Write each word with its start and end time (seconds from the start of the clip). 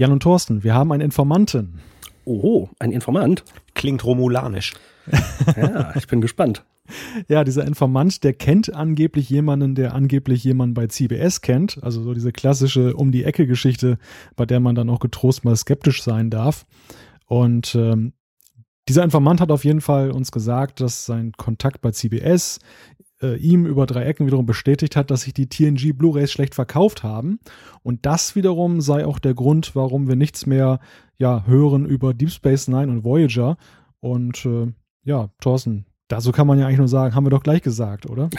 Jan 0.00 0.12
und 0.12 0.22
Thorsten, 0.22 0.64
wir 0.64 0.72
haben 0.72 0.92
einen 0.92 1.02
Informanten. 1.02 1.78
Oh, 2.24 2.70
ein 2.78 2.90
Informant? 2.90 3.44
Klingt 3.74 4.02
romulanisch. 4.02 4.72
ja, 5.58 5.94
ich 5.94 6.06
bin 6.06 6.22
gespannt. 6.22 6.64
Ja, 7.28 7.44
dieser 7.44 7.66
Informant, 7.66 8.24
der 8.24 8.32
kennt 8.32 8.74
angeblich 8.74 9.28
jemanden, 9.28 9.74
der 9.74 9.94
angeblich 9.94 10.42
jemanden 10.42 10.72
bei 10.72 10.86
CBS 10.86 11.42
kennt. 11.42 11.84
Also 11.84 12.02
so 12.02 12.14
diese 12.14 12.32
klassische 12.32 12.96
Um 12.96 13.12
die 13.12 13.24
Ecke-Geschichte, 13.24 13.98
bei 14.36 14.46
der 14.46 14.58
man 14.58 14.74
dann 14.74 14.88
auch 14.88 15.00
getrost 15.00 15.44
mal 15.44 15.54
skeptisch 15.54 16.02
sein 16.02 16.30
darf. 16.30 16.64
Und 17.26 17.74
ähm, 17.74 18.14
dieser 18.88 19.04
Informant 19.04 19.42
hat 19.42 19.50
auf 19.50 19.66
jeden 19.66 19.82
Fall 19.82 20.12
uns 20.12 20.32
gesagt, 20.32 20.80
dass 20.80 21.04
sein 21.04 21.32
Kontakt 21.36 21.82
bei 21.82 21.90
CBS 21.90 22.58
äh, 23.22 23.36
ihm 23.36 23.66
über 23.66 23.86
drei 23.86 24.04
Ecken 24.04 24.26
wiederum 24.26 24.46
bestätigt 24.46 24.96
hat, 24.96 25.10
dass 25.10 25.22
sich 25.22 25.34
die 25.34 25.48
TNG 25.48 25.92
Blu-rays 25.92 26.32
schlecht 26.32 26.54
verkauft 26.54 27.02
haben. 27.02 27.40
Und 27.82 28.06
das 28.06 28.34
wiederum 28.36 28.80
sei 28.80 29.06
auch 29.06 29.18
der 29.18 29.34
Grund, 29.34 29.74
warum 29.74 30.08
wir 30.08 30.16
nichts 30.16 30.46
mehr 30.46 30.80
ja, 31.18 31.44
hören 31.46 31.86
über 31.86 32.14
Deep 32.14 32.30
Space 32.30 32.68
Nine 32.68 32.88
und 32.88 33.04
Voyager. 33.04 33.56
Und 34.00 34.44
äh, 34.46 34.72
ja, 35.04 35.30
Thorsten, 35.40 35.86
dazu 36.08 36.32
kann 36.32 36.46
man 36.46 36.58
ja 36.58 36.66
eigentlich 36.66 36.78
nur 36.78 36.88
sagen, 36.88 37.14
haben 37.14 37.26
wir 37.26 37.30
doch 37.30 37.42
gleich 37.42 37.62
gesagt, 37.62 38.08
oder? 38.08 38.30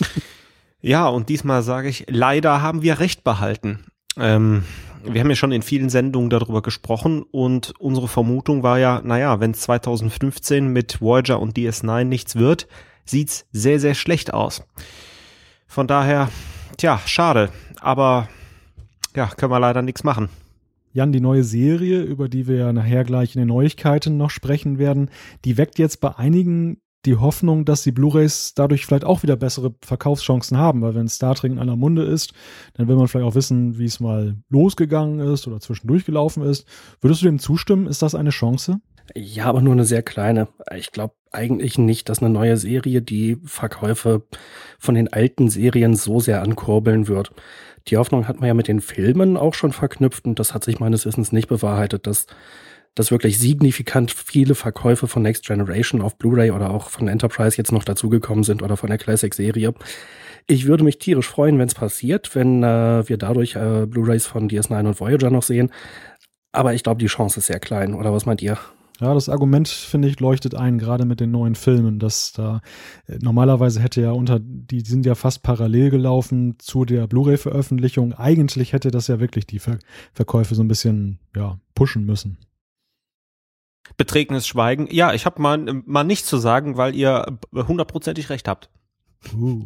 ja, 0.80 1.08
und 1.08 1.28
diesmal 1.28 1.62
sage 1.62 1.88
ich, 1.88 2.06
leider 2.08 2.62
haben 2.62 2.82
wir 2.82 3.00
recht 3.00 3.24
behalten. 3.24 3.84
Ähm, 4.16 4.64
wir 5.04 5.20
haben 5.20 5.30
ja 5.30 5.36
schon 5.36 5.52
in 5.52 5.62
vielen 5.62 5.88
Sendungen 5.88 6.30
darüber 6.30 6.62
gesprochen 6.62 7.22
und 7.22 7.72
unsere 7.78 8.08
Vermutung 8.08 8.62
war 8.62 8.78
ja, 8.78 9.00
naja, 9.02 9.40
wenn 9.40 9.54
2015 9.54 10.68
mit 10.68 11.00
Voyager 11.00 11.40
und 11.40 11.56
DS9 11.56 12.04
nichts 12.04 12.36
wird, 12.36 12.68
sieht's 13.10 13.46
sehr, 13.52 13.80
sehr 13.80 13.94
schlecht 13.94 14.32
aus. 14.32 14.62
Von 15.66 15.86
daher, 15.86 16.28
tja, 16.76 17.00
schade, 17.06 17.50
aber 17.80 18.28
ja, 19.14 19.26
können 19.26 19.52
wir 19.52 19.60
leider 19.60 19.82
nichts 19.82 20.04
machen. 20.04 20.28
Jan, 20.92 21.12
die 21.12 21.20
neue 21.20 21.44
Serie, 21.44 22.02
über 22.02 22.28
die 22.28 22.48
wir 22.48 22.56
ja 22.56 22.72
nachher 22.72 23.04
gleich 23.04 23.36
in 23.36 23.40
den 23.40 23.48
Neuigkeiten 23.48 24.16
noch 24.16 24.30
sprechen 24.30 24.78
werden, 24.78 25.10
die 25.44 25.56
weckt 25.56 25.78
jetzt 25.78 26.00
bei 26.00 26.16
einigen 26.16 26.80
die 27.06 27.16
Hoffnung, 27.16 27.64
dass 27.64 27.82
die 27.82 27.92
Blu-rays 27.92 28.52
dadurch 28.54 28.84
vielleicht 28.84 29.04
auch 29.04 29.22
wieder 29.22 29.36
bessere 29.36 29.74
Verkaufschancen 29.80 30.58
haben, 30.58 30.82
weil 30.82 30.94
wenn 30.94 31.08
Star 31.08 31.34
Trek 31.34 31.52
in 31.52 31.58
aller 31.58 31.76
Munde 31.76 32.02
ist, 32.02 32.34
dann 32.74 32.88
will 32.88 32.96
man 32.96 33.08
vielleicht 33.08 33.26
auch 33.26 33.34
wissen, 33.34 33.78
wie 33.78 33.86
es 33.86 34.00
mal 34.00 34.36
losgegangen 34.50 35.20
ist 35.20 35.46
oder 35.46 35.60
zwischendurch 35.60 36.04
gelaufen 36.04 36.42
ist. 36.42 36.66
Würdest 37.00 37.22
du 37.22 37.26
dem 37.26 37.38
zustimmen? 37.38 37.86
Ist 37.86 38.02
das 38.02 38.14
eine 38.14 38.30
Chance? 38.30 38.80
Ja, 39.14 39.46
aber 39.46 39.60
nur 39.60 39.72
eine 39.72 39.84
sehr 39.84 40.02
kleine. 40.02 40.48
Ich 40.76 40.92
glaube 40.92 41.14
eigentlich 41.32 41.78
nicht, 41.78 42.08
dass 42.08 42.20
eine 42.20 42.30
neue 42.30 42.56
Serie 42.56 43.02
die 43.02 43.38
Verkäufe 43.44 44.22
von 44.78 44.94
den 44.94 45.12
alten 45.12 45.48
Serien 45.48 45.96
so 45.96 46.20
sehr 46.20 46.42
ankurbeln 46.42 47.08
wird. 47.08 47.32
Die 47.88 47.96
Hoffnung 47.96 48.28
hat 48.28 48.40
man 48.40 48.48
ja 48.48 48.54
mit 48.54 48.68
den 48.68 48.80
Filmen 48.80 49.36
auch 49.36 49.54
schon 49.54 49.72
verknüpft 49.72 50.26
und 50.26 50.38
das 50.38 50.54
hat 50.54 50.64
sich 50.64 50.80
meines 50.80 51.06
Wissens 51.06 51.32
nicht 51.32 51.48
bewahrheitet, 51.48 52.06
dass 52.06 52.26
dass 52.94 53.10
wirklich 53.10 53.38
signifikant 53.38 54.10
viele 54.10 54.54
Verkäufe 54.54 55.06
von 55.06 55.22
Next 55.22 55.46
Generation 55.46 56.02
auf 56.02 56.18
Blu-ray 56.18 56.50
oder 56.50 56.70
auch 56.70 56.90
von 56.90 57.06
Enterprise 57.06 57.56
jetzt 57.56 57.70
noch 57.72 57.84
dazugekommen 57.84 58.42
sind 58.42 58.62
oder 58.62 58.76
von 58.76 58.88
der 58.88 58.98
Classic-Serie. 58.98 59.74
Ich 60.48 60.66
würde 60.66 60.82
mich 60.82 60.98
tierisch 60.98 61.28
freuen, 61.28 61.58
wenn 61.58 61.68
es 61.68 61.74
passiert, 61.74 62.34
wenn 62.34 62.64
äh, 62.64 63.08
wir 63.08 63.16
dadurch 63.16 63.54
äh, 63.54 63.86
Blu-rays 63.86 64.26
von 64.26 64.50
DS9 64.50 64.88
und 64.88 64.98
Voyager 64.98 65.30
noch 65.30 65.44
sehen. 65.44 65.70
Aber 66.52 66.74
ich 66.74 66.82
glaube, 66.82 66.98
die 66.98 67.06
Chance 67.06 67.38
ist 67.38 67.46
sehr 67.46 67.60
klein. 67.60 67.94
Oder 67.94 68.12
was 68.12 68.26
meint 68.26 68.42
ihr? 68.42 68.58
Ja, 69.00 69.14
das 69.14 69.30
Argument, 69.30 69.66
finde 69.66 70.08
ich, 70.08 70.20
leuchtet 70.20 70.54
ein, 70.54 70.78
gerade 70.78 71.06
mit 71.06 71.20
den 71.20 71.30
neuen 71.30 71.54
Filmen, 71.54 71.98
dass 71.98 72.32
da 72.32 72.60
äh, 73.06 73.18
normalerweise 73.20 73.80
hätte 73.80 74.02
ja 74.02 74.10
unter, 74.10 74.38
die 74.40 74.80
sind 74.80 75.06
ja 75.06 75.14
fast 75.14 75.42
parallel 75.42 75.90
gelaufen 75.90 76.56
zu 76.58 76.84
der 76.84 77.06
Blu-ray-Veröffentlichung. 77.06 78.12
Eigentlich 78.12 78.74
hätte 78.74 78.90
das 78.90 79.06
ja 79.06 79.18
wirklich 79.18 79.46
die 79.46 79.58
Ver 79.58 79.78
Verkäufe 80.12 80.54
so 80.54 80.62
ein 80.62 80.68
bisschen, 80.68 81.18
ja, 81.34 81.58
pushen 81.74 82.04
müssen. 82.04 82.36
Beträgenes 83.96 84.46
Schweigen. 84.46 84.86
Ja, 84.90 85.14
ich 85.14 85.24
habe 85.24 85.40
mal, 85.40 85.82
mal 85.86 86.04
nichts 86.04 86.28
zu 86.28 86.36
sagen, 86.36 86.76
weil 86.76 86.94
ihr 86.94 87.38
hundertprozentig 87.54 88.28
recht 88.28 88.48
habt. 88.48 88.68
Uh. 89.34 89.64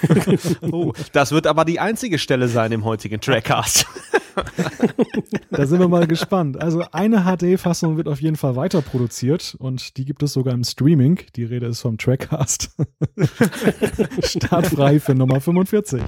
oh, 0.62 0.92
das 1.12 1.32
wird 1.32 1.46
aber 1.46 1.64
die 1.64 1.80
einzige 1.80 2.18
Stelle 2.18 2.48
sein 2.48 2.72
im 2.72 2.84
heutigen 2.84 3.20
Trackcast. 3.20 3.86
da 5.50 5.66
sind 5.66 5.80
wir 5.80 5.88
mal 5.88 6.06
gespannt. 6.06 6.60
Also 6.60 6.84
eine 6.92 7.24
HD-Fassung 7.24 7.96
wird 7.96 8.08
auf 8.08 8.20
jeden 8.20 8.36
Fall 8.36 8.56
weiter 8.56 8.82
produziert 8.82 9.56
und 9.58 9.96
die 9.96 10.04
gibt 10.04 10.22
es 10.22 10.32
sogar 10.32 10.54
im 10.54 10.64
Streaming. 10.64 11.20
Die 11.36 11.44
Rede 11.44 11.66
ist 11.66 11.80
vom 11.80 11.98
Trackcast. 11.98 12.70
Startfrei 14.22 15.00
für 15.00 15.14
Nummer 15.14 15.40
45. 15.40 16.02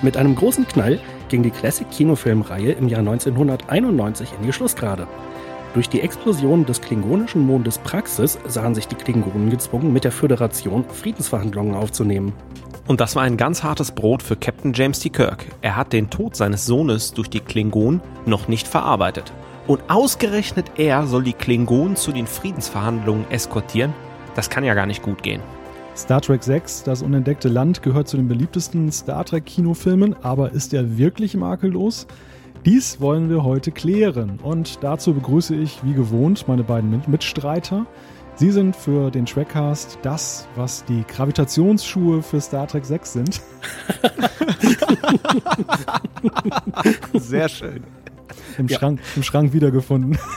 Mit 0.00 0.16
einem 0.16 0.36
großen 0.36 0.66
Knall 0.68 1.00
ging 1.28 1.42
die 1.42 1.50
Classic-Kinofilmreihe 1.50 2.72
im 2.72 2.88
Jahr 2.88 3.00
1991 3.00 4.30
in 4.38 4.46
die 4.46 4.52
Schlussgrade. 4.52 5.06
Durch 5.74 5.88
die 5.88 6.00
Explosion 6.00 6.64
des 6.64 6.80
klingonischen 6.80 7.46
Mondes 7.46 7.78
Praxis 7.78 8.38
sahen 8.46 8.74
sich 8.74 8.88
die 8.88 8.94
Klingonen 8.94 9.50
gezwungen, 9.50 9.92
mit 9.92 10.04
der 10.04 10.12
Föderation 10.12 10.84
Friedensverhandlungen 10.88 11.74
aufzunehmen. 11.74 12.32
Und 12.86 13.00
das 13.00 13.14
war 13.16 13.22
ein 13.22 13.36
ganz 13.36 13.62
hartes 13.62 13.92
Brot 13.92 14.22
für 14.22 14.34
Captain 14.34 14.72
James 14.72 15.00
T. 15.00 15.10
Kirk. 15.10 15.44
Er 15.60 15.76
hat 15.76 15.92
den 15.92 16.08
Tod 16.08 16.34
seines 16.34 16.64
Sohnes 16.64 17.12
durch 17.12 17.28
die 17.28 17.40
Klingonen 17.40 18.00
noch 18.24 18.48
nicht 18.48 18.66
verarbeitet. 18.66 19.30
Und 19.66 19.82
ausgerechnet 19.88 20.72
er 20.76 21.06
soll 21.06 21.22
die 21.22 21.34
Klingonen 21.34 21.96
zu 21.96 22.12
den 22.12 22.26
Friedensverhandlungen 22.26 23.30
eskortieren? 23.30 23.92
Das 24.34 24.48
kann 24.48 24.64
ja 24.64 24.72
gar 24.72 24.86
nicht 24.86 25.02
gut 25.02 25.22
gehen. 25.22 25.42
Star 25.98 26.20
Trek 26.20 26.44
6, 26.44 26.84
das 26.84 27.02
unentdeckte 27.02 27.48
Land, 27.48 27.82
gehört 27.82 28.06
zu 28.06 28.16
den 28.16 28.28
beliebtesten 28.28 28.92
Star 28.92 29.24
Trek-Kinofilmen, 29.24 30.14
aber 30.22 30.52
ist 30.52 30.72
er 30.72 30.96
wirklich 30.96 31.34
makellos? 31.34 32.06
Dies 32.64 33.00
wollen 33.00 33.28
wir 33.28 33.42
heute 33.42 33.72
klären 33.72 34.38
und 34.40 34.84
dazu 34.84 35.12
begrüße 35.12 35.56
ich 35.56 35.82
wie 35.82 35.94
gewohnt 35.94 36.46
meine 36.46 36.62
beiden 36.62 37.02
Mitstreiter. 37.08 37.84
Sie 38.36 38.52
sind 38.52 38.76
für 38.76 39.10
den 39.10 39.26
Trackcast 39.26 39.98
das, 40.02 40.46
was 40.54 40.84
die 40.84 41.02
Gravitationsschuhe 41.08 42.22
für 42.22 42.40
Star 42.40 42.68
Trek 42.68 42.84
6 42.84 43.12
sind. 43.12 43.40
Sehr 47.14 47.48
schön. 47.48 47.82
Im, 48.56 48.68
ja. 48.68 48.78
Schrank, 48.78 49.00
Im 49.16 49.24
Schrank 49.24 49.52
wiedergefunden. 49.52 50.16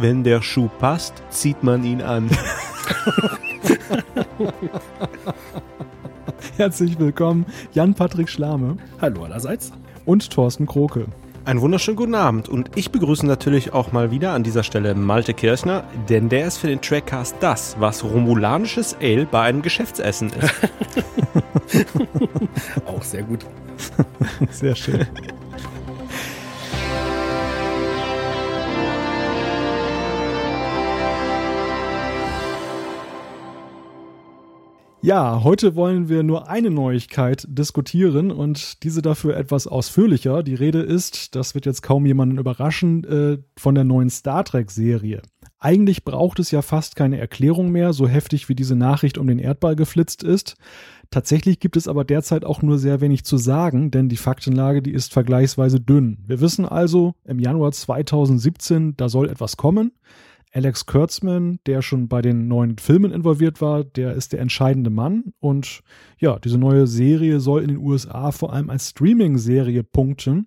Wenn 0.00 0.22
der 0.22 0.42
Schuh 0.42 0.68
passt, 0.78 1.24
zieht 1.30 1.64
man 1.64 1.82
ihn 1.82 2.02
an. 2.02 2.30
Herzlich 6.56 7.00
willkommen, 7.00 7.46
Jan-Patrick 7.72 8.28
Schlame. 8.28 8.76
Hallo 9.00 9.24
allerseits. 9.24 9.72
Und 10.04 10.30
Thorsten 10.30 10.66
Kroke. 10.66 11.06
Einen 11.44 11.60
wunderschönen 11.60 11.96
guten 11.96 12.14
Abend 12.14 12.48
und 12.48 12.70
ich 12.76 12.92
begrüße 12.92 13.26
natürlich 13.26 13.72
auch 13.72 13.90
mal 13.90 14.12
wieder 14.12 14.34
an 14.34 14.44
dieser 14.44 14.62
Stelle 14.62 14.94
Malte 14.94 15.34
Kirchner, 15.34 15.82
denn 16.08 16.28
der 16.28 16.46
ist 16.46 16.58
für 16.58 16.68
den 16.68 16.80
Trackcast 16.80 17.34
das, 17.40 17.74
was 17.80 18.04
romulanisches 18.04 18.96
Ale 19.00 19.26
bei 19.26 19.42
einem 19.42 19.62
Geschäftsessen 19.62 20.30
ist. 20.30 20.54
auch 22.86 23.02
sehr 23.02 23.24
gut. 23.24 23.44
Sehr 24.50 24.76
schön. 24.76 25.06
Ja, 35.00 35.44
heute 35.44 35.76
wollen 35.76 36.08
wir 36.08 36.24
nur 36.24 36.48
eine 36.48 36.70
Neuigkeit 36.70 37.46
diskutieren 37.48 38.32
und 38.32 38.82
diese 38.82 39.00
dafür 39.00 39.36
etwas 39.36 39.68
ausführlicher. 39.68 40.42
Die 40.42 40.56
Rede 40.56 40.80
ist, 40.80 41.36
das 41.36 41.54
wird 41.54 41.66
jetzt 41.66 41.82
kaum 41.82 42.04
jemanden 42.04 42.36
überraschen, 42.36 43.04
äh, 43.04 43.38
von 43.56 43.76
der 43.76 43.84
neuen 43.84 44.10
Star 44.10 44.44
Trek-Serie. 44.44 45.22
Eigentlich 45.60 46.04
braucht 46.04 46.40
es 46.40 46.50
ja 46.50 46.62
fast 46.62 46.96
keine 46.96 47.18
Erklärung 47.18 47.70
mehr, 47.70 47.92
so 47.92 48.08
heftig 48.08 48.48
wie 48.48 48.56
diese 48.56 48.74
Nachricht 48.74 49.18
um 49.18 49.28
den 49.28 49.38
Erdball 49.38 49.76
geflitzt 49.76 50.24
ist. 50.24 50.56
Tatsächlich 51.10 51.60
gibt 51.60 51.76
es 51.76 51.86
aber 51.86 52.04
derzeit 52.04 52.44
auch 52.44 52.62
nur 52.62 52.78
sehr 52.78 53.00
wenig 53.00 53.24
zu 53.24 53.36
sagen, 53.36 53.92
denn 53.92 54.08
die 54.08 54.16
Faktenlage, 54.16 54.82
die 54.82 54.92
ist 54.92 55.12
vergleichsweise 55.12 55.80
dünn. 55.80 56.18
Wir 56.26 56.40
wissen 56.40 56.66
also, 56.66 57.14
im 57.24 57.38
Januar 57.38 57.70
2017, 57.70 58.96
da 58.96 59.08
soll 59.08 59.28
etwas 59.30 59.56
kommen. 59.56 59.92
Alex 60.52 60.86
Kurtzman, 60.86 61.58
der 61.66 61.82
schon 61.82 62.08
bei 62.08 62.22
den 62.22 62.48
neuen 62.48 62.78
Filmen 62.78 63.12
involviert 63.12 63.60
war, 63.60 63.84
der 63.84 64.14
ist 64.14 64.32
der 64.32 64.40
entscheidende 64.40 64.90
Mann. 64.90 65.32
Und 65.40 65.80
ja, 66.18 66.38
diese 66.38 66.58
neue 66.58 66.86
Serie 66.86 67.40
soll 67.40 67.62
in 67.62 67.68
den 67.68 67.78
USA 67.78 68.32
vor 68.32 68.52
allem 68.52 68.70
als 68.70 68.90
Streaming-Serie 68.90 69.84
punkten. 69.84 70.46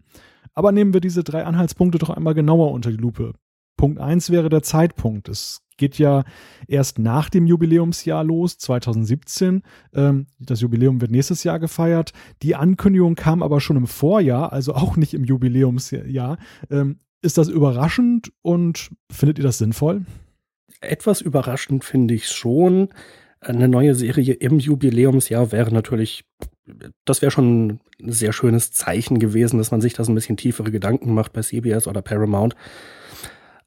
Aber 0.53 0.71
nehmen 0.71 0.94
wir 0.94 1.01
diese 1.01 1.24
drei 1.24 1.45
Anhaltspunkte 1.45 1.98
doch 1.98 2.09
einmal 2.09 2.33
genauer 2.33 2.71
unter 2.71 2.92
die 2.92 2.98
Lupe. 2.98 3.33
Punkt 3.77 4.00
eins 4.00 4.30
wäre 4.30 4.50
der 4.50 4.63
Zeitpunkt. 4.63 5.30
Es 5.30 5.62
geht 5.77 5.98
ja 5.98 6.24
erst 6.68 7.00
nach 7.00 7.30
dem 7.30 7.48
Jubiläumsjahr 7.48 8.24
los, 8.24 8.57
2017. 8.59 9.63
Ähm, 9.94 10.27
das 10.38 10.62
Jubiläum 10.62 11.01
wird 11.01 11.09
nächstes 11.12 11.44
Jahr 11.44 11.59
gefeiert. 11.59 12.13
Die 12.44 12.56
Ankündigung 12.56 13.15
kam 13.15 13.42
aber 13.42 13.59
schon 13.59 13.77
im 13.77 13.88
Vorjahr, 13.88 14.53
also 14.53 14.75
auch 14.75 14.98
nicht 14.98 15.13
im 15.13 15.24
Jubiläumsjahr. 15.24 16.38
Ist 17.21 17.38
das 17.38 17.50
überraschend 17.50 18.31
und 18.41 18.89
findet 19.12 19.38
ihr 19.38 19.44
das 19.44 19.59
sinnvoll? 19.59 20.06
Etwas 20.79 21.21
überraschend 21.21 21.83
finde 21.83 22.15
ich 22.15 22.27
schon. 22.27 22.89
Eine 23.39 23.68
neue 23.68 23.95
Serie 23.95 24.33
im 24.33 24.59
Jubiläumsjahr 24.59 25.51
wäre 25.51 25.71
natürlich, 25.71 26.23
das 27.06 27.21
wäre 27.21 27.31
schon 27.31 27.79
ein 28.01 28.12
sehr 28.12 28.33
schönes 28.33 28.71
Zeichen 28.71 29.19
gewesen, 29.19 29.57
dass 29.57 29.71
man 29.71 29.81
sich 29.81 29.94
das 29.94 30.07
ein 30.07 30.15
bisschen 30.15 30.38
tiefere 30.38 30.71
Gedanken 30.71 31.13
macht 31.13 31.33
bei 31.33 31.41
CBS 31.41 31.88
oder 31.88 32.01
Paramount. 32.01 32.56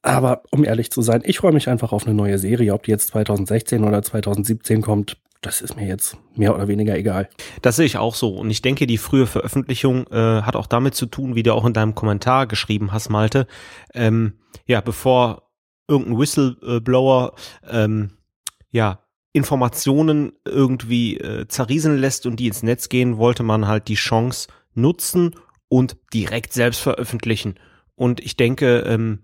Aber 0.02 0.42
um 0.50 0.64
ehrlich 0.64 0.90
zu 0.90 1.00
sein, 1.00 1.22
ich 1.24 1.38
freue 1.38 1.52
mich 1.52 1.68
einfach 1.68 1.92
auf 1.92 2.06
eine 2.06 2.14
neue 2.14 2.38
Serie. 2.38 2.74
Ob 2.74 2.82
die 2.82 2.90
jetzt 2.90 3.08
2016 3.08 3.84
oder 3.84 4.02
2017 4.02 4.82
kommt, 4.82 5.16
das 5.46 5.60
ist 5.60 5.76
mir 5.76 5.86
jetzt 5.86 6.16
mehr 6.34 6.54
oder 6.54 6.68
weniger 6.68 6.96
egal. 6.96 7.28
Das 7.62 7.76
sehe 7.76 7.86
ich 7.86 7.98
auch 7.98 8.14
so. 8.14 8.30
Und 8.30 8.50
ich 8.50 8.62
denke, 8.62 8.86
die 8.86 8.98
frühe 8.98 9.26
Veröffentlichung 9.26 10.06
äh, 10.08 10.42
hat 10.42 10.56
auch 10.56 10.66
damit 10.66 10.94
zu 10.94 11.06
tun, 11.06 11.34
wie 11.34 11.42
du 11.42 11.54
auch 11.54 11.64
in 11.64 11.72
deinem 11.72 11.94
Kommentar 11.94 12.46
geschrieben 12.46 12.92
hast, 12.92 13.10
Malte. 13.10 13.46
Ähm, 13.92 14.34
ja, 14.66 14.80
bevor 14.80 15.50
irgendein 15.88 16.18
Whistleblower 16.18 17.34
ähm, 17.68 18.12
ja 18.70 19.00
Informationen 19.32 20.32
irgendwie 20.44 21.18
äh, 21.18 21.46
zerrieseln 21.48 21.98
lässt 21.98 22.24
und 22.24 22.36
die 22.36 22.46
ins 22.46 22.62
Netz 22.62 22.88
gehen, 22.88 23.18
wollte 23.18 23.42
man 23.42 23.66
halt 23.66 23.88
die 23.88 23.94
Chance 23.94 24.48
nutzen 24.74 25.34
und 25.68 25.96
direkt 26.12 26.52
selbst 26.52 26.80
veröffentlichen. 26.80 27.56
Und 27.96 28.20
ich 28.20 28.36
denke, 28.36 28.80
ähm, 28.86 29.22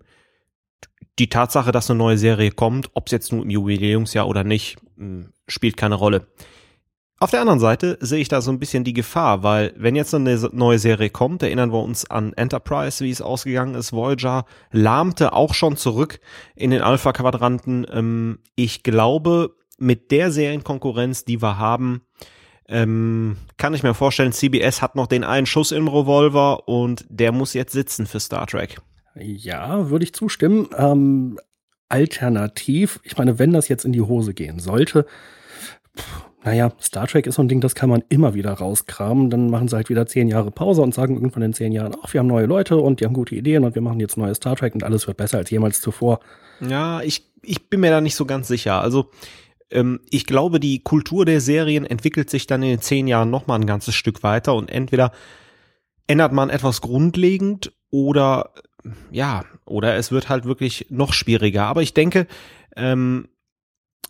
die 1.19 1.29
Tatsache, 1.29 1.71
dass 1.71 1.89
eine 1.89 1.97
neue 1.97 2.17
Serie 2.17 2.51
kommt, 2.51 2.89
ob 2.93 3.07
es 3.07 3.11
jetzt 3.11 3.31
nur 3.31 3.43
im 3.43 3.49
Jubiläumsjahr 3.49 4.27
oder 4.27 4.43
nicht, 4.43 4.77
hm, 4.97 5.31
spielt 5.47 5.77
keine 5.77 5.95
Rolle. 5.95 6.27
Auf 7.19 7.29
der 7.29 7.41
anderen 7.41 7.59
Seite 7.59 7.99
sehe 8.01 8.19
ich 8.19 8.29
da 8.29 8.41
so 8.41 8.51
ein 8.51 8.57
bisschen 8.57 8.83
die 8.83 8.93
Gefahr, 8.93 9.43
weil 9.43 9.75
wenn 9.77 9.95
jetzt 9.95 10.15
eine 10.15 10.49
neue 10.53 10.79
Serie 10.79 11.11
kommt, 11.11 11.43
erinnern 11.43 11.71
wir 11.71 11.83
uns 11.83 12.09
an 12.09 12.33
Enterprise, 12.33 13.05
wie 13.05 13.11
es 13.11 13.21
ausgegangen 13.21 13.75
ist. 13.75 13.93
Voyager 13.93 14.45
lahmte 14.71 15.33
auch 15.33 15.53
schon 15.53 15.77
zurück 15.77 16.19
in 16.55 16.71
den 16.71 16.81
Alpha-Quadranten. 16.81 17.85
Ähm, 17.91 18.39
ich 18.55 18.81
glaube, 18.81 19.55
mit 19.77 20.09
der 20.09 20.31
Serienkonkurrenz, 20.31 21.23
die 21.23 21.43
wir 21.43 21.59
haben, 21.59 22.01
ähm, 22.67 23.37
kann 23.57 23.75
ich 23.75 23.83
mir 23.83 23.93
vorstellen, 23.93 24.31
CBS 24.31 24.81
hat 24.81 24.95
noch 24.95 25.05
den 25.05 25.23
einen 25.23 25.45
Schuss 25.45 25.71
im 25.71 25.87
Revolver 25.87 26.67
und 26.67 27.05
der 27.07 27.31
muss 27.31 27.53
jetzt 27.53 27.73
sitzen 27.73 28.07
für 28.07 28.19
Star 28.19 28.47
Trek. 28.47 28.81
Ja, 29.15 29.89
würde 29.89 30.05
ich 30.05 30.13
zustimmen. 30.13 30.69
Ähm, 30.77 31.39
alternativ, 31.89 32.99
ich 33.03 33.17
meine, 33.17 33.39
wenn 33.39 33.51
das 33.51 33.67
jetzt 33.67 33.85
in 33.85 33.91
die 33.91 34.01
Hose 34.01 34.33
gehen 34.33 34.59
sollte, 34.59 35.05
pff, 35.97 36.25
naja, 36.43 36.71
Star 36.81 37.07
Trek 37.07 37.27
ist 37.27 37.35
so 37.35 37.43
ein 37.43 37.47
Ding, 37.47 37.61
das 37.61 37.75
kann 37.75 37.89
man 37.89 38.03
immer 38.09 38.33
wieder 38.33 38.51
rauskramen. 38.51 39.29
Dann 39.29 39.49
machen 39.49 39.67
sie 39.67 39.75
halt 39.75 39.89
wieder 39.89 40.07
zehn 40.07 40.27
Jahre 40.27 40.49
Pause 40.49 40.81
und 40.81 40.93
sagen 40.93 41.13
irgendwann 41.15 41.43
in 41.43 41.53
zehn 41.53 41.71
Jahren, 41.71 41.95
ach, 42.01 42.13
wir 42.13 42.19
haben 42.19 42.27
neue 42.27 42.47
Leute 42.47 42.77
und 42.77 42.99
die 42.99 43.05
haben 43.05 43.13
gute 43.13 43.35
Ideen 43.35 43.63
und 43.63 43.75
wir 43.75 43.81
machen 43.81 43.99
jetzt 43.99 44.17
neue 44.17 44.33
Star 44.33 44.55
Trek 44.55 44.73
und 44.73 44.83
alles 44.83 45.05
wird 45.05 45.17
besser 45.17 45.37
als 45.37 45.51
jemals 45.51 45.81
zuvor. 45.81 46.19
Ja, 46.67 47.01
ich, 47.01 47.31
ich 47.43 47.69
bin 47.69 47.81
mir 47.81 47.91
da 47.91 48.01
nicht 48.01 48.15
so 48.15 48.25
ganz 48.25 48.47
sicher. 48.47 48.81
Also, 48.81 49.11
ähm, 49.69 49.99
ich 50.09 50.25
glaube, 50.25 50.59
die 50.59 50.79
Kultur 50.79 51.25
der 51.25 51.41
Serien 51.41 51.85
entwickelt 51.85 52.29
sich 52.31 52.47
dann 52.47 52.63
in 52.63 52.69
den 52.69 52.81
zehn 52.81 53.07
Jahren 53.07 53.29
nochmal 53.29 53.59
ein 53.59 53.67
ganzes 53.67 53.93
Stück 53.93 54.23
weiter 54.23 54.55
und 54.55 54.71
entweder 54.71 55.11
ändert 56.07 56.33
man 56.33 56.49
etwas 56.49 56.81
grundlegend 56.81 57.71
oder 57.91 58.51
ja, 59.11 59.45
oder 59.65 59.95
es 59.95 60.11
wird 60.11 60.29
halt 60.29 60.45
wirklich 60.45 60.87
noch 60.89 61.13
schwieriger. 61.13 61.65
Aber 61.65 61.81
ich 61.81 61.93
denke, 61.93 62.27
ähm, 62.75 63.27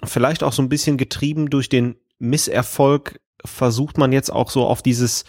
vielleicht 0.03 0.43
auch 0.43 0.53
so 0.53 0.61
ein 0.61 0.69
bisschen 0.69 0.97
getrieben 0.97 1.49
durch 1.49 1.69
den 1.69 1.95
Misserfolg 2.19 3.19
versucht 3.43 3.97
man 3.97 4.11
jetzt 4.11 4.31
auch 4.31 4.49
so 4.49 4.65
auf 4.65 4.81
dieses 4.81 5.25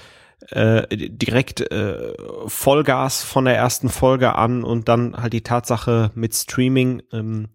äh, 0.50 0.86
direkt 0.90 1.60
äh, 1.60 2.14
Vollgas 2.46 3.22
von 3.22 3.44
der 3.44 3.56
ersten 3.56 3.88
Folge 3.88 4.34
an 4.34 4.64
und 4.64 4.88
dann 4.88 5.16
halt 5.16 5.32
die 5.32 5.42
Tatsache 5.42 6.10
mit 6.14 6.34
Streaming 6.34 7.02
ähm, 7.12 7.48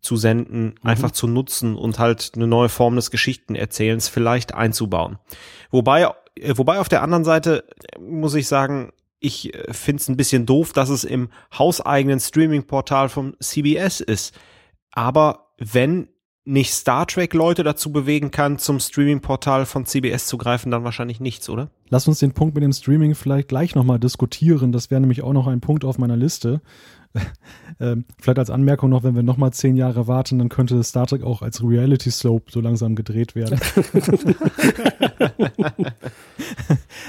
zu 0.00 0.16
senden, 0.16 0.66
mhm. 0.66 0.74
einfach 0.82 1.10
zu 1.10 1.26
nutzen 1.26 1.76
und 1.76 1.98
halt 1.98 2.32
eine 2.34 2.46
neue 2.46 2.68
Form 2.68 2.96
des 2.96 3.10
Geschichtenerzählens 3.10 4.08
vielleicht 4.08 4.54
einzubauen. 4.54 5.18
Wobei, 5.70 6.08
äh, 6.36 6.54
wobei 6.56 6.78
auf 6.78 6.88
der 6.88 7.02
anderen 7.02 7.24
Seite 7.24 7.64
muss 7.98 8.34
ich 8.34 8.48
sagen, 8.48 8.92
ich 9.20 9.54
äh, 9.54 9.72
finde 9.72 10.00
es 10.00 10.08
ein 10.08 10.16
bisschen 10.16 10.46
doof, 10.46 10.72
dass 10.72 10.88
es 10.88 11.04
im 11.04 11.28
hauseigenen 11.56 12.18
Streaming-Portal 12.20 13.08
vom 13.08 13.34
CBS 13.38 14.00
ist. 14.00 14.34
Aber 14.92 15.52
wenn 15.58 16.08
nicht 16.44 16.72
Star 16.72 17.06
Trek 17.06 17.34
Leute 17.34 17.62
dazu 17.62 17.92
bewegen 17.92 18.30
kann, 18.30 18.58
zum 18.58 18.80
Streaming-Portal 18.80 19.66
von 19.66 19.84
CBS 19.84 20.26
zu 20.26 20.38
greifen, 20.38 20.70
dann 20.70 20.84
wahrscheinlich 20.84 21.20
nichts, 21.20 21.48
oder? 21.48 21.70
Lass 21.90 22.08
uns 22.08 22.18
den 22.18 22.32
Punkt 22.32 22.54
mit 22.54 22.64
dem 22.64 22.72
Streaming 22.72 23.14
vielleicht 23.14 23.48
gleich 23.48 23.74
nochmal 23.74 24.00
diskutieren. 24.00 24.72
Das 24.72 24.90
wäre 24.90 25.00
nämlich 25.00 25.22
auch 25.22 25.34
noch 25.34 25.46
ein 25.46 25.60
Punkt 25.60 25.84
auf 25.84 25.98
meiner 25.98 26.16
Liste. 26.16 26.62
ähm, 27.80 28.04
vielleicht 28.20 28.38
als 28.38 28.50
Anmerkung 28.50 28.90
noch, 28.90 29.02
wenn 29.02 29.14
wir 29.14 29.22
nochmal 29.22 29.52
zehn 29.52 29.76
Jahre 29.76 30.06
warten, 30.06 30.38
dann 30.38 30.48
könnte 30.48 30.82
Star 30.84 31.06
Trek 31.06 31.22
auch 31.22 31.42
als 31.42 31.62
Reality 31.62 32.10
Slope 32.10 32.50
so 32.50 32.60
langsam 32.60 32.94
gedreht 32.94 33.34
werden. 33.34 33.58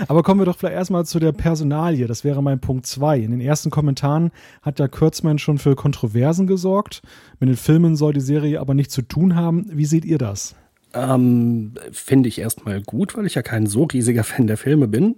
Aber 0.08 0.24
kommen 0.24 0.42
wir 0.42 0.46
doch 0.46 0.58
vielleicht 0.58 0.76
erstmal 0.76 1.06
zu 1.06 1.20
der 1.20 1.32
Personalie. 1.32 2.08
Das 2.08 2.24
wäre 2.24 2.42
mein 2.42 2.60
Punkt 2.60 2.88
zwei. 2.88 3.20
In 3.20 3.32
den 3.32 3.42
ersten 3.42 3.70
Kommentaren 3.70 4.32
hat 4.62 4.80
ja 4.80 4.88
Kurtzman 4.88 5.38
schon 5.38 5.58
für 5.58 5.76
Kontroversen 5.76 6.48
gesorgt. 6.48 7.02
Mit 7.40 7.50
den 7.50 7.58
Filmen 7.58 7.96
soll 7.96 8.14
die 8.14 8.22
Serie 8.22 8.60
aber 8.60 8.74
nichts 8.74 8.94
zu 8.94 9.04
tun 9.04 9.36
haben. 9.36 9.68
Wie 9.72 9.86
seht 9.86 10.06
ihr 10.06 10.18
das? 10.18 10.56
Ähm, 10.94 11.74
Finde 11.92 12.30
ich 12.30 12.40
erstmal 12.40 12.82
gut, 12.82 13.16
weil 13.16 13.26
ich 13.26 13.36
ja 13.36 13.42
kein 13.42 13.66
so 13.66 13.84
riesiger 13.84 14.24
Fan 14.24 14.48
der 14.48 14.58
Filme 14.58 14.88
bin. 14.88 15.16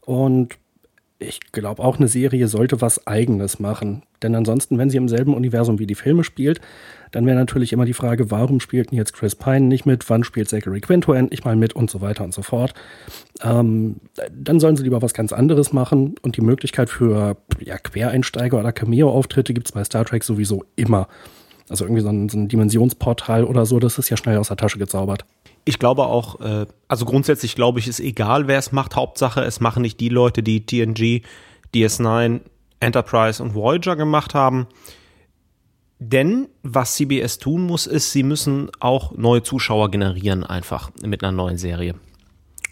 Und 0.00 0.58
ich 1.22 1.40
glaube 1.52 1.82
auch, 1.82 1.98
eine 1.98 2.08
Serie 2.08 2.48
sollte 2.48 2.80
was 2.80 3.06
Eigenes 3.06 3.58
machen. 3.58 4.02
Denn 4.22 4.34
ansonsten, 4.34 4.78
wenn 4.78 4.90
sie 4.90 4.96
im 4.96 5.08
selben 5.08 5.34
Universum 5.34 5.78
wie 5.78 5.86
die 5.86 5.94
Filme 5.94 6.24
spielt, 6.24 6.60
dann 7.10 7.26
wäre 7.26 7.36
natürlich 7.36 7.72
immer 7.72 7.84
die 7.84 7.92
Frage, 7.92 8.30
warum 8.30 8.60
spielt 8.60 8.90
denn 8.90 8.98
jetzt 8.98 9.12
Chris 9.12 9.34
Pine 9.34 9.62
nicht 9.62 9.84
mit? 9.84 10.08
Wann 10.08 10.24
spielt 10.24 10.48
Zachary 10.48 10.80
Quinto 10.80 11.12
endlich 11.12 11.44
mal 11.44 11.56
mit? 11.56 11.74
Und 11.74 11.90
so 11.90 12.00
weiter 12.00 12.24
und 12.24 12.32
so 12.32 12.42
fort. 12.42 12.74
Ähm, 13.42 13.96
dann 14.30 14.60
sollen 14.60 14.76
sie 14.76 14.84
lieber 14.84 15.02
was 15.02 15.14
ganz 15.14 15.32
anderes 15.32 15.72
machen. 15.72 16.14
Und 16.22 16.36
die 16.36 16.42
Möglichkeit 16.42 16.88
für 16.88 17.36
ja, 17.60 17.78
Quereinsteiger 17.78 18.58
oder 18.58 18.72
Cameo-Auftritte 18.72 19.54
gibt 19.54 19.68
es 19.68 19.72
bei 19.72 19.84
Star 19.84 20.04
Trek 20.04 20.24
sowieso 20.24 20.64
immer. 20.76 21.08
Also 21.68 21.84
irgendwie 21.84 22.02
so 22.02 22.08
ein, 22.08 22.28
so 22.28 22.38
ein 22.38 22.48
Dimensionsportal 22.48 23.44
oder 23.44 23.66
so, 23.66 23.78
das 23.78 23.98
ist 23.98 24.10
ja 24.10 24.16
schnell 24.16 24.38
aus 24.38 24.48
der 24.48 24.56
Tasche 24.56 24.78
gezaubert 24.78 25.24
ich 25.64 25.78
glaube 25.78 26.06
auch, 26.06 26.40
äh, 26.40 26.66
also 26.88 27.04
grundsätzlich 27.04 27.54
glaube 27.54 27.78
ich, 27.78 27.88
ist 27.88 28.00
egal, 28.00 28.48
wer 28.48 28.58
es 28.58 28.72
macht. 28.72 28.96
Hauptsache, 28.96 29.42
es 29.42 29.60
machen 29.60 29.82
nicht 29.82 30.00
die 30.00 30.08
Leute, 30.08 30.42
die 30.42 30.66
TNG, 30.66 31.22
DS9, 31.74 32.40
Enterprise 32.80 33.42
und 33.42 33.54
Voyager 33.54 33.96
gemacht 33.96 34.34
haben. 34.34 34.66
Denn 35.98 36.48
was 36.62 36.94
CBS 36.94 37.38
tun 37.38 37.62
muss, 37.62 37.86
ist, 37.86 38.10
sie 38.10 38.24
müssen 38.24 38.70
auch 38.80 39.12
neue 39.12 39.44
Zuschauer 39.44 39.90
generieren, 39.90 40.42
einfach 40.42 40.90
mit 41.04 41.22
einer 41.22 41.30
neuen 41.30 41.58
Serie. 41.58 41.94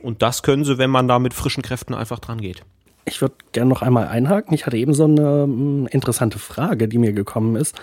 Und 0.02 0.23
das 0.23 0.42
können 0.42 0.64
sie, 0.64 0.78
wenn 0.78 0.90
man 0.90 1.06
da 1.06 1.20
mit 1.20 1.32
frischen 1.32 1.62
Kräften 1.62 1.94
einfach 1.94 2.18
dran 2.18 2.40
geht. 2.40 2.62
Ich 3.04 3.20
würde 3.20 3.35
gerne 3.52 3.68
noch 3.68 3.82
einmal 3.82 4.09
einhaken. 4.09 4.52
Ich 4.52 4.66
hatte 4.66 4.76
eben 4.76 4.94
so 4.94 5.04
eine 5.04 5.44
hm, 5.44 5.87
interessante 5.92 6.40
Frage, 6.40 6.88
die 6.88 6.99
mir 6.99 7.12
gekommen 7.12 7.54
ist. 7.54 7.76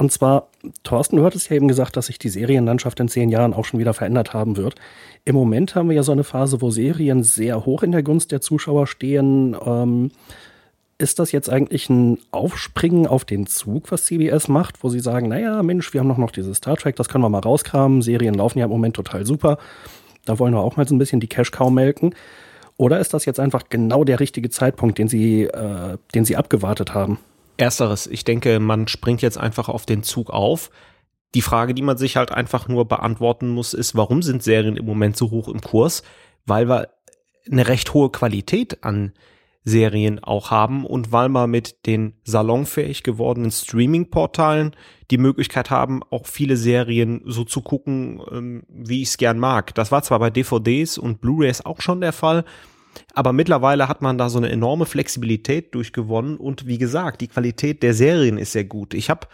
Und 0.00 0.12
zwar, 0.12 0.46
Thorsten, 0.84 1.16
du 1.16 1.24
hattest 1.24 1.50
ja 1.50 1.56
eben 1.56 1.66
gesagt, 1.66 1.96
dass 1.96 2.06
sich 2.06 2.20
die 2.20 2.28
Serienlandschaft 2.28 3.00
in 3.00 3.08
zehn 3.08 3.30
Jahren 3.30 3.52
auch 3.52 3.64
schon 3.64 3.80
wieder 3.80 3.94
verändert 3.94 4.32
haben 4.32 4.56
wird. 4.56 4.76
Im 5.24 5.34
Moment 5.34 5.74
haben 5.74 5.88
wir 5.88 5.96
ja 5.96 6.04
so 6.04 6.12
eine 6.12 6.22
Phase, 6.22 6.62
wo 6.62 6.70
Serien 6.70 7.24
sehr 7.24 7.66
hoch 7.66 7.82
in 7.82 7.90
der 7.90 8.04
Gunst 8.04 8.30
der 8.30 8.40
Zuschauer 8.40 8.86
stehen. 8.86 9.56
Ähm, 9.66 10.12
ist 10.98 11.18
das 11.18 11.32
jetzt 11.32 11.50
eigentlich 11.50 11.90
ein 11.90 12.18
Aufspringen 12.30 13.08
auf 13.08 13.24
den 13.24 13.48
Zug, 13.48 13.90
was 13.90 14.04
CBS 14.04 14.46
macht, 14.46 14.84
wo 14.84 14.88
sie 14.88 15.00
sagen, 15.00 15.28
naja, 15.28 15.64
Mensch, 15.64 15.92
wir 15.92 16.00
haben 16.00 16.08
noch, 16.08 16.16
noch 16.16 16.30
dieses 16.30 16.58
Star 16.58 16.76
Trek, 16.76 16.94
das 16.94 17.08
können 17.08 17.24
wir 17.24 17.28
mal 17.28 17.40
rauskramen. 17.40 18.00
Serien 18.00 18.34
laufen 18.34 18.60
ja 18.60 18.66
im 18.66 18.70
Moment 18.70 18.94
total 18.94 19.26
super. 19.26 19.58
Da 20.24 20.38
wollen 20.38 20.54
wir 20.54 20.60
auch 20.60 20.76
mal 20.76 20.86
so 20.86 20.94
ein 20.94 20.98
bisschen 20.98 21.18
die 21.18 21.28
Cash-Cow 21.28 21.70
melken. 21.70 22.14
Oder 22.76 23.00
ist 23.00 23.14
das 23.14 23.24
jetzt 23.24 23.40
einfach 23.40 23.64
genau 23.68 24.04
der 24.04 24.20
richtige 24.20 24.48
Zeitpunkt, 24.48 24.98
den 24.98 25.08
sie, 25.08 25.42
äh, 25.42 25.98
den 26.14 26.24
sie 26.24 26.36
abgewartet 26.36 26.94
haben? 26.94 27.18
Ersteres, 27.58 28.06
ich 28.06 28.24
denke, 28.24 28.60
man 28.60 28.88
springt 28.88 29.20
jetzt 29.20 29.36
einfach 29.36 29.68
auf 29.68 29.84
den 29.84 30.02
Zug 30.02 30.30
auf. 30.30 30.70
Die 31.34 31.42
Frage, 31.42 31.74
die 31.74 31.82
man 31.82 31.98
sich 31.98 32.16
halt 32.16 32.32
einfach 32.32 32.68
nur 32.68 32.86
beantworten 32.86 33.48
muss, 33.48 33.74
ist, 33.74 33.94
warum 33.94 34.22
sind 34.22 34.42
Serien 34.42 34.76
im 34.76 34.86
Moment 34.86 35.16
so 35.16 35.30
hoch 35.30 35.48
im 35.48 35.60
Kurs? 35.60 36.02
Weil 36.46 36.68
wir 36.68 36.88
eine 37.50 37.68
recht 37.68 37.92
hohe 37.92 38.10
Qualität 38.10 38.82
an 38.84 39.12
Serien 39.64 40.22
auch 40.22 40.50
haben 40.50 40.86
und 40.86 41.12
weil 41.12 41.28
wir 41.28 41.46
mit 41.46 41.86
den 41.86 42.14
salonfähig 42.24 43.02
gewordenen 43.02 43.50
Streaming-Portalen 43.50 44.74
die 45.10 45.18
Möglichkeit 45.18 45.70
haben, 45.70 46.02
auch 46.10 46.26
viele 46.26 46.56
Serien 46.56 47.22
so 47.26 47.44
zu 47.44 47.60
gucken, 47.60 48.22
ähm, 48.30 48.62
wie 48.68 49.02
ich 49.02 49.08
es 49.08 49.18
gern 49.18 49.38
mag. 49.38 49.74
Das 49.74 49.92
war 49.92 50.02
zwar 50.02 50.20
bei 50.20 50.30
DVDs 50.30 50.96
und 50.96 51.20
Blu-rays 51.20 51.64
auch 51.64 51.80
schon 51.80 52.00
der 52.00 52.12
Fall, 52.12 52.44
Aber 53.14 53.32
mittlerweile 53.32 53.88
hat 53.88 54.02
man 54.02 54.18
da 54.18 54.28
so 54.28 54.38
eine 54.38 54.50
enorme 54.50 54.86
Flexibilität 54.86 55.74
durchgewonnen 55.74 56.36
und 56.36 56.66
wie 56.66 56.78
gesagt, 56.78 57.20
die 57.20 57.28
Qualität 57.28 57.82
der 57.82 57.94
Serien 57.94 58.38
ist 58.38 58.52
sehr 58.52 58.64
gut. 58.64 58.94
Ich 58.94 59.10
habe 59.10 59.26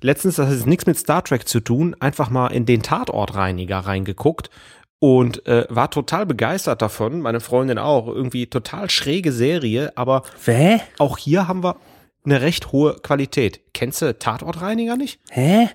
letztens, 0.00 0.36
das 0.36 0.60
hat 0.60 0.66
nichts 0.66 0.86
mit 0.86 0.98
Star 0.98 1.24
Trek 1.24 1.48
zu 1.48 1.60
tun, 1.60 1.96
einfach 2.00 2.30
mal 2.30 2.48
in 2.48 2.66
den 2.66 2.82
Tatortreiniger 2.82 3.78
reingeguckt 3.78 4.50
und 4.98 5.46
äh, 5.46 5.66
war 5.68 5.90
total 5.90 6.26
begeistert 6.26 6.82
davon. 6.82 7.20
Meine 7.20 7.40
Freundin 7.40 7.78
auch. 7.78 8.06
Irgendwie 8.06 8.46
total 8.46 8.90
schräge 8.90 9.32
Serie, 9.32 9.92
aber 9.96 10.22
Hä? 10.44 10.80
auch 10.98 11.18
hier 11.18 11.48
haben 11.48 11.64
wir 11.64 11.76
eine 12.24 12.42
recht 12.42 12.70
hohe 12.72 12.96
Qualität. 13.02 13.60
Kennst 13.72 14.02
du 14.02 14.16
Tatortreiniger 14.18 14.96
nicht? 14.96 15.20
Hä? 15.30 15.70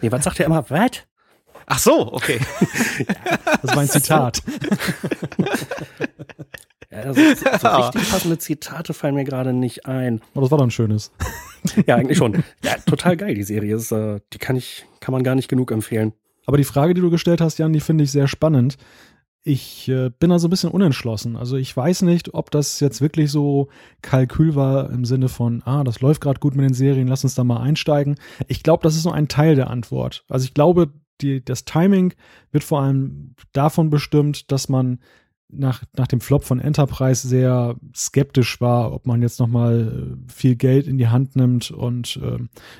Nee, 0.00 0.10
was 0.10 0.24
sagt 0.24 0.40
er 0.40 0.46
immer? 0.46 0.68
Was? 0.68 0.90
Ach 1.66 1.78
so, 1.78 2.12
okay. 2.12 2.40
Das 3.62 3.74
war 3.74 3.82
ein 3.82 3.88
Zitat. 3.88 4.42
Ja, 6.90 7.12
so, 7.12 7.20
so 7.58 7.68
richtig 7.68 8.08
passende 8.08 8.38
Zitate 8.38 8.94
fallen 8.94 9.16
mir 9.16 9.24
gerade 9.24 9.52
nicht 9.52 9.86
ein. 9.86 10.20
Aber 10.32 10.42
das 10.42 10.50
war 10.52 10.58
doch 10.58 10.64
ein 10.64 10.70
schönes. 10.70 11.10
Ja, 11.86 11.96
eigentlich 11.96 12.18
schon. 12.18 12.44
Ja, 12.62 12.76
total 12.86 13.16
geil, 13.16 13.34
die 13.34 13.42
Serie. 13.42 13.74
Ist, 13.74 13.90
äh, 13.90 14.20
die 14.32 14.38
kann 14.38 14.54
ich, 14.54 14.86
kann 15.00 15.12
man 15.12 15.24
gar 15.24 15.34
nicht 15.34 15.48
genug 15.48 15.72
empfehlen. 15.72 16.12
Aber 16.46 16.56
die 16.56 16.64
Frage, 16.64 16.94
die 16.94 17.00
du 17.00 17.10
gestellt 17.10 17.40
hast, 17.40 17.58
Jan, 17.58 17.72
die 17.72 17.80
finde 17.80 18.04
ich 18.04 18.12
sehr 18.12 18.28
spannend. 18.28 18.76
Ich 19.42 19.88
äh, 19.88 20.10
bin 20.10 20.30
da 20.30 20.38
so 20.38 20.46
ein 20.46 20.50
bisschen 20.50 20.70
unentschlossen. 20.70 21.36
Also 21.36 21.56
ich 21.56 21.76
weiß 21.76 22.02
nicht, 22.02 22.32
ob 22.32 22.50
das 22.50 22.80
jetzt 22.80 23.00
wirklich 23.00 23.30
so 23.30 23.68
Kalkül 24.00 24.54
war 24.54 24.90
im 24.90 25.04
Sinne 25.04 25.28
von, 25.28 25.62
ah, 25.64 25.84
das 25.84 26.00
läuft 26.00 26.20
gerade 26.20 26.40
gut 26.40 26.54
mit 26.54 26.64
den 26.64 26.74
Serien, 26.74 27.08
lass 27.08 27.24
uns 27.24 27.34
da 27.34 27.44
mal 27.44 27.60
einsteigen. 27.60 28.16
Ich 28.46 28.62
glaube, 28.62 28.82
das 28.82 28.94
ist 28.94 29.04
nur 29.04 29.14
ein 29.14 29.28
Teil 29.28 29.56
der 29.56 29.68
Antwort. 29.68 30.24
Also 30.28 30.44
ich 30.44 30.54
glaube, 30.54 30.92
die, 31.20 31.44
das 31.44 31.64
Timing 31.64 32.14
wird 32.50 32.64
vor 32.64 32.80
allem 32.80 33.34
davon 33.52 33.90
bestimmt, 33.90 34.50
dass 34.50 34.68
man 34.68 34.98
nach, 35.56 35.84
nach 35.96 36.06
dem 36.06 36.20
Flop 36.20 36.44
von 36.44 36.58
Enterprise 36.58 37.26
sehr 37.26 37.76
skeptisch 37.94 38.60
war, 38.60 38.92
ob 38.92 39.06
man 39.06 39.22
jetzt 39.22 39.38
nochmal 39.38 40.16
äh, 40.16 40.32
viel 40.32 40.56
Geld 40.56 40.86
in 40.86 40.98
die 40.98 41.08
Hand 41.08 41.36
nimmt 41.36 41.70
und 41.70 42.16
äh, 42.22 42.38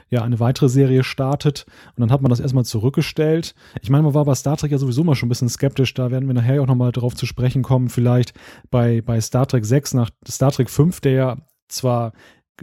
ja, 0.09 0.23
eine 0.23 0.41
weitere 0.41 0.69
Serie 0.69 1.05
startet. 1.05 1.67
Und 1.95 2.01
dann 2.01 2.11
hat 2.11 2.23
man 2.23 2.31
das 2.31 2.41
erstmal 2.41 2.65
zurückgestellt. 2.65 3.55
Ich 3.81 3.91
meine, 3.91 4.03
man 4.03 4.15
war 4.15 4.25
bei 4.25 4.35
Star 4.35 4.57
Trek 4.57 4.73
ja 4.73 4.79
sowieso 4.79 5.05
mal 5.05 5.15
schon 5.15 5.27
ein 5.27 5.31
bisschen 5.31 5.49
skeptisch. 5.49 5.95
Da 5.95 6.11
werden 6.11 6.27
wir 6.27 6.35
nachher 6.35 6.63
auch 6.63 6.67
nochmal 6.67 6.93
drauf 6.93 7.15
zu 7.15 7.27
sprechen 7.27 7.63
kommen. 7.63 7.89
Vielleicht 7.89 8.35
bei, 8.71 9.01
bei 9.03 9.21
Star 9.21 9.47
Trek 9.47 9.65
6 9.65 9.95
nach 9.95 10.11
Star 10.27 10.51
Trek 10.51 10.71
5, 10.71 11.01
der 11.01 11.13
ja 11.13 11.37
zwar 11.69 12.13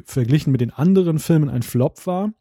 verglichen 0.05 0.51
mit 0.51 0.61
den 0.61 0.71
anderen 0.71 1.19
Filmen 1.19 1.49
ein 1.49 1.63
Flop 1.63 2.05
war, 2.05 2.31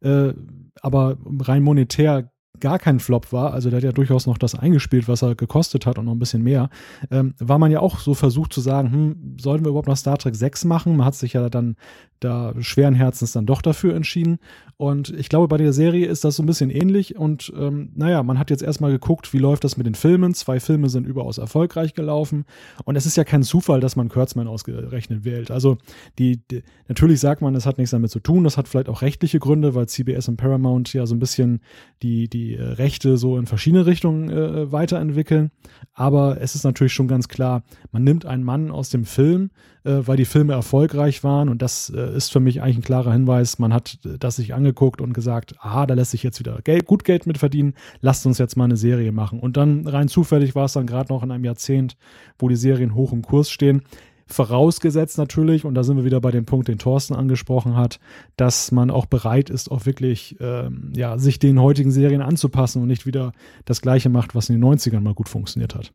äh, 0.00 0.32
aber 0.80 1.16
rein 1.40 1.62
monetär 1.62 2.30
gar 2.60 2.78
kein 2.78 3.00
Flop 3.00 3.32
war, 3.32 3.52
also 3.52 3.70
der 3.70 3.78
hat 3.78 3.84
ja 3.84 3.92
durchaus 3.92 4.26
noch 4.26 4.38
das 4.38 4.54
eingespielt, 4.54 5.08
was 5.08 5.22
er 5.22 5.34
gekostet 5.34 5.86
hat 5.86 5.98
und 5.98 6.06
noch 6.06 6.12
ein 6.12 6.18
bisschen 6.18 6.42
mehr, 6.42 6.70
ähm, 7.10 7.34
war 7.38 7.58
man 7.58 7.70
ja 7.70 7.80
auch 7.80 7.98
so 7.98 8.14
versucht 8.14 8.52
zu 8.52 8.60
sagen, 8.60 8.92
hm, 8.92 9.36
sollten 9.40 9.64
wir 9.64 9.70
überhaupt 9.70 9.88
noch 9.88 9.96
Star 9.96 10.18
Trek 10.18 10.34
6 10.34 10.64
machen? 10.64 10.96
Man 10.96 11.06
hat 11.06 11.14
sich 11.14 11.34
ja 11.34 11.48
dann 11.48 11.76
da 12.20 12.54
schweren 12.60 12.94
Herzens 12.94 13.32
dann 13.32 13.46
doch 13.46 13.62
dafür 13.62 13.94
entschieden. 13.94 14.38
Und 14.76 15.10
ich 15.10 15.28
glaube, 15.28 15.48
bei 15.48 15.56
der 15.56 15.72
Serie 15.72 16.06
ist 16.06 16.24
das 16.24 16.36
so 16.36 16.42
ein 16.42 16.46
bisschen 16.46 16.70
ähnlich. 16.70 17.16
Und 17.16 17.52
ähm, 17.56 17.90
naja, 17.96 18.22
man 18.22 18.38
hat 18.38 18.50
jetzt 18.50 18.62
erstmal 18.62 18.92
geguckt, 18.92 19.32
wie 19.32 19.38
läuft 19.38 19.64
das 19.64 19.76
mit 19.76 19.86
den 19.86 19.96
Filmen. 19.96 20.34
Zwei 20.34 20.60
Filme 20.60 20.88
sind 20.88 21.06
überaus 21.06 21.38
erfolgreich 21.38 21.94
gelaufen. 21.94 22.44
Und 22.84 22.94
es 22.94 23.04
ist 23.04 23.16
ja 23.16 23.24
kein 23.24 23.42
Zufall, 23.42 23.80
dass 23.80 23.96
man 23.96 24.08
Kurtzman 24.08 24.46
ausgerechnet 24.46 25.24
wählt. 25.24 25.50
Also 25.50 25.78
die, 26.18 26.40
die 26.48 26.62
natürlich 26.86 27.18
sagt 27.18 27.42
man, 27.42 27.56
es 27.56 27.66
hat 27.66 27.78
nichts 27.78 27.90
damit 27.90 28.12
zu 28.12 28.20
tun. 28.20 28.44
Das 28.44 28.56
hat 28.56 28.68
vielleicht 28.68 28.88
auch 28.88 29.02
rechtliche 29.02 29.40
Gründe, 29.40 29.74
weil 29.74 29.88
CBS 29.88 30.28
und 30.28 30.36
Paramount 30.36 30.92
ja 30.92 31.06
so 31.06 31.14
ein 31.16 31.18
bisschen 31.18 31.60
die, 32.02 32.28
die 32.28 32.54
äh, 32.54 32.62
Rechte 32.62 33.16
so 33.16 33.36
in 33.36 33.46
verschiedene 33.46 33.86
Richtungen 33.86 34.30
äh, 34.30 34.70
weiterentwickeln. 34.70 35.50
Aber 35.92 36.40
es 36.40 36.54
ist 36.54 36.62
natürlich 36.62 36.92
schon 36.92 37.08
ganz 37.08 37.26
klar, 37.26 37.64
man 37.90 38.04
nimmt 38.04 38.26
einen 38.26 38.44
Mann 38.44 38.70
aus 38.70 38.90
dem 38.90 39.04
Film, 39.04 39.50
äh, 39.88 40.06
weil 40.06 40.18
die 40.18 40.26
Filme 40.26 40.52
erfolgreich 40.52 41.24
waren. 41.24 41.48
Und 41.48 41.62
das 41.62 41.90
äh, 41.90 42.14
ist 42.14 42.30
für 42.30 42.40
mich 42.40 42.60
eigentlich 42.60 42.78
ein 42.78 42.82
klarer 42.82 43.12
Hinweis. 43.12 43.58
Man 43.58 43.72
hat 43.72 43.98
äh, 44.04 44.18
das 44.18 44.36
sich 44.36 44.52
angeguckt 44.52 45.00
und 45.00 45.14
gesagt, 45.14 45.54
aha, 45.60 45.86
da 45.86 45.94
lässt 45.94 46.10
sich 46.10 46.22
jetzt 46.22 46.38
wieder 46.38 46.60
Geld, 46.62 46.84
gut 46.84 47.04
Geld 47.04 47.26
mit 47.26 47.38
verdienen. 47.38 47.74
Lasst 48.00 48.26
uns 48.26 48.38
jetzt 48.38 48.56
mal 48.56 48.64
eine 48.64 48.76
Serie 48.76 49.12
machen. 49.12 49.40
Und 49.40 49.56
dann 49.56 49.86
rein 49.86 50.08
zufällig 50.08 50.54
war 50.54 50.66
es 50.66 50.74
dann 50.74 50.86
gerade 50.86 51.12
noch 51.12 51.22
in 51.22 51.30
einem 51.30 51.44
Jahrzehnt, 51.44 51.96
wo 52.38 52.48
die 52.48 52.56
Serien 52.56 52.94
hoch 52.94 53.12
im 53.12 53.22
Kurs 53.22 53.50
stehen. 53.50 53.82
Vorausgesetzt 54.26 55.16
natürlich, 55.16 55.64
und 55.64 55.74
da 55.74 55.82
sind 55.82 55.96
wir 55.96 56.04
wieder 56.04 56.20
bei 56.20 56.30
dem 56.30 56.44
Punkt, 56.44 56.68
den 56.68 56.76
Thorsten 56.76 57.14
angesprochen 57.14 57.76
hat, 57.76 57.98
dass 58.36 58.70
man 58.72 58.90
auch 58.90 59.06
bereit 59.06 59.48
ist, 59.48 59.70
auch 59.70 59.86
wirklich 59.86 60.36
ähm, 60.38 60.92
ja, 60.94 61.16
sich 61.16 61.38
den 61.38 61.58
heutigen 61.58 61.90
Serien 61.90 62.20
anzupassen 62.20 62.82
und 62.82 62.88
nicht 62.88 63.06
wieder 63.06 63.32
das 63.64 63.80
Gleiche 63.80 64.10
macht, 64.10 64.34
was 64.34 64.50
in 64.50 64.60
den 64.60 64.64
90ern 64.70 65.00
mal 65.00 65.14
gut 65.14 65.30
funktioniert 65.30 65.74
hat. 65.74 65.94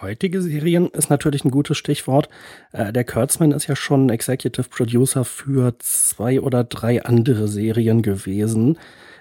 Heutige 0.00 0.42
Serien 0.42 0.88
ist 0.88 1.10
natürlich 1.10 1.44
ein 1.44 1.50
gutes 1.50 1.76
Stichwort. 1.76 2.28
Äh, 2.72 2.92
der 2.92 3.04
Kurtzman 3.04 3.52
ist 3.52 3.66
ja 3.66 3.76
schon 3.76 4.10
Executive 4.10 4.68
Producer 4.68 5.24
für 5.24 5.74
zwei 5.78 6.40
oder 6.40 6.64
drei 6.64 7.04
andere 7.04 7.48
Serien 7.48 8.02
gewesen. 8.02 8.78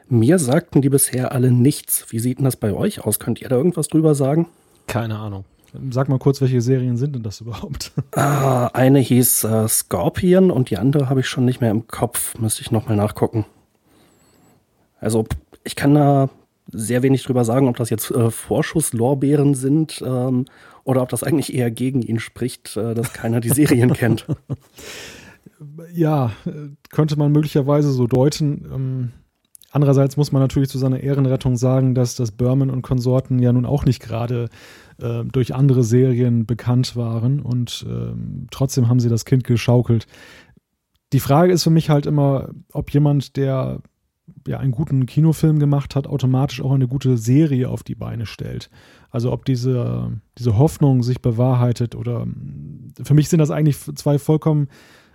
Mir 0.07 0.37
sagten 0.39 0.81
die 0.81 0.89
bisher 0.89 1.31
alle 1.31 1.51
nichts. 1.51 2.05
Wie 2.09 2.19
sieht 2.19 2.37
denn 2.37 2.45
das 2.45 2.55
bei 2.55 2.73
euch 2.73 3.03
aus? 3.03 3.19
Könnt 3.19 3.41
ihr 3.41 3.49
da 3.49 3.55
irgendwas 3.55 3.87
drüber 3.87 4.13
sagen? 4.13 4.47
Keine 4.87 5.17
Ahnung. 5.17 5.45
Sag 5.89 6.09
mal 6.09 6.19
kurz, 6.19 6.41
welche 6.41 6.61
Serien 6.61 6.97
sind 6.97 7.15
denn 7.15 7.23
das 7.23 7.41
überhaupt? 7.41 7.91
Ah, 8.11 8.67
eine 8.67 8.99
hieß 8.99 9.43
äh, 9.43 9.67
Scorpion 9.67 10.51
und 10.51 10.69
die 10.69 10.77
andere 10.77 11.09
habe 11.09 11.19
ich 11.19 11.27
schon 11.27 11.45
nicht 11.45 11.59
mehr 11.59 11.71
im 11.71 11.87
Kopf. 11.87 12.37
Müsste 12.39 12.61
ich 12.61 12.71
nochmal 12.71 12.95
nachgucken. 12.95 13.45
Also, 14.99 15.25
ich 15.63 15.75
kann 15.75 15.95
da 15.95 16.29
sehr 16.71 17.03
wenig 17.03 17.23
drüber 17.23 17.45
sagen, 17.45 17.67
ob 17.67 17.77
das 17.77 17.89
jetzt 17.89 18.11
äh, 18.11 18.31
Vorschusslorbeeren 18.31 19.53
sind 19.53 20.03
ähm, 20.05 20.45
oder 20.83 21.01
ob 21.01 21.09
das 21.09 21.23
eigentlich 21.23 21.53
eher 21.53 21.71
gegen 21.71 22.01
ihn 22.01 22.19
spricht, 22.19 22.75
äh, 22.77 22.93
dass 22.93 23.13
keiner 23.13 23.39
die 23.39 23.49
Serien 23.49 23.93
kennt. 23.93 24.25
Ja, 25.93 26.31
könnte 26.89 27.17
man 27.17 27.31
möglicherweise 27.31 27.91
so 27.91 28.07
deuten. 28.07 28.65
Ähm, 28.73 29.11
andererseits 29.71 30.17
muss 30.17 30.31
man 30.31 30.41
natürlich 30.41 30.69
zu 30.69 30.77
seiner 30.77 30.99
Ehrenrettung 30.99 31.55
sagen, 31.55 31.95
dass 31.95 32.15
das 32.15 32.31
Berman 32.31 32.69
und 32.69 32.81
Konsorten 32.81 33.39
ja 33.39 33.53
nun 33.53 33.65
auch 33.65 33.85
nicht 33.85 34.01
gerade 34.01 34.49
äh, 34.99 35.23
durch 35.23 35.53
andere 35.53 35.83
Serien 35.83 36.45
bekannt 36.45 36.95
waren 36.95 37.41
und 37.41 37.85
ähm, 37.87 38.47
trotzdem 38.51 38.89
haben 38.89 38.99
sie 38.99 39.09
das 39.09 39.25
Kind 39.25 39.43
geschaukelt. 39.43 40.07
Die 41.13 41.19
Frage 41.19 41.53
ist 41.53 41.63
für 41.63 41.69
mich 41.69 41.89
halt 41.89 42.05
immer, 42.05 42.49
ob 42.73 42.91
jemand, 42.91 43.37
der 43.37 43.79
ja 44.47 44.59
einen 44.59 44.71
guten 44.71 45.05
Kinofilm 45.05 45.59
gemacht 45.59 45.95
hat, 45.95 46.07
automatisch 46.07 46.61
auch 46.61 46.71
eine 46.71 46.87
gute 46.87 47.17
Serie 47.17 47.69
auf 47.69 47.83
die 47.83 47.95
Beine 47.95 48.25
stellt. 48.25 48.69
Also 49.09 49.31
ob 49.31 49.45
diese, 49.45 50.19
diese 50.37 50.57
Hoffnung 50.57 51.03
sich 51.03 51.21
bewahrheitet 51.21 51.95
oder 51.95 52.27
für 53.03 53.13
mich 53.13 53.29
sind 53.29 53.39
das 53.39 53.51
eigentlich 53.51 53.77
zwei 53.77 54.19
vollkommen 54.19 54.67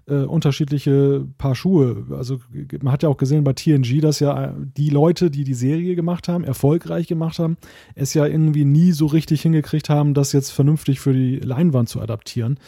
äh, 0.06 0.22
unterschiedliche 0.22 1.26
Paar 1.38 1.54
Schuhe. 1.54 2.06
Also 2.10 2.40
man 2.82 2.92
hat 2.92 3.02
ja 3.02 3.08
auch 3.08 3.16
gesehen 3.16 3.44
bei 3.44 3.52
TNG, 3.52 4.00
dass 4.00 4.20
ja 4.20 4.54
die 4.56 4.90
Leute, 4.90 5.30
die 5.30 5.44
die 5.44 5.54
Serie 5.54 5.94
gemacht 5.94 6.28
haben, 6.28 6.44
erfolgreich 6.44 7.06
gemacht 7.06 7.38
haben, 7.38 7.56
es 7.94 8.14
ja 8.14 8.26
irgendwie 8.26 8.64
nie 8.64 8.92
so 8.92 9.06
richtig 9.06 9.42
hingekriegt 9.42 9.88
haben, 9.88 10.14
das 10.14 10.32
jetzt 10.32 10.50
vernünftig 10.50 11.00
für 11.00 11.12
die 11.12 11.36
Leinwand 11.36 11.88
zu 11.88 12.00
adaptieren 12.00 12.58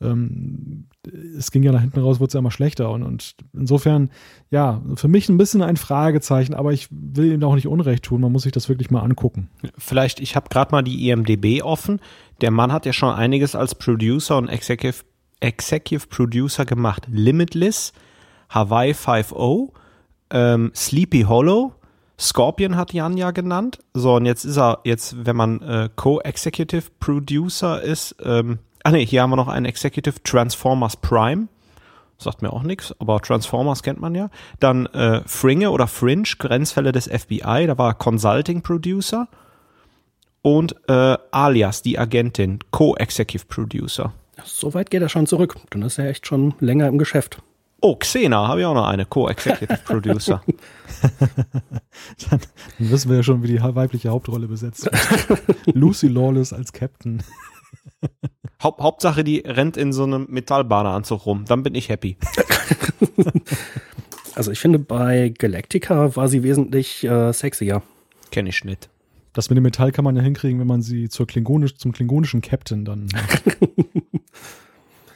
ähm, 0.00 0.86
es 1.06 1.50
ging 1.50 1.62
ja 1.62 1.72
nach 1.72 1.80
hinten 1.80 2.00
raus, 2.00 2.20
wurde 2.20 2.28
es 2.28 2.34
ja 2.34 2.40
immer 2.40 2.50
schlechter. 2.50 2.90
Und, 2.90 3.02
und 3.02 3.34
insofern, 3.52 4.10
ja, 4.50 4.82
für 4.94 5.08
mich 5.08 5.28
ein 5.28 5.36
bisschen 5.36 5.62
ein 5.62 5.76
Fragezeichen, 5.76 6.54
aber 6.54 6.72
ich 6.72 6.88
will 6.90 7.32
ihm 7.32 7.42
auch 7.42 7.54
nicht 7.54 7.66
Unrecht 7.66 8.04
tun. 8.04 8.20
Man 8.20 8.32
muss 8.32 8.42
sich 8.42 8.52
das 8.52 8.68
wirklich 8.68 8.90
mal 8.90 9.00
angucken. 9.00 9.48
Vielleicht, 9.78 10.20
ich 10.20 10.36
habe 10.36 10.48
gerade 10.48 10.72
mal 10.72 10.82
die 10.82 11.08
IMDB 11.08 11.62
offen. 11.62 12.00
Der 12.40 12.50
Mann 12.50 12.72
hat 12.72 12.86
ja 12.86 12.92
schon 12.92 13.14
einiges 13.14 13.54
als 13.54 13.74
Producer 13.74 14.36
und 14.36 14.48
Executive, 14.48 15.04
Executive 15.40 16.06
Producer 16.08 16.64
gemacht. 16.64 17.06
Limitless, 17.10 17.92
Hawaii 18.48 18.92
5.0, 18.92 19.70
ähm, 20.30 20.72
Sleepy 20.74 21.22
Hollow, 21.22 21.74
Scorpion 22.18 22.76
hat 22.76 22.92
Jan 22.92 23.16
ja 23.16 23.30
genannt. 23.32 23.78
So, 23.92 24.14
und 24.14 24.26
jetzt 24.26 24.44
ist 24.44 24.56
er, 24.56 24.80
jetzt, 24.84 25.26
wenn 25.26 25.36
man 25.36 25.60
äh, 25.62 25.88
Co-Executive 25.94 26.84
Producer 27.00 27.82
ist, 27.82 28.16
ähm, 28.22 28.58
Ah 28.86 28.90
ne, 28.90 28.98
hier 28.98 29.22
haben 29.22 29.30
wir 29.30 29.36
noch 29.36 29.48
einen 29.48 29.64
Executive 29.64 30.22
Transformers 30.22 30.98
Prime. 30.98 31.48
Sagt 32.18 32.42
mir 32.42 32.52
auch 32.52 32.62
nichts, 32.62 32.94
aber 33.00 33.18
Transformers 33.20 33.82
kennt 33.82 33.98
man 33.98 34.14
ja. 34.14 34.28
Dann 34.60 34.84
äh, 34.86 35.22
Fringe 35.26 35.70
oder 35.70 35.86
Fringe, 35.86 36.24
Grenzfälle 36.38 36.92
des 36.92 37.08
FBI, 37.08 37.66
da 37.66 37.78
war 37.78 37.94
Consulting 37.94 38.60
Producer. 38.60 39.26
Und 40.42 40.76
äh, 40.86 41.16
Alias, 41.30 41.80
die 41.80 41.98
Agentin, 41.98 42.58
Co-Executive 42.70 43.46
Producer. 43.46 44.12
So 44.44 44.74
weit 44.74 44.90
geht 44.90 45.00
er 45.00 45.08
schon 45.08 45.26
zurück. 45.26 45.56
Dann 45.70 45.80
ist 45.80 45.98
er 45.98 46.10
echt 46.10 46.26
schon 46.26 46.54
länger 46.60 46.86
im 46.88 46.98
Geschäft. 46.98 47.38
Oh, 47.80 47.96
Xena, 47.96 48.48
habe 48.48 48.60
ich 48.60 48.66
auch 48.66 48.74
noch 48.74 48.86
eine, 48.86 49.06
Co-Executive 49.06 49.80
Producer. 49.86 50.42
dann, 51.00 51.30
dann 52.30 52.40
wissen 52.78 53.08
wir 53.08 53.16
ja 53.16 53.22
schon, 53.22 53.42
wie 53.42 53.48
die 53.48 53.62
weibliche 53.62 54.10
Hauptrolle 54.10 54.46
besetzt 54.46 54.84
wird. 54.84 55.56
Lucy 55.74 56.08
Lawless 56.08 56.52
als 56.52 56.74
Captain. 56.74 57.22
Haupt, 58.62 58.80
Hauptsache, 58.80 59.24
die 59.24 59.40
rennt 59.40 59.76
in 59.76 59.92
so 59.92 60.04
einem 60.04 60.26
Metallbadeanzug 60.30 61.26
rum. 61.26 61.44
Dann 61.46 61.62
bin 61.62 61.74
ich 61.74 61.90
happy. 61.90 62.16
also 64.34 64.50
ich 64.50 64.58
finde, 64.58 64.78
bei 64.78 65.34
Galactica 65.36 66.16
war 66.16 66.28
sie 66.28 66.42
wesentlich 66.42 67.04
äh, 67.04 67.32
sexier. 67.32 67.82
Kenn 68.30 68.46
ich 68.46 68.64
nicht. 68.64 68.88
Das 69.34 69.50
mit 69.50 69.56
dem 69.56 69.64
Metall 69.64 69.92
kann 69.92 70.04
man 70.04 70.16
ja 70.16 70.22
hinkriegen, 70.22 70.60
wenn 70.60 70.66
man 70.66 70.80
sie 70.80 71.08
zur 71.08 71.26
Klingonisch, 71.26 71.76
zum 71.76 71.92
klingonischen 71.92 72.40
Captain 72.40 72.84
dann. 72.84 73.08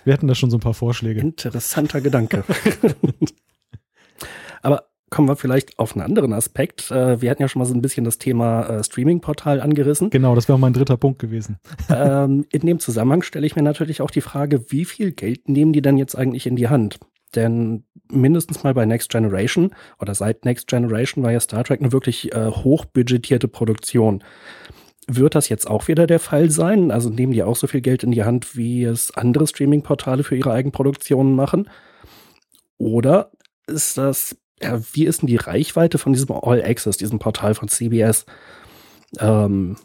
Wir 0.05 0.13
hatten 0.13 0.27
da 0.27 0.35
schon 0.35 0.51
so 0.51 0.57
ein 0.57 0.61
paar 0.61 0.75
Vorschläge. 0.75 1.21
Interessanter 1.21 2.01
Gedanke. 2.01 2.45
Aber 4.63 4.88
kommen 5.11 5.29
wir 5.29 5.37
vielleicht 5.37 5.79
auf 5.79 5.95
einen 5.95 6.05
anderen 6.05 6.33
Aspekt. 6.33 6.91
Äh, 6.91 7.21
wir 7.21 7.31
hatten 7.31 7.43
ja 7.43 7.49
schon 7.49 7.61
mal 7.61 7.67
so 7.67 7.75
ein 7.75 7.83
bisschen 7.83 8.05
das 8.05 8.19
Thema 8.19 8.69
äh, 8.69 8.85
Streaming-Portal 8.85 9.61
angerissen. 9.61 10.11
Genau, 10.11 10.35
das 10.35 10.49
wäre 10.49 10.59
mein 10.59 10.73
dritter 10.73 10.97
Punkt 10.97 11.19
gewesen. 11.19 11.59
Ähm, 11.91 12.45
in 12.51 12.67
dem 12.67 12.81
Zusammenhang 12.81 13.23
stelle 13.23 13.47
ich 13.47 13.57
mir 13.57 13.63
natürlich 13.63 14.03
auch 14.03 14.11
die 14.11 14.21
Frage, 14.21 14.71
wie 14.71 14.85
viel 14.85 15.13
Geld 15.13 15.49
nehmen 15.49 15.73
die 15.73 15.81
denn 15.81 15.97
jetzt 15.97 16.17
eigentlich 16.17 16.47
in 16.47 16.55
die 16.55 16.69
Hand? 16.69 16.99
Denn 17.35 17.85
mindestens 18.11 18.63
mal 18.63 18.75
bei 18.75 18.85
Next 18.85 19.11
Generation 19.11 19.75
oder 19.99 20.15
seit 20.15 20.45
Next 20.45 20.67
Generation 20.67 21.25
war 21.25 21.33
ja 21.33 21.41
Star 21.41 21.65
Trek 21.65 21.81
eine 21.81 21.93
wirklich 21.93 22.33
äh, 22.35 22.47
hochbudgetierte 22.47 23.49
Produktion. 23.49 24.23
Wird 25.07 25.35
das 25.35 25.49
jetzt 25.49 25.69
auch 25.69 25.89
wieder 25.89 26.07
der 26.07 26.21
Fall 26.21 26.51
sein? 26.51 26.91
Also 26.91 27.09
nehmen 27.09 27.33
die 27.33 27.43
auch 27.43 27.57
so 27.57 27.67
viel 27.67 27.81
Geld 27.81 28.03
in 28.03 28.11
die 28.11 28.25
Hand, 28.25 28.57
wie 28.57 28.85
es 28.85 29.11
andere 29.15 29.47
Streaming-Portale 29.47 30.23
für 30.23 30.37
ihre 30.37 30.53
Eigenproduktionen 30.53 31.35
machen? 31.35 31.71
Oder 32.77 33.31
ist 33.67 33.99
das 33.99 34.37
ja, 34.63 34.81
wie 34.93 35.05
ist 35.05 35.23
denn 35.23 35.29
die 35.29 35.37
Reichweite 35.37 35.99
von 35.99 36.13
diesem 36.13 36.33
All 36.33 36.63
Access, 36.63 36.97
diesem 36.97 37.19
Portal 37.19 37.55
von 37.55 37.69
CBS? 37.69 38.27
Ähm, 39.19 39.77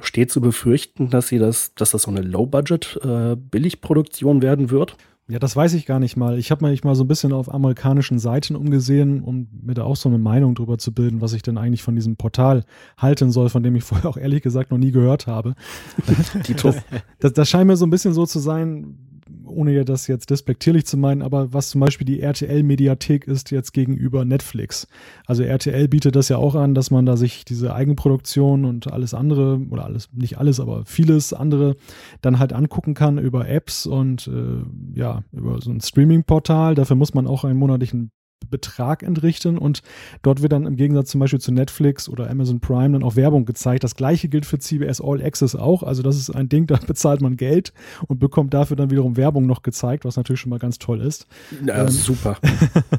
steht 0.00 0.30
zu 0.30 0.40
befürchten, 0.40 1.10
dass 1.10 1.26
sie 1.28 1.38
das, 1.38 1.74
dass 1.74 1.90
das 1.90 2.02
so 2.02 2.10
eine 2.10 2.22
Low-Budget-Billigproduktion 2.22 4.38
äh, 4.38 4.42
werden 4.42 4.70
wird? 4.70 4.96
Ja, 5.30 5.38
das 5.38 5.54
weiß 5.54 5.74
ich 5.74 5.84
gar 5.84 5.98
nicht 5.98 6.16
mal. 6.16 6.38
Ich 6.38 6.50
habe 6.50 6.66
mich 6.66 6.84
mal 6.84 6.94
so 6.94 7.04
ein 7.04 7.08
bisschen 7.08 7.34
auf 7.34 7.52
amerikanischen 7.52 8.18
Seiten 8.18 8.56
umgesehen, 8.56 9.22
um 9.22 9.46
mir 9.62 9.74
da 9.74 9.82
auch 9.82 9.96
so 9.96 10.08
eine 10.08 10.16
Meinung 10.16 10.54
drüber 10.54 10.78
zu 10.78 10.94
bilden, 10.94 11.20
was 11.20 11.34
ich 11.34 11.42
denn 11.42 11.58
eigentlich 11.58 11.82
von 11.82 11.94
diesem 11.94 12.16
Portal 12.16 12.64
halten 12.96 13.30
soll, 13.30 13.50
von 13.50 13.62
dem 13.62 13.76
ich 13.76 13.84
vorher 13.84 14.08
auch 14.08 14.16
ehrlich 14.16 14.42
gesagt 14.42 14.70
noch 14.70 14.78
nie 14.78 14.90
gehört 14.90 15.26
habe. 15.26 15.54
das, 16.62 16.76
das, 17.18 17.32
das 17.34 17.48
scheint 17.48 17.66
mir 17.66 17.76
so 17.76 17.84
ein 17.84 17.90
bisschen 17.90 18.14
so 18.14 18.24
zu 18.24 18.38
sein, 18.38 18.96
ohne 19.58 19.72
ja 19.72 19.82
das 19.82 20.06
jetzt 20.06 20.30
despektierlich 20.30 20.86
zu 20.86 20.96
meinen, 20.96 21.20
aber 21.20 21.52
was 21.52 21.70
zum 21.70 21.80
Beispiel 21.80 22.04
die 22.04 22.20
RTL-Mediathek 22.20 23.26
ist 23.26 23.50
jetzt 23.50 23.72
gegenüber 23.72 24.24
Netflix. 24.24 24.86
Also 25.26 25.42
RTL 25.42 25.88
bietet 25.88 26.14
das 26.14 26.28
ja 26.28 26.36
auch 26.36 26.54
an, 26.54 26.76
dass 26.76 26.92
man 26.92 27.04
da 27.06 27.16
sich 27.16 27.44
diese 27.44 27.74
Eigenproduktion 27.74 28.64
und 28.64 28.92
alles 28.92 29.14
andere, 29.14 29.60
oder 29.70 29.84
alles, 29.84 30.10
nicht 30.12 30.38
alles, 30.38 30.60
aber 30.60 30.84
vieles 30.84 31.32
andere 31.32 31.74
dann 32.22 32.38
halt 32.38 32.52
angucken 32.52 32.94
kann 32.94 33.18
über 33.18 33.48
Apps 33.48 33.84
und 33.84 34.28
äh, 34.28 34.98
ja, 34.98 35.24
über 35.32 35.60
so 35.60 35.72
ein 35.72 35.80
Streaming-Portal. 35.80 36.76
Dafür 36.76 36.94
muss 36.94 37.12
man 37.12 37.26
auch 37.26 37.42
einen 37.42 37.58
monatlichen 37.58 38.12
Betrag 38.50 39.02
entrichten 39.02 39.58
und 39.58 39.82
dort 40.22 40.42
wird 40.42 40.52
dann 40.52 40.66
im 40.66 40.76
Gegensatz 40.76 41.10
zum 41.10 41.20
Beispiel 41.20 41.40
zu 41.40 41.52
Netflix 41.52 42.08
oder 42.08 42.30
Amazon 42.30 42.60
Prime 42.60 42.92
dann 42.92 43.02
auch 43.02 43.16
Werbung 43.16 43.44
gezeigt. 43.44 43.84
Das 43.84 43.94
gleiche 43.94 44.28
gilt 44.28 44.46
für 44.46 44.58
CBS 44.58 45.00
All 45.00 45.22
Access 45.22 45.54
auch. 45.54 45.82
Also 45.82 46.02
das 46.02 46.16
ist 46.16 46.30
ein 46.30 46.48
Ding, 46.48 46.66
da 46.68 46.76
bezahlt 46.76 47.20
man 47.20 47.36
Geld 47.36 47.72
und 48.06 48.18
bekommt 48.18 48.54
dafür 48.54 48.76
dann 48.76 48.90
wiederum 48.90 49.16
Werbung 49.16 49.46
noch 49.46 49.62
gezeigt, 49.62 50.04
was 50.04 50.16
natürlich 50.16 50.40
schon 50.40 50.50
mal 50.50 50.58
ganz 50.58 50.78
toll 50.78 51.00
ist. 51.00 51.26
Ja, 51.64 51.82
ähm, 51.82 51.88
super. 51.88 52.38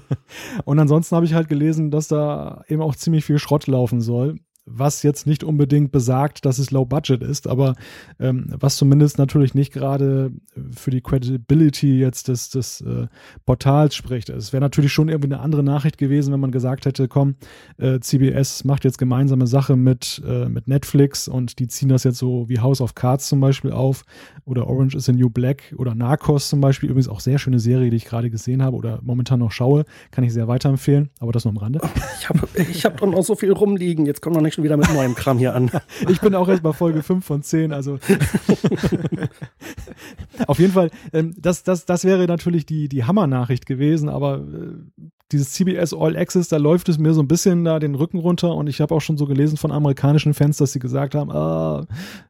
und 0.65 0.79
ansonsten 0.79 1.15
habe 1.15 1.25
ich 1.25 1.33
halt 1.33 1.49
gelesen, 1.49 1.91
dass 1.91 2.07
da 2.07 2.63
eben 2.67 2.81
auch 2.81 2.95
ziemlich 2.95 3.25
viel 3.25 3.39
Schrott 3.39 3.67
laufen 3.67 4.01
soll 4.01 4.35
was 4.71 5.03
jetzt 5.03 5.27
nicht 5.27 5.43
unbedingt 5.43 5.91
besagt, 5.91 6.45
dass 6.45 6.59
es 6.59 6.71
low 6.71 6.85
budget 6.85 7.21
ist, 7.21 7.47
aber 7.47 7.75
ähm, 8.19 8.47
was 8.49 8.77
zumindest 8.77 9.17
natürlich 9.17 9.55
nicht 9.55 9.73
gerade 9.73 10.31
für 10.71 10.91
die 10.91 11.01
Credibility 11.01 11.99
jetzt 11.99 12.27
des, 12.27 12.49
des 12.49 12.81
äh, 12.81 13.07
Portals 13.45 13.95
spricht. 13.95 14.29
Es 14.29 14.53
wäre 14.53 14.61
natürlich 14.61 14.93
schon 14.93 15.09
irgendwie 15.09 15.33
eine 15.33 15.41
andere 15.41 15.63
Nachricht 15.63 15.97
gewesen, 15.97 16.31
wenn 16.31 16.39
man 16.39 16.51
gesagt 16.51 16.85
hätte, 16.85 17.07
komm, 17.07 17.35
äh, 17.77 17.99
CBS 17.99 18.63
macht 18.63 18.83
jetzt 18.83 18.97
gemeinsame 18.97 19.47
Sache 19.47 19.75
mit, 19.75 20.21
äh, 20.25 20.47
mit 20.47 20.67
Netflix 20.67 21.27
und 21.27 21.59
die 21.59 21.67
ziehen 21.67 21.89
das 21.89 22.03
jetzt 22.03 22.17
so 22.17 22.47
wie 22.47 22.59
House 22.59 22.81
of 22.81 22.95
Cards 22.95 23.27
zum 23.27 23.39
Beispiel 23.39 23.71
auf 23.71 24.03
oder 24.45 24.67
Orange 24.67 24.95
is 24.95 25.05
the 25.05 25.13
New 25.13 25.29
Black 25.29 25.73
oder 25.77 25.95
Narcos 25.95 26.49
zum 26.49 26.61
Beispiel, 26.61 26.89
übrigens 26.89 27.09
auch 27.09 27.19
sehr 27.19 27.39
schöne 27.39 27.59
Serie, 27.59 27.89
die 27.89 27.97
ich 27.97 28.05
gerade 28.05 28.29
gesehen 28.29 28.63
habe 28.63 28.75
oder 28.75 28.99
momentan 29.01 29.39
noch 29.39 29.51
schaue, 29.51 29.85
kann 30.11 30.23
ich 30.23 30.33
sehr 30.33 30.47
weiterempfehlen, 30.47 31.09
aber 31.19 31.31
das 31.31 31.45
nur 31.45 31.53
am 31.53 31.57
Rande. 31.57 31.81
Ich 32.19 32.27
habe 32.27 32.47
ich 32.55 32.85
hab 32.85 33.01
noch 33.01 33.23
so 33.23 33.35
viel 33.35 33.51
rumliegen, 33.51 34.05
jetzt 34.05 34.21
kommt 34.21 34.35
noch 34.35 34.41
nicht 34.41 34.58
schon 34.59 34.65
wieder 34.65 34.77
mit 34.77 34.93
neuem 34.93 35.15
Kram 35.15 35.37
hier 35.37 35.55
an. 35.55 35.71
Ich 36.09 36.21
bin 36.21 36.35
auch 36.35 36.47
erst 36.47 36.63
bei 36.63 36.73
Folge 36.73 37.03
5 37.03 37.25
von 37.25 37.43
10, 37.43 37.71
also 37.71 37.99
auf 40.47 40.59
jeden 40.59 40.73
Fall, 40.73 40.89
ähm, 41.13 41.35
das, 41.37 41.63
das, 41.63 41.85
das 41.85 42.03
wäre 42.03 42.25
natürlich 42.25 42.65
die, 42.65 42.89
die 42.89 43.05
Hammer-Nachricht 43.05 43.65
gewesen, 43.65 44.09
aber 44.09 44.37
äh, 44.37 45.03
dieses 45.31 45.51
CBS 45.51 45.93
All 45.93 46.17
Access, 46.17 46.47
da 46.47 46.57
läuft 46.57 46.89
es 46.89 46.97
mir 46.97 47.13
so 47.13 47.21
ein 47.21 47.27
bisschen 47.27 47.63
da 47.63 47.79
den 47.79 47.95
Rücken 47.95 48.17
runter 48.17 48.55
und 48.55 48.67
ich 48.67 48.81
habe 48.81 48.95
auch 48.95 49.01
schon 49.01 49.17
so 49.17 49.25
gelesen 49.25 49.57
von 49.57 49.71
amerikanischen 49.71 50.33
Fans, 50.33 50.57
dass 50.57 50.71
sie 50.71 50.79
gesagt 50.79 51.15
haben, 51.15 51.31
ah, 51.31 51.85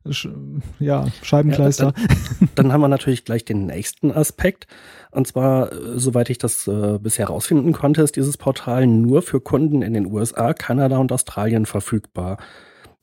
sch 0.10 0.28
ja, 0.80 1.08
Scheibenkleister. 1.22 1.86
Ja, 1.86 1.94
dann, 2.40 2.50
dann, 2.56 2.74
haben 2.74 2.82
wir 2.82 2.90
natürlich 2.90 3.24
gleich 3.24 3.46
den 3.46 3.66
nächsten 3.66 4.12
Aspekt. 4.12 4.68
Und 5.12 5.28
zwar, 5.28 5.72
äh, 5.72 6.00
soweit 6.00 6.30
ich 6.30 6.38
das 6.38 6.68
äh, 6.68 7.00
bisher 7.00 7.28
herausfinden 7.28 7.74
konnte, 7.74 8.02
ist 8.02 8.16
dieses 8.16 8.38
Portal 8.38 8.88
nur 8.88 9.22
für 9.22 9.42
Kunden 9.42 9.82
in 9.82 9.94
den 9.94 10.06
USA, 10.12 10.54
Kanada 10.54 10.98
und 10.98 11.12
Australien 11.12 11.66
verfügbar. 11.66 12.38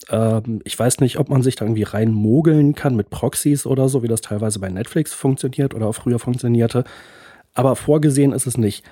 Ähm, 0.08 0.60
ich 0.64 0.78
weiß 0.78 1.00
nicht, 1.00 1.18
ob 1.18 1.28
man 1.28 1.42
sich 1.42 1.56
da 1.56 1.64
irgendwie 1.64 1.82
reinmogeln 1.82 2.74
kann 2.74 2.94
mit 2.94 3.10
Proxys 3.10 3.66
oder 3.66 3.88
so, 3.88 4.02
wie 4.02 4.08
das 4.08 4.20
teilweise 4.20 4.60
bei 4.60 4.68
Netflix 4.68 5.14
funktioniert 5.14 5.74
oder 5.74 5.86
auch 5.86 5.94
früher 5.94 6.18
funktionierte. 6.18 6.84
Aber 7.54 7.74
vorgesehen 7.74 8.32
ist 8.32 8.46
es 8.46 8.58
nicht. 8.58 8.84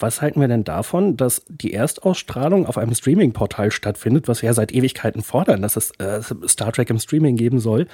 Was 0.00 0.22
halten 0.22 0.40
wir 0.40 0.48
denn 0.48 0.64
davon, 0.64 1.16
dass 1.16 1.42
die 1.48 1.72
Erstausstrahlung 1.72 2.66
auf 2.66 2.78
einem 2.78 2.94
Streaming-Portal 2.94 3.72
stattfindet, 3.72 4.28
was 4.28 4.42
wir 4.42 4.48
ja 4.48 4.52
seit 4.52 4.72
Ewigkeiten 4.72 5.22
fordern, 5.22 5.62
dass 5.62 5.76
es 5.76 5.90
äh, 5.98 6.20
Star 6.46 6.72
Trek 6.72 6.90
im 6.90 6.98
Streaming 6.98 7.36
geben 7.36 7.58
soll? 7.58 7.88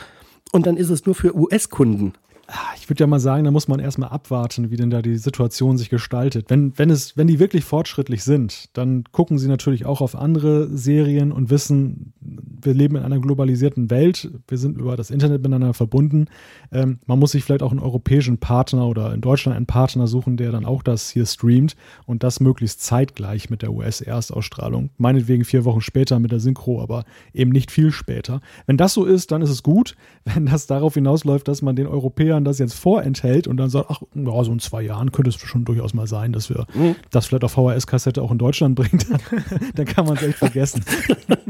Und 0.53 0.67
dann 0.67 0.77
ist 0.77 0.91
es 0.91 1.07
nur 1.07 1.15
für 1.15 1.35
US-Kunden. 1.35 2.15
Ah, 2.57 2.73
ich 2.77 2.88
würde 2.88 3.01
ja 3.01 3.09
mal 3.09 3.19
sagen, 3.19 3.43
da 3.43 3.51
muss 3.51 3.67
man 3.67 3.81
erstmal 3.81 4.11
abwarten, 4.11 4.71
wie 4.71 4.77
denn 4.77 4.88
da 4.88 5.03
die 5.03 5.17
Situation 5.17 5.77
sich 5.77 5.90
gestaltet. 5.90 6.51
Wenn, 6.51 6.79
wenn, 6.79 6.88
es, 6.88 7.17
wenn 7.17 7.27
die 7.27 7.40
wirklich 7.40 7.64
fortschrittlich 7.64 8.23
sind, 8.23 8.69
dann 8.75 9.03
gucken 9.11 9.38
sie 9.38 9.49
natürlich 9.49 9.87
auch 9.87 10.01
auf 10.01 10.14
andere 10.14 10.69
Serien 10.69 11.33
und 11.33 11.51
wissen, 11.51 12.12
wir 12.21 12.73
leben 12.73 12.95
in 12.95 13.03
einer 13.03 13.19
globalisierten 13.19 13.90
Welt, 13.90 14.31
wir 14.47 14.57
sind 14.57 14.79
über 14.79 14.97
das 14.97 15.11
Internet 15.11 15.43
miteinander 15.43 15.75
verbunden. 15.75 16.27
Ähm, 16.71 17.01
man 17.07 17.19
muss 17.19 17.33
sich 17.33 17.43
vielleicht 17.43 17.64
auch 17.64 17.73
einen 17.73 17.81
europäischen 17.81 18.38
Partner 18.38 18.87
oder 18.87 19.12
in 19.12 19.21
Deutschland 19.21 19.57
einen 19.57 19.67
Partner 19.67 20.07
suchen, 20.07 20.37
der 20.37 20.53
dann 20.53 20.64
auch 20.64 20.85
das 20.85 21.11
hier 21.11 21.27
streamt 21.27 21.75
und 22.07 22.23
das 22.23 22.38
möglichst 22.38 22.83
zeitgleich 22.83 23.51
mit 23.51 23.62
der 23.62 23.73
US-Erstausstrahlung. 23.73 24.90
Meinetwegen 24.97 25.45
vier 25.45 25.64
Wochen 25.64 25.81
später 25.81 26.21
mit 26.21 26.31
der 26.31 26.38
Synchro, 26.38 26.81
aber 26.81 27.05
eben 27.33 27.51
nicht 27.51 27.73
viel 27.73 27.90
später. 27.90 28.40
Wenn 28.67 28.77
das 28.77 28.95
so 28.95 29.05
ist, 29.05 29.33
dann 29.33 29.43
ist 29.43 29.51
es 29.51 29.64
gut. 29.64 29.97
Wenn 30.25 30.47
das 30.47 30.69
darauf 30.69 30.95
hinausläuft, 30.95 31.49
dass 31.49 31.61
man 31.61 31.75
den 31.75 31.88
Europäern 31.88 32.44
Das 32.45 32.59
jetzt 32.59 32.75
vorenthält 32.75 33.47
und 33.47 33.57
dann 33.57 33.71
sagt, 33.71 33.87
ach, 33.91 34.03
ja, 34.15 34.45
so 34.45 34.53
in 34.53 34.61
zwei 34.61 34.83
Jahren 34.83 35.13
könnte 35.13 35.31
es 35.31 35.37
schon 35.37 35.65
durchaus 35.65 35.95
mal 35.95 36.07
sein, 36.07 36.33
dass 36.33 36.49
wir 36.49 36.67
mhm. 36.75 36.97
das 37.11 37.27
vielleicht 37.27 37.45
auf 37.45 37.53
VHS-Kassette 37.53 38.23
auch 38.23 38.31
in 38.31 38.39
Deutschland 38.39 38.75
bringen, 38.75 38.99
dann, 39.11 39.45
dann 39.75 39.87
kann 39.87 40.07
man 40.07 40.17
es 40.17 40.23
echt 40.23 40.39
vergessen. 40.39 40.85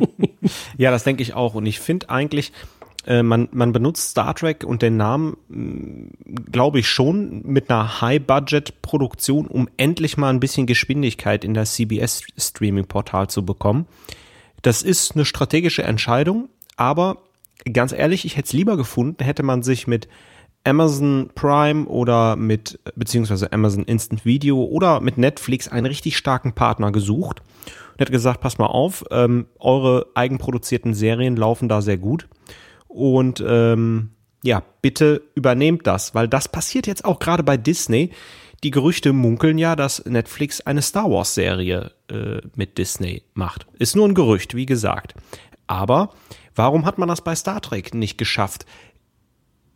ja, 0.77 0.91
das 0.91 1.05
denke 1.05 1.23
ich 1.23 1.35
auch. 1.35 1.55
Und 1.55 1.67
ich 1.67 1.81
finde 1.81 2.11
eigentlich, 2.11 2.53
äh, 3.07 3.23
man, 3.23 3.49
man 3.53 3.73
benutzt 3.73 4.11
Star 4.11 4.35
Trek 4.35 4.65
und 4.65 4.83
den 4.83 4.97
Namen, 4.97 5.37
mm, 5.49 6.51
glaube 6.51 6.79
ich, 6.79 6.89
schon 6.89 7.43
mit 7.45 7.71
einer 7.71 8.01
High-Budget-Produktion, 8.01 9.47
um 9.47 9.69
endlich 9.77 10.17
mal 10.17 10.31
ein 10.31 10.41
bisschen 10.41 10.67
Geschwindigkeit 10.67 11.45
in 11.45 11.55
das 11.55 11.75
CBS-Streaming-Portal 11.75 13.29
zu 13.29 13.45
bekommen. 13.45 13.87
Das 14.63 14.83
ist 14.83 15.15
eine 15.15 15.27
strategische 15.27 15.83
Entscheidung, 15.83 16.49
aber 16.77 17.19
ganz 17.71 17.93
ehrlich, 17.93 18.25
ich 18.25 18.37
hätte 18.37 18.47
es 18.47 18.53
lieber 18.53 18.77
gefunden, 18.77 19.23
hätte 19.23 19.43
man 19.43 19.63
sich 19.63 19.87
mit 19.87 20.09
Amazon 20.65 21.31
Prime 21.35 21.87
oder 21.87 22.37
mit, 22.37 22.81
beziehungsweise 22.97 23.53
Amazon 23.53 23.85
Instant 23.85 24.25
Video 24.25 24.65
oder 24.65 25.01
mit 25.01 25.19
Netflix 25.19 25.69
einen 25.69 25.87
richtig 25.87 26.17
starken 26.17 26.55
Partner 26.55 26.91
gesucht 26.91 27.43
und 27.93 28.01
hat 28.01 28.11
gesagt, 28.11 28.41
pass 28.41 28.59
mal 28.59 28.67
auf, 28.67 29.05
ähm, 29.11 29.47
eure 29.59 30.07
eigenproduzierten 30.15 30.95
Serien 30.95 31.37
laufen 31.37 31.69
da 31.69 31.83
sehr 31.83 31.99
gut 31.99 32.29
und 32.89 33.45
ähm, 33.47 34.11
ja, 34.43 34.63
bitte 34.83 35.23
übernehmt 35.35 35.87
das, 35.87 36.15
weil 36.15 36.29
das 36.29 36.49
passiert 36.49 36.87
jetzt 36.87 37.05
auch 37.05 37.19
gerade 37.19 37.43
bei 37.43 37.57
Disney. 37.57 38.11
Die 38.63 38.71
Gerüchte 38.71 39.13
munkeln 39.13 39.59
ja, 39.59 39.75
dass 39.75 40.05
Netflix 40.05 40.61
eine 40.61 40.83
Star 40.83 41.11
Wars 41.11 41.35
Serie 41.35 41.93
äh, 42.11 42.41
mit 42.55 42.79
Disney 42.79 43.23
macht. 43.35 43.67
Ist 43.79 43.97
nur 43.97 44.07
ein 44.07 44.15
Gerücht, 44.15 44.55
wie 44.55 44.67
gesagt. 44.67 45.15
Aber 45.67 46.11
warum 46.55 46.85
hat 46.85 46.99
man 46.99 47.09
das 47.09 47.23
bei 47.23 47.35
Star 47.35 47.61
Trek 47.61 47.95
nicht 47.95 48.19
geschafft? 48.19 48.67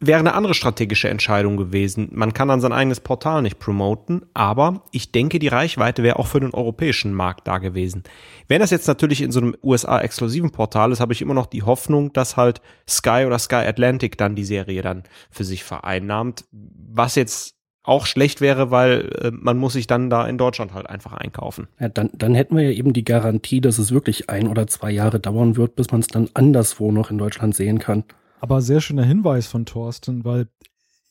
Wäre 0.00 0.20
eine 0.20 0.34
andere 0.34 0.54
strategische 0.54 1.08
Entscheidung 1.08 1.56
gewesen. 1.56 2.08
Man 2.12 2.32
kann 2.32 2.48
dann 2.48 2.60
sein 2.60 2.72
eigenes 2.72 3.00
Portal 3.00 3.42
nicht 3.42 3.58
promoten, 3.58 4.22
aber 4.34 4.82
ich 4.92 5.12
denke, 5.12 5.38
die 5.38 5.48
Reichweite 5.48 6.02
wäre 6.02 6.18
auch 6.18 6.28
für 6.28 6.40
den 6.40 6.54
europäischen 6.54 7.12
Markt 7.12 7.48
da 7.48 7.58
gewesen. 7.58 8.04
Wenn 8.46 8.60
das 8.60 8.70
jetzt 8.70 8.86
natürlich 8.86 9.22
in 9.22 9.32
so 9.32 9.40
einem 9.40 9.56
USA-exklusiven 9.62 10.50
Portal 10.50 10.92
ist, 10.92 11.00
habe 11.00 11.12
ich 11.12 11.22
immer 11.22 11.34
noch 11.34 11.46
die 11.46 11.62
Hoffnung, 11.62 12.12
dass 12.12 12.36
halt 12.36 12.60
Sky 12.88 13.24
oder 13.26 13.38
Sky 13.38 13.56
Atlantic 13.56 14.16
dann 14.16 14.36
die 14.36 14.44
Serie 14.44 14.82
dann 14.82 15.02
für 15.30 15.44
sich 15.44 15.64
vereinnahmt, 15.64 16.44
was 16.52 17.16
jetzt 17.16 17.58
auch 17.82 18.04
schlecht 18.04 18.40
wäre, 18.40 18.70
weil 18.70 19.10
äh, 19.22 19.30
man 19.32 19.56
muss 19.56 19.72
sich 19.72 19.86
dann 19.86 20.10
da 20.10 20.26
in 20.26 20.36
Deutschland 20.36 20.74
halt 20.74 20.88
einfach 20.88 21.14
einkaufen. 21.14 21.68
Ja, 21.80 21.88
dann, 21.88 22.10
dann 22.12 22.34
hätten 22.34 22.54
wir 22.54 22.64
ja 22.64 22.70
eben 22.70 22.92
die 22.92 23.04
Garantie, 23.04 23.62
dass 23.62 23.78
es 23.78 23.92
wirklich 23.92 24.28
ein 24.28 24.46
oder 24.46 24.66
zwei 24.66 24.90
Jahre 24.90 25.18
dauern 25.18 25.56
wird, 25.56 25.74
bis 25.74 25.90
man 25.90 26.02
es 26.02 26.06
dann 26.06 26.28
anderswo 26.34 26.92
noch 26.92 27.10
in 27.10 27.16
Deutschland 27.16 27.56
sehen 27.56 27.78
kann. 27.78 28.04
Aber 28.40 28.62
sehr 28.62 28.80
schöner 28.80 29.04
Hinweis 29.04 29.46
von 29.46 29.66
Thorsten, 29.66 30.24
weil 30.24 30.48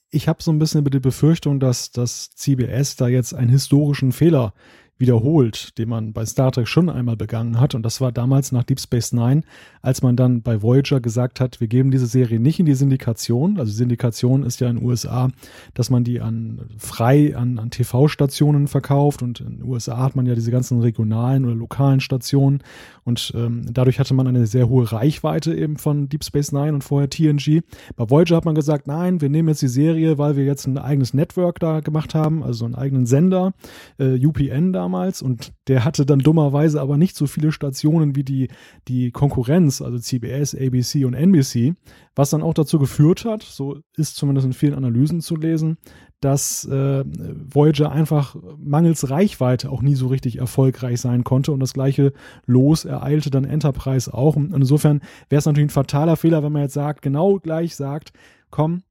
ich 0.09 0.27
habe 0.27 0.41
so 0.41 0.51
ein 0.51 0.59
bisschen 0.59 0.85
die 0.85 0.99
Befürchtung, 0.99 1.59
dass 1.59 1.91
das 1.91 2.29
CBS 2.31 2.95
da 2.95 3.07
jetzt 3.07 3.33
einen 3.33 3.49
historischen 3.49 4.11
Fehler 4.11 4.53
wiederholt, 4.97 5.77
den 5.77 5.89
man 5.89 6.13
bei 6.13 6.25
Star 6.25 6.51
Trek 6.51 6.67
schon 6.67 6.89
einmal 6.89 7.15
begangen 7.15 7.59
hat. 7.59 7.75
Und 7.75 7.83
das 7.83 8.01
war 8.01 8.11
damals 8.11 8.51
nach 8.51 8.63
Deep 8.63 8.79
Space 8.79 9.13
Nine, 9.13 9.43
als 9.81 10.01
man 10.01 10.15
dann 10.15 10.41
bei 10.41 10.61
Voyager 10.61 10.99
gesagt 10.99 11.39
hat, 11.39 11.59
wir 11.59 11.67
geben 11.67 11.91
diese 11.91 12.07
Serie 12.07 12.39
nicht 12.39 12.59
in 12.59 12.65
die 12.65 12.73
Syndikation. 12.73 13.59
Also 13.59 13.71
Syndikation 13.71 14.43
ist 14.43 14.59
ja 14.59 14.69
in 14.69 14.77
den 14.77 14.85
USA, 14.85 15.29
dass 15.73 15.89
man 15.89 16.03
die 16.03 16.19
an 16.19 16.61
frei 16.77 17.35
an, 17.35 17.59
an 17.59 17.69
TV-Stationen 17.69 18.67
verkauft. 18.67 19.21
Und 19.21 19.39
in 19.39 19.57
den 19.57 19.63
USA 19.63 19.97
hat 19.97 20.15
man 20.15 20.25
ja 20.25 20.35
diese 20.35 20.51
ganzen 20.51 20.81
regionalen 20.81 21.45
oder 21.45 21.55
lokalen 21.55 21.99
Stationen. 21.99 22.63
Und 23.03 23.31
ähm, 23.35 23.65
dadurch 23.71 23.99
hatte 23.99 24.13
man 24.13 24.27
eine 24.27 24.47
sehr 24.47 24.67
hohe 24.67 24.91
Reichweite 24.91 25.53
eben 25.53 25.77
von 25.77 26.09
Deep 26.09 26.23
Space 26.23 26.51
Nine 26.51 26.73
und 26.73 26.83
vorher 26.83 27.09
TNG. 27.09 27.61
Bei 27.95 28.09
Voyager 28.09 28.35
hat 28.35 28.45
man 28.45 28.55
gesagt, 28.55 28.87
nein, 28.87 29.21
wir 29.21 29.29
nehmen 29.29 29.49
jetzt 29.49 29.61
die 29.61 29.67
Serie, 29.67 30.17
weil 30.17 30.35
wir 30.35 30.43
jetzt 30.43 30.65
ein 30.65 30.77
eigenes 30.77 31.13
Network 31.13 31.59
da 31.59 31.79
gemacht 31.79 32.15
haben, 32.15 32.43
also 32.43 32.65
einen 32.65 32.75
eigenen 32.75 33.05
Sender, 33.05 33.53
äh, 33.99 34.25
UPN 34.25 34.73
da 34.73 34.86
damals 34.87 35.21
und 35.21 35.53
der 35.67 35.83
hatte 35.83 36.05
dann 36.05 36.19
dummerweise 36.19 36.79
aber 36.79 36.97
nicht 36.97 37.17
so 37.17 37.27
viele 37.27 37.51
Stationen 37.51 38.15
wie 38.15 38.23
die, 38.23 38.47
die 38.87 39.11
Konkurrenz, 39.11 39.81
also 39.81 39.99
CBS, 39.99 40.55
ABC 40.55 41.03
und 41.03 41.13
NBC, 41.13 41.75
was 42.15 42.29
dann 42.29 42.41
auch 42.41 42.53
dazu 42.53 42.79
geführt 42.79 43.25
hat, 43.25 43.43
so 43.43 43.79
ist 43.97 44.15
zumindest 44.15 44.47
in 44.47 44.53
vielen 44.53 44.75
Analysen 44.75 45.19
zu 45.19 45.35
lesen, 45.35 45.77
dass 46.21 46.63
äh, 46.65 47.03
Voyager 47.05 47.91
einfach 47.91 48.37
mangels 48.57 49.09
Reichweite 49.09 49.69
auch 49.69 49.81
nie 49.81 49.95
so 49.95 50.07
richtig 50.07 50.37
erfolgreich 50.37 51.01
sein 51.01 51.25
konnte 51.25 51.51
und 51.51 51.59
das 51.59 51.73
gleiche 51.73 52.13
Los 52.45 52.85
ereilte 52.85 53.29
dann 53.29 53.43
Enterprise 53.43 54.13
auch. 54.13 54.37
Und 54.37 54.53
insofern 54.53 55.01
wäre 55.29 55.39
es 55.39 55.45
natürlich 55.45 55.67
ein 55.67 55.69
fataler 55.69 56.15
Fehler, 56.15 56.43
wenn 56.43 56.53
man 56.53 56.63
jetzt 56.63 56.73
sagt, 56.73 57.01
genau 57.01 57.39
gleich 57.39 57.75
sagt, 57.75 58.13
komm, 58.49 58.83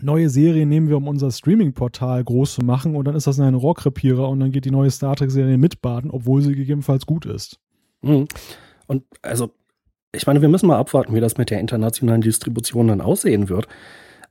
neue 0.00 0.28
Serie 0.28 0.66
nehmen 0.66 0.88
wir, 0.88 0.96
um 0.96 1.08
unser 1.08 1.30
Streaming-Portal 1.30 2.24
groß 2.24 2.54
zu 2.54 2.62
machen 2.62 2.96
und 2.96 3.04
dann 3.06 3.14
ist 3.14 3.26
das 3.26 3.40
ein 3.40 3.54
Rohrkrepierer 3.54 4.28
und 4.28 4.40
dann 4.40 4.52
geht 4.52 4.64
die 4.64 4.70
neue 4.70 4.90
Star 4.90 5.16
Trek-Serie 5.16 5.58
mitbaden, 5.58 6.10
obwohl 6.10 6.42
sie 6.42 6.54
gegebenenfalls 6.54 7.06
gut 7.06 7.26
ist. 7.26 7.58
Mhm. 8.02 8.26
Und 8.86 9.04
also, 9.22 9.50
ich 10.12 10.26
meine, 10.26 10.42
wir 10.42 10.48
müssen 10.48 10.66
mal 10.66 10.78
abwarten, 10.78 11.14
wie 11.14 11.20
das 11.20 11.38
mit 11.38 11.50
der 11.50 11.60
internationalen 11.60 12.20
Distribution 12.20 12.88
dann 12.88 13.00
aussehen 13.00 13.48
wird. 13.48 13.66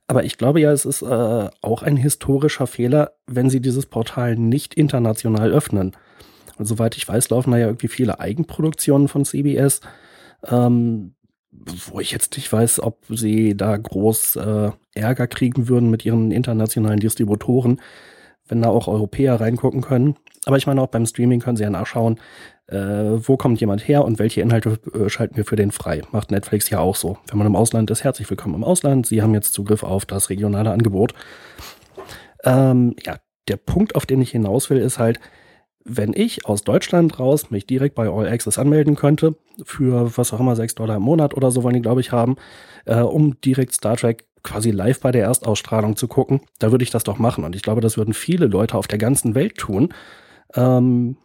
Aber 0.06 0.24
ich 0.24 0.36
glaube 0.36 0.60
ja, 0.60 0.70
es 0.70 0.84
ist 0.84 1.02
äh, 1.02 1.48
auch 1.62 1.82
ein 1.82 1.96
historischer 1.96 2.66
Fehler, 2.66 3.12
wenn 3.26 3.48
sie 3.48 3.60
dieses 3.60 3.86
Portal 3.86 4.36
nicht 4.36 4.74
international 4.74 5.50
öffnen. 5.50 5.92
Und 6.56 6.66
soweit 6.66 6.96
ich 6.96 7.08
weiß, 7.08 7.30
laufen 7.30 7.52
da 7.52 7.58
ja 7.58 7.66
irgendwie 7.66 7.88
viele 7.88 8.20
Eigenproduktionen 8.20 9.08
von 9.08 9.24
CBS. 9.24 9.80
Ähm, 10.46 11.14
wo 11.88 12.00
ich 12.00 12.10
jetzt 12.10 12.36
nicht 12.36 12.52
weiß, 12.52 12.80
ob 12.80 12.98
sie 13.08 13.56
da 13.56 13.76
groß 13.76 14.36
äh, 14.36 14.70
Ärger 14.94 15.26
kriegen 15.26 15.68
würden 15.68 15.90
mit 15.90 16.04
ihren 16.04 16.30
internationalen 16.30 17.00
Distributoren, 17.00 17.80
wenn 18.48 18.62
da 18.62 18.68
auch 18.68 18.88
Europäer 18.88 19.40
reingucken 19.40 19.80
können. 19.80 20.16
Aber 20.46 20.56
ich 20.56 20.66
meine, 20.66 20.82
auch 20.82 20.88
beim 20.88 21.06
Streaming 21.06 21.40
können 21.40 21.56
sie 21.56 21.62
ja 21.62 21.70
nachschauen, 21.70 22.18
äh, 22.66 22.76
wo 22.76 23.36
kommt 23.36 23.60
jemand 23.60 23.86
her 23.86 24.04
und 24.04 24.18
welche 24.18 24.40
Inhalte 24.40 24.78
äh, 24.92 25.08
schalten 25.08 25.36
wir 25.36 25.44
für 25.44 25.56
den 25.56 25.70
frei. 25.70 26.02
Macht 26.12 26.30
Netflix 26.30 26.68
ja 26.70 26.80
auch 26.80 26.96
so. 26.96 27.18
Wenn 27.28 27.38
man 27.38 27.46
im 27.46 27.56
Ausland 27.56 27.90
ist, 27.90 28.04
herzlich 28.04 28.28
willkommen 28.28 28.54
im 28.54 28.64
Ausland. 28.64 29.06
Sie 29.06 29.22
haben 29.22 29.34
jetzt 29.34 29.54
Zugriff 29.54 29.82
auf 29.82 30.04
das 30.04 30.30
regionale 30.30 30.70
Angebot. 30.70 31.14
Ähm, 32.44 32.94
ja, 33.04 33.16
der 33.48 33.56
Punkt, 33.56 33.94
auf 33.94 34.06
den 34.06 34.20
ich 34.20 34.30
hinaus 34.30 34.70
will, 34.70 34.78
ist 34.78 34.98
halt, 34.98 35.20
wenn 35.84 36.14
ich 36.14 36.46
aus 36.46 36.62
Deutschland 36.62 37.18
raus 37.18 37.50
mich 37.50 37.66
direkt 37.66 37.94
bei 37.94 38.08
All 38.08 38.26
Access 38.26 38.58
anmelden 38.58 38.96
könnte, 38.96 39.36
für 39.64 40.16
was 40.16 40.32
auch 40.32 40.40
immer, 40.40 40.56
6 40.56 40.74
Dollar 40.76 40.96
im 40.96 41.02
Monat 41.02 41.34
oder 41.34 41.50
so 41.50 41.62
wollen 41.62 41.74
die, 41.74 41.82
glaube 41.82 42.00
ich, 42.00 42.10
haben, 42.10 42.36
äh, 42.86 43.00
um 43.00 43.40
direkt 43.42 43.74
Star 43.74 43.96
Trek 43.96 44.26
quasi 44.42 44.70
live 44.70 45.00
bei 45.00 45.12
der 45.12 45.24
Erstausstrahlung 45.24 45.96
zu 45.96 46.08
gucken, 46.08 46.40
da 46.58 46.70
würde 46.70 46.84
ich 46.84 46.90
das 46.90 47.04
doch 47.04 47.18
machen. 47.18 47.44
Und 47.44 47.54
ich 47.54 47.62
glaube, 47.62 47.80
das 47.80 47.96
würden 47.96 48.14
viele 48.14 48.46
Leute 48.46 48.76
auf 48.76 48.86
der 48.86 48.98
ganzen 48.98 49.34
Welt 49.34 49.56
tun. 49.56 49.92
Ähm, 50.54 51.16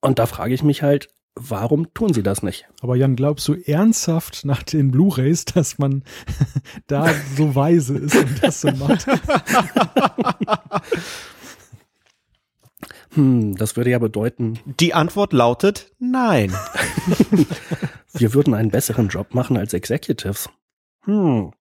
und 0.00 0.18
da 0.18 0.26
frage 0.26 0.54
ich 0.54 0.62
mich 0.62 0.82
halt, 0.82 1.08
warum 1.34 1.92
tun 1.94 2.12
sie 2.12 2.22
das 2.22 2.42
nicht? 2.42 2.68
Aber 2.80 2.96
Jan, 2.96 3.16
glaubst 3.16 3.46
du 3.48 3.54
ernsthaft 3.54 4.44
nach 4.44 4.62
den 4.62 4.90
Blu-rays, 4.90 5.44
dass 5.44 5.78
man 5.78 6.04
da 6.86 7.08
so 7.36 7.54
weise 7.54 7.98
ist 7.98 8.16
und 8.16 8.42
das 8.42 8.60
so 8.60 8.70
macht? 8.72 9.06
Hm, 13.12 13.56
das 13.56 13.76
würde 13.76 13.90
ja 13.90 13.98
bedeuten. 13.98 14.58
Die 14.78 14.94
Antwort 14.94 15.32
lautet 15.32 15.92
nein. 15.98 16.54
Wir 18.12 18.34
würden 18.34 18.54
einen 18.54 18.70
besseren 18.70 19.08
Job 19.08 19.34
machen 19.34 19.56
als 19.56 19.72
Executives. 19.72 20.48
Hm. 21.04 21.52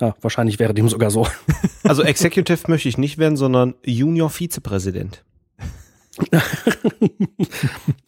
Ja, 0.00 0.14
wahrscheinlich 0.20 0.58
wäre 0.58 0.74
dem 0.74 0.88
sogar 0.88 1.10
so. 1.10 1.26
Also 1.84 2.04
Executive 2.04 2.70
möchte 2.70 2.88
ich 2.88 2.96
nicht 2.96 3.18
werden, 3.18 3.36
sondern 3.36 3.74
Junior 3.84 4.30
Vizepräsident. 4.30 5.24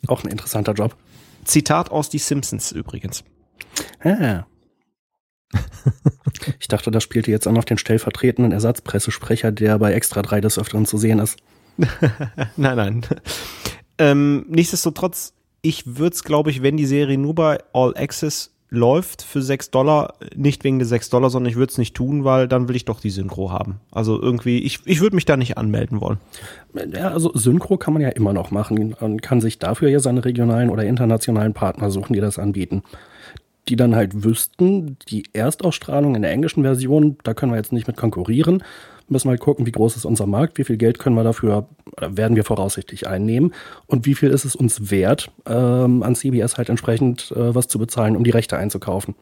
Auch 0.07 0.22
ein 0.22 0.31
interessanter 0.31 0.74
Job. 0.74 0.96
Zitat 1.44 1.90
aus 1.90 2.09
Die 2.09 2.18
Simpsons 2.18 2.70
übrigens. 2.70 3.24
Ah. 3.98 4.44
Ich 6.61 6.68
dachte, 6.68 6.92
das 6.92 7.03
spielte 7.03 7.33
jetzt 7.33 7.48
an 7.48 7.59
auf 7.59 7.64
den 7.64 7.79
stellvertretenden 7.79 8.53
Ersatzpressesprecher, 8.53 9.50
der 9.50 9.79
bei 9.81 9.92
Extra 9.92 10.22
3 10.22 10.40
des 10.40 10.59
Öfteren 10.59 10.87
zu 10.87 10.98
sehen 10.98 11.18
ist. 11.18 11.37
nein, 12.57 12.77
nein. 12.77 13.03
Ähm, 13.99 14.47
nichtsdestotrotz, 14.49 15.35
ich 15.63 15.97
würde 15.99 16.15
es, 16.15 16.25
glaube 16.25 16.51
ich, 16.51 16.63
wenn 16.63 16.77
die 16.77 16.87
Serie 16.87 17.19
nur 17.19 17.35
bei 17.35 17.59
All 17.73 17.97
Access 17.97 18.55
läuft 18.71 19.23
für 19.23 19.41
6 19.41 19.71
Dollar, 19.71 20.15
nicht 20.35 20.65
wegen 20.65 20.79
der 20.79 20.87
6 20.87 21.09
Dollar, 21.11 21.31
sondern 21.31 21.51
ich 21.51 21.57
würde 21.57 21.71
es 21.71 21.79
nicht 21.79 21.95
tun, 21.95 22.25
weil 22.25 22.49
dann 22.49 22.69
will 22.69 22.77
ich 22.77 22.85
doch 22.85 23.01
die 23.01 23.11
Synchro 23.11 23.53
haben. 23.53 23.81
Also 23.93 24.21
irgendwie, 24.21 24.59
ich, 24.59 24.81
ich 24.85 25.01
würde 25.01 25.15
mich 25.15 25.25
da 25.25 25.37
nicht 25.37 25.57
anmelden 25.57 26.01
wollen. 26.01 26.19
Ja, 26.93 27.11
also 27.11 27.31
Synchro 27.35 27.77
kann 27.77 27.95
man 27.95 28.03
ja 28.03 28.09
immer 28.09 28.33
noch 28.33 28.51
machen. 28.51 28.97
Man 29.01 29.21
kann 29.21 29.41
sich 29.41 29.59
dafür 29.59 29.89
ja 29.89 30.01
seine 30.01 30.25
regionalen 30.25 30.71
oder 30.71 30.85
internationalen 30.85 31.55
Partner 31.55 31.91
suchen, 31.91 32.15
die 32.15 32.21
das 32.21 32.39
anbieten. 32.39 32.83
Die 33.69 33.77
dann 33.77 33.95
halt 33.95 34.25
wüssten, 34.25 34.99
die 35.09 35.25
Erstausstrahlung 35.33 36.17
in 36.17 36.23
der 36.23 36.33
englischen 36.33 36.65
Version, 36.65 37.17
da 37.23 37.33
können 37.33 37.53
wir 37.53 37.57
jetzt 37.57 37.73
nicht 37.73 37.87
mit 37.87 37.97
konkurrieren 37.97 38.63
müssen 39.09 39.29
halt 39.29 39.40
gucken, 39.40 39.67
wie 39.67 39.73
groß 39.73 39.97
ist 39.97 40.05
unser 40.05 40.27
Markt, 40.27 40.59
wie 40.59 40.64
viel 40.64 40.77
Geld 40.77 40.99
können 40.99 41.17
wir 41.17 41.25
dafür, 41.25 41.67
werden 42.01 42.37
wir 42.37 42.45
voraussichtlich 42.45 43.07
einnehmen 43.07 43.53
und 43.87 44.07
wie 44.07 44.14
viel 44.14 44.31
ist 44.31 44.45
es 44.45 44.57
uns 44.57 44.90
wert, 44.90 45.31
ähm, 45.47 46.03
an 46.03 46.14
CBS 46.14 46.57
halt 46.57 46.69
entsprechend 46.69 47.33
äh, 47.33 47.55
was 47.55 47.69
zu 47.69 47.79
bezahlen, 47.79 48.17
um 48.17 48.25
die 48.25 48.31
Rechte 48.31 48.57
einzukaufen. 48.57 49.14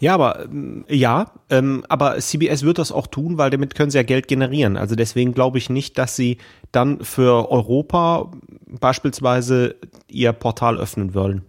Ja, 0.00 0.14
aber 0.14 0.44
ähm, 0.44 0.84
ja, 0.88 1.32
ähm, 1.50 1.84
aber 1.88 2.18
CBS 2.18 2.62
wird 2.62 2.78
das 2.78 2.92
auch 2.92 3.06
tun, 3.06 3.38
weil 3.38 3.50
damit 3.50 3.74
können 3.74 3.90
sie 3.90 3.98
ja 3.98 4.02
Geld 4.02 4.28
generieren. 4.28 4.76
Also 4.76 4.94
deswegen 4.96 5.34
glaube 5.34 5.58
ich 5.58 5.70
nicht, 5.70 5.98
dass 5.98 6.16
sie 6.16 6.38
dann 6.72 7.04
für 7.04 7.50
Europa 7.50 8.30
beispielsweise 8.66 9.76
ihr 10.08 10.32
Portal 10.32 10.78
öffnen 10.78 11.14
wollen. 11.14 11.42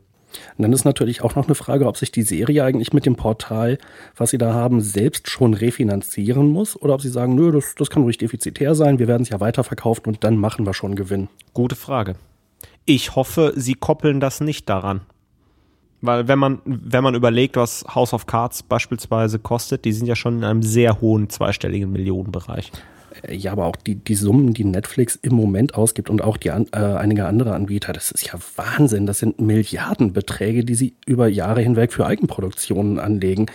Und 0.58 0.63
dann 0.63 0.74
ist 0.74 0.86
natürlich 0.86 1.22
auch 1.22 1.36
noch 1.36 1.46
eine 1.46 1.56
Frage, 1.56 1.88
ob 1.88 1.98
sich 1.98 2.12
die 2.12 2.22
Serie 2.22 2.63
eigentlich 2.63 2.94
mit 2.94 3.06
dem 3.06 3.15
Portal, 3.15 3.78
was 4.15 4.32
sie 4.32 4.38
da 4.38 4.54
haben, 4.54 4.82
selbst 4.82 5.30
schon 5.30 5.54
refinanzieren 5.54 6.50
muss 6.50 6.80
oder 6.80 6.94
ob 6.94 7.02
sie 7.02 7.10
sagen, 7.10 7.36
nö, 7.36 7.52
das, 7.52 7.76
das 7.76 7.89
kann 7.89 8.04
ruhig 8.04 8.18
defizitär 8.18 8.76
sein, 8.76 9.00
wir 9.00 9.08
werden 9.08 9.24
es 9.24 9.30
ja 9.30 9.39
weiterverkaufen 9.39 10.06
und 10.06 10.24
dann 10.24 10.38
machen 10.38 10.65
wir 10.65 10.74
schon 10.74 10.96
Gewinn. 10.96 11.30
Gute 11.54 11.76
Frage. 11.76 12.15
Ich 12.86 13.15
hoffe, 13.15 13.54
sie 13.56 13.74
koppeln 13.76 14.20
das 14.20 14.42
nicht 14.42 14.70
daran. 14.70 15.02
Weil 16.02 16.28
wenn 16.28 16.39
man, 16.39 16.62
wenn 16.65 17.04
man 17.04 17.13
überlegt, 17.13 17.58
was 17.58 17.86
House 17.94 18.13
of 18.13 18.26
Cards 18.26 18.63
beispielsweise 18.63 19.38
kostet, 19.38 19.84
die 19.84 19.92
sind 19.92 20.08
ja 20.08 20.15
schon 20.15 20.38
in 20.38 20.44
einem 20.44 20.63
sehr 20.63 21.02
hohen 21.02 21.30
zweistelligen 21.30 21.92
Millionenbereich. 21.92 22.72
Ja, 23.28 23.52
aber 23.52 23.66
auch 23.66 23.76
die, 23.76 23.96
die 23.96 24.16
Summen, 24.16 24.54
die 24.54 24.64
Netflix 24.64 25.18
im 25.22 25.36
Moment 25.36 25.76
ausgibt 25.76 26.10
und 26.10 26.22
auch 26.22 26.38
die 26.38 26.50
äh, 26.50 26.64
einige 26.72 27.26
andere 27.26 27.54
Anbieter, 27.54 27.94
das 27.94 28.12
ist 28.12 28.28
ja 28.28 28.40
Wahnsinn. 28.56 29.06
Das 29.06 29.20
sind 29.20 29.40
Milliardenbeträge, 29.42 30.64
die 30.64 30.76
sie 30.76 30.96
über 31.06 31.28
Jahre 31.28 31.62
hinweg 31.62 31.92
für 31.92 32.06
Eigenproduktionen 32.06 33.00
anlegen. 33.00 33.48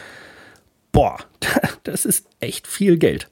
Boah, 0.92 1.18
das 1.85 2.05
ist 2.05 2.27
echt 2.40 2.66
viel 2.66 2.98
Geld. 2.98 3.31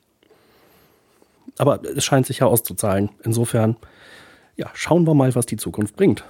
Aber 1.59 1.83
es 1.85 2.05
scheint 2.05 2.27
sich 2.27 2.39
ja 2.39 2.47
auszuzahlen. 2.47 3.11
Insofern, 3.25 3.77
ja, 4.57 4.71
schauen 4.75 5.07
wir 5.07 5.15
mal, 5.15 5.35
was 5.35 5.47
die 5.47 5.57
Zukunft 5.57 5.97
bringt. 5.97 6.25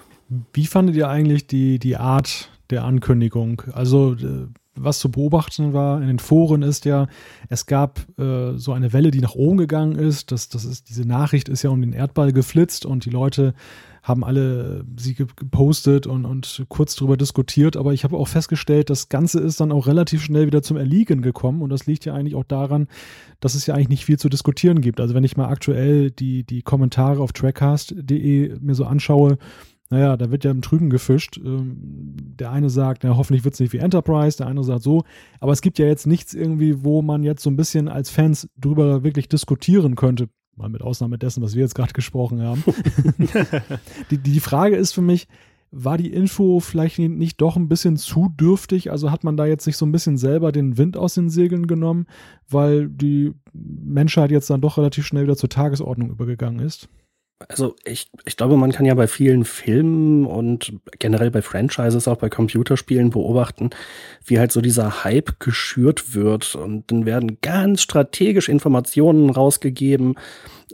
Wie 0.52 0.66
fandet 0.66 0.96
ihr 0.96 1.08
eigentlich 1.08 1.46
die, 1.46 1.78
die 1.78 1.96
Art 1.96 2.50
der 2.70 2.84
Ankündigung? 2.84 3.62
Also, 3.72 4.14
äh, 4.14 4.46
was 4.74 4.98
zu 4.98 5.10
beobachten 5.10 5.72
war 5.72 6.00
in 6.00 6.08
den 6.08 6.18
Foren 6.18 6.62
ist 6.62 6.84
ja, 6.84 7.06
es 7.48 7.66
gab 7.66 8.06
äh, 8.18 8.56
so 8.56 8.72
eine 8.72 8.92
Welle, 8.92 9.10
die 9.10 9.20
nach 9.20 9.34
oben 9.34 9.58
gegangen 9.58 9.96
ist. 9.96 10.32
Das, 10.32 10.48
das 10.48 10.64
ist, 10.64 10.88
diese 10.88 11.06
Nachricht 11.06 11.48
ist 11.48 11.62
ja 11.62 11.70
um 11.70 11.80
den 11.80 11.92
Erdball 11.92 12.32
geflitzt 12.32 12.86
und 12.86 13.04
die 13.04 13.10
Leute 13.10 13.54
haben 14.02 14.24
alle 14.24 14.84
sie 14.96 15.14
gepostet 15.14 16.08
und, 16.08 16.24
und 16.24 16.64
kurz 16.68 16.96
darüber 16.96 17.16
diskutiert, 17.16 17.76
aber 17.76 17.92
ich 17.92 18.02
habe 18.02 18.16
auch 18.16 18.26
festgestellt, 18.26 18.90
das 18.90 19.08
Ganze 19.08 19.38
ist 19.38 19.60
dann 19.60 19.70
auch 19.70 19.86
relativ 19.86 20.24
schnell 20.24 20.46
wieder 20.46 20.60
zum 20.62 20.76
Erliegen 20.76 21.22
gekommen 21.22 21.62
und 21.62 21.70
das 21.70 21.86
liegt 21.86 22.04
ja 22.04 22.12
eigentlich 22.12 22.34
auch 22.34 22.44
daran, 22.44 22.88
dass 23.38 23.54
es 23.54 23.66
ja 23.66 23.74
eigentlich 23.74 23.90
nicht 23.90 24.04
viel 24.04 24.18
zu 24.18 24.28
diskutieren 24.28 24.80
gibt. 24.80 25.00
Also 25.00 25.14
wenn 25.14 25.22
ich 25.22 25.36
mal 25.36 25.48
aktuell 25.48 26.10
die, 26.10 26.42
die 26.42 26.62
Kommentare 26.62 27.22
auf 27.22 27.32
trackcast.de 27.32 28.58
mir 28.60 28.74
so 28.74 28.84
anschaue, 28.86 29.38
naja, 29.92 30.16
da 30.16 30.30
wird 30.30 30.42
ja 30.42 30.50
im 30.50 30.62
Trüben 30.62 30.88
gefischt. 30.88 31.36
Ähm, 31.36 31.76
der 32.38 32.50
eine 32.50 32.70
sagt, 32.70 33.04
na, 33.04 33.14
hoffentlich 33.14 33.44
wird 33.44 33.52
es 33.52 33.60
nicht 33.60 33.74
wie 33.74 33.78
Enterprise, 33.78 34.38
der 34.38 34.46
andere 34.46 34.64
sagt 34.64 34.82
so. 34.82 35.04
Aber 35.38 35.52
es 35.52 35.60
gibt 35.60 35.78
ja 35.78 35.84
jetzt 35.84 36.06
nichts 36.06 36.32
irgendwie, 36.32 36.82
wo 36.82 37.02
man 37.02 37.22
jetzt 37.22 37.42
so 37.42 37.50
ein 37.50 37.56
bisschen 37.56 37.88
als 37.88 38.08
Fans 38.08 38.48
drüber 38.56 39.04
wirklich 39.04 39.28
diskutieren 39.28 39.94
könnte. 39.94 40.30
Mal 40.56 40.70
mit 40.70 40.80
Ausnahme 40.80 41.18
dessen, 41.18 41.42
was 41.42 41.54
wir 41.54 41.60
jetzt 41.60 41.74
gerade 41.74 41.92
gesprochen 41.92 42.40
haben. 42.40 42.64
die, 44.10 44.16
die 44.16 44.40
Frage 44.40 44.76
ist 44.76 44.92
für 44.94 45.02
mich, 45.02 45.28
war 45.70 45.98
die 45.98 46.10
Info 46.10 46.60
vielleicht 46.60 46.98
nicht 46.98 47.42
doch 47.42 47.56
ein 47.56 47.68
bisschen 47.68 47.98
zu 47.98 48.30
dürftig? 48.30 48.90
Also 48.90 49.10
hat 49.10 49.24
man 49.24 49.36
da 49.36 49.44
jetzt 49.44 49.64
sich 49.64 49.76
so 49.76 49.84
ein 49.84 49.92
bisschen 49.92 50.16
selber 50.16 50.52
den 50.52 50.78
Wind 50.78 50.96
aus 50.96 51.12
den 51.12 51.28
Segeln 51.28 51.66
genommen, 51.66 52.06
weil 52.48 52.88
die 52.88 53.34
Menschheit 53.52 54.30
jetzt 54.30 54.48
dann 54.48 54.62
doch 54.62 54.78
relativ 54.78 55.04
schnell 55.04 55.24
wieder 55.24 55.36
zur 55.36 55.50
Tagesordnung 55.50 56.08
übergegangen 56.08 56.60
ist? 56.60 56.88
Also 57.48 57.76
ich, 57.84 58.10
ich 58.24 58.36
glaube, 58.36 58.56
man 58.56 58.72
kann 58.72 58.86
ja 58.86 58.94
bei 58.94 59.06
vielen 59.06 59.44
Filmen 59.44 60.26
und 60.26 60.72
generell 60.98 61.30
bei 61.30 61.42
Franchises, 61.42 62.08
auch 62.08 62.16
bei 62.16 62.28
Computerspielen 62.28 63.10
beobachten, 63.10 63.70
wie 64.24 64.38
halt 64.38 64.52
so 64.52 64.60
dieser 64.60 65.04
Hype 65.04 65.40
geschürt 65.40 66.14
wird 66.14 66.54
und 66.54 66.90
dann 66.90 67.06
werden 67.06 67.38
ganz 67.40 67.82
strategisch 67.82 68.48
Informationen 68.48 69.30
rausgegeben 69.30 70.14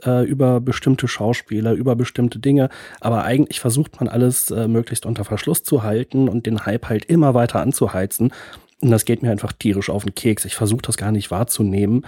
äh, 0.05 0.25
über 0.25 0.59
bestimmte 0.61 1.07
Schauspieler, 1.07 1.73
über 1.73 1.95
bestimmte 1.95 2.39
Dinge, 2.39 2.69
aber 2.99 3.23
eigentlich 3.23 3.59
versucht 3.59 3.99
man 3.99 4.07
alles 4.07 4.51
äh, 4.51 4.67
möglichst 4.67 5.05
unter 5.05 5.25
Verschluss 5.25 5.63
zu 5.63 5.83
halten 5.83 6.29
und 6.29 6.45
den 6.45 6.65
Hype 6.65 6.89
halt 6.89 7.05
immer 7.05 7.33
weiter 7.33 7.61
anzuheizen. 7.61 8.33
Und 8.81 8.91
das 8.91 9.03
geht 9.03 9.21
mir 9.21 9.31
einfach 9.31 9.51
tierisch 9.51 9.89
auf 9.89 10.05
den 10.05 10.15
Keks. 10.15 10.45
Ich 10.45 10.55
versuche 10.55 10.81
das 10.81 10.95
gar 10.95 11.11
nicht 11.11 11.31
wahrzunehmen 11.31 12.05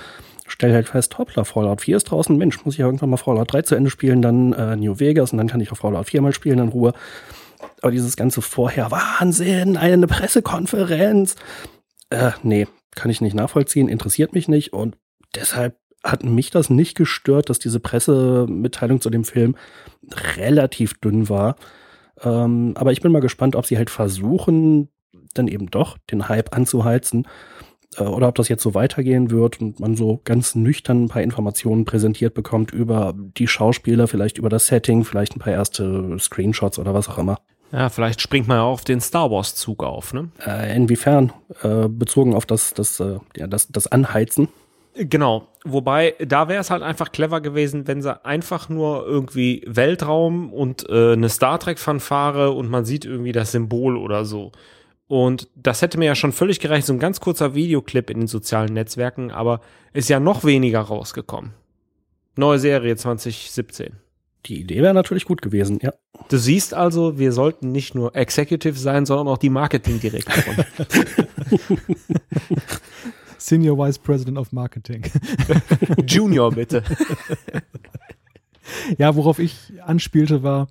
stell 0.52 0.74
halt 0.74 0.90
fest, 0.90 1.18
hoppla, 1.18 1.44
Fallout 1.44 1.82
4 1.82 1.98
ist 1.98 2.04
draußen, 2.06 2.38
Mensch, 2.38 2.64
muss 2.66 2.76
ich 2.76 2.82
irgendwann 2.82 3.10
mal 3.10 3.18
Fallout 3.18 3.52
3 3.52 3.62
zu 3.64 3.76
Ende 3.76 3.90
spielen, 3.90 4.22
dann 4.22 4.54
äh, 4.54 4.76
New 4.76 5.00
Vegas 5.00 5.32
und 5.32 5.38
dann 5.38 5.48
kann 5.48 5.62
ich 5.62 5.72
auch 5.72 5.78
Fallout 5.78 6.08
4 6.08 6.22
mal 6.22 6.34
spielen 6.34 6.60
in 6.60 6.70
Ruhe. 6.70 6.94
Aber 7.82 7.92
dieses 7.92 8.16
ganze 8.16 8.42
vorher, 8.42 8.92
Wahnsinn, 8.92 9.78
eine 9.78 10.08
Pressekonferenz, 10.08 11.36
äh, 12.10 12.32
nee, 12.44 12.68
kann 12.96 13.10
ich 13.10 13.22
nicht 13.22 13.34
nachvollziehen, 13.34 13.88
interessiert 13.88 14.34
mich 14.34 14.48
nicht 14.48 14.74
und 14.74 14.98
deshalb 15.36 15.78
hat 16.04 16.24
mich 16.24 16.50
das 16.50 16.70
nicht 16.70 16.98
gestört, 16.98 17.50
dass 17.50 17.60
diese 17.60 17.80
Pressemitteilung 17.80 19.02
zu 19.02 19.10
dem 19.10 19.24
Film 19.24 19.56
relativ 20.36 21.00
dünn 21.00 21.30
war. 21.30 21.56
Ähm, 22.22 22.74
aber 22.76 22.92
ich 22.92 23.02
bin 23.02 23.12
mal 23.12 23.22
gespannt, 23.22 23.56
ob 23.56 23.66
sie 23.66 23.78
halt 23.78 23.90
versuchen, 23.90 24.90
dann 25.34 25.48
eben 25.48 25.70
doch 25.70 25.98
den 26.10 26.28
Hype 26.28 26.56
anzuheizen 26.56 27.28
äh, 27.98 28.04
oder 28.04 28.28
ob 28.28 28.36
das 28.36 28.50
jetzt 28.50 28.64
so 28.64 28.74
weitergehen 28.74 29.32
wird 29.32 29.62
und 29.62 29.80
man 29.80 29.96
so 29.96 30.22
ganz 30.24 30.56
nüchtern 30.56 31.06
ein 31.06 31.10
paar 31.10 31.22
Informationen 31.22 31.86
präsentiert 31.86 32.34
bekommt 32.34 32.72
über 32.72 33.14
die 33.16 33.48
Schauspieler, 33.48 34.08
vielleicht 34.08 34.38
über 34.38 34.50
das 34.50 34.68
Setting, 34.68 35.04
vielleicht 35.04 35.36
ein 35.36 35.40
paar 35.40 35.54
erste 35.54 36.18
Screenshots 36.20 36.80
oder 36.80 36.94
was 36.94 37.10
auch 37.10 37.18
immer. 37.18 37.38
Ja, 37.72 37.90
vielleicht 37.90 38.20
springt 38.20 38.48
man 38.48 38.58
ja 38.58 38.64
auf 38.64 38.84
den 38.84 39.00
Star 39.00 39.32
Wars 39.32 39.56
Zug 39.56 39.84
auf, 39.84 40.14
ne? 40.14 40.30
Äh, 40.46 40.76
inwiefern? 40.76 41.32
Äh, 41.64 41.88
bezogen 41.88 42.36
auf 42.36 42.46
das, 42.46 42.74
das, 42.74 43.00
äh, 43.00 43.20
ja, 43.38 43.48
das, 43.48 43.70
das 43.70 43.88
Anheizen. 43.88 44.50
Genau. 44.94 45.48
Wobei, 45.64 46.16
da 46.20 46.50
wäre 46.50 46.60
es 46.60 46.70
halt 46.70 46.84
einfach 46.84 47.14
clever 47.14 47.40
gewesen, 47.40 47.88
wenn 47.88 48.02
sie 48.02 48.26
einfach 48.26 48.68
nur 48.68 49.06
irgendwie 49.06 49.64
Weltraum 49.68 50.52
und 50.52 50.90
äh, 50.90 51.14
eine 51.14 51.30
Star 51.30 51.60
Trek-Fanfare 51.60 52.52
und 52.52 52.70
man 52.70 52.84
sieht 52.84 53.06
irgendwie 53.06 53.32
das 53.32 53.54
Symbol 53.54 53.96
oder 53.96 54.26
so. 54.26 54.52
Und 55.12 55.50
das 55.58 55.82
hätte 55.82 55.98
mir 55.98 56.06
ja 56.06 56.16
schon 56.16 56.32
völlig 56.32 56.62
gereicht, 56.62 56.88
so 56.88 56.94
ein 56.94 57.00
ganz 57.00 57.20
kurzer 57.20 57.54
Videoclip 57.54 58.10
in 58.10 58.22
den 58.22 58.28
sozialen 58.28 58.74
Netzwerken, 58.74 59.30
aber 59.30 59.60
ist 59.92 60.08
ja 60.08 60.22
noch 60.22 60.46
weniger 60.46 60.80
rausgekommen. 60.80 61.52
Neue 62.38 62.60
Serie 62.60 62.96
2017. 62.96 63.98
Die 64.46 64.62
Idee 64.62 64.82
wäre 64.82 64.94
natürlich 64.94 65.26
gut 65.26 65.42
gewesen, 65.42 65.80
ja. 65.82 65.92
Du 66.30 66.38
siehst 66.38 66.74
also, 66.74 67.20
wir 67.20 67.34
sollten 67.34 67.74
nicht 67.74 67.94
nur 67.94 68.16
Executive 68.16 68.80
sein, 68.80 69.06
sondern 69.06 69.28
auch 69.28 69.38
die 69.38 69.50
Marketingdirektorin. 69.50 70.64
Senior 73.38 73.78
Vice 73.78 74.00
President 74.00 74.38
of 74.38 74.54
Marketing. 74.54 75.04
Junior, 76.08 76.54
bitte. 76.54 76.84
ja, 78.98 79.14
worauf 79.14 79.40
ich 79.40 79.74
anspielte, 79.86 80.42
war, 80.42 80.70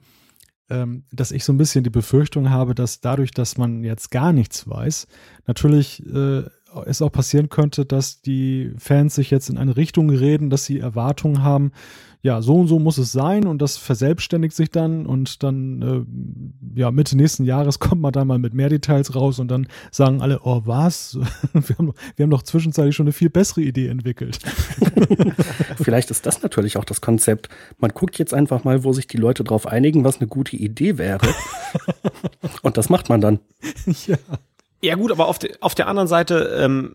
dass 1.12 1.32
ich 1.32 1.44
so 1.44 1.52
ein 1.52 1.58
bisschen 1.58 1.84
die 1.84 1.90
Befürchtung 1.90 2.50
habe, 2.50 2.74
dass 2.74 3.00
dadurch, 3.00 3.32
dass 3.32 3.58
man 3.58 3.82
jetzt 3.84 4.10
gar 4.10 4.32
nichts 4.32 4.68
weiß, 4.68 5.06
natürlich 5.46 6.04
äh, 6.06 6.42
es 6.86 7.02
auch 7.02 7.10
passieren 7.10 7.48
könnte, 7.48 7.84
dass 7.84 8.20
die 8.22 8.72
Fans 8.78 9.14
sich 9.14 9.30
jetzt 9.30 9.50
in 9.50 9.58
eine 9.58 9.76
Richtung 9.76 10.10
reden, 10.10 10.50
dass 10.50 10.64
sie 10.64 10.78
Erwartungen 10.78 11.42
haben, 11.42 11.72
ja, 12.22 12.42
so 12.42 12.56
und 12.56 12.68
so 12.68 12.78
muss 12.78 12.98
es 12.98 13.12
sein 13.12 13.46
und 13.46 13.62
das 13.62 13.78
verselbstständigt 13.78 14.54
sich 14.54 14.70
dann 14.70 15.06
und 15.06 15.42
dann, 15.42 15.82
äh, 16.74 16.80
ja, 16.80 16.90
Mitte 16.90 17.16
nächsten 17.16 17.44
Jahres 17.44 17.78
kommt 17.78 18.00
man 18.00 18.12
dann 18.12 18.26
mal 18.26 18.38
mit 18.38 18.52
mehr 18.52 18.68
Details 18.68 19.14
raus 19.14 19.38
und 19.38 19.48
dann 19.48 19.66
sagen 19.90 20.20
alle, 20.20 20.40
oh, 20.42 20.62
was? 20.64 21.18
wir, 21.52 21.78
haben, 21.78 21.92
wir 22.16 22.22
haben 22.22 22.30
doch 22.30 22.42
zwischenzeitlich 22.42 22.94
schon 22.94 23.04
eine 23.04 23.12
viel 23.12 23.30
bessere 23.30 23.62
Idee 23.62 23.88
entwickelt. 23.88 24.38
Vielleicht 25.76 26.10
ist 26.10 26.26
das 26.26 26.42
natürlich 26.42 26.76
auch 26.76 26.84
das 26.84 27.00
Konzept. 27.00 27.48
Man 27.78 27.92
guckt 27.92 28.18
jetzt 28.18 28.34
einfach 28.34 28.64
mal, 28.64 28.84
wo 28.84 28.92
sich 28.92 29.06
die 29.06 29.16
Leute 29.16 29.42
drauf 29.42 29.66
einigen, 29.66 30.04
was 30.04 30.18
eine 30.18 30.28
gute 30.28 30.56
Idee 30.56 30.98
wäre. 30.98 31.26
und 32.62 32.76
das 32.76 32.90
macht 32.90 33.08
man 33.08 33.20
dann. 33.20 33.40
Ja. 34.06 34.16
Ja 34.82 34.94
gut, 34.94 35.12
aber 35.12 35.28
auf, 35.28 35.38
de, 35.38 35.52
auf 35.60 35.74
der 35.74 35.88
anderen 35.88 36.08
Seite, 36.08 36.56
ähm, 36.58 36.94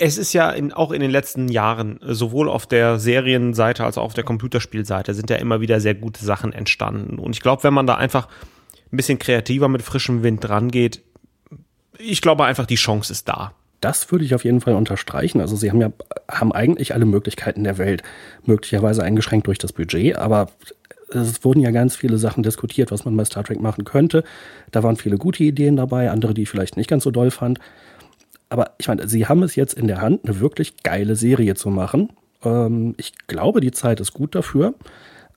es 0.00 0.16
ist 0.16 0.32
ja 0.32 0.50
in, 0.50 0.72
auch 0.72 0.92
in 0.92 1.00
den 1.00 1.10
letzten 1.10 1.48
Jahren, 1.48 2.00
äh, 2.00 2.14
sowohl 2.14 2.48
auf 2.48 2.66
der 2.66 2.98
Serienseite 2.98 3.84
als 3.84 3.98
auch 3.98 4.04
auf 4.04 4.14
der 4.14 4.24
Computerspielseite, 4.24 5.14
sind 5.14 5.30
ja 5.30 5.36
immer 5.36 5.60
wieder 5.60 5.78
sehr 5.80 5.94
gute 5.94 6.24
Sachen 6.24 6.52
entstanden. 6.52 7.18
Und 7.18 7.36
ich 7.36 7.42
glaube, 7.42 7.62
wenn 7.64 7.74
man 7.74 7.86
da 7.86 7.96
einfach 7.96 8.26
ein 8.90 8.96
bisschen 8.96 9.18
kreativer 9.18 9.68
mit 9.68 9.82
frischem 9.82 10.22
Wind 10.22 10.48
rangeht, 10.48 11.02
ich 11.98 12.22
glaube 12.22 12.44
einfach, 12.44 12.64
die 12.64 12.76
Chance 12.76 13.12
ist 13.12 13.28
da. 13.28 13.52
Das 13.82 14.10
würde 14.10 14.24
ich 14.24 14.34
auf 14.34 14.44
jeden 14.44 14.62
Fall 14.62 14.74
unterstreichen. 14.74 15.40
Also 15.40 15.54
sie 15.54 15.70
haben 15.70 15.80
ja, 15.80 15.92
haben 16.30 16.52
eigentlich 16.52 16.94
alle 16.94 17.04
Möglichkeiten 17.04 17.64
der 17.64 17.76
Welt, 17.76 18.02
möglicherweise 18.44 19.02
eingeschränkt 19.02 19.46
durch 19.46 19.58
das 19.58 19.72
Budget, 19.74 20.16
aber 20.16 20.48
es 21.12 21.44
wurden 21.44 21.60
ja 21.60 21.72
ganz 21.72 21.96
viele 21.96 22.18
Sachen 22.18 22.42
diskutiert, 22.42 22.90
was 22.90 23.04
man 23.04 23.16
bei 23.16 23.24
Star 23.24 23.44
Trek 23.44 23.60
machen 23.60 23.84
könnte. 23.84 24.24
Da 24.70 24.82
waren 24.82 24.96
viele 24.96 25.18
gute 25.18 25.44
Ideen 25.44 25.76
dabei, 25.76 26.10
andere, 26.10 26.32
die 26.32 26.42
ich 26.42 26.48
vielleicht 26.48 26.76
nicht 26.76 26.88
ganz 26.88 27.04
so 27.04 27.10
doll 27.10 27.30
fand. 27.30 27.58
Aber 28.50 28.72
ich 28.78 28.88
meine, 28.88 29.08
sie 29.08 29.26
haben 29.26 29.42
es 29.42 29.54
jetzt 29.54 29.74
in 29.74 29.86
der 29.86 30.02
Hand, 30.02 30.24
eine 30.24 30.40
wirklich 30.40 30.82
geile 30.82 31.16
Serie 31.16 31.54
zu 31.54 31.70
machen. 31.70 32.12
Ähm, 32.44 32.94
ich 32.98 33.14
glaube, 33.26 33.60
die 33.60 33.70
Zeit 33.70 34.00
ist 34.00 34.12
gut 34.12 34.34
dafür. 34.34 34.74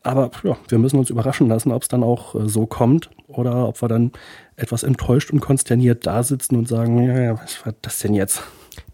Aber 0.02 0.32
ja, 0.44 0.58
wir 0.68 0.80
müssen 0.80 1.00
uns 1.00 1.10
überraschen 1.10 1.48
lassen, 1.48 1.72
ob 1.72 1.84
es 1.84 1.88
dann 1.88 2.04
auch 2.04 2.36
äh, 2.36 2.50
so 2.50 2.66
kommt 2.66 3.10
oder 3.28 3.68
ob 3.70 3.82
wir 3.82 3.88
dann 3.88 4.12
etwas 4.58 4.84
enttäuscht 4.84 5.32
und 5.32 5.40
konsterniert 5.40 6.06
da 6.06 6.24
sitzen 6.24 6.58
und 6.58 6.68
sagen, 6.68 7.02
ja, 7.04 7.18
ja, 7.18 7.42
was 7.42 7.66
war 7.66 7.74
das 7.82 8.00
denn 8.00 8.14
jetzt? 8.14 8.44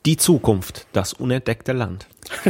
Die 0.05 0.17
Zukunft, 0.17 0.86
das 0.93 1.13
unentdeckte 1.13 1.73
Land. 1.73 2.08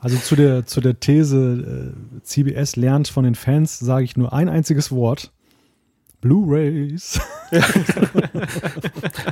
Also 0.00 0.16
zu 0.18 0.36
der, 0.36 0.66
zu 0.66 0.80
der 0.80 1.00
These, 1.00 1.94
äh, 1.94 2.20
CBS 2.22 2.76
lernt 2.76 3.08
von 3.08 3.24
den 3.24 3.34
Fans, 3.34 3.78
sage 3.78 4.04
ich 4.04 4.16
nur 4.16 4.32
ein 4.32 4.48
einziges 4.48 4.92
Wort. 4.92 5.32
Blu-rays. 6.20 7.20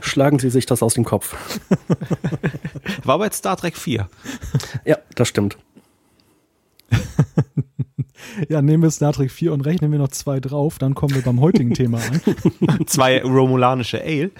Schlagen 0.03 0.39
Sie 0.39 0.51
sich 0.51 0.67
das 0.67 0.83
aus 0.83 0.95
dem 0.95 1.05
Kopf. 1.05 1.37
War 3.05 3.17
aber 3.17 3.25
jetzt 3.25 3.39
Star 3.39 3.57
Trek 3.57 3.77
4. 3.77 4.09
Ja, 4.85 4.99
das 5.15 5.29
stimmt. 5.29 5.59
ja, 8.49 8.63
nehmen 8.63 8.83
wir 8.83 8.91
Star 8.91 9.13
Trek 9.13 9.31
4 9.31 9.53
und 9.53 9.61
rechnen 9.63 9.93
wir 9.93 9.99
noch 9.99 10.09
zwei 10.09 10.41
drauf, 10.41 10.79
dann 10.79 10.95
kommen 10.95 11.15
wir 11.15 11.23
beim 11.23 11.41
heutigen 11.41 11.75
Thema 11.75 12.01
an. 12.01 12.87
zwei 12.87 13.23
romulanische 13.23 14.01
Ale. 14.01 14.31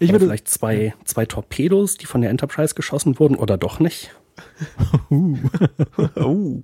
ich 0.00 0.10
würde 0.10 0.26
vielleicht 0.26 0.48
zwei, 0.48 0.94
zwei 1.04 1.26
Torpedos, 1.26 1.96
die 1.96 2.06
von 2.06 2.20
der 2.20 2.30
Enterprise 2.30 2.74
geschossen 2.74 3.18
wurden, 3.18 3.36
oder 3.36 3.56
doch 3.56 3.78
nicht? 3.78 4.10
uh. 5.10 5.38
uh. 6.16 6.62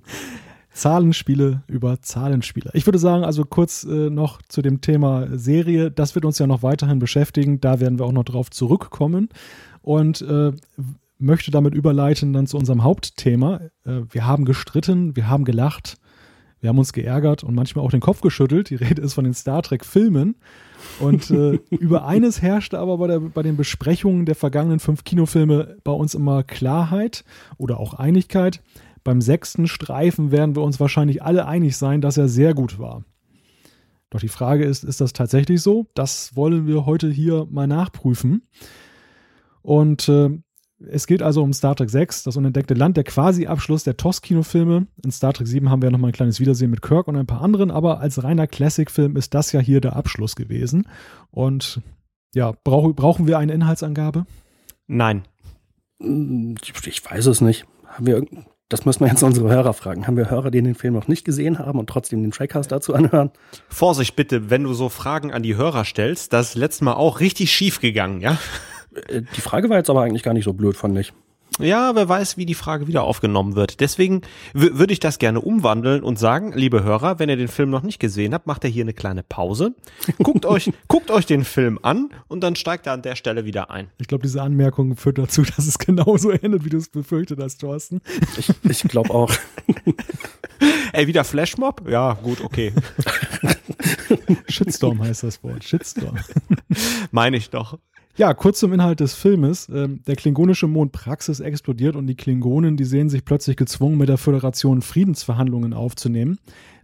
Zahlenspiele 0.73 1.63
über 1.67 2.01
Zahlenspiele. 2.01 2.71
Ich 2.73 2.85
würde 2.87 2.99
sagen, 2.99 3.23
also 3.23 3.43
kurz 3.43 3.83
äh, 3.83 4.09
noch 4.09 4.41
zu 4.43 4.61
dem 4.61 4.81
Thema 4.81 5.27
Serie. 5.37 5.91
Das 5.91 6.15
wird 6.15 6.25
uns 6.25 6.39
ja 6.39 6.47
noch 6.47 6.63
weiterhin 6.63 6.99
beschäftigen. 6.99 7.59
Da 7.59 7.79
werden 7.79 7.99
wir 7.99 8.05
auch 8.05 8.11
noch 8.11 8.23
drauf 8.23 8.49
zurückkommen. 8.49 9.29
Und 9.81 10.21
äh, 10.21 10.51
möchte 11.17 11.51
damit 11.51 11.75
überleiten 11.75 12.33
dann 12.33 12.47
zu 12.47 12.57
unserem 12.57 12.83
Hauptthema. 12.83 13.61
Äh, 13.85 14.01
wir 14.09 14.25
haben 14.25 14.45
gestritten, 14.45 15.15
wir 15.15 15.27
haben 15.29 15.45
gelacht, 15.45 15.97
Wir 16.61 16.69
haben 16.69 16.77
uns 16.77 16.93
geärgert 16.93 17.43
und 17.43 17.55
manchmal 17.55 17.83
auch 17.83 17.89
den 17.89 18.01
Kopf 18.01 18.21
geschüttelt. 18.21 18.69
Die 18.69 18.75
Rede 18.75 19.01
ist 19.01 19.15
von 19.15 19.23
den 19.23 19.33
Star 19.33 19.63
Trek-Filmen. 19.63 20.35
Und 20.99 21.31
äh, 21.31 21.53
über 21.71 22.05
eines 22.05 22.41
herrschte 22.41 22.77
aber 22.77 22.99
bei, 22.99 23.07
der, 23.07 23.19
bei 23.19 23.41
den 23.41 23.57
Besprechungen 23.57 24.27
der 24.27 24.35
vergangenen 24.35 24.79
fünf 24.79 25.03
Kinofilme 25.03 25.77
bei 25.83 25.91
uns 25.91 26.13
immer 26.13 26.43
Klarheit 26.43 27.25
oder 27.57 27.79
auch 27.79 27.95
Einigkeit. 27.95 28.61
Beim 29.03 29.21
sechsten 29.21 29.67
Streifen 29.67 30.31
werden 30.31 30.55
wir 30.55 30.63
uns 30.63 30.79
wahrscheinlich 30.79 31.23
alle 31.23 31.47
einig 31.47 31.77
sein, 31.77 32.01
dass 32.01 32.17
er 32.17 32.27
sehr 32.27 32.53
gut 32.53 32.79
war. 32.79 33.03
Doch 34.09 34.19
die 34.19 34.27
Frage 34.27 34.65
ist, 34.65 34.83
ist 34.83 35.01
das 35.01 35.13
tatsächlich 35.13 35.61
so? 35.61 35.87
Das 35.93 36.35
wollen 36.35 36.67
wir 36.67 36.85
heute 36.85 37.09
hier 37.09 37.47
mal 37.49 37.67
nachprüfen. 37.67 38.43
Und 39.61 40.09
äh, 40.09 40.29
es 40.87 41.07
geht 41.07 41.21
also 41.21 41.43
um 41.43 41.53
Star 41.53 41.75
Trek 41.75 41.89
6, 41.89 42.23
das 42.23 42.37
unentdeckte 42.37 42.73
Land, 42.73 42.97
der 42.97 43.03
Quasi-Abschluss 43.03 43.83
der 43.83 43.97
TOS-Kinofilme. 43.97 44.87
In 45.03 45.11
Star 45.11 45.33
Trek 45.33 45.47
7 45.47 45.69
haben 45.69 45.81
wir 45.81 45.91
nochmal 45.91 46.09
ein 46.09 46.13
kleines 46.13 46.39
Wiedersehen 46.39 46.71
mit 46.71 46.81
Kirk 46.81 47.07
und 47.07 47.15
ein 47.15 47.27
paar 47.27 47.41
anderen, 47.41 47.71
aber 47.71 47.99
als 47.99 48.23
reiner 48.23 48.47
Classic-Film 48.47 49.15
ist 49.15 49.33
das 49.33 49.51
ja 49.51 49.59
hier 49.59 49.81
der 49.81 49.95
Abschluss 49.95 50.35
gewesen. 50.35 50.87
Und 51.29 51.81
ja, 52.33 52.53
brauch, 52.63 52.93
brauchen 52.93 53.27
wir 53.27 53.37
eine 53.37 53.53
Inhaltsangabe? 53.53 54.25
Nein. 54.87 55.23
Ich 55.99 57.09
weiß 57.09 57.27
es 57.27 57.41
nicht. 57.41 57.65
Haben 57.85 58.07
wir, 58.07 58.25
das 58.71 58.85
müssen 58.85 59.01
wir 59.01 59.07
jetzt 59.07 59.23
unsere 59.23 59.49
Hörer 59.49 59.73
fragen. 59.73 60.07
Haben 60.07 60.17
wir 60.17 60.29
Hörer, 60.29 60.49
die 60.49 60.61
den 60.61 60.75
Film 60.75 60.93
noch 60.93 61.07
nicht 61.07 61.25
gesehen 61.25 61.59
haben 61.59 61.77
und 61.77 61.87
trotzdem 61.87 62.21
den 62.21 62.31
Trackcast 62.31 62.71
dazu 62.71 62.93
anhören? 62.93 63.31
Vorsicht 63.67 64.15
bitte, 64.15 64.49
wenn 64.49 64.63
du 64.63 64.73
so 64.73 64.89
Fragen 64.89 65.31
an 65.31 65.43
die 65.43 65.55
Hörer 65.55 65.83
stellst, 65.83 66.33
das 66.33 66.49
ist 66.49 66.55
letztes 66.55 66.81
Mal 66.81 66.93
auch 66.93 67.19
richtig 67.19 67.51
schief 67.51 67.81
gegangen, 67.81 68.21
ja? 68.21 68.37
Äh, 69.07 69.23
die 69.35 69.41
Frage 69.41 69.69
war 69.69 69.77
jetzt 69.77 69.89
aber 69.89 70.01
eigentlich 70.01 70.23
gar 70.23 70.33
nicht 70.33 70.45
so 70.45 70.53
blöd, 70.53 70.77
fand 70.77 70.97
ich. 70.97 71.13
Ja, 71.63 71.95
wer 71.95 72.07
weiß, 72.07 72.37
wie 72.37 72.45
die 72.45 72.55
Frage 72.55 72.87
wieder 72.87 73.03
aufgenommen 73.03 73.55
wird. 73.55 73.79
Deswegen 73.79 74.21
würde 74.53 74.93
ich 74.93 74.99
das 74.99 75.19
gerne 75.19 75.41
umwandeln 75.41 76.03
und 76.03 76.17
sagen, 76.17 76.53
liebe 76.53 76.83
Hörer, 76.83 77.19
wenn 77.19 77.29
ihr 77.29 77.37
den 77.37 77.47
Film 77.47 77.69
noch 77.69 77.83
nicht 77.83 77.99
gesehen 77.99 78.33
habt, 78.33 78.47
macht 78.47 78.63
ihr 78.63 78.69
hier 78.69 78.83
eine 78.83 78.93
kleine 78.93 79.23
Pause. 79.23 79.75
Guckt 80.17 80.45
euch, 80.45 80.71
guckt 80.87 81.11
euch 81.11 81.25
den 81.25 81.43
Film 81.43 81.79
an 81.81 82.09
und 82.27 82.41
dann 82.41 82.55
steigt 82.55 82.87
er 82.87 82.93
an 82.93 83.01
der 83.01 83.15
Stelle 83.15 83.45
wieder 83.45 83.71
ein. 83.71 83.89
Ich 83.99 84.07
glaube, 84.07 84.23
diese 84.23 84.41
Anmerkung 84.41 84.95
führt 84.95 85.17
dazu, 85.17 85.41
dass 85.55 85.67
es 85.67 85.77
genauso 85.77 86.31
endet, 86.31 86.65
wie 86.65 86.69
du 86.69 86.77
es 86.77 86.89
befürchtet 86.89 87.39
hast, 87.41 87.61
Thorsten. 87.61 88.01
Ich, 88.37 88.51
ich 88.63 88.83
glaube 88.83 89.11
auch. 89.11 89.31
Ey, 90.93 91.07
wieder 91.07 91.23
Flashmob? 91.23 91.87
Ja, 91.89 92.13
gut, 92.13 92.41
okay. 92.41 92.73
Shitstorm 94.47 95.01
heißt 95.01 95.23
das 95.23 95.43
Wort. 95.43 95.63
Shitstorm. 95.63 96.17
Meine 97.11 97.37
ich 97.37 97.49
doch. 97.49 97.77
Ja, 98.17 98.33
kurz 98.33 98.59
zum 98.59 98.73
Inhalt 98.73 98.99
des 98.99 99.13
Filmes. 99.13 99.69
Ähm, 99.73 100.01
der 100.05 100.15
klingonische 100.15 100.67
Mond 100.67 100.91
Praxis 100.91 101.39
explodiert 101.39 101.95
und 101.95 102.07
die 102.07 102.15
Klingonen, 102.15 102.75
die 102.75 102.83
sehen 102.83 103.09
sich 103.09 103.23
plötzlich 103.23 103.55
gezwungen, 103.55 103.97
mit 103.97 104.09
der 104.09 104.17
Föderation 104.17 104.81
Friedensverhandlungen 104.81 105.73
aufzunehmen. 105.73 106.37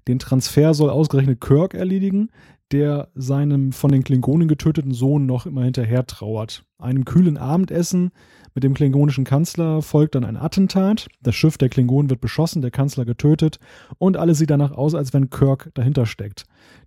Den 0.08 0.20
Transfer 0.20 0.74
soll 0.74 0.90
ausgerechnet 0.90 1.42
Kirk 1.42 1.74
erledigen, 1.74 2.30
der 2.72 3.10
seinem 3.14 3.74
von 3.74 3.92
den 3.92 4.04
Klingonen 4.04 4.48
getöteten 4.48 4.94
Sohn 4.94 5.26
noch 5.26 5.46
immer 5.46 5.64
hinterher 5.64 6.06
trauert. 6.06 6.64
Einem 6.78 7.04
kühlen 7.04 7.38
Abendessen 7.38 8.12
mit 8.58 8.64
dem 8.64 8.74
klingonischen 8.74 9.24
Kanzler 9.24 9.84
folgt 9.84 10.16
dann 10.16 10.24
ein 10.24 10.36
Attentat. 10.36 11.10
Das 11.22 11.36
Schiff 11.36 11.60
der 11.60 11.70
Klingonen 11.70 12.10
wird 12.10 12.22
beschossen, 12.22 12.64
der 12.64 12.72
Kanzler 12.72 13.06
getötet 13.06 13.60
und 14.00 14.18
alles 14.18 14.40
sieht 14.40 14.50
danach 14.50 14.72
aus, 14.72 14.96
als 14.96 15.14
wenn 15.14 15.30
Kirk 15.30 15.70
dahinter 15.76 16.08
steckt. 16.08 16.46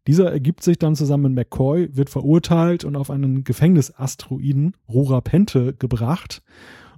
Dieser 0.09 0.33
ergibt 0.33 0.64
sich 0.64 0.80
dann 0.80 0.96
zusammen 0.96 1.33
mit 1.33 1.35
McCoy, 1.35 1.96
wird 1.96 2.11
verurteilt 2.11 2.85
und 2.85 2.96
auf 2.96 3.09
einen 3.09 3.44
Gefängnisasteroiden, 3.44 4.74
Rura 4.88 5.20
Pente, 5.20 5.72
gebracht. 5.74 6.42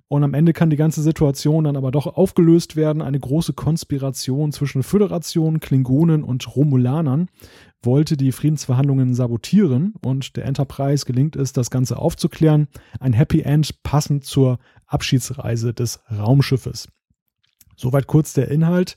Und 0.09 0.25
am 0.25 0.33
Ende 0.33 0.55
kann 0.55 0.71
die 0.71 0.77
ganze 0.77 1.03
Situation 1.03 1.65
dann 1.65 1.77
aber 1.77 1.91
doch 1.91 2.07
aufgelöst 2.07 2.75
werden. 2.75 3.03
Eine 3.03 3.21
große 3.21 3.53
Konspiration 3.53 4.53
zwischen 4.53 4.83
Föderation, 4.83 5.61
Klingonen 5.61 6.25
und 6.25 6.57
Romulanern 6.57 7.29
wollte 7.83 8.17
die 8.17 8.33
Friedensverhandlungen 8.33 9.15
sabotieren 9.15 9.95
und 10.03 10.37
der 10.37 10.45
Enterprise 10.45 11.05
gelingt 11.05 11.37
es, 11.37 11.53
das 11.53 11.71
Ganze 11.71 11.99
aufzuklären. 11.99 12.69
Ein 13.01 13.13
Happy 13.13 13.41
End 13.41 13.83
passend 13.83 14.25
zur 14.25 14.59
Abschiedsreise 14.87 15.75
des 15.75 16.01
Raumschiffes. 16.11 16.89
Soweit 17.77 18.07
kurz 18.07 18.33
der 18.33 18.49
Inhalt. 18.49 18.97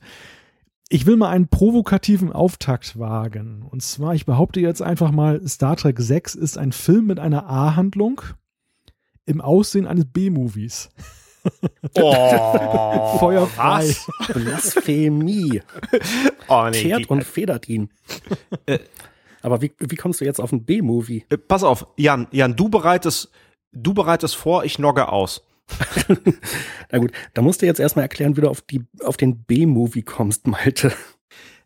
Ich 0.90 1.06
will 1.06 1.18
mal 1.18 1.30
einen 1.30 1.48
provokativen 1.48 2.32
Auftakt 2.32 3.00
wagen. 3.00 3.64
Und 3.64 3.82
zwar, 3.82 4.14
ich 4.14 4.26
behaupte 4.26 4.60
jetzt 4.60 4.82
einfach 4.82 5.12
mal, 5.12 5.46
Star 5.48 5.76
Trek 5.76 6.00
6 6.00 6.36
ist 6.36 6.58
ein 6.58 6.72
Film 6.72 7.08
mit 7.08 7.20
einer 7.20 7.50
A-Handlung 7.50 8.22
im 9.26 9.42
Aussehen 9.42 9.88
eines 9.88 10.06
B-Movies. 10.06 10.90
Oh, 11.96 13.18
Feuerfrei. 13.20 13.88
Was? 13.88 14.08
Blasphemie. 14.34 15.62
Oh, 16.48 16.68
nee, 16.70 16.84
Kehrt 16.84 17.10
und 17.10 17.24
federt 17.24 17.68
ihn. 17.68 17.90
Aber 19.42 19.62
wie, 19.62 19.74
wie 19.80 19.96
kommst 19.96 20.22
du 20.22 20.26
jetzt 20.26 20.40
auf 20.40 20.52
einen 20.52 20.64
B-Movie? 20.64 21.26
Äh, 21.30 21.38
Pass 21.38 21.64
auf, 21.64 21.88
Jan, 21.98 22.28
Jan, 22.32 22.56
du 22.56 22.70
bereitest, 22.70 23.32
du 23.72 23.94
bereitest 23.96 24.36
vor, 24.36 24.64
ich 24.64 24.78
logge 24.78 25.10
aus. 25.10 25.44
Na 26.92 27.00
gut, 27.00 27.12
da 27.34 27.42
musst 27.42 27.62
du 27.62 27.66
jetzt 27.66 27.80
erstmal 27.80 28.04
erklären, 28.04 28.38
wie 28.38 28.42
du 28.42 28.50
auf, 28.50 28.62
die, 28.62 28.84
auf 29.04 29.18
den 29.18 29.44
B-Movie 29.44 30.04
kommst, 30.04 30.46
Malte. 30.48 30.94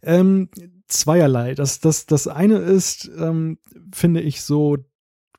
Ähm, 0.02 0.50
zweierlei. 0.88 1.56
Das, 1.56 1.80
das, 1.80 2.06
das 2.06 2.28
eine 2.28 2.58
ist, 2.60 3.10
ähm, 3.18 3.60
finde 3.94 4.22
ich, 4.22 4.42
so 4.42 4.78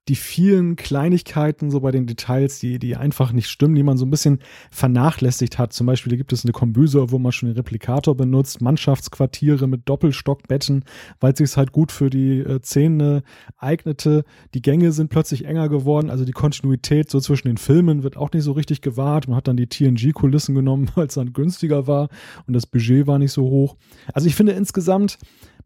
die 0.08 0.16
vielen 0.16 0.76
Kleinigkeiten 0.76 1.70
so 1.70 1.80
bei 1.80 1.90
den 1.90 2.06
Details, 2.06 2.58
die, 2.58 2.78
die 2.78 2.96
einfach 2.96 3.32
nicht 3.32 3.48
stimmen, 3.48 3.74
die 3.74 3.82
man 3.82 3.96
so 3.96 4.06
ein 4.06 4.10
bisschen 4.10 4.40
vernachlässigt 4.70 5.58
hat. 5.58 5.72
Zum 5.72 5.86
Beispiel 5.86 6.16
gibt 6.16 6.32
es 6.32 6.44
eine 6.44 6.52
Kombüse, 6.52 7.10
wo 7.10 7.18
man 7.18 7.32
schon 7.32 7.48
den 7.48 7.56
Replikator 7.56 8.16
benutzt, 8.16 8.60
Mannschaftsquartiere 8.60 9.68
mit 9.68 9.88
Doppelstockbetten, 9.88 10.84
weil 11.20 11.32
es 11.32 11.38
sich 11.38 11.56
halt 11.56 11.72
gut 11.72 11.92
für 11.92 12.10
die 12.10 12.40
äh, 12.40 12.60
Szene 12.60 13.22
eignete. 13.56 14.24
Die 14.54 14.62
Gänge 14.62 14.92
sind 14.92 15.10
plötzlich 15.10 15.44
enger 15.44 15.68
geworden, 15.68 16.10
also 16.10 16.24
die 16.24 16.32
Kontinuität 16.32 17.10
so 17.10 17.20
zwischen 17.20 17.48
den 17.48 17.58
Filmen 17.58 18.02
wird 18.02 18.16
auch 18.16 18.32
nicht 18.32 18.44
so 18.44 18.52
richtig 18.52 18.80
gewahrt. 18.80 19.28
Man 19.28 19.36
hat 19.36 19.48
dann 19.48 19.56
die 19.56 19.68
TNG-Kulissen 19.68 20.54
genommen, 20.54 20.90
weil 20.94 21.06
es 21.06 21.14
dann 21.14 21.32
günstiger 21.32 21.86
war 21.86 22.08
und 22.46 22.54
das 22.54 22.66
Budget 22.66 23.06
war 23.06 23.18
nicht 23.18 23.32
so 23.32 23.42
hoch. 23.42 23.76
Also 24.12 24.26
ich 24.26 24.34
finde 24.34 24.52
insgesamt, 24.52 25.18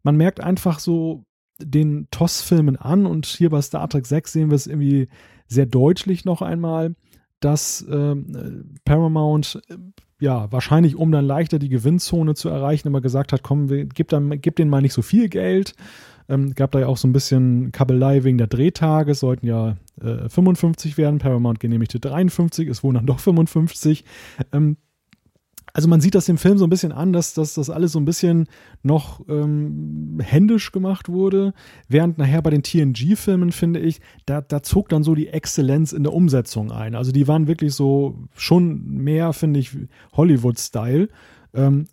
man 0.03 0.17
merkt 0.17 0.39
einfach 0.39 0.79
so 0.79 1.23
den 1.59 2.07
TOS-Filmen 2.11 2.75
an 2.75 3.05
und 3.05 3.25
hier 3.25 3.49
bei 3.49 3.61
Star 3.61 3.87
Trek 3.89 4.05
6 4.05 4.31
sehen 4.31 4.49
wir 4.49 4.55
es 4.55 4.67
irgendwie 4.67 5.07
sehr 5.47 5.65
deutlich 5.65 6.25
noch 6.25 6.41
einmal, 6.41 6.95
dass 7.39 7.85
ähm, 7.89 8.75
Paramount 8.83 9.61
äh, 9.69 9.75
ja 10.19 10.51
wahrscheinlich 10.51 10.95
um 10.95 11.11
dann 11.11 11.25
leichter 11.25 11.59
die 11.59 11.69
Gewinnzone 11.69 12.33
zu 12.35 12.49
erreichen 12.49 12.87
immer 12.87 13.01
gesagt 13.01 13.33
hat, 13.33 13.43
komm, 13.43 13.69
wir, 13.69 13.85
gib, 13.85 14.07
dann, 14.09 14.41
gib 14.41 14.55
denen 14.55 14.69
mal 14.69 14.81
nicht 14.81 14.93
so 14.93 15.01
viel 15.01 15.29
Geld. 15.29 15.75
Ähm, 16.27 16.55
gab 16.55 16.71
da 16.71 16.79
ja 16.79 16.87
auch 16.87 16.97
so 16.97 17.07
ein 17.07 17.13
bisschen 17.13 17.71
Kabelei 17.71 18.23
wegen 18.23 18.39
der 18.39 18.47
Drehtage, 18.47 19.11
es 19.11 19.19
sollten 19.19 19.45
ja 19.45 19.77
äh, 20.01 20.27
55 20.27 20.97
werden, 20.97 21.19
Paramount 21.19 21.59
genehmigte 21.59 21.99
53, 21.99 22.67
es 22.67 22.83
wurden 22.83 22.95
dann 22.95 23.05
doch 23.05 23.19
55. 23.19 24.03
Ähm, 24.51 24.77
also 25.75 25.89
man 25.89 25.99
sieht 25.99 26.15
das 26.15 26.25
dem 26.25 26.37
Film 26.37 26.57
so 26.57 26.65
ein 26.65 26.69
bisschen 26.69 26.93
an, 26.93 27.11
dass, 27.11 27.33
dass 27.33 27.55
das 27.55 27.69
alles 27.69 27.91
so 27.91 27.99
ein 27.99 28.05
bisschen 28.05 28.47
noch 28.81 29.19
ähm, 29.27 30.21
händisch 30.23 30.71
gemacht 30.71 31.09
wurde, 31.09 31.53
während 31.89 32.17
nachher 32.17 32.41
bei 32.41 32.49
den 32.49 32.63
TNG-Filmen, 32.63 33.51
finde 33.51 33.81
ich, 33.81 33.99
da, 34.25 34.39
da 34.39 34.63
zog 34.63 34.87
dann 34.87 35.03
so 35.03 35.15
die 35.15 35.27
Exzellenz 35.27 35.91
in 35.91 36.03
der 36.03 36.13
Umsetzung 36.13 36.71
ein. 36.71 36.95
Also 36.95 37.11
die 37.11 37.27
waren 37.27 37.47
wirklich 37.47 37.73
so 37.73 38.15
schon 38.37 38.85
mehr, 38.87 39.33
finde 39.33 39.59
ich, 39.59 39.71
Hollywood-Style. 40.13 41.09
Ähm, 41.53 41.87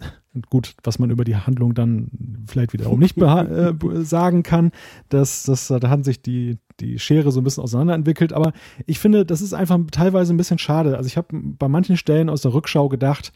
gut, 0.49 0.77
was 0.85 1.01
man 1.01 1.11
über 1.11 1.25
die 1.25 1.35
Handlung 1.35 1.75
dann 1.75 2.09
vielleicht 2.47 2.75
wiederum 2.75 3.01
nicht 3.01 3.19
äh, 3.21 3.75
sagen 4.05 4.45
kann, 4.45 4.71
dass, 5.09 5.43
dass 5.43 5.67
da 5.67 5.89
hat 5.89 6.05
sich 6.05 6.23
die, 6.23 6.59
die 6.79 7.01
Schere 7.01 7.33
so 7.33 7.41
ein 7.41 7.45
bisschen 7.45 7.65
auseinanderentwickelt. 7.65 8.33
Aber 8.33 8.53
ich 8.87 9.01
finde, 9.01 9.27
das 9.27 9.43
ist 9.43 9.55
einfach 9.55 9.81
teilweise 9.91 10.33
ein 10.33 10.37
bisschen 10.37 10.59
schade. 10.59 10.97
Also 10.97 11.09
ich 11.09 11.17
habe 11.17 11.27
bei 11.33 11.67
manchen 11.67 11.97
Stellen 11.97 12.31
aus 12.31 12.43
der 12.43 12.55
Rückschau 12.55 12.89
gedacht, 12.89 13.33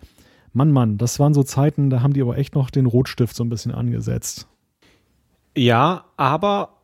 Mann, 0.57 0.73
Mann, 0.73 0.97
das 0.97 1.19
waren 1.19 1.35
so 1.35 1.43
Zeiten, 1.43 1.91
da 1.91 2.01
haben 2.01 2.15
die 2.15 2.23
aber 2.23 2.39
echt 2.39 2.55
noch 2.55 2.71
den 2.71 2.87
Rotstift 2.87 3.37
so 3.37 3.45
ein 3.45 3.51
bisschen 3.51 3.73
angesetzt. 3.73 4.49
Ja, 5.55 6.07
aber 6.17 6.81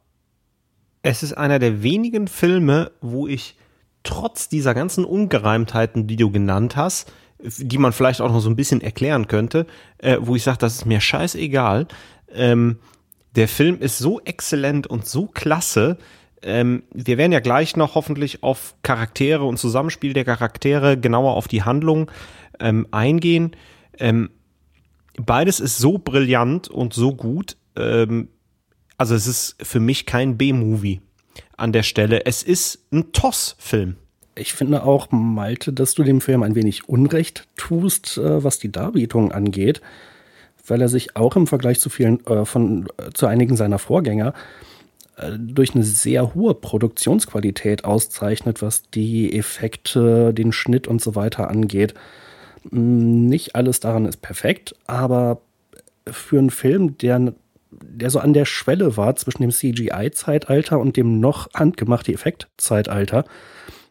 es 1.00 1.22
ist 1.22 1.32
einer 1.32 1.58
der 1.58 1.82
wenigen 1.82 2.28
Filme, 2.28 2.92
wo 3.00 3.26
ich 3.26 3.56
trotz 4.02 4.50
dieser 4.50 4.74
ganzen 4.74 5.06
Ungereimtheiten, 5.06 6.06
die 6.06 6.16
du 6.16 6.30
genannt 6.30 6.76
hast, 6.76 7.10
die 7.38 7.78
man 7.78 7.92
vielleicht 7.92 8.20
auch 8.20 8.30
noch 8.30 8.40
so 8.40 8.50
ein 8.50 8.56
bisschen 8.56 8.82
erklären 8.82 9.26
könnte, 9.26 9.66
äh, 9.96 10.18
wo 10.20 10.36
ich 10.36 10.42
sage, 10.42 10.58
das 10.58 10.74
ist 10.74 10.84
mir 10.84 11.00
scheißegal. 11.00 11.88
Ähm, 12.30 12.78
der 13.36 13.48
Film 13.48 13.80
ist 13.80 13.96
so 13.96 14.20
exzellent 14.20 14.86
und 14.86 15.06
so 15.06 15.28
klasse. 15.28 15.96
Ähm, 16.42 16.82
wir 16.92 17.18
werden 17.18 17.32
ja 17.32 17.40
gleich 17.40 17.76
noch 17.76 17.94
hoffentlich 17.94 18.42
auf 18.42 18.74
Charaktere 18.82 19.44
und 19.44 19.58
Zusammenspiel 19.58 20.12
der 20.12 20.24
Charaktere 20.24 20.98
genauer 20.98 21.34
auf 21.34 21.48
die 21.48 21.62
Handlung 21.62 22.10
ähm, 22.60 22.86
eingehen. 22.90 23.52
Ähm, 23.98 24.30
beides 25.16 25.60
ist 25.60 25.78
so 25.78 25.98
brillant 25.98 26.68
und 26.68 26.94
so 26.94 27.14
gut. 27.14 27.56
Ähm, 27.76 28.28
also 28.98 29.14
es 29.14 29.26
ist 29.26 29.56
für 29.62 29.80
mich 29.80 30.06
kein 30.06 30.36
B-Movie 30.36 31.00
an 31.56 31.72
der 31.72 31.82
Stelle. 31.82 32.26
Es 32.26 32.42
ist 32.42 32.86
ein 32.92 33.12
TOS-Film. 33.12 33.96
Ich 34.34 34.54
finde 34.54 34.84
auch, 34.84 35.10
Malte, 35.10 35.72
dass 35.72 35.94
du 35.94 36.02
dem 36.02 36.20
Film 36.20 36.42
ein 36.42 36.54
wenig 36.54 36.88
Unrecht 36.88 37.46
tust, 37.56 38.16
äh, 38.18 38.42
was 38.42 38.58
die 38.58 38.72
Darbietung 38.72 39.32
angeht. 39.32 39.80
weil 40.64 40.80
er 40.80 40.88
sich 40.88 41.16
auch 41.16 41.34
im 41.34 41.48
Vergleich 41.48 41.80
zu 41.80 41.90
vielen 41.90 42.24
äh, 42.26 42.44
von 42.44 42.86
äh, 42.96 43.10
zu 43.12 43.26
einigen 43.26 43.56
seiner 43.56 43.80
Vorgänger 43.80 44.28
äh, 44.28 44.71
durch 45.38 45.74
eine 45.74 45.84
sehr 45.84 46.34
hohe 46.34 46.54
Produktionsqualität 46.54 47.84
auszeichnet, 47.84 48.62
was 48.62 48.90
die 48.90 49.36
Effekte, 49.36 50.32
den 50.32 50.52
Schnitt 50.52 50.88
und 50.88 51.02
so 51.02 51.14
weiter 51.14 51.50
angeht. 51.50 51.94
Mm, 52.70 53.26
nicht 53.26 53.54
alles 53.54 53.80
daran 53.80 54.06
ist 54.06 54.22
perfekt, 54.22 54.74
aber 54.86 55.42
für 56.10 56.38
einen 56.38 56.50
Film, 56.50 56.96
der, 56.98 57.34
der 57.70 58.10
so 58.10 58.18
an 58.18 58.32
der 58.32 58.44
Schwelle 58.44 58.96
war 58.96 59.14
zwischen 59.16 59.42
dem 59.42 59.50
CGI-Zeitalter 59.50 60.78
und 60.78 60.96
dem 60.96 61.20
noch 61.20 61.52
handgemachten 61.54 62.14
Effekt-Zeitalter, 62.14 63.24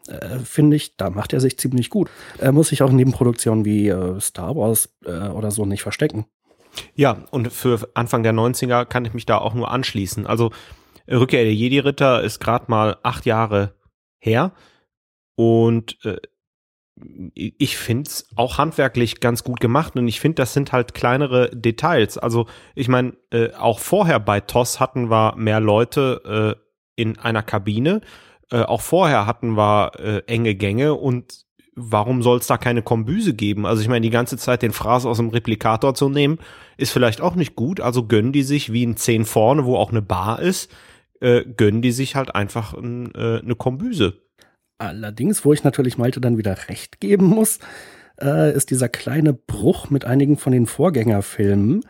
äh, 0.08 0.38
finde 0.40 0.76
ich, 0.76 0.96
da 0.96 1.10
macht 1.10 1.32
er 1.32 1.40
sich 1.40 1.58
ziemlich 1.58 1.88
gut. 1.88 2.10
Er 2.38 2.52
muss 2.52 2.68
sich 2.68 2.82
auch 2.82 2.90
in 2.90 2.96
Nebenproduktionen 2.96 3.64
wie 3.64 3.88
äh, 3.88 4.20
Star 4.20 4.56
Wars 4.56 4.88
äh, 5.04 5.28
oder 5.28 5.50
so 5.50 5.64
nicht 5.64 5.82
verstecken. 5.82 6.26
Ja, 6.94 7.24
und 7.30 7.52
für 7.52 7.88
Anfang 7.94 8.22
der 8.22 8.32
90er 8.32 8.84
kann 8.86 9.04
ich 9.04 9.14
mich 9.14 9.26
da 9.26 9.38
auch 9.38 9.54
nur 9.54 9.70
anschließen. 9.70 10.26
Also 10.26 10.50
Rückkehr 11.10 11.44
der 11.44 11.54
Jedi-Ritter 11.54 12.22
ist 12.22 12.40
gerade 12.40 12.66
mal 12.68 12.96
acht 13.02 13.26
Jahre 13.26 13.74
her 14.18 14.52
und 15.34 15.98
äh, 16.04 16.16
ich 17.34 17.76
finde 17.76 18.08
es 18.08 18.28
auch 18.36 18.58
handwerklich 18.58 19.20
ganz 19.20 19.44
gut 19.44 19.60
gemacht 19.60 19.96
und 19.96 20.06
ich 20.08 20.20
finde, 20.20 20.36
das 20.36 20.52
sind 20.52 20.72
halt 20.72 20.94
kleinere 20.94 21.50
Details. 21.50 22.18
Also 22.18 22.46
ich 22.74 22.88
meine, 22.88 23.14
äh, 23.30 23.52
auch 23.54 23.78
vorher 23.78 24.20
bei 24.20 24.40
TOS 24.40 24.78
hatten 24.78 25.10
wir 25.10 25.34
mehr 25.36 25.60
Leute 25.60 26.56
äh, 26.56 27.00
in 27.00 27.18
einer 27.18 27.42
Kabine. 27.42 28.02
Äh, 28.50 28.62
auch 28.62 28.82
vorher 28.82 29.26
hatten 29.26 29.56
wir 29.56 29.92
äh, 29.98 30.22
enge 30.26 30.54
Gänge 30.54 30.94
und 30.94 31.44
warum 31.74 32.22
soll 32.22 32.38
es 32.38 32.46
da 32.46 32.58
keine 32.58 32.82
Kombüse 32.82 33.34
geben? 33.34 33.64
Also 33.64 33.82
ich 33.82 33.88
meine, 33.88 34.02
die 34.02 34.10
ganze 34.10 34.36
Zeit 34.36 34.62
den 34.62 34.72
Fraß 34.72 35.06
aus 35.06 35.16
dem 35.16 35.30
Replikator 35.30 35.94
zu 35.94 36.08
nehmen, 36.08 36.38
ist 36.76 36.92
vielleicht 36.92 37.20
auch 37.20 37.34
nicht 37.34 37.56
gut. 37.56 37.80
Also 37.80 38.06
gönnen 38.06 38.32
die 38.32 38.42
sich 38.42 38.72
wie 38.72 38.86
ein 38.86 38.96
10 38.96 39.24
vorne, 39.24 39.64
wo 39.64 39.76
auch 39.76 39.90
eine 39.90 40.02
Bar 40.02 40.40
ist, 40.40 40.70
äh, 41.22 41.44
gönnen 41.44 41.82
die 41.82 41.92
sich 41.92 42.16
halt 42.16 42.34
einfach 42.34 42.74
ein, 42.74 43.14
äh, 43.14 43.40
eine 43.40 43.54
Kombüse. 43.54 44.14
Allerdings, 44.78 45.44
wo 45.44 45.52
ich 45.52 45.62
natürlich 45.62 45.96
Malte 45.96 46.20
dann 46.20 46.38
wieder 46.38 46.56
recht 46.68 47.00
geben 47.00 47.26
muss, 47.26 47.60
äh, 48.20 48.52
ist 48.52 48.70
dieser 48.70 48.88
kleine 48.88 49.32
Bruch 49.32 49.90
mit 49.90 50.04
einigen 50.04 50.36
von 50.36 50.52
den 50.52 50.66
Vorgängerfilmen, 50.66 51.84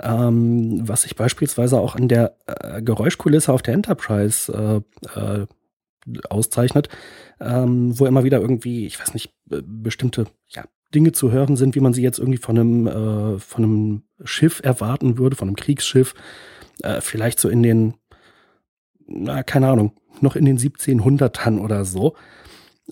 ähm, 0.00 0.86
was 0.86 1.02
sich 1.02 1.16
beispielsweise 1.16 1.78
auch 1.80 1.94
an 1.94 2.08
der 2.08 2.36
äh, 2.46 2.82
Geräuschkulisse 2.82 3.52
auf 3.52 3.62
der 3.62 3.74
Enterprise 3.74 4.52
äh, 5.16 5.18
äh, 5.18 5.46
auszeichnet, 6.28 6.88
ähm, 7.40 7.98
wo 7.98 8.04
immer 8.04 8.24
wieder 8.24 8.40
irgendwie, 8.40 8.86
ich 8.86 9.00
weiß 9.00 9.14
nicht, 9.14 9.32
bestimmte 9.46 10.26
ja, 10.48 10.64
Dinge 10.94 11.12
zu 11.12 11.32
hören 11.32 11.56
sind, 11.56 11.74
wie 11.74 11.80
man 11.80 11.94
sie 11.94 12.02
jetzt 12.02 12.18
irgendwie 12.18 12.38
von 12.38 12.58
einem, 12.58 12.86
äh, 12.86 13.38
von 13.38 13.64
einem 13.64 14.02
Schiff 14.24 14.60
erwarten 14.62 15.16
würde, 15.16 15.36
von 15.36 15.48
einem 15.48 15.56
Kriegsschiff, 15.56 16.14
äh, 16.82 17.00
vielleicht 17.00 17.38
so 17.38 17.48
in 17.48 17.62
den, 17.62 17.94
na, 19.06 19.42
keine 19.42 19.68
Ahnung, 19.68 19.92
noch 20.20 20.36
in 20.36 20.44
den 20.44 20.58
1700ern 20.58 21.58
oder 21.60 21.84
so, 21.84 22.14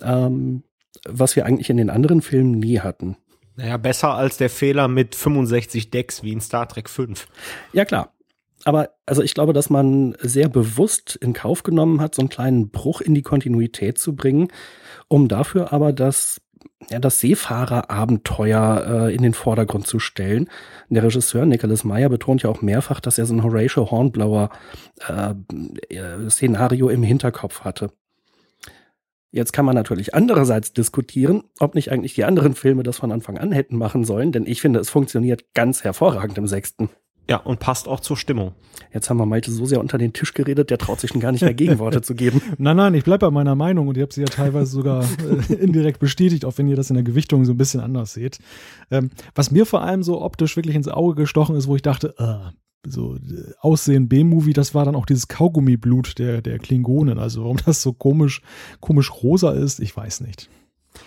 ähm, 0.00 0.62
was 1.06 1.36
wir 1.36 1.46
eigentlich 1.46 1.70
in 1.70 1.76
den 1.76 1.90
anderen 1.90 2.22
Filmen 2.22 2.52
nie 2.52 2.80
hatten. 2.80 3.16
Naja, 3.56 3.76
besser 3.76 4.14
als 4.14 4.38
der 4.38 4.50
Fehler 4.50 4.88
mit 4.88 5.14
65 5.14 5.90
Decks 5.90 6.22
wie 6.22 6.32
in 6.32 6.40
Star 6.40 6.68
Trek 6.68 6.88
5. 6.88 7.28
Ja, 7.72 7.84
klar 7.84 8.12
aber 8.64 8.90
also 9.06 9.22
ich 9.22 9.34
glaube, 9.34 9.52
dass 9.52 9.70
man 9.70 10.16
sehr 10.20 10.48
bewusst 10.48 11.16
in 11.16 11.32
Kauf 11.32 11.62
genommen 11.62 12.00
hat, 12.00 12.14
so 12.14 12.22
einen 12.22 12.28
kleinen 12.28 12.70
Bruch 12.70 13.00
in 13.00 13.14
die 13.14 13.22
Kontinuität 13.22 13.98
zu 13.98 14.14
bringen, 14.14 14.48
um 15.08 15.28
dafür 15.28 15.72
aber 15.72 15.92
das 15.92 16.40
ja, 16.90 16.98
das 16.98 17.20
Seefahrerabenteuer 17.20 19.08
äh, 19.08 19.14
in 19.14 19.22
den 19.22 19.34
Vordergrund 19.34 19.86
zu 19.86 19.98
stellen. 19.98 20.48
Der 20.88 21.02
Regisseur 21.02 21.46
Nicholas 21.46 21.84
Meyer 21.84 22.08
betont 22.08 22.42
ja 22.42 22.50
auch 22.50 22.62
mehrfach, 22.62 23.00
dass 23.00 23.18
er 23.18 23.26
so 23.26 23.34
ein 23.34 23.42
Horatio 23.42 23.90
Hornblower 23.90 24.50
äh, 25.08 25.34
äh, 25.94 26.30
Szenario 26.30 26.88
im 26.88 27.02
Hinterkopf 27.02 27.60
hatte. 27.60 27.92
Jetzt 29.30 29.52
kann 29.52 29.64
man 29.64 29.74
natürlich 29.74 30.14
andererseits 30.14 30.74
diskutieren, 30.74 31.44
ob 31.58 31.74
nicht 31.74 31.90
eigentlich 31.90 32.14
die 32.14 32.24
anderen 32.24 32.54
Filme 32.54 32.82
das 32.82 32.98
von 32.98 33.10
Anfang 33.12 33.38
an 33.38 33.50
hätten 33.50 33.76
machen 33.78 34.04
sollen, 34.04 34.30
denn 34.30 34.46
ich 34.46 34.60
finde, 34.60 34.80
es 34.80 34.90
funktioniert 34.90 35.54
ganz 35.54 35.84
hervorragend 35.84 36.36
im 36.36 36.46
sechsten. 36.46 36.90
Ja, 37.30 37.36
und 37.36 37.60
passt 37.60 37.88
auch 37.88 38.00
zur 38.00 38.16
Stimmung. 38.16 38.52
Jetzt 38.92 39.08
haben 39.08 39.16
wir 39.16 39.26
Malte 39.26 39.50
so 39.50 39.64
sehr 39.64 39.80
unter 39.80 39.96
den 39.96 40.12
Tisch 40.12 40.34
geredet, 40.34 40.70
der 40.70 40.78
traut 40.78 41.00
sich 41.00 41.10
schon 41.10 41.20
gar 41.20 41.32
nicht 41.32 41.42
mehr 41.42 41.54
Gegenworte 41.54 42.02
zu 42.02 42.14
geben. 42.14 42.42
Nein, 42.58 42.76
nein, 42.76 42.94
ich 42.94 43.04
bleibe 43.04 43.26
bei 43.26 43.30
meiner 43.30 43.54
Meinung 43.54 43.88
und 43.88 43.96
ihr 43.96 44.02
habt 44.02 44.12
sie 44.12 44.22
ja 44.22 44.26
teilweise 44.26 44.72
sogar 44.72 45.04
äh, 45.48 45.54
indirekt 45.54 46.00
bestätigt, 46.00 46.44
auch 46.44 46.58
wenn 46.58 46.68
ihr 46.68 46.76
das 46.76 46.90
in 46.90 46.94
der 46.94 47.04
Gewichtung 47.04 47.44
so 47.44 47.52
ein 47.52 47.56
bisschen 47.56 47.80
anders 47.80 48.12
seht. 48.12 48.38
Ähm, 48.90 49.10
was 49.34 49.50
mir 49.50 49.66
vor 49.66 49.82
allem 49.82 50.02
so 50.02 50.20
optisch 50.20 50.56
wirklich 50.56 50.76
ins 50.76 50.88
Auge 50.88 51.14
gestochen 51.14 51.56
ist, 51.56 51.68
wo 51.68 51.76
ich 51.76 51.82
dachte, 51.82 52.14
äh, 52.18 52.50
so 52.86 53.14
äh, 53.14 53.52
Aussehen 53.60 54.08
B-Movie, 54.08 54.52
das 54.52 54.74
war 54.74 54.84
dann 54.84 54.96
auch 54.96 55.06
dieses 55.06 55.28
Kaugummiblut 55.28 56.18
der, 56.18 56.42
der 56.42 56.58
Klingonen. 56.58 57.18
Also 57.18 57.42
warum 57.42 57.58
das 57.64 57.82
so 57.82 57.92
komisch, 57.92 58.42
komisch 58.80 59.12
rosa 59.22 59.52
ist, 59.52 59.80
ich 59.80 59.96
weiß 59.96 60.22
nicht. 60.22 60.48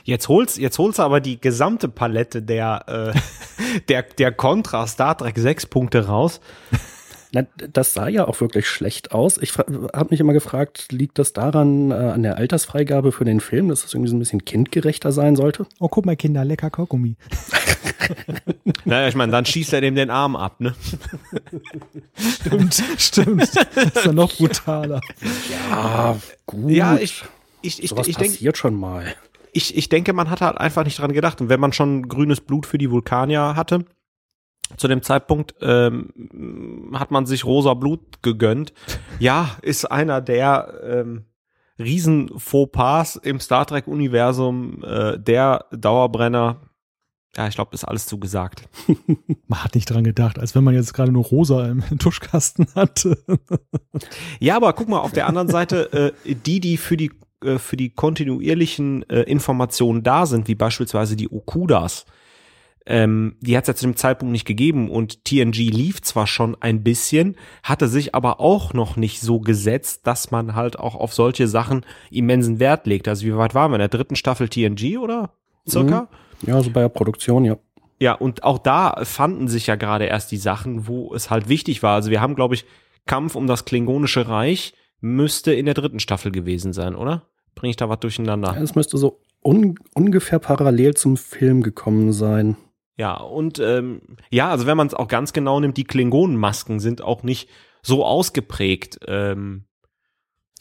Jetzt 0.04 0.28
holst, 0.30 0.58
jetzt 0.58 0.78
holst 0.78 1.00
du 1.00 1.04
aber 1.04 1.20
die 1.20 1.40
gesamte 1.40 1.90
Palette 1.90 2.42
der, 2.42 3.14
äh, 3.16 3.80
der, 3.90 4.04
der 4.04 4.32
Contra 4.32 4.88
Star 4.88 5.18
Trek 5.18 5.38
6 5.38 5.68
Punkte 5.68 6.08
raus. 6.08 6.40
Na, 7.36 7.46
das 7.74 7.94
sah 7.94 8.08
ja 8.08 8.30
auch 8.30 8.40
wirklich 8.40 8.66
schlecht 8.66 9.12
aus. 9.12 9.38
Ich 9.38 9.58
habe 9.58 10.08
mich 10.10 10.22
immer 10.22 10.32
gefragt, 10.32 10.94
liegt 10.94 11.20
das 11.20 11.34
daran, 11.34 11.92
äh, 11.92 11.96
an 11.96 12.24
der 12.24 12.38
Altersfreigabe 12.38 13.12
für 13.12 13.26
den 13.26 13.42
Film, 13.42 13.68
dass 13.68 13.82
das 13.82 13.94
irgendwie 13.94 14.10
so 14.10 14.16
ein 14.16 14.20
bisschen 14.20 14.46
kindgerechter 14.46 15.12
sein 15.12 15.36
sollte? 15.36 15.68
Oh, 15.80 15.90
guck 15.90 16.06
mal, 16.06 16.16
Kinder, 16.16 16.46
lecker 16.46 16.70
Kaugummi. 16.70 17.18
naja, 18.86 19.10
ich 19.10 19.16
meine, 19.16 19.34
dann 19.34 19.46
schießt 19.46 19.74
er 19.74 19.82
dem 19.82 19.96
den 19.96 20.12
Arm 20.12 20.38
ab, 20.38 20.62
ne? 20.62 20.76
stimmt, 22.16 22.82
stimmt. 22.98 23.42
Das 23.76 23.86
ist 23.86 24.06
ja 24.06 24.14
noch 24.14 24.34
brutaler. 24.38 25.02
Ja, 25.52 26.16
gut. 26.46 26.72
Ja, 26.72 26.96
ich, 26.96 27.26
ich, 27.62 27.84
ich, 27.84 27.90
Sowas 27.90 28.08
ich 28.08 28.16
passiert 28.16 28.42
denk, 28.42 28.58
schon 28.58 28.76
mal 28.76 29.14
ich, 29.56 29.78
ich 29.78 29.88
denke, 29.88 30.12
man 30.12 30.30
hat 30.30 30.42
halt 30.42 30.58
einfach 30.58 30.84
nicht 30.84 31.00
dran 31.00 31.14
gedacht. 31.14 31.40
Und 31.40 31.50
wenn 31.50 31.62
man 31.62 31.72
schon 31.72 32.10
grünes 32.10 32.42
Blut 32.42 32.66
für 32.66 32.78
die 32.78 32.92
Vulkanier 32.92 33.56
hatte, 33.56 33.86
zu 34.78 34.88
dem 34.88 35.02
Zeitpunkt 35.02 35.56
ähm, 35.62 36.92
hat 36.94 37.12
man 37.12 37.26
sich 37.26 37.46
rosa 37.46 37.74
Blut 37.74 38.22
gegönnt. 38.22 38.74
Ja, 39.20 39.58
ist 39.62 39.86
einer 39.86 40.22
der 40.22 40.74
ähm, 40.84 41.26
riesen 41.80 42.32
Fauxpas 42.38 43.16
im 43.16 43.40
Star 43.40 43.66
Trek-Universum, 43.66 44.84
äh, 44.84 45.20
der 45.20 45.66
Dauerbrenner. 45.72 46.62
Ja, 47.38 47.48
ich 47.48 47.56
glaube, 47.56 47.76
ist 47.76 47.86
alles 47.86 48.08
zugesagt. 48.08 48.68
man 49.48 49.64
hat 49.64 49.76
nicht 49.76 49.90
dran 49.90 50.04
gedacht, 50.04 50.40
als 50.40 50.56
wenn 50.56 50.64
man 50.64 50.74
jetzt 50.74 50.94
gerade 50.94 51.12
nur 51.12 51.24
rosa 51.24 51.68
im 51.68 51.84
Tuschkasten 52.00 52.68
hatte. 52.76 53.24
ja, 54.40 54.58
aber 54.58 54.74
guck 54.74 54.90
mal, 54.90 55.00
auf 55.00 55.12
der 55.14 55.28
anderen 55.28 55.50
Seite, 55.50 56.14
äh, 56.26 56.34
die, 56.34 56.60
die 56.60 56.78
für 56.78 56.98
die 56.98 57.12
äh, 57.46 57.60
für 57.60 57.78
die 57.78 57.90
kontinuierlichen 57.90 59.08
äh, 59.10 59.22
Informationen 59.22 60.04
da 60.04 60.26
sind, 60.26 60.48
wie 60.48 60.56
beispielsweise 60.56 61.16
die 61.16 61.32
Okudas, 61.32 62.06
ähm, 62.88 63.36
die 63.42 63.58
hat 63.58 63.64
es 63.64 63.68
ja 63.70 63.76
zu 63.76 63.88
dem 63.88 63.96
Zeitpunkt 63.96 64.32
nicht 64.32 64.46
gegeben 64.46 64.92
und 64.92 65.26
TNG 65.26 65.72
lief 65.72 66.02
zwar 66.02 66.28
schon 66.28 66.56
ein 66.62 66.84
bisschen, 66.84 67.36
hatte 67.64 67.88
sich 67.88 68.14
aber 68.14 68.40
auch 68.40 68.74
noch 68.74 68.96
nicht 68.96 69.22
so 69.22 69.40
gesetzt, 69.40 70.06
dass 70.06 70.30
man 70.30 70.54
halt 70.56 70.78
auch 70.78 70.94
auf 70.94 71.14
solche 71.14 71.48
Sachen 71.48 71.84
immensen 72.12 72.60
Wert 72.60 72.86
legt. 72.86 73.08
Also 73.08 73.26
wie 73.26 73.36
weit 73.36 73.56
waren 73.56 73.72
wir 73.72 73.78
in 73.78 73.80
der 73.80 73.88
dritten 73.88 74.16
Staffel 74.16 74.50
TNG 74.50 75.00
oder 75.00 75.32
circa? 75.68 76.02
Mhm. 76.42 76.48
Ja, 76.48 76.62
so 76.62 76.70
bei 76.70 76.82
der 76.82 76.90
Produktion, 76.90 77.44
ja. 77.44 77.58
Ja, 78.00 78.14
und 78.14 78.44
auch 78.44 78.60
da 78.60 79.04
fanden 79.04 79.48
sich 79.48 79.68
ja 79.68 79.76
gerade 79.76 80.06
erst 80.06 80.32
die 80.32 80.38
Sachen, 80.38 80.86
wo 80.86 81.14
es 81.16 81.30
halt 81.30 81.50
wichtig 81.50 81.82
war. 81.82 81.96
Also 81.96 82.12
wir 82.12 82.22
haben, 82.22 82.36
glaube 82.36 82.54
ich, 82.54 82.66
Kampf 83.06 83.36
um 83.36 83.48
das 83.48 83.66
Klingonische 83.66 84.28
Reich 84.28 84.74
müsste 85.00 85.54
in 85.54 85.66
der 85.66 85.76
dritten 85.76 86.00
Staffel 86.00 86.32
gewesen 86.32 86.74
sein, 86.74 86.96
oder? 86.96 87.24
Bringe 87.56 87.72
ich 87.72 87.78
da 87.78 87.90
was 87.90 88.00
durcheinander? 88.00 88.56
Es 88.62 88.76
müsste 88.76 88.98
so 88.98 89.22
un 89.44 89.80
ungefähr 89.94 90.40
parallel 90.40 90.96
zum 90.96 91.18
Film 91.18 91.64
gekommen 91.64 92.14
sein. 92.14 92.58
Ja, 92.98 93.16
und 93.16 93.60
ähm, 93.60 94.02
ja, 94.30 94.50
also 94.50 94.66
wenn 94.66 94.78
man 94.78 94.88
es 94.88 94.94
auch 94.94 95.08
ganz 95.08 95.34
genau 95.34 95.60
nimmt, 95.60 95.78
die 95.78 95.84
Klingonenmasken 95.84 96.80
sind 96.80 97.02
auch 97.02 97.24
nicht 97.24 97.50
so 97.82 98.06
ausgeprägt. 98.06 99.00
Ähm, 99.08 99.66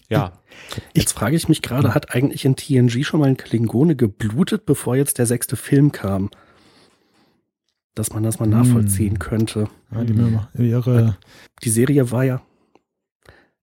ja. 0.08 0.32
Jetzt 0.94 1.12
frage 1.12 1.36
ich 1.36 1.48
mich 1.48 1.62
gerade, 1.62 1.94
hat 1.94 2.14
eigentlich 2.14 2.44
in 2.44 2.56
TNG 2.56 3.04
schon 3.04 3.20
mal 3.20 3.28
ein 3.28 3.36
Klingone 3.36 3.96
geblutet, 3.96 4.66
bevor 4.66 4.96
jetzt 4.96 5.18
der 5.18 5.26
sechste 5.26 5.56
Film 5.56 5.92
kam? 5.92 6.30
Dass 7.94 8.12
man 8.12 8.22
das 8.22 8.38
mal 8.38 8.46
nachvollziehen 8.46 9.14
hm. 9.14 9.18
könnte. 9.18 9.68
Ja, 9.92 10.04
die, 10.04 10.68
ihre 10.68 11.16
die 11.62 11.70
Serie 11.70 12.10
war 12.10 12.24
ja, 12.24 12.42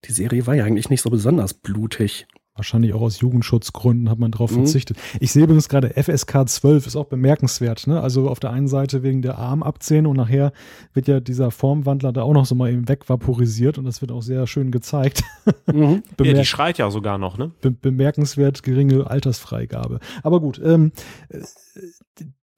die 0.06 0.14
Serie 0.14 0.48
war 0.48 0.56
ja 0.56 0.64
eigentlich 0.64 0.90
nicht 0.90 1.02
so 1.02 1.10
besonders 1.10 1.54
blutig. 1.54 2.28
Wahrscheinlich 2.62 2.94
auch 2.94 3.02
aus 3.02 3.20
Jugendschutzgründen 3.20 4.08
hat 4.08 4.20
man 4.20 4.30
darauf 4.30 4.52
mhm. 4.52 4.58
verzichtet. 4.58 4.96
Ich 5.20 5.32
sehe 5.32 5.46
übrigens 5.46 5.68
gerade 5.68 5.90
FSK 6.00 6.48
12 6.48 6.86
ist 6.86 6.96
auch 6.96 7.08
bemerkenswert. 7.08 7.88
Ne? 7.88 8.00
Also 8.00 8.30
auf 8.30 8.40
der 8.40 8.52
einen 8.52 8.68
Seite 8.68 9.02
wegen 9.02 9.24
der 9.24 9.40
Armabzähne 9.40 10.08
und 10.08 10.16
nachher 10.16 10.54
wird 10.94 11.08
ja 11.08 11.20
dieser 11.20 11.50
Formwandler 11.50 12.14
da 12.14 12.22
auch 12.22 12.34
noch 12.34 12.46
so 12.46 12.54
mal 12.54 12.72
eben 12.72 12.88
wegvaporisiert 12.88 13.80
und 13.80 13.86
das 13.86 14.02
wird 14.02 14.12
auch 14.12 14.22
sehr 14.22 14.46
schön 14.46 14.70
gezeigt. 14.70 15.24
Mhm. 15.66 16.04
ja, 16.24 16.34
die 16.34 16.46
schreit 16.46 16.78
ja 16.78 16.92
sogar 16.92 17.18
noch, 17.18 17.40
ne? 17.40 17.50
Be 17.62 17.72
bemerkenswert 17.72 18.62
geringe 18.62 19.10
Altersfreigabe. 19.10 20.00
Aber 20.22 20.40
gut, 20.40 20.62
ähm, 20.64 20.92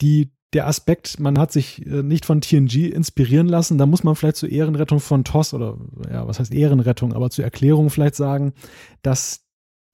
die 0.01 0.31
der 0.53 0.67
Aspekt, 0.67 1.19
man 1.19 1.39
hat 1.39 1.51
sich 1.51 1.85
äh, 1.85 2.03
nicht 2.03 2.25
von 2.25 2.41
TNG 2.41 2.91
inspirieren 2.93 3.47
lassen, 3.47 3.77
da 3.77 3.85
muss 3.85 4.03
man 4.03 4.15
vielleicht 4.15 4.35
zur 4.35 4.49
Ehrenrettung 4.49 4.99
von 4.99 5.23
TOS 5.23 5.53
oder 5.53 5.77
ja, 6.11 6.27
was 6.27 6.39
heißt 6.39 6.53
Ehrenrettung, 6.53 7.13
aber 7.13 7.29
zur 7.29 7.45
Erklärung 7.45 7.89
vielleicht 7.89 8.15
sagen, 8.15 8.53
dass 9.01 9.43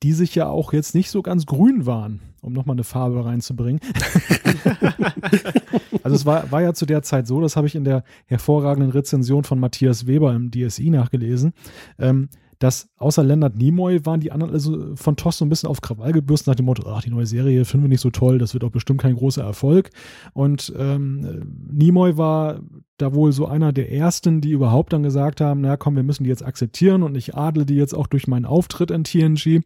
die 0.04 0.14
sich 0.14 0.36
ja 0.36 0.48
auch 0.48 0.74
jetzt 0.74 0.96
nicht 0.96 1.12
so 1.12 1.22
ganz 1.22 1.46
grün 1.46 1.86
waren, 1.86 2.22
um 2.42 2.54
nochmal 2.54 2.76
eine 2.76 2.84
Farbe 2.84 3.26
reinzubringen. 3.26 3.82
also 6.04 6.16
es 6.16 6.26
war, 6.26 6.52
war 6.52 6.62
ja 6.62 6.74
zu 6.74 6.86
der 6.86 7.02
Zeit 7.02 7.28
so, 7.28 7.42
das 7.42 7.56
habe 7.56 7.68
ich 7.68 7.76
in 7.76 7.84
der 7.84 8.04
hervorragenden 8.26 8.92
Rezension 8.92 9.44
von 9.44 9.60
Matthias 9.60 10.08
Weber 10.08 10.34
im 10.34 10.52
DSI 10.52 10.90
nachgelesen, 10.90 11.54
ähm, 11.98 12.30
dass 12.60 12.90
außer 12.98 13.24
Leonard 13.24 13.56
Nimoy 13.56 14.06
waren 14.06 14.20
die 14.20 14.32
anderen 14.32 14.54
also 14.54 14.96
von 14.96 15.16
TOS 15.16 15.38
so 15.38 15.46
ein 15.46 15.50
bisschen 15.50 15.70
auf 15.70 15.82
Krawall 15.82 16.12
gebürstet 16.12 16.48
nach 16.48 16.56
dem 16.56 16.66
Motto, 16.66 16.88
ach, 16.88 17.02
die 17.02 17.10
neue 17.10 17.26
Serie 17.26 17.64
finden 17.64 17.86
wir 17.86 17.90
nicht 17.90 18.02
so 18.02 18.10
toll, 18.10 18.38
das 18.38 18.54
wird 18.54 18.66
auch 18.66 18.72
bestimmt 18.72 19.02
kein 19.02 19.16
großer 19.16 19.44
Erfolg. 19.44 19.90
Und 20.34 20.74
ähm, 20.78 21.56
Nimoy 21.72 22.18
war 22.18 22.60
da 22.98 23.14
wohl 23.14 23.32
so 23.32 23.46
einer 23.46 23.72
der 23.72 23.92
ersten, 23.92 24.42
die 24.42 24.52
überhaupt 24.52 24.92
dann 24.92 25.04
gesagt 25.04 25.40
haben, 25.40 25.62
na 25.62 25.78
komm, 25.78 25.96
wir 25.96 26.04
müssen 26.04 26.26
die 26.26 26.30
jetzt 26.30 26.46
akzeptieren 26.46 27.02
und 27.02 27.16
ich 27.16 27.36
adle 27.36 27.66
die 27.66 27.76
jetzt 27.76 27.96
auch 27.96 28.08
durch 28.08 28.28
meinen 28.28 28.46
Auftritt 28.46 28.92
in 28.92 29.06
TNG. 29.06 29.62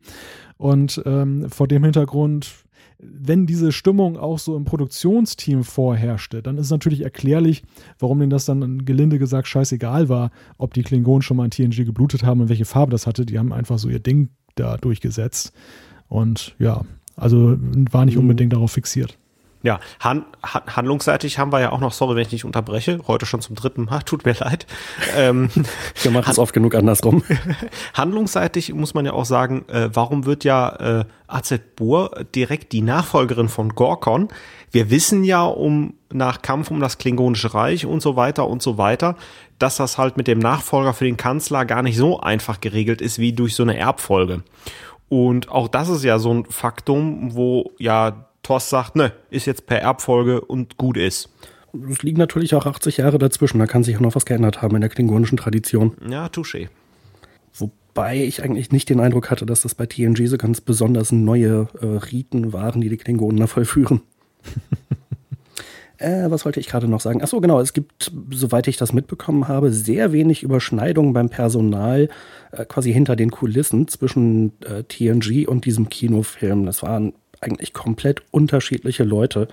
Und 0.58 1.02
ähm, 1.06 1.50
vor 1.50 1.68
dem 1.68 1.84
Hintergrund 1.84 2.63
wenn 3.12 3.46
diese 3.46 3.72
Stimmung 3.72 4.18
auch 4.18 4.40
so 4.40 4.56
im 4.56 4.66
Produktionsteam 4.66 5.64
vorherrschte, 5.64 6.42
dann 6.42 6.58
ist 6.58 6.72
natürlich 6.72 7.02
erklärlich, 7.02 7.64
warum 8.00 8.20
denen 8.20 8.30
das 8.30 8.46
dann 8.46 8.86
gelinde 8.86 9.20
gesagt 9.20 9.48
scheißegal 9.48 10.10
war, 10.10 10.32
ob 10.58 10.74
die 10.74 10.84
Klingonen 10.84 11.22
schon 11.22 11.38
mal 11.38 11.46
in 11.46 11.52
TNG 11.52 11.86
geblutet 11.86 12.24
haben 12.24 12.42
und 12.42 12.50
welche 12.50 12.66
Farbe 12.66 12.92
das 12.92 13.08
hatte. 13.08 13.26
Die 13.26 13.40
haben 13.40 13.54
einfach 13.54 13.80
so 13.80 13.90
ihr 13.90 14.00
Ding 14.00 14.30
da 14.56 14.78
durchgesetzt. 14.78 15.54
Und 16.08 16.56
ja, 16.60 16.84
also 17.16 17.58
war 17.92 18.06
nicht 18.06 18.16
mhm. 18.16 18.22
unbedingt 18.22 18.54
darauf 18.54 18.72
fixiert. 18.72 19.18
Ja, 19.64 19.80
han, 20.02 20.26
han, 20.44 20.62
handlungsseitig 20.68 21.40
haben 21.40 21.54
wir 21.54 21.62
ja 21.62 21.72
auch 21.72 21.80
noch, 21.80 21.94
sorry, 21.94 22.16
wenn 22.16 22.24
ich 22.24 22.34
nicht 22.34 22.44
unterbreche, 22.44 23.00
heute 23.08 23.26
schon 23.26 23.40
zum 23.40 23.56
dritten 23.56 23.86
Mal, 23.86 24.02
tut 24.06 24.26
mir 24.26 24.36
leid. 24.38 24.68
Ähm, 25.16 25.50
wir 26.02 26.12
machen 26.12 26.30
es 26.30 26.38
oft 26.38 26.54
genug 26.54 26.76
andersrum. 26.76 27.24
handlungsseitig 27.94 28.74
muss 28.74 28.94
man 28.94 29.06
ja 29.06 29.14
auch 29.14 29.24
sagen, 29.24 29.66
äh, 29.70 29.90
warum 29.94 30.26
wird 30.26 30.44
ja 30.44 31.00
äh, 31.00 31.06
AZ 31.28 31.54
Bohr 31.78 32.12
direkt 32.36 32.74
die 32.74 32.82
Nachfolgerin 32.82 33.48
von 33.48 33.70
Gorkon? 33.70 34.28
Wir 34.72 34.90
wissen 34.90 35.24
ja 35.24 35.46
um 35.46 35.94
nach 36.12 36.42
Kampf 36.42 36.70
um 36.70 36.82
das 36.82 36.98
Klingonische 36.98 37.54
Reich 37.54 37.86
und 37.86 38.02
so 38.02 38.18
weiter 38.18 38.48
und 38.48 38.62
so 38.62 38.78
weiter, 38.78 39.16
dass 39.60 39.78
das 39.78 39.98
halt 39.98 40.18
mit 40.18 40.28
dem 40.28 40.40
Nachfolger 40.40 40.94
für 40.94 41.06
den 41.06 41.16
Kanzler 41.16 41.64
gar 41.64 41.84
nicht 41.84 41.96
so 41.96 42.20
einfach 42.20 42.60
geregelt 42.60 43.02
ist 43.02 43.18
wie 43.18 43.32
durch 43.32 43.56
so 43.56 43.64
eine 43.64 43.78
Erbfolge. 43.78 44.44
Und 45.08 45.50
auch 45.50 45.70
das 45.70 45.88
ist 45.88 46.04
ja 46.04 46.20
so 46.20 46.34
ein 46.34 46.46
Faktum, 46.46 47.34
wo 47.34 47.72
ja 47.78 48.26
Thors 48.44 48.70
sagt, 48.70 48.96
ne, 48.96 49.14
ist 49.30 49.48
jetzt 49.48 49.66
per 49.66 49.82
Erbfolge 49.82 50.42
und 50.42 50.78
gut 50.78 50.98
ist. 50.98 51.30
Es 51.90 52.04
liegen 52.04 52.20
natürlich 52.20 52.54
auch 52.54 52.68
80 52.68 52.98
Jahre 52.98 53.18
dazwischen, 53.18 53.58
da 53.58 53.66
kann 53.66 53.84
sich 53.84 53.96
auch 53.96 54.02
noch 54.02 54.16
was 54.16 54.26
geändert 54.26 54.62
haben 54.62 54.76
in 54.76 54.82
der 54.82 54.90
klingonischen 54.90 55.38
Tradition. 55.38 55.98
Ja, 56.08 56.28
touché. 56.28 56.68
Wobei 57.56 58.24
ich 58.24 58.44
eigentlich 58.44 58.72
nicht 58.72 58.90
den 58.90 59.00
Eindruck 59.00 59.32
hatte, 59.32 59.46
dass 59.46 59.62
das 59.62 59.74
bei 59.74 59.86
TNG 59.86 60.28
so 60.28 60.38
ganz 60.38 60.62
besonders 60.62 61.12
neue 61.12 61.68
äh, 61.82 61.86
Riten 61.86 62.54
waren, 62.54 62.82
die 62.82 62.90
die 62.90 62.98
Klingonen 62.98 63.40
da 63.40 63.48
vollführen. 63.48 64.02
äh, 65.98 66.30
was 66.30 66.46
wollte 66.46 66.60
ich 66.60 66.68
gerade 66.68 66.88
noch 66.88 67.02
sagen? 67.02 67.24
Achso, 67.24 67.40
genau, 67.40 67.60
es 67.60 67.74
gibt, 67.74 68.12
soweit 68.32 68.68
ich 68.68 68.78
das 68.78 68.94
mitbekommen 68.94 69.48
habe, 69.48 69.72
sehr 69.72 70.12
wenig 70.12 70.44
Überschneidungen 70.44 71.14
beim 71.14 71.30
Personal 71.30 72.10
äh, 72.52 72.66
quasi 72.66 72.92
hinter 72.92 73.16
den 73.16 73.32
Kulissen 73.32 73.88
zwischen 73.88 74.54
äh, 74.62 74.84
TNG 74.84 75.48
und 75.48 75.66
diesem 75.66 75.90
Kinofilm. 75.90 76.66
Das 76.66 76.84
waren 76.84 77.14
eigentlich 77.44 77.74
komplett 77.74 78.22
unterschiedliche 78.32 79.04
Leute. 79.04 79.48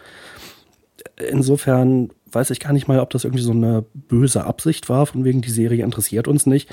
Insofern 1.31 2.11
weiß 2.33 2.51
ich 2.51 2.61
gar 2.61 2.73
nicht 2.73 2.89
mal, 2.89 3.01
ob 3.01 3.11
das 3.11 3.25
irgendwie 3.25 3.43
so 3.43 3.53
eine 3.53 3.85
böse 3.95 4.45
Absicht 4.45 4.89
war, 4.89 5.07
von 5.07 5.25
wegen 5.25 5.41
die 5.41 5.51
Serie 5.51 5.85
interessiert 5.85 6.29
uns 6.29 6.47
nicht. 6.47 6.73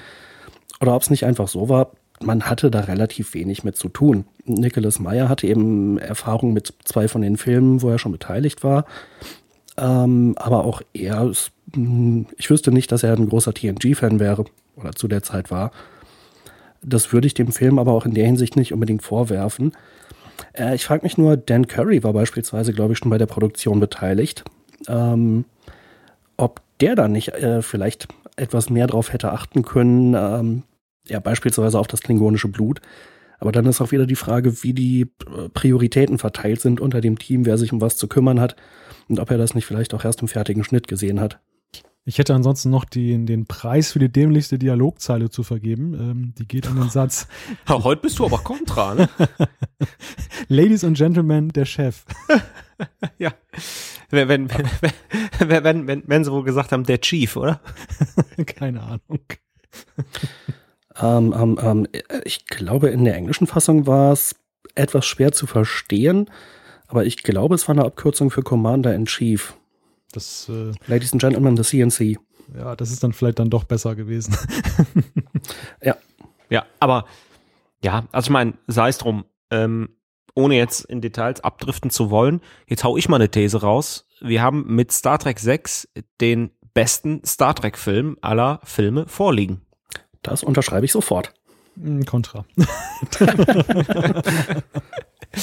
Oder 0.81 0.95
ob 0.95 1.01
es 1.01 1.09
nicht 1.09 1.25
einfach 1.25 1.47
so 1.47 1.69
war, 1.69 1.91
man 2.21 2.43
hatte 2.43 2.71
da 2.71 2.81
relativ 2.81 3.33
wenig 3.33 3.63
mit 3.63 3.77
zu 3.77 3.89
tun. 3.89 4.25
Nicholas 4.45 4.99
Meyer 4.99 5.29
hatte 5.29 5.47
eben 5.47 5.97
Erfahrung 5.97 6.53
mit 6.53 6.73
zwei 6.83 7.07
von 7.07 7.21
den 7.21 7.37
Filmen, 7.37 7.81
wo 7.81 7.89
er 7.89 7.99
schon 7.99 8.11
beteiligt 8.11 8.63
war. 8.63 8.85
Ähm, 9.77 10.33
aber 10.37 10.65
auch 10.65 10.81
er, 10.93 11.29
ist, 11.29 11.51
hm, 11.73 12.25
ich 12.37 12.49
wüsste 12.49 12.71
nicht, 12.71 12.91
dass 12.91 13.03
er 13.03 13.13
ein 13.13 13.29
großer 13.29 13.53
TNG-Fan 13.53 14.19
wäre 14.19 14.45
oder 14.75 14.93
zu 14.93 15.07
der 15.07 15.21
Zeit 15.21 15.51
war. 15.51 15.71
Das 16.81 17.13
würde 17.13 17.27
ich 17.27 17.33
dem 17.33 17.51
Film 17.51 17.79
aber 17.79 17.91
auch 17.91 18.05
in 18.05 18.13
der 18.13 18.25
Hinsicht 18.25 18.55
nicht 18.55 18.73
unbedingt 18.73 19.03
vorwerfen. 19.03 19.73
Äh, 20.53 20.75
ich 20.75 20.85
frage 20.85 21.03
mich 21.03 21.17
nur, 21.17 21.37
Dan 21.37 21.67
Curry 21.67 22.03
war 22.03 22.13
beispielsweise, 22.13 22.73
glaube 22.73 22.93
ich, 22.93 22.99
schon 22.99 23.09
bei 23.09 23.17
der 23.17 23.25
Produktion 23.25 23.79
beteiligt. 23.79 24.43
Ähm, 24.87 25.45
ob 26.37 26.61
der 26.79 26.95
da 26.95 27.07
nicht 27.07 27.29
äh, 27.29 27.61
vielleicht 27.61 28.07
etwas 28.35 28.69
mehr 28.69 28.87
drauf 28.87 29.11
hätte 29.11 29.31
achten 29.31 29.63
können, 29.63 30.13
ähm, 30.13 30.63
ja, 31.07 31.19
beispielsweise 31.19 31.79
auf 31.79 31.87
das 31.87 32.01
klingonische 32.01 32.47
Blut. 32.47 32.81
Aber 33.39 33.51
dann 33.51 33.65
ist 33.65 33.81
auch 33.81 33.91
wieder 33.91 34.05
die 34.05 34.15
Frage, 34.15 34.63
wie 34.63 34.73
die 34.73 35.01
äh, 35.01 35.49
Prioritäten 35.53 36.17
verteilt 36.17 36.61
sind 36.61 36.79
unter 36.79 37.01
dem 37.01 37.19
Team, 37.19 37.45
wer 37.45 37.57
sich 37.57 37.71
um 37.71 37.81
was 37.81 37.97
zu 37.97 38.07
kümmern 38.07 38.39
hat 38.39 38.55
und 39.07 39.19
ob 39.19 39.31
er 39.31 39.37
das 39.37 39.55
nicht 39.55 39.65
vielleicht 39.65 39.93
auch 39.93 40.03
erst 40.03 40.21
im 40.21 40.27
fertigen 40.27 40.63
Schnitt 40.63 40.87
gesehen 40.87 41.19
hat. 41.19 41.39
Ich 42.07 42.19
hätte 42.19 42.33
ansonsten 42.33 42.69
noch 42.69 42.85
die, 42.85 43.25
den 43.25 43.47
Preis 43.47 43.91
für 43.91 43.99
die 43.99 44.07
dämlichste 44.07 44.57
Dialogzeile 44.57 45.29
zu 45.29 45.43
vergeben. 45.43 45.93
Ähm, 45.93 46.33
die 46.37 46.47
geht 46.47 46.65
an 46.65 46.77
den 46.77 46.89
Satz. 46.89 47.27
Heute 47.67 48.03
bist 48.03 48.17
du 48.17 48.25
aber 48.25 48.37
kontra, 48.37 48.95
ne? 48.95 49.09
Ladies 50.47 50.85
and 50.85 50.95
Gentlemen, 50.95 51.49
der 51.49 51.65
Chef. 51.65 52.05
ja. 53.17 53.33
Wenn, 54.09 54.29
wenn, 54.29 54.49
wenn, 54.49 55.65
wenn, 55.65 55.87
wenn, 55.87 56.03
wenn 56.07 56.23
sie 56.23 56.31
wohl 56.31 56.45
gesagt 56.45 56.71
haben, 56.71 56.85
der 56.85 57.01
Chief, 57.01 57.35
oder? 57.35 57.59
Keine 58.45 58.83
Ahnung. 58.83 59.19
Ähm, 61.01 61.35
ähm, 61.37 61.59
ähm, 61.61 61.87
ich 62.23 62.45
glaube, 62.45 62.87
in 62.87 63.03
der 63.03 63.17
englischen 63.17 63.47
Fassung 63.47 63.85
war 63.85 64.13
es 64.13 64.33
etwas 64.75 65.05
schwer 65.05 65.33
zu 65.33 65.45
verstehen, 65.45 66.31
aber 66.87 67.05
ich 67.05 67.21
glaube, 67.21 67.55
es 67.55 67.67
war 67.67 67.75
eine 67.75 67.83
Abkürzung 67.83 68.31
für 68.31 68.43
Commander 68.43 68.95
in 68.95 69.07
Chief. 69.07 69.57
Das, 70.17 70.49
äh, 70.49 70.71
Ladies 70.87 71.13
and 71.13 71.21
Gentlemen, 71.21 71.55
the 71.55 71.61
CNC. 71.61 72.17
Ja, 72.57 72.75
das 72.75 72.89
ist 72.89 73.03
dann 73.03 73.13
vielleicht 73.13 73.37
dann 73.37 73.51
doch 73.51 73.65
besser 73.65 73.95
gewesen. 73.95 74.35
ja. 75.83 75.95
Ja, 76.49 76.65
aber 76.79 77.05
ja, 77.83 78.07
also 78.11 78.25
ich 78.25 78.31
meine, 78.31 78.53
sei 78.65 78.89
es 78.89 78.97
drum, 78.97 79.25
ähm, 79.51 79.89
ohne 80.33 80.55
jetzt 80.55 80.85
in 80.85 81.01
Details 81.01 81.41
abdriften 81.41 81.91
zu 81.91 82.09
wollen, 82.09 82.41
jetzt 82.65 82.83
hau 82.83 82.97
ich 82.97 83.09
mal 83.09 83.17
eine 83.17 83.29
These 83.29 83.61
raus. 83.61 84.07
Wir 84.19 84.41
haben 84.41 84.65
mit 84.73 84.91
Star 84.91 85.19
Trek 85.19 85.37
6 85.37 85.87
den 86.19 86.49
besten 86.73 87.21
Star 87.23 87.53
Trek-Film 87.53 88.17
aller 88.21 88.59
Filme 88.63 89.07
vorliegen. 89.07 89.61
Das 90.23 90.41
unterschreibe 90.41 90.85
ich 90.87 90.91
sofort. 90.93 91.31
Contra. 92.07 92.43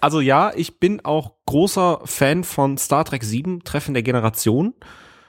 Also 0.00 0.20
ja, 0.20 0.52
ich 0.54 0.78
bin 0.78 1.04
auch 1.04 1.32
großer 1.46 2.00
Fan 2.04 2.44
von 2.44 2.76
Star 2.78 3.04
Trek 3.04 3.24
7, 3.24 3.64
Treffen 3.64 3.94
der 3.94 4.02
Generation. 4.02 4.74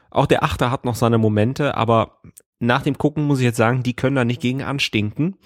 Auch 0.10 0.26
der 0.26 0.44
Achter 0.44 0.72
hat 0.72 0.86
noch 0.86 0.96
seine 0.96 1.18
Momente, 1.18 1.76
aber 1.76 2.22
nach 2.60 2.82
dem 2.82 2.98
Gucken 2.98 3.26
muss 3.26 3.40
ich 3.40 3.46
jetzt 3.46 3.58
sagen, 3.58 3.84
die 3.84 3.96
können 3.96 4.16
da 4.16 4.26
nicht 4.26 4.42
gegen 4.42 4.62
anstinken, 4.62 5.38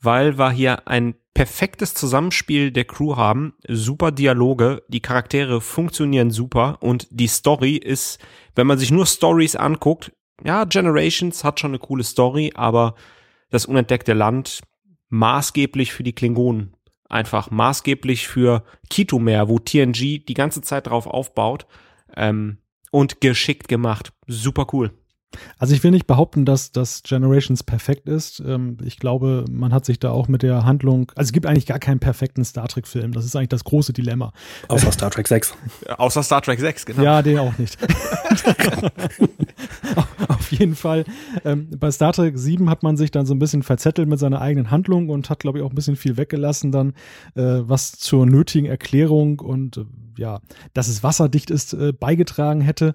weil 0.00 0.38
wir 0.38 0.50
hier 0.50 0.86
ein 0.88 1.14
perfektes 1.34 1.94
Zusammenspiel 1.94 2.70
der 2.70 2.84
Crew 2.84 3.16
haben, 3.16 3.54
super 3.66 4.12
Dialoge, 4.12 4.82
die 4.88 5.00
Charaktere 5.00 5.60
funktionieren 5.60 6.30
super 6.30 6.78
und 6.80 7.06
die 7.10 7.28
Story 7.28 7.76
ist, 7.76 8.18
wenn 8.54 8.66
man 8.66 8.78
sich 8.78 8.90
nur 8.90 9.06
Stories 9.06 9.56
anguckt, 9.56 10.12
ja, 10.44 10.64
Generations 10.64 11.44
hat 11.44 11.60
schon 11.60 11.72
eine 11.72 11.78
coole 11.78 12.04
Story, 12.04 12.52
aber 12.54 12.94
das 13.50 13.66
unentdeckte 13.66 14.12
Land 14.12 14.60
maßgeblich 15.08 15.92
für 15.92 16.02
die 16.02 16.14
Klingonen 16.14 16.76
einfach 17.10 17.50
maßgeblich 17.50 18.28
für 18.28 18.64
Kitomer, 18.88 19.48
wo 19.48 19.58
TNG 19.58 20.24
die 20.24 20.34
ganze 20.34 20.62
Zeit 20.62 20.86
drauf 20.86 21.06
aufbaut 21.06 21.66
ähm, 22.16 22.58
und 22.90 23.20
geschickt 23.20 23.68
gemacht. 23.68 24.12
Super 24.26 24.66
cool. 24.72 24.92
Also 25.58 25.74
ich 25.74 25.84
will 25.84 25.90
nicht 25.90 26.06
behaupten, 26.06 26.44
dass 26.44 26.72
das 26.72 27.02
Generations 27.02 27.62
perfekt 27.62 28.08
ist. 28.08 28.40
Ähm, 28.40 28.78
ich 28.82 28.98
glaube, 28.98 29.44
man 29.50 29.72
hat 29.72 29.84
sich 29.84 30.00
da 30.00 30.10
auch 30.10 30.28
mit 30.28 30.42
der 30.42 30.64
Handlung, 30.64 31.12
also 31.14 31.28
es 31.28 31.32
gibt 31.32 31.46
eigentlich 31.46 31.66
gar 31.66 31.78
keinen 31.78 32.00
perfekten 32.00 32.44
Star 32.44 32.66
Trek-Film. 32.66 33.12
Das 33.12 33.24
ist 33.24 33.36
eigentlich 33.36 33.50
das 33.50 33.64
große 33.64 33.92
Dilemma. 33.92 34.32
Außer 34.68 34.90
Star 34.92 35.10
Trek 35.10 35.28
6. 35.28 35.54
Außer 35.96 36.22
Star 36.22 36.42
Trek 36.42 36.58
6, 36.58 36.86
genau. 36.86 37.02
Ja, 37.02 37.22
den 37.22 37.38
auch 37.38 37.56
nicht. 37.58 37.78
Auf 40.28 40.52
jeden 40.52 40.74
Fall. 40.74 41.04
Ähm, 41.44 41.68
bei 41.78 41.90
Star 41.90 42.12
Trek 42.12 42.36
7 42.36 42.68
hat 42.68 42.82
man 42.82 42.96
sich 42.96 43.10
dann 43.10 43.26
so 43.26 43.34
ein 43.34 43.38
bisschen 43.38 43.62
verzettelt 43.62 44.08
mit 44.08 44.18
seiner 44.18 44.40
eigenen 44.40 44.70
Handlung 44.70 45.10
und 45.10 45.30
hat, 45.30 45.40
glaube 45.40 45.58
ich, 45.58 45.64
auch 45.64 45.70
ein 45.70 45.74
bisschen 45.74 45.96
viel 45.96 46.16
weggelassen 46.16 46.72
dann, 46.72 46.94
äh, 47.34 47.60
was 47.60 47.92
zur 47.92 48.26
nötigen 48.26 48.66
Erklärung 48.66 49.38
und 49.40 49.76
äh, 49.76 49.84
ja, 50.16 50.40
dass 50.74 50.88
es 50.88 51.02
wasserdicht 51.02 51.50
ist, 51.50 51.72
äh, 51.72 51.92
beigetragen 51.92 52.60
hätte. 52.60 52.94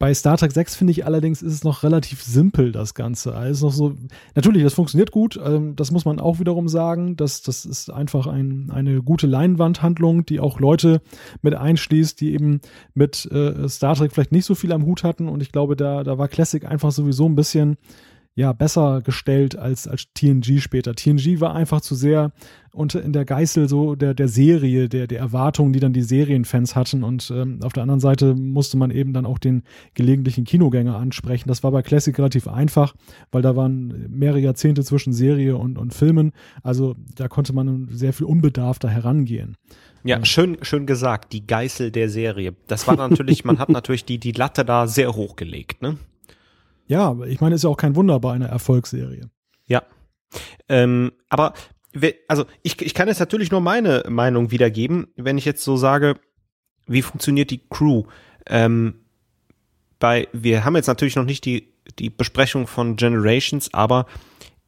Bei 0.00 0.14
Star 0.14 0.38
Trek 0.38 0.50
6 0.50 0.76
finde 0.76 0.92
ich 0.92 1.04
allerdings 1.04 1.42
ist 1.42 1.52
es 1.52 1.62
noch 1.62 1.82
relativ 1.82 2.22
simpel, 2.22 2.72
das 2.72 2.94
Ganze. 2.94 3.34
Also 3.34 3.66
noch 3.66 3.74
so, 3.74 3.94
natürlich, 4.34 4.62
das 4.62 4.72
funktioniert 4.72 5.10
gut, 5.10 5.38
ähm, 5.44 5.76
das 5.76 5.90
muss 5.90 6.06
man 6.06 6.18
auch 6.18 6.38
wiederum 6.38 6.68
sagen. 6.68 7.16
Das, 7.16 7.42
das 7.42 7.66
ist 7.66 7.90
einfach 7.90 8.26
ein, 8.26 8.70
eine 8.72 9.02
gute 9.02 9.26
Leinwandhandlung, 9.26 10.24
die 10.24 10.40
auch 10.40 10.58
Leute 10.58 11.02
mit 11.42 11.54
einschließt, 11.54 12.18
die 12.18 12.32
eben 12.32 12.62
mit 12.94 13.30
äh, 13.30 13.68
Star 13.68 13.94
Trek 13.94 14.12
vielleicht 14.12 14.32
nicht 14.32 14.46
so 14.46 14.54
viel 14.54 14.72
am 14.72 14.86
Hut 14.86 15.04
hatten. 15.04 15.28
Und 15.28 15.42
ich 15.42 15.52
glaube, 15.52 15.76
da, 15.76 16.02
da 16.02 16.16
war 16.16 16.28
Classic 16.28 16.64
einfach 16.64 16.92
sowieso 16.92 17.28
ein 17.28 17.36
bisschen 17.36 17.76
ja, 18.40 18.54
besser 18.54 19.02
gestellt 19.02 19.58
als, 19.58 19.86
als 19.86 20.06
TNG 20.14 20.60
später. 20.60 20.94
TNG 20.94 21.40
war 21.40 21.54
einfach 21.54 21.82
zu 21.82 21.94
sehr 21.94 22.32
unter 22.72 23.02
in 23.02 23.12
der 23.12 23.26
Geißel 23.26 23.68
so 23.68 23.96
der, 23.96 24.14
der 24.14 24.28
Serie, 24.28 24.88
der, 24.88 25.06
der 25.06 25.18
Erwartungen, 25.18 25.74
die 25.74 25.80
dann 25.80 25.92
die 25.92 26.00
Serienfans 26.00 26.74
hatten. 26.74 27.04
Und 27.04 27.30
ähm, 27.36 27.60
auf 27.62 27.74
der 27.74 27.82
anderen 27.82 28.00
Seite 28.00 28.34
musste 28.34 28.78
man 28.78 28.90
eben 28.90 29.12
dann 29.12 29.26
auch 29.26 29.38
den 29.38 29.62
gelegentlichen 29.92 30.44
Kinogänger 30.44 30.96
ansprechen. 30.96 31.50
Das 31.50 31.62
war 31.62 31.70
bei 31.70 31.82
Classic 31.82 32.16
relativ 32.16 32.48
einfach, 32.48 32.94
weil 33.30 33.42
da 33.42 33.56
waren 33.56 34.06
mehrere 34.08 34.38
Jahrzehnte 34.38 34.84
zwischen 34.84 35.12
Serie 35.12 35.58
und, 35.58 35.76
und 35.76 35.92
Filmen. 35.92 36.32
Also 36.62 36.96
da 37.14 37.28
konnte 37.28 37.52
man 37.52 37.88
sehr 37.90 38.14
viel 38.14 38.24
unbedarfter 38.24 38.88
herangehen. 38.88 39.58
Ja, 40.02 40.24
schön, 40.24 40.56
schön 40.62 40.86
gesagt, 40.86 41.34
die 41.34 41.46
Geißel 41.46 41.90
der 41.90 42.08
Serie. 42.08 42.54
Das 42.68 42.86
war 42.86 42.96
natürlich, 42.96 43.44
man 43.44 43.58
hat 43.58 43.68
natürlich 43.68 44.06
die, 44.06 44.16
die 44.16 44.32
Latte 44.32 44.64
da 44.64 44.86
sehr 44.86 45.14
hochgelegt, 45.14 45.82
ne? 45.82 45.98
Ja, 46.90 47.16
ich 47.24 47.40
meine, 47.40 47.54
ist 47.54 47.62
ja 47.62 47.70
auch 47.70 47.76
kein 47.76 47.94
Wunder 47.94 48.18
bei 48.18 48.32
einer 48.32 48.48
Erfolgsserie. 48.48 49.30
Ja. 49.68 49.84
Ähm, 50.68 51.12
aber 51.28 51.54
also 52.26 52.46
ich, 52.64 52.82
ich 52.82 52.94
kann 52.94 53.06
jetzt 53.06 53.20
natürlich 53.20 53.52
nur 53.52 53.60
meine 53.60 54.02
Meinung 54.08 54.50
wiedergeben, 54.50 55.06
wenn 55.14 55.38
ich 55.38 55.44
jetzt 55.44 55.62
so 55.62 55.76
sage, 55.76 56.16
wie 56.88 57.02
funktioniert 57.02 57.52
die 57.52 57.62
Crew? 57.68 58.02
Ähm, 58.44 58.94
bei, 60.00 60.26
wir 60.32 60.64
haben 60.64 60.74
jetzt 60.74 60.88
natürlich 60.88 61.14
noch 61.14 61.24
nicht 61.24 61.44
die, 61.44 61.72
die 62.00 62.10
Besprechung 62.10 62.66
von 62.66 62.96
Generations, 62.96 63.72
aber 63.72 64.06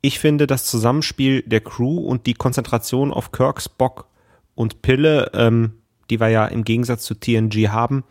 ich 0.00 0.20
finde 0.20 0.46
das 0.46 0.64
Zusammenspiel 0.66 1.42
der 1.42 1.60
Crew 1.60 2.06
und 2.06 2.28
die 2.28 2.34
Konzentration 2.34 3.12
auf 3.12 3.32
Kirk, 3.32 3.60
Spock 3.60 4.06
und 4.54 4.80
Pille, 4.80 5.32
ähm, 5.34 5.72
die 6.08 6.20
wir 6.20 6.28
ja 6.28 6.46
im 6.46 6.62
Gegensatz 6.62 7.02
zu 7.02 7.16
TNG 7.16 7.70
haben, 7.70 8.04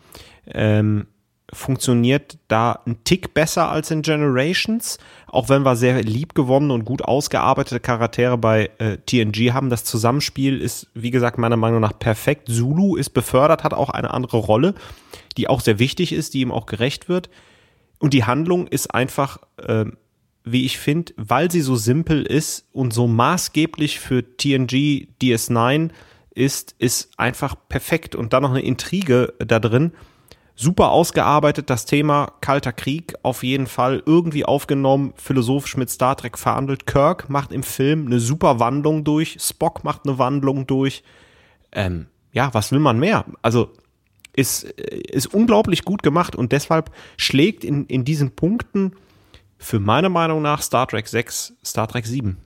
ähm, 0.47 1.07
funktioniert 1.54 2.38
da 2.47 2.80
ein 2.86 3.04
Tick 3.04 3.34
besser 3.34 3.70
als 3.70 3.91
in 3.91 4.02
Generations. 4.02 4.97
Auch 5.28 5.49
wenn 5.49 5.64
wir 5.64 5.76
sehr 5.76 6.02
liebgewonnene 6.02 6.74
und 6.74 6.86
gut 6.86 7.04
ausgearbeitete 7.04 7.80
Charaktere 7.80 8.38
bei 8.38 8.70
äh, 8.78 8.97
TNG 8.97 9.54
haben. 9.54 9.70
Das 9.70 9.84
Zusammenspiel 9.84 10.62
ist, 10.62 10.88
wie 10.93 11.12
gesagt, 11.12 11.38
meiner 11.38 11.58
Meinung 11.58 11.82
nach 11.82 11.97
perfekt. 11.97 12.49
Zulu 12.49 12.95
ist 12.95 13.10
befördert, 13.10 13.64
hat 13.64 13.74
auch 13.74 13.89
eine 13.89 14.12
andere 14.12 14.38
Rolle, 14.38 14.76
die 15.38 15.47
auch 15.47 15.62
sehr 15.62 15.80
wichtig 15.80 16.14
ist, 16.14 16.34
die 16.34 16.41
ihm 16.41 16.52
auch 16.52 16.66
gerecht 16.66 17.10
wird. 17.10 17.30
Und 17.99 18.14
die 18.14 18.24
Handlung 18.24 18.68
ist 18.68 18.93
einfach, 18.93 19.39
äh, 19.58 19.86
wie 20.43 20.66
ich 20.66 20.80
finde, 20.80 21.14
weil 21.18 21.52
sie 21.52 21.62
so 21.62 21.76
simpel 21.76 22.24
ist 22.24 22.66
und 22.72 22.93
so 22.93 23.08
maßgeblich 23.08 23.99
für 23.99 24.24
TNG 24.38 25.08
DS9 25.22 25.89
ist, 26.34 26.76
ist 26.80 27.12
einfach 27.20 27.56
perfekt. 27.68 28.16
Und 28.16 28.34
dann 28.34 28.43
noch 28.43 28.52
eine 28.52 28.62
Intrige 28.62 29.34
da 29.39 29.60
drin 29.60 29.91
super 30.62 30.91
ausgearbeitet, 30.91 31.70
das 31.70 31.86
Thema 31.86 32.34
Kalter 32.39 32.72
Krieg 32.72 33.16
auf 33.24 33.41
jeden 33.43 33.66
Fall 33.66 34.03
irgendwie 34.05 34.45
aufgenommen, 34.45 35.14
philosophisch 35.16 35.76
mit 35.76 35.89
Star 35.89 36.16
Trek 36.16 36.38
verhandelt. 36.38 36.86
Kirk 36.86 37.30
macht 37.30 37.51
im 37.51 37.64
Film 37.64 38.05
eine 38.05 38.20
super 38.20 38.59
Wandlung 38.59 39.03
durch, 39.03 39.38
Spock 39.39 39.84
macht 39.84 40.01
eine 40.05 40.20
Wandlung 40.20 40.68
durch. 40.68 41.03
Ähm, 41.72 42.07
ja, 42.32 42.53
was 42.53 42.72
will 42.72 42.80
man 42.80 42.99
mehr? 42.99 43.26
Also 43.41 43.72
ist, 44.34 44.64
ist 44.64 45.34
unglaublich 45.34 45.84
gut 45.84 46.03
gemacht 46.03 46.36
und 46.36 46.51
deshalb 46.51 46.91
schlägt 47.18 47.64
in, 47.64 47.88
in 47.88 48.05
diesen 48.05 48.32
Punkten 48.32 48.93
für 49.57 49.80
meine 49.80 50.09
Meinung 50.09 50.41
nach 50.43 50.62
Star 50.62 50.88
Trek 50.88 51.07
6, 51.07 51.53
Star 51.66 51.88
Trek 51.88 52.05
7. 52.05 52.38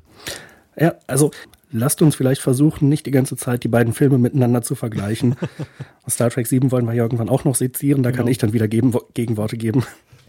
Ja, 0.77 0.95
also 1.07 1.31
lasst 1.75 2.01
uns 2.01 2.15
vielleicht 2.15 2.41
versuchen, 2.41 2.89
nicht 2.89 3.05
die 3.05 3.11
ganze 3.11 3.35
Zeit 3.35 3.63
die 3.63 3.67
beiden 3.67 3.93
Filme 3.93 4.17
miteinander 4.17 4.61
zu 4.61 4.75
vergleichen. 4.75 5.35
Star 6.09 6.29
Trek 6.29 6.47
7 6.47 6.71
wollen 6.71 6.85
wir 6.85 6.93
ja 6.93 7.03
irgendwann 7.03 7.29
auch 7.29 7.43
noch 7.43 7.55
sezieren, 7.55 8.03
da 8.03 8.11
genau. 8.11 8.23
kann 8.23 8.31
ich 8.31 8.37
dann 8.37 8.53
wieder 8.53 8.67
geben, 8.67 8.93
Gegenworte 9.13 9.57
geben. 9.57 9.83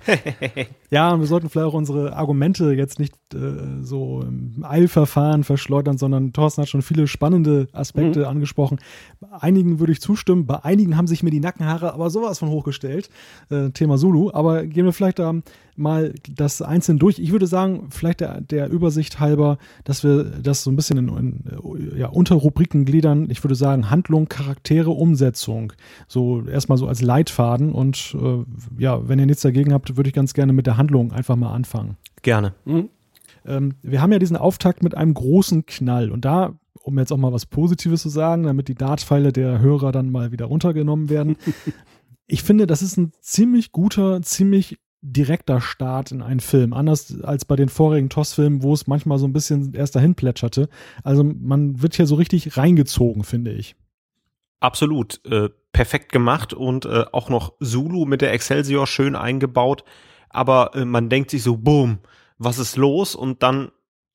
ja, 0.91 1.19
wir 1.19 1.27
sollten 1.27 1.49
vielleicht 1.49 1.67
auch 1.67 1.75
unsere 1.75 2.15
Argumente 2.15 2.73
jetzt 2.73 2.99
nicht 2.99 3.15
äh, 3.35 3.83
so 3.83 4.23
im 4.23 4.65
Eilverfahren 4.65 5.45
verschleudern, 5.45 5.99
sondern 5.99 6.33
Thorsten 6.33 6.63
hat 6.63 6.69
schon 6.69 6.83
viele 6.83 7.07
spannende 7.07 7.69
Aspekte 7.73 8.21
mhm. 8.21 8.27
angesprochen. 8.27 8.79
Bei 9.21 9.29
einigen 9.41 9.81
würde 9.81 9.93
ich 9.93 10.01
zustimmen, 10.01 10.47
bei 10.47 10.65
einigen 10.65 10.97
haben 10.97 11.07
sich 11.07 11.23
mir 11.23 11.31
die 11.31 11.41
Nackenhaare 11.41 11.93
aber 11.93 12.11
sowas 12.11 12.39
von 12.39 12.51
hochgestellt. 12.51 13.11
Äh, 13.51 13.71
Thema 13.71 13.99
Zulu. 13.99 14.31
Aber 14.33 14.65
gehen 14.65 14.85
wir 14.85 14.93
vielleicht 14.93 15.19
da 15.19 15.35
mal 15.77 16.15
das 16.29 16.63
einzeln 16.63 16.99
durch. 16.99 17.19
Ich 17.19 17.33
würde 17.33 17.47
sagen, 17.47 17.89
vielleicht 17.91 18.21
der, 18.21 18.41
der 18.41 18.71
Übersicht 18.71 19.21
halber, 19.21 19.59
dass 19.85 20.05
wir 20.05 20.25
das 20.25 20.63
so 20.63 20.71
ein 20.71 20.77
bisschen 20.77 20.99
in, 20.99 21.09
in 21.09 21.99
ja, 21.99 22.09
Unterrubriken 22.09 22.85
gliedern. 22.85 23.29
Ich 23.31 23.43
würde 23.45 23.55
sagen, 23.55 23.91
Handlung, 23.91 24.29
Charaktere, 24.29 24.91
Umsetzung. 24.91 25.73
So 26.09 26.45
erstmal 26.47 26.79
so 26.79 26.87
als 26.87 27.03
Leitfaden. 27.03 27.73
Und 27.73 28.17
äh, 28.21 28.45
ja, 28.83 29.09
wenn 29.09 29.19
ihr 29.19 29.27
nichts 29.27 29.43
dagegen 29.43 29.73
habt, 29.73 29.97
würde 29.97 30.09
ich 30.09 30.15
ganz 30.15 30.35
gerne 30.35 30.53
mit 30.53 30.67
der 30.67 30.77
Handlung 30.77 31.13
einfach 31.13 31.37
mal 31.37 31.53
anfangen. 31.53 31.97
Gerne. 32.23 32.55
Mhm. 32.65 32.89
Ähm, 33.47 33.75
wir 33.83 34.03
haben 34.03 34.13
ja 34.13 34.19
diesen 34.19 34.37
Auftakt 34.37 34.83
mit 34.83 34.97
einem 34.97 35.15
großen 35.15 35.67
Knall. 35.67 36.11
Und 36.11 36.25
da 36.25 36.55
um 36.87 36.99
jetzt 37.01 37.13
auch 37.13 37.17
mal 37.17 37.33
was 37.33 37.47
Positives 37.47 38.03
zu 38.03 38.09
sagen, 38.09 38.45
damit 38.45 38.69
die 38.69 38.77
Dartpfeile 38.77 39.33
der 39.33 39.59
Hörer 39.59 39.91
dann 39.91 40.11
mal 40.11 40.31
wieder 40.31 40.47
runtergenommen 40.47 41.11
werden. 41.11 41.37
ich 42.27 42.43
finde, 42.43 42.67
das 42.67 42.83
ist 42.83 42.97
ein 42.97 43.13
ziemlich 43.21 43.73
guter, 43.73 44.23
ziemlich 44.23 44.79
direkter 45.13 45.61
Start 45.61 46.11
in 46.11 46.23
einen 46.23 46.41
Film, 46.41 46.73
anders 46.73 47.21
als 47.23 47.45
bei 47.45 47.57
den 47.57 47.69
vorigen 47.69 48.09
TOS-Filmen, 48.09 48.63
wo 48.63 48.73
es 48.73 48.87
manchmal 48.87 49.19
so 49.19 49.27
ein 49.27 49.33
bisschen 49.33 49.73
erst 49.75 49.95
dahin 49.95 50.15
plätscherte. 50.15 50.69
Also 51.05 51.25
man 51.25 51.81
wird 51.83 51.95
hier 51.95 52.07
so 52.07 52.17
richtig 52.17 52.57
reingezogen, 52.57 53.25
finde 53.25 53.53
ich. 53.53 53.77
Absolut, 54.61 55.21
äh, 55.27 55.51
perfekt 55.73 56.11
gemacht 56.11 56.55
und 56.55 56.87
äh, 56.87 57.05
auch 57.13 57.29
noch 57.29 57.53
Zulu 57.61 58.07
mit 58.07 58.21
der 58.21 58.33
Excelsior 58.33 58.87
schön 58.87 59.15
eingebaut, 59.15 59.85
aber 60.31 60.75
äh, 60.75 60.85
man 60.85 61.09
denkt 61.09 61.31
sich 61.31 61.43
so, 61.43 61.57
boom, 61.57 61.99
was 62.39 62.59
ist 62.59 62.77
los? 62.77 63.15
Und 63.15 63.43
dann 63.43 63.71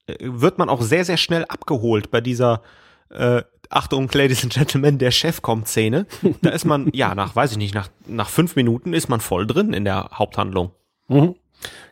äh, 0.08 0.16
wird 0.20 0.58
man 0.58 0.70
auch 0.70 0.82
sehr, 0.82 1.06
sehr 1.06 1.18
schnell 1.18 1.46
abgeholt 1.46 2.12
bei 2.12 2.20
dieser 2.20 2.64
äh, 3.10 3.44
Achtung, 3.70 4.10
Ladies 4.14 4.44
and 4.44 4.54
Gentlemen, 4.54 4.98
der 4.98 5.12
Chef 5.12 5.42
kommt 5.42 5.68
Szene. 5.68 6.06
Da 6.42 6.50
ist 6.50 6.66
man, 6.66 6.90
ja, 6.94 7.16
nach, 7.16 7.36
weiß 7.36 7.52
ich 7.52 7.58
nicht, 7.58 7.74
nach, 7.74 7.90
nach 8.08 8.30
fünf 8.30 8.56
Minuten 8.56 8.94
ist 8.94 9.08
man 9.08 9.22
voll 9.22 9.48
drin 9.48 9.74
in 9.74 9.86
der 9.86 10.10
Haupthandlung. 10.14 10.72
Mhm. 11.12 11.36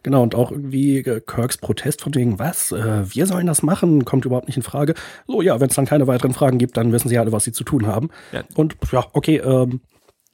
Genau, 0.01 0.23
und 0.23 0.33
auch 0.33 0.51
irgendwie 0.51 0.99
äh, 0.99 1.21
Kirks 1.21 1.57
Protest 1.57 2.01
von 2.01 2.15
wegen, 2.15 2.39
was, 2.39 2.71
äh, 2.71 3.03
wir 3.13 3.27
sollen 3.27 3.45
das 3.45 3.61
machen, 3.61 4.05
kommt 4.05 4.25
überhaupt 4.25 4.47
nicht 4.47 4.57
in 4.57 4.63
Frage. 4.63 4.95
So, 5.27 5.41
ja, 5.41 5.59
wenn 5.59 5.69
es 5.69 5.75
dann 5.75 5.85
keine 5.85 6.07
weiteren 6.07 6.33
Fragen 6.33 6.57
gibt, 6.57 6.77
dann 6.77 6.91
wissen 6.91 7.09
sie 7.09 7.17
alle, 7.17 7.31
was 7.31 7.43
sie 7.43 7.51
zu 7.51 7.63
tun 7.63 7.85
haben. 7.85 8.09
Ja. 8.31 8.43
Und 8.55 8.77
ja, 8.91 9.05
okay, 9.13 9.37
ähm, 9.37 9.81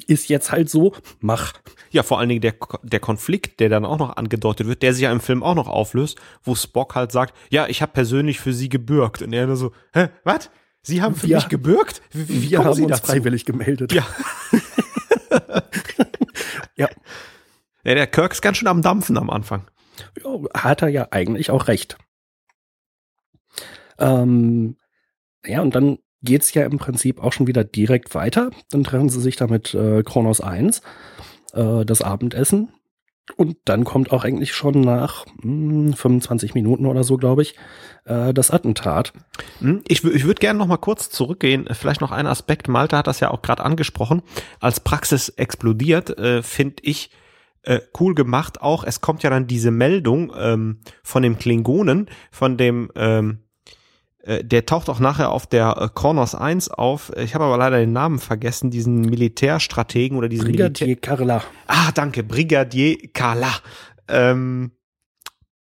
ist 0.07 0.29
jetzt 0.29 0.51
halt 0.51 0.69
so, 0.69 0.93
mach. 1.19 1.53
Ja, 1.89 2.03
vor 2.03 2.19
allen 2.19 2.29
Dingen 2.29 2.41
der, 2.41 2.55
der 2.83 2.99
Konflikt, 2.99 3.59
der 3.59 3.69
dann 3.69 3.85
auch 3.85 3.97
noch 3.97 4.17
angedeutet 4.17 4.67
wird, 4.67 4.81
der 4.81 4.93
sich 4.93 5.03
ja 5.03 5.11
im 5.11 5.21
Film 5.21 5.41
auch 5.41 5.55
noch 5.55 5.67
auflöst, 5.67 6.19
wo 6.43 6.55
Spock 6.55 6.95
halt 6.95 7.11
sagt, 7.11 7.33
ja, 7.49 7.67
ich 7.67 7.81
habe 7.81 7.93
persönlich 7.93 8.39
für 8.39 8.53
sie 8.53 8.69
gebürgt. 8.69 9.21
Und 9.21 9.33
er 9.33 9.47
nur 9.47 9.55
so, 9.55 9.71
hä, 9.93 10.09
was? 10.23 10.49
Sie 10.81 11.01
haben 11.01 11.15
für 11.15 11.27
wir, 11.27 11.37
mich 11.37 11.49
gebürgt? 11.49 12.01
Wie, 12.11 12.29
wie 12.29 12.49
wir 12.49 12.63
haben 12.63 12.73
sie 12.73 12.83
uns 12.83 12.99
dazu? 12.99 13.11
freiwillig 13.11 13.45
gemeldet. 13.45 13.93
Ja. 13.93 14.05
ja. 16.75 16.87
Ja, 17.85 17.93
der 17.93 18.07
Kirk 18.07 18.33
ist 18.33 18.41
ganz 18.41 18.57
schön 18.57 18.67
am 18.67 18.81
Dampfen 18.81 19.17
am 19.17 19.29
Anfang. 19.29 19.67
Ja, 20.23 20.39
hat 20.53 20.81
er 20.81 20.89
ja 20.89 21.07
eigentlich 21.11 21.51
auch 21.51 21.67
recht. 21.67 21.97
Ähm, 23.99 24.75
ja, 25.45 25.61
und 25.61 25.75
dann 25.75 25.99
geht's 26.23 26.53
ja 26.55 26.65
im 26.65 26.79
Prinzip 26.79 27.21
auch 27.21 27.31
schon 27.31 27.45
wieder 27.47 27.63
direkt 27.63 28.15
weiter. 28.15 28.49
Dann 28.71 28.83
treffen 28.83 29.09
sie 29.09 29.21
sich 29.21 29.35
da 29.35 29.45
mit 29.45 29.75
äh, 29.75 30.01
Kronos 30.01 30.41
1, 30.41 30.81
äh, 31.53 31.85
das 31.85 32.01
Abendessen. 32.01 32.69
Und 33.37 33.57
dann 33.65 33.85
kommt 33.85 34.11
auch 34.11 34.23
eigentlich 34.23 34.53
schon 34.53 34.81
nach 34.81 35.25
mh, 35.43 35.89
hm, 35.89 35.93
25 35.93 36.55
Minuten 36.55 36.87
oder 36.87 37.03
so, 37.03 37.17
glaube 37.17 37.43
ich, 37.43 37.55
äh, 38.05 38.33
das 38.33 38.49
Attentat. 38.49 39.13
Hm, 39.59 39.83
ich, 39.87 40.03
ich 40.03 40.25
würde 40.25 40.39
gerne 40.39 40.57
noch 40.57 40.67
mal 40.67 40.77
kurz 40.77 41.11
zurückgehen. 41.11 41.67
Vielleicht 41.71 42.01
noch 42.01 42.11
ein 42.11 42.27
Aspekt. 42.27 42.67
Malte 42.67 42.97
hat 42.97 43.07
das 43.07 43.19
ja 43.19 43.29
auch 43.29 43.43
gerade 43.43 43.63
angesprochen. 43.63 44.23
Als 44.59 44.79
Praxis 44.79 45.29
explodiert, 45.29 46.17
äh, 46.17 46.41
finde 46.41 46.77
ich 46.81 47.11
äh, 47.65 47.81
cool 47.99 48.15
gemacht. 48.15 48.61
Auch 48.61 48.83
es 48.83 49.01
kommt 49.01 49.23
ja 49.23 49.29
dann 49.29 49.47
diese 49.47 49.71
Meldung 49.71 50.31
ähm, 50.37 50.79
von 51.03 51.23
dem 51.23 51.37
Klingonen, 51.37 52.09
von 52.31 52.57
dem 52.57 52.91
ähm, 52.95 53.39
äh, 54.25 54.43
der 54.43 54.65
taucht 54.65 54.89
auch 54.89 54.99
nachher 54.99 55.31
auf 55.31 55.45
der 55.45 55.77
äh, 55.79 55.89
Kronos 55.93 56.35
1 56.35 56.69
auf. 56.71 57.11
Ich 57.15 57.35
habe 57.35 57.45
aber 57.45 57.57
leider 57.57 57.77
den 57.77 57.93
Namen 57.93 58.19
vergessen, 58.19 58.71
diesen 58.71 59.01
Militärstrategen 59.01 60.17
oder 60.17 60.29
diesen 60.29 60.45
Brigadier 60.45 60.87
Militär 60.87 61.15
Carla. 61.17 61.43
Ah, 61.67 61.91
danke, 61.93 62.23
Brigadier 62.23 62.97
Carla. 63.13 63.53
Ähm, 64.07 64.71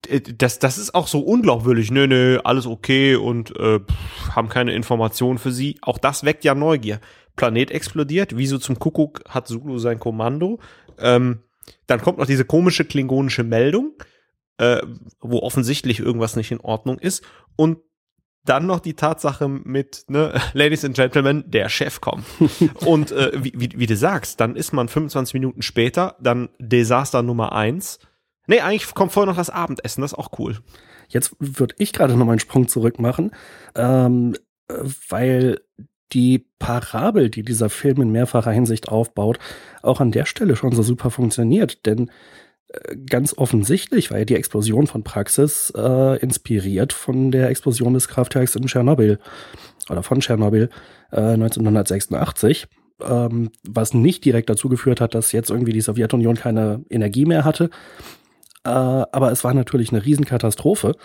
äh, 0.08 0.22
das, 0.22 0.58
das 0.60 0.80
ist 0.80 0.95
auch 0.95 1.08
so 1.08 1.20
unglaubwürdig. 1.20 1.91
Nö, 1.91 2.08
nö, 2.08 2.39
alles 2.43 2.66
okay 2.66 3.16
und 3.16 3.56
äh, 3.58 3.80
pff, 3.80 4.36
haben 4.36 4.50
keine 4.50 4.74
Informationen 4.74 5.38
für 5.38 5.52
sie. 5.52 5.78
Auch 5.82 6.00
das 6.00 6.24
weckt 6.24 6.43
ja 6.43 6.56
Neugier. 6.56 7.00
Planet 7.36 7.70
explodiert. 7.70 8.36
Wieso 8.36 8.58
zum 8.58 8.80
Kuckuck 8.80 9.22
hat 9.30 9.48
Zulu 9.48 9.78
sein 9.78 10.00
Kommando? 10.00 10.60
Ähm, 10.98 11.43
dann 11.88 12.01
kommt 12.01 12.18
noch 12.18 12.26
diese 12.26 12.45
komische 12.45 12.86
klingonische 12.86 13.43
Meldung, 13.43 13.93
äh, 14.57 14.82
wo 15.20 15.39
offensichtlich 15.39 15.99
irgendwas 15.99 16.36
nicht 16.36 16.51
in 16.51 16.61
Ordnung 16.61 16.99
ist. 16.99 17.24
Und 17.55 17.80
dann 18.47 18.65
noch 18.65 18.80
die 18.80 18.93
Tatsache 18.95 19.47
mit, 19.47 20.05
ne, 20.07 20.34
Ladies 20.53 20.86
and 20.86 20.95
Gentlemen, 20.95 21.43
der 21.47 21.70
Chef 21.70 22.01
kommt. 22.01 22.26
und 22.86 23.11
äh, 23.11 23.32
wie, 23.36 23.53
wie, 23.55 23.70
wie, 23.76 23.86
du 23.86 23.95
sagst, 23.95 24.39
dann 24.39 24.55
ist 24.55 24.74
man 24.74 24.88
25 24.88 25.34
Minuten 25.34 25.61
später, 25.61 26.15
dann 26.20 26.49
Desaster 26.59 27.22
Nummer 27.22 27.53
eins. 27.53 27.99
Nee, 28.47 28.61
eigentlich 28.61 28.93
kommt 28.93 29.11
vorher 29.11 29.30
noch 29.30 29.38
das 29.38 29.49
Abendessen, 29.49 30.01
das 30.01 30.13
ist 30.13 30.18
auch 30.18 30.39
cool. 30.39 30.59
Jetzt 31.09 31.36
würde 31.39 31.76
ich 31.78 31.93
gerade 31.93 32.15
noch 32.15 32.26
mal 32.26 32.32
einen 32.32 32.39
Sprung 32.39 32.68
zurück 32.68 32.99
machen, 32.99 33.32
ähm, 33.76 34.36
weil 35.09 35.59
die 36.14 36.45
Parabel, 36.60 37.30
die 37.30 37.43
dieser 37.43 37.70
Film 37.70 38.01
in 38.01 38.12
mehrfacher 38.12 38.51
Hinsicht 38.51 38.89
aufbaut, 38.89 39.39
auch 39.82 39.99
an 39.99 40.12
der 40.12 40.26
Stelle 40.26 40.55
schon 40.55 40.72
so 40.74 40.84
super 40.84 41.12
funktioniert. 41.12 41.86
Denn 41.86 42.10
äh, 42.70 42.95
ganz 43.10 43.38
offensichtlich 43.38 44.12
war 44.12 44.20
ja 44.20 44.26
die 44.26 44.36
Explosion 44.36 44.88
von 44.88 45.03
Praxis 45.03 45.72
äh, 45.76 46.18
inspiriert 46.20 46.93
von 46.93 47.32
der 47.32 47.49
Explosion 47.49 47.93
des 47.93 48.08
Kraftwerks 48.08 48.55
in 48.55 48.66
Tschernobyl 48.66 49.20
oder 49.89 50.03
von 50.03 50.20
Tschernobyl 50.20 50.70
äh, 51.12 51.20
1986, 51.20 52.68
ähm, 53.01 53.51
was 53.68 53.93
nicht 53.93 54.26
direkt 54.26 54.49
dazu 54.49 54.70
geführt 54.70 55.01
hat, 55.01 55.14
dass 55.14 55.32
jetzt 55.32 55.49
irgendwie 55.49 55.74
die 55.74 55.82
Sowjetunion 55.82 56.36
keine 56.36 56.84
Energie 56.89 57.26
mehr 57.26 57.45
hatte. 57.45 57.70
Äh, 58.64 58.70
aber 58.70 59.32
es 59.32 59.43
war 59.43 59.53
natürlich 59.53 59.91
eine 59.91 60.05
Riesenkatastrophe. 60.05 60.95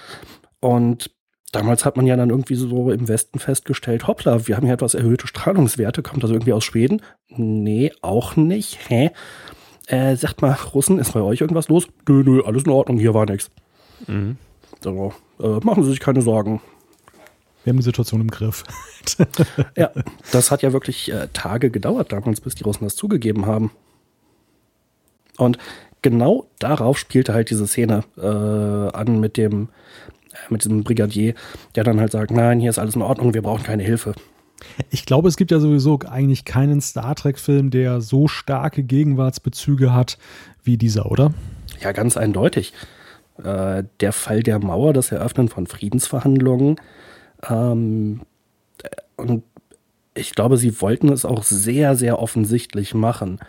Und 0.61 1.11
damals 1.53 1.84
hat 1.84 1.96
man 1.96 2.07
ja 2.07 2.16
dann 2.16 2.30
irgendwie 2.30 2.55
so 2.57 2.90
im 2.90 3.09
Westen 3.09 3.38
festgestellt, 3.38 4.07
hoppla, 4.07 4.46
wir 4.48 4.57
haben 4.57 4.64
hier 4.64 4.74
etwas 4.74 4.94
erhöhte 4.94 5.26
Strahlungswerte, 5.26 6.03
kommt 6.03 6.24
das 6.24 6.30
irgendwie 6.30 6.53
aus 6.53 6.64
Schweden? 6.64 7.03
Nee, 7.28 7.92
auch 8.00 8.36
nicht. 8.36 8.78
Hä? 8.88 9.11
Äh, 9.86 10.16
sagt 10.16 10.42
mal, 10.42 10.57
Russen, 10.74 10.98
ist 10.98 11.12
bei 11.12 11.20
euch 11.20 11.40
irgendwas 11.40 11.68
los? 11.68 11.86
Nö, 12.09 12.22
nö, 12.24 12.42
alles 12.44 12.64
in 12.64 12.70
Ordnung, 12.70 12.98
hier 12.98 13.14
war 13.14 13.26
nichts. 13.26 13.50
Mhm. 14.07 14.36
So, 14.80 15.12
äh, 15.40 15.59
machen 15.62 15.84
Sie 15.84 15.90
sich 15.90 16.00
keine 16.00 16.22
Sorgen. 16.22 16.61
Wir 17.64 17.70
haben 17.70 17.78
die 17.78 17.84
Situation 17.84 18.20
im 18.20 18.30
Griff. 18.30 18.64
ja, 19.76 19.90
das 20.32 20.50
hat 20.50 20.62
ja 20.62 20.72
wirklich 20.72 21.12
äh, 21.12 21.28
Tage 21.32 21.70
gedauert 21.70 22.12
damals, 22.12 22.40
bis 22.40 22.55
die 22.55 22.64
Russen 22.64 22.84
das 22.84 22.96
zugegeben 22.96 23.46
haben. 23.46 23.70
Und 25.36 25.59
genau 26.03 26.46
darauf 26.59 26.98
spielte 26.98 27.34
halt 27.34 27.50
diese 27.50 27.66
Szene 27.66 28.05
äh, 28.16 28.26
an 28.96 29.20
mit 29.20 29.36
dem 29.36 29.68
mit 30.50 30.64
diesem 30.64 30.84
Brigadier, 30.84 31.34
der 31.74 31.84
dann 31.84 32.00
halt 32.00 32.12
sagt, 32.12 32.30
nein, 32.30 32.60
hier 32.60 32.70
ist 32.70 32.78
alles 32.78 32.96
in 32.96 33.02
Ordnung, 33.02 33.34
wir 33.34 33.42
brauchen 33.42 33.62
keine 33.62 33.82
Hilfe. 33.82 34.14
Ich 34.90 35.06
glaube, 35.06 35.28
es 35.28 35.36
gibt 35.36 35.50
ja 35.50 35.60
sowieso 35.60 35.98
eigentlich 36.08 36.44
keinen 36.44 36.80
Star 36.80 37.14
Trek-Film, 37.14 37.70
der 37.70 38.00
so 38.00 38.28
starke 38.28 38.82
Gegenwartsbezüge 38.82 39.92
hat 39.92 40.18
wie 40.62 40.76
dieser, 40.76 41.10
oder? 41.10 41.32
Ja, 41.80 41.92
ganz 41.92 42.16
eindeutig. 42.16 42.72
Äh, 43.42 43.84
der 44.00 44.12
Fall 44.12 44.42
der 44.42 44.58
Mauer, 44.58 44.92
das 44.92 45.10
Eröffnen 45.10 45.48
von 45.48 45.66
Friedensverhandlungen. 45.66 46.76
Ähm, 47.48 48.20
und 49.16 49.42
ich 50.14 50.34
glaube, 50.34 50.58
sie 50.58 50.80
wollten 50.80 51.08
es 51.08 51.24
auch 51.24 51.42
sehr, 51.42 51.96
sehr 51.96 52.18
offensichtlich 52.18 52.94
machen. 52.94 53.40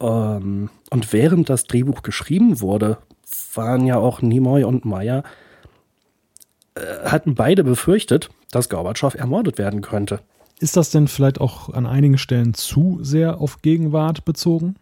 Ähm, 0.00 0.70
und 0.90 1.12
während 1.12 1.50
das 1.50 1.64
Drehbuch 1.64 2.02
geschrieben 2.02 2.60
wurde, 2.60 2.98
waren 3.54 3.86
ja 3.86 3.98
auch 3.98 4.22
Nimoy 4.22 4.64
und 4.64 4.84
Meyer 4.84 5.22
äh, 6.76 7.08
hatten 7.08 7.34
beide 7.34 7.64
befürchtet, 7.64 8.30
dass 8.50 8.68
Gorbatschow 8.68 9.14
ermordet 9.14 9.58
werden 9.58 9.80
könnte. 9.80 10.20
Ist 10.60 10.76
das 10.76 10.90
denn 10.90 11.08
vielleicht 11.08 11.40
auch 11.40 11.70
an 11.70 11.86
einigen 11.86 12.18
Stellen 12.18 12.54
zu 12.54 12.98
sehr 13.02 13.40
auf 13.40 13.62
Gegenwart 13.62 14.24
bezogen? 14.24 14.76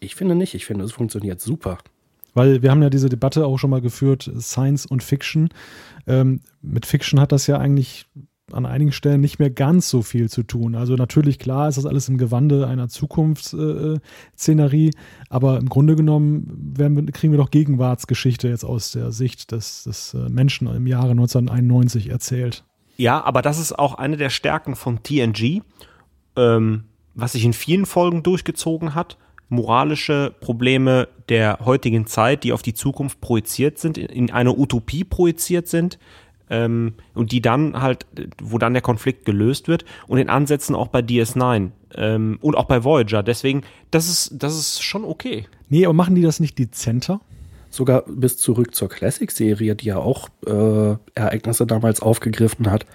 Ich 0.00 0.14
finde 0.14 0.34
nicht. 0.34 0.54
Ich 0.54 0.66
finde, 0.66 0.84
es 0.84 0.92
funktioniert 0.92 1.40
super. 1.40 1.78
Weil 2.34 2.62
wir 2.62 2.70
haben 2.70 2.82
ja 2.82 2.90
diese 2.90 3.08
Debatte 3.08 3.46
auch 3.46 3.58
schon 3.58 3.70
mal 3.70 3.80
geführt, 3.80 4.30
Science 4.40 4.86
und 4.86 5.02
Fiction. 5.02 5.50
Ähm, 6.06 6.40
mit 6.62 6.84
Fiction 6.84 7.20
hat 7.20 7.30
das 7.30 7.46
ja 7.46 7.58
eigentlich 7.58 8.06
an 8.54 8.66
einigen 8.66 8.92
Stellen 8.92 9.20
nicht 9.20 9.38
mehr 9.38 9.50
ganz 9.50 9.88
so 9.88 10.02
viel 10.02 10.30
zu 10.30 10.42
tun. 10.42 10.74
Also 10.74 10.94
natürlich, 10.94 11.38
klar, 11.38 11.68
ist 11.68 11.76
das 11.76 11.86
alles 11.86 12.08
im 12.08 12.18
Gewande 12.18 12.66
einer 12.66 12.88
Zukunftsszenerie, 12.88 14.90
aber 15.28 15.58
im 15.58 15.68
Grunde 15.68 15.96
genommen 15.96 16.74
wir, 16.76 16.90
kriegen 17.12 17.32
wir 17.32 17.38
doch 17.38 17.50
Gegenwartsgeschichte 17.50 18.48
jetzt 18.48 18.64
aus 18.64 18.92
der 18.92 19.12
Sicht 19.12 19.52
des, 19.52 19.84
des 19.84 20.14
äh, 20.14 20.28
Menschen 20.28 20.68
im 20.68 20.86
Jahre 20.86 21.10
1991 21.10 22.10
erzählt. 22.10 22.64
Ja, 22.96 23.22
aber 23.22 23.42
das 23.42 23.58
ist 23.58 23.78
auch 23.78 23.94
eine 23.94 24.16
der 24.16 24.30
Stärken 24.30 24.76
von 24.76 25.02
TNG, 25.02 25.62
ähm, 26.36 26.84
was 27.14 27.32
sich 27.32 27.44
in 27.44 27.52
vielen 27.52 27.86
Folgen 27.86 28.22
durchgezogen 28.22 28.94
hat. 28.94 29.18
Moralische 29.48 30.34
Probleme 30.40 31.08
der 31.28 31.58
heutigen 31.64 32.06
Zeit, 32.06 32.44
die 32.44 32.52
auf 32.52 32.62
die 32.62 32.74
Zukunft 32.74 33.20
projiziert 33.20 33.78
sind, 33.78 33.98
in 33.98 34.30
eine 34.30 34.56
Utopie 34.56 35.04
projiziert 35.04 35.68
sind, 35.68 35.98
ähm, 36.50 36.94
und 37.14 37.32
die 37.32 37.40
dann 37.40 37.80
halt, 37.80 38.06
wo 38.42 38.58
dann 38.58 38.72
der 38.74 38.82
Konflikt 38.82 39.24
gelöst 39.24 39.68
wird 39.68 39.84
und 40.06 40.18
in 40.18 40.28
Ansätzen 40.28 40.74
auch 40.74 40.88
bei 40.88 41.00
DS9 41.00 41.70
ähm, 41.94 42.38
und 42.40 42.56
auch 42.56 42.66
bei 42.66 42.84
Voyager. 42.84 43.22
Deswegen, 43.22 43.62
das 43.90 44.08
ist, 44.08 44.34
das 44.34 44.56
ist 44.56 44.82
schon 44.82 45.04
okay. 45.04 45.46
Nee, 45.68 45.84
aber 45.84 45.94
machen 45.94 46.14
die 46.14 46.22
das 46.22 46.40
nicht 46.40 46.58
dezenter? 46.58 47.20
Sogar 47.70 48.04
bis 48.06 48.36
zurück 48.36 48.74
zur 48.74 48.88
Classic-Serie, 48.88 49.74
die 49.74 49.86
ja 49.86 49.96
auch 49.96 50.28
äh, 50.46 50.96
Ereignisse 51.14 51.66
damals 51.66 52.00
aufgegriffen 52.00 52.70
hat. 52.70 52.86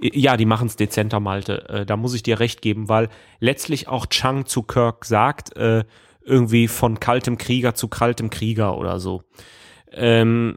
Ja, 0.00 0.36
die 0.36 0.44
machen 0.44 0.68
es 0.68 0.76
dezenter, 0.76 1.18
Malte. 1.18 1.68
Äh, 1.68 1.86
da 1.86 1.96
muss 1.96 2.14
ich 2.14 2.22
dir 2.22 2.38
recht 2.38 2.62
geben, 2.62 2.88
weil 2.88 3.08
letztlich 3.40 3.88
auch 3.88 4.06
Chang 4.06 4.46
zu 4.46 4.62
Kirk 4.62 5.04
sagt, 5.04 5.56
äh, 5.56 5.84
irgendwie 6.24 6.68
von 6.68 7.00
kaltem 7.00 7.38
Krieger 7.38 7.74
zu 7.74 7.88
kaltem 7.88 8.28
Krieger 8.28 8.76
oder 8.76 9.00
so 9.00 9.22
ähm, 9.92 10.56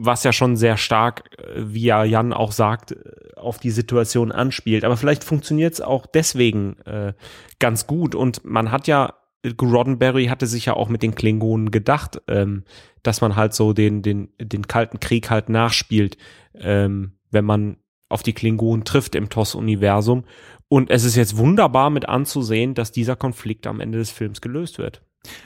was 0.00 0.24
ja 0.24 0.32
schon 0.32 0.56
sehr 0.56 0.76
stark, 0.76 1.30
äh, 1.38 1.62
wie 1.66 1.84
ja 1.84 2.04
Jan 2.04 2.32
auch 2.32 2.52
sagt, 2.52 2.92
äh, 2.92 2.96
auf 3.36 3.58
die 3.58 3.70
Situation 3.70 4.32
anspielt. 4.32 4.84
Aber 4.84 4.96
vielleicht 4.96 5.24
funktioniert 5.24 5.74
es 5.74 5.80
auch 5.80 6.06
deswegen 6.06 6.78
äh, 6.80 7.14
ganz 7.58 7.86
gut. 7.86 8.14
Und 8.14 8.44
man 8.44 8.70
hat 8.70 8.86
ja, 8.86 9.14
Roddenberry 9.60 10.26
hatte 10.26 10.46
sich 10.46 10.66
ja 10.66 10.74
auch 10.74 10.88
mit 10.88 11.02
den 11.02 11.14
Klingonen 11.14 11.70
gedacht, 11.70 12.20
ähm, 12.28 12.64
dass 13.02 13.20
man 13.20 13.36
halt 13.36 13.54
so 13.54 13.72
den, 13.72 14.02
den, 14.02 14.30
den 14.40 14.66
Kalten 14.66 15.00
Krieg 15.00 15.30
halt 15.30 15.48
nachspielt, 15.48 16.16
ähm, 16.54 17.12
wenn 17.30 17.44
man 17.44 17.76
auf 18.08 18.22
die 18.22 18.32
Klingonen 18.32 18.84
trifft 18.84 19.14
im 19.14 19.28
TOS-Universum. 19.28 20.24
Und 20.68 20.90
es 20.90 21.04
ist 21.04 21.16
jetzt 21.16 21.36
wunderbar 21.36 21.90
mit 21.90 22.08
anzusehen, 22.08 22.74
dass 22.74 22.92
dieser 22.92 23.16
Konflikt 23.16 23.66
am 23.66 23.80
Ende 23.80 23.98
des 23.98 24.10
Films 24.10 24.40
gelöst 24.40 24.78
wird. 24.78 25.02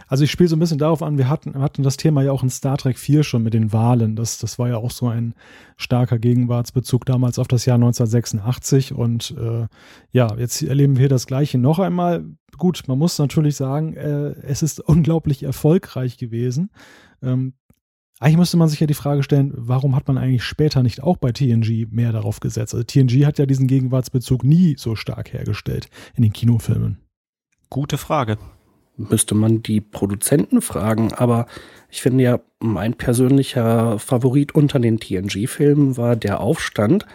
Also 0.07 0.25
ich 0.25 0.31
spiele 0.31 0.49
so 0.49 0.57
ein 0.57 0.59
bisschen 0.59 0.79
darauf 0.79 1.03
an, 1.03 1.19
wir 1.19 1.29
hatten, 1.29 1.59
hatten 1.59 1.83
das 1.83 1.97
Thema 1.97 2.23
ja 2.23 2.33
auch 2.33 2.43
in 2.43 2.51
Star 2.51 2.77
Trek 2.77 2.99
4 2.99 3.23
schon 3.23 3.43
mit 3.43 3.55
den 3.55 3.73
Wahlen. 3.73 4.17
Das, 4.17 4.39
das 4.39 4.59
war 4.59 4.69
ja 4.69 4.77
auch 4.77 4.91
so 4.91 5.09
ein 5.09 5.35
starker 5.77 6.19
Gegenwartsbezug 6.19 7.05
damals 7.07 7.39
auf 7.39 7.49
das 7.49 7.65
Jahr 7.65 7.77
1986. 7.77 8.93
Und 8.93 9.35
äh, 9.39 9.67
ja, 10.11 10.35
jetzt 10.37 10.63
erleben 10.63 10.99
wir 10.99 11.09
das 11.09 11.27
gleiche 11.27 11.59
noch 11.59 11.79
einmal. 11.79 12.25
Gut, 12.59 12.83
man 12.87 12.99
muss 12.99 13.19
natürlich 13.19 13.57
sagen, 13.57 13.95
äh, 13.95 14.35
es 14.43 14.63
ist 14.63 14.81
unglaublich 14.81 15.43
erfolgreich 15.43 16.19
gewesen. 16.19 16.71
Ähm, 17.23 17.55
eigentlich 18.21 18.37
müsste 18.37 18.57
man 18.57 18.69
sich 18.69 18.79
ja 18.79 18.87
die 18.87 18.95
Frage 18.95 19.25
stellen, 19.25 19.53
warum 19.57 19.97
hat 19.97 20.07
man 20.07 20.17
eigentlich 20.17 20.45
später 20.45 20.85
nicht 20.85 21.03
auch 21.03 21.17
bei 21.17 21.33
TNG 21.33 21.89
mehr 21.91 22.13
darauf 22.13 22.39
gesetzt? 22.39 22.73
Also 22.73 22.85
TNG 22.85 23.25
hat 23.25 23.39
ja 23.39 23.47
diesen 23.47 23.67
Gegenwartsbezug 23.67 24.45
nie 24.45 24.77
so 24.79 24.95
stark 24.95 25.33
hergestellt 25.33 25.89
in 26.15 26.23
den 26.23 26.33
Kinofilmen. 26.33 26.99
Gute 27.69 27.99
Frage 27.99 28.39
müsste 29.09 29.35
man 29.35 29.63
die 29.63 29.81
Produzenten 29.81 30.63
fragen. 30.63 31.13
Aber 31.13 31.47
ich 31.91 32.03
finde 32.03 32.25
ja, 32.25 32.41
mein 32.61 32.95
persönlicher 32.95 33.99
Favorit 33.99 34.55
unter 34.55 34.79
den 34.79 34.99
TNG-Filmen 34.99 35.97
war 35.97 36.17
der 36.17 36.41
Aufstand, 36.41 37.07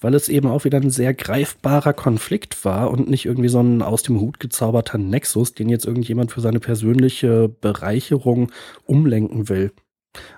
weil 0.00 0.14
es 0.14 0.28
eben 0.28 0.48
auch 0.48 0.64
wieder 0.64 0.80
ein 0.80 0.90
sehr 0.90 1.14
greifbarer 1.14 1.92
Konflikt 1.92 2.64
war 2.64 2.90
und 2.90 3.08
nicht 3.08 3.26
irgendwie 3.26 3.48
so 3.48 3.60
ein 3.60 3.82
aus 3.82 4.02
dem 4.02 4.20
Hut 4.20 4.40
gezauberter 4.40 4.98
Nexus, 4.98 5.54
den 5.54 5.68
jetzt 5.68 5.86
irgendjemand 5.86 6.32
für 6.32 6.40
seine 6.40 6.60
persönliche 6.60 7.48
Bereicherung 7.48 8.50
umlenken 8.84 9.48
will. 9.48 9.72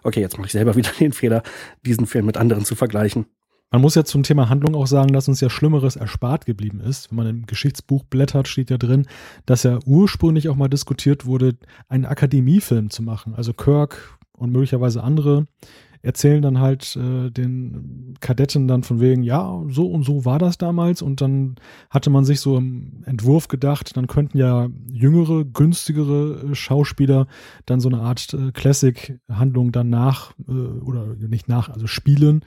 Okay, 0.02 0.20
jetzt 0.20 0.36
mache 0.36 0.46
ich 0.46 0.52
selber 0.52 0.76
wieder 0.76 0.90
den 0.98 1.12
Fehler, 1.12 1.42
diesen 1.84 2.06
Film 2.06 2.26
mit 2.26 2.36
anderen 2.36 2.64
zu 2.64 2.74
vergleichen. 2.74 3.26
Man 3.72 3.82
muss 3.82 3.94
ja 3.94 4.04
zum 4.04 4.24
Thema 4.24 4.48
Handlung 4.48 4.74
auch 4.74 4.88
sagen, 4.88 5.12
dass 5.12 5.28
uns 5.28 5.40
ja 5.40 5.48
Schlimmeres 5.48 5.94
erspart 5.94 6.44
geblieben 6.44 6.80
ist. 6.80 7.10
Wenn 7.10 7.16
man 7.16 7.26
im 7.28 7.46
Geschichtsbuch 7.46 8.02
blättert, 8.02 8.48
steht 8.48 8.68
ja 8.68 8.78
drin, 8.78 9.06
dass 9.46 9.62
ja 9.62 9.78
ursprünglich 9.86 10.48
auch 10.48 10.56
mal 10.56 10.68
diskutiert 10.68 11.24
wurde, 11.24 11.56
einen 11.88 12.04
Akademiefilm 12.04 12.90
zu 12.90 13.04
machen. 13.04 13.34
Also 13.36 13.52
Kirk 13.52 14.18
und 14.32 14.50
möglicherweise 14.50 15.04
andere 15.04 15.46
erzählen 16.02 16.42
dann 16.42 16.58
halt 16.58 16.96
äh, 16.96 17.30
den 17.30 18.14
Kadetten 18.20 18.66
dann 18.66 18.82
von 18.82 19.00
wegen, 19.00 19.22
ja, 19.22 19.62
so 19.68 19.86
und 19.86 20.02
so 20.02 20.24
war 20.24 20.38
das 20.38 20.58
damals. 20.58 21.02
Und 21.02 21.20
dann 21.20 21.56
hatte 21.90 22.10
man 22.10 22.24
sich 22.24 22.40
so 22.40 22.56
im 22.56 23.04
Entwurf 23.04 23.48
gedacht, 23.48 23.96
dann 23.96 24.06
könnten 24.06 24.38
ja 24.38 24.68
jüngere, 24.90 25.44
günstigere 25.44 26.50
äh, 26.50 26.54
Schauspieler 26.54 27.26
dann 27.66 27.80
so 27.80 27.88
eine 27.88 28.00
Art 28.00 28.32
äh, 28.34 28.50
Classic-Handlung 28.50 29.72
dann 29.72 29.90
nach, 29.90 30.32
äh, 30.48 30.52
oder 30.52 31.14
nicht 31.16 31.48
nach, 31.48 31.68
also 31.68 31.86
spielen. 31.86 32.44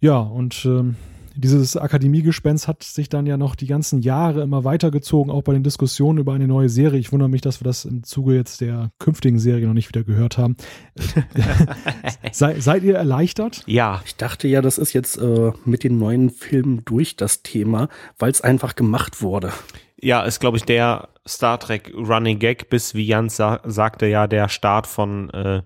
Ja, 0.00 0.18
und 0.18 0.64
ähm, 0.64 0.96
dieses 1.38 1.76
Akademiegespenst 1.76 2.66
hat 2.66 2.82
sich 2.82 3.08
dann 3.08 3.26
ja 3.26 3.36
noch 3.36 3.54
die 3.54 3.68
ganzen 3.68 4.00
Jahre 4.00 4.42
immer 4.42 4.64
weitergezogen, 4.64 5.30
auch 5.30 5.42
bei 5.42 5.52
den 5.52 5.62
Diskussionen 5.62 6.18
über 6.18 6.32
eine 6.32 6.48
neue 6.48 6.68
Serie. 6.68 6.98
Ich 6.98 7.12
wundere 7.12 7.28
mich, 7.28 7.42
dass 7.42 7.60
wir 7.60 7.64
das 7.64 7.84
im 7.84 8.02
Zuge 8.02 8.34
jetzt 8.34 8.60
der 8.60 8.90
künftigen 8.98 9.38
Serie 9.38 9.68
noch 9.68 9.74
nicht 9.74 9.88
wieder 9.88 10.02
gehört 10.02 10.36
haben. 10.36 10.56
Sei, 12.32 12.58
seid 12.58 12.82
ihr 12.82 12.96
erleichtert? 12.96 13.62
Ja. 13.66 14.02
Ich 14.04 14.16
dachte 14.16 14.48
ja, 14.48 14.62
das 14.62 14.78
ist 14.78 14.92
jetzt 14.92 15.16
äh, 15.16 15.52
mit 15.64 15.84
den 15.84 15.98
neuen 15.98 16.30
Filmen 16.30 16.84
durch 16.84 17.14
das 17.14 17.42
Thema, 17.42 17.88
weil 18.18 18.32
es 18.32 18.40
einfach 18.40 18.74
gemacht 18.74 19.22
wurde. 19.22 19.52
Ja, 20.00 20.22
ist, 20.22 20.40
glaube 20.40 20.56
ich, 20.56 20.64
der 20.64 21.08
Star 21.26 21.60
Trek 21.60 21.92
Running 21.96 22.40
Gag, 22.40 22.68
bis, 22.68 22.94
wie 22.94 23.06
Jans 23.06 23.36
sa 23.36 23.60
sagte, 23.64 24.06
ja, 24.06 24.26
der 24.26 24.48
Start 24.48 24.88
von 24.88 25.30
äh, 25.30 25.62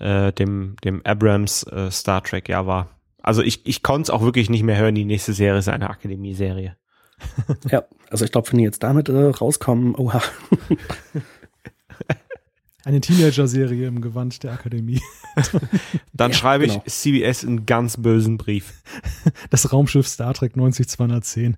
äh, 0.00 0.32
dem, 0.32 0.76
dem 0.84 1.00
Abrams 1.04 1.62
äh, 1.64 1.90
Star 1.92 2.22
Trek 2.22 2.48
ja 2.48 2.66
war. 2.66 2.95
Also 3.26 3.42
ich, 3.42 3.66
ich 3.66 3.82
konnte 3.82 4.02
es 4.02 4.10
auch 4.10 4.22
wirklich 4.22 4.48
nicht 4.50 4.62
mehr 4.62 4.78
hören, 4.78 4.94
die 4.94 5.04
nächste 5.04 5.32
Serie 5.32 5.58
ist 5.58 5.68
eine 5.68 5.90
Akademie-Serie. 5.90 6.76
ja, 7.70 7.82
also 8.08 8.24
ich 8.24 8.30
glaube, 8.30 8.52
wenn 8.52 8.58
die 8.58 8.64
jetzt 8.64 8.84
damit 8.84 9.08
äh, 9.08 9.30
rauskommen, 9.30 9.96
oha. 9.96 10.22
Eine 12.84 13.00
Teenager-Serie 13.00 13.88
im 13.88 14.00
Gewand 14.00 14.44
der 14.44 14.52
Akademie. 14.52 15.02
Dann 16.12 16.30
ja, 16.30 16.36
schreibe 16.36 16.68
genau. 16.68 16.84
ich 16.86 16.92
CBS 16.92 17.44
einen 17.44 17.66
ganz 17.66 17.96
bösen 17.96 18.36
Brief. 18.36 18.74
Das 19.50 19.72
Raumschiff 19.72 20.06
Star 20.06 20.32
Trek 20.32 20.54
90210. 20.54 21.56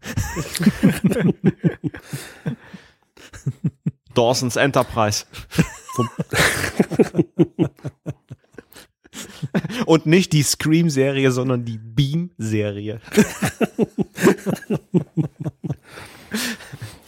Dawson's 4.15 4.57
Enterprise. 4.57 5.27
Und 9.87 10.07
nicht 10.07 10.33
die 10.33 10.43
Scream-Serie, 10.43 11.31
sondern 11.31 11.65
die 11.65 11.79
Beam-Serie. 11.79 13.01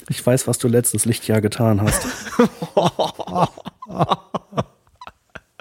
Ich 0.09 0.27
weiß, 0.27 0.49
was 0.49 0.59
du 0.59 0.67
letztes 0.67 1.05
Lichtjahr 1.05 1.41
getan 1.41 1.81
hast. 1.81 2.05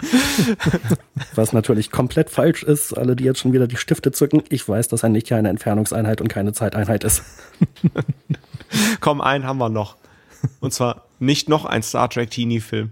Was 1.35 1.53
natürlich 1.53 1.91
komplett 1.91 2.29
falsch 2.29 2.63
ist, 2.63 2.97
alle, 2.97 3.15
die 3.15 3.25
jetzt 3.25 3.39
schon 3.39 3.53
wieder 3.53 3.67
die 3.67 3.77
Stifte 3.77 4.11
zücken. 4.11 4.43
Ich 4.49 4.67
weiß, 4.67 4.87
dass 4.87 5.03
ein 5.03 5.13
Lichtjahr 5.13 5.37
eine 5.37 5.49
Entfernungseinheit 5.49 6.21
und 6.21 6.29
keine 6.29 6.53
Zeiteinheit 6.53 7.03
ist. 7.03 7.21
Komm, 9.01 9.21
einen 9.21 9.45
haben 9.45 9.57
wir 9.57 9.69
noch. 9.69 9.97
Und 10.61 10.73
zwar 10.73 11.05
nicht 11.19 11.49
noch 11.49 11.65
ein 11.65 11.83
Star 11.83 12.09
Trek 12.09 12.31
Teenie-Film. 12.31 12.91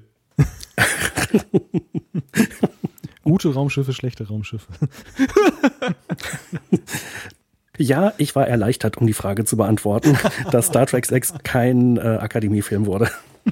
Gute 3.28 3.54
Raumschiffe, 3.54 3.92
schlechte 3.92 4.26
Raumschiffe. 4.26 4.72
Ja, 7.80 8.14
ich 8.18 8.36
war 8.36 8.48
erleichtert, 8.48 8.98
um 8.98 9.06
die 9.06 9.14
Frage 9.14 9.46
zu 9.46 9.56
beantworten, 9.56 10.18
dass 10.52 10.66
Star 10.66 10.88
Trek 10.88 11.06
6 11.06 11.36
kein 11.44 11.98
äh, 11.98 12.00
Akademiefilm 12.00 12.88
wurde. 12.88 13.12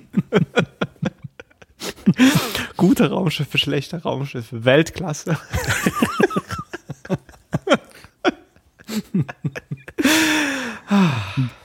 Gute 2.76 3.12
Raumschiffe, 3.12 3.60
schlechte 3.60 4.02
Raumschiffe, 4.02 4.66
Weltklasse. 4.66 5.38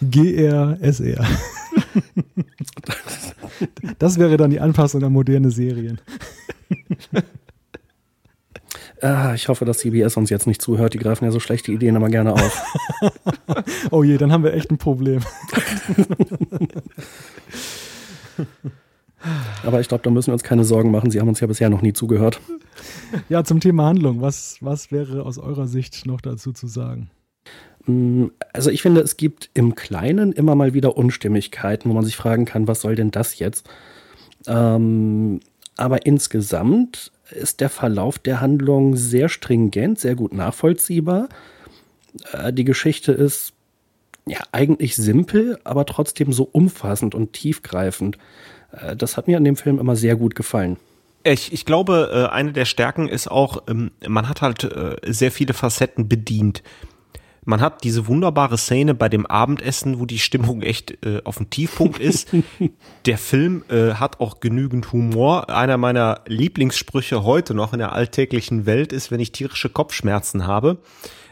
GR, 0.02 0.76
SR. 0.82 1.26
Das 3.98 4.18
wäre 4.18 4.36
dann 4.36 4.50
die 4.50 4.60
Anpassung 4.60 5.02
an 5.02 5.12
moderne 5.12 5.50
Serien. 5.50 5.98
Ah, 9.02 9.32
ich 9.34 9.48
hoffe, 9.48 9.64
dass 9.64 9.78
CBS 9.78 10.16
uns 10.16 10.30
jetzt 10.30 10.46
nicht 10.46 10.60
zuhört. 10.60 10.94
Die 10.94 10.98
greifen 10.98 11.24
ja 11.24 11.30
so 11.30 11.40
schlechte 11.40 11.72
Ideen 11.72 11.96
immer 11.96 12.08
gerne 12.08 12.34
auf. 12.34 12.62
oh 13.90 14.02
je, 14.02 14.18
dann 14.18 14.30
haben 14.32 14.44
wir 14.44 14.52
echt 14.54 14.70
ein 14.70 14.78
Problem. 14.78 15.22
Aber 19.64 19.80
ich 19.80 19.88
glaube, 19.88 20.02
da 20.02 20.10
müssen 20.10 20.28
wir 20.28 20.34
uns 20.34 20.42
keine 20.42 20.64
Sorgen 20.64 20.90
machen. 20.90 21.10
Sie 21.10 21.20
haben 21.20 21.28
uns 21.28 21.40
ja 21.40 21.46
bisher 21.46 21.70
noch 21.70 21.82
nie 21.82 21.92
zugehört. 21.92 22.40
Ja, 23.28 23.44
zum 23.44 23.60
Thema 23.60 23.86
Handlung. 23.86 24.20
Was, 24.20 24.56
was 24.60 24.90
wäre 24.92 25.24
aus 25.24 25.38
eurer 25.38 25.66
Sicht 25.66 26.06
noch 26.06 26.20
dazu 26.20 26.52
zu 26.52 26.66
sagen? 26.66 27.10
Mm, 27.86 28.26
also 28.52 28.70
ich 28.70 28.82
finde, 28.82 29.00
es 29.00 29.16
gibt 29.16 29.50
im 29.54 29.74
Kleinen 29.74 30.32
immer 30.32 30.54
mal 30.54 30.74
wieder 30.74 30.96
Unstimmigkeiten, 30.96 31.90
wo 31.90 31.94
man 31.94 32.04
sich 32.04 32.16
fragen 32.16 32.44
kann, 32.44 32.68
was 32.68 32.80
soll 32.80 32.94
denn 32.94 33.10
das 33.10 33.38
jetzt? 33.38 33.68
Ähm, 34.46 35.40
aber 35.76 36.06
insgesamt 36.06 37.12
ist 37.32 37.60
der 37.60 37.70
Verlauf 37.70 38.18
der 38.18 38.40
Handlung 38.40 38.96
sehr 38.96 39.28
stringent, 39.28 39.98
sehr 39.98 40.14
gut 40.14 40.32
nachvollziehbar. 40.32 41.28
Äh, 42.32 42.52
die 42.52 42.64
Geschichte 42.64 43.12
ist 43.12 43.52
ja 44.26 44.38
eigentlich 44.52 44.96
simpel, 44.96 45.58
aber 45.64 45.86
trotzdem 45.86 46.32
so 46.32 46.48
umfassend 46.50 47.14
und 47.14 47.32
tiefgreifend. 47.32 48.18
Äh, 48.72 48.96
das 48.96 49.16
hat 49.16 49.28
mir 49.28 49.36
an 49.36 49.44
dem 49.44 49.56
Film 49.56 49.78
immer 49.78 49.96
sehr 49.96 50.16
gut 50.16 50.34
gefallen. 50.34 50.76
Ich, 51.22 51.52
ich 51.52 51.66
glaube, 51.66 52.10
äh, 52.12 52.34
eine 52.34 52.52
der 52.52 52.64
Stärken 52.64 53.08
ist 53.08 53.30
auch, 53.30 53.62
ähm, 53.68 53.90
man 54.06 54.28
hat 54.28 54.42
halt 54.42 54.68
sehr 55.06 55.30
viele 55.30 55.52
Facetten 55.52 56.08
bedient. 56.08 56.62
Man 57.44 57.60
hat 57.60 57.84
diese 57.84 58.06
wunderbare 58.06 58.58
Szene 58.58 58.94
bei 58.94 59.08
dem 59.08 59.26
Abendessen, 59.26 59.98
wo 59.98 60.06
die 60.06 60.18
Stimmung 60.18 60.62
echt 60.62 61.04
äh, 61.04 61.22
auf 61.24 61.38
dem 61.38 61.48
Tiefpunkt 61.48 61.98
ist. 61.98 62.28
der 63.06 63.18
Film 63.18 63.64
äh, 63.68 63.94
hat 63.94 64.20
auch 64.20 64.40
genügend 64.40 64.92
Humor. 64.92 65.48
Einer 65.48 65.78
meiner 65.78 66.20
Lieblingssprüche 66.26 67.24
heute 67.24 67.54
noch 67.54 67.72
in 67.72 67.78
der 67.78 67.92
alltäglichen 67.92 68.66
Welt 68.66 68.92
ist, 68.92 69.10
wenn 69.10 69.20
ich 69.20 69.32
tierische 69.32 69.70
Kopfschmerzen 69.70 70.46
habe, 70.46 70.78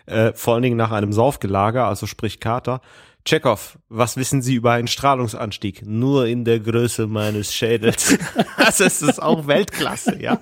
äh, 0.07 0.33
vor 0.33 0.55
allen 0.55 0.63
Dingen 0.63 0.79
nach 0.79 0.93
einem 0.93 1.13
Saufgelager, 1.13 1.87
also 1.87 2.07
sprich 2.07 2.41
Kater, 2.41 2.81
Chekhov, 3.29 3.79
was 3.91 4.17
wissen 4.17 4.41
Sie 4.41 4.55
über 4.55 4.73
einen 4.73 4.89
Strahlungsanstieg? 4.89 5.85
Nur 5.85 6.27
in 6.27 6.47
der 6.47 6.61
Größe 6.61 7.07
meines 7.07 7.53
Schädels. 7.53 8.17
das 8.57 8.81
ist 8.81 9.21
auch 9.21 9.47
Weltklasse, 9.47 10.19
ja. 10.19 10.41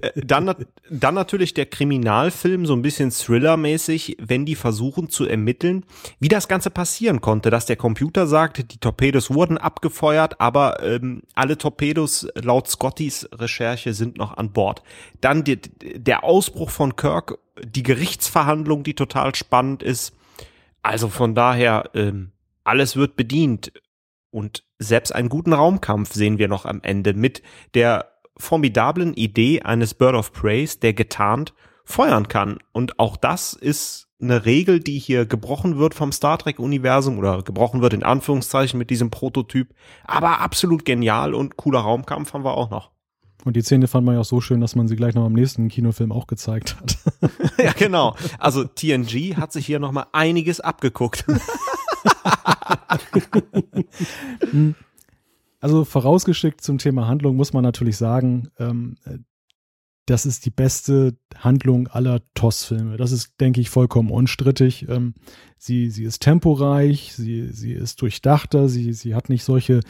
Äh, 0.00 0.12
dann, 0.24 0.54
dann 0.88 1.14
natürlich 1.16 1.54
der 1.54 1.66
Kriminalfilm, 1.66 2.66
so 2.66 2.74
ein 2.74 2.82
bisschen 2.82 3.10
Thriller-mäßig, 3.10 4.18
wenn 4.20 4.46
die 4.46 4.54
versuchen 4.54 5.08
zu 5.08 5.24
ermitteln, 5.24 5.84
wie 6.20 6.28
das 6.28 6.46
Ganze 6.46 6.70
passieren 6.70 7.20
konnte, 7.20 7.50
dass 7.50 7.66
der 7.66 7.74
Computer 7.74 8.28
sagt, 8.28 8.72
die 8.72 8.78
Torpedos 8.78 9.30
wurden 9.30 9.58
abgefeuert, 9.58 10.40
aber 10.40 10.80
ähm, 10.84 11.22
alle 11.34 11.58
Torpedos 11.58 12.28
laut 12.34 12.68
Scottys 12.68 13.28
Recherche 13.32 13.92
sind 13.92 14.18
noch 14.18 14.36
an 14.36 14.52
Bord. 14.52 14.84
Dann 15.20 15.42
die, 15.42 15.56
der 15.56 16.22
Ausbruch 16.22 16.70
von 16.70 16.94
Kirk, 16.94 17.38
die 17.60 17.82
Gerichtsverhandlung, 17.82 18.84
die 18.84 18.94
total 18.94 19.34
spannend 19.34 19.82
ist 19.82 20.12
also 20.82 21.08
von 21.08 21.34
daher, 21.34 21.90
ähm, 21.94 22.32
alles 22.64 22.96
wird 22.96 23.16
bedient. 23.16 23.72
Und 24.30 24.64
selbst 24.78 25.14
einen 25.14 25.28
guten 25.28 25.52
Raumkampf 25.52 26.14
sehen 26.14 26.38
wir 26.38 26.48
noch 26.48 26.64
am 26.64 26.80
Ende 26.82 27.14
mit 27.14 27.42
der 27.74 28.12
formidablen 28.36 29.14
Idee 29.14 29.62
eines 29.62 29.94
Bird 29.94 30.14
of 30.14 30.32
Praise, 30.32 30.78
der 30.80 30.94
getarnt 30.94 31.52
feuern 31.84 32.28
kann. 32.28 32.58
Und 32.72 32.98
auch 32.98 33.16
das 33.16 33.52
ist 33.52 34.08
eine 34.20 34.46
Regel, 34.46 34.80
die 34.80 34.98
hier 34.98 35.26
gebrochen 35.26 35.78
wird 35.78 35.94
vom 35.94 36.12
Star 36.12 36.38
Trek-Universum 36.38 37.18
oder 37.18 37.42
gebrochen 37.42 37.82
wird 37.82 37.92
in 37.92 38.04
Anführungszeichen 38.04 38.78
mit 38.78 38.90
diesem 38.90 39.10
Prototyp. 39.10 39.74
Aber 40.04 40.40
absolut 40.40 40.84
genial 40.84 41.34
und 41.34 41.56
cooler 41.56 41.80
Raumkampf 41.80 42.32
haben 42.32 42.44
wir 42.44 42.56
auch 42.56 42.70
noch. 42.70 42.92
Und 43.44 43.56
die 43.56 43.62
Szene 43.62 43.88
fand 43.88 44.06
man 44.06 44.14
ja 44.14 44.20
auch 44.20 44.26
so 44.26 44.40
schön, 44.40 44.60
dass 44.60 44.76
man 44.76 44.86
sie 44.88 44.96
gleich 44.96 45.14
noch 45.14 45.24
am 45.24 45.32
nächsten 45.32 45.68
Kinofilm 45.68 46.12
auch 46.12 46.26
gezeigt 46.26 46.76
hat. 46.76 46.98
ja, 47.58 47.72
genau. 47.72 48.16
Also 48.38 48.64
TNG 48.64 49.36
hat 49.36 49.52
sich 49.52 49.66
hier 49.66 49.80
noch 49.80 49.92
mal 49.92 50.06
einiges 50.12 50.60
abgeguckt. 50.60 51.24
also 55.60 55.84
vorausgeschickt 55.84 56.60
zum 56.60 56.78
Thema 56.78 57.06
Handlung 57.08 57.36
muss 57.36 57.52
man 57.52 57.62
natürlich 57.62 57.96
sagen, 57.96 58.48
ähm, 58.58 58.96
das 60.06 60.26
ist 60.26 60.44
die 60.46 60.50
beste 60.50 61.14
Handlung 61.36 61.86
aller 61.86 62.20
TOS-Filme. 62.34 62.96
Das 62.96 63.12
ist, 63.12 63.40
denke 63.40 63.60
ich, 63.60 63.70
vollkommen 63.70 64.10
unstrittig. 64.10 64.86
Ähm, 64.88 65.14
sie, 65.58 65.90
sie 65.90 66.02
ist 66.02 66.22
temporeich, 66.22 67.12
sie, 67.14 67.48
sie 67.52 67.72
ist 67.72 68.02
durchdachter, 68.02 68.68
sie, 68.68 68.92
sie 68.94 69.14
hat 69.14 69.28
nicht 69.28 69.44
solche 69.44 69.80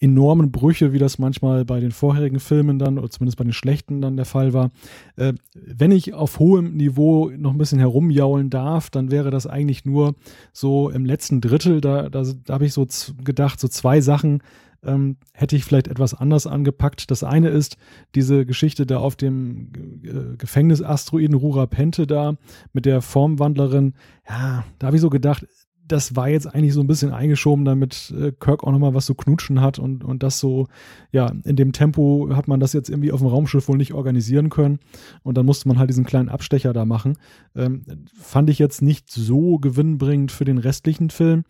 enormen 0.00 0.50
Brüche, 0.50 0.94
wie 0.94 0.98
das 0.98 1.18
manchmal 1.18 1.66
bei 1.66 1.80
den 1.80 1.90
vorherigen 1.90 2.40
Filmen 2.40 2.78
dann, 2.78 2.98
oder 2.98 3.10
zumindest 3.10 3.36
bei 3.36 3.44
den 3.44 3.52
schlechten 3.52 4.00
dann 4.00 4.16
der 4.16 4.24
Fall 4.24 4.54
war. 4.54 4.70
Äh, 5.16 5.34
wenn 5.54 5.92
ich 5.92 6.14
auf 6.14 6.38
hohem 6.38 6.74
Niveau 6.74 7.30
noch 7.36 7.52
ein 7.52 7.58
bisschen 7.58 7.78
herumjaulen 7.78 8.48
darf, 8.48 8.88
dann 8.88 9.10
wäre 9.10 9.30
das 9.30 9.46
eigentlich 9.46 9.84
nur 9.84 10.14
so 10.54 10.88
im 10.88 11.04
letzten 11.04 11.42
Drittel. 11.42 11.82
Da, 11.82 12.08
da, 12.08 12.22
da 12.22 12.54
habe 12.54 12.64
ich 12.64 12.72
so 12.72 12.86
gedacht, 13.22 13.60
so 13.60 13.68
zwei 13.68 14.00
Sachen, 14.00 14.42
ähm, 14.84 15.16
hätte 15.32 15.56
ich 15.56 15.64
vielleicht 15.64 15.88
etwas 15.88 16.14
anders 16.14 16.46
angepackt. 16.46 17.10
Das 17.10 17.24
eine 17.24 17.48
ist 17.48 17.76
diese 18.14 18.46
Geschichte 18.46 18.86
da 18.86 18.98
auf 18.98 19.16
dem 19.16 19.72
äh, 20.04 20.36
Gefängnisasteroiden 20.36 21.34
Rura 21.34 21.66
Pente 21.66 22.06
da 22.06 22.34
mit 22.72 22.86
der 22.86 23.02
Formwandlerin. 23.02 23.94
Ja, 24.28 24.64
da 24.78 24.86
habe 24.86 24.96
ich 24.96 25.02
so 25.02 25.10
gedacht, 25.10 25.46
das 25.88 26.14
war 26.14 26.28
jetzt 26.28 26.46
eigentlich 26.46 26.74
so 26.74 26.80
ein 26.80 26.86
bisschen 26.86 27.12
eingeschoben, 27.12 27.64
damit 27.64 28.14
äh, 28.16 28.32
Kirk 28.32 28.62
auch 28.62 28.72
nochmal 28.72 28.94
was 28.94 29.06
zu 29.06 29.14
knutschen 29.14 29.60
hat 29.60 29.78
und, 29.78 30.04
und 30.04 30.22
das 30.22 30.38
so, 30.38 30.68
ja, 31.12 31.32
in 31.44 31.56
dem 31.56 31.72
Tempo 31.72 32.28
hat 32.32 32.46
man 32.46 32.60
das 32.60 32.74
jetzt 32.74 32.90
irgendwie 32.90 33.10
auf 33.10 33.20
dem 33.20 33.28
Raumschiff 33.28 33.68
wohl 33.68 33.78
nicht 33.78 33.94
organisieren 33.94 34.50
können 34.50 34.78
und 35.22 35.36
dann 35.36 35.46
musste 35.46 35.66
man 35.66 35.78
halt 35.78 35.88
diesen 35.88 36.04
kleinen 36.04 36.28
Abstecher 36.28 36.72
da 36.72 36.84
machen. 36.84 37.16
Ähm, 37.56 37.84
fand 38.20 38.50
ich 38.50 38.58
jetzt 38.58 38.82
nicht 38.82 39.10
so 39.10 39.58
gewinnbringend 39.58 40.30
für 40.30 40.44
den 40.44 40.58
restlichen 40.58 41.10
Film 41.10 41.44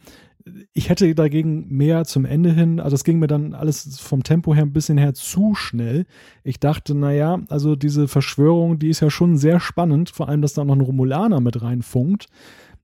ich 0.72 0.88
hätte 0.88 1.14
dagegen 1.14 1.66
mehr 1.68 2.04
zum 2.04 2.24
Ende 2.24 2.52
hin, 2.52 2.80
also 2.80 2.94
es 2.94 3.04
ging 3.04 3.18
mir 3.18 3.26
dann 3.26 3.54
alles 3.54 3.98
vom 4.00 4.22
Tempo 4.22 4.54
her 4.54 4.64
ein 4.64 4.72
bisschen 4.72 4.98
her 4.98 5.14
zu 5.14 5.54
schnell. 5.54 6.06
Ich 6.44 6.60
dachte, 6.60 6.94
naja, 6.94 7.40
also 7.48 7.76
diese 7.76 8.08
Verschwörung, 8.08 8.78
die 8.78 8.88
ist 8.88 9.00
ja 9.00 9.10
schon 9.10 9.36
sehr 9.36 9.60
spannend, 9.60 10.10
vor 10.10 10.28
allem, 10.28 10.42
dass 10.42 10.54
da 10.54 10.64
noch 10.64 10.74
ein 10.74 10.80
Romulaner 10.80 11.40
mit 11.40 11.62
reinfunkt. 11.62 12.26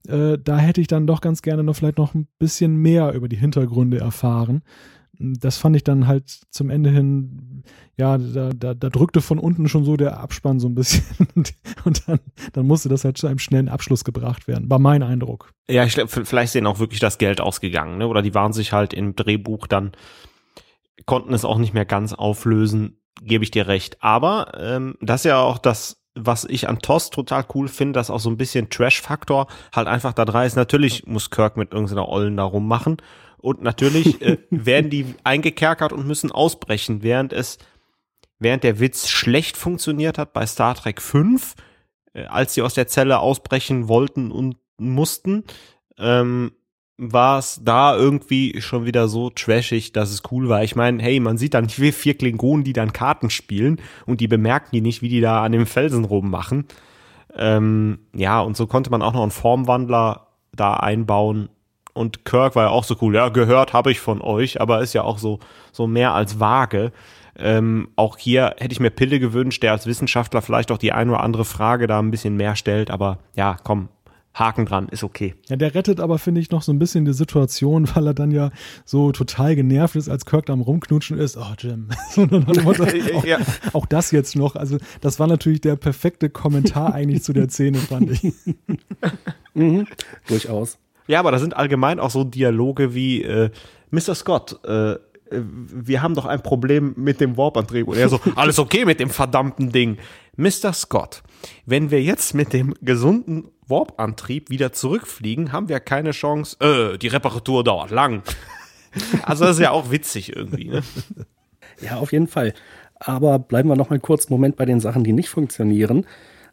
Äh, 0.07 0.39
da 0.43 0.59
hätte 0.59 0.81
ich 0.81 0.87
dann 0.87 1.07
doch 1.07 1.21
ganz 1.21 1.43
gerne 1.43 1.65
noch 1.65 1.77
vielleicht 1.77 1.99
noch 1.99 2.15
ein 2.15 2.29
bisschen 2.39 2.77
mehr 2.77 3.13
über 3.13 3.29
die 3.29 3.37
Hintergründe 3.37 3.99
erfahren 3.99 4.63
das 5.19 5.59
fand 5.59 5.77
ich 5.77 5.85
dann 5.85 6.07
halt 6.07 6.29
zum 6.51 6.71
Ende 6.71 6.91
hin, 6.91 7.63
ja, 7.97 8.19
da, 8.19 8.51
da, 8.51 8.75
da 8.75 8.91
drückte 8.91 9.21
von 9.21 9.39
unten 9.39 9.69
schon 9.69 9.85
so 9.85 9.97
der 9.97 10.19
Abspann 10.19 10.61
so 10.61 10.69
ein 10.69 10.75
bisschen 10.75 11.05
und 11.85 12.09
dann, 12.09 12.21
dann 12.53 12.67
musste 12.67 12.89
das 12.89 13.05
halt 13.05 13.19
zu 13.19 13.27
einem 13.27 13.39
schnellen 13.39 13.69
Abschluss 13.69 14.05
gebracht 14.05 14.49
werden, 14.49 14.69
war 14.71 14.79
mein 14.79 15.03
Eindruck. 15.03 15.53
Ja, 15.69 15.85
ich 15.85 15.95
glaube, 15.95 16.09
vielleicht 16.09 16.55
ist 16.55 16.67
auch 16.67 16.79
wirklich 16.79 17.01
das 17.01 17.19
Geld 17.19 17.41
ausgegangen, 17.41 17.99
ne? 17.99 18.09
oder 18.09 18.23
die 18.23 18.35
waren 18.35 18.53
sich 18.53 18.73
halt 18.73 18.93
im 18.93 19.17
Drehbuch 19.17 19.67
dann, 19.67 19.93
konnten 21.07 21.35
es 21.35 21.45
auch 21.45 21.59
nicht 21.59 21.75
mehr 21.75 21.85
ganz 21.85 22.13
auflösen, 22.13 23.01
gebe 23.23 23.45
ich 23.45 23.51
dir 23.51 23.69
recht. 23.69 24.03
Aber 24.03 24.53
ähm, 24.59 24.97
das 25.01 25.21
ist 25.21 25.27
ja 25.27 25.41
auch 25.41 25.59
das 25.59 26.01
was 26.17 26.45
ich 26.45 26.69
an 26.69 26.79
TOS 26.79 27.11
total 27.11 27.45
cool 27.55 27.67
finde, 27.67 27.95
dass 27.95 28.09
auch 28.09 28.21
so 28.21 28.31
ein 28.31 28.37
bisschen 28.37 28.71
Trash-Faktor 28.71 29.49
halt 29.75 29.89
einfach 29.89 30.13
da 30.13 30.25
dran 30.25 30.47
ist. 30.47 30.55
Natürlich 30.55 31.07
muss 31.07 31.31
Kirk 31.31 31.57
mit 31.57 31.73
irgendeiner 31.73 32.09
Ollen 32.09 32.37
da 32.37 32.45
rummachen 32.45 32.99
und 33.45 33.61
natürlich 33.61 34.23
äh, 34.23 34.39
werden 34.51 34.89
die 34.89 35.05
eingekerkert 35.23 35.93
und 35.93 36.07
müssen 36.07 36.33
ausbrechen, 36.33 37.03
während 37.03 37.35
es, 37.35 37.59
während 38.39 38.65
der 38.65 38.81
Witz 38.81 39.09
schlecht 39.09 39.59
funktioniert 39.59 40.17
hat 40.17 40.33
bei 40.33 40.47
Star 40.47 40.75
Trek 40.75 41.03
5, 41.03 41.55
äh, 42.15 42.25
als 42.25 42.55
sie 42.55 42.63
aus 42.63 42.73
der 42.73 42.89
Zelle 42.89 43.19
ausbrechen 43.19 43.87
wollten 43.87 44.31
und 44.31 44.57
mussten, 44.79 45.45
ähm, 45.99 46.53
war 46.97 47.39
es 47.39 47.61
da 47.63 47.95
irgendwie 47.95 48.63
schon 48.63 48.87
wieder 48.87 49.09
so 49.09 49.29
trashig, 49.29 49.93
dass 49.93 50.11
es 50.11 50.23
cool 50.31 50.49
war. 50.49 50.65
Ich 50.65 50.75
meine, 50.75 51.03
hey, 51.03 51.21
man 51.21 51.37
sieht 51.37 51.53
dann 51.53 51.69
vier 51.69 52.15
Klingonen, 52.15 52.65
die 52.65 52.73
dann 52.73 52.95
Karten 52.95 53.29
spielen 53.29 53.79
und 54.07 54.23
die 54.23 54.29
bemerken 54.29 54.71
die 54.73 54.81
nicht, 54.81 55.03
wie 55.03 55.09
die 55.11 55.21
da 55.21 55.45
an 55.45 55.53
dem 55.53 55.67
Felsen 55.67 56.07
rummachen. 56.07 56.65
Ähm, 57.37 57.99
ja, 58.15 58.41
und 58.41 58.57
so 58.57 58.67
konnte 58.67 58.91
man 58.91 59.03
auch 59.03 59.13
noch 59.13 59.23
einen 59.23 59.33
Formwandler 59.33 60.29
da 60.53 60.75
einbauen 60.75 61.51
und 61.95 62.25
Kirk 62.25 62.57
war 62.57 62.65
ja 62.65 62.71
auch 62.71 62.85
so 62.85 62.97
cool. 63.01 63.15
Ja, 63.15 63.31
gehört 63.31 63.73
habe 63.73 63.91
ich 63.91 64.01
von 64.01 64.21
euch, 64.21 64.61
aber 64.61 64.83
ist 64.83 64.93
ja 64.93 65.03
auch 65.03 65.19
so, 65.19 65.39
so 65.73 65.87
mehr 65.87 66.13
als 66.13 66.39
vage. 66.39 66.93
Ähm, 67.37 67.89
auch 67.97 68.19
hier 68.19 68.55
hätte 68.59 68.73
ich 68.73 68.81
mir 68.81 68.91
Pille 68.91 69.19
gewünscht, 69.19 69.63
der 69.63 69.73
als 69.73 69.87
Wissenschaftler 69.87 70.43
vielleicht 70.43 70.71
auch 70.71 70.79
die 70.79 70.93
ein 70.93 71.09
oder 71.09 71.21
andere 71.21 71.45
Frage 71.45 71.87
da 71.87 71.99
ein 71.99 72.11
bisschen 72.11 72.37
mehr 72.37 72.55
stellt, 72.55 72.91
aber 72.91 73.19
ja, 73.35 73.57
komm, 73.63 73.89
Haken 74.35 74.67
dran, 74.67 74.89
ist 74.89 75.05
okay. 75.05 75.35
Ja, 75.49 75.55
der 75.55 75.75
rettet 75.77 76.01
aber, 76.01 76.19
finde 76.19 76.41
ich, 76.41 76.51
noch 76.51 76.63
so 76.63 76.73
ein 76.73 76.79
bisschen 76.81 77.05
die 77.05 77.13
Situation, 77.13 77.89
weil 77.95 78.09
er 78.09 78.15
dann 78.15 78.33
ja 78.33 78.51
so 78.85 79.13
total 79.13 79.55
genervt 79.55 79.95
ist, 79.95 80.09
als 80.09 80.27
Kirk 80.27 80.47
da 80.47 80.53
am 80.53 80.61
Rumknutschen 80.61 81.19
ist. 81.19 81.37
Oh, 81.37 81.55
Jim. 81.57 81.89
auch, 83.15 83.25
ja. 83.25 83.39
auch 83.73 83.87
das 83.87 84.11
jetzt 84.11 84.35
noch. 84.35 84.57
Also, 84.57 84.79
das 85.01 85.21
war 85.21 85.29
natürlich 85.29 85.61
der 85.61 85.77
perfekte 85.77 86.31
Kommentar 86.31 86.93
eigentlich 86.93 87.23
zu 87.23 87.33
der 87.33 87.49
Szene, 87.49 87.79
fand 87.79 88.11
ich. 88.11 88.33
mhm, 89.55 89.87
durchaus. 90.27 90.79
Ja, 91.07 91.21
aber 91.21 91.33
da 91.33 91.39
sind 91.39 91.57
allgemein 91.57 92.01
auch 92.01 92.11
so 92.11 92.25
Dialoge 92.25 92.95
wie 92.95 93.23
äh, 93.23 93.51
Mr. 93.91 94.15
Scott, 94.15 94.65
äh, 94.65 94.97
wir 95.31 96.03
haben 96.03 96.15
doch 96.15 96.27
ein 96.27 96.43
Problem 96.43 96.95
mit 96.97 97.21
dem 97.21 97.37
Warp-Antrieb. 97.37 97.89
Und 97.89 97.97
er 97.97 98.09
so, 98.09 98.21
alles 98.37 98.59
okay 98.59 98.85
mit 98.85 99.01
dem 99.01 99.11
verdammten 99.11 99.73
Ding. 99.73 99.99
Mr. 100.37 100.73
Scott, 100.73 101.23
wenn 101.67 101.91
wir 101.91 102.03
jetzt 102.03 102.35
mit 102.35 102.53
dem 102.53 102.75
gesunden 102.83 103.49
Warp-Antrieb 103.67 104.51
wieder 104.51 104.73
zurückfliegen, 104.73 105.53
haben 105.53 105.69
wir 105.69 105.81
keine 105.81 106.11
Chance. 106.11 106.57
Äh, 106.61 106.99
die 106.99 107.09
Reparatur 107.09 107.65
dauert 107.65 107.91
lang. 107.91 108.23
Also 109.25 109.45
das 109.45 109.57
ist 109.57 109.63
ja 109.63 109.73
auch 109.73 109.91
witzig 109.91 110.37
irgendwie. 110.37 110.69
Ne? 110.69 110.85
Ja, 111.81 111.97
auf 111.97 112.13
jeden 112.13 112.29
Fall. 112.29 112.55
Aber 113.01 113.41
bleiben 113.41 113.69
wir 113.69 113.75
noch 113.75 113.91
mal 113.91 113.99
kurz 113.99 114.27
einen 114.27 114.35
Moment 114.37 114.55
bei 114.55 114.67
den 114.67 114.79
Sachen, 114.79 115.03
die 115.03 115.13
nicht 115.13 115.29
funktionieren. 115.29 116.07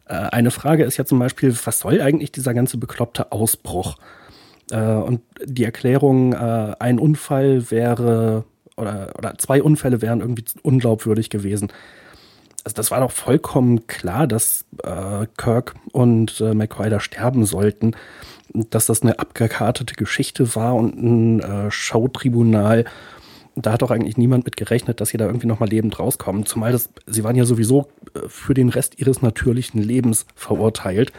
Äh, 0.06 0.14
eine 0.14 0.50
Frage 0.50 0.82
ist 0.82 0.96
ja 0.96 1.04
zum 1.04 1.20
Beispiel, 1.20 1.56
was 1.64 1.78
soll 1.78 2.00
eigentlich 2.00 2.32
dieser 2.32 2.52
ganze 2.52 2.78
bekloppte 2.78 3.30
Ausbruch? 3.30 3.94
Äh, 4.72 4.76
und 4.76 5.20
die 5.44 5.64
Erklärung, 5.64 6.32
äh, 6.32 6.74
ein 6.78 6.98
Unfall 6.98 7.70
wäre 7.70 8.44
oder, 8.76 9.12
oder 9.18 9.36
zwei 9.38 9.62
Unfälle 9.62 10.02
wären 10.02 10.20
irgendwie 10.20 10.44
unglaubwürdig 10.62 11.30
gewesen. 11.30 11.68
Also 12.64 12.74
das 12.76 12.90
war 12.90 13.00
doch 13.00 13.10
vollkommen 13.10 13.86
klar, 13.86 14.26
dass 14.26 14.64
äh, 14.82 15.26
Kirk 15.36 15.74
und 15.92 16.40
äh, 16.40 16.54
McCoy 16.54 16.90
da 16.90 17.00
sterben 17.00 17.44
sollten, 17.44 17.94
dass 18.54 18.86
das 18.86 19.02
eine 19.02 19.18
abgekartete 19.18 19.94
Geschichte 19.94 20.54
war 20.54 20.74
und 20.74 20.96
ein 20.96 21.40
äh, 21.40 21.70
Schautribunal. 21.70 22.84
Da 23.56 23.72
hat 23.72 23.82
doch 23.82 23.90
eigentlich 23.90 24.16
niemand 24.16 24.44
mit 24.44 24.56
gerechnet, 24.56 25.00
dass 25.00 25.10
sie 25.10 25.18
da 25.18 25.26
irgendwie 25.26 25.46
nochmal 25.46 25.68
lebend 25.68 25.98
rauskommen. 25.98 26.46
Zumal 26.46 26.72
das, 26.72 26.88
sie 27.06 27.24
waren 27.24 27.36
ja 27.36 27.44
sowieso 27.44 27.88
äh, 28.14 28.20
für 28.28 28.54
den 28.54 28.68
Rest 28.68 28.98
ihres 28.98 29.22
natürlichen 29.22 29.82
Lebens 29.82 30.24
verurteilt. 30.34 31.12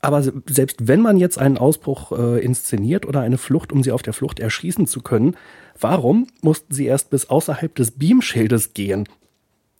Aber 0.00 0.22
selbst 0.22 0.86
wenn 0.86 1.00
man 1.00 1.16
jetzt 1.16 1.38
einen 1.38 1.58
Ausbruch 1.58 2.12
äh, 2.12 2.44
inszeniert 2.44 3.04
oder 3.04 3.20
eine 3.20 3.38
Flucht, 3.38 3.72
um 3.72 3.82
sie 3.82 3.90
auf 3.90 4.02
der 4.02 4.12
Flucht 4.12 4.38
erschießen 4.38 4.86
zu 4.86 5.00
können, 5.00 5.36
warum 5.80 6.28
mussten 6.40 6.72
sie 6.72 6.86
erst 6.86 7.10
bis 7.10 7.28
außerhalb 7.28 7.74
des 7.74 7.92
Beamschildes 7.92 8.74
gehen? 8.74 9.08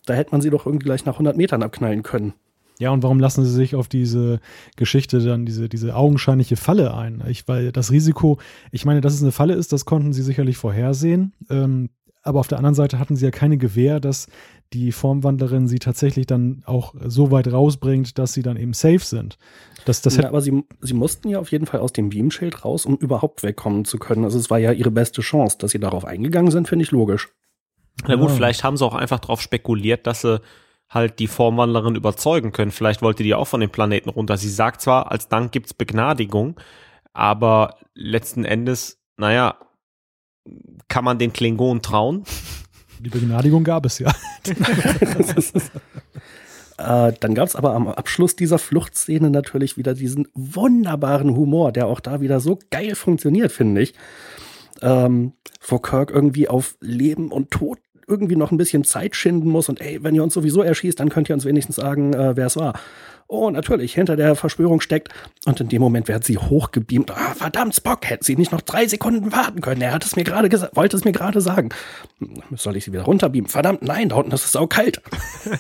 Da 0.07 0.15
hätte 0.15 0.33
man 0.33 0.41
sie 0.41 0.51
doch 0.51 0.67
irgendwie 0.67 0.87
gleich 0.87 1.05
nach 1.05 1.15
100 1.15 1.37
Metern 1.37 1.63
abknallen 1.63 2.03
können. 2.03 2.33
Ja, 2.81 2.91
und 2.91 3.03
warum 3.03 3.19
lassen 3.19 3.45
sie 3.45 3.53
sich 3.53 3.75
auf 3.75 3.89
diese 3.89 4.41
Geschichte 4.77 5.19
dann, 5.21 5.45
diese, 5.45 5.69
diese 5.69 5.97
augenscheinliche 5.97 6.57
Falle 6.57 6.95
ein? 6.95 7.23
Ich, 7.29 7.47
weil 7.49 7.73
das 7.73 7.91
Risiko, 7.91 8.39
ich 8.71 8.85
meine, 8.85 9.01
dass 9.01 9.15
es 9.15 9.23
eine 9.23 9.33
Falle 9.33 9.55
ist, 9.55 9.73
das 9.73 9.85
konnten 9.85 10.13
sie 10.13 10.23
sicherlich 10.23 10.57
vorhersehen. 10.57 11.33
Ähm, 11.51 11.91
aber 12.23 12.41
auf 12.41 12.49
der 12.49 12.59
anderen 12.59 12.75
Seite 12.75 12.99
hatten 12.99 13.17
sie 13.17 13.25
ja 13.25 13.31
keine 13.31 13.59
Gewähr, 13.59 14.01
dass 14.01 14.29
die 14.73 14.93
Formwandlerin 14.93 15.67
sie 15.67 15.79
tatsächlich 15.79 16.27
dann 16.27 16.63
auch 16.67 16.95
so 17.05 17.31
weit 17.31 17.51
rausbringt, 17.51 18.19
dass 18.19 18.33
sie 18.33 18.43
dann 18.43 18.57
eben 18.57 18.75
safe 18.75 18.99
sind. 18.99 19.39
Das, 19.85 20.03
das 20.03 20.17
ja, 20.17 20.29
aber 20.29 20.41
sie, 20.41 20.65
sie 20.81 20.95
mussten 20.95 21.29
ja 21.29 21.39
auf 21.39 21.53
jeden 21.53 21.67
Fall 21.67 21.81
aus 21.81 21.93
dem 21.93 22.11
Beamschild 22.11 22.65
raus, 22.65 22.85
um 22.85 22.97
überhaupt 22.97 23.43
wegkommen 23.43 23.85
zu 23.85 23.99
können. 23.99 24.25
Also 24.25 24.39
es 24.39 24.51
war 24.51 24.59
ja 24.59 24.73
ihre 24.73 24.91
beste 24.91 25.23
Chance. 25.23 25.59
Dass 25.59 25.71
sie 25.71 25.81
darauf 25.81 26.05
eingegangen 26.05 26.51
sind, 26.51 26.69
finde 26.69 26.85
ich 26.85 26.91
logisch. 26.91 27.29
Na 28.07 28.17
gut, 28.17 28.29
ja. 28.29 28.35
vielleicht 28.35 28.65
haben 28.65 28.77
sie 28.77 28.85
auch 28.85 28.95
einfach 28.95 29.19
darauf 29.19 29.41
spekuliert, 29.41 30.07
dass 30.07 30.23
sie 30.23 30.41
halt 30.89 31.19
die 31.19 31.27
Formwandlerin 31.27 31.97
überzeugen 31.97 32.53
können. 32.53 32.71
Vielleicht 32.71 33.03
wollte 33.03 33.23
die 33.23 33.35
auch 33.35 33.47
von 33.47 33.61
dem 33.61 33.71
Planeten 33.71 34.09
runter. 34.09 34.37
Sie 34.37 34.49
sagt 34.49 34.81
zwar, 34.81 35.11
als 35.11 35.29
Dank 35.29 35.53
gibt's 35.53 35.75
Begnadigung, 35.75 36.59
aber 37.13 37.77
letzten 37.95 38.45
Endes, 38.45 38.99
naja, 39.17 39.59
kann 40.89 41.05
man 41.05 41.19
den 41.19 41.33
Klingonen 41.33 41.83
trauen? 41.83 42.25
Die 43.01 43.11
Begnadigung 43.11 43.65
gab 43.65 43.85
es 43.85 43.99
ja. 43.99 44.13
äh, 46.79 47.13
dann 47.19 47.35
gab 47.35 47.49
es 47.49 47.57
aber 47.57 47.75
am 47.75 47.89
Abschluss 47.89 48.37
dieser 48.37 48.59
Fluchtszene 48.59 49.31
natürlich 49.31 49.77
wieder 49.77 49.95
diesen 49.95 50.29
wunderbaren 50.35 51.35
Humor, 51.37 51.73
der 51.73 51.87
auch 51.87 52.01
da 52.01 52.21
wieder 52.21 52.41
so 52.41 52.59
geil 52.71 52.95
funktioniert, 52.95 53.53
finde 53.53 53.83
ich. 53.83 53.95
Ähm, 54.81 55.33
wo 55.67 55.81
Kirk 55.81 56.11
irgendwie 56.11 56.49
auf 56.49 56.77
Leben 56.81 57.33
und 57.33 57.51
Tod 57.51 57.79
irgendwie 58.09 58.37
noch 58.37 58.51
ein 58.51 58.57
bisschen 58.57 58.85
Zeit 58.85 59.15
schinden 59.15 59.49
muss 59.49 59.69
und 59.69 59.81
ey, 59.81 60.03
wenn 60.03 60.15
ihr 60.15 60.23
uns 60.23 60.35
sowieso 60.35 60.63
erschießt, 60.63 60.99
dann 60.99 61.11
könnt 61.11 61.29
ihr 61.29 61.35
uns 61.35 61.45
wenigstens 61.45 61.77
sagen, 61.77 62.15
äh, 62.15 62.37
wer 62.37 62.47
es 62.47 62.57
war 62.57 62.75
oh, 63.29 63.51
natürlich, 63.51 63.95
hinter 63.95 64.17
der 64.17 64.35
Verschwörung 64.35 64.81
steckt. 64.81 65.11
Und 65.45 65.61
in 65.61 65.69
dem 65.69 65.81
Moment 65.83 66.09
wird 66.09 66.25
sie 66.25 66.39
hochgebeamt. 66.39 67.11
Ah, 67.11 67.35
verdammt, 67.35 67.75
Spock, 67.75 68.09
hätte 68.09 68.25
sie 68.25 68.37
nicht 68.37 68.53
noch 68.53 68.63
drei 68.63 68.89
Sekunden 68.89 69.31
warten 69.33 69.61
können. 69.61 69.83
Er 69.83 69.93
hat 69.93 70.05
es 70.05 70.17
mir 70.17 70.25
gerade 70.25 70.49
gesagt, 70.49 70.75
wollte 70.77 70.97
es 70.97 71.05
mir 71.05 71.13
gerade 71.13 71.41
sagen. 71.41 71.69
Soll 72.57 72.77
ich 72.77 72.85
sie 72.85 72.93
wieder 72.93 73.03
runterbeamen? 73.03 73.49
Verdammt, 73.49 73.83
nein, 73.83 74.09
da 74.09 74.17
unten 74.17 74.33
ist 74.33 74.47
es 74.47 74.57
auch 74.57 74.69
kalt. 74.69 75.03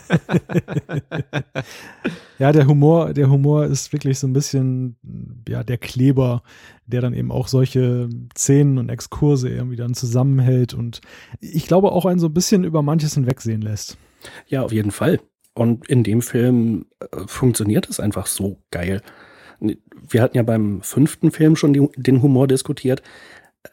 ja, 2.38 2.52
der 2.52 2.66
Humor, 2.66 3.12
der 3.12 3.30
Humor 3.30 3.66
ist 3.66 3.92
wirklich 3.92 4.18
so 4.18 4.26
ein 4.26 4.32
bisschen, 4.32 4.96
ja, 5.46 5.62
der 5.62 5.78
Kleber, 5.78 6.42
der 6.88 7.00
dann 7.00 7.14
eben 7.14 7.30
auch 7.30 7.48
solche 7.48 8.08
Szenen 8.36 8.78
und 8.78 8.88
Exkurse 8.88 9.48
irgendwie 9.48 9.76
dann 9.76 9.94
zusammenhält 9.94 10.74
und 10.74 11.00
ich 11.40 11.66
glaube 11.66 11.92
auch 11.92 12.06
einen 12.06 12.18
so 12.18 12.26
ein 12.26 12.34
bisschen 12.34 12.64
über 12.64 12.82
manches 12.82 13.14
hinwegsehen 13.14 13.62
lässt. 13.62 13.98
Ja, 14.48 14.62
auf 14.62 14.72
jeden 14.72 14.90
Fall. 14.90 15.20
Und 15.54 15.88
in 15.88 16.02
dem 16.02 16.22
Film 16.22 16.86
äh, 17.00 17.06
funktioniert 17.26 17.88
es 17.88 18.00
einfach 18.00 18.26
so 18.26 18.62
geil. 18.70 19.02
Wir 19.60 20.22
hatten 20.22 20.36
ja 20.36 20.42
beim 20.42 20.82
fünften 20.82 21.30
Film 21.30 21.56
schon 21.56 21.72
die, 21.72 21.88
den 21.96 22.22
Humor 22.22 22.46
diskutiert, 22.46 23.02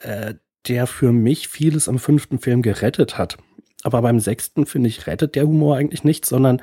äh, 0.02 0.34
der 0.68 0.88
für 0.88 1.12
mich 1.12 1.48
vieles 1.48 1.88
am 1.88 2.00
fünften 2.00 2.40
Film 2.40 2.62
gerettet 2.62 3.18
hat. 3.18 3.38
Aber 3.84 4.02
beim 4.02 4.20
sechsten, 4.20 4.66
finde 4.66 4.90
ich, 4.90 5.06
rettet 5.06 5.36
der 5.36 5.46
Humor 5.46 5.78
eigentlich 5.78 6.04
nichts, 6.04 6.30
sondern 6.30 6.62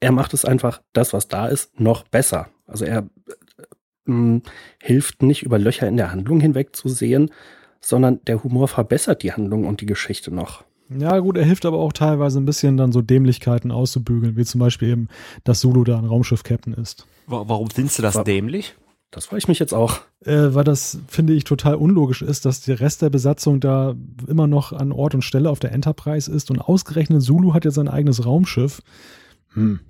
er 0.00 0.12
macht 0.12 0.34
es 0.34 0.44
einfach, 0.44 0.82
das, 0.92 1.12
was 1.12 1.28
da 1.28 1.46
ist, 1.46 1.78
noch 1.78 2.02
besser. 2.02 2.48
Also 2.66 2.84
er 2.84 3.08
mh, 4.06 4.40
hilft 4.82 5.22
nicht 5.22 5.42
über 5.42 5.58
Löcher 5.58 5.88
in 5.88 5.96
der 5.96 6.12
Handlung 6.12 6.40
hinweg 6.40 6.74
zu 6.74 6.88
sehen, 6.88 7.30
sondern 7.80 8.20
der 8.26 8.42
Humor 8.42 8.68
verbessert 8.68 9.22
die 9.22 9.32
Handlung 9.32 9.66
und 9.66 9.80
die 9.80 9.86
Geschichte 9.86 10.34
noch. 10.34 10.64
Ja, 10.88 11.18
gut, 11.18 11.36
er 11.36 11.44
hilft 11.44 11.66
aber 11.66 11.78
auch 11.78 11.92
teilweise 11.92 12.40
ein 12.40 12.44
bisschen 12.44 12.76
dann 12.76 12.92
so 12.92 13.02
Dämlichkeiten 13.02 13.72
auszubügeln, 13.72 14.36
wie 14.36 14.44
zum 14.44 14.60
Beispiel 14.60 14.88
eben, 14.88 15.08
dass 15.42 15.60
Zulu 15.60 15.82
da 15.84 15.98
ein 15.98 16.04
Raumschiff-Captain 16.04 16.74
ist. 16.74 17.06
Warum 17.26 17.70
findest 17.70 17.98
du 17.98 18.02
das 18.02 18.14
War, 18.14 18.24
dämlich? 18.24 18.76
Das 19.10 19.26
freue 19.26 19.38
ich 19.38 19.48
mich 19.48 19.58
jetzt 19.58 19.74
auch. 19.74 20.00
Äh, 20.24 20.54
weil 20.54 20.62
das, 20.62 20.98
finde 21.08 21.32
ich, 21.32 21.44
total 21.44 21.74
unlogisch 21.76 22.22
ist, 22.22 22.44
dass 22.44 22.60
der 22.60 22.80
Rest 22.80 23.02
der 23.02 23.10
Besatzung 23.10 23.58
da 23.60 23.94
immer 24.28 24.46
noch 24.46 24.72
an 24.72 24.92
Ort 24.92 25.14
und 25.14 25.22
Stelle 25.22 25.50
auf 25.50 25.58
der 25.58 25.72
Enterprise 25.72 26.30
ist 26.30 26.50
und 26.50 26.60
ausgerechnet 26.60 27.22
Zulu 27.22 27.52
hat 27.52 27.64
ja 27.64 27.70
sein 27.72 27.88
eigenes 27.88 28.24
Raumschiff. 28.24 28.82
Hm. 29.56 29.80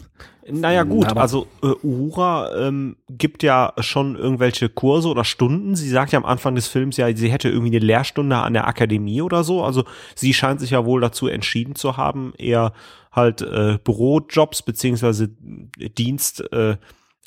Naja 0.49 0.85
gut, 0.85 1.09
Aber 1.09 1.21
also 1.21 1.49
äh, 1.63 1.73
Uhura 1.83 2.69
ähm, 2.69 2.97
gibt 3.11 3.43
ja 3.43 3.73
schon 3.81 4.17
irgendwelche 4.17 4.69
Kurse 4.69 5.09
oder 5.09 5.25
Stunden. 5.25 5.75
Sie 5.75 5.89
sagt 5.89 6.13
ja 6.13 6.19
am 6.19 6.25
Anfang 6.25 6.55
des 6.55 6.69
Films 6.69 6.97
ja, 6.97 7.15
sie 7.15 7.31
hätte 7.31 7.49
irgendwie 7.49 7.77
eine 7.77 7.85
Lehrstunde 7.85 8.37
an 8.37 8.53
der 8.53 8.69
Akademie 8.69 9.23
oder 9.23 9.43
so. 9.43 9.65
Also 9.65 9.85
sie 10.15 10.33
scheint 10.35 10.61
sich 10.61 10.71
ja 10.71 10.85
wohl 10.85 11.01
dazu 11.01 11.27
entschieden 11.27 11.75
zu 11.75 11.97
haben, 11.97 12.33
eher 12.39 12.73
halt 13.11 13.43
äh, 13.43 13.79
Bürojobs 13.83 14.63
beziehungsweise 14.63 15.29
Dienst 15.29 16.41
äh, 16.53 16.77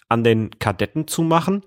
an 0.07 0.23
den 0.23 0.51
Kadetten 0.57 1.07
zu 1.07 1.21
machen. 1.23 1.63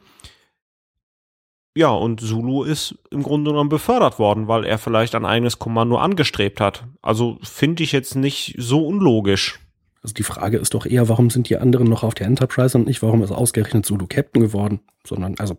Ja, 1.74 1.90
und 1.90 2.20
Zulu 2.20 2.64
ist 2.64 2.98
im 3.10 3.22
Grunde 3.22 3.50
genommen 3.50 3.70
befördert 3.70 4.18
worden, 4.18 4.48
weil 4.48 4.64
er 4.64 4.78
vielleicht 4.78 5.14
ein 5.14 5.24
eigenes 5.24 5.58
Kommando 5.58 5.96
angestrebt 5.96 6.60
hat. 6.60 6.84
Also 7.02 7.38
finde 7.42 7.82
ich 7.82 7.92
jetzt 7.92 8.14
nicht 8.14 8.54
so 8.58 8.86
unlogisch. 8.86 9.58
Also 10.02 10.14
die 10.14 10.22
Frage 10.24 10.58
ist 10.58 10.74
doch 10.74 10.84
eher, 10.84 11.08
warum 11.08 11.30
sind 11.30 11.48
die 11.48 11.56
anderen 11.56 11.88
noch 11.88 12.02
auf 12.02 12.14
der 12.14 12.26
Enterprise 12.26 12.76
und 12.76 12.86
nicht, 12.86 13.02
warum 13.02 13.22
ist 13.22 13.30
ausgerechnet 13.30 13.86
Zulu 13.86 14.06
Captain 14.08 14.42
geworden? 14.42 14.80
Sondern, 15.06 15.36
also, 15.38 15.58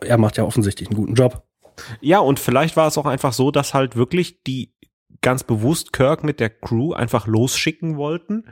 er 0.00 0.18
macht 0.18 0.36
ja 0.36 0.44
offensichtlich 0.44 0.88
einen 0.88 0.98
guten 0.98 1.14
Job. 1.14 1.44
Ja, 2.00 2.20
und 2.20 2.38
vielleicht 2.38 2.76
war 2.76 2.86
es 2.86 2.98
auch 2.98 3.06
einfach 3.06 3.32
so, 3.32 3.50
dass 3.50 3.74
halt 3.74 3.96
wirklich 3.96 4.42
die 4.44 4.74
ganz 5.22 5.42
bewusst 5.42 5.92
Kirk 5.92 6.24
mit 6.24 6.40
der 6.40 6.50
Crew 6.50 6.92
einfach 6.92 7.26
losschicken 7.26 7.96
wollten, 7.96 8.44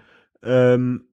ähm, 0.42 1.08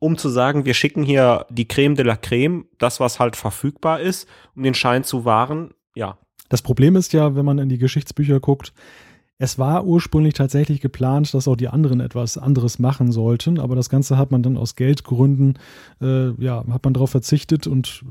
um 0.00 0.16
zu 0.16 0.28
sagen, 0.28 0.64
wir 0.64 0.74
schicken 0.74 1.02
hier 1.02 1.46
die 1.50 1.68
Creme 1.68 1.94
de 1.94 2.04
la 2.04 2.16
Creme, 2.16 2.66
das, 2.78 3.00
was 3.00 3.18
halt 3.18 3.36
verfügbar 3.36 4.00
ist, 4.00 4.28
um 4.54 4.62
den 4.62 4.74
Schein 4.74 5.04
zu 5.04 5.24
wahren, 5.24 5.74
ja. 5.94 6.18
Das 6.48 6.62
Problem 6.62 6.96
ist 6.96 7.12
ja, 7.12 7.36
wenn 7.36 7.44
man 7.44 7.58
in 7.58 7.68
die 7.68 7.78
Geschichtsbücher 7.78 8.40
guckt, 8.40 8.72
es 9.38 9.58
war 9.58 9.84
ursprünglich 9.84 10.34
tatsächlich 10.34 10.80
geplant, 10.80 11.32
dass 11.32 11.46
auch 11.46 11.56
die 11.56 11.68
anderen 11.68 12.00
etwas 12.00 12.36
anderes 12.36 12.80
machen 12.80 13.12
sollten, 13.12 13.60
aber 13.60 13.76
das 13.76 13.88
Ganze 13.88 14.18
hat 14.18 14.32
man 14.32 14.42
dann 14.42 14.56
aus 14.56 14.74
Geldgründen, 14.74 15.58
äh, 16.00 16.30
ja, 16.42 16.64
hat 16.70 16.84
man 16.84 16.94
darauf 16.94 17.10
verzichtet 17.10 17.68
und 17.68 18.04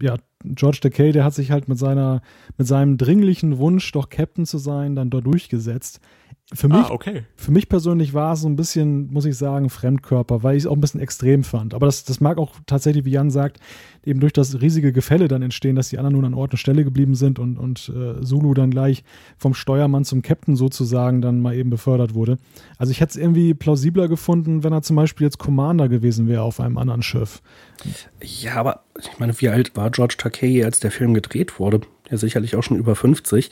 ja, 0.00 0.16
George 0.44 0.78
Takei, 0.80 1.12
der 1.12 1.24
hat 1.24 1.34
sich 1.34 1.50
halt 1.50 1.68
mit 1.68 1.78
seiner, 1.78 2.22
mit 2.56 2.66
seinem 2.66 2.96
dringlichen 2.96 3.58
Wunsch, 3.58 3.92
doch 3.92 4.08
Captain 4.08 4.46
zu 4.46 4.56
sein, 4.56 4.96
dann 4.96 5.10
dort 5.10 5.26
durchgesetzt. 5.26 6.00
Für 6.54 6.68
mich, 6.68 6.76
ah, 6.76 6.90
okay. 6.90 7.24
für 7.34 7.50
mich 7.50 7.68
persönlich 7.68 8.14
war 8.14 8.34
es 8.34 8.42
so 8.42 8.48
ein 8.48 8.54
bisschen, 8.54 9.12
muss 9.12 9.24
ich 9.24 9.36
sagen, 9.36 9.68
Fremdkörper, 9.68 10.44
weil 10.44 10.56
ich 10.56 10.62
es 10.62 10.66
auch 10.68 10.74
ein 10.74 10.80
bisschen 10.80 11.00
extrem 11.00 11.42
fand. 11.42 11.74
Aber 11.74 11.86
das, 11.86 12.04
das 12.04 12.20
mag 12.20 12.38
auch 12.38 12.54
tatsächlich, 12.66 13.04
wie 13.04 13.10
Jan 13.10 13.30
sagt, 13.30 13.58
eben 14.04 14.20
durch 14.20 14.32
das 14.32 14.60
riesige 14.60 14.92
Gefälle 14.92 15.26
dann 15.26 15.42
entstehen, 15.42 15.74
dass 15.74 15.88
die 15.88 15.98
anderen 15.98 16.14
nun 16.14 16.24
an 16.24 16.34
Ort 16.34 16.52
und 16.52 16.58
Stelle 16.58 16.84
geblieben 16.84 17.16
sind 17.16 17.40
und, 17.40 17.58
und 17.58 17.88
äh, 17.88 18.22
Zulu 18.22 18.54
dann 18.54 18.70
gleich 18.70 19.02
vom 19.36 19.54
Steuermann 19.54 20.04
zum 20.04 20.22
Captain 20.22 20.54
sozusagen 20.54 21.20
dann 21.20 21.40
mal 21.40 21.56
eben 21.56 21.68
befördert 21.68 22.14
wurde. 22.14 22.38
Also 22.78 22.92
ich 22.92 23.00
hätte 23.00 23.10
es 23.10 23.16
irgendwie 23.16 23.52
plausibler 23.52 24.06
gefunden, 24.06 24.62
wenn 24.62 24.72
er 24.72 24.82
zum 24.82 24.94
Beispiel 24.94 25.26
jetzt 25.26 25.38
Commander 25.38 25.88
gewesen 25.88 26.28
wäre 26.28 26.42
auf 26.42 26.60
einem 26.60 26.78
anderen 26.78 27.02
Schiff. 27.02 27.42
Ja, 28.22 28.54
aber 28.54 28.84
ich 29.00 29.18
meine, 29.18 29.38
wie 29.40 29.48
alt 29.48 29.76
war 29.76 29.90
George 29.90 30.14
Takei, 30.16 30.64
als 30.64 30.78
der 30.78 30.92
Film 30.92 31.12
gedreht 31.12 31.58
wurde? 31.58 31.80
Ja, 32.08 32.18
sicherlich 32.18 32.54
auch 32.54 32.62
schon 32.62 32.78
über 32.78 32.94
50. 32.94 33.50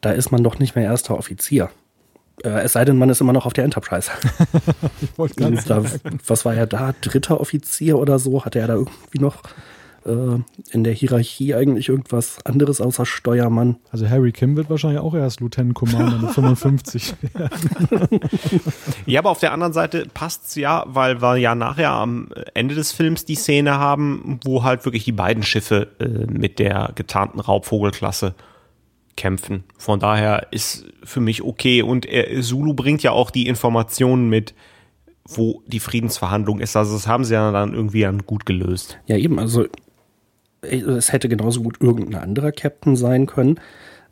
Da 0.00 0.10
ist 0.10 0.32
man 0.32 0.42
doch 0.42 0.58
nicht 0.58 0.74
mehr 0.74 0.84
erster 0.84 1.16
Offizier. 1.16 1.70
Äh, 2.42 2.62
es 2.62 2.72
sei 2.72 2.84
denn, 2.84 2.96
man 2.98 3.10
ist 3.10 3.20
immer 3.20 3.32
noch 3.32 3.46
auf 3.46 3.52
der 3.52 3.64
Enterprise. 3.64 4.10
ich 5.00 5.16
wollte 5.18 5.36
gar 5.36 5.50
nicht 5.50 5.68
da, 5.68 5.82
Was 6.26 6.44
war 6.44 6.54
er 6.54 6.66
da? 6.66 6.94
Dritter 7.00 7.40
Offizier 7.40 7.98
oder 7.98 8.18
so? 8.18 8.44
Hatte 8.44 8.58
er 8.58 8.66
da 8.66 8.74
irgendwie 8.74 9.20
noch 9.20 9.42
äh, 10.04 10.38
in 10.70 10.84
der 10.84 10.92
Hierarchie 10.92 11.54
eigentlich 11.54 11.88
irgendwas 11.88 12.38
anderes 12.44 12.80
außer 12.80 13.06
Steuermann? 13.06 13.76
Also 13.90 14.08
Harry 14.08 14.32
Kim 14.32 14.56
wird 14.56 14.70
wahrscheinlich 14.70 15.00
auch 15.00 15.14
erst 15.14 15.40
Lieutenant 15.40 15.74
Commander 15.74 16.18
mit 16.18 16.30
55. 16.30 17.14
ja, 19.06 19.20
aber 19.20 19.30
auf 19.30 19.38
der 19.38 19.52
anderen 19.52 19.72
Seite 19.72 20.06
passt 20.12 20.46
es 20.48 20.54
ja, 20.56 20.84
weil 20.86 21.22
wir 21.22 21.36
ja 21.36 21.54
nachher 21.54 21.90
am 21.90 22.28
Ende 22.54 22.74
des 22.74 22.92
Films 22.92 23.24
die 23.24 23.36
Szene 23.36 23.78
haben, 23.78 24.40
wo 24.44 24.62
halt 24.62 24.84
wirklich 24.84 25.04
die 25.04 25.12
beiden 25.12 25.42
Schiffe 25.42 25.88
äh, 25.98 26.26
mit 26.30 26.58
der 26.58 26.90
getarnten 26.94 27.40
Raubvogelklasse 27.40 28.34
kämpfen. 29.16 29.64
Von 29.78 30.00
daher 30.00 30.48
ist 30.50 30.86
für 31.02 31.20
mich 31.20 31.42
okay. 31.42 31.82
Und 31.82 32.06
er, 32.06 32.40
Zulu 32.42 32.74
bringt 32.74 33.02
ja 33.02 33.12
auch 33.12 33.30
die 33.30 33.46
Informationen 33.46 34.28
mit, 34.28 34.54
wo 35.26 35.62
die 35.66 35.80
Friedensverhandlung 35.80 36.60
ist. 36.60 36.76
Also 36.76 36.94
das 36.94 37.06
haben 37.06 37.24
sie 37.24 37.34
ja 37.34 37.50
dann 37.52 37.74
irgendwie 37.74 38.02
dann 38.02 38.18
gut 38.26 38.46
gelöst. 38.46 38.98
Ja, 39.06 39.16
eben. 39.16 39.38
Also 39.38 39.66
es 40.62 41.12
hätte 41.12 41.28
genauso 41.28 41.62
gut 41.62 41.76
irgendein 41.80 42.22
anderer 42.22 42.52
Captain 42.52 42.96
sein 42.96 43.26
können. 43.26 43.60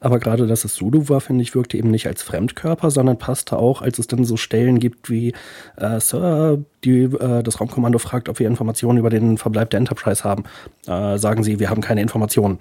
Aber 0.02 0.18
gerade, 0.18 0.48
dass 0.48 0.64
es 0.64 0.74
Zulu 0.74 1.08
war, 1.08 1.20
finde 1.20 1.42
ich, 1.42 1.54
wirkte 1.54 1.78
eben 1.78 1.92
nicht 1.92 2.08
als 2.08 2.24
Fremdkörper, 2.24 2.90
sondern 2.90 3.18
passte 3.18 3.56
auch, 3.56 3.82
als 3.82 4.00
es 4.00 4.08
dann 4.08 4.24
so 4.24 4.36
Stellen 4.36 4.80
gibt 4.80 5.08
wie 5.08 5.32
äh, 5.76 6.00
Sir, 6.00 6.58
die 6.82 7.02
äh, 7.04 7.44
das 7.44 7.60
Raumkommando 7.60 8.00
fragt, 8.00 8.28
ob 8.28 8.40
wir 8.40 8.48
Informationen 8.48 8.98
über 8.98 9.10
den 9.10 9.38
Verbleib 9.38 9.70
der 9.70 9.78
Enterprise 9.78 10.24
haben. 10.24 10.42
Äh, 10.88 11.18
sagen 11.18 11.44
sie, 11.44 11.60
wir 11.60 11.70
haben 11.70 11.82
keine 11.82 12.02
Informationen 12.02 12.58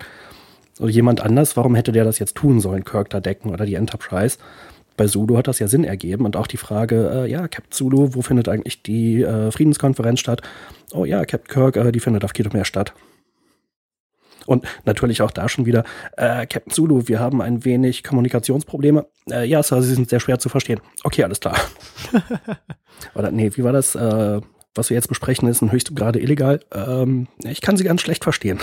oder 0.82 0.90
jemand 0.90 1.22
anders, 1.22 1.56
warum 1.56 1.76
hätte 1.76 1.92
der 1.92 2.04
das 2.04 2.20
jetzt 2.20 2.36
tun 2.36 2.60
sollen, 2.60 2.84
Kirk 2.84 3.10
da 3.10 3.20
decken 3.20 3.52
oder 3.52 3.66
die 3.66 3.76
Enterprise? 3.76 4.38
Bei 4.98 5.06
Zulu 5.08 5.38
hat 5.38 5.48
das 5.48 5.60
ja 5.60 5.68
Sinn 5.68 5.84
ergeben 5.84 6.26
und 6.26 6.36
auch 6.36 6.48
die 6.48 6.58
Frage, 6.58 7.12
äh, 7.14 7.32
ja, 7.32 7.48
Captain 7.48 7.72
Zulu, 7.72 8.14
wo 8.14 8.22
findet 8.22 8.50
eigentlich 8.50 8.84
die 8.84 9.22
äh, 9.22 9.52
Friedenskonferenz 9.52 10.20
statt? 10.20 10.42
Oh 10.92 11.06
ja, 11.06 11.24
Captain 11.26 11.54
Kirk, 11.54 11.76
äh, 11.78 11.92
die 11.92 12.00
findet 12.00 12.26
auf 12.26 12.34
Kitomer 12.34 12.66
statt. 12.66 12.94
Und 14.48 14.66
natürlich 14.86 15.22
auch 15.22 15.32
da 15.32 15.48
schon 15.48 15.66
wieder, 15.66 15.84
äh, 16.18 16.46
Captain 16.48 16.74
Zulu, 16.74 17.08
wir 17.08 17.20
haben 17.20 17.42
ein 17.42 17.64
wenig 17.64 18.04
Kommunikationsprobleme. 18.04 19.06
Äh, 19.30 19.46
ja, 19.46 19.62
Sir, 19.62 19.82
Sie 19.84 19.94
sind 19.94 20.10
sehr 20.10 20.20
schwer 20.20 20.40
zu 20.40 20.50
verstehen. 20.50 20.82
Okay, 21.04 21.24
alles 21.24 21.40
klar. 21.40 21.56
Oder 23.16 23.32
nee, 23.32 23.52
wie 23.56 23.64
war 23.64 23.72
das? 23.72 23.96
Äh, 23.96 24.42
was 24.74 24.90
wir 24.90 24.96
jetzt 24.96 25.08
besprechen, 25.10 25.48
ist 25.48 25.62
in 25.62 25.72
höchstem 25.72 25.96
Grade 25.96 26.20
illegal. 26.20 26.60
Ähm, 26.74 27.28
ich 27.44 27.62
kann 27.62 27.78
Sie 27.78 27.84
ganz 27.84 28.02
schlecht 28.02 28.24
verstehen. 28.24 28.60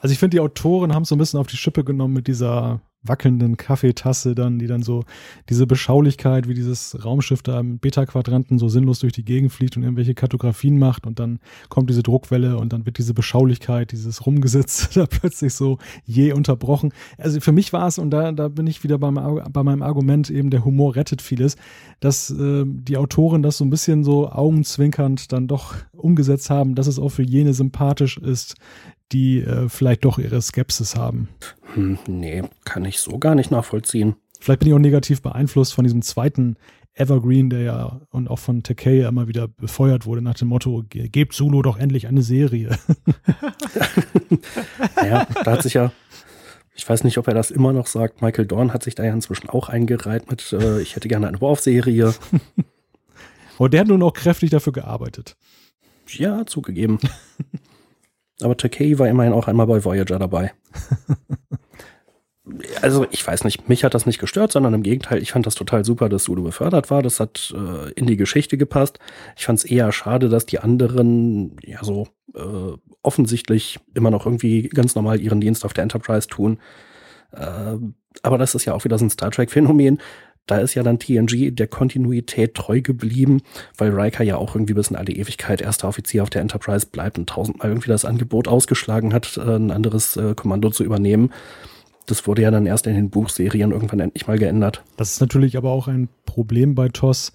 Also 0.00 0.12
ich 0.12 0.18
finde, 0.18 0.36
die 0.36 0.40
Autoren 0.40 0.94
haben 0.94 1.02
es 1.02 1.08
so 1.08 1.14
ein 1.14 1.18
bisschen 1.18 1.40
auf 1.40 1.46
die 1.46 1.56
Schippe 1.56 1.84
genommen 1.84 2.14
mit 2.14 2.26
dieser 2.26 2.80
wackelnden 3.02 3.56
Kaffeetasse 3.56 4.34
dann, 4.34 4.58
die 4.58 4.66
dann 4.66 4.82
so 4.82 5.04
diese 5.48 5.66
Beschaulichkeit, 5.66 6.48
wie 6.48 6.54
dieses 6.54 7.04
Raumschiff 7.04 7.42
da 7.42 7.60
im 7.60 7.78
Beta-Quadranten 7.78 8.58
so 8.58 8.68
sinnlos 8.68 8.98
durch 8.98 9.12
die 9.12 9.24
Gegend 9.24 9.52
fliegt 9.52 9.76
und 9.76 9.84
irgendwelche 9.84 10.14
Kartografien 10.14 10.78
macht 10.78 11.06
und 11.06 11.20
dann 11.20 11.38
kommt 11.68 11.90
diese 11.90 12.02
Druckwelle 12.02 12.58
und 12.58 12.72
dann 12.72 12.86
wird 12.86 12.98
diese 12.98 13.14
Beschaulichkeit, 13.14 13.92
dieses 13.92 14.26
Rumgesitz 14.26 14.90
da 14.94 15.06
plötzlich 15.06 15.54
so 15.54 15.78
je 16.04 16.32
unterbrochen. 16.32 16.92
Also 17.16 17.40
für 17.40 17.52
mich 17.52 17.72
war 17.72 17.86
es, 17.86 17.98
und 17.98 18.10
da, 18.10 18.32
da 18.32 18.48
bin 18.48 18.66
ich 18.66 18.82
wieder 18.82 18.98
beim, 18.98 19.14
bei 19.14 19.62
meinem 19.62 19.82
Argument, 19.82 20.28
eben 20.28 20.50
der 20.50 20.64
Humor 20.64 20.96
rettet 20.96 21.22
vieles, 21.22 21.56
dass 22.00 22.30
äh, 22.30 22.64
die 22.66 22.96
Autoren 22.96 23.42
das 23.42 23.58
so 23.58 23.64
ein 23.64 23.70
bisschen 23.70 24.02
so 24.02 24.28
augenzwinkernd 24.28 25.32
dann 25.32 25.46
doch 25.46 25.76
umgesetzt 25.92 26.50
haben, 26.50 26.74
dass 26.74 26.88
es 26.88 26.98
auch 26.98 27.10
für 27.10 27.22
jene 27.22 27.54
sympathisch 27.54 28.18
ist, 28.18 28.56
die 29.12 29.40
äh, 29.40 29.68
vielleicht 29.68 30.04
doch 30.04 30.18
ihre 30.18 30.40
Skepsis 30.42 30.96
haben. 30.96 31.28
Hm, 31.74 31.98
nee, 32.06 32.42
kann 32.64 32.84
ich 32.84 33.00
so 33.00 33.18
gar 33.18 33.34
nicht 33.34 33.50
nachvollziehen. 33.50 34.16
Vielleicht 34.40 34.60
bin 34.60 34.68
ich 34.68 34.74
auch 34.74 34.78
negativ 34.78 35.22
beeinflusst 35.22 35.74
von 35.74 35.84
diesem 35.84 36.02
zweiten 36.02 36.56
Evergreen, 36.94 37.50
der 37.50 37.60
ja 37.60 38.00
und 38.10 38.28
auch 38.28 38.38
von 38.38 38.62
Takei 38.62 39.00
immer 39.00 39.28
wieder 39.28 39.48
befeuert 39.48 40.06
wurde 40.06 40.22
nach 40.22 40.34
dem 40.34 40.48
Motto, 40.48 40.84
gebt 40.88 41.32
Zulu 41.32 41.62
doch 41.62 41.78
endlich 41.78 42.06
eine 42.06 42.22
Serie. 42.22 42.76
ja, 44.96 45.26
da 45.44 45.52
hat 45.52 45.62
sich 45.62 45.74
ja, 45.74 45.92
ich 46.74 46.88
weiß 46.88 47.04
nicht, 47.04 47.18
ob 47.18 47.28
er 47.28 47.34
das 47.34 47.50
immer 47.50 47.72
noch 47.72 47.86
sagt, 47.86 48.20
Michael 48.20 48.46
Dorn 48.46 48.72
hat 48.72 48.82
sich 48.82 48.94
da 48.94 49.04
ja 49.04 49.12
inzwischen 49.12 49.48
auch 49.48 49.68
eingereiht 49.68 50.30
mit, 50.30 50.52
äh, 50.52 50.80
ich 50.80 50.96
hätte 50.96 51.08
gerne 51.08 51.28
eine 51.28 51.40
Worf-Serie. 51.40 52.14
Und 53.58 53.74
der 53.74 53.80
hat 53.80 53.88
nun 53.88 54.02
auch 54.02 54.12
kräftig 54.12 54.50
dafür 54.50 54.72
gearbeitet. 54.72 55.36
Ja, 56.08 56.46
zugegeben. 56.46 56.98
Aber 58.42 58.56
Takei 58.56 58.98
war 58.98 59.08
immerhin 59.08 59.32
auch 59.32 59.48
einmal 59.48 59.66
bei 59.66 59.84
Voyager 59.84 60.18
dabei. 60.18 60.52
also 62.82 63.06
ich 63.10 63.26
weiß 63.26 63.44
nicht, 63.44 63.68
mich 63.68 63.84
hat 63.84 63.94
das 63.94 64.06
nicht 64.06 64.18
gestört, 64.18 64.52
sondern 64.52 64.74
im 64.74 64.82
Gegenteil, 64.82 65.20
ich 65.20 65.32
fand 65.32 65.46
das 65.46 65.54
total 65.54 65.84
super, 65.84 66.08
dass 66.08 66.24
Sulu 66.24 66.42
befördert 66.42 66.90
war. 66.90 67.02
Das 67.02 67.20
hat 67.20 67.54
äh, 67.56 67.92
in 67.92 68.06
die 68.06 68.16
Geschichte 68.16 68.56
gepasst. 68.56 68.98
Ich 69.36 69.46
fand 69.46 69.58
es 69.58 69.64
eher 69.64 69.90
schade, 69.92 70.28
dass 70.28 70.46
die 70.46 70.60
anderen 70.60 71.56
ja 71.64 71.82
so 71.82 72.08
äh, 72.34 72.76
offensichtlich 73.02 73.80
immer 73.94 74.10
noch 74.10 74.26
irgendwie 74.26 74.68
ganz 74.68 74.94
normal 74.94 75.20
ihren 75.20 75.40
Dienst 75.40 75.64
auf 75.64 75.72
der 75.72 75.82
Enterprise 75.82 76.28
tun. 76.28 76.58
Äh, 77.32 77.76
aber 78.22 78.38
das 78.38 78.54
ist 78.54 78.64
ja 78.64 78.74
auch 78.74 78.84
wieder 78.84 78.98
so 78.98 79.04
ein 79.04 79.10
Star 79.10 79.30
Trek-Phänomen. 79.30 79.98
Da 80.48 80.58
ist 80.58 80.74
ja 80.74 80.82
dann 80.82 80.98
TNG 80.98 81.54
der 81.54 81.68
Kontinuität 81.68 82.54
treu 82.54 82.80
geblieben, 82.80 83.42
weil 83.76 83.90
Riker 83.90 84.24
ja 84.24 84.36
auch 84.36 84.54
irgendwie 84.56 84.74
bis 84.74 84.88
in 84.88 84.96
alle 84.96 85.12
Ewigkeit 85.12 85.60
erster 85.60 85.86
Offizier 85.86 86.22
auf 86.22 86.30
der 86.30 86.42
Enterprise 86.42 86.86
bleibt 86.90 87.18
und 87.18 87.28
tausendmal 87.28 87.68
irgendwie 87.68 87.90
das 87.90 88.04
Angebot 88.04 88.48
ausgeschlagen 88.48 89.12
hat, 89.12 89.36
äh, 89.36 89.56
ein 89.56 89.70
anderes 89.70 90.16
äh, 90.16 90.34
Kommando 90.34 90.70
zu 90.70 90.82
übernehmen. 90.82 91.30
Das 92.06 92.26
wurde 92.26 92.42
ja 92.42 92.50
dann 92.50 92.64
erst 92.64 92.86
in 92.86 92.94
den 92.94 93.10
Buchserien 93.10 93.70
irgendwann 93.70 94.00
endlich 94.00 94.26
mal 94.26 94.38
geändert. 94.38 94.82
Das 94.96 95.12
ist 95.12 95.20
natürlich 95.20 95.58
aber 95.58 95.70
auch 95.70 95.86
ein 95.86 96.08
Problem 96.24 96.74
bei 96.74 96.88
TOS, 96.88 97.32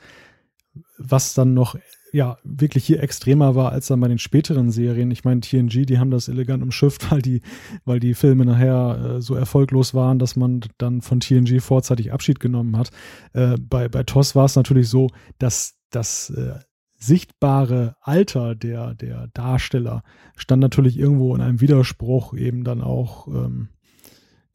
was 0.97 1.35
dann 1.35 1.53
noch 1.53 1.75
ja 2.13 2.37
wirklich 2.43 2.85
hier 2.85 3.01
extremer 3.01 3.55
war 3.55 3.71
als 3.71 3.87
dann 3.87 3.99
bei 3.99 4.07
den 4.07 4.19
späteren 4.19 4.69
Serien. 4.69 5.11
Ich 5.11 5.23
meine, 5.23 5.41
TNG, 5.41 5.85
die 5.85 5.97
haben 5.97 6.11
das 6.11 6.29
elegant 6.29 6.63
umschifft, 6.63 7.11
weil 7.11 7.21
die, 7.21 7.41
weil 7.83 7.99
die 7.99 8.13
Filme 8.13 8.45
nachher 8.45 9.15
äh, 9.17 9.21
so 9.21 9.35
erfolglos 9.35 9.93
waren, 9.93 10.19
dass 10.19 10.35
man 10.35 10.61
dann 10.77 11.01
von 11.01 11.19
TNG 11.19 11.59
vorzeitig 11.59 12.13
Abschied 12.13 12.39
genommen 12.39 12.77
hat. 12.77 12.91
Äh, 13.33 13.57
bei, 13.59 13.89
bei 13.89 14.03
TOS 14.03 14.35
war 14.35 14.45
es 14.45 14.55
natürlich 14.55 14.87
so, 14.87 15.09
dass 15.39 15.75
das 15.89 16.29
äh, 16.29 16.59
sichtbare 16.95 17.95
Alter 17.99 18.55
der, 18.55 18.93
der 18.93 19.27
Darsteller 19.33 20.03
stand 20.37 20.61
natürlich 20.61 20.97
irgendwo 20.97 21.35
in 21.35 21.41
einem 21.41 21.59
Widerspruch 21.59 22.33
eben 22.35 22.63
dann 22.63 22.81
auch 22.81 23.27
ähm, 23.27 23.69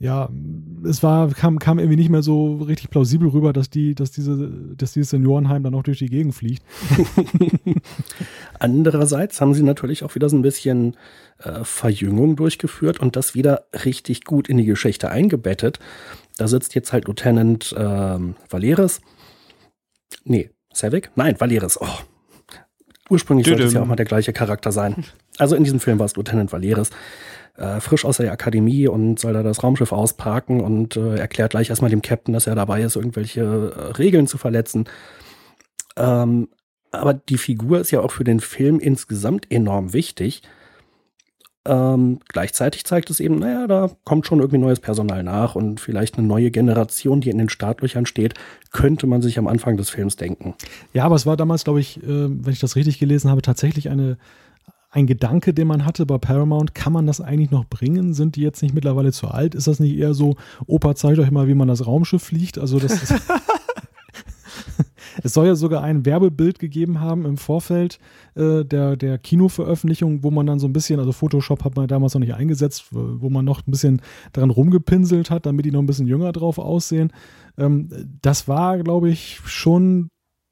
ja, 0.00 0.28
es 0.84 1.02
war, 1.02 1.28
kam, 1.30 1.58
kam 1.58 1.80
irgendwie 1.80 1.96
nicht 1.96 2.08
mehr 2.08 2.22
so 2.22 2.58
richtig 2.58 2.88
plausibel 2.88 3.28
rüber, 3.28 3.52
dass 3.52 3.68
die, 3.68 3.96
dass 3.96 4.12
diese, 4.12 4.48
dass 4.76 4.92
dieses 4.92 5.10
Seniorenheim 5.10 5.64
dann 5.64 5.74
auch 5.74 5.82
durch 5.82 5.98
die 5.98 6.08
Gegend 6.08 6.36
fliegt. 6.36 6.62
Andererseits 8.60 9.40
haben 9.40 9.54
sie 9.54 9.64
natürlich 9.64 10.04
auch 10.04 10.14
wieder 10.14 10.28
so 10.28 10.36
ein 10.36 10.42
bisschen 10.42 10.96
äh, 11.38 11.64
Verjüngung 11.64 12.36
durchgeführt 12.36 13.00
und 13.00 13.16
das 13.16 13.34
wieder 13.34 13.64
richtig 13.84 14.22
gut 14.22 14.48
in 14.48 14.58
die 14.58 14.66
Geschichte 14.66 15.10
eingebettet. 15.10 15.80
Da 16.36 16.46
sitzt 16.46 16.76
jetzt 16.76 16.92
halt 16.92 17.08
Lieutenant 17.08 17.74
ähm, 17.76 18.36
Valeris. 18.48 19.00
Nee, 20.22 20.50
Savick? 20.72 21.10
Nein, 21.16 21.34
Valeris. 21.40 21.76
Oh. 21.80 21.86
Ursprünglich 23.10 23.48
sollte 23.48 23.64
es 23.64 23.72
ja 23.72 23.82
auch 23.82 23.86
mal 23.86 23.96
der 23.96 24.04
gleiche 24.04 24.32
Charakter 24.32 24.70
sein. 24.70 25.04
Also 25.38 25.56
in 25.56 25.64
diesem 25.64 25.80
Film 25.80 25.98
war 25.98 26.06
es 26.06 26.14
Lieutenant 26.14 26.52
Valeris 26.52 26.90
äh, 27.58 27.80
frisch 27.80 28.04
aus 28.04 28.18
der 28.18 28.32
Akademie 28.32 28.88
und 28.88 29.18
soll 29.18 29.32
da 29.32 29.42
das 29.42 29.62
Raumschiff 29.62 29.92
ausparken 29.92 30.60
und 30.60 30.96
äh, 30.96 31.16
erklärt 31.16 31.50
gleich 31.50 31.70
erstmal 31.70 31.90
dem 31.90 32.02
Captain, 32.02 32.32
dass 32.32 32.46
er 32.46 32.54
dabei 32.54 32.82
ist, 32.82 32.96
irgendwelche 32.96 33.40
äh, 33.42 33.80
Regeln 33.98 34.26
zu 34.26 34.38
verletzen. 34.38 34.88
Ähm, 35.96 36.48
aber 36.92 37.14
die 37.14 37.38
Figur 37.38 37.80
ist 37.80 37.90
ja 37.90 38.00
auch 38.00 38.12
für 38.12 38.24
den 38.24 38.40
Film 38.40 38.78
insgesamt 38.78 39.50
enorm 39.50 39.92
wichtig. 39.92 40.42
Ähm, 41.66 42.20
gleichzeitig 42.28 42.84
zeigt 42.84 43.10
es 43.10 43.20
eben, 43.20 43.40
naja, 43.40 43.66
da 43.66 43.90
kommt 44.04 44.26
schon 44.26 44.38
irgendwie 44.38 44.58
neues 44.58 44.80
Personal 44.80 45.22
nach 45.22 45.54
und 45.54 45.80
vielleicht 45.80 46.16
eine 46.16 46.26
neue 46.26 46.50
Generation, 46.50 47.20
die 47.20 47.28
in 47.28 47.36
den 47.36 47.50
Startlöchern 47.50 48.06
steht, 48.06 48.34
könnte 48.72 49.06
man 49.06 49.20
sich 49.20 49.38
am 49.38 49.46
Anfang 49.46 49.76
des 49.76 49.90
Films 49.90 50.16
denken. 50.16 50.54
Ja, 50.94 51.04
aber 51.04 51.16
es 51.16 51.26
war 51.26 51.36
damals, 51.36 51.64
glaube 51.64 51.80
ich, 51.80 52.02
äh, 52.02 52.06
wenn 52.06 52.52
ich 52.52 52.60
das 52.60 52.76
richtig 52.76 52.98
gelesen 52.98 53.30
habe, 53.30 53.42
tatsächlich 53.42 53.90
eine 53.90 54.16
ein 54.90 55.06
Gedanke, 55.06 55.52
den 55.52 55.68
man 55.68 55.84
hatte 55.84 56.06
bei 56.06 56.18
Paramount, 56.18 56.74
kann 56.74 56.92
man 56.92 57.06
das 57.06 57.20
eigentlich 57.20 57.50
noch 57.50 57.66
bringen? 57.66 58.14
Sind 58.14 58.36
die 58.36 58.40
jetzt 58.40 58.62
nicht 58.62 58.74
mittlerweile 58.74 59.12
zu 59.12 59.28
alt? 59.28 59.54
Ist 59.54 59.66
das 59.66 59.80
nicht 59.80 59.96
eher 59.96 60.14
so, 60.14 60.36
Opa 60.66 60.94
zeigt 60.94 61.18
euch 61.18 61.30
mal, 61.30 61.46
wie 61.46 61.54
man 61.54 61.68
das 61.68 61.86
Raumschiff 61.86 62.22
fliegt? 62.22 62.58
Also 62.58 62.78
das 62.78 63.02
ist 63.02 63.14
Es 65.22 65.34
soll 65.34 65.46
ja 65.46 65.54
sogar 65.54 65.82
ein 65.82 66.06
Werbebild 66.06 66.58
gegeben 66.58 67.00
haben 67.00 67.24
im 67.24 67.36
Vorfeld 67.36 67.98
äh, 68.34 68.64
der, 68.64 68.96
der 68.96 69.18
Kinoveröffentlichung, 69.18 70.22
wo 70.22 70.30
man 70.30 70.46
dann 70.46 70.58
so 70.58 70.66
ein 70.66 70.72
bisschen, 70.72 71.00
also 71.00 71.12
Photoshop 71.12 71.64
hat 71.64 71.76
man 71.76 71.88
damals 71.88 72.14
noch 72.14 72.20
nicht 72.20 72.34
eingesetzt, 72.34 72.86
wo 72.90 73.28
man 73.28 73.44
noch 73.44 73.66
ein 73.66 73.70
bisschen 73.70 74.00
daran 74.32 74.50
rumgepinselt 74.50 75.30
hat, 75.30 75.46
damit 75.46 75.64
die 75.64 75.72
noch 75.72 75.80
ein 75.80 75.86
bisschen 75.86 76.06
jünger 76.06 76.32
drauf 76.32 76.58
aussehen. 76.58 77.12
Ähm, 77.56 77.88
das 78.22 78.48
war, 78.48 78.78
glaube 78.78 79.10
ich, 79.10 79.40
schon 79.44 80.10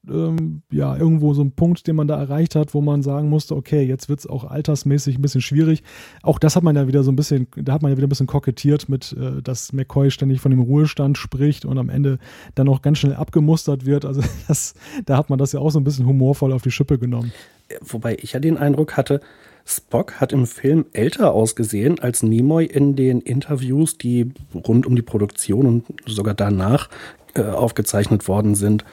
ähm, 0.08 0.62
ja, 0.70 0.96
irgendwo 0.96 1.34
so 1.34 1.42
ein 1.42 1.52
Punkt, 1.52 1.86
den 1.86 1.96
man 1.96 2.08
da 2.08 2.18
erreicht 2.18 2.54
hat, 2.54 2.74
wo 2.74 2.80
man 2.80 3.02
sagen 3.02 3.28
musste, 3.28 3.54
okay, 3.56 3.82
jetzt 3.82 4.08
wird 4.08 4.20
es 4.20 4.26
auch 4.26 4.44
altersmäßig 4.44 5.18
ein 5.18 5.22
bisschen 5.22 5.40
schwierig. 5.40 5.82
Auch 6.22 6.38
das 6.38 6.56
hat 6.56 6.62
man 6.62 6.76
ja 6.76 6.86
wieder 6.86 7.02
so 7.02 7.10
ein 7.10 7.16
bisschen, 7.16 7.48
da 7.56 7.72
hat 7.72 7.82
man 7.82 7.90
ja 7.90 7.96
wieder 7.96 8.06
ein 8.06 8.10
bisschen 8.10 8.26
kokettiert 8.26 8.88
mit, 8.88 9.16
äh, 9.18 9.42
dass 9.42 9.72
McCoy 9.72 10.10
ständig 10.10 10.40
von 10.40 10.50
dem 10.50 10.60
Ruhestand 10.60 11.18
spricht 11.18 11.64
und 11.64 11.78
am 11.78 11.88
Ende 11.88 12.18
dann 12.54 12.68
auch 12.68 12.82
ganz 12.82 12.98
schnell 12.98 13.14
abgemustert 13.14 13.86
wird. 13.86 14.04
Also 14.04 14.22
das, 14.48 14.74
da 15.04 15.16
hat 15.16 15.30
man 15.30 15.38
das 15.38 15.52
ja 15.52 15.60
auch 15.60 15.70
so 15.70 15.80
ein 15.80 15.84
bisschen 15.84 16.06
humorvoll 16.06 16.52
auf 16.52 16.62
die 16.62 16.70
Schippe 16.70 16.98
genommen. 16.98 17.32
Wobei 17.80 18.16
ich 18.20 18.32
ja 18.32 18.40
den 18.40 18.58
Eindruck 18.58 18.96
hatte, 18.96 19.20
Spock 19.64 20.20
hat 20.20 20.32
im 20.32 20.46
Film 20.46 20.86
älter 20.92 21.32
ausgesehen 21.32 21.98
als 21.98 22.22
Nimoy 22.22 22.66
in 22.66 22.94
den 22.94 23.20
Interviews, 23.20 23.98
die 23.98 24.30
rund 24.54 24.86
um 24.86 24.94
die 24.94 25.02
Produktion 25.02 25.66
und 25.66 25.84
sogar 26.06 26.34
danach 26.34 26.88
äh, 27.34 27.42
aufgezeichnet 27.42 28.28
worden 28.28 28.54
sind 28.54 28.84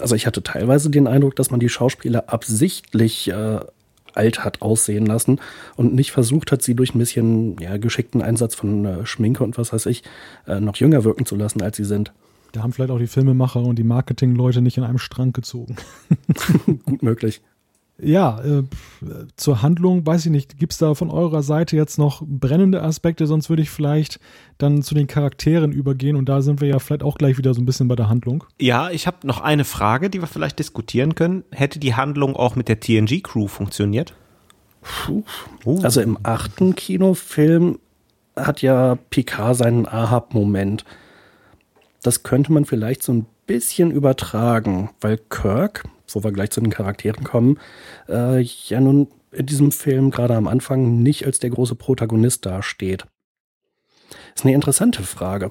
also 0.00 0.14
ich 0.14 0.26
hatte 0.26 0.42
teilweise 0.42 0.90
den 0.90 1.06
Eindruck, 1.06 1.36
dass 1.36 1.50
man 1.50 1.60
die 1.60 1.68
Schauspieler 1.68 2.24
absichtlich 2.32 3.28
äh, 3.28 3.60
alt 4.14 4.44
hat 4.44 4.62
aussehen 4.62 5.06
lassen 5.06 5.40
und 5.76 5.94
nicht 5.94 6.10
versucht 6.10 6.52
hat, 6.52 6.62
sie 6.62 6.74
durch 6.74 6.94
ein 6.94 6.98
bisschen 6.98 7.58
ja, 7.60 7.76
geschickten 7.76 8.22
Einsatz 8.22 8.54
von 8.54 8.84
äh, 8.84 9.06
Schminke 9.06 9.44
und 9.44 9.58
was 9.58 9.72
weiß 9.72 9.86
ich 9.86 10.02
äh, 10.46 10.60
noch 10.60 10.76
jünger 10.76 11.04
wirken 11.04 11.26
zu 11.26 11.36
lassen, 11.36 11.62
als 11.62 11.76
sie 11.76 11.84
sind. 11.84 12.12
Da 12.52 12.62
haben 12.62 12.72
vielleicht 12.72 12.90
auch 12.90 12.98
die 12.98 13.06
Filmemacher 13.06 13.60
und 13.60 13.78
die 13.78 13.84
Marketingleute 13.84 14.62
nicht 14.62 14.78
in 14.78 14.84
einem 14.84 14.98
Strang 14.98 15.32
gezogen. 15.32 15.76
Gut 16.86 17.02
möglich. 17.02 17.42
Ja, 17.98 18.40
äh, 18.44 18.64
zur 19.36 19.62
Handlung, 19.62 20.06
weiß 20.06 20.26
ich 20.26 20.32
nicht, 20.32 20.58
gibt 20.58 20.72
es 20.72 20.78
da 20.78 20.94
von 20.94 21.10
eurer 21.10 21.42
Seite 21.42 21.76
jetzt 21.76 21.98
noch 21.98 22.22
brennende 22.26 22.82
Aspekte, 22.82 23.26
sonst 23.26 23.48
würde 23.48 23.62
ich 23.62 23.70
vielleicht 23.70 24.20
dann 24.58 24.82
zu 24.82 24.94
den 24.94 25.06
Charakteren 25.06 25.72
übergehen 25.72 26.16
und 26.16 26.28
da 26.28 26.42
sind 26.42 26.60
wir 26.60 26.68
ja 26.68 26.78
vielleicht 26.78 27.02
auch 27.02 27.16
gleich 27.16 27.38
wieder 27.38 27.54
so 27.54 27.62
ein 27.62 27.64
bisschen 27.64 27.88
bei 27.88 27.96
der 27.96 28.10
Handlung. 28.10 28.44
Ja, 28.60 28.90
ich 28.90 29.06
habe 29.06 29.26
noch 29.26 29.40
eine 29.40 29.64
Frage, 29.64 30.10
die 30.10 30.20
wir 30.20 30.26
vielleicht 30.26 30.58
diskutieren 30.58 31.14
können. 31.14 31.44
Hätte 31.50 31.78
die 31.78 31.94
Handlung 31.94 32.36
auch 32.36 32.54
mit 32.54 32.68
der 32.68 32.80
TNG-Crew 32.80 33.48
funktioniert? 33.48 34.14
Puh. 34.82 35.24
Uh. 35.64 35.80
Also 35.82 36.02
im 36.02 36.18
achten 36.22 36.74
Kinofilm 36.74 37.78
hat 38.36 38.60
ja 38.60 38.98
Picard 39.08 39.56
seinen 39.56 39.86
Ahab-Moment. 39.86 40.84
Das 42.02 42.22
könnte 42.22 42.52
man 42.52 42.66
vielleicht 42.66 43.02
so 43.02 43.12
ein 43.12 43.26
bisschen 43.46 43.90
übertragen, 43.90 44.90
weil 45.00 45.16
Kirk, 45.16 45.84
wo 46.08 46.22
wir 46.22 46.32
gleich 46.32 46.50
zu 46.50 46.60
den 46.60 46.70
Charakteren 46.70 47.24
kommen, 47.24 47.58
äh, 48.08 48.40
ja 48.40 48.80
nun 48.80 49.08
in 49.32 49.46
diesem 49.46 49.72
Film 49.72 50.10
gerade 50.10 50.34
am 50.34 50.48
Anfang 50.48 51.02
nicht 51.02 51.26
als 51.26 51.38
der 51.38 51.50
große 51.50 51.74
Protagonist 51.74 52.46
dasteht. 52.46 53.06
Ist 54.34 54.44
eine 54.44 54.54
interessante 54.54 55.02
Frage. 55.02 55.50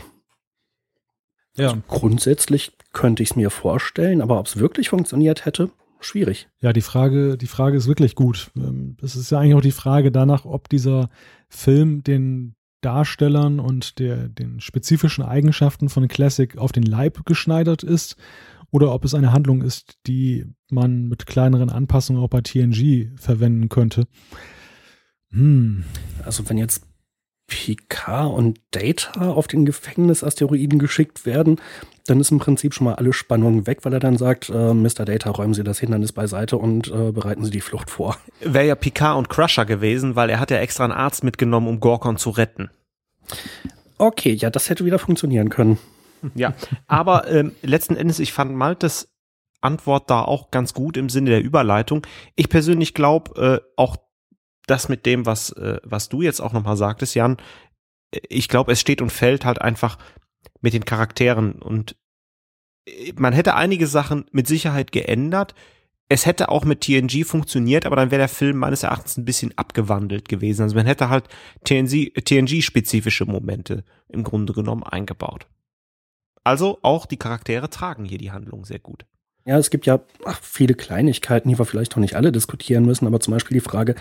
Ja. 1.55 1.69
Also 1.69 1.81
grundsätzlich 1.87 2.73
könnte 2.93 3.23
ich 3.23 3.31
es 3.31 3.35
mir 3.35 3.49
vorstellen, 3.49 4.21
aber 4.21 4.39
ob 4.39 4.47
es 4.47 4.57
wirklich 4.57 4.89
funktioniert 4.89 5.45
hätte, 5.45 5.69
schwierig. 5.99 6.47
Ja, 6.61 6.73
die 6.73 6.81
Frage, 6.81 7.37
die 7.37 7.47
Frage 7.47 7.77
ist 7.77 7.87
wirklich 7.87 8.15
gut. 8.15 8.51
Ähm, 8.55 8.97
das 8.99 9.15
ist 9.15 9.31
ja 9.31 9.39
eigentlich 9.39 9.55
auch 9.55 9.61
die 9.61 9.71
Frage 9.71 10.11
danach, 10.11 10.45
ob 10.45 10.69
dieser 10.69 11.09
Film 11.49 12.03
den 12.03 12.55
Darstellern 12.81 13.59
und 13.59 13.99
der, 13.99 14.29
den 14.29 14.61
spezifischen 14.61 15.23
Eigenschaften 15.23 15.89
von 15.89 16.07
Classic 16.07 16.57
auf 16.57 16.71
den 16.71 16.83
Leib 16.83 17.25
geschneidert 17.25 17.83
ist 17.83 18.15
oder 18.75 18.93
ob 18.93 19.05
es 19.05 19.13
eine 19.13 19.31
Handlung 19.31 19.61
ist, 19.61 19.99
die 20.05 20.47
man 20.69 21.07
mit 21.07 21.25
kleineren 21.25 21.69
Anpassungen 21.69 22.21
auch 22.21 22.27
bei 22.27 22.41
TNG 22.41 23.07
verwenden 23.15 23.69
könnte. 23.69 24.05
Hm. 25.31 25.85
Also 26.25 26.49
wenn 26.49 26.57
jetzt 26.57 26.85
Picard 27.47 28.33
und 28.33 28.59
Data 28.71 29.29
auf 29.29 29.47
den 29.47 29.65
Gefängnisasteroiden 29.65 30.77
geschickt 30.77 31.25
werden, 31.25 31.61
dann 32.05 32.19
ist 32.19 32.31
im 32.31 32.39
Prinzip 32.39 32.73
schon 32.73 32.83
mal 32.83 32.95
alle 32.95 33.13
Spannung 33.13 33.65
weg, 33.65 33.79
weil 33.83 33.93
er 33.93 34.01
dann 34.01 34.17
sagt, 34.17 34.49
äh, 34.49 34.73
Mr. 34.73 35.05
Data, 35.05 35.29
räumen 35.29 35.53
Sie 35.53 35.63
das 35.63 35.79
Hindernis 35.79 36.11
beiseite 36.11 36.57
und 36.57 36.91
äh, 36.91 37.13
bereiten 37.13 37.45
Sie 37.45 37.51
die 37.51 37.61
Flucht 37.61 37.89
vor. 37.89 38.17
Wäre 38.41 38.67
ja 38.67 38.75
Picard 38.75 39.17
und 39.17 39.29
Crusher 39.29 39.63
gewesen, 39.63 40.17
weil 40.17 40.29
er 40.29 40.41
hat 40.41 40.51
ja 40.51 40.57
extra 40.57 40.83
einen 40.83 40.91
Arzt 40.91 41.23
mitgenommen, 41.23 41.69
um 41.69 41.79
Gorkon 41.79 42.17
zu 42.17 42.29
retten. 42.31 42.69
Okay, 43.97 44.33
ja, 44.33 44.49
das 44.49 44.69
hätte 44.69 44.83
wieder 44.83 44.99
funktionieren 44.99 45.47
können. 45.47 45.77
Ja, 46.35 46.53
aber 46.87 47.29
ähm, 47.29 47.51
letzten 47.61 47.95
Endes, 47.95 48.19
ich 48.19 48.33
fand 48.33 48.55
Maltes 48.55 49.15
Antwort 49.61 50.09
da 50.09 50.21
auch 50.21 50.51
ganz 50.51 50.73
gut 50.73 50.95
im 50.95 51.09
Sinne 51.09 51.31
der 51.31 51.43
Überleitung. 51.43 52.05
Ich 52.35 52.49
persönlich 52.49 52.93
glaube, 52.93 53.61
äh, 53.63 53.71
auch 53.75 53.97
das 54.67 54.89
mit 54.89 55.05
dem, 55.05 55.25
was, 55.25 55.51
äh, 55.51 55.79
was 55.83 56.09
du 56.09 56.21
jetzt 56.21 56.39
auch 56.39 56.53
nochmal 56.53 56.77
sagtest, 56.77 57.15
Jan, 57.15 57.37
äh, 58.11 58.19
ich 58.29 58.47
glaube, 58.47 58.71
es 58.71 58.79
steht 58.79 59.01
und 59.01 59.11
fällt 59.11 59.43
halt 59.43 59.61
einfach 59.61 59.97
mit 60.61 60.73
den 60.73 60.85
Charakteren 60.85 61.61
und 61.61 61.95
äh, 62.87 63.13
man 63.17 63.33
hätte 63.33 63.55
einige 63.55 63.87
Sachen 63.87 64.25
mit 64.31 64.47
Sicherheit 64.47 64.91
geändert. 64.91 65.55
Es 66.07 66.27
hätte 66.27 66.49
auch 66.49 66.65
mit 66.65 66.81
TNG 66.81 67.25
funktioniert, 67.25 67.87
aber 67.87 67.95
dann 67.95 68.11
wäre 68.11 68.19
der 68.19 68.29
Film 68.29 68.57
meines 68.57 68.83
Erachtens 68.83 69.17
ein 69.17 69.25
bisschen 69.25 69.57
abgewandelt 69.57 70.29
gewesen. 70.29 70.61
Also 70.61 70.75
man 70.75 70.85
hätte 70.85 71.09
halt 71.09 71.27
TNG-spezifische 71.63 73.25
Momente 73.25 73.83
im 74.09 74.23
Grunde 74.23 74.53
genommen 74.53 74.83
eingebaut. 74.83 75.47
Also 76.45 76.77
auch 76.83 77.07
die 77.07 77.17
Charaktere 77.17 77.69
tragen 77.69 78.05
hier 78.05 78.19
die 78.19 78.31
Handlung 78.31 78.65
sehr 78.65 78.79
gut. 78.79 79.05
Ja, 79.45 79.57
es 79.57 79.69
gibt 79.71 79.85
ja 79.85 79.99
ach, 80.25 80.39
viele 80.41 80.75
Kleinigkeiten, 80.75 81.49
die 81.49 81.57
wir 81.57 81.65
vielleicht 81.65 81.93
auch 81.95 81.99
nicht 81.99 82.15
alle 82.15 82.31
diskutieren 82.31 82.85
müssen, 82.85 83.07
aber 83.07 83.19
zum 83.19 83.33
Beispiel 83.33 83.55
die 83.55 83.61
Frage, 83.67 83.95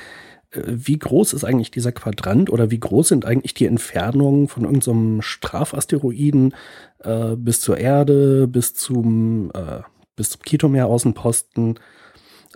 äh, 0.51 0.63
wie 0.67 0.99
groß 0.99 1.33
ist 1.33 1.45
eigentlich 1.45 1.71
dieser 1.71 1.93
Quadrant 1.93 2.51
oder 2.51 2.71
wie 2.71 2.79
groß 2.79 3.09
sind 3.09 3.25
eigentlich 3.25 3.55
die 3.55 3.67
Entfernungen 3.67 4.49
von 4.49 4.65
irgendeinem 4.65 5.17
so 5.17 5.23
Strafasteroiden 5.23 6.55
äh, 7.01 7.35
bis 7.37 7.61
zur 7.63 7.79
Erde, 7.79 8.47
bis 8.47 8.75
zum, 8.75 9.51
äh, 9.55 9.81
bis 10.15 10.31
zum 10.31 10.43
Kitomeer-Außenposten? 10.43 11.79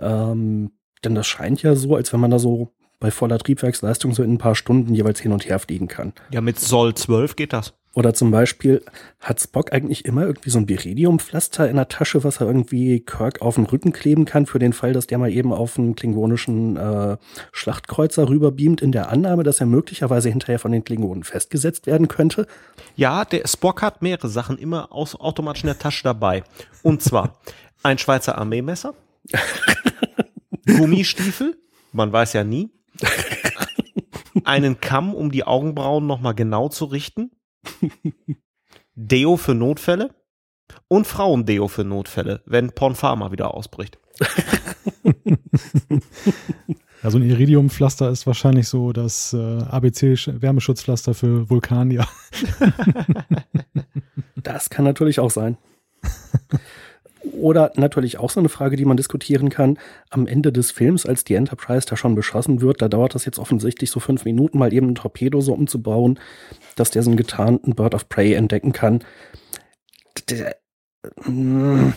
Ähm, 0.00 0.70
denn 1.02 1.14
das 1.14 1.26
scheint 1.26 1.62
ja 1.62 1.74
so, 1.74 1.96
als 1.96 2.12
wenn 2.12 2.20
man 2.20 2.30
da 2.30 2.38
so 2.38 2.74
bei 3.00 3.10
voller 3.10 3.38
Triebwerksleistung 3.38 4.12
so 4.12 4.22
in 4.22 4.34
ein 4.34 4.38
paar 4.38 4.54
Stunden 4.54 4.94
jeweils 4.94 5.20
hin 5.20 5.32
und 5.32 5.48
her 5.48 5.58
fliegen 5.58 5.88
kann. 5.88 6.12
Ja, 6.30 6.40
mit 6.42 6.58
Soll 6.58 6.94
12 6.94 7.36
geht 7.36 7.52
das. 7.52 7.74
Oder 7.98 8.14
zum 8.14 8.30
Beispiel, 8.30 8.84
hat 9.18 9.40
Spock 9.40 9.72
eigentlich 9.72 10.04
immer 10.04 10.22
irgendwie 10.22 10.50
so 10.50 10.60
ein 10.60 10.68
Viridiumpflaster 10.68 11.68
in 11.68 11.74
der 11.74 11.88
Tasche, 11.88 12.22
was 12.22 12.40
er 12.40 12.46
irgendwie 12.46 13.00
Kirk 13.00 13.42
auf 13.42 13.56
den 13.56 13.66
Rücken 13.66 13.90
kleben 13.90 14.24
kann, 14.24 14.46
für 14.46 14.60
den 14.60 14.72
Fall, 14.72 14.92
dass 14.92 15.08
der 15.08 15.18
mal 15.18 15.32
eben 15.32 15.52
auf 15.52 15.76
einen 15.76 15.96
klingonischen 15.96 16.76
äh, 16.76 17.16
Schlachtkreuzer 17.50 18.28
rüberbeamt, 18.28 18.82
in 18.82 18.92
der 18.92 19.10
Annahme, 19.10 19.42
dass 19.42 19.58
er 19.58 19.66
möglicherweise 19.66 20.28
hinterher 20.28 20.60
von 20.60 20.70
den 20.70 20.84
Klingonen 20.84 21.24
festgesetzt 21.24 21.88
werden 21.88 22.06
könnte? 22.06 22.46
Ja, 22.94 23.24
der 23.24 23.48
Spock 23.48 23.82
hat 23.82 24.00
mehrere 24.00 24.28
Sachen 24.28 24.58
immer 24.58 24.92
aus, 24.92 25.18
automatisch 25.18 25.64
in 25.64 25.70
der 25.70 25.80
Tasche 25.80 26.04
dabei. 26.04 26.44
Und 26.84 27.02
zwar 27.02 27.40
ein 27.82 27.98
Schweizer 27.98 28.38
Armeemesser, 28.38 28.94
Gummistiefel, 30.66 31.58
man 31.90 32.12
weiß 32.12 32.34
ja 32.34 32.44
nie, 32.44 32.70
einen 34.44 34.78
Kamm, 34.80 35.14
um 35.14 35.32
die 35.32 35.42
Augenbrauen 35.42 36.06
nochmal 36.06 36.36
genau 36.36 36.68
zu 36.68 36.84
richten, 36.84 37.32
Deo 38.94 39.36
für 39.36 39.54
Notfälle 39.54 40.14
und 40.88 41.06
Frauendeo 41.06 41.68
für 41.68 41.84
Notfälle, 41.84 42.42
wenn 42.46 42.72
Pornpharma 42.72 43.32
wieder 43.32 43.54
ausbricht. 43.54 43.98
Ja, 47.02 47.10
so 47.10 47.18
ein 47.18 47.22
Iridiumpflaster 47.22 48.10
ist 48.10 48.26
wahrscheinlich 48.26 48.68
so 48.68 48.92
das 48.92 49.32
äh, 49.32 49.62
ABC-Wärmeschutzpflaster 49.62 51.14
für 51.14 51.48
Vulkanier. 51.48 52.06
das 54.42 54.70
kann 54.70 54.84
natürlich 54.84 55.20
auch 55.20 55.30
sein. 55.30 55.56
Oder 57.32 57.72
natürlich 57.76 58.18
auch 58.18 58.30
so 58.30 58.40
eine 58.40 58.48
Frage, 58.48 58.76
die 58.76 58.84
man 58.84 58.96
diskutieren 58.96 59.50
kann. 59.50 59.78
Am 60.10 60.26
Ende 60.26 60.52
des 60.52 60.70
Films, 60.70 61.06
als 61.06 61.24
die 61.24 61.34
Enterprise 61.34 61.86
da 61.88 61.96
schon 61.96 62.14
beschossen 62.14 62.60
wird, 62.60 62.82
da 62.82 62.88
dauert 62.88 63.14
das 63.14 63.24
jetzt 63.24 63.38
offensichtlich 63.38 63.90
so 63.90 64.00
fünf 64.00 64.24
Minuten, 64.24 64.58
mal 64.58 64.72
eben 64.72 64.88
ein 64.88 64.94
Torpedo 64.94 65.40
so 65.40 65.52
umzubauen, 65.52 66.18
dass 66.76 66.90
der 66.90 67.02
so 67.02 67.10
einen 67.10 67.16
getarnten 67.16 67.74
Bird 67.74 67.94
of 67.94 68.08
Prey 68.08 68.34
entdecken 68.34 68.72
kann. 68.72 69.04
Der, 70.28 70.56
mm, 71.24 71.92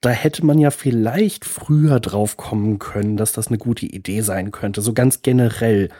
da 0.00 0.10
hätte 0.10 0.46
man 0.46 0.58
ja 0.58 0.70
vielleicht 0.70 1.44
früher 1.44 2.00
drauf 2.00 2.36
kommen 2.36 2.78
können, 2.78 3.16
dass 3.16 3.32
das 3.32 3.48
eine 3.48 3.58
gute 3.58 3.86
Idee 3.86 4.22
sein 4.22 4.50
könnte, 4.50 4.80
so 4.80 4.92
ganz 4.92 5.22
generell. 5.22 5.90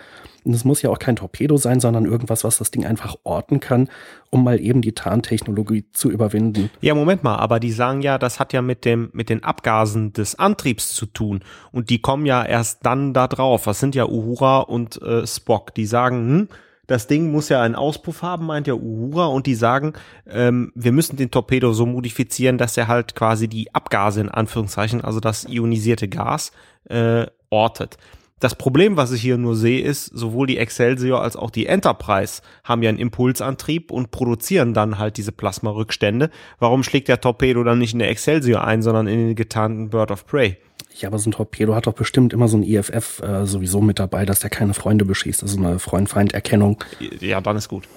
Und 0.45 0.55
es 0.55 0.65
muss 0.65 0.83
ja 0.83 0.91
auch 0.91 0.99
kein 0.99 1.17
Torpedo 1.17 1.57
sein, 1.57 1.81
sondern 1.81 2.05
irgendwas, 2.05 2.45
was 2.45 2.59
das 2.59 2.71
Ding 2.71 2.87
einfach 2.87 3.17
orten 3.25 3.61
kann, 3.61 3.89
um 4.31 4.45
mal 4.45 4.61
eben 4.61 4.83
die 4.83 4.93
Tarntechnologie 4.93 5.85
zu 5.93 6.11
überwinden. 6.11 6.71
Ja, 6.81 6.95
Moment 6.95 7.25
mal, 7.25 7.37
aber 7.37 7.61
die 7.61 7.73
sagen 7.73 8.03
ja, 8.03 8.19
das 8.19 8.41
hat 8.41 8.53
ja 8.53 8.63
mit 8.63 8.85
dem, 8.85 9.11
mit 9.13 9.29
den 9.29 9.45
Abgasen 9.45 10.13
des 10.13 10.39
Antriebs 10.39 10.95
zu 10.95 11.07
tun. 11.07 11.41
Und 11.73 11.91
die 11.91 12.01
kommen 12.01 12.27
ja 12.27 12.45
erst 12.45 12.87
dann 12.87 13.13
da 13.13 13.29
drauf. 13.29 13.65
Das 13.65 13.81
sind 13.81 13.95
ja 13.95 14.07
Uhura 14.07 14.61
und 14.61 15.01
äh, 15.03 15.27
Spock. 15.27 15.75
Die 15.75 15.87
sagen, 15.87 16.17
hm, 16.17 16.49
das 16.91 17.07
Ding 17.07 17.31
muss 17.31 17.49
ja 17.49 17.63
einen 17.63 17.77
Auspuff 17.77 18.23
haben, 18.23 18.47
meint 18.47 18.67
ja 18.67 18.75
Uhura, 18.75 19.27
und 19.27 19.47
die 19.47 19.55
sagen, 19.55 19.93
ähm, 20.29 20.73
wir 20.75 20.91
müssen 20.91 21.17
den 21.17 21.31
Torpedo 21.31 21.73
so 21.73 21.87
modifizieren, 21.87 22.59
dass 22.59 22.77
er 22.77 22.89
halt 22.89 23.15
quasi 23.15 23.47
die 23.47 23.73
Abgase 23.73 24.21
in 24.21 24.29
Anführungszeichen, 24.29 25.01
also 25.01 25.21
das 25.21 25.45
ionisierte 25.49 26.09
Gas, 26.09 26.51
äh, 26.89 27.27
ortet. 27.49 27.97
Das 28.41 28.55
Problem, 28.55 28.97
was 28.97 29.13
ich 29.13 29.21
hier 29.21 29.37
nur 29.37 29.55
sehe, 29.55 29.83
ist, 29.83 30.07
sowohl 30.07 30.47
die 30.47 30.57
Excelsior 30.57 31.23
als 31.23 31.37
auch 31.37 31.51
die 31.51 31.67
Enterprise 31.67 32.41
haben 32.65 32.83
ja 32.83 32.89
einen 32.89 32.99
Impulsantrieb 32.99 33.91
und 33.91 34.11
produzieren 34.11 34.73
dann 34.73 34.99
halt 34.99 35.19
diese 35.19 35.31
Plasmarückstände. 35.31 36.31
Warum 36.59 36.83
schlägt 36.83 37.09
der 37.09 37.21
Torpedo 37.21 37.63
dann 37.63 37.79
nicht 37.79 37.93
in 37.93 37.99
der 37.99 38.09
Excelsior 38.09 38.65
ein, 38.65 38.81
sondern 38.81 39.07
in 39.07 39.19
den 39.19 39.37
getarnten 39.37 39.91
Bird 39.91 40.11
of 40.11 40.27
Prey? 40.27 40.57
Ja, 40.99 41.09
aber 41.09 41.19
so 41.19 41.29
ein 41.29 41.33
Torpedo 41.33 41.75
hat 41.75 41.87
doch 41.87 41.93
bestimmt 41.93 42.33
immer 42.33 42.49
so 42.49 42.57
ein 42.57 42.63
IFF 42.63 43.21
äh, 43.21 43.47
sowieso 43.47 43.83
mit 43.83 43.99
dabei, 43.99 44.25
dass 44.25 44.41
der 44.41 44.51
keine 44.51 44.73
Freunde 44.75 45.05
beschießt. 45.05 45.43
Also 45.43 45.59
eine 45.59 45.79
Freund-Feind-Erkennung. 45.79 46.83
Ja, 47.21 47.41
dann 47.43 47.57
ist 47.57 47.69
gut. 47.69 47.89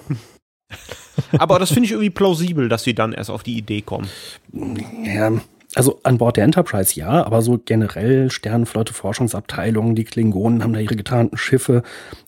aber 1.38 1.58
das 1.58 1.70
finde 1.70 1.86
ich 1.86 1.92
irgendwie 1.92 2.10
plausibel, 2.10 2.68
dass 2.68 2.84
sie 2.84 2.94
dann 2.94 3.12
erst 3.12 3.30
auf 3.30 3.42
die 3.42 3.56
Idee 3.56 3.80
kommen. 3.80 4.08
Ja, 5.04 5.32
also 5.74 6.00
an 6.02 6.18
Bord 6.18 6.36
der 6.36 6.44
Enterprise 6.44 6.94
ja, 6.94 7.24
aber 7.24 7.42
so 7.42 7.58
generell 7.58 8.30
Sternenflotte, 8.30 8.94
Forschungsabteilungen, 8.94 9.94
die 9.94 10.04
Klingonen 10.04 10.62
haben 10.62 10.72
da 10.72 10.80
ihre 10.80 10.96
getarnten 10.96 11.36
Schiffe. 11.36 11.82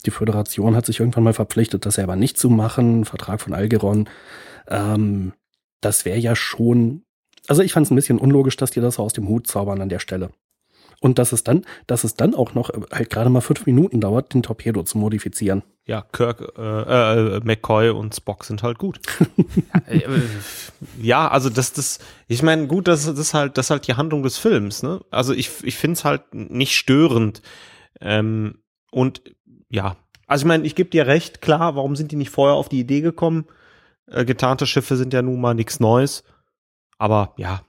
Die 0.04 0.10
Föderation 0.10 0.74
hat 0.74 0.86
sich 0.86 1.00
irgendwann 1.00 1.24
mal 1.24 1.32
verpflichtet, 1.32 1.86
das 1.86 1.94
selber 1.94 2.16
nicht 2.16 2.38
zu 2.38 2.50
machen. 2.50 3.04
Vertrag 3.04 3.40
von 3.40 3.54
Algeron. 3.54 4.08
Ähm, 4.68 5.32
das 5.80 6.04
wäre 6.04 6.18
ja 6.18 6.34
schon. 6.34 7.02
Also 7.48 7.62
ich 7.62 7.72
fand 7.72 7.86
es 7.86 7.90
ein 7.90 7.96
bisschen 7.96 8.18
unlogisch, 8.18 8.56
dass 8.56 8.72
die 8.72 8.80
das 8.80 8.96
so 8.96 9.02
aus 9.02 9.12
dem 9.12 9.28
Hut 9.28 9.46
zaubern 9.46 9.80
an 9.80 9.88
der 9.88 10.00
Stelle. 10.00 10.30
Und 11.00 11.18
dass 11.18 11.32
es 11.32 11.44
dann, 11.44 11.64
dass 11.86 12.04
es 12.04 12.14
dann 12.14 12.34
auch 12.34 12.54
noch 12.54 12.70
äh, 12.70 12.80
halt 12.90 13.10
gerade 13.10 13.30
mal 13.30 13.40
fünf 13.40 13.66
Minuten 13.66 14.00
dauert, 14.00 14.32
den 14.32 14.42
Torpedo 14.42 14.82
zu 14.82 14.98
modifizieren. 14.98 15.62
Ja, 15.84 16.02
Kirk, 16.02 16.52
äh, 16.56 17.36
äh, 17.36 17.40
McCoy 17.44 17.90
und 17.90 18.14
Spock 18.14 18.44
sind 18.44 18.62
halt 18.62 18.78
gut. 18.78 18.98
ja, 21.00 21.28
also 21.28 21.48
das, 21.48 21.72
das, 21.72 22.00
ich 22.26 22.42
meine, 22.42 22.66
gut, 22.66 22.88
das, 22.88 23.06
das 23.06 23.18
ist 23.18 23.34
halt, 23.34 23.56
das 23.56 23.66
ist 23.66 23.70
halt 23.70 23.86
die 23.86 23.94
Handlung 23.94 24.22
des 24.22 24.38
Films, 24.38 24.82
ne? 24.82 25.00
Also 25.10 25.32
ich, 25.32 25.50
ich 25.62 25.76
finde 25.76 25.94
es 25.94 26.04
halt 26.04 26.34
nicht 26.34 26.74
störend. 26.74 27.42
Ähm, 28.00 28.58
und 28.90 29.22
ja, 29.68 29.96
also 30.26 30.42
ich 30.42 30.48
meine, 30.48 30.66
ich 30.66 30.74
gebe 30.74 30.90
dir 30.90 31.06
recht, 31.06 31.40
klar, 31.40 31.76
warum 31.76 31.94
sind 31.94 32.10
die 32.10 32.16
nicht 32.16 32.30
vorher 32.30 32.56
auf 32.56 32.68
die 32.68 32.80
Idee 32.80 33.00
gekommen? 33.00 33.46
Äh, 34.06 34.24
getarnte 34.24 34.66
Schiffe 34.66 34.96
sind 34.96 35.12
ja 35.12 35.22
nun 35.22 35.40
mal 35.40 35.54
nichts 35.54 35.78
Neues. 35.78 36.24
Aber 36.98 37.34
ja, 37.36 37.62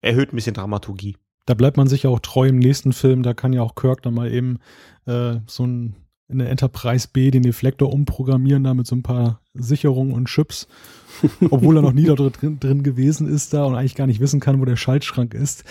erhöht 0.00 0.32
ein 0.32 0.36
bisschen 0.36 0.54
Dramaturgie 0.54 1.16
da 1.50 1.54
bleibt 1.54 1.76
man 1.76 1.88
sich 1.88 2.04
ja 2.04 2.10
auch 2.10 2.20
treu 2.20 2.46
im 2.46 2.60
nächsten 2.60 2.92
Film. 2.92 3.24
Da 3.24 3.34
kann 3.34 3.52
ja 3.52 3.60
auch 3.62 3.74
Kirk 3.74 4.02
dann 4.02 4.14
mal 4.14 4.32
eben 4.32 4.60
äh, 5.06 5.38
so 5.48 5.66
ein 5.66 5.96
in 6.28 6.38
der 6.38 6.48
Enterprise 6.48 7.08
B 7.12 7.32
den 7.32 7.42
Deflektor 7.42 7.92
umprogrammieren, 7.92 8.62
da 8.62 8.72
mit 8.72 8.86
so 8.86 8.94
ein 8.94 9.02
paar 9.02 9.40
Sicherungen 9.52 10.14
und 10.14 10.26
Chips. 10.26 10.68
Obwohl 11.50 11.76
er 11.76 11.82
noch 11.82 11.92
nie 11.92 12.04
da 12.04 12.14
drin, 12.14 12.60
drin, 12.60 12.84
gewesen 12.84 13.26
ist 13.26 13.52
da 13.52 13.64
und 13.64 13.74
eigentlich 13.74 13.96
gar 13.96 14.06
nicht 14.06 14.20
wissen 14.20 14.38
kann, 14.38 14.60
wo 14.60 14.64
der 14.64 14.76
Schaltschrank 14.76 15.34
ist. 15.34 15.64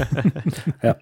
ja. 0.82 0.96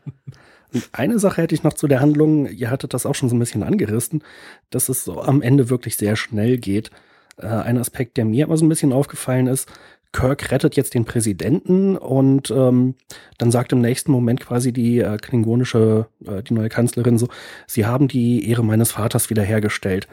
Und 0.75 0.89
eine 0.91 1.21
Sache 1.21 1.43
hätte 1.43 1.55
ich 1.55 1.63
noch 1.63 1.75
zu 1.75 1.87
der 1.87 2.01
Handlung, 2.01 2.47
ihr 2.47 2.69
hattet 2.69 2.95
das 2.95 3.07
auch 3.07 3.15
schon 3.15 3.29
so 3.29 3.37
ein 3.37 3.39
bisschen 3.39 3.63
angerissen, 3.63 4.25
dass 4.71 4.89
es 4.89 5.05
so 5.05 5.23
am 5.23 5.41
Ende 5.41 5.71
wirklich 5.71 5.97
sehr 5.97 6.17
schnell 6.17 6.59
geht. 6.59 6.91
Äh, 7.37 7.47
ein 7.47 7.79
Aspekt, 7.79 8.17
der 8.17 8.25
mir 8.25 8.47
immer 8.47 8.57
so 8.57 8.65
ein 8.65 8.69
bisschen 8.69 8.93
aufgefallen 8.93 9.47
ist, 9.47 9.71
Kirk 10.13 10.51
rettet 10.51 10.77
jetzt 10.77 10.95
den 10.95 11.05
Präsidenten 11.05 11.97
und 11.97 12.51
ähm, 12.51 12.95
dann 13.39 13.51
sagt 13.51 13.73
im 13.73 13.81
nächsten 13.81 14.11
Moment 14.11 14.41
quasi 14.41 14.73
die 14.73 14.99
äh, 14.99 15.17
klingonische, 15.19 16.07
äh, 16.27 16.43
die 16.43 16.55
neue 16.55 16.69
Kanzlerin 16.69 17.17
so, 17.17 17.29
sie 17.67 17.87
haben 17.87 18.09
die 18.09 18.49
Ehre 18.49 18.65
meines 18.65 18.93
Vaters 18.93 19.31
wiederhergestellt. 19.31 20.09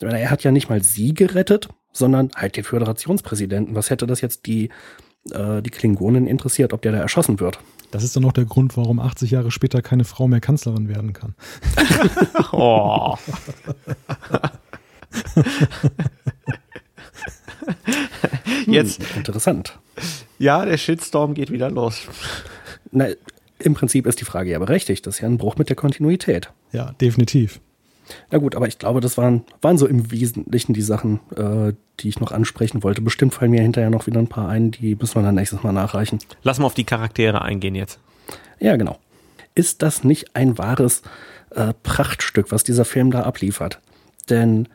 Er 0.00 0.30
hat 0.30 0.42
ja 0.44 0.50
nicht 0.50 0.70
mal 0.70 0.82
sie 0.82 1.14
gerettet, 1.14 1.68
sondern 1.92 2.30
halt 2.34 2.56
den 2.56 2.64
Föderationspräsidenten. 2.64 3.74
Was 3.74 3.90
hätte 3.90 4.06
das 4.06 4.22
jetzt 4.22 4.46
die, 4.46 4.70
äh, 5.30 5.60
die 5.62 5.70
Klingonen 5.70 6.26
interessiert, 6.26 6.72
ob 6.72 6.82
der 6.82 6.92
da 6.92 6.98
erschossen 6.98 7.38
wird? 7.38 7.58
Das 7.90 8.02
ist 8.02 8.16
dann 8.16 8.24
auch 8.24 8.32
der 8.32 8.46
Grund, 8.46 8.76
warum 8.76 8.98
80 8.98 9.30
Jahre 9.30 9.50
später 9.50 9.82
keine 9.82 10.04
Frau 10.04 10.26
mehr 10.26 10.40
Kanzlerin 10.40 10.88
werden 10.88 11.12
kann. 11.12 11.34
oh. 12.52 13.16
Jetzt. 18.66 19.00
Hm, 19.00 19.18
interessant. 19.18 19.78
Ja, 20.38 20.64
der 20.64 20.76
Shitstorm 20.76 21.34
geht 21.34 21.50
wieder 21.50 21.70
los. 21.70 22.02
Na, 22.90 23.06
im 23.58 23.74
Prinzip 23.74 24.06
ist 24.06 24.20
die 24.20 24.24
Frage 24.24 24.50
ja 24.50 24.58
berechtigt. 24.58 25.06
Das 25.06 25.16
ist 25.16 25.20
ja 25.20 25.28
ein 25.28 25.38
Bruch 25.38 25.56
mit 25.56 25.68
der 25.68 25.76
Kontinuität. 25.76 26.50
Ja, 26.72 26.92
definitiv. 27.00 27.60
Na 28.30 28.38
gut, 28.38 28.54
aber 28.54 28.68
ich 28.68 28.78
glaube, 28.78 29.00
das 29.00 29.16
waren, 29.16 29.44
waren 29.62 29.78
so 29.78 29.86
im 29.86 30.10
Wesentlichen 30.10 30.74
die 30.74 30.82
Sachen, 30.82 31.20
äh, 31.36 31.72
die 32.00 32.08
ich 32.08 32.20
noch 32.20 32.32
ansprechen 32.32 32.82
wollte. 32.82 33.00
Bestimmt 33.00 33.34
fallen 33.34 33.50
mir 33.50 33.62
hinterher 33.62 33.90
noch 33.90 34.06
wieder 34.06 34.18
ein 34.18 34.28
paar 34.28 34.48
ein, 34.48 34.72
die 34.72 34.94
müssen 34.94 35.14
wir 35.14 35.22
dann 35.22 35.36
nächstes 35.36 35.62
Mal 35.62 35.72
nachreichen. 35.72 36.18
Lass 36.42 36.58
mal 36.58 36.66
auf 36.66 36.74
die 36.74 36.84
Charaktere 36.84 37.42
eingehen 37.42 37.74
jetzt. 37.74 37.98
Ja, 38.60 38.76
genau. 38.76 38.98
Ist 39.54 39.82
das 39.82 40.04
nicht 40.04 40.34
ein 40.36 40.58
wahres 40.58 41.02
äh, 41.50 41.72
Prachtstück, 41.82 42.50
was 42.50 42.64
dieser 42.64 42.84
Film 42.84 43.10
da 43.10 43.22
abliefert? 43.22 43.80
Denn 44.28 44.68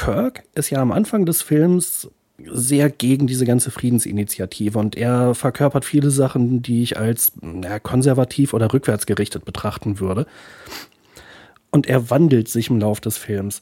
Kirk 0.00 0.44
ist 0.54 0.70
ja 0.70 0.80
am 0.80 0.92
Anfang 0.92 1.26
des 1.26 1.42
Films 1.42 2.08
sehr 2.42 2.88
gegen 2.88 3.26
diese 3.26 3.44
ganze 3.44 3.70
Friedensinitiative 3.70 4.78
und 4.78 4.96
er 4.96 5.34
verkörpert 5.34 5.84
viele 5.84 6.10
Sachen, 6.10 6.62
die 6.62 6.82
ich 6.82 6.96
als 6.96 7.32
ja, 7.62 7.78
konservativ 7.78 8.54
oder 8.54 8.72
rückwärtsgerichtet 8.72 9.44
betrachten 9.44 10.00
würde. 10.00 10.26
Und 11.70 11.86
er 11.86 12.08
wandelt 12.08 12.48
sich 12.48 12.70
im 12.70 12.80
Lauf 12.80 13.02
des 13.02 13.18
Films. 13.18 13.60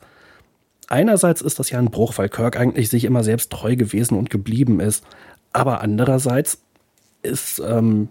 Einerseits 0.86 1.42
ist 1.42 1.58
das 1.58 1.70
ja 1.70 1.80
ein 1.80 1.90
Bruch, 1.90 2.16
weil 2.18 2.28
Kirk 2.28 2.56
eigentlich 2.56 2.88
sich 2.88 3.04
immer 3.04 3.24
selbst 3.24 3.50
treu 3.50 3.74
gewesen 3.74 4.16
und 4.16 4.30
geblieben 4.30 4.78
ist. 4.78 5.04
Aber 5.52 5.80
andererseits 5.80 6.62
ist, 7.22 7.60
ähm, 7.66 8.10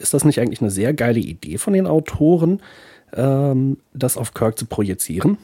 ist 0.00 0.12
das 0.12 0.24
nicht 0.24 0.40
eigentlich 0.40 0.60
eine 0.60 0.72
sehr 0.72 0.92
geile 0.92 1.20
Idee 1.20 1.56
von 1.56 1.72
den 1.72 1.86
Autoren, 1.86 2.60
ähm, 3.12 3.76
das 3.94 4.16
auf 4.16 4.34
Kirk 4.34 4.58
zu 4.58 4.66
projizieren. 4.66 5.38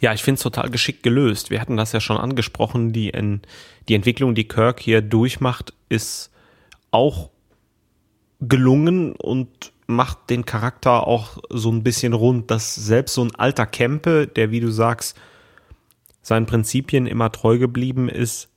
Ja, 0.00 0.12
ich 0.12 0.22
finde 0.22 0.36
es 0.36 0.42
total 0.42 0.70
geschickt 0.70 1.02
gelöst. 1.02 1.50
Wir 1.50 1.60
hatten 1.60 1.76
das 1.76 1.92
ja 1.92 2.00
schon 2.00 2.18
angesprochen. 2.18 2.92
Die, 2.92 3.12
die 3.88 3.94
Entwicklung, 3.94 4.34
die 4.34 4.48
Kirk 4.48 4.80
hier 4.80 5.00
durchmacht, 5.00 5.72
ist 5.88 6.30
auch 6.90 7.30
gelungen 8.40 9.12
und 9.12 9.72
macht 9.86 10.30
den 10.30 10.44
Charakter 10.44 11.06
auch 11.06 11.38
so 11.48 11.70
ein 11.70 11.82
bisschen 11.82 12.12
rund, 12.12 12.50
dass 12.50 12.74
selbst 12.74 13.14
so 13.14 13.22
ein 13.22 13.34
alter 13.34 13.66
Kempe, 13.66 14.26
der, 14.26 14.50
wie 14.50 14.60
du 14.60 14.70
sagst, 14.70 15.16
seinen 16.22 16.46
Prinzipien 16.46 17.06
immer 17.06 17.30
treu 17.30 17.58
geblieben 17.58 18.08
ist, 18.08 18.48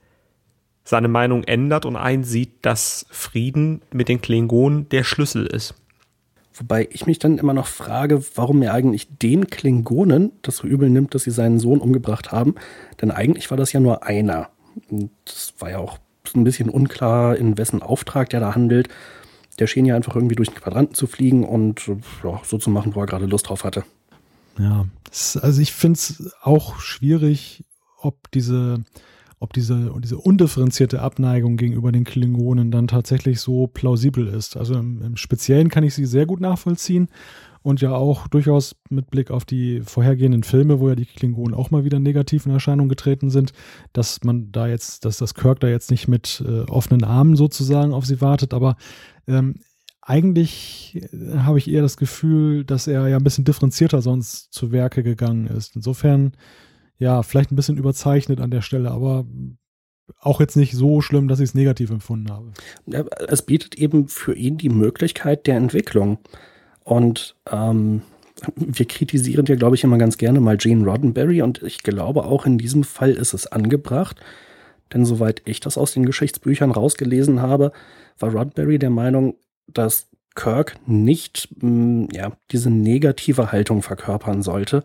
seine 0.83 1.07
Meinung 1.07 1.43
ändert 1.43 1.85
und 1.85 1.95
einsieht, 1.95 2.65
dass 2.65 3.05
Frieden 3.11 3.83
mit 3.91 4.09
den 4.09 4.21
Klingonen 4.21 4.89
der 4.89 5.03
Schlüssel 5.03 5.45
ist. 5.45 5.75
Wobei 6.59 6.89
ich 6.91 7.05
mich 7.05 7.19
dann 7.19 7.37
immer 7.37 7.53
noch 7.53 7.67
frage, 7.67 8.21
warum 8.35 8.61
er 8.61 8.73
eigentlich 8.73 9.07
den 9.17 9.47
Klingonen 9.47 10.33
das 10.41 10.57
so 10.57 10.67
übel 10.67 10.89
nimmt, 10.89 11.15
dass 11.15 11.23
sie 11.23 11.31
seinen 11.31 11.57
Sohn 11.57 11.79
umgebracht 11.79 12.33
haben. 12.33 12.55
Denn 13.01 13.11
eigentlich 13.11 13.49
war 13.49 13.57
das 13.57 13.71
ja 13.71 13.79
nur 13.79 14.03
einer. 14.03 14.49
Und 14.89 15.09
das 15.25 15.53
war 15.59 15.71
ja 15.71 15.77
auch 15.79 15.97
ein 16.35 16.43
bisschen 16.43 16.69
unklar, 16.69 17.37
in 17.37 17.57
wessen 17.57 17.81
Auftrag 17.81 18.29
der 18.29 18.41
da 18.41 18.55
handelt. 18.55 18.89
Der 19.57 19.67
schien 19.67 19.85
ja 19.85 19.95
einfach 19.95 20.15
irgendwie 20.15 20.35
durch 20.35 20.49
den 20.49 20.59
Quadranten 20.59 20.95
zu 20.95 21.07
fliegen 21.07 21.45
und 21.45 21.87
ja, 22.23 22.41
so 22.43 22.57
zu 22.57 22.69
machen, 22.69 22.93
wo 22.93 22.99
er 22.99 23.05
gerade 23.05 23.25
Lust 23.25 23.49
drauf 23.49 23.63
hatte. 23.63 23.83
Ja, 24.57 24.85
also 25.41 25.61
ich 25.61 25.71
finde 25.71 25.97
es 25.97 26.33
auch 26.41 26.79
schwierig, 26.79 27.63
ob 28.01 28.29
diese, 28.31 28.83
ob 29.39 29.53
diese, 29.53 29.93
diese 29.99 30.17
undifferenzierte 30.17 31.01
Abneigung 31.01 31.57
gegenüber 31.57 31.91
den 31.91 32.03
Klingonen 32.03 32.71
dann 32.71 32.87
tatsächlich 32.87 33.39
so 33.39 33.67
plausibel 33.67 34.27
ist. 34.27 34.57
Also 34.57 34.75
im, 34.75 35.01
im 35.01 35.17
Speziellen 35.17 35.69
kann 35.69 35.83
ich 35.83 35.93
sie 35.93 36.05
sehr 36.05 36.25
gut 36.25 36.41
nachvollziehen 36.41 37.07
und 37.61 37.81
ja 37.81 37.91
auch 37.91 38.27
durchaus 38.27 38.75
mit 38.89 39.09
Blick 39.11 39.31
auf 39.31 39.45
die 39.45 39.81
vorhergehenden 39.81 40.43
Filme, 40.43 40.79
wo 40.79 40.89
ja 40.89 40.95
die 40.95 41.05
Klingonen 41.05 41.53
auch 41.53 41.71
mal 41.71 41.83
wieder 41.83 41.99
negativ 41.99 42.45
in 42.45 42.51
Erscheinung 42.51 42.89
getreten 42.89 43.29
sind, 43.29 43.53
dass 43.93 44.23
man 44.23 44.51
da 44.51 44.67
jetzt, 44.67 45.05
dass 45.05 45.17
das 45.17 45.33
Kirk 45.33 45.59
da 45.59 45.67
jetzt 45.67 45.91
nicht 45.91 46.07
mit 46.07 46.43
äh, 46.45 46.61
offenen 46.69 47.03
Armen 47.03 47.35
sozusagen 47.35 47.93
auf 47.93 48.05
sie 48.05 48.21
wartet, 48.21 48.53
aber 48.53 48.75
ähm, 49.27 49.55
eigentlich 50.01 50.99
äh, 51.11 51.37
habe 51.39 51.59
ich 51.59 51.69
eher 51.69 51.81
das 51.81 51.95
Gefühl, 51.95 52.65
dass 52.65 52.87
er 52.87 53.07
ja 53.07 53.17
ein 53.17 53.23
bisschen 53.23 53.45
differenzierter 53.45 54.01
sonst 54.01 54.51
zu 54.51 54.71
Werke 54.71 55.03
gegangen 55.03 55.47
ist. 55.47 55.75
Insofern, 55.75 56.31
ja, 56.99 57.23
vielleicht 57.23 57.51
ein 57.51 57.55
bisschen 57.55 57.77
überzeichnet 57.77 58.39
an 58.39 58.51
der 58.51 58.61
Stelle, 58.61 58.91
aber 58.91 59.25
auch 60.19 60.39
jetzt 60.39 60.57
nicht 60.57 60.73
so 60.73 61.01
schlimm, 61.01 61.27
dass 61.27 61.39
ich 61.39 61.49
es 61.49 61.55
negativ 61.55 61.89
empfunden 61.89 62.31
habe. 62.31 62.51
Es 63.27 63.41
bietet 63.41 63.75
eben 63.75 64.07
für 64.07 64.35
ihn 64.35 64.57
die 64.57 64.69
Möglichkeit 64.69 65.47
der 65.47 65.55
Entwicklung. 65.55 66.19
Und 66.83 67.35
ähm, 67.49 68.01
wir 68.55 68.85
kritisieren 68.85 69.45
ja, 69.45 69.55
glaube 69.55 69.75
ich, 69.75 69.83
immer 69.83 69.97
ganz 69.97 70.17
gerne 70.17 70.39
mal 70.39 70.57
Gene 70.57 70.85
Roddenberry 70.85 71.41
und 71.41 71.61
ich 71.63 71.83
glaube 71.83 72.25
auch 72.25 72.45
in 72.45 72.57
diesem 72.57 72.83
Fall 72.83 73.11
ist 73.11 73.33
es 73.33 73.47
angebracht. 73.47 74.19
Denn 74.93 75.05
soweit 75.05 75.41
ich 75.45 75.59
das 75.59 75.77
aus 75.77 75.93
den 75.93 76.05
Geschichtsbüchern 76.05 76.71
rausgelesen 76.71 77.41
habe, 77.41 77.71
war 78.17 78.31
Roddenberry 78.31 78.79
der 78.79 78.89
Meinung, 78.89 79.35
dass 79.67 80.08
Kirk 80.35 80.75
nicht 80.85 81.49
mh, 81.61 81.69
mm, 81.69 82.07
ja, 82.13 82.31
diese 82.51 82.69
negative 82.69 83.51
Haltung 83.51 83.81
verkörpern 83.81 84.41
sollte. 84.41 84.83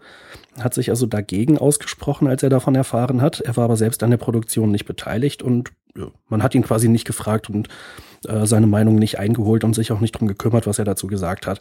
Hat 0.59 0.75
sich 0.75 0.91
also 0.91 1.07
dagegen 1.07 1.59
ausgesprochen, 1.59 2.29
als 2.29 2.43
er 2.43 2.51
davon 2.51 2.75
erfahren 2.75 3.21
hat. 3.21 3.41
Er 3.41 3.57
war 3.57 3.65
aber 3.65 3.77
selbst 3.77 4.03
an 4.03 4.11
der 4.11 4.17
Produktion 4.19 4.71
nicht 4.71 4.85
beteiligt 4.85 5.43
und 5.43 5.73
ja, 5.97 6.09
man 6.29 6.43
hat 6.43 6.55
ihn 6.55 6.63
quasi 6.63 6.89
nicht 6.89 7.07
gefragt 7.07 7.49
und 7.49 7.69
äh, 8.27 8.47
seine 8.47 8.67
Meinung 8.67 8.97
nicht 8.97 9.19
eingeholt 9.19 9.65
und 9.65 9.75
sich 9.75 9.93
auch 9.93 10.01
nicht 10.01 10.13
drum 10.13 10.29
gekümmert, 10.29 10.67
was 10.67 10.79
er 10.79 10.85
dazu 10.85 11.07
gesagt 11.07 11.47
hat. 11.47 11.61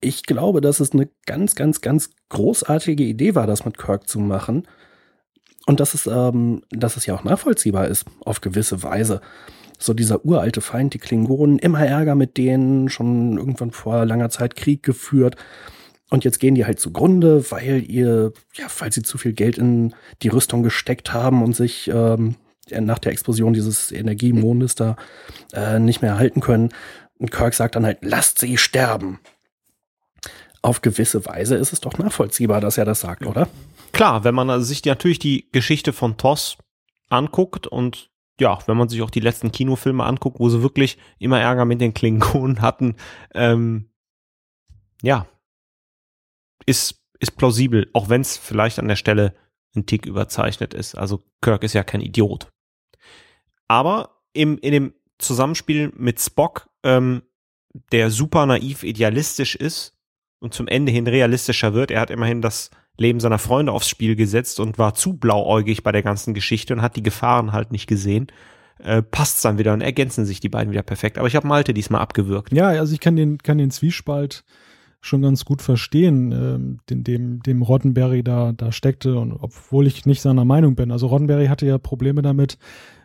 Ich 0.00 0.24
glaube, 0.24 0.60
dass 0.60 0.80
es 0.80 0.92
eine 0.92 1.08
ganz, 1.26 1.54
ganz, 1.54 1.80
ganz 1.80 2.10
großartige 2.28 3.04
Idee 3.04 3.34
war, 3.34 3.46
das 3.46 3.64
mit 3.64 3.78
Kirk 3.78 4.08
zu 4.08 4.18
machen. 4.18 4.66
Und 5.66 5.80
dass 5.80 5.94
es, 5.94 6.06
ähm, 6.06 6.62
dass 6.70 6.96
es 6.96 7.06
ja 7.06 7.14
auch 7.14 7.24
nachvollziehbar 7.24 7.88
ist, 7.88 8.06
auf 8.24 8.40
gewisse 8.40 8.82
Weise 8.82 9.20
so 9.78 9.94
dieser 9.94 10.24
uralte 10.24 10.60
Feind, 10.60 10.94
die 10.94 10.98
Klingonen, 10.98 11.58
immer 11.58 11.84
Ärger 11.84 12.14
mit 12.14 12.36
denen, 12.36 12.88
schon 12.88 13.36
irgendwann 13.36 13.72
vor 13.72 14.04
langer 14.04 14.30
Zeit 14.30 14.56
Krieg 14.56 14.82
geführt. 14.82 15.36
Und 16.10 16.24
jetzt 16.24 16.40
gehen 16.40 16.54
die 16.54 16.66
halt 16.66 16.78
zugrunde, 16.78 17.50
weil 17.50 17.82
ihr, 17.88 18.32
ja, 18.54 18.66
weil 18.78 18.92
sie 18.92 19.02
zu 19.02 19.18
viel 19.18 19.32
Geld 19.32 19.58
in 19.58 19.94
die 20.22 20.28
Rüstung 20.28 20.62
gesteckt 20.62 21.12
haben 21.12 21.42
und 21.42 21.56
sich 21.56 21.90
ähm, 21.92 22.36
nach 22.70 22.98
der 22.98 23.12
Explosion 23.12 23.54
dieses 23.54 23.90
Energiemondes 23.90 24.74
da 24.74 24.96
äh, 25.52 25.78
nicht 25.78 26.02
mehr 26.02 26.18
halten 26.18 26.40
können. 26.40 26.68
Und 27.18 27.30
Kirk 27.30 27.54
sagt 27.54 27.76
dann 27.76 27.86
halt, 27.86 27.98
lasst 28.02 28.38
sie 28.38 28.56
sterben. 28.56 29.20
Auf 30.60 30.82
gewisse 30.82 31.24
Weise 31.26 31.56
ist 31.56 31.72
es 31.72 31.80
doch 31.80 31.98
nachvollziehbar, 31.98 32.60
dass 32.60 32.78
er 32.78 32.84
das 32.84 33.00
sagt, 33.00 33.26
oder? 33.26 33.48
Klar, 33.92 34.24
wenn 34.24 34.34
man 34.34 34.62
sich 34.62 34.84
natürlich 34.84 35.18
die 35.18 35.50
Geschichte 35.52 35.92
von 35.92 36.16
Toss 36.16 36.58
anguckt 37.10 37.66
und 37.66 38.10
ja, 38.40 38.58
wenn 38.66 38.76
man 38.76 38.88
sich 38.88 39.02
auch 39.02 39.10
die 39.10 39.20
letzten 39.20 39.52
Kinofilme 39.52 40.04
anguckt, 40.04 40.40
wo 40.40 40.48
sie 40.48 40.62
wirklich 40.62 40.98
immer 41.18 41.40
Ärger 41.40 41.64
mit 41.64 41.80
den 41.80 41.94
Klingonen 41.94 42.62
hatten, 42.62 42.96
ähm, 43.34 43.90
ja, 45.02 45.26
ist, 46.66 47.02
ist 47.20 47.36
plausibel, 47.36 47.88
auch 47.92 48.08
wenn 48.08 48.22
es 48.22 48.36
vielleicht 48.36 48.78
an 48.78 48.88
der 48.88 48.96
Stelle 48.96 49.34
ein 49.76 49.86
Tick 49.86 50.06
überzeichnet 50.06 50.74
ist. 50.74 50.94
Also 50.94 51.22
Kirk 51.40 51.62
ist 51.62 51.74
ja 51.74 51.84
kein 51.84 52.00
Idiot. 52.00 52.50
Aber 53.68 54.22
im, 54.32 54.58
in 54.58 54.72
dem 54.72 54.94
Zusammenspiel 55.18 55.92
mit 55.96 56.20
Spock, 56.20 56.68
ähm, 56.82 57.22
der 57.90 58.10
super 58.10 58.46
naiv 58.46 58.82
idealistisch 58.82 59.54
ist 59.54 59.96
und 60.40 60.52
zum 60.54 60.68
Ende 60.68 60.92
hin 60.92 61.06
realistischer 61.06 61.74
wird, 61.74 61.90
er 61.90 62.00
hat 62.00 62.10
immerhin 62.10 62.42
das 62.42 62.70
Leben 63.02 63.20
seiner 63.20 63.38
Freunde 63.38 63.72
aufs 63.72 63.88
Spiel 63.88 64.16
gesetzt 64.16 64.60
und 64.60 64.78
war 64.78 64.94
zu 64.94 65.14
blauäugig 65.14 65.82
bei 65.82 65.92
der 65.92 66.02
ganzen 66.02 66.32
Geschichte 66.34 66.72
und 66.74 66.82
hat 66.82 66.96
die 66.96 67.02
Gefahren 67.02 67.52
halt 67.52 67.72
nicht 67.72 67.86
gesehen. 67.86 68.28
Äh, 68.78 69.02
passt 69.02 69.44
dann 69.44 69.58
wieder 69.58 69.72
und 69.74 69.80
ergänzen 69.80 70.24
sich 70.24 70.40
die 70.40 70.48
beiden 70.48 70.72
wieder 70.72 70.82
perfekt. 70.82 71.18
Aber 71.18 71.28
ich 71.28 71.36
habe 71.36 71.46
Malte 71.46 71.74
diesmal 71.74 72.00
abgewürgt. 72.00 72.52
Ja, 72.52 72.68
also 72.68 72.94
ich 72.94 73.00
kann 73.00 73.14
den, 73.14 73.38
kann 73.38 73.58
den 73.58 73.70
Zwiespalt 73.70 74.44
schon 75.00 75.22
ganz 75.22 75.44
gut 75.44 75.62
verstehen, 75.62 76.32
ähm, 76.32 76.78
den, 76.88 77.04
dem, 77.04 77.42
dem 77.42 77.62
Roddenberry 77.62 78.22
da, 78.22 78.52
da 78.52 78.72
steckte 78.72 79.18
und 79.18 79.32
obwohl 79.32 79.86
ich 79.86 80.06
nicht 80.06 80.22
seiner 80.22 80.44
Meinung 80.44 80.76
bin. 80.76 80.92
Also 80.92 81.08
Roddenberry 81.08 81.46
hatte 81.46 81.66
ja 81.66 81.78
Probleme 81.78 82.22
damit, 82.22 82.56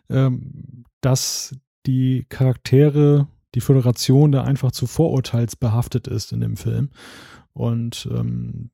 ähm, 0.09 0.83
dass 1.01 1.55
die 1.85 2.25
Charaktere, 2.29 3.27
die 3.55 3.61
Föderation 3.61 4.31
da 4.31 4.43
einfach 4.43 4.71
zu 4.71 4.85
vorurteilsbehaftet 4.85 6.07
ist 6.07 6.31
in 6.31 6.41
dem 6.41 6.55
Film. 6.55 6.89
Und 7.53 8.07
ähm, 8.11 8.69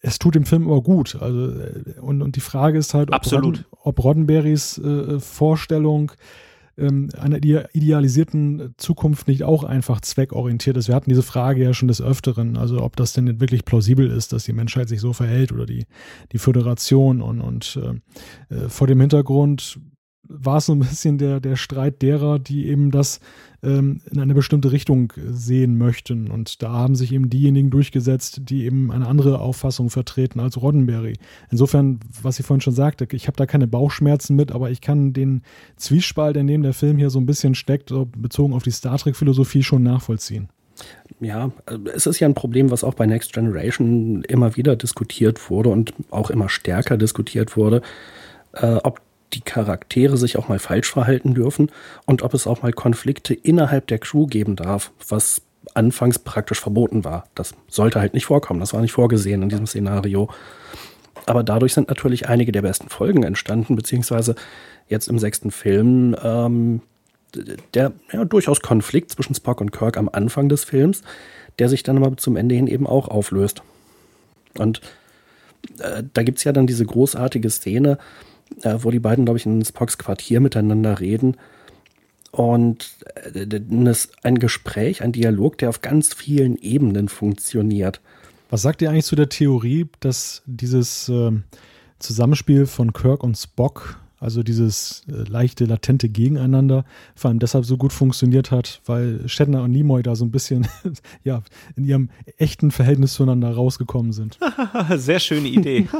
es 0.00 0.18
tut 0.18 0.34
dem 0.34 0.44
Film 0.44 0.68
aber 0.68 0.82
gut. 0.82 1.16
Also, 1.20 1.50
äh, 1.50 2.00
und, 2.00 2.22
und 2.22 2.36
die 2.36 2.40
Frage 2.40 2.78
ist 2.78 2.94
halt, 2.94 3.12
ob, 3.12 3.32
Rodden, 3.32 3.64
ob 3.70 4.02
Roddenberrys 4.02 4.78
äh, 4.78 5.20
Vorstellung 5.20 6.12
ähm, 6.78 7.08
einer 7.18 7.38
idealisierten 7.38 8.74
Zukunft 8.76 9.28
nicht 9.28 9.44
auch 9.44 9.64
einfach 9.64 10.00
zweckorientiert 10.00 10.76
ist. 10.76 10.88
Wir 10.88 10.94
hatten 10.94 11.10
diese 11.10 11.22
Frage 11.22 11.62
ja 11.62 11.72
schon 11.72 11.88
des 11.88 12.02
Öfteren, 12.02 12.56
also 12.56 12.82
ob 12.82 12.96
das 12.96 13.14
denn 13.14 13.40
wirklich 13.40 13.64
plausibel 13.64 14.10
ist, 14.10 14.32
dass 14.32 14.44
die 14.44 14.52
Menschheit 14.52 14.88
sich 14.88 15.00
so 15.00 15.12
verhält 15.12 15.52
oder 15.52 15.64
die, 15.64 15.86
die 16.32 16.38
Föderation 16.38 17.22
und, 17.22 17.40
und 17.40 17.78
äh, 18.50 18.54
äh 18.54 18.68
vor 18.68 18.86
dem 18.86 19.00
Hintergrund 19.00 19.80
war 20.28 20.58
es 20.58 20.66
so 20.66 20.74
ein 20.74 20.80
bisschen 20.80 21.18
der, 21.18 21.40
der 21.40 21.56
Streit 21.56 22.02
derer, 22.02 22.38
die 22.38 22.66
eben 22.66 22.90
das 22.90 23.20
ähm, 23.62 24.00
in 24.10 24.20
eine 24.20 24.34
bestimmte 24.34 24.72
Richtung 24.72 25.12
sehen 25.30 25.78
möchten. 25.78 26.30
Und 26.30 26.62
da 26.62 26.72
haben 26.72 26.94
sich 26.94 27.12
eben 27.12 27.30
diejenigen 27.30 27.70
durchgesetzt, 27.70 28.42
die 28.44 28.64
eben 28.64 28.90
eine 28.92 29.06
andere 29.06 29.40
Auffassung 29.40 29.90
vertreten 29.90 30.40
als 30.40 30.60
Roddenberry. 30.60 31.14
Insofern, 31.50 32.00
was 32.22 32.38
ich 32.38 32.46
vorhin 32.46 32.60
schon 32.60 32.74
sagte, 32.74 33.06
ich 33.12 33.26
habe 33.26 33.36
da 33.36 33.46
keine 33.46 33.66
Bauchschmerzen 33.66 34.36
mit, 34.36 34.52
aber 34.52 34.70
ich 34.70 34.80
kann 34.80 35.12
den 35.12 35.42
Zwiespalt, 35.76 36.36
in 36.36 36.46
dem 36.46 36.62
der 36.62 36.74
Film 36.74 36.98
hier 36.98 37.10
so 37.10 37.18
ein 37.18 37.26
bisschen 37.26 37.54
steckt, 37.54 37.92
bezogen 38.16 38.52
auf 38.54 38.62
die 38.62 38.70
Star 38.70 38.98
Trek-Philosophie 38.98 39.62
schon 39.62 39.82
nachvollziehen. 39.82 40.48
Ja, 41.20 41.50
es 41.94 42.06
ist 42.06 42.20
ja 42.20 42.28
ein 42.28 42.34
Problem, 42.34 42.70
was 42.70 42.84
auch 42.84 42.94
bei 42.94 43.06
Next 43.06 43.32
Generation 43.32 44.22
immer 44.24 44.56
wieder 44.56 44.76
diskutiert 44.76 45.50
wurde 45.50 45.70
und 45.70 45.94
auch 46.10 46.30
immer 46.30 46.48
stärker 46.48 46.98
diskutiert 46.98 47.56
wurde, 47.56 47.80
äh, 48.52 48.76
ob 48.82 49.00
die 49.32 49.40
Charaktere 49.40 50.16
sich 50.16 50.36
auch 50.36 50.48
mal 50.48 50.58
falsch 50.58 50.90
verhalten 50.90 51.34
dürfen 51.34 51.70
und 52.06 52.22
ob 52.22 52.34
es 52.34 52.46
auch 52.46 52.62
mal 52.62 52.72
Konflikte 52.72 53.34
innerhalb 53.34 53.86
der 53.88 53.98
Crew 53.98 54.26
geben 54.26 54.56
darf, 54.56 54.92
was 55.08 55.42
anfangs 55.74 56.18
praktisch 56.18 56.60
verboten 56.60 57.04
war. 57.04 57.26
Das 57.34 57.54
sollte 57.68 58.00
halt 58.00 58.14
nicht 58.14 58.26
vorkommen, 58.26 58.60
das 58.60 58.72
war 58.72 58.80
nicht 58.80 58.92
vorgesehen 58.92 59.42
in 59.42 59.48
diesem 59.48 59.66
Szenario. 59.66 60.28
Aber 61.26 61.42
dadurch 61.42 61.74
sind 61.74 61.88
natürlich 61.88 62.28
einige 62.28 62.52
der 62.52 62.62
besten 62.62 62.88
Folgen 62.88 63.24
entstanden, 63.24 63.74
beziehungsweise 63.74 64.36
jetzt 64.88 65.08
im 65.08 65.18
sechsten 65.18 65.50
Film 65.50 66.14
ähm, 66.22 66.82
der 67.74 67.92
ja, 68.12 68.24
durchaus 68.24 68.60
Konflikt 68.60 69.10
zwischen 69.10 69.34
Spock 69.34 69.60
und 69.60 69.72
Kirk 69.72 69.96
am 69.96 70.08
Anfang 70.08 70.48
des 70.48 70.64
Films, 70.64 71.02
der 71.58 71.68
sich 71.68 71.82
dann 71.82 71.96
aber 72.02 72.16
zum 72.16 72.36
Ende 72.36 72.54
hin 72.54 72.66
eben 72.66 72.86
auch 72.86 73.08
auflöst. 73.08 73.62
Und 74.58 74.80
äh, 75.80 76.02
da 76.14 76.22
gibt 76.22 76.38
es 76.38 76.44
ja 76.44 76.52
dann 76.52 76.66
diese 76.66 76.86
großartige 76.86 77.50
Szene, 77.50 77.98
äh, 78.62 78.76
wo 78.80 78.90
die 78.90 79.00
beiden, 79.00 79.24
glaube 79.24 79.38
ich, 79.38 79.46
in 79.46 79.64
Spocks 79.64 79.98
Quartier 79.98 80.40
miteinander 80.40 81.00
reden. 81.00 81.36
und 82.32 82.96
äh, 83.34 83.60
ein 84.22 84.38
Gespräch, 84.38 85.02
ein 85.02 85.12
Dialog, 85.12 85.58
der 85.58 85.68
auf 85.68 85.80
ganz 85.80 86.12
vielen 86.14 86.56
Ebenen 86.56 87.08
funktioniert. 87.08 88.00
Was 88.50 88.62
sagt 88.62 88.82
ihr 88.82 88.90
eigentlich 88.90 89.06
zu 89.06 89.16
der 89.16 89.28
Theorie, 89.28 89.86
dass 90.00 90.42
dieses 90.46 91.08
äh, 91.08 91.32
Zusammenspiel 91.98 92.66
von 92.66 92.92
Kirk 92.92 93.24
und 93.24 93.36
Spock, 93.36 93.98
also 94.20 94.42
dieses 94.42 95.04
äh, 95.08 95.28
leichte, 95.28 95.64
latente 95.64 96.08
Gegeneinander, 96.08 96.84
vor 97.14 97.30
allem 97.30 97.38
deshalb 97.38 97.64
so 97.64 97.76
gut 97.76 97.92
funktioniert 97.92 98.50
hat, 98.50 98.80
weil 98.86 99.28
Shatner 99.28 99.62
und 99.62 99.72
Nimoy 99.72 100.02
da 100.02 100.14
so 100.14 100.24
ein 100.24 100.30
bisschen 100.30 100.68
ja, 101.24 101.42
in 101.74 101.84
ihrem 101.84 102.10
echten 102.36 102.70
Verhältnis 102.70 103.14
zueinander 103.14 103.50
rausgekommen 103.50 104.12
sind? 104.12 104.38
Sehr 104.96 105.20
schöne 105.20 105.48
Idee. 105.48 105.88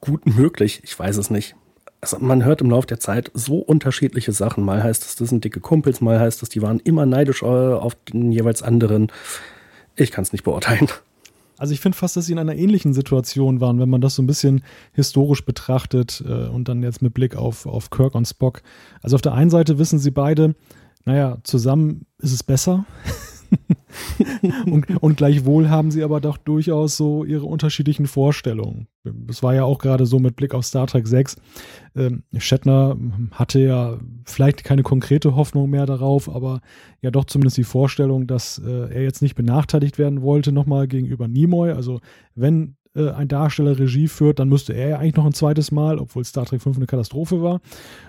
gut 0.00 0.26
möglich, 0.26 0.80
ich 0.84 0.98
weiß 0.98 1.16
es 1.16 1.30
nicht. 1.30 1.54
Also 2.00 2.18
man 2.18 2.44
hört 2.44 2.62
im 2.62 2.70
Laufe 2.70 2.86
der 2.86 2.98
Zeit 2.98 3.30
so 3.34 3.58
unterschiedliche 3.58 4.32
Sachen. 4.32 4.64
Mal 4.64 4.82
heißt 4.82 5.04
es, 5.04 5.16
das 5.16 5.28
sind 5.28 5.44
dicke 5.44 5.60
Kumpels, 5.60 6.00
mal 6.00 6.18
heißt 6.18 6.42
es, 6.42 6.48
die 6.48 6.62
waren 6.62 6.80
immer 6.80 7.04
neidisch 7.04 7.42
äh, 7.42 7.46
auf 7.46 7.94
den 7.94 8.32
jeweils 8.32 8.62
anderen. 8.62 9.12
Ich 9.96 10.10
kann 10.10 10.22
es 10.22 10.32
nicht 10.32 10.44
beurteilen. 10.44 10.88
Also 11.58 11.74
ich 11.74 11.80
finde 11.80 11.98
fast, 11.98 12.16
dass 12.16 12.24
sie 12.24 12.32
in 12.32 12.38
einer 12.38 12.56
ähnlichen 12.56 12.94
Situation 12.94 13.60
waren, 13.60 13.78
wenn 13.80 13.90
man 13.90 14.00
das 14.00 14.14
so 14.14 14.22
ein 14.22 14.26
bisschen 14.26 14.64
historisch 14.94 15.44
betrachtet 15.44 16.24
äh, 16.26 16.48
und 16.48 16.68
dann 16.68 16.82
jetzt 16.82 17.02
mit 17.02 17.12
Blick 17.12 17.36
auf, 17.36 17.66
auf 17.66 17.90
Kirk 17.90 18.14
und 18.14 18.24
Spock. 18.24 18.62
Also 19.02 19.16
auf 19.16 19.20
der 19.20 19.34
einen 19.34 19.50
Seite 19.50 19.78
wissen 19.78 19.98
sie 19.98 20.10
beide, 20.10 20.54
naja, 21.04 21.36
zusammen 21.42 22.06
ist 22.18 22.32
es 22.32 22.42
besser. 22.42 22.86
und, 24.66 25.02
und 25.02 25.16
gleichwohl 25.16 25.68
haben 25.68 25.90
sie 25.90 26.02
aber 26.02 26.20
doch 26.20 26.36
durchaus 26.36 26.96
so 26.96 27.24
ihre 27.24 27.44
unterschiedlichen 27.44 28.06
Vorstellungen. 28.06 28.86
Das 29.04 29.42
war 29.42 29.54
ja 29.54 29.64
auch 29.64 29.78
gerade 29.78 30.06
so 30.06 30.18
mit 30.18 30.36
Blick 30.36 30.54
auf 30.54 30.64
Star 30.64 30.86
Trek 30.86 31.06
6. 31.06 31.36
Ähm, 31.96 32.22
Shatner 32.36 32.96
hatte 33.32 33.60
ja 33.60 33.98
vielleicht 34.24 34.64
keine 34.64 34.82
konkrete 34.82 35.34
Hoffnung 35.34 35.70
mehr 35.70 35.86
darauf, 35.86 36.28
aber 36.28 36.60
ja 37.00 37.10
doch 37.10 37.24
zumindest 37.24 37.56
die 37.56 37.64
Vorstellung, 37.64 38.26
dass 38.26 38.58
äh, 38.58 38.92
er 38.94 39.02
jetzt 39.02 39.22
nicht 39.22 39.34
benachteiligt 39.34 39.98
werden 39.98 40.22
wollte 40.22 40.52
nochmal 40.52 40.86
gegenüber 40.86 41.28
Nimoy. 41.28 41.72
Also 41.72 42.00
wenn 42.34 42.76
äh, 42.94 43.10
ein 43.10 43.28
Darsteller 43.28 43.78
Regie 43.78 44.08
führt, 44.08 44.38
dann 44.38 44.48
müsste 44.48 44.72
er 44.72 44.88
ja 44.88 44.98
eigentlich 44.98 45.16
noch 45.16 45.26
ein 45.26 45.32
zweites 45.32 45.70
Mal, 45.70 45.98
obwohl 45.98 46.24
Star 46.24 46.44
Trek 46.44 46.60
5 46.60 46.76
eine 46.76 46.86
Katastrophe 46.86 47.42
war. 47.42 47.60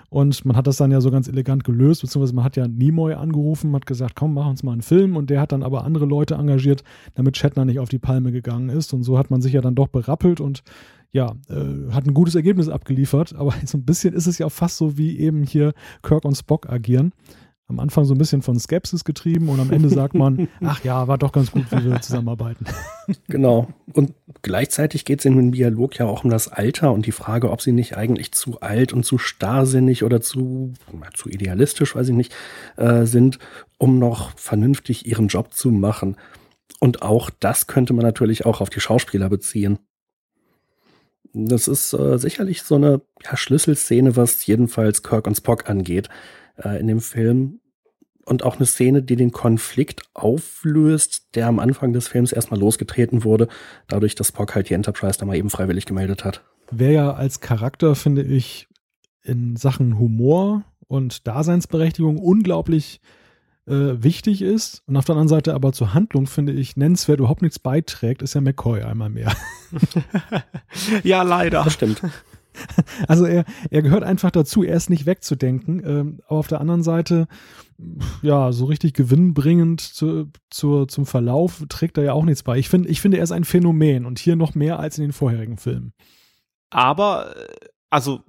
Und 0.08 0.44
man 0.44 0.56
hat 0.56 0.66
das 0.66 0.76
dann 0.76 0.90
ja 0.90 1.00
so 1.00 1.10
ganz 1.10 1.28
elegant 1.28 1.64
gelöst, 1.64 2.02
beziehungsweise 2.02 2.34
man 2.34 2.44
hat 2.44 2.56
ja 2.56 2.66
Nimoy 2.66 3.14
angerufen, 3.14 3.74
hat 3.74 3.86
gesagt, 3.86 4.16
komm, 4.16 4.34
mach 4.34 4.46
uns 4.46 4.62
mal 4.62 4.72
einen 4.72 4.82
Film. 4.82 5.16
Und 5.16 5.30
der 5.30 5.40
hat 5.40 5.52
dann 5.52 5.62
aber 5.62 5.84
andere 5.84 6.06
Leute 6.06 6.34
engagiert, 6.34 6.82
damit 7.14 7.36
Shatner 7.36 7.64
nicht 7.64 7.78
auf 7.78 7.88
die 7.88 7.98
Palme 7.98 8.32
gegangen 8.32 8.68
ist. 8.68 8.92
Und 8.92 9.04
so 9.04 9.18
hat 9.18 9.30
man 9.30 9.40
sich 9.40 9.52
ja 9.52 9.60
dann 9.60 9.74
doch 9.74 9.88
berappelt 9.88 10.40
und 10.40 10.62
ja, 11.12 11.34
äh, 11.48 11.92
hat 11.92 12.06
ein 12.06 12.14
gutes 12.14 12.34
Ergebnis 12.34 12.68
abgeliefert. 12.68 13.34
Aber 13.34 13.54
so 13.64 13.78
ein 13.78 13.84
bisschen 13.84 14.14
ist 14.14 14.26
es 14.26 14.38
ja 14.38 14.48
fast 14.48 14.78
so, 14.78 14.98
wie 14.98 15.18
eben 15.18 15.44
hier 15.44 15.74
Kirk 16.02 16.24
und 16.24 16.34
Spock 16.34 16.68
agieren 16.68 17.12
am 17.72 17.80
Anfang 17.80 18.04
so 18.04 18.14
ein 18.14 18.18
bisschen 18.18 18.42
von 18.42 18.58
Skepsis 18.58 19.04
getrieben 19.04 19.48
und 19.48 19.58
am 19.58 19.70
Ende 19.70 19.88
sagt 19.88 20.14
man, 20.14 20.48
ach 20.62 20.84
ja, 20.84 21.08
war 21.08 21.18
doch 21.18 21.32
ganz 21.32 21.50
gut, 21.50 21.64
wie 21.70 21.84
wir 21.84 22.00
zusammenarbeiten. 22.00 22.66
Genau. 23.28 23.68
Und 23.92 24.12
gleichzeitig 24.42 25.04
geht 25.04 25.20
es 25.20 25.24
in 25.24 25.36
dem 25.36 25.52
Dialog 25.52 25.98
ja 25.98 26.06
auch 26.06 26.24
um 26.24 26.30
das 26.30 26.48
Alter 26.48 26.92
und 26.92 27.06
die 27.06 27.12
Frage, 27.12 27.50
ob 27.50 27.62
sie 27.62 27.72
nicht 27.72 27.96
eigentlich 27.96 28.32
zu 28.32 28.60
alt 28.60 28.92
und 28.92 29.04
zu 29.04 29.18
starrsinnig 29.18 30.04
oder 30.04 30.20
zu, 30.20 30.74
zu 31.14 31.28
idealistisch, 31.28 31.96
weiß 31.96 32.08
ich 32.08 32.14
nicht, 32.14 32.34
äh, 32.76 33.06
sind, 33.06 33.38
um 33.78 33.98
noch 33.98 34.36
vernünftig 34.38 35.06
ihren 35.06 35.28
Job 35.28 35.54
zu 35.54 35.70
machen. 35.70 36.16
Und 36.78 37.02
auch 37.02 37.30
das 37.30 37.66
könnte 37.66 37.92
man 37.92 38.04
natürlich 38.04 38.44
auch 38.44 38.60
auf 38.60 38.70
die 38.70 38.80
Schauspieler 38.80 39.28
beziehen. 39.28 39.78
Das 41.32 41.68
ist 41.68 41.94
äh, 41.94 42.18
sicherlich 42.18 42.62
so 42.62 42.74
eine 42.74 43.00
ja, 43.24 43.36
Schlüsselszene, 43.36 44.16
was 44.16 44.44
jedenfalls 44.46 45.02
Kirk 45.02 45.26
und 45.26 45.36
Spock 45.36 45.70
angeht 45.70 46.08
äh, 46.62 46.78
in 46.78 46.86
dem 46.86 47.00
Film 47.00 47.60
und 48.24 48.44
auch 48.44 48.56
eine 48.56 48.66
Szene, 48.66 49.02
die 49.02 49.16
den 49.16 49.32
Konflikt 49.32 50.02
auflöst, 50.14 51.34
der 51.34 51.46
am 51.46 51.58
Anfang 51.58 51.92
des 51.92 52.08
Films 52.08 52.32
erstmal 52.32 52.60
losgetreten 52.60 53.24
wurde, 53.24 53.48
dadurch, 53.88 54.14
dass 54.14 54.28
Spock 54.28 54.54
halt 54.54 54.68
die 54.70 54.74
Enterprise 54.74 55.18
da 55.18 55.26
mal 55.26 55.36
eben 55.36 55.50
freiwillig 55.50 55.86
gemeldet 55.86 56.24
hat. 56.24 56.42
Wer 56.70 56.92
ja 56.92 57.12
als 57.12 57.40
Charakter, 57.40 57.94
finde 57.94 58.22
ich, 58.22 58.68
in 59.22 59.56
Sachen 59.56 59.98
Humor 59.98 60.64
und 60.88 61.26
Daseinsberechtigung 61.26 62.18
unglaublich 62.18 63.00
äh, 63.66 64.02
wichtig 64.02 64.42
ist 64.42 64.82
und 64.86 64.96
auf 64.96 65.04
der 65.04 65.14
anderen 65.14 65.28
Seite 65.28 65.54
aber 65.54 65.72
zur 65.72 65.94
Handlung, 65.94 66.26
finde 66.26 66.52
ich, 66.52 66.76
nennenswert 66.76 67.20
überhaupt 67.20 67.42
nichts 67.42 67.58
beiträgt, 67.58 68.22
ist 68.22 68.34
ja 68.34 68.40
McCoy 68.40 68.82
einmal 68.82 69.10
mehr. 69.10 69.32
ja, 71.04 71.22
leider. 71.22 71.64
Das 71.64 71.74
stimmt. 71.74 72.02
Also 73.08 73.24
er, 73.24 73.44
er 73.70 73.82
gehört 73.82 74.04
einfach 74.04 74.30
dazu, 74.30 74.62
er 74.62 74.76
ist 74.76 74.90
nicht 74.90 75.06
wegzudenken. 75.06 75.82
Ähm, 75.84 76.20
aber 76.26 76.38
auf 76.38 76.46
der 76.46 76.60
anderen 76.60 76.82
Seite, 76.82 77.26
ja, 78.22 78.52
so 78.52 78.66
richtig 78.66 78.94
gewinnbringend 78.94 79.80
zu, 79.80 80.30
zu, 80.50 80.86
zum 80.86 81.06
Verlauf 81.06 81.64
trägt 81.68 81.98
er 81.98 82.04
ja 82.04 82.12
auch 82.12 82.24
nichts 82.24 82.42
bei. 82.42 82.58
Ich, 82.58 82.68
find, 82.68 82.88
ich 82.88 83.00
finde, 83.00 83.18
er 83.18 83.24
ist 83.24 83.32
ein 83.32 83.44
Phänomen 83.44 84.06
und 84.06 84.18
hier 84.18 84.36
noch 84.36 84.54
mehr 84.54 84.78
als 84.78 84.98
in 84.98 85.04
den 85.04 85.12
vorherigen 85.12 85.56
Filmen. 85.56 85.92
Aber, 86.70 87.36
äh, 87.36 87.48
also, 87.90 88.20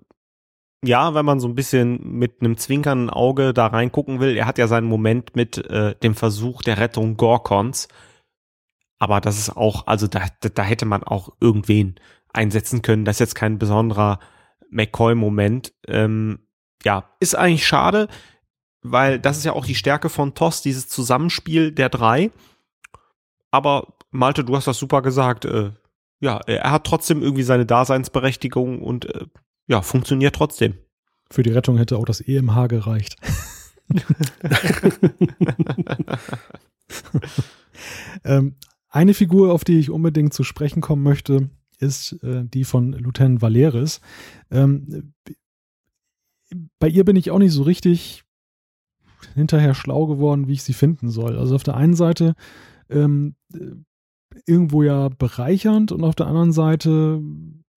ja, 0.83 1.13
wenn 1.13 1.25
man 1.25 1.39
so 1.39 1.47
ein 1.47 1.55
bisschen 1.55 2.17
mit 2.17 2.41
einem 2.41 2.57
zwinkernden 2.57 3.09
Auge 3.09 3.53
da 3.53 3.67
reingucken 3.67 4.19
will, 4.19 4.35
er 4.35 4.45
hat 4.45 4.57
ja 4.57 4.67
seinen 4.67 4.87
Moment 4.87 5.35
mit 5.35 5.57
äh, 5.69 5.95
dem 5.95 6.13
Versuch 6.13 6.61
der 6.61 6.77
Rettung 6.77 7.15
Gorkons. 7.15 7.87
Aber 8.99 9.21
das 9.21 9.37
ist 9.37 9.55
auch, 9.55 9.87
also 9.87 10.07
da, 10.07 10.21
da 10.39 10.63
hätte 10.63 10.85
man 10.85 11.03
auch 11.03 11.29
irgendwen 11.39 11.95
einsetzen 12.33 12.81
können. 12.81 13.05
Das 13.05 13.17
ist 13.17 13.19
jetzt 13.19 13.35
kein 13.35 13.59
besonderer 13.59 14.19
McCoy-Moment. 14.69 15.73
Ähm, 15.87 16.39
ja, 16.83 17.09
ist 17.19 17.35
eigentlich 17.35 17.65
schade, 17.65 18.07
weil 18.81 19.19
das 19.19 19.37
ist 19.37 19.45
ja 19.45 19.53
auch 19.53 19.65
die 19.65 19.75
Stärke 19.75 20.09
von 20.09 20.33
TOS, 20.33 20.61
dieses 20.61 20.89
Zusammenspiel 20.89 21.71
der 21.71 21.89
drei. 21.89 22.31
Aber 23.51 23.93
Malte, 24.11 24.43
du 24.43 24.55
hast 24.55 24.67
das 24.67 24.77
super 24.77 25.01
gesagt. 25.01 25.45
Äh, 25.45 25.71
ja, 26.19 26.39
er 26.45 26.71
hat 26.71 26.85
trotzdem 26.85 27.21
irgendwie 27.21 27.43
seine 27.43 27.65
Daseinsberechtigung 27.65 28.81
und 28.81 29.05
äh, 29.05 29.25
ja, 29.67 29.81
funktioniert 29.81 30.35
trotzdem. 30.35 30.75
Für 31.29 31.43
die 31.43 31.51
Rettung 31.51 31.77
hätte 31.77 31.97
auch 31.97 32.05
das 32.05 32.21
EMH 32.21 32.67
gereicht. 32.67 33.15
ähm, 38.23 38.55
eine 38.89 39.13
Figur, 39.13 39.53
auf 39.53 39.63
die 39.63 39.79
ich 39.79 39.89
unbedingt 39.89 40.33
zu 40.33 40.43
sprechen 40.43 40.81
kommen 40.81 41.03
möchte, 41.03 41.49
ist 41.83 42.13
äh, 42.23 42.43
die 42.45 42.63
von 42.63 42.93
Lieutenant 42.93 43.41
Valeris. 43.41 44.01
Ähm, 44.51 45.13
bei 46.79 46.87
ihr 46.87 47.03
bin 47.03 47.15
ich 47.15 47.31
auch 47.31 47.39
nicht 47.39 47.53
so 47.53 47.63
richtig 47.63 48.23
hinterher 49.35 49.73
schlau 49.73 50.07
geworden, 50.07 50.47
wie 50.47 50.53
ich 50.53 50.63
sie 50.63 50.73
finden 50.73 51.09
soll. 51.09 51.37
Also 51.37 51.55
auf 51.55 51.63
der 51.63 51.75
einen 51.75 51.95
Seite 51.95 52.35
ähm, 52.89 53.35
irgendwo 54.45 54.83
ja 54.83 55.09
bereichernd 55.09 55.91
und 55.91 56.03
auf 56.03 56.15
der 56.15 56.27
anderen 56.27 56.51
Seite 56.51 57.21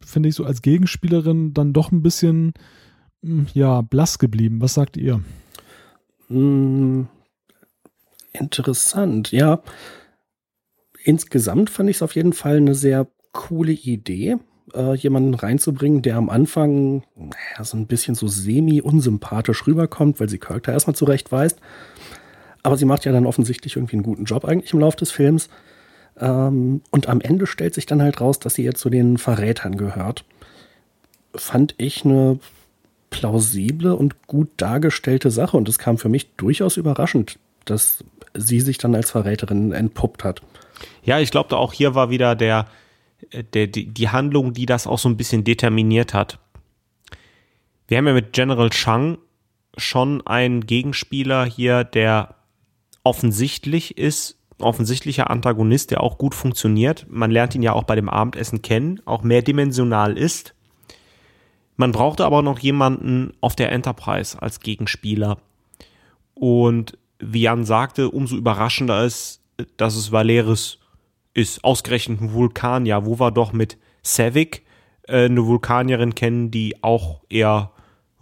finde 0.02 0.28
ich 0.28 0.34
so 0.34 0.44
als 0.44 0.62
Gegenspielerin 0.62 1.54
dann 1.54 1.72
doch 1.72 1.92
ein 1.92 2.02
bisschen 2.02 2.52
hm, 3.22 3.46
ja 3.54 3.82
blass 3.82 4.18
geblieben. 4.18 4.60
Was 4.60 4.74
sagt 4.74 4.96
ihr? 4.96 5.22
Hm, 6.28 7.08
interessant, 8.32 9.32
ja. 9.32 9.62
Insgesamt 11.04 11.70
fand 11.70 11.88
ich 11.88 11.96
es 11.96 12.02
auf 12.02 12.16
jeden 12.16 12.32
Fall 12.32 12.56
eine 12.56 12.74
sehr 12.74 13.06
coole 13.36 13.72
Idee, 13.72 14.36
äh, 14.74 14.94
jemanden 14.94 15.34
reinzubringen, 15.34 16.02
der 16.02 16.16
am 16.16 16.30
Anfang 16.30 17.04
naja, 17.14 17.62
so 17.62 17.76
ein 17.76 17.86
bisschen 17.86 18.14
so 18.14 18.26
semi-unsympathisch 18.26 19.66
rüberkommt, 19.66 20.18
weil 20.18 20.28
sie 20.28 20.38
Kirk 20.38 20.64
da 20.64 20.72
erstmal 20.72 20.96
zurechtweist. 20.96 21.60
Aber 22.62 22.76
sie 22.76 22.84
macht 22.84 23.04
ja 23.04 23.12
dann 23.12 23.26
offensichtlich 23.26 23.76
irgendwie 23.76 23.96
einen 23.96 24.02
guten 24.02 24.24
Job 24.24 24.44
eigentlich 24.44 24.72
im 24.72 24.80
Laufe 24.80 24.96
des 24.96 25.12
Films. 25.12 25.48
Ähm, 26.18 26.80
und 26.90 27.08
am 27.08 27.20
Ende 27.20 27.46
stellt 27.46 27.74
sich 27.74 27.86
dann 27.86 28.02
halt 28.02 28.20
raus, 28.20 28.40
dass 28.40 28.54
sie 28.54 28.64
jetzt 28.64 28.80
zu 28.80 28.90
den 28.90 29.18
Verrätern 29.18 29.76
gehört. 29.76 30.24
Fand 31.34 31.74
ich 31.78 32.04
eine 32.04 32.40
plausible 33.10 33.94
und 33.94 34.26
gut 34.26 34.48
dargestellte 34.56 35.30
Sache. 35.30 35.56
Und 35.56 35.68
es 35.68 35.78
kam 35.78 35.98
für 35.98 36.08
mich 36.08 36.34
durchaus 36.36 36.76
überraschend, 36.76 37.38
dass 37.66 38.02
sie 38.34 38.60
sich 38.60 38.78
dann 38.78 38.94
als 38.94 39.10
Verräterin 39.10 39.72
entpuppt 39.72 40.24
hat. 40.24 40.42
Ja, 41.04 41.20
ich 41.20 41.30
glaube, 41.30 41.56
auch 41.56 41.72
hier 41.72 41.94
war 41.94 42.10
wieder 42.10 42.34
der, 42.34 42.66
der, 43.32 43.66
die, 43.66 43.86
die 43.86 44.08
Handlung, 44.08 44.52
die 44.52 44.66
das 44.66 44.86
auch 44.86 44.98
so 44.98 45.08
ein 45.08 45.16
bisschen 45.16 45.44
determiniert 45.44 46.14
hat. 46.14 46.38
Wir 47.88 47.98
haben 47.98 48.06
ja 48.06 48.14
mit 48.14 48.32
General 48.32 48.70
Chang 48.70 49.18
schon 49.76 50.26
einen 50.26 50.66
Gegenspieler 50.66 51.44
hier, 51.44 51.84
der 51.84 52.34
offensichtlich 53.04 53.98
ist, 53.98 54.38
offensichtlicher 54.58 55.30
Antagonist, 55.30 55.90
der 55.90 56.02
auch 56.02 56.18
gut 56.18 56.34
funktioniert. 56.34 57.06
Man 57.08 57.30
lernt 57.30 57.54
ihn 57.54 57.62
ja 57.62 57.72
auch 57.72 57.84
bei 57.84 57.94
dem 57.94 58.08
Abendessen 58.08 58.62
kennen, 58.62 59.00
auch 59.04 59.22
mehrdimensional 59.22 60.16
ist. 60.16 60.54
Man 61.76 61.92
brauchte 61.92 62.24
aber 62.24 62.42
noch 62.42 62.58
jemanden 62.58 63.34
auf 63.40 63.54
der 63.54 63.70
Enterprise 63.70 64.40
als 64.40 64.60
Gegenspieler. 64.60 65.38
Und 66.34 66.98
wie 67.18 67.42
Jan 67.42 67.64
sagte, 67.64 68.10
umso 68.10 68.36
überraschender 68.36 69.04
ist, 69.04 69.42
dass 69.76 69.94
es 69.94 70.10
Valeris 70.10 70.78
ist 71.36 71.62
ausgerechnet 71.64 72.20
ein 72.22 72.32
Vulkanier, 72.32 73.04
wo 73.04 73.20
wir 73.20 73.30
doch 73.30 73.52
mit 73.52 73.76
Savick 74.02 74.62
äh, 75.06 75.26
eine 75.26 75.46
Vulkanierin 75.46 76.14
kennen, 76.14 76.50
die 76.50 76.82
auch 76.82 77.20
eher 77.28 77.72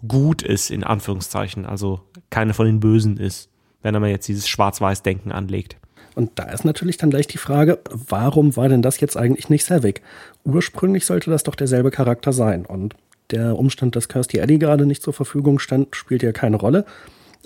gut 0.06 0.42
ist, 0.42 0.70
in 0.70 0.82
Anführungszeichen, 0.82 1.64
also 1.64 2.00
keine 2.30 2.54
von 2.54 2.66
den 2.66 2.80
Bösen 2.80 3.16
ist, 3.16 3.48
wenn 3.82 3.94
man 3.94 4.10
jetzt 4.10 4.26
dieses 4.26 4.48
Schwarz-Weiß-Denken 4.48 5.30
anlegt. 5.30 5.76
Und 6.16 6.32
da 6.34 6.44
ist 6.44 6.64
natürlich 6.64 6.96
dann 6.96 7.10
gleich 7.10 7.28
die 7.28 7.38
Frage, 7.38 7.78
warum 7.90 8.56
war 8.56 8.68
denn 8.68 8.82
das 8.82 9.00
jetzt 9.00 9.16
eigentlich 9.16 9.48
nicht 9.48 9.64
Savick? 9.64 10.02
Ursprünglich 10.44 11.06
sollte 11.06 11.30
das 11.30 11.44
doch 11.44 11.54
derselbe 11.54 11.90
Charakter 11.90 12.32
sein. 12.32 12.66
Und 12.66 12.94
der 13.30 13.56
Umstand, 13.56 13.96
dass 13.96 14.08
Kirstie 14.08 14.40
Alley 14.40 14.58
gerade 14.58 14.86
nicht 14.86 15.02
zur 15.02 15.12
Verfügung 15.12 15.58
stand, 15.60 15.94
spielt 15.94 16.22
ja 16.22 16.32
keine 16.32 16.56
Rolle. 16.56 16.84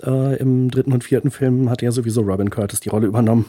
Äh, 0.03 0.37
Im 0.37 0.69
dritten 0.71 0.93
und 0.93 1.03
vierten 1.03 1.31
Film 1.31 1.69
hat 1.69 1.81
ja 1.81 1.91
sowieso 1.91 2.21
Robin 2.21 2.49
Curtis 2.49 2.79
die 2.79 2.89
Rolle 2.89 3.07
übernommen. 3.07 3.45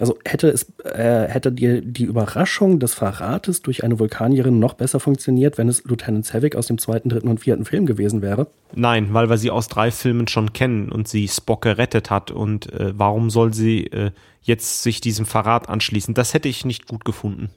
Also 0.00 0.18
hätte 0.24 0.48
es, 0.48 0.72
äh, 0.82 1.28
hätte 1.28 1.52
die, 1.52 1.82
die 1.84 2.04
Überraschung 2.04 2.80
des 2.80 2.94
Verrates 2.94 3.60
durch 3.60 3.84
eine 3.84 3.98
Vulkanierin 3.98 4.58
noch 4.58 4.74
besser 4.74 4.98
funktioniert, 4.98 5.58
wenn 5.58 5.68
es 5.68 5.84
Lieutenant 5.84 6.24
Savick 6.24 6.56
aus 6.56 6.66
dem 6.66 6.78
zweiten, 6.78 7.10
dritten 7.10 7.28
und 7.28 7.40
vierten 7.40 7.66
Film 7.66 7.84
gewesen 7.84 8.22
wäre? 8.22 8.46
Nein, 8.74 9.12
weil 9.12 9.28
wir 9.28 9.36
sie 9.36 9.50
aus 9.50 9.68
drei 9.68 9.90
Filmen 9.90 10.26
schon 10.26 10.54
kennen 10.54 10.90
und 10.90 11.06
sie 11.06 11.28
Spock 11.28 11.62
gerettet 11.62 12.10
hat. 12.10 12.30
Und 12.30 12.72
äh, 12.72 12.94
warum 12.96 13.28
soll 13.28 13.52
sie 13.52 13.88
äh, 13.88 14.10
jetzt 14.40 14.82
sich 14.82 15.02
diesem 15.02 15.26
Verrat 15.26 15.68
anschließen? 15.68 16.14
Das 16.14 16.32
hätte 16.32 16.48
ich 16.48 16.64
nicht 16.64 16.86
gut 16.88 17.04
gefunden. 17.04 17.50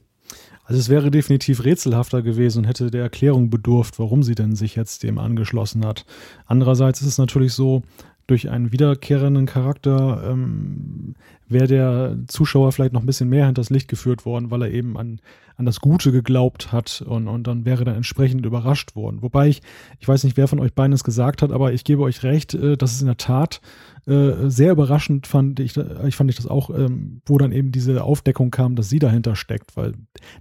Also 0.66 0.80
es 0.80 0.90
wäre 0.90 1.12
definitiv 1.12 1.64
rätselhafter 1.64 2.22
gewesen 2.22 2.60
und 2.60 2.64
hätte 2.66 2.90
der 2.90 3.04
Erklärung 3.04 3.50
bedurft, 3.50 4.00
warum 4.00 4.24
sie 4.24 4.36
denn 4.36 4.56
sich 4.56 4.76
jetzt 4.76 5.04
dem 5.04 5.18
angeschlossen 5.18 5.86
hat. 5.86 6.06
Andererseits 6.46 7.02
ist 7.02 7.08
es 7.08 7.18
natürlich 7.18 7.54
so, 7.54 7.84
durch 8.28 8.50
einen 8.50 8.72
wiederkehrenden 8.72 9.46
Charakter 9.46 10.30
ähm, 10.30 11.16
wäre 11.48 11.68
der 11.68 12.18
Zuschauer 12.28 12.72
vielleicht 12.72 12.94
noch 12.94 13.02
ein 13.02 13.06
bisschen 13.06 13.30
mehr 13.30 13.46
hinters 13.46 13.70
Licht 13.70 13.88
geführt 13.88 14.26
worden, 14.26 14.50
weil 14.50 14.64
er 14.64 14.72
eben 14.72 14.98
an, 14.98 15.20
an 15.58 15.66
das 15.66 15.82
Gute 15.82 16.12
geglaubt 16.12 16.72
hat 16.72 17.04
und, 17.06 17.28
und 17.28 17.48
dann 17.48 17.66
wäre 17.66 17.84
dann 17.84 17.96
entsprechend 17.96 18.46
überrascht 18.46 18.96
worden. 18.96 19.22
Wobei 19.22 19.50
ich, 19.50 19.62
ich 20.00 20.08
weiß 20.08 20.24
nicht, 20.24 20.38
wer 20.38 20.48
von 20.48 20.60
euch 20.60 20.74
beiden 20.74 20.94
es 20.94 21.04
gesagt 21.04 21.42
hat, 21.42 21.52
aber 21.52 21.74
ich 21.74 21.84
gebe 21.84 22.02
euch 22.02 22.24
recht, 22.24 22.54
äh, 22.54 22.78
dass 22.78 22.94
es 22.94 23.02
in 23.02 23.08
der 23.08 23.18
Tat 23.18 23.62
äh, 24.06 24.50
sehr 24.50 24.72
überraschend 24.72 25.28
fand 25.28 25.60
ich, 25.60 25.78
ich 25.78 26.16
fand 26.16 26.30
ich 26.30 26.36
das 26.36 26.48
auch, 26.48 26.70
ähm, 26.70 27.22
wo 27.26 27.38
dann 27.38 27.52
eben 27.52 27.72
diese 27.72 28.04
Aufdeckung 28.04 28.52
kam, 28.52 28.76
dass 28.76 28.90
sie 28.90 29.00
dahinter 29.00 29.36
steckt, 29.36 29.78
weil 29.78 29.94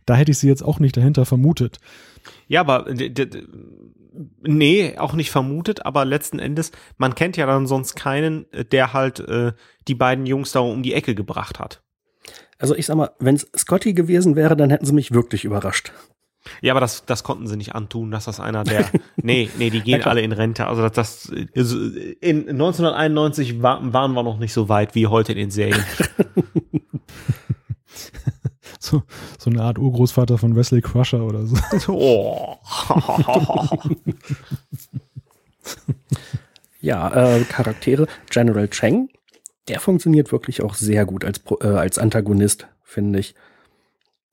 da 0.07 0.15
hätte 0.15 0.33
ich 0.33 0.39
sie 0.39 0.49
jetzt 0.49 0.63
auch 0.63 0.81
nicht 0.81 0.97
dahinter 0.97 1.25
vermutet. 1.27 1.79
Ja, 2.49 2.61
aber 2.61 2.87
nee, 4.43 4.97
auch 4.99 5.15
nicht 5.15 5.31
vermutet, 5.31 5.85
aber 5.87 6.05
letzten 6.05 6.39
Endes, 6.39 6.73
man 6.97 7.15
kennt 7.15 7.37
ja 7.37 7.47
dann 7.47 7.67
sonst 7.67 7.95
keinen, 7.95 8.51
äh, 8.53 8.65
der 8.65 8.93
halt 8.93 9.21
äh, 9.21 9.53
die 9.89 9.95
beiden 9.95 10.27
Jungs 10.27 10.53
da 10.53 10.61
um 10.61 10.83
die 10.83 10.95
Ecke 10.95 11.15
gebracht 11.15 11.59
hat. 11.59 11.83
Also 12.59 12.77
ich 12.77 12.87
sag 12.87 12.97
mal, 12.97 13.11
wenn 13.19 13.35
es 13.35 13.51
Scotty 13.57 13.93
gewesen 13.93 14.37
wäre, 14.37 14.57
dann 14.57 14.71
hätten 14.71 14.87
sie 14.87 14.93
mich 14.93 15.13
wirklich 15.13 15.45
überrascht. 15.45 15.93
Ja, 16.61 16.73
aber 16.73 16.81
das, 16.81 17.05
das 17.07 17.23
konnten 17.23 17.47
sie 17.47 17.57
nicht 17.57 17.75
antun, 17.75 18.11
dass 18.11 18.25
das 18.25 18.41
einer 18.41 18.65
der. 18.65 18.87
nee, 19.17 19.49
nee, 19.59 19.71
die 19.71 19.81
gehen 19.81 20.03
alle 20.03 20.23
in 20.23 20.33
Rente. 20.33 20.67
Also 20.67 20.83
das, 20.83 20.93
das 20.93 21.33
also 21.57 21.79
in 22.21 22.49
1991 22.49 23.63
war, 23.63 23.93
waren 23.93 24.13
wir 24.13 24.23
noch 24.23 24.39
nicht 24.39 24.53
so 24.53 24.69
weit 24.69 24.95
wie 24.95 25.07
heute 25.07 25.33
in 25.33 25.39
den 25.39 25.51
Serien. 25.51 25.85
so, 28.83 29.03
so 29.39 29.51
eine 29.51 29.63
Art 29.63 29.79
Urgroßvater 29.79 30.39
von 30.39 30.57
Wesley 30.57 30.81
Crusher 30.81 31.23
oder 31.25 31.47
so. 31.47 31.57
Oh. 31.93 32.57
ja, 36.81 37.37
äh, 37.37 37.45
Charaktere. 37.45 38.07
General 38.31 38.69
Cheng, 38.69 39.09
der 39.69 39.81
funktioniert 39.81 40.33
wirklich 40.33 40.63
auch 40.63 40.75
sehr 40.75 41.07
gut 41.07 41.25
als, 41.25 41.41
äh, 41.61 41.69
als 41.69 41.99
Antagonist, 41.99 42.67
finde 42.83 43.21
ich. 43.21 43.35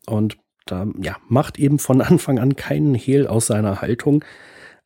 Und 0.07 0.37
da 0.65 0.87
ja, 1.01 1.17
macht 1.27 1.59
eben 1.59 1.79
von 1.79 2.01
Anfang 2.01 2.39
an 2.39 2.55
keinen 2.55 2.95
Hehl 2.95 3.27
aus 3.27 3.47
seiner 3.47 3.81
Haltung. 3.81 4.23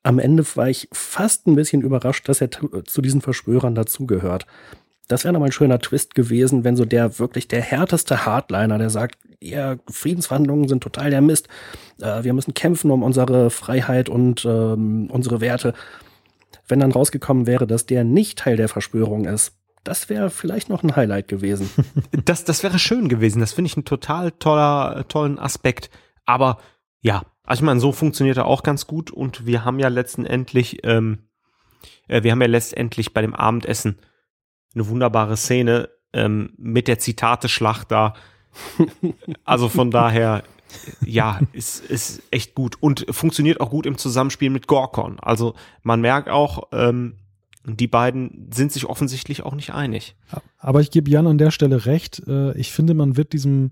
Am 0.04 0.20
Ende 0.20 0.46
war 0.56 0.70
ich 0.70 0.90
fast 0.92 1.48
ein 1.48 1.56
bisschen 1.56 1.82
überrascht, 1.82 2.28
dass 2.28 2.42
er 2.42 2.50
zu 2.52 3.02
diesen 3.02 3.22
Verschwörern 3.22 3.76
dazugehört. 3.76 4.46
Das 5.08 5.24
wäre 5.24 5.34
nochmal 5.34 5.50
ein 5.50 5.54
schöner 5.54 5.80
Twist 5.80 6.16
gewesen, 6.16 6.64
wenn 6.64 6.76
so 6.76 6.86
der 6.86 7.20
wirklich 7.20 7.48
der 7.48 7.62
härteste 7.62 8.26
Hardliner, 8.26 8.78
der 8.78 8.90
sagt, 8.90 9.18
ja, 9.42 9.76
Friedensverhandlungen 9.90 10.70
sind 10.70 10.82
total 10.82 11.10
der 11.10 11.22
Mist. 11.22 11.50
Äh, 12.02 12.24
wir 12.24 12.34
müssen 12.34 12.54
kämpfen 12.54 12.92
um 12.92 13.04
unsere 13.04 13.50
Freiheit 13.50 14.08
und 14.08 14.46
ähm, 14.46 15.10
unsere 15.12 15.42
Werte. 15.42 15.74
Wenn 16.68 16.80
dann 16.80 16.94
rausgekommen 16.94 17.46
wäre, 17.46 17.68
dass 17.68 17.86
der 17.86 18.06
nicht 18.06 18.40
Teil 18.40 18.56
der 18.56 18.70
Verschwörung 18.70 19.26
ist, 19.26 19.54
das 19.84 20.08
wäre 20.08 20.30
vielleicht 20.30 20.70
noch 20.70 20.82
ein 20.82 20.96
Highlight 20.96 21.28
gewesen. 21.28 21.70
das, 22.26 22.46
das 22.46 22.64
wäre 22.64 22.80
schön 22.80 23.10
gewesen. 23.10 23.42
Das 23.42 23.52
finde 23.52 23.68
ich 23.68 23.76
einen 23.76 23.86
total 23.86 24.32
toller, 24.32 25.06
tollen 25.10 25.38
Aspekt. 25.38 25.90
Aber 26.26 26.60
ja, 27.02 27.24
also 27.44 27.62
ich 27.62 27.66
meine, 27.66 27.82
so 27.82 27.92
funktioniert 27.92 28.38
er 28.38 28.46
auch 28.46 28.64
ganz 28.64 28.88
gut 28.88 29.12
und 29.12 29.46
wir 29.46 29.66
haben 29.66 29.80
ja 29.80 29.90
letztendlich, 29.90 30.86
ähm, 30.86 31.28
äh, 32.08 32.24
wir 32.24 32.32
haben 32.32 32.42
ja 32.42 32.48
letztendlich 32.48 33.14
bei 33.14 33.22
dem 33.22 33.36
Abendessen 33.36 34.00
eine 34.74 34.88
wunderbare 34.88 35.38
Szene 35.38 35.90
ähm, 36.14 36.54
mit 36.58 36.88
der 36.88 37.00
Zitate-Schlacht 37.00 37.92
da. 37.92 38.14
also 39.46 39.70
von 39.70 39.92
daher, 39.92 40.44
ja, 41.06 41.40
ist, 41.54 41.84
ist 41.86 42.24
echt 42.32 42.56
gut 42.56 42.78
und 42.82 43.06
funktioniert 43.10 43.62
auch 43.62 43.70
gut 43.70 43.86
im 43.86 43.98
Zusammenspiel 43.98 44.50
mit 44.50 44.68
Gorkon. 44.68 45.20
Also 45.20 45.56
man 45.82 46.02
merkt 46.02 46.30
auch, 46.30 46.68
ähm, 46.72 47.16
die 47.66 47.88
beiden 47.88 48.50
sind 48.54 48.72
sich 48.72 48.86
offensichtlich 48.86 49.44
auch 49.44 49.56
nicht 49.56 49.74
einig. 49.74 50.16
Aber 50.58 50.82
ich 50.82 50.92
gebe 50.92 51.10
Jan 51.10 51.28
an 51.28 51.38
der 51.38 51.52
Stelle 51.52 51.86
recht. 51.86 52.22
Äh, 52.28 52.58
ich 52.58 52.72
finde, 52.72 52.94
man 52.94 53.16
wird 53.16 53.34
diesem 53.34 53.72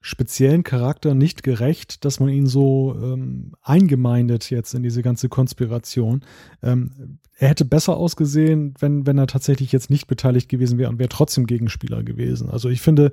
speziellen 0.00 0.62
Charakter 0.62 1.14
nicht 1.14 1.42
gerecht, 1.42 2.04
dass 2.04 2.20
man 2.20 2.28
ihn 2.28 2.46
so 2.46 2.94
ähm, 3.02 3.52
eingemeindet 3.62 4.50
jetzt 4.50 4.74
in 4.74 4.82
diese 4.82 5.02
ganze 5.02 5.28
Konspiration. 5.28 6.24
Ähm, 6.62 7.18
er 7.40 7.48
hätte 7.48 7.64
besser 7.64 7.96
ausgesehen, 7.96 8.74
wenn, 8.80 9.06
wenn 9.06 9.16
er 9.16 9.28
tatsächlich 9.28 9.70
jetzt 9.70 9.90
nicht 9.90 10.08
beteiligt 10.08 10.48
gewesen 10.48 10.76
wäre 10.76 10.90
und 10.90 10.98
wäre 10.98 11.08
trotzdem 11.08 11.46
Gegenspieler 11.46 12.02
gewesen. 12.02 12.50
Also 12.50 12.68
ich 12.68 12.80
finde, 12.80 13.12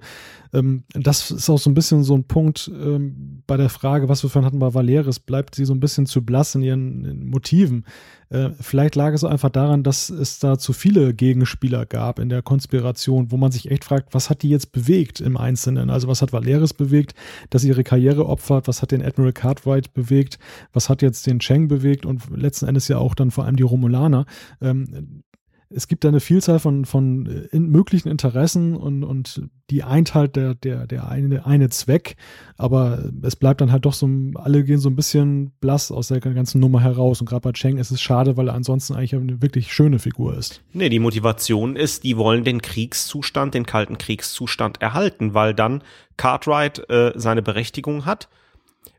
ähm, 0.51 0.83
das 0.93 1.29
ist 1.29 1.47
auch 1.47 1.59
so 1.59 1.69
ein 1.69 1.75
bisschen 1.75 2.03
so 2.03 2.15
ein 2.15 2.23
Punkt 2.23 2.71
ähm, 2.73 3.43
bei 3.45 3.55
der 3.55 3.69
Frage, 3.69 4.09
was 4.09 4.23
wir 4.23 4.31
vorhin 4.31 4.47
hatten 4.47 4.59
bei 4.59 4.73
Valeris, 4.73 5.19
bleibt 5.19 5.53
sie 5.53 5.65
so 5.65 5.75
ein 5.75 5.79
bisschen 5.79 6.07
zu 6.07 6.25
blass 6.25 6.55
in 6.55 6.63
ihren 6.63 7.05
in 7.05 7.27
Motiven. 7.27 7.85
Äh, 8.29 8.49
vielleicht 8.59 8.95
lag 8.95 9.13
es 9.13 9.23
einfach 9.23 9.49
daran, 9.51 9.83
dass 9.83 10.09
es 10.09 10.39
da 10.39 10.57
zu 10.57 10.73
viele 10.73 11.13
Gegenspieler 11.13 11.85
gab 11.85 12.17
in 12.17 12.29
der 12.29 12.41
Konspiration, 12.41 13.31
wo 13.31 13.37
man 13.37 13.51
sich 13.51 13.69
echt 13.69 13.83
fragt, 13.83 14.13
was 14.15 14.29
hat 14.29 14.41
die 14.41 14.49
jetzt 14.49 14.71
bewegt 14.71 15.21
im 15.21 15.37
Einzelnen? 15.37 15.91
Also 15.91 16.07
was 16.07 16.23
hat 16.23 16.33
Valeris 16.33 16.73
bewegt, 16.73 17.13
dass 17.51 17.63
ihre 17.63 17.83
Karriere 17.83 18.25
opfert? 18.25 18.67
Was 18.67 18.81
hat 18.81 18.91
den 18.91 19.03
Admiral 19.03 19.33
Cartwright 19.33 19.93
bewegt? 19.93 20.39
Was 20.73 20.89
hat 20.89 21.03
jetzt 21.03 21.27
den 21.27 21.39
Cheng 21.39 21.67
bewegt? 21.67 22.05
Und 22.05 22.23
letzten 22.35 22.67
Endes 22.67 22.87
ja 22.87 22.97
auch 22.97 23.13
dann 23.13 23.29
vor 23.29 23.45
allem 23.45 23.57
die 23.57 23.63
Romulaner. 23.63 24.14
Ähm, 24.61 25.23
es 25.69 25.87
gibt 25.87 26.03
da 26.03 26.09
eine 26.09 26.19
Vielzahl 26.19 26.59
von, 26.59 26.85
von 26.85 27.25
äh, 27.25 27.55
in 27.55 27.69
möglichen 27.69 28.09
Interessen 28.09 28.75
und, 28.75 29.03
und 29.03 29.41
die 29.69 29.83
eint 29.83 30.13
halt 30.13 30.35
der, 30.35 30.53
der, 30.55 30.85
der 30.87 31.09
eine, 31.09 31.45
eine 31.45 31.69
Zweck, 31.69 32.15
aber 32.57 33.11
es 33.23 33.35
bleibt 33.35 33.61
dann 33.61 33.71
halt 33.71 33.85
doch 33.85 33.93
so, 33.93 34.07
alle 34.35 34.63
gehen 34.63 34.79
so 34.79 34.89
ein 34.89 34.95
bisschen 34.95 35.51
blass 35.59 35.91
aus 35.91 36.09
der 36.09 36.19
ganzen 36.19 36.59
Nummer 36.59 36.81
heraus. 36.81 37.19
Und 37.19 37.27
gerade 37.27 37.41
bei 37.41 37.51
Cheng 37.51 37.77
ist 37.77 37.91
es 37.91 38.01
schade, 38.01 38.37
weil 38.37 38.49
er 38.49 38.53
ansonsten 38.53 38.93
eigentlich 38.93 39.15
eine 39.15 39.41
wirklich 39.41 39.73
schöne 39.73 39.99
Figur 39.99 40.37
ist. 40.37 40.61
Nee, 40.73 40.89
die 40.89 40.99
Motivation 40.99 41.75
ist, 41.75 42.03
die 42.03 42.17
wollen 42.17 42.43
den 42.43 42.61
Kriegszustand, 42.61 43.53
den 43.53 43.65
kalten 43.65 43.97
Kriegszustand 43.97 44.81
erhalten, 44.81 45.33
weil 45.33 45.53
dann 45.53 45.83
Cartwright 46.17 46.89
äh, 46.89 47.13
seine 47.15 47.41
Berechtigung 47.41 48.05
hat 48.05 48.29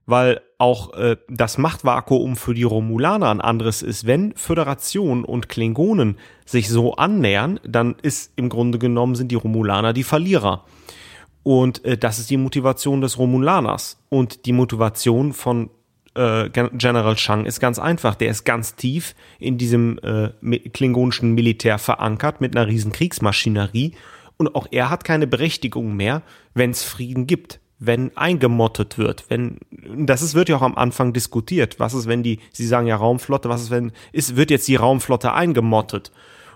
weil 0.06 0.40
auch 0.58 0.94
äh, 0.94 1.16
das 1.28 1.58
Machtvakuum 1.58 2.36
für 2.36 2.54
die 2.54 2.62
Romulaner 2.62 3.30
ein 3.30 3.40
anderes 3.40 3.82
ist. 3.82 4.06
Wenn 4.06 4.34
Föderation 4.36 5.24
und 5.24 5.48
Klingonen 5.48 6.16
sich 6.46 6.68
so 6.68 6.94
annähern, 6.94 7.60
dann 7.64 7.96
ist 8.00 8.32
im 8.36 8.48
Grunde 8.48 8.78
genommen 8.78 9.16
sind 9.16 9.30
die 9.32 9.36
Romulaner 9.36 9.92
die 9.92 10.04
Verlierer. 10.04 10.64
Und 11.42 11.84
äh, 11.84 11.98
das 11.98 12.18
ist 12.18 12.30
die 12.30 12.36
Motivation 12.36 13.00
des 13.00 13.18
Romulaners. 13.18 14.00
Und 14.08 14.46
die 14.46 14.52
Motivation 14.52 15.32
von 15.32 15.70
äh, 16.14 16.48
General 16.50 17.16
Chang 17.16 17.44
ist 17.44 17.60
ganz 17.60 17.78
einfach. 17.78 18.14
Der 18.14 18.30
ist 18.30 18.44
ganz 18.44 18.76
tief 18.76 19.14
in 19.40 19.58
diesem 19.58 19.98
äh, 19.98 20.58
klingonischen 20.70 21.34
Militär 21.34 21.78
verankert 21.78 22.40
mit 22.40 22.56
einer 22.56 22.68
riesen 22.68 22.92
Kriegsmaschinerie. 22.92 23.92
Und 24.38 24.54
auch 24.54 24.68
er 24.70 24.88
hat 24.88 25.04
keine 25.04 25.26
Berechtigung 25.26 25.96
mehr, 25.96 26.22
wenn 26.54 26.70
es 26.70 26.84
Frieden 26.84 27.26
gibt 27.26 27.60
wenn 27.78 28.16
eingemottet 28.16 28.96
wird, 28.96 29.24
wenn 29.28 29.58
das 29.70 30.22
ist, 30.22 30.34
wird 30.34 30.48
ja 30.48 30.56
auch 30.56 30.62
am 30.62 30.76
Anfang 30.76 31.12
diskutiert. 31.12 31.78
Was 31.78 31.94
ist, 31.94 32.08
wenn 32.08 32.22
die, 32.22 32.40
Sie 32.52 32.66
sagen 32.66 32.86
ja 32.86 32.96
Raumflotte, 32.96 33.48
was 33.48 33.62
ist, 33.62 33.70
wenn 33.70 33.92
ist, 34.12 34.36
wird 34.36 34.50
jetzt 34.50 34.68
die 34.68 34.76
Raumflotte 34.76 35.32
eingemottet? 35.32 36.10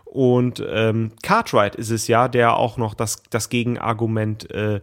Und 0.05 0.65
ähm, 0.69 1.13
Cartwright 1.23 1.77
ist 1.77 1.91
es 1.91 2.09
ja, 2.09 2.27
der 2.27 2.57
auch 2.57 2.79
noch 2.79 2.95
das, 2.95 3.23
das 3.31 3.49
Gegenargument 3.49 4.51
äh, 4.51 4.81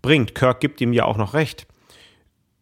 bringt. 0.00 0.34
Kirk 0.34 0.60
gibt 0.60 0.80
ihm 0.80 0.92
ja 0.92 1.04
auch 1.04 1.18
noch 1.18 1.34
recht. 1.34 1.66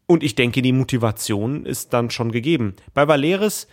Und 0.06 0.22
ich 0.22 0.34
denke, 0.34 0.62
die 0.62 0.72
Motivation 0.72 1.66
ist 1.66 1.92
dann 1.92 2.10
schon 2.10 2.32
gegeben. 2.32 2.74
Bei 2.94 3.06
Valeris, 3.06 3.68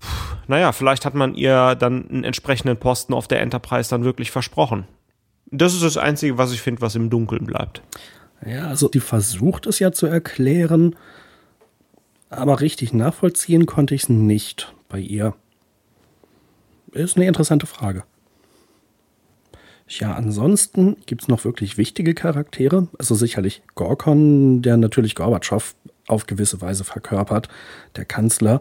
pff, 0.00 0.36
naja, 0.46 0.72
vielleicht 0.72 1.04
hat 1.04 1.14
man 1.14 1.34
ihr 1.34 1.74
dann 1.74 2.08
einen 2.08 2.24
entsprechenden 2.24 2.78
Posten 2.78 3.12
auf 3.12 3.26
der 3.26 3.40
Enterprise 3.40 3.90
dann 3.90 4.04
wirklich 4.04 4.30
versprochen. 4.30 4.86
Das 5.46 5.74
ist 5.74 5.82
das 5.82 5.96
Einzige, 5.96 6.38
was 6.38 6.52
ich 6.52 6.62
finde, 6.62 6.80
was 6.80 6.94
im 6.94 7.10
Dunkeln 7.10 7.44
bleibt. 7.44 7.82
Ja, 8.46 8.68
also 8.68 8.88
die 8.88 9.00
versucht 9.00 9.66
es 9.66 9.78
ja 9.78 9.92
zu 9.92 10.06
erklären, 10.06 10.96
aber 12.30 12.60
richtig 12.60 12.92
nachvollziehen 12.92 13.66
konnte 13.66 13.94
ich 13.94 14.04
es 14.04 14.08
nicht 14.08 14.74
bei 14.88 14.98
ihr. 14.98 15.34
Ist 16.92 17.16
eine 17.16 17.26
interessante 17.26 17.66
Frage. 17.66 18.04
Ja, 19.88 20.14
ansonsten 20.14 20.96
gibt 21.06 21.22
es 21.22 21.28
noch 21.28 21.44
wirklich 21.44 21.76
wichtige 21.76 22.14
Charaktere. 22.14 22.88
Also 22.98 23.14
sicherlich 23.14 23.62
Gorkon, 23.74 24.62
der 24.62 24.76
natürlich 24.76 25.14
Gorbatschow 25.14 25.74
auf 26.06 26.26
gewisse 26.26 26.60
Weise 26.60 26.84
verkörpert, 26.84 27.48
der 27.96 28.04
Kanzler, 28.04 28.60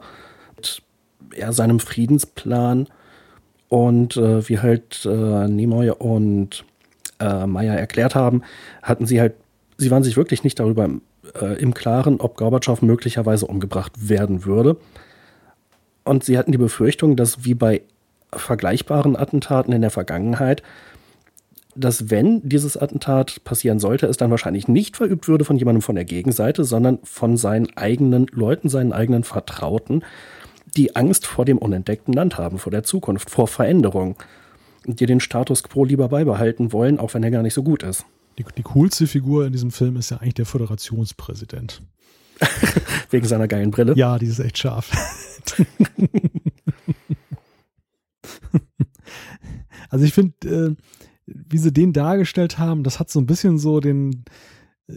mit 0.56 0.82
er 1.36 1.54
seinem 1.54 1.80
Friedensplan 1.80 2.88
und 3.70 4.18
äh, 4.18 4.48
wie 4.48 4.60
halt 4.60 5.06
äh, 5.06 5.48
Nimoy 5.48 5.90
und 5.92 6.66
äh, 7.20 7.48
Meyer 7.48 7.76
erklärt 7.76 8.16
haben, 8.16 8.44
hatten 8.82 9.06
sie 9.06 9.20
halt, 9.20 9.36
sie 9.84 9.92
waren 9.92 10.04
sich 10.04 10.18
wirklich 10.18 10.44
nicht 10.44 10.60
darüber 10.60 10.90
äh, 11.40 11.62
im 11.62 11.74
Klaren, 11.74 12.20
ob 12.20 12.36
Gorbatschow 12.38 12.82
möglicherweise 12.82 13.46
umgebracht 13.46 14.10
werden 14.10 14.46
würde. 14.46 14.78
Und 16.04 16.24
sie 16.24 16.38
hatten 16.38 16.52
die 16.52 16.58
Befürchtung, 16.58 17.16
dass 17.16 17.46
wie 17.46 17.54
bei 17.54 17.82
vergleichbaren 18.32 19.16
Attentaten 19.16 19.74
in 19.74 19.82
der 19.82 19.92
Vergangenheit 19.92 20.64
dass 21.76 22.10
wenn 22.10 22.48
dieses 22.48 22.78
Attentat 22.78 23.44
passieren 23.44 23.80
sollte, 23.80 24.06
es 24.08 24.18
dann 24.18 24.32
wahrscheinlich 24.32 24.68
nicht 24.68 24.98
verübt 24.98 25.28
würde 25.28 25.46
von 25.46 25.58
jemandem 25.58 25.82
von 25.82 25.96
der 25.96 26.06
Gegenseite, 26.06 26.64
sondern 26.64 27.00
von 27.04 27.38
seinen 27.38 27.76
eigenen 27.78 28.28
Leuten, 28.32 28.70
seinen 28.70 28.94
eigenen 28.94 29.24
Vertrauten, 29.24 30.04
die 30.78 30.96
Angst 30.96 31.26
vor 31.26 31.46
dem 31.46 31.58
unentdeckten 31.58 32.14
Land 32.14 32.38
haben, 32.38 32.60
vor 32.60 32.72
der 32.72 32.84
Zukunft, 32.84 33.30
vor 33.30 33.48
Veränderung, 33.48 34.16
die 34.86 35.06
den 35.06 35.20
Status 35.20 35.64
quo 35.64 35.86
lieber 35.86 36.10
beibehalten 36.10 36.72
wollen, 36.74 37.00
auch 37.00 37.14
wenn 37.14 37.24
er 37.24 37.32
gar 37.32 37.44
nicht 37.44 37.54
so 37.54 37.64
gut 37.64 37.84
ist. 37.84 38.06
Die, 38.38 38.46
die 38.58 38.64
coolste 38.64 39.08
Figur 39.08 39.46
in 39.46 39.52
diesem 39.52 39.72
Film 39.72 39.96
ist 39.96 40.10
ja 40.10 40.18
eigentlich 40.18 40.34
der 40.36 40.46
Föderationspräsident. 40.46 41.82
Wegen 43.10 43.28
seiner 43.28 43.48
geilen 43.48 43.72
Brille? 43.72 43.94
Ja, 43.96 44.18
die 44.18 44.26
ist 44.26 44.40
echt 44.40 44.58
scharf. 44.58 44.92
also 49.90 50.06
ich 50.06 50.14
finde, 50.14 50.34
äh, 50.48 50.76
wie 51.26 51.58
sie 51.58 51.72
den 51.72 51.94
dargestellt 51.94 52.58
haben, 52.58 52.84
das 52.84 53.00
hat 53.00 53.10
so 53.10 53.20
ein 53.20 53.26
bisschen 53.26 53.58
so 53.60 53.80
den, 53.80 54.26
äh, 54.88 54.96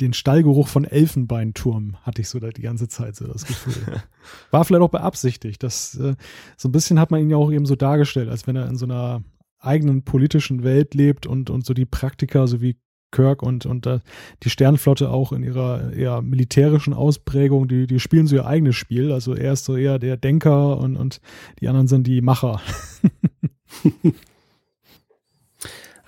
den 0.00 0.12
Stallgeruch 0.12 0.68
von 0.68 0.84
Elfenbeinturm, 0.84 1.96
hatte 2.02 2.22
ich 2.22 2.28
so 2.28 2.38
die 2.38 2.62
ganze 2.62 2.88
Zeit 2.88 3.16
so 3.16 3.26
das 3.26 3.46
Gefühl. 3.46 4.02
War 4.50 4.64
vielleicht 4.64 4.82
auch 4.82 4.90
beabsichtigt. 4.90 5.62
Das, 5.62 5.94
äh, 5.96 6.14
so 6.56 6.68
ein 6.68 6.72
bisschen 6.72 7.00
hat 7.00 7.10
man 7.10 7.20
ihn 7.20 7.30
ja 7.30 7.36
auch 7.36 7.52
eben 7.52 7.66
so 7.66 7.76
dargestellt, 7.76 8.28
als 8.28 8.46
wenn 8.46 8.56
er 8.56 8.68
in 8.68 8.76
so 8.76 8.86
einer 8.86 9.22
eigenen 9.60 10.02
politischen 10.02 10.64
Welt 10.64 10.94
lebt 10.94 11.26
und, 11.26 11.50
und 11.50 11.64
so 11.64 11.74
die 11.74 11.86
Praktiker, 11.86 12.46
so 12.46 12.60
wie 12.60 12.76
Kirk 13.10 13.42
und, 13.42 13.66
und 13.66 13.86
uh, 13.86 13.98
die 14.42 14.50
Sternflotte 14.50 15.10
auch 15.10 15.32
in 15.32 15.42
ihrer 15.42 15.92
eher 15.92 16.22
militärischen 16.22 16.94
Ausprägung, 16.94 17.68
die, 17.68 17.86
die 17.86 18.00
spielen 18.00 18.26
so 18.26 18.36
ihr 18.36 18.46
eigenes 18.46 18.76
Spiel. 18.76 19.12
Also 19.12 19.34
er 19.34 19.54
ist 19.54 19.64
so 19.64 19.76
eher 19.76 19.98
der 19.98 20.16
Denker 20.16 20.78
und, 20.78 20.96
und 20.96 21.20
die 21.60 21.68
anderen 21.68 21.88
sind 21.88 22.06
die 22.06 22.20
Macher. 22.20 22.60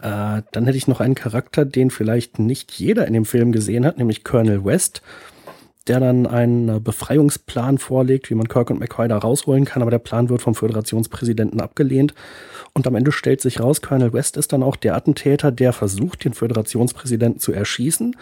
Äh, 0.02 0.42
dann 0.50 0.64
hätte 0.64 0.76
ich 0.76 0.88
noch 0.88 1.00
einen 1.00 1.14
Charakter, 1.14 1.64
den 1.64 1.88
vielleicht 1.88 2.40
nicht 2.40 2.72
jeder 2.72 3.06
in 3.06 3.12
dem 3.12 3.24
Film 3.24 3.52
gesehen 3.52 3.86
hat, 3.86 3.98
nämlich 3.98 4.24
Colonel 4.24 4.64
West, 4.64 5.00
der 5.88 6.00
dann 6.00 6.26
einen 6.26 6.82
Befreiungsplan 6.82 7.78
vorlegt, 7.78 8.30
wie 8.30 8.34
man 8.34 8.48
Kirk 8.48 8.70
und 8.70 8.78
McCoy 8.78 9.08
da 9.08 9.18
rausholen 9.18 9.64
kann, 9.64 9.82
aber 9.82 9.90
der 9.90 9.98
Plan 9.98 10.28
wird 10.28 10.42
vom 10.42 10.54
Föderationspräsidenten 10.54 11.60
abgelehnt. 11.60 12.14
Und 12.74 12.86
am 12.86 12.94
Ende 12.94 13.12
stellt 13.12 13.40
sich 13.40 13.60
raus, 13.60 13.82
Colonel 13.82 14.12
West 14.12 14.36
ist 14.36 14.52
dann 14.52 14.62
auch 14.62 14.76
der 14.76 14.94
Attentäter, 14.94 15.50
der 15.52 15.72
versucht, 15.72 16.24
den 16.24 16.34
Föderationspräsidenten 16.34 17.40
zu 17.40 17.52
erschießen, 17.52 18.16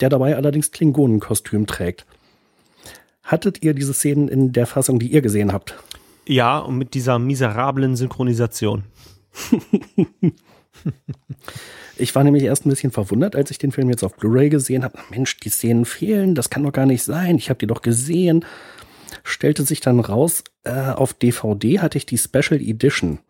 der 0.00 0.08
dabei 0.08 0.36
allerdings 0.36 0.72
Klingonenkostüm 0.72 1.66
trägt. 1.66 2.04
Hattet 3.22 3.62
ihr 3.62 3.74
diese 3.74 3.94
Szenen 3.94 4.28
in 4.28 4.52
der 4.52 4.66
Fassung, 4.66 4.98
die 4.98 5.08
ihr 5.08 5.22
gesehen 5.22 5.52
habt? 5.52 5.76
Ja, 6.26 6.58
und 6.58 6.76
mit 6.76 6.94
dieser 6.94 7.18
miserablen 7.18 7.96
Synchronisation. 7.96 8.84
Ich 11.96 12.14
war 12.14 12.24
nämlich 12.24 12.42
erst 12.42 12.66
ein 12.66 12.70
bisschen 12.70 12.90
verwundert, 12.90 13.36
als 13.36 13.50
ich 13.50 13.58
den 13.58 13.72
Film 13.72 13.88
jetzt 13.88 14.02
auf 14.02 14.16
Blu-ray 14.16 14.48
gesehen 14.48 14.82
habe. 14.82 14.98
Mensch, 15.10 15.36
die 15.38 15.48
Szenen 15.48 15.84
fehlen, 15.84 16.34
das 16.34 16.50
kann 16.50 16.64
doch 16.64 16.72
gar 16.72 16.86
nicht 16.86 17.04
sein. 17.04 17.36
Ich 17.36 17.50
habe 17.50 17.58
die 17.58 17.66
doch 17.66 17.82
gesehen. 17.82 18.44
Stellte 19.22 19.62
sich 19.62 19.80
dann 19.80 20.00
raus, 20.00 20.42
äh, 20.64 20.72
auf 20.72 21.14
DVD 21.14 21.80
hatte 21.80 21.98
ich 21.98 22.06
die 22.06 22.18
Special 22.18 22.60
Edition. 22.60 23.20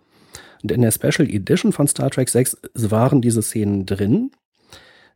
Und 0.63 0.73
in 0.73 0.81
der 0.81 0.93
Special 0.93 1.29
Edition 1.29 1.73
von 1.73 1.87
Star 1.87 2.11
Trek 2.11 2.29
6 2.29 2.57
waren 2.75 3.21
diese 3.21 3.43
Szenen 3.43 3.85
drin. 3.85 4.31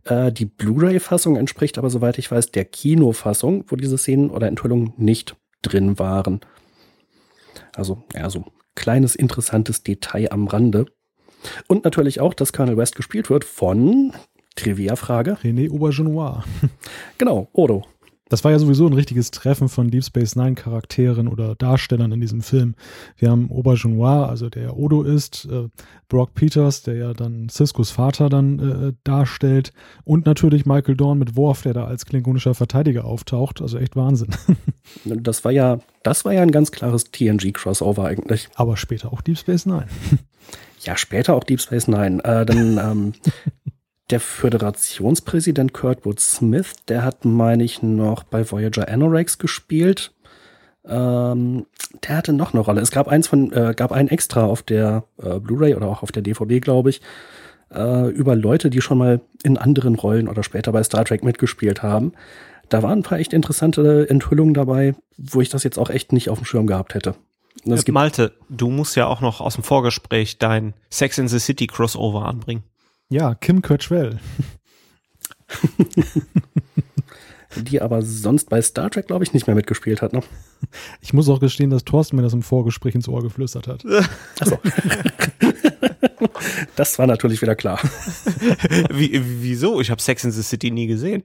Äh, 0.05 0.31
die 0.31 0.45
Blu-ray-Fassung 0.45 1.37
entspricht 1.37 1.79
aber, 1.79 1.89
soweit 1.89 2.19
ich 2.19 2.31
weiß, 2.31 2.51
der 2.51 2.67
Kinofassung, 2.67 3.65
wo 3.69 3.77
diese 3.77 3.97
Szenen 3.97 4.31
oder 4.31 4.47
Enthüllungen 4.47 4.93
nicht 4.99 5.37
drin 5.63 5.99
waren. 5.99 6.41
Also, 7.75 8.05
ja, 8.15 8.29
so 8.29 8.45
kleines 8.75 9.17
interessantes 9.17 9.83
Detail 9.83 10.31
am 10.31 10.47
Rande. 10.47 10.87
Und 11.67 11.85
natürlich 11.85 12.21
auch, 12.21 12.35
dass 12.35 12.53
Colonel 12.53 12.77
West 12.77 12.97
gespielt 12.97 13.31
wird 13.31 13.45
von 13.45 14.13
Trivia-Frage. 14.57 15.39
René 15.43 15.71
Aubergenois. 15.71 16.45
Genau, 17.19 17.49
Odo. 17.53 17.85
Das 18.29 18.45
war 18.45 18.51
ja 18.51 18.59
sowieso 18.59 18.87
ein 18.87 18.93
richtiges 18.93 19.31
Treffen 19.31 19.69
von 19.69 19.91
Deep 19.91 20.05
Space 20.05 20.37
Nine 20.37 20.55
Charakteren 20.55 21.29
oder 21.29 21.55
Darstellern 21.55 22.13
in 22.13 22.21
diesem 22.21 22.43
Film. 22.43 22.75
Wir 23.17 23.31
haben 23.31 23.51
Aubergenois, 23.51 24.29
also 24.29 24.51
der 24.51 24.77
Odo 24.77 25.03
ist, 25.03 25.47
äh, 25.47 25.69
Brock 26.09 26.35
Peters, 26.35 26.83
der 26.83 26.95
ja 26.95 27.15
dann 27.15 27.49
Ciscos 27.49 27.91
Vater 27.91 28.29
dann 28.29 28.59
äh, 28.59 28.93
darstellt 29.05 29.73
und 30.05 30.27
natürlich 30.27 30.67
Michael 30.67 30.97
Dorn 30.97 31.19
mit 31.19 31.37
Worf, 31.37 31.63
der 31.63 31.73
da 31.73 31.85
als 31.85 32.05
klingonischer 32.05 32.55
Verteidiger 32.55 33.05
auftaucht. 33.05 33.63
Also 33.63 33.79
echt 33.79 33.97
Wahnsinn. 33.97 34.29
Das 35.05 35.45
war 35.45 35.53
ja, 35.53 35.81
das 36.03 36.25
war 36.25 36.33
ja 36.33 36.43
ein 36.43 36.51
ganz 36.51 36.73
klares 36.73 37.13
TNG-Crossover 37.13 38.05
eigentlich. 38.05 38.49
Aber 38.55 38.77
später 38.77 39.13
auch 39.13 39.21
Deep 39.21 39.39
Space 39.39 39.67
Nine. 39.67 39.87
Ja, 40.89 40.97
später 40.97 41.35
auch 41.35 41.45
Deep 41.45 41.61
Space 41.61 41.87
Nine. 41.87 42.25
Äh, 42.25 42.47
dann 42.47 42.79
ähm, 42.83 43.13
der 44.09 44.21
Föderationspräsident 44.21 45.75
Kurtwood 45.75 46.19
Smith, 46.19 46.77
der 46.89 47.05
hat, 47.05 47.27
meine 47.27 47.63
ich, 47.63 47.83
noch 47.83 48.23
bei 48.23 48.51
Voyager 48.51 48.89
Anorex 48.89 49.37
gespielt. 49.37 50.15
Ähm, 50.87 51.67
der 52.03 52.17
hatte 52.17 52.33
noch 52.33 52.55
eine 52.55 52.63
Rolle. 52.63 52.81
Es 52.81 52.91
gab 52.91 53.07
eins 53.07 53.29
von, 53.29 53.53
äh, 53.53 53.75
gab 53.77 53.93
ein 53.93 54.09
extra 54.09 54.47
auf 54.47 54.63
der 54.63 55.05
äh, 55.23 55.39
Blu-ray 55.39 55.75
oder 55.75 55.89
auch 55.89 56.03
auf 56.03 56.11
der 56.11 56.23
DVD, 56.23 56.59
glaube 56.59 56.89
ich, 56.89 57.03
äh, 57.71 58.09
über 58.09 58.35
Leute, 58.35 58.71
die 58.71 58.81
schon 58.81 58.97
mal 58.97 59.21
in 59.43 59.59
anderen 59.59 59.95
Rollen 59.95 60.27
oder 60.27 60.43
später 60.43 60.73
bei 60.73 60.83
Star 60.83 61.05
Trek 61.05 61.23
mitgespielt 61.23 61.83
haben. 61.83 62.13
Da 62.71 62.83
waren 62.83 63.01
ein 63.01 63.03
paar 63.03 63.19
echt 63.19 63.35
interessante 63.35 64.09
Enthüllungen 64.09 64.55
dabei, 64.55 64.95
wo 65.19 65.43
ich 65.43 65.51
das 65.51 65.65
jetzt 65.65 65.79
auch 65.79 65.91
echt 65.91 66.15
nicht 66.15 66.31
auf 66.31 66.39
dem 66.39 66.47
Schirm 66.47 66.67
gehabt 66.67 66.95
hätte. 66.95 67.15
Äh, 67.65 67.93
Malte, 67.93 68.35
du 68.49 68.71
musst 68.71 68.97
ja 68.97 69.07
auch 69.07 69.21
noch 69.21 69.41
aus 69.41 69.55
dem 69.55 69.65
Vorgespräch 69.65 70.39
dein 70.39 70.75
Sex 70.91 71.19
in 71.19 71.29
the 71.29 71.39
City 71.39 71.67
Crossover 71.67 72.27
anbringen. 72.27 72.63
Ja, 73.09 73.35
Kim 73.35 73.63
Kirchwell. 73.63 74.21
die 77.57 77.81
aber 77.81 78.03
sonst 78.03 78.51
bei 78.51 78.61
Star 78.61 78.91
Trek, 78.91 79.07
glaube 79.07 79.25
ich, 79.25 79.33
nicht 79.33 79.47
mehr 79.47 79.57
mitgespielt 79.57 80.03
hat. 80.03 80.13
Ne? 80.13 80.23
Ich 81.01 81.13
muss 81.13 81.29
auch 81.29 81.41
gestehen, 81.41 81.71
dass 81.71 81.85
Thorsten 81.85 82.17
mir 82.17 82.23
das 82.23 82.33
im 82.33 82.43
Vorgespräch 82.43 82.95
ins 82.95 83.09
Ohr 83.09 83.23
geflüstert 83.23 83.67
hat. 83.67 83.85
Achso. 84.39 84.59
das 86.77 86.99
war 86.99 87.07
natürlich 87.07 87.41
wieder 87.43 87.55
klar. 87.57 87.81
Wie, 88.91 89.21
wieso? 89.43 89.81
Ich 89.81 89.91
habe 89.91 90.03
Sex 90.03 90.25
in 90.25 90.31
the 90.31 90.43
City 90.43 90.71
nie 90.71 90.87
gesehen. 90.87 91.25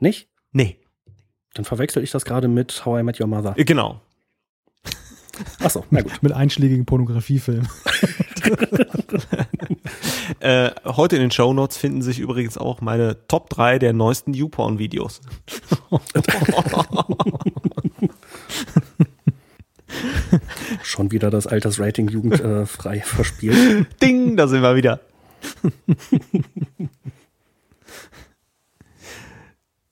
Nicht? 0.00 0.28
Nee. 0.52 0.78
Dann 1.54 1.64
verwechsel 1.64 2.02
ich 2.02 2.10
das 2.10 2.24
gerade 2.24 2.48
mit 2.48 2.84
How 2.84 3.00
I 3.00 3.02
Met 3.02 3.20
Your 3.20 3.26
Mother. 3.26 3.54
Genau. 3.56 4.00
Achso, 5.60 5.84
na 5.90 6.02
gut. 6.02 6.22
Mit 6.22 6.32
einschlägigen 6.32 6.84
Pornografiefilmen. 6.84 7.68
äh, 10.40 10.70
heute 10.84 11.16
in 11.16 11.22
den 11.22 11.30
Show 11.30 11.52
Notes 11.52 11.76
finden 11.76 12.02
sich 12.02 12.18
übrigens 12.18 12.58
auch 12.58 12.80
meine 12.80 13.28
Top 13.28 13.48
3 13.50 13.78
der 13.78 13.92
neuesten 13.92 14.34
YouPorn-Videos. 14.34 15.20
Schon 20.82 21.12
wieder 21.12 21.30
das 21.30 21.46
Altersrating 21.46 22.08
jugendfrei 22.08 22.96
äh, 22.96 23.02
verspielt. 23.02 23.86
Ding, 24.02 24.36
da 24.36 24.48
sind 24.48 24.62
wir 24.62 24.74
wieder. 24.76 25.00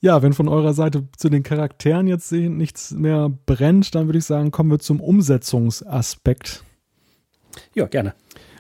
Ja, 0.01 0.23
wenn 0.23 0.33
von 0.33 0.49
eurer 0.49 0.73
Seite 0.73 1.09
zu 1.17 1.29
den 1.29 1.43
Charakteren 1.43 2.07
jetzt 2.07 2.33
nichts 2.33 2.91
mehr 2.93 3.31
brennt, 3.47 3.95
dann 3.95 4.07
würde 4.07 4.19
ich 4.19 4.25
sagen, 4.25 4.51
kommen 4.51 4.71
wir 4.71 4.79
zum 4.79 5.01
Umsetzungsaspekt. 5.01 6.65
Ja, 7.75 7.87
gerne. 7.87 8.15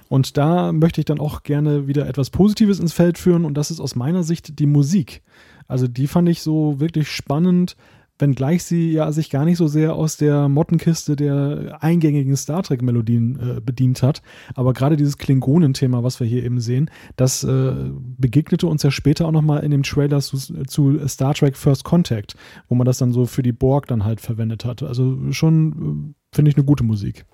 Und 0.08 0.36
da 0.36 0.72
möchte 0.72 1.00
ich 1.00 1.04
dann 1.04 1.20
auch 1.20 1.42
gerne 1.42 1.86
wieder 1.86 2.06
etwas 2.06 2.30
Positives 2.30 2.80
ins 2.80 2.92
Feld 2.92 3.16
führen 3.16 3.44
und 3.44 3.54
das 3.54 3.70
ist 3.70 3.80
aus 3.80 3.94
meiner 3.94 4.22
Sicht 4.22 4.58
die 4.58 4.66
Musik. 4.66 5.22
Also 5.68 5.86
die 5.86 6.08
fand 6.08 6.28
ich 6.28 6.42
so 6.42 6.80
wirklich 6.80 7.08
spannend, 7.08 7.76
wenngleich 8.20 8.64
sie 8.64 8.92
ja 8.92 9.10
sich 9.12 9.30
gar 9.30 9.44
nicht 9.44 9.58
so 9.58 9.66
sehr 9.66 9.94
aus 9.94 10.16
der 10.16 10.48
Mottenkiste 10.48 11.16
der 11.16 11.78
eingängigen 11.80 12.36
Star 12.36 12.62
Trek-Melodien 12.62 13.56
äh, 13.56 13.60
bedient 13.60 14.02
hat. 14.02 14.22
Aber 14.54 14.72
gerade 14.72 14.96
dieses 14.96 15.18
Klingonenthema, 15.18 16.02
was 16.02 16.20
wir 16.20 16.26
hier 16.26 16.44
eben 16.44 16.60
sehen, 16.60 16.90
das 17.16 17.44
äh, 17.44 17.72
begegnete 18.18 18.66
uns 18.66 18.82
ja 18.82 18.90
später 18.90 19.26
auch 19.26 19.32
nochmal 19.32 19.64
in 19.64 19.70
dem 19.70 19.82
Trailer 19.82 20.20
zu, 20.20 20.36
zu, 20.36 21.08
Star 21.08 21.34
Trek 21.34 21.56
First 21.56 21.84
Contact, 21.84 22.36
wo 22.68 22.74
man 22.74 22.84
das 22.84 22.98
dann 22.98 23.12
so 23.12 23.26
für 23.26 23.42
die 23.42 23.52
Borg 23.52 23.86
dann 23.86 24.04
halt 24.04 24.20
verwendet 24.20 24.64
hatte. 24.64 24.86
Also 24.86 25.16
schon, 25.32 26.14
äh, 26.32 26.34
finde 26.34 26.50
ich, 26.50 26.56
eine 26.56 26.64
gute 26.64 26.84
Musik. 26.84 27.24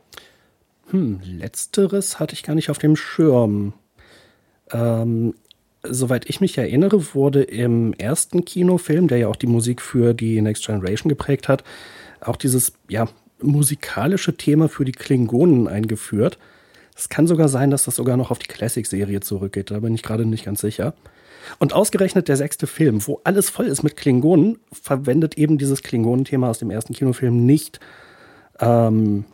Hm, 0.90 1.20
letzteres 1.24 2.20
hatte 2.20 2.34
ich 2.34 2.42
gar 2.42 2.54
nicht 2.54 2.70
auf 2.70 2.78
dem 2.78 2.96
Schirm. 2.96 3.72
Ähm, 4.72 5.34
soweit 5.90 6.28
ich 6.28 6.40
mich 6.40 6.56
erinnere, 6.58 7.14
wurde 7.14 7.42
im 7.42 7.92
ersten 7.94 8.44
Kinofilm, 8.44 9.08
der 9.08 9.18
ja 9.18 9.28
auch 9.28 9.36
die 9.36 9.46
Musik 9.46 9.80
für 9.80 10.14
die 10.14 10.40
Next 10.40 10.66
Generation 10.66 11.08
geprägt 11.08 11.48
hat, 11.48 11.64
auch 12.20 12.36
dieses 12.36 12.72
ja, 12.88 13.08
musikalische 13.40 14.36
Thema 14.36 14.68
für 14.68 14.84
die 14.84 14.92
Klingonen 14.92 15.68
eingeführt. 15.68 16.38
Es 16.96 17.08
kann 17.08 17.26
sogar 17.26 17.48
sein, 17.48 17.70
dass 17.70 17.84
das 17.84 17.96
sogar 17.96 18.16
noch 18.16 18.30
auf 18.30 18.38
die 18.38 18.48
Classic-Serie 18.48 19.20
zurückgeht, 19.20 19.70
da 19.70 19.80
bin 19.80 19.94
ich 19.94 20.02
gerade 20.02 20.24
nicht 20.24 20.44
ganz 20.44 20.60
sicher. 20.60 20.94
Und 21.58 21.72
ausgerechnet 21.72 22.28
der 22.28 22.36
sechste 22.36 22.66
Film, 22.66 23.06
wo 23.06 23.20
alles 23.24 23.50
voll 23.50 23.66
ist 23.66 23.82
mit 23.82 23.96
Klingonen, 23.96 24.58
verwendet 24.72 25.38
eben 25.38 25.58
dieses 25.58 25.82
Klingonenthema 25.82 26.50
aus 26.50 26.58
dem 26.58 26.70
ersten 26.70 26.92
Kinofilm 26.94 27.44
nicht. 27.44 27.78
Ähm, 28.58 29.24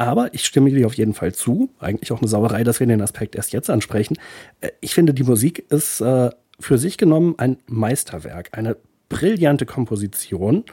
aber 0.00 0.32
ich 0.32 0.46
stimme 0.46 0.70
dir 0.70 0.86
auf 0.86 0.94
jeden 0.94 1.12
Fall 1.12 1.34
zu. 1.34 1.68
Eigentlich 1.78 2.10
auch 2.10 2.20
eine 2.20 2.28
Sauerei, 2.28 2.64
dass 2.64 2.80
wir 2.80 2.86
den 2.86 3.02
Aspekt 3.02 3.36
erst 3.36 3.52
jetzt 3.52 3.68
ansprechen. 3.68 4.16
Äh, 4.62 4.70
ich 4.80 4.94
finde, 4.94 5.12
die 5.12 5.24
Musik 5.24 5.70
ist 5.70 6.00
äh, 6.00 6.30
für 6.58 6.78
sich 6.78 6.96
genommen 6.96 7.34
ein 7.36 7.58
Meisterwerk, 7.66 8.48
eine 8.52 8.78
brillante 9.10 9.66
Komposition. 9.66 10.64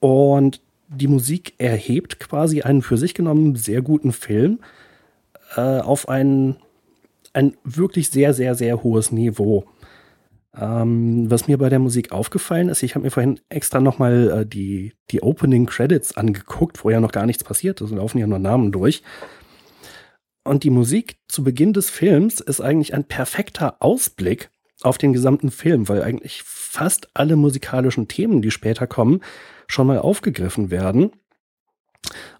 Und 0.00 0.60
die 0.88 1.08
Musik 1.08 1.54
erhebt 1.56 2.20
quasi 2.20 2.60
einen 2.60 2.82
für 2.82 2.98
sich 2.98 3.14
genommen 3.14 3.56
sehr 3.56 3.80
guten 3.80 4.12
Film 4.12 4.58
äh, 5.56 5.60
auf 5.80 6.10
ein, 6.10 6.56
ein 7.32 7.56
wirklich 7.64 8.10
sehr, 8.10 8.34
sehr, 8.34 8.54
sehr 8.54 8.82
hohes 8.82 9.10
Niveau. 9.10 9.64
Ähm, 10.60 11.30
was 11.30 11.46
mir 11.46 11.56
bei 11.56 11.68
der 11.68 11.78
Musik 11.78 12.10
aufgefallen 12.10 12.68
ist, 12.68 12.82
ich 12.82 12.94
habe 12.94 13.04
mir 13.04 13.10
vorhin 13.10 13.38
extra 13.48 13.80
nochmal 13.80 14.40
äh, 14.40 14.46
die, 14.46 14.94
die 15.10 15.22
Opening 15.22 15.66
Credits 15.66 16.16
angeguckt, 16.16 16.84
wo 16.84 16.90
ja 16.90 17.00
noch 17.00 17.12
gar 17.12 17.26
nichts 17.26 17.44
passiert 17.44 17.80
ist, 17.80 17.92
laufen 17.92 18.18
ja 18.18 18.26
nur 18.26 18.40
Namen 18.40 18.72
durch. 18.72 19.02
Und 20.42 20.64
die 20.64 20.70
Musik 20.70 21.18
zu 21.28 21.44
Beginn 21.44 21.72
des 21.72 21.90
Films 21.90 22.40
ist 22.40 22.60
eigentlich 22.60 22.94
ein 22.94 23.04
perfekter 23.04 23.76
Ausblick 23.80 24.50
auf 24.82 24.98
den 24.98 25.12
gesamten 25.12 25.50
Film, 25.50 25.88
weil 25.88 26.02
eigentlich 26.02 26.42
fast 26.42 27.08
alle 27.14 27.36
musikalischen 27.36 28.08
Themen, 28.08 28.42
die 28.42 28.50
später 28.50 28.86
kommen, 28.86 29.20
schon 29.66 29.86
mal 29.86 29.98
aufgegriffen 29.98 30.70
werden. 30.70 31.12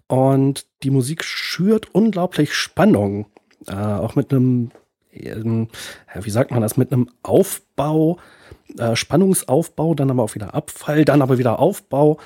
Und 0.07 0.65
die 0.83 0.89
Musik 0.89 1.23
schürt 1.23 1.93
unglaublich 1.93 2.53
Spannung, 2.53 3.27
äh, 3.67 3.75
auch 3.75 4.15
mit 4.15 4.31
einem 4.31 4.71
wie 5.11 6.29
sagt 6.29 6.51
man 6.51 6.61
das, 6.61 6.77
mit 6.77 6.91
einem 6.91 7.09
Aufbau, 7.23 8.19
äh, 8.77 8.95
Spannungsaufbau, 8.95 9.95
dann 9.95 10.11
aber 10.11 10.23
auch 10.23 10.35
wieder 10.35 10.53
Abfall, 10.53 11.05
dann 11.05 11.21
aber 11.21 11.37
wieder 11.37 11.59
Aufbau, 11.59 12.19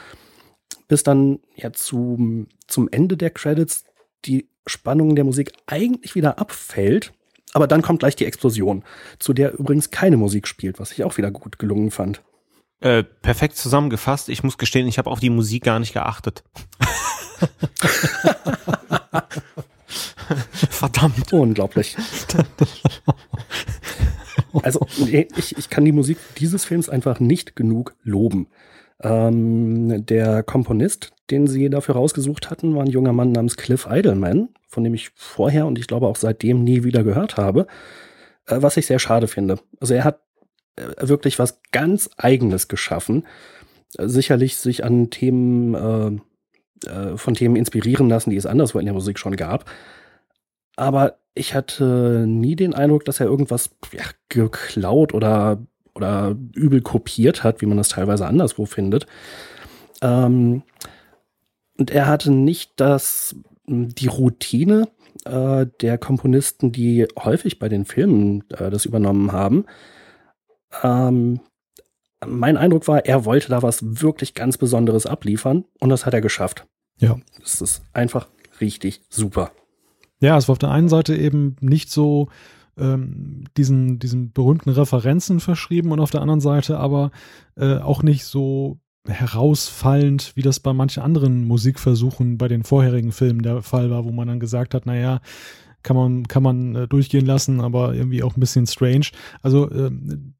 bis 0.87 1.03
dann 1.03 1.39
ja 1.55 1.71
zum, 1.71 2.47
zum 2.67 2.89
Ende 2.91 3.17
der 3.17 3.29
Credits 3.29 3.85
die 4.25 4.47
Spannung 4.65 5.15
der 5.15 5.25
Musik 5.25 5.51
eigentlich 5.65 6.15
wieder 6.15 6.39
abfällt. 6.39 7.13
Aber 7.53 7.67
dann 7.67 7.81
kommt 7.81 7.99
gleich 7.99 8.15
die 8.15 8.25
Explosion, 8.25 8.83
zu 9.19 9.33
der 9.33 9.53
übrigens 9.59 9.91
keine 9.91 10.17
Musik 10.17 10.47
spielt, 10.47 10.79
was 10.79 10.91
ich 10.91 11.03
auch 11.03 11.17
wieder 11.17 11.29
gut 11.31 11.59
gelungen 11.59 11.91
fand. 11.91 12.21
Äh, 12.79 13.03
perfekt 13.03 13.55
zusammengefasst. 13.55 14.27
Ich 14.27 14.43
muss 14.43 14.57
gestehen, 14.57 14.87
ich 14.87 14.97
habe 14.97 15.09
auf 15.09 15.19
die 15.19 15.29
Musik 15.29 15.63
gar 15.63 15.79
nicht 15.79 15.93
geachtet. 15.93 16.43
Verdammt. 20.51 21.33
Unglaublich. 21.33 21.95
also, 24.61 24.85
ich, 25.07 25.57
ich 25.57 25.69
kann 25.69 25.85
die 25.85 25.91
Musik 25.91 26.17
dieses 26.37 26.65
Films 26.65 26.89
einfach 26.89 27.19
nicht 27.19 27.55
genug 27.55 27.95
loben. 28.03 28.47
Ähm, 29.01 30.05
der 30.05 30.43
Komponist, 30.43 31.11
den 31.29 31.47
sie 31.47 31.69
dafür 31.69 31.95
rausgesucht 31.95 32.49
hatten, 32.49 32.75
war 32.75 32.83
ein 32.83 32.89
junger 32.89 33.13
Mann 33.13 33.31
namens 33.31 33.57
Cliff 33.57 33.87
Idleman, 33.89 34.49
von 34.67 34.83
dem 34.83 34.93
ich 34.93 35.09
vorher 35.15 35.65
und 35.65 35.77
ich 35.77 35.87
glaube 35.87 36.07
auch 36.07 36.15
seitdem 36.15 36.63
nie 36.63 36.83
wieder 36.83 37.03
gehört 37.03 37.37
habe, 37.37 37.67
äh, 38.47 38.61
was 38.61 38.77
ich 38.77 38.85
sehr 38.85 38.99
schade 38.99 39.27
finde. 39.27 39.59
Also 39.79 39.93
er 39.93 40.03
hat 40.05 40.21
äh, 40.75 41.07
wirklich 41.07 41.37
was 41.37 41.61
ganz 41.71 42.09
Eigenes 42.17 42.67
geschaffen, 42.67 43.25
äh, 43.97 44.07
sicherlich 44.07 44.55
sich 44.57 44.85
an 44.85 45.09
Themen 45.09 46.21
äh, 46.83 46.89
äh, 46.89 47.17
von 47.17 47.33
Themen 47.33 47.55
inspirieren 47.55 48.09
lassen, 48.09 48.29
die 48.29 48.37
es 48.37 48.45
anderswo 48.45 48.79
in 48.79 48.85
der 48.85 48.93
Musik 48.93 49.19
schon 49.19 49.35
gab 49.35 49.65
aber 50.75 51.17
ich 51.35 51.55
hatte 51.55 52.25
nie 52.27 52.55
den 52.55 52.73
Eindruck, 52.73 53.05
dass 53.05 53.19
er 53.19 53.25
irgendwas 53.25 53.71
ja, 53.91 54.03
geklaut 54.29 55.13
oder, 55.13 55.59
oder 55.95 56.35
übel 56.53 56.81
kopiert 56.81 57.43
hat, 57.43 57.61
wie 57.61 57.65
man 57.65 57.77
das 57.77 57.89
teilweise 57.89 58.25
anderswo 58.27 58.65
findet. 58.65 59.07
Ähm, 60.01 60.63
und 61.77 61.91
er 61.91 62.07
hatte 62.07 62.31
nicht 62.31 62.73
das, 62.77 63.35
die 63.65 64.07
Routine 64.07 64.87
äh, 65.25 65.65
der 65.81 65.97
Komponisten, 65.97 66.71
die 66.71 67.07
häufig 67.17 67.59
bei 67.59 67.69
den 67.69 67.85
Filmen 67.85 68.43
äh, 68.51 68.69
das 68.69 68.85
übernommen 68.85 69.31
haben. 69.31 69.65
Ähm, 70.83 71.39
mein 72.25 72.57
Eindruck 72.57 72.87
war, 72.87 73.05
er 73.05 73.25
wollte 73.25 73.49
da 73.49 73.61
was 73.61 74.01
wirklich 74.01 74.33
ganz 74.33 74.57
Besonderes 74.57 75.05
abliefern 75.05 75.65
und 75.79 75.89
das 75.89 76.05
hat 76.05 76.13
er 76.13 76.21
geschafft. 76.21 76.65
Ja. 76.99 77.17
Das 77.39 77.59
ist 77.59 77.83
einfach 77.91 78.29
richtig 78.61 79.01
super. 79.09 79.51
Ja, 80.23 80.37
es 80.37 80.47
war 80.47 80.53
auf 80.53 80.59
der 80.59 80.71
einen 80.71 80.87
Seite 80.87 81.17
eben 81.17 81.57
nicht 81.59 81.91
so 81.91 82.29
ähm, 82.77 83.43
diesen, 83.57 83.99
diesen 83.99 84.31
berühmten 84.31 84.69
Referenzen 84.69 85.41
verschrieben 85.41 85.91
und 85.91 85.99
auf 85.99 86.11
der 86.11 86.21
anderen 86.21 86.39
Seite 86.39 86.79
aber 86.79 87.11
äh, 87.57 87.75
auch 87.79 88.03
nicht 88.03 88.23
so 88.23 88.79
herausfallend, 89.05 90.31
wie 90.37 90.41
das 90.41 90.61
bei 90.61 90.71
manchen 90.71 91.03
anderen 91.03 91.45
Musikversuchen 91.45 92.37
bei 92.37 92.47
den 92.47 92.63
vorherigen 92.63 93.11
Filmen 93.11 93.41
der 93.41 93.63
Fall 93.63 93.89
war, 93.89 94.05
wo 94.05 94.13
man 94.13 94.29
dann 94.29 94.39
gesagt 94.39 94.73
hat, 94.73 94.85
naja, 94.85 95.19
kann 95.83 95.97
man, 95.97 96.25
kann 96.25 96.41
man 96.41 96.73
äh, 96.73 96.87
durchgehen 96.87 97.25
lassen, 97.25 97.59
aber 97.59 97.93
irgendwie 97.93 98.23
auch 98.23 98.37
ein 98.37 98.39
bisschen 98.39 98.65
strange. 98.65 99.07
Also 99.41 99.69
ähm, 99.71 100.35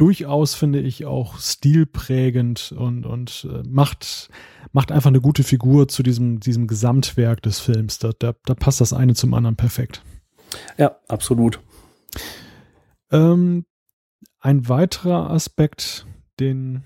durchaus, 0.00 0.54
finde 0.54 0.80
ich, 0.80 1.04
auch 1.04 1.38
stilprägend 1.38 2.72
und, 2.72 3.04
und 3.04 3.46
äh, 3.52 3.62
macht, 3.68 4.30
macht 4.72 4.92
einfach 4.92 5.10
eine 5.10 5.20
gute 5.20 5.44
Figur 5.44 5.88
zu 5.88 6.02
diesem, 6.02 6.40
diesem 6.40 6.66
Gesamtwerk 6.66 7.42
des 7.42 7.60
Films. 7.60 7.98
Da, 7.98 8.12
da, 8.18 8.34
da 8.46 8.54
passt 8.54 8.80
das 8.80 8.94
eine 8.94 9.14
zum 9.14 9.34
anderen 9.34 9.56
perfekt. 9.56 10.02
Ja, 10.78 10.96
absolut. 11.06 11.60
Ähm, 13.10 13.66
ein 14.40 14.68
weiterer 14.68 15.30
Aspekt, 15.30 16.06
den, 16.38 16.82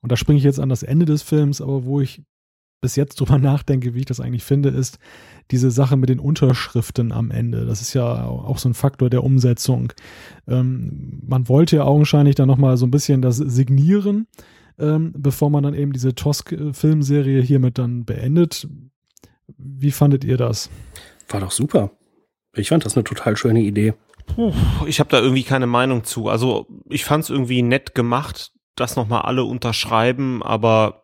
und 0.00 0.10
da 0.10 0.16
springe 0.16 0.38
ich 0.38 0.44
jetzt 0.44 0.60
an 0.60 0.70
das 0.70 0.82
Ende 0.82 1.04
des 1.04 1.22
Films, 1.22 1.60
aber 1.60 1.84
wo 1.84 2.00
ich 2.00 2.22
bis 2.80 2.96
jetzt 2.96 3.20
drüber 3.20 3.38
nachdenke, 3.38 3.94
wie 3.94 4.00
ich 4.00 4.06
das 4.06 4.20
eigentlich 4.20 4.44
finde, 4.44 4.70
ist 4.70 4.98
diese 5.50 5.70
Sache 5.70 5.96
mit 5.96 6.08
den 6.08 6.20
Unterschriften 6.20 7.12
am 7.12 7.30
Ende. 7.30 7.66
Das 7.66 7.80
ist 7.80 7.94
ja 7.94 8.24
auch 8.26 8.58
so 8.58 8.68
ein 8.68 8.74
Faktor 8.74 9.10
der 9.10 9.24
Umsetzung. 9.24 9.92
Ähm, 10.46 11.20
man 11.26 11.48
wollte 11.48 11.76
ja 11.76 11.84
augenscheinlich 11.84 12.34
dann 12.34 12.48
nochmal 12.48 12.76
so 12.76 12.86
ein 12.86 12.90
bisschen 12.90 13.22
das 13.22 13.36
signieren, 13.36 14.26
ähm, 14.78 15.12
bevor 15.16 15.50
man 15.50 15.64
dann 15.64 15.74
eben 15.74 15.92
diese 15.92 16.14
Tosk-Filmserie 16.14 17.42
hiermit 17.42 17.78
dann 17.78 18.04
beendet. 18.04 18.68
Wie 19.58 19.90
fandet 19.90 20.24
ihr 20.24 20.36
das? 20.36 20.70
War 21.28 21.40
doch 21.40 21.50
super. 21.50 21.90
Ich 22.54 22.68
fand 22.68 22.84
das 22.84 22.96
eine 22.96 23.04
total 23.04 23.36
schöne 23.36 23.60
Idee. 23.60 23.94
Puh, 24.26 24.52
ich 24.86 25.00
habe 25.00 25.10
da 25.10 25.20
irgendwie 25.20 25.42
keine 25.42 25.66
Meinung 25.66 26.04
zu. 26.04 26.28
Also 26.28 26.66
ich 26.88 27.04
fand 27.04 27.24
es 27.24 27.30
irgendwie 27.30 27.62
nett 27.62 27.94
gemacht, 27.94 28.52
dass 28.76 28.96
nochmal 28.96 29.22
alle 29.22 29.44
unterschreiben, 29.44 30.42
aber 30.42 30.99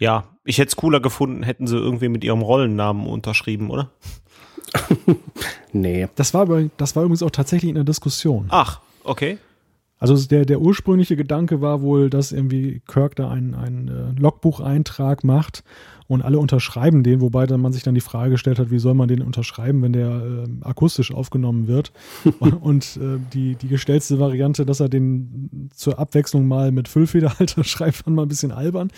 ja, 0.00 0.24
ich 0.44 0.58
hätte 0.58 0.68
es 0.68 0.76
cooler 0.76 0.98
gefunden, 0.98 1.44
hätten 1.44 1.66
sie 1.66 1.76
irgendwie 1.76 2.08
mit 2.08 2.24
ihrem 2.24 2.40
Rollennamen 2.40 3.06
unterschrieben, 3.06 3.70
oder? 3.70 3.90
nee. 5.72 6.08
Das 6.16 6.34
war, 6.34 6.46
das 6.76 6.96
war 6.96 7.04
übrigens 7.04 7.22
auch 7.22 7.30
tatsächlich 7.30 7.68
in 7.68 7.74
der 7.76 7.84
Diskussion. 7.84 8.46
Ach, 8.48 8.80
okay. 9.04 9.38
Also 10.00 10.16
der, 10.26 10.46
der 10.46 10.62
ursprüngliche 10.62 11.14
Gedanke 11.14 11.60
war 11.60 11.82
wohl, 11.82 12.08
dass 12.08 12.32
irgendwie 12.32 12.80
Kirk 12.88 13.16
da 13.16 13.30
einen, 13.30 13.54
einen 13.54 13.88
äh, 13.88 14.20
Logbucheintrag 14.20 15.24
macht 15.24 15.62
und 16.08 16.22
alle 16.22 16.38
unterschreiben 16.38 17.02
den, 17.02 17.20
wobei 17.20 17.46
dann 17.46 17.60
man 17.60 17.72
sich 17.72 17.82
dann 17.82 17.94
die 17.94 18.00
Frage 18.00 18.30
gestellt 18.30 18.58
hat, 18.58 18.70
wie 18.70 18.78
soll 18.78 18.94
man 18.94 19.08
den 19.08 19.20
unterschreiben, 19.20 19.82
wenn 19.82 19.92
der 19.92 20.08
äh, 20.10 20.48
akustisch 20.62 21.12
aufgenommen 21.12 21.68
wird. 21.68 21.92
und 22.40 22.96
äh, 22.96 23.18
die, 23.34 23.56
die 23.56 23.68
gestellte 23.68 24.18
Variante, 24.18 24.64
dass 24.64 24.80
er 24.80 24.88
den 24.88 25.68
zur 25.74 25.98
Abwechslung 25.98 26.48
mal 26.48 26.72
mit 26.72 26.88
Füllfederhalter 26.88 27.62
schreibt, 27.64 27.96
fand 27.96 28.16
mal 28.16 28.22
ein 28.22 28.28
bisschen 28.28 28.52
albern. 28.52 28.88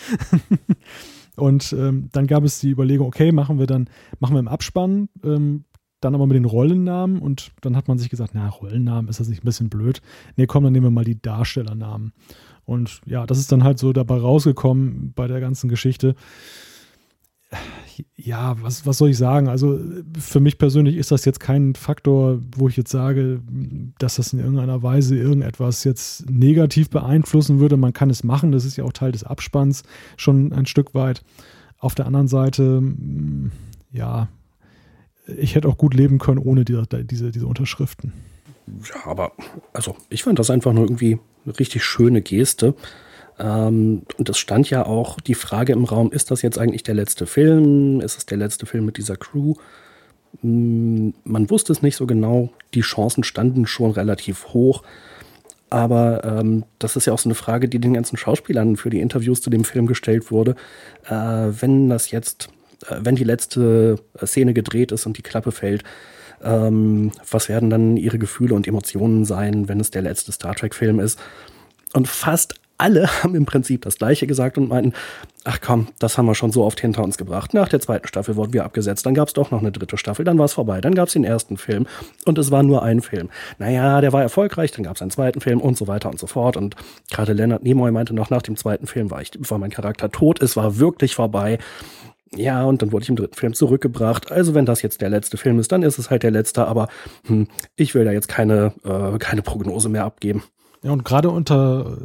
und 1.36 1.74
ähm, 1.76 2.10
dann 2.12 2.28
gab 2.28 2.44
es 2.44 2.60
die 2.60 2.70
Überlegung, 2.70 3.08
okay, 3.08 3.32
machen 3.32 3.58
wir 3.58 3.66
dann, 3.66 3.88
machen 4.20 4.36
wir 4.36 4.40
im 4.40 4.48
Abspann, 4.48 5.08
ähm, 5.24 5.64
dann 6.04 6.14
aber 6.14 6.26
mit 6.26 6.36
den 6.36 6.44
Rollennamen 6.44 7.18
und 7.18 7.52
dann 7.60 7.76
hat 7.76 7.88
man 7.88 7.98
sich 7.98 8.10
gesagt, 8.10 8.32
na, 8.34 8.48
Rollennamen 8.48 9.08
ist 9.08 9.20
das 9.20 9.28
nicht 9.28 9.42
ein 9.42 9.46
bisschen 9.46 9.68
blöd? 9.68 10.02
Nee, 10.36 10.46
komm, 10.46 10.64
dann 10.64 10.72
nehmen 10.72 10.86
wir 10.86 10.90
mal 10.90 11.04
die 11.04 11.20
Darstellernamen. 11.20 12.12
Und 12.64 13.00
ja, 13.06 13.26
das 13.26 13.38
ist 13.38 13.50
dann 13.50 13.64
halt 13.64 13.78
so 13.78 13.92
dabei 13.92 14.18
rausgekommen 14.18 15.12
bei 15.14 15.26
der 15.26 15.40
ganzen 15.40 15.68
Geschichte. 15.68 16.14
Ja, 18.16 18.56
was, 18.62 18.86
was 18.86 18.98
soll 18.98 19.10
ich 19.10 19.18
sagen? 19.18 19.48
Also 19.48 19.78
für 20.18 20.40
mich 20.40 20.56
persönlich 20.56 20.96
ist 20.96 21.10
das 21.10 21.24
jetzt 21.24 21.40
kein 21.40 21.74
Faktor, 21.74 22.40
wo 22.56 22.68
ich 22.68 22.76
jetzt 22.76 22.90
sage, 22.90 23.42
dass 23.98 24.16
das 24.16 24.32
in 24.32 24.38
irgendeiner 24.38 24.82
Weise 24.82 25.16
irgendetwas 25.16 25.84
jetzt 25.84 26.30
negativ 26.30 26.88
beeinflussen 26.88 27.60
würde. 27.60 27.76
Man 27.76 27.92
kann 27.92 28.08
es 28.08 28.24
machen, 28.24 28.52
das 28.52 28.64
ist 28.64 28.76
ja 28.76 28.84
auch 28.84 28.92
Teil 28.92 29.12
des 29.12 29.24
Abspanns 29.24 29.82
schon 30.16 30.52
ein 30.52 30.66
Stück 30.66 30.94
weit. 30.94 31.22
Auf 31.78 31.94
der 31.94 32.06
anderen 32.06 32.28
Seite, 32.28 32.82
ja, 33.90 34.28
ich 35.38 35.54
hätte 35.54 35.68
auch 35.68 35.78
gut 35.78 35.94
leben 35.94 36.18
können 36.18 36.38
ohne 36.38 36.64
diese, 36.64 36.86
diese, 37.04 37.30
diese 37.30 37.46
Unterschriften. 37.46 38.12
Ja, 38.66 39.10
aber 39.10 39.32
also 39.72 39.96
ich 40.08 40.22
fand 40.22 40.38
das 40.38 40.50
einfach 40.50 40.72
nur 40.72 40.84
irgendwie 40.84 41.18
eine 41.44 41.58
richtig 41.58 41.84
schöne 41.84 42.22
Geste. 42.22 42.74
Ähm, 43.38 44.02
und 44.18 44.28
es 44.28 44.38
stand 44.38 44.70
ja 44.70 44.86
auch 44.86 45.20
die 45.20 45.34
Frage 45.34 45.72
im 45.72 45.84
Raum, 45.84 46.12
ist 46.12 46.30
das 46.30 46.42
jetzt 46.42 46.58
eigentlich 46.58 46.82
der 46.82 46.94
letzte 46.94 47.26
Film? 47.26 48.00
Ist 48.00 48.18
es 48.18 48.26
der 48.26 48.38
letzte 48.38 48.66
Film 48.66 48.86
mit 48.86 48.96
dieser 48.98 49.16
Crew? 49.16 49.54
Hm, 50.40 51.14
man 51.24 51.50
wusste 51.50 51.72
es 51.72 51.82
nicht 51.82 51.96
so 51.96 52.06
genau. 52.06 52.50
Die 52.74 52.80
Chancen 52.80 53.24
standen 53.24 53.66
schon 53.66 53.90
relativ 53.90 54.48
hoch. 54.48 54.82
Aber 55.70 56.22
ähm, 56.24 56.64
das 56.78 56.96
ist 56.96 57.06
ja 57.06 57.14
auch 57.14 57.18
so 57.18 57.28
eine 57.28 57.34
Frage, 57.34 57.66
die 57.66 57.78
den 57.78 57.94
ganzen 57.94 58.18
Schauspielern 58.18 58.76
für 58.76 58.90
die 58.90 59.00
Interviews 59.00 59.40
zu 59.40 59.48
dem 59.48 59.64
Film 59.64 59.86
gestellt 59.86 60.30
wurde. 60.30 60.54
Äh, 61.06 61.14
wenn 61.14 61.88
das 61.88 62.10
jetzt, 62.10 62.50
wenn 62.88 63.16
die 63.16 63.24
letzte 63.24 63.96
Szene 64.24 64.54
gedreht 64.54 64.92
ist 64.92 65.06
und 65.06 65.18
die 65.18 65.22
Klappe 65.22 65.52
fällt, 65.52 65.84
ähm, 66.42 67.12
was 67.30 67.48
werden 67.48 67.70
dann 67.70 67.96
ihre 67.96 68.18
Gefühle 68.18 68.54
und 68.54 68.66
Emotionen 68.66 69.24
sein, 69.24 69.68
wenn 69.68 69.80
es 69.80 69.90
der 69.90 70.02
letzte 70.02 70.32
Star 70.32 70.54
Trek-Film 70.54 71.00
ist? 71.00 71.18
Und 71.92 72.08
fast 72.08 72.54
alle 72.78 73.06
haben 73.22 73.34
im 73.34 73.46
Prinzip 73.46 73.82
das 73.82 73.96
Gleiche 73.98 74.26
gesagt 74.26 74.58
und 74.58 74.68
meinten, 74.68 74.92
ach 75.44 75.60
komm, 75.60 75.88
das 75.98 76.18
haben 76.18 76.26
wir 76.26 76.34
schon 76.34 76.52
so 76.52 76.64
oft 76.64 76.80
hinter 76.80 77.02
uns 77.02 77.16
gebracht. 77.16 77.54
Nach 77.54 77.68
der 77.68 77.80
zweiten 77.80 78.06
Staffel 78.06 78.36
wurden 78.36 78.52
wir 78.52 78.64
abgesetzt, 78.64 79.06
dann 79.06 79.14
gab 79.14 79.28
es 79.28 79.34
doch 79.34 79.50
noch 79.50 79.60
eine 79.60 79.72
dritte 79.72 79.96
Staffel, 79.96 80.24
dann 80.24 80.38
war 80.38 80.46
es 80.46 80.52
vorbei, 80.52 80.80
dann 80.80 80.94
gab 80.94 81.06
es 81.06 81.14
den 81.14 81.24
ersten 81.24 81.56
Film 81.56 81.86
und 82.24 82.38
es 82.38 82.50
war 82.50 82.62
nur 82.62 82.82
ein 82.82 83.00
Film. 83.00 83.30
Naja, 83.58 84.00
der 84.00 84.12
war 84.12 84.22
erfolgreich, 84.22 84.72
dann 84.72 84.84
gab 84.84 84.96
es 84.96 85.02
einen 85.02 85.10
zweiten 85.10 85.40
Film 85.40 85.60
und 85.60 85.76
so 85.76 85.86
weiter 85.86 86.10
und 86.10 86.18
so 86.18 86.26
fort. 86.26 86.56
Und 86.56 86.76
gerade 87.10 87.32
Leonard 87.32 87.62
Nimoy 87.62 87.90
meinte 87.92 88.14
noch, 88.14 88.30
nach 88.30 88.42
dem 88.42 88.56
zweiten 88.56 88.86
Film 88.86 89.10
war, 89.10 89.22
ich, 89.22 89.30
war 89.38 89.58
mein 89.58 89.70
Charakter 89.70 90.10
tot, 90.10 90.42
es 90.42 90.56
war 90.56 90.78
wirklich 90.78 91.14
vorbei. 91.14 91.58
Ja, 92.34 92.64
und 92.64 92.80
dann 92.80 92.92
wurde 92.92 93.02
ich 93.02 93.08
im 93.10 93.16
dritten 93.16 93.36
Film 93.36 93.52
zurückgebracht. 93.52 94.32
Also 94.32 94.54
wenn 94.54 94.64
das 94.64 94.80
jetzt 94.82 95.02
der 95.02 95.10
letzte 95.10 95.36
Film 95.36 95.58
ist, 95.58 95.70
dann 95.70 95.82
ist 95.82 95.98
es 95.98 96.10
halt 96.10 96.22
der 96.22 96.30
letzte. 96.30 96.66
Aber 96.66 96.88
hm, 97.26 97.48
ich 97.76 97.94
will 97.94 98.04
da 98.04 98.12
jetzt 98.12 98.28
keine, 98.28 98.72
äh, 98.84 99.18
keine 99.18 99.42
Prognose 99.42 99.88
mehr 99.88 100.04
abgeben. 100.04 100.42
Ja, 100.82 100.92
und 100.92 101.04
gerade 101.04 101.30
unter 101.30 101.98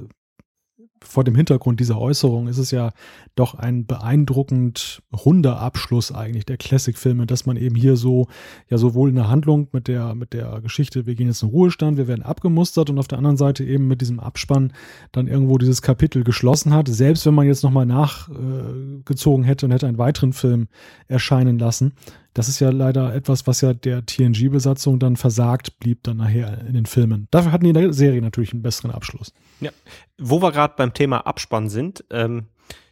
vor 1.08 1.24
dem 1.24 1.36
Hintergrund 1.36 1.80
dieser 1.80 2.00
Äußerung 2.00 2.48
ist 2.48 2.58
es 2.58 2.72
ja 2.72 2.92
doch 3.36 3.56
ein 3.56 3.86
beeindruckend 3.86 5.02
runder 5.26 5.60
Abschluss 5.60 6.12
eigentlich 6.12 6.46
der 6.46 6.58
Classic-Filme, 6.58 7.26
dass 7.26 7.46
man 7.46 7.58
eben 7.58 7.76
hier 7.76 7.96
so, 7.96 8.28
ja, 8.70 8.78
sowohl 8.78 9.10
in 9.10 9.16
der 9.16 9.30
Handlung 9.30 9.68
mit 9.72 9.88
der, 9.88 10.16
mit 10.16 10.34
der 10.34 10.62
Geschichte, 10.62 11.06
wir 11.06 11.16
gehen 11.16 11.28
jetzt 11.28 11.44
in 11.44 11.50
Ruhestand, 11.50 11.98
wir 11.98 12.08
werden 12.08 12.24
abgemustert 12.24 12.90
und 12.90 13.00
auf 13.00 13.08
der 13.08 13.18
anderen 13.18 13.38
Seite 13.38 13.64
eben 13.64 13.88
mit 13.88 14.02
diesem 14.02 14.20
Abspann 14.20 14.74
dann 15.12 15.28
irgendwo 15.28 15.58
dieses 15.58 15.82
Kapitel 15.82 16.24
geschlossen 16.24 16.74
hat. 16.74 16.88
Selbst 16.88 17.26
wenn 17.26 17.34
man 17.34 17.48
jetzt 17.48 17.64
nochmal 17.64 17.86
nachgezogen 17.86 19.44
hätte 19.44 19.66
und 19.66 19.72
hätte 19.72 19.88
einen 19.88 19.98
weiteren 19.98 20.34
Film 20.34 20.68
erscheinen 21.08 21.58
lassen, 21.58 21.94
das 22.38 22.50
ist 22.50 22.60
ja 22.60 22.70
leider 22.70 23.16
etwas, 23.16 23.48
was 23.48 23.62
ja 23.62 23.74
der 23.74 24.06
TNG-Besatzung 24.06 25.00
dann 25.00 25.16
versagt 25.16 25.80
blieb 25.80 26.04
dann 26.04 26.18
nachher 26.18 26.68
in 26.68 26.76
den 26.76 26.86
Filmen. 26.86 27.28
Dafür 27.32 27.52
hatten 27.52 27.64
die 27.64 27.72
in 27.72 27.74
der 27.74 27.94
Serie 27.94 28.22
natürlich 28.22 28.54
einen 28.54 28.62
besseren 28.62 28.92
Abschluss. 28.92 29.34
Ja, 29.60 29.72
wo 30.20 30.40
wir 30.40 30.52
gerade 30.52 30.76
beim 30.78 30.94
Thema 30.94 31.26
Abspann 31.26 31.68
sind, 31.68 32.06
ähm, 32.12 32.46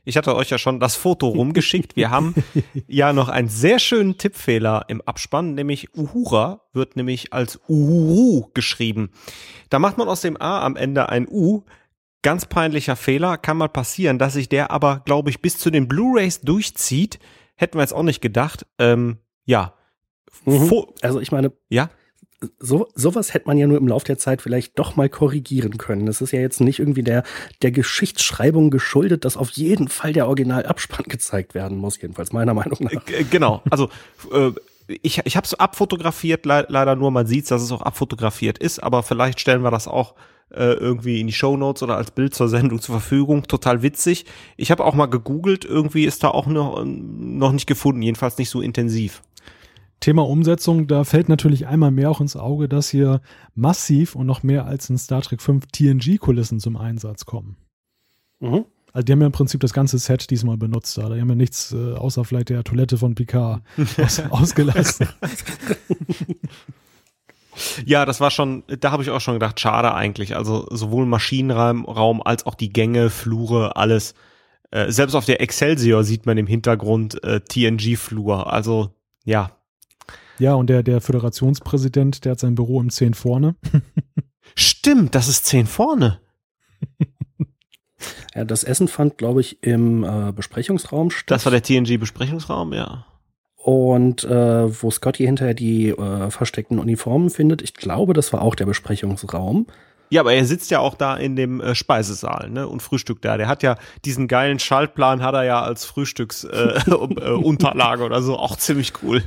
ich 0.04 0.18
hatte 0.18 0.36
euch 0.36 0.50
ja 0.50 0.58
schon 0.58 0.80
das 0.80 0.96
Foto 0.96 1.28
rumgeschickt. 1.28 1.96
Wir 1.96 2.10
haben 2.10 2.34
ja 2.88 3.14
noch 3.14 3.30
einen 3.30 3.48
sehr 3.48 3.78
schönen 3.78 4.18
Tippfehler 4.18 4.86
im 4.88 5.02
Abspann, 5.02 5.54
nämlich 5.54 5.96
Uhura 5.96 6.62
wird 6.74 6.96
nämlich 6.96 7.32
als 7.32 7.60
Uhuru 7.70 8.50
geschrieben. 8.56 9.12
Da 9.70 9.78
macht 9.78 10.00
man 10.00 10.08
aus 10.08 10.22
dem 10.22 10.42
A 10.42 10.66
am 10.66 10.76
Ende 10.76 11.10
ein 11.10 11.28
U. 11.30 11.62
Ganz 12.24 12.48
peinlicher 12.48 12.96
Fehler, 12.96 13.38
kann 13.38 13.58
mal 13.58 13.70
passieren, 13.70 14.18
dass 14.18 14.34
sich 14.34 14.50
der 14.50 14.72
aber, 14.72 15.04
glaube 15.06 15.30
ich, 15.30 15.40
bis 15.40 15.60
zu 15.60 15.70
den 15.70 15.88
Blu-rays 15.88 16.42
durchzieht. 16.42 17.20
Hätten 17.56 17.78
wir 17.78 17.84
jetzt 17.84 17.94
auch 17.94 18.02
nicht 18.02 18.22
gedacht. 18.22 18.66
Ähm, 18.80 19.20
ja. 19.46 19.74
Mhm. 20.46 20.86
Also 21.02 21.20
ich 21.20 21.32
meine, 21.32 21.52
ja. 21.70 21.90
So, 22.60 22.90
sowas 22.94 23.34
hätte 23.34 23.48
man 23.48 23.58
ja 23.58 23.66
nur 23.66 23.78
im 23.78 23.88
Laufe 23.88 24.06
der 24.06 24.18
Zeit 24.18 24.42
vielleicht 24.42 24.78
doch 24.78 24.96
mal 24.98 25.10
korrigieren 25.10 25.78
können. 25.78 26.06
Das 26.06 26.22
ist 26.22 26.32
ja 26.32 26.40
jetzt 26.42 26.60
nicht 26.60 26.80
irgendwie 26.80 27.02
der, 27.02 27.24
der 27.62 27.72
Geschichtsschreibung 27.72 28.70
geschuldet, 28.70 29.26
dass 29.26 29.38
auf 29.38 29.52
jeden 29.52 29.88
Fall 29.88 30.14
der 30.14 30.28
Originalabspann 30.28 31.06
gezeigt 31.08 31.56
werden 31.56 31.78
muss, 31.78 32.00
jedenfalls 32.00 32.34
meiner 32.34 32.54
Meinung 32.54 32.78
nach. 32.82 33.02
Genau, 33.32 33.64
also 33.70 33.90
äh, 34.32 34.52
ich, 35.02 35.22
ich 35.26 35.38
habe 35.38 35.46
es 35.46 35.54
abfotografiert, 35.56 36.46
le 36.46 36.66
leider 36.70 36.96
nur, 36.96 37.10
man 37.10 37.26
sieht, 37.26 37.50
dass 37.50 37.62
es 37.62 37.72
auch 37.72 37.82
abfotografiert 37.82 38.58
ist, 38.58 38.80
aber 38.80 39.02
vielleicht 39.02 39.40
stellen 39.40 39.64
wir 39.64 39.72
das 39.72 39.88
auch 39.88 40.14
äh, 40.52 40.74
irgendwie 40.74 41.22
in 41.22 41.28
die 41.28 41.34
Show 41.34 41.58
Notes 41.58 41.84
oder 41.84 41.98
als 41.98 42.12
Bild 42.12 42.36
zur 42.36 42.50
Sendung 42.50 42.80
zur 42.80 43.00
Verfügung. 43.00 43.48
Total 43.48 43.82
witzig. 43.82 44.26
Ich 44.58 44.72
habe 44.72 44.84
auch 44.84 44.94
mal 44.94 45.08
gegoogelt, 45.08 45.66
irgendwie 45.66 46.06
ist 46.06 46.24
da 46.24 46.30
auch 46.30 46.46
noch, 46.46 46.84
noch 46.86 47.52
nicht 47.52 47.66
gefunden, 47.66 48.02
jedenfalls 48.02 48.38
nicht 48.38 48.50
so 48.50 48.62
intensiv. 48.62 49.22
Thema 50.06 50.22
Umsetzung, 50.30 50.86
da 50.86 51.04
fällt 51.04 51.30
natürlich 51.30 51.66
einmal 51.66 51.90
mehr 51.90 52.12
auch 52.12 52.22
ins 52.22 52.36
Auge, 52.36 52.70
dass 52.70 52.90
hier 52.90 53.22
massiv 53.56 54.14
und 54.14 54.28
noch 54.28 54.44
mehr 54.44 54.68
als 54.68 54.88
in 54.88 55.00
Star 55.00 55.24
Trek 55.24 55.42
5 55.42 55.66
TNG-Kulissen 55.72 56.60
zum 56.60 56.78
Einsatz 56.78 57.26
kommen. 57.26 57.58
Mhm. 58.40 58.66
Also 58.94 59.04
die 59.04 59.12
haben 59.14 59.22
ja 59.22 59.26
im 59.26 59.32
Prinzip 59.32 59.62
das 59.62 59.74
ganze 59.74 59.98
Set 59.98 60.30
diesmal 60.30 60.58
benutzt. 60.58 60.96
Da. 61.00 61.10
Die 61.10 61.20
haben 61.20 61.30
ja 61.30 61.36
nichts 61.36 61.74
äh, 61.74 61.94
außer 61.94 62.24
vielleicht 62.24 62.50
der 62.50 62.64
Toilette 62.64 63.00
von 63.00 63.16
Picard 63.16 63.64
aus, 63.98 64.20
ausgelassen. 64.30 65.10
Ja, 67.86 68.06
das 68.06 68.20
war 68.20 68.32
schon, 68.32 68.64
da 68.68 68.92
habe 68.92 69.02
ich 69.02 69.12
auch 69.12 69.22
schon 69.22 69.36
gedacht, 69.36 69.62
schade 69.62 69.94
eigentlich. 69.94 70.36
Also 70.36 70.68
sowohl 70.72 71.06
Maschinenraum 71.06 72.22
als 72.22 72.46
auch 72.46 72.56
die 72.56 72.68
Gänge, 72.68 73.10
Flure, 73.10 73.78
alles. 73.78 74.14
Äh, 74.72 74.92
selbst 74.92 75.16
auf 75.16 75.24
der 75.24 75.40
Excelsior 75.40 76.04
sieht 76.04 76.26
man 76.26 76.38
im 76.38 76.48
Hintergrund 76.48 77.24
äh, 77.24 77.40
TNG-Flur. 77.40 78.52
Also 78.52 78.94
ja. 79.24 79.55
Ja, 80.40 80.56
und 80.56 80.70
der, 80.70 80.84
der 80.84 81.02
Föderationspräsident, 81.02 82.26
der 82.26 82.34
hat 82.34 82.40
sein 82.40 82.56
Büro 82.56 82.82
im 82.82 82.90
10 82.90 83.14
vorne. 83.14 83.56
Stimmt, 84.56 85.16
das 85.16 85.28
ist 85.28 85.46
10 85.46 85.66
vorne. 85.66 86.20
ja, 88.36 88.44
das 88.44 88.64
Essen 88.64 88.88
fand, 88.88 89.18
glaube 89.18 89.42
ich, 89.42 89.64
im 89.64 90.04
äh, 90.04 90.32
Besprechungsraum 90.34 91.12
statt. 91.12 91.38
Das 91.38 91.46
war 91.46 91.52
der 91.52 91.64
TNG-Besprechungsraum, 91.64 92.74
ja. 92.74 93.06
Und 93.56 94.24
äh, 94.26 94.84
wo 94.84 94.92
Scotty 94.92 95.26
hinterher 95.26 95.56
die 95.56 95.90
äh, 95.90 96.30
versteckten 96.30 96.78
Uniformen 96.78 97.32
findet, 97.32 97.64
ich 97.64 97.74
glaube, 97.74 98.14
das 98.14 98.32
war 98.32 98.42
auch 98.42 98.56
der 98.56 98.66
Besprechungsraum. 98.66 99.66
Ja, 100.12 100.22
aber 100.22 100.34
er 100.34 100.46
sitzt 100.46 100.70
ja 100.70 100.80
auch 100.80 100.94
da 100.94 101.18
in 101.18 101.36
dem 101.36 101.62
äh, 101.62 101.74
Speisesaal 101.74 102.50
ne, 102.50 102.68
und 102.68 102.82
frühstückt 102.82 103.26
da. 103.26 103.38
Der 103.38 103.48
hat 103.48 103.64
ja 103.64 103.78
diesen 104.06 104.28
geilen 104.28 104.60
Schaltplan, 104.60 105.24
hat 105.24 105.34
er 105.34 105.44
ja 105.44 105.64
als 105.64 105.86
Frühstücksunterlage 105.86 108.02
äh, 108.02 108.04
äh, 108.04 108.06
oder 108.06 108.22
so, 108.22 108.38
auch 108.38 108.56
ziemlich 108.56 108.94
cool. 109.02 109.24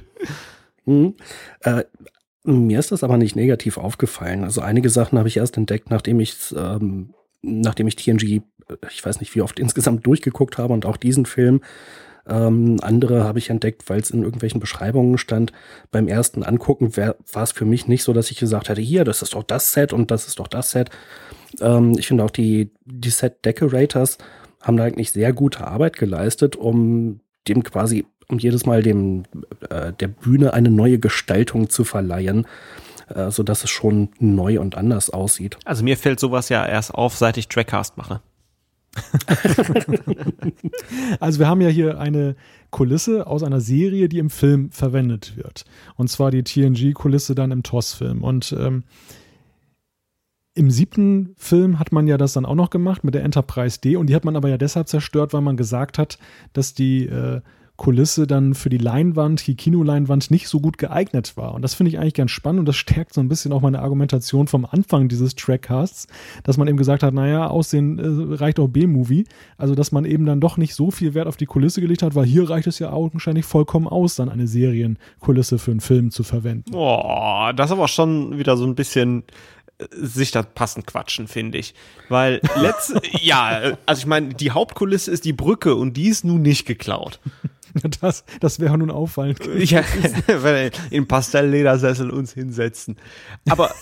Mhm. 0.88 1.14
Äh, 1.60 1.84
mir 2.44 2.78
ist 2.78 2.92
das 2.92 3.04
aber 3.04 3.18
nicht 3.18 3.36
negativ 3.36 3.76
aufgefallen. 3.76 4.42
Also 4.44 4.62
einige 4.62 4.88
Sachen 4.88 5.18
habe 5.18 5.28
ich 5.28 5.36
erst 5.36 5.56
entdeckt, 5.56 5.90
nachdem 5.90 6.18
ich 6.20 6.54
ähm, 6.56 7.14
nachdem 7.42 7.88
ich 7.88 7.96
TNG, 7.96 8.22
äh, 8.22 8.40
ich 8.90 9.04
weiß 9.04 9.20
nicht 9.20 9.34
wie 9.34 9.42
oft 9.42 9.58
insgesamt 9.60 10.06
durchgeguckt 10.06 10.58
habe 10.58 10.72
und 10.72 10.86
auch 10.86 10.96
diesen 10.96 11.26
Film 11.26 11.60
ähm, 12.26 12.76
andere 12.82 13.24
habe 13.24 13.38
ich 13.38 13.48
entdeckt, 13.50 13.88
weil 13.88 14.00
es 14.00 14.10
in 14.10 14.22
irgendwelchen 14.22 14.60
Beschreibungen 14.60 15.16
stand. 15.16 15.52
Beim 15.90 16.08
ersten 16.08 16.42
Angucken 16.42 16.94
war 16.96 17.42
es 17.42 17.52
für 17.52 17.64
mich 17.64 17.88
nicht 17.88 18.02
so, 18.02 18.12
dass 18.12 18.30
ich 18.30 18.38
gesagt 18.38 18.68
hätte, 18.68 18.82
hier, 18.82 19.04
das 19.04 19.22
ist 19.22 19.34
doch 19.34 19.42
das 19.42 19.72
Set 19.72 19.92
und 19.94 20.10
das 20.10 20.26
ist 20.26 20.38
doch 20.38 20.48
das 20.48 20.70
Set. 20.70 20.90
Ähm, 21.60 21.94
ich 21.98 22.06
finde 22.06 22.24
auch 22.24 22.30
die, 22.30 22.70
die 22.84 23.10
Set 23.10 23.44
Decorators 23.44 24.18
haben 24.60 24.76
da 24.76 24.84
eigentlich 24.84 25.12
sehr 25.12 25.32
gute 25.32 25.66
Arbeit 25.66 25.96
geleistet, 25.96 26.56
um 26.56 27.20
dem 27.46 27.62
quasi, 27.62 28.06
um 28.28 28.38
jedes 28.38 28.66
Mal 28.66 28.82
dem, 28.82 29.24
äh, 29.70 29.92
der 29.92 30.08
Bühne 30.08 30.52
eine 30.52 30.70
neue 30.70 30.98
Gestaltung 30.98 31.70
zu 31.70 31.84
verleihen 31.84 32.46
äh, 33.08 33.30
so 33.30 33.42
dass 33.42 33.64
es 33.64 33.70
schon 33.70 34.10
neu 34.18 34.60
und 34.60 34.76
anders 34.76 35.08
aussieht. 35.10 35.58
Also 35.64 35.82
mir 35.82 35.96
fällt 35.96 36.20
sowas 36.20 36.50
ja 36.50 36.66
erst 36.66 36.94
auf, 36.94 37.16
seit 37.16 37.38
ich 37.38 37.48
Trackcast 37.48 37.96
mache. 37.96 38.20
also 41.20 41.38
wir 41.38 41.46
haben 41.46 41.60
ja 41.60 41.68
hier 41.68 42.00
eine 42.00 42.36
Kulisse 42.70 43.26
aus 43.26 43.42
einer 43.42 43.60
Serie, 43.60 44.08
die 44.08 44.18
im 44.18 44.30
Film 44.30 44.70
verwendet 44.70 45.36
wird. 45.36 45.64
Und 45.96 46.08
zwar 46.08 46.30
die 46.30 46.42
TNG-Kulisse 46.42 47.34
dann 47.34 47.50
im 47.50 47.62
TOS-Film. 47.62 48.22
Und 48.22 48.54
ähm, 48.58 48.84
im 50.54 50.70
siebten 50.70 51.34
Film 51.36 51.78
hat 51.78 51.92
man 51.92 52.08
ja 52.08 52.16
das 52.16 52.32
dann 52.32 52.44
auch 52.44 52.54
noch 52.54 52.70
gemacht 52.70 53.04
mit 53.04 53.14
der 53.14 53.22
Enterprise 53.22 53.80
D 53.80 53.96
und 53.96 54.08
die 54.08 54.14
hat 54.14 54.24
man 54.24 54.36
aber 54.36 54.48
ja 54.48 54.58
deshalb 54.58 54.88
zerstört, 54.88 55.32
weil 55.32 55.40
man 55.40 55.56
gesagt 55.56 55.98
hat, 55.98 56.18
dass 56.52 56.74
die 56.74 57.06
äh, 57.06 57.40
Kulisse 57.78 58.26
dann 58.26 58.54
für 58.54 58.70
die 58.70 58.76
Leinwand, 58.76 59.46
die 59.46 59.54
Kinoleinwand 59.54 60.32
nicht 60.32 60.48
so 60.48 60.58
gut 60.58 60.78
geeignet 60.78 61.36
war. 61.36 61.54
Und 61.54 61.62
das 61.62 61.74
finde 61.74 61.90
ich 61.90 61.98
eigentlich 61.98 62.14
ganz 62.14 62.32
spannend 62.32 62.58
und 62.58 62.66
das 62.66 62.74
stärkt 62.76 63.14
so 63.14 63.20
ein 63.20 63.28
bisschen 63.28 63.52
auch 63.52 63.60
meine 63.60 63.78
Argumentation 63.78 64.48
vom 64.48 64.66
Anfang 64.66 65.08
dieses 65.08 65.36
Trackcasts, 65.36 66.08
dass 66.42 66.56
man 66.56 66.66
eben 66.66 66.76
gesagt 66.76 67.04
hat, 67.04 67.14
naja, 67.14 67.46
Aussehen 67.46 67.98
äh, 68.00 68.34
reicht 68.34 68.58
auch 68.58 68.66
B-Movie. 68.66 69.26
Also, 69.56 69.76
dass 69.76 69.92
man 69.92 70.04
eben 70.04 70.26
dann 70.26 70.40
doch 70.40 70.56
nicht 70.56 70.74
so 70.74 70.90
viel 70.90 71.14
Wert 71.14 71.28
auf 71.28 71.36
die 71.36 71.46
Kulisse 71.46 71.80
gelegt 71.80 72.02
hat, 72.02 72.16
weil 72.16 72.26
hier 72.26 72.50
reicht 72.50 72.66
es 72.66 72.80
ja 72.80 72.90
augenscheinlich 72.90 73.44
vollkommen 73.44 73.86
aus, 73.86 74.16
dann 74.16 74.28
eine 74.28 74.48
Serienkulisse 74.48 75.60
für 75.60 75.70
einen 75.70 75.80
Film 75.80 76.10
zu 76.10 76.24
verwenden. 76.24 76.72
Boah, 76.72 77.52
das 77.54 77.66
ist 77.66 77.76
aber 77.76 77.86
schon 77.86 78.38
wieder 78.38 78.56
so 78.56 78.66
ein 78.66 78.74
bisschen 78.74 79.22
äh, 79.78 79.84
sich 79.92 80.32
da 80.32 80.42
passend 80.42 80.88
quatschen, 80.88 81.28
finde 81.28 81.58
ich. 81.58 81.74
Weil 82.08 82.40
letzte, 82.56 83.00
ja, 83.22 83.76
also 83.86 84.00
ich 84.00 84.06
meine, 84.06 84.34
die 84.34 84.50
Hauptkulisse 84.50 85.12
ist 85.12 85.24
die 85.24 85.32
Brücke 85.32 85.76
und 85.76 85.96
die 85.96 86.08
ist 86.08 86.24
nun 86.24 86.42
nicht 86.42 86.66
geklaut. 86.66 87.20
Das, 88.00 88.24
das 88.40 88.60
wäre 88.60 88.78
nun 88.78 88.90
auffallend. 88.90 89.40
Ja, 89.58 89.82
wenn 90.26 90.42
wir 90.42 90.70
in 90.90 91.08
Pastellledersessel 91.08 92.10
uns 92.10 92.32
hinsetzen. 92.32 92.96
Aber 93.48 93.74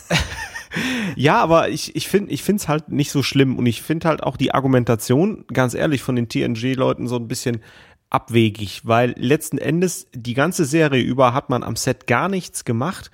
ja, 1.16 1.40
aber 1.42 1.68
ich, 1.68 1.94
ich 1.96 2.08
finde 2.08 2.32
ich 2.32 2.42
finde 2.42 2.62
es 2.62 2.68
halt 2.68 2.90
nicht 2.90 3.10
so 3.10 3.22
schlimm 3.22 3.56
und 3.56 3.66
ich 3.66 3.82
finde 3.82 4.08
halt 4.08 4.22
auch 4.22 4.36
die 4.36 4.54
Argumentation, 4.54 5.44
ganz 5.52 5.74
ehrlich, 5.74 6.02
von 6.02 6.16
den 6.16 6.28
TNG-Leuten 6.28 7.08
so 7.08 7.16
ein 7.16 7.28
bisschen 7.28 7.60
abwegig, 8.08 8.82
weil 8.84 9.14
letzten 9.18 9.58
Endes 9.58 10.08
die 10.14 10.34
ganze 10.34 10.64
Serie 10.64 11.02
über 11.02 11.34
hat 11.34 11.50
man 11.50 11.62
am 11.62 11.76
Set 11.76 12.06
gar 12.06 12.28
nichts 12.28 12.64
gemacht. 12.64 13.10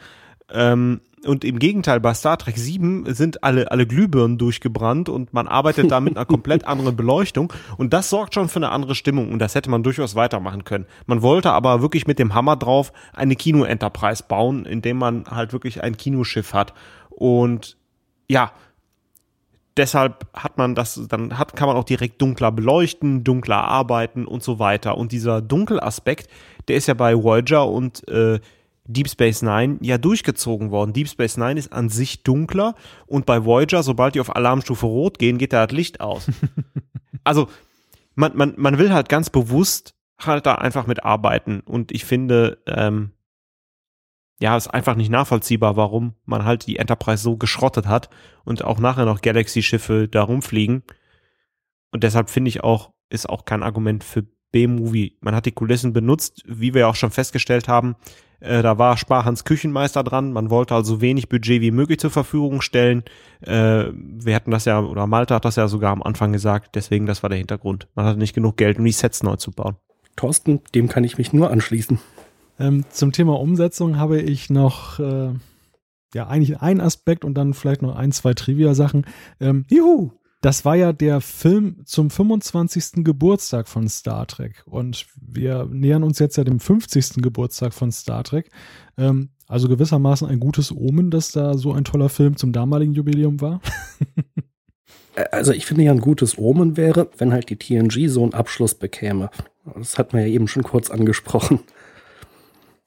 Ähm, 0.51 1.01
und 1.25 1.45
im 1.45 1.59
Gegenteil, 1.59 2.01
bei 2.01 2.15
Star 2.15 2.37
Trek 2.37 2.57
7 2.57 3.15
sind 3.15 3.45
alle, 3.45 3.71
alle 3.71 3.87
Glühbirnen 3.87 4.39
durchgebrannt 4.39 5.09
und 5.09 5.33
man 5.33 5.47
arbeitet 5.47 5.91
da 5.91 6.01
mit 6.01 6.17
einer 6.17 6.27
komplett 6.27 6.67
anderen 6.67 6.97
Beleuchtung. 6.97 7.53
Und 7.77 7.93
das 7.93 8.11
sorgt 8.11 8.35
schon 8.35 8.49
für 8.49 8.57
eine 8.57 8.71
andere 8.71 8.95
Stimmung 8.95 9.33
und 9.33 9.39
das 9.39 9.55
hätte 9.55 9.71
man 9.71 9.83
durchaus 9.83 10.15
weitermachen 10.15 10.65
können. 10.65 10.87
Man 11.07 11.23
wollte 11.23 11.53
aber 11.53 11.81
wirklich 11.81 12.07
mit 12.07 12.19
dem 12.19 12.35
Hammer 12.35 12.57
drauf 12.57 12.93
eine 13.13 13.37
Kino-Enterprise 13.37 14.25
bauen, 14.27 14.65
indem 14.65 14.99
man 14.99 15.25
halt 15.31 15.53
wirklich 15.53 15.83
ein 15.83 15.97
Kinoschiff 15.97 16.55
hat. 16.55 16.75
Und 17.11 17.77
ja, 18.29 18.53
deshalb 19.77 20.27
hat 20.35 20.59
man 20.59 20.75
das, 20.75 21.01
dann 21.09 21.39
hat, 21.39 21.55
kann 21.57 21.69
man 21.69 21.77
auch 21.77 21.85
direkt 21.85 22.21
dunkler 22.21 22.51
beleuchten, 22.53 23.25
dunkler 23.25 23.63
arbeiten 23.63 24.27
und 24.27 24.43
so 24.43 24.59
weiter. 24.59 24.99
Und 24.99 25.13
dieser 25.13 25.41
Dunkelaspekt, 25.41 26.29
der 26.69 26.77
ist 26.77 26.89
ja 26.89 26.95
bei 26.95 27.15
Voyager 27.17 27.69
und 27.69 28.07
äh, 28.09 28.41
Deep 28.93 29.09
Space 29.09 29.43
Nine 29.43 29.79
ja 29.81 29.99
durchgezogen 29.99 30.71
worden. 30.71 30.93
Deep 30.93 31.09
Space 31.09 31.37
Nine 31.37 31.59
ist 31.59 31.73
an 31.73 31.89
sich 31.89 32.23
dunkler 32.23 32.75
und 33.07 33.27
bei 33.27 33.45
Voyager, 33.45 33.83
sobald 33.83 34.15
die 34.15 34.21
auf 34.21 34.35
Alarmstufe 34.35 34.87
Rot 34.87 35.19
gehen, 35.19 35.39
geht 35.39 35.53
da 35.53 35.67
das 35.67 35.77
Licht 35.77 36.01
aus. 36.01 36.29
also 37.25 37.49
man, 38.15 38.37
man, 38.37 38.55
man 38.57 38.79
will 38.79 38.93
halt 38.93 39.09
ganz 39.09 39.31
bewusst 39.31 39.95
halt 40.19 40.47
da 40.47 40.55
einfach 40.55 40.87
mit 40.87 41.05
arbeiten 41.05 41.61
und 41.61 41.93
ich 41.93 42.05
finde, 42.05 42.63
ähm, 42.67 43.13
ja, 44.43 44.57
ist 44.57 44.69
einfach 44.69 44.97
nicht 44.97 45.11
nachvollziehbar, 45.11 45.77
warum 45.77 46.15
man 46.25 46.45
halt 46.45 46.67
die 46.67 46.77
Enterprise 46.77 47.23
so 47.23 47.37
geschrottet 47.37 47.87
hat 47.87 48.11
und 48.45 48.65
auch 48.65 48.81
nachher 48.81 49.05
noch 49.05 49.21
Galaxy-Schiffe 49.21 50.09
da 50.09 50.23
rumfliegen. 50.23 50.83
Und 51.93 52.03
deshalb 52.03 52.29
finde 52.29 52.49
ich 52.49 52.65
auch, 52.65 52.93
ist 53.09 53.29
auch 53.29 53.45
kein 53.45 53.63
Argument 53.63 54.03
für 54.03 54.27
B-Movie. 54.51 55.17
Man 55.21 55.37
hat 55.37 55.47
die 55.47 55.53
Kulissen 55.53 55.93
benutzt, 55.93 56.43
wie 56.45 56.75
wir 56.75 56.89
auch 56.89 56.97
schon 56.97 57.13
festgestellt 57.13 57.69
haben. 57.69 57.95
Äh, 58.43 58.63
da 58.63 58.77
war 58.77 58.97
Sparhans 58.97 59.45
Küchenmeister 59.45 60.03
dran. 60.03 60.33
Man 60.33 60.51
wollte 60.51 60.75
also 60.75 61.01
wenig 61.01 61.29
Budget 61.29 61.61
wie 61.61 61.71
möglich 61.71 62.01
zur 62.01 62.11
Verfügung 62.11 62.61
stellen. 62.61 63.05
Äh, 63.41 63.87
wir 63.93 64.35
hatten 64.35 64.51
das 64.51 64.65
ja, 64.65 64.81
oder 64.81 65.07
Malta 65.07 65.37
hat 65.37 65.45
das 65.45 65.57
ja 65.57 65.69
sogar 65.69 65.93
am 65.93 66.03
Anfang 66.03 66.33
gesagt. 66.33 66.75
Deswegen, 66.75 67.07
das 67.07 67.23
war 67.23 67.31
der 67.31 67.39
Hintergrund. 67.39 67.87
Man 67.95 68.05
hatte 68.05 68.19
nicht 68.19 68.35
genug 68.35 68.57
Geld, 68.57 68.79
um 68.79 68.85
die 68.85 68.93
Sets 68.93 69.23
neu 69.23 69.37
zu 69.37 69.53
bauen. 69.53 69.77
Thorsten, 70.17 70.61
dem 70.75 70.89
kann 70.89 71.05
ich 71.05 71.19
mich 71.19 71.33
nur 71.33 71.51
anschließen. 71.51 71.99
Ähm, 72.59 72.85
zum 72.91 73.13
Thema 73.13 73.39
Umsetzung 73.39 73.97
habe 73.97 74.21
ich 74.21 74.51
noch 74.51 74.99
äh, 74.99 75.31
ja 76.13 76.27
eigentlich 76.27 76.61
einen 76.61 76.81
Aspekt 76.81 77.25
und 77.25 77.35
dann 77.35 77.55
vielleicht 77.55 77.83
noch 77.83 77.97
ein, 77.97 78.13
zwei 78.13 78.35
Trivia-Sachen. 78.35 79.07
Ähm, 79.41 79.65
juhu! 79.71 80.11
Das 80.43 80.65
war 80.65 80.75
ja 80.75 80.93
der 80.93 81.21
Film 81.21 81.83
zum 81.85 82.11
25. 82.11 83.05
Geburtstag 83.05 83.69
von 83.69 83.89
Star 83.89 84.27
Trek. 84.27 84.65
Und 84.67 85.07
wir 85.17 85.69
nähern 85.71 86.03
uns 86.03 86.19
jetzt 86.19 86.37
ja 86.37 86.43
dem 86.43 86.59
50. 86.59 87.23
Geburtstag 87.23 87.73
von 87.73 87.93
Star 87.93 88.25
Trek. 88.25 88.51
Ähm, 88.99 89.31
also 89.47 89.69
gewissermaßen 89.69 90.27
ein 90.27 90.41
gutes 90.41 90.73
Omen, 90.73 91.13
dass 91.13 91.31
da 91.31 91.57
so 91.57 91.73
ein 91.73 91.85
toller 91.85 92.09
Film 92.09 92.37
zum 92.37 92.53
damaligen 92.53 92.93
Jubiläum 92.93 93.41
war. 93.41 93.61
also 95.31 95.53
ich 95.53 95.65
finde 95.65 95.85
ja 95.85 95.93
ein 95.93 96.01
gutes 96.01 96.37
Omen 96.37 96.77
wäre, 96.77 97.09
wenn 97.19 97.33
halt 97.33 97.49
die 97.49 97.57
TNG 97.57 98.09
so 98.09 98.25
einen 98.25 98.35
Abschluss 98.35 98.75
bekäme. 98.75 99.31
Das 99.77 99.97
hat 99.97 100.13
man 100.13 100.23
ja 100.23 100.29
eben 100.29 100.49
schon 100.49 100.65
kurz 100.65 100.91
angesprochen. 100.91 101.61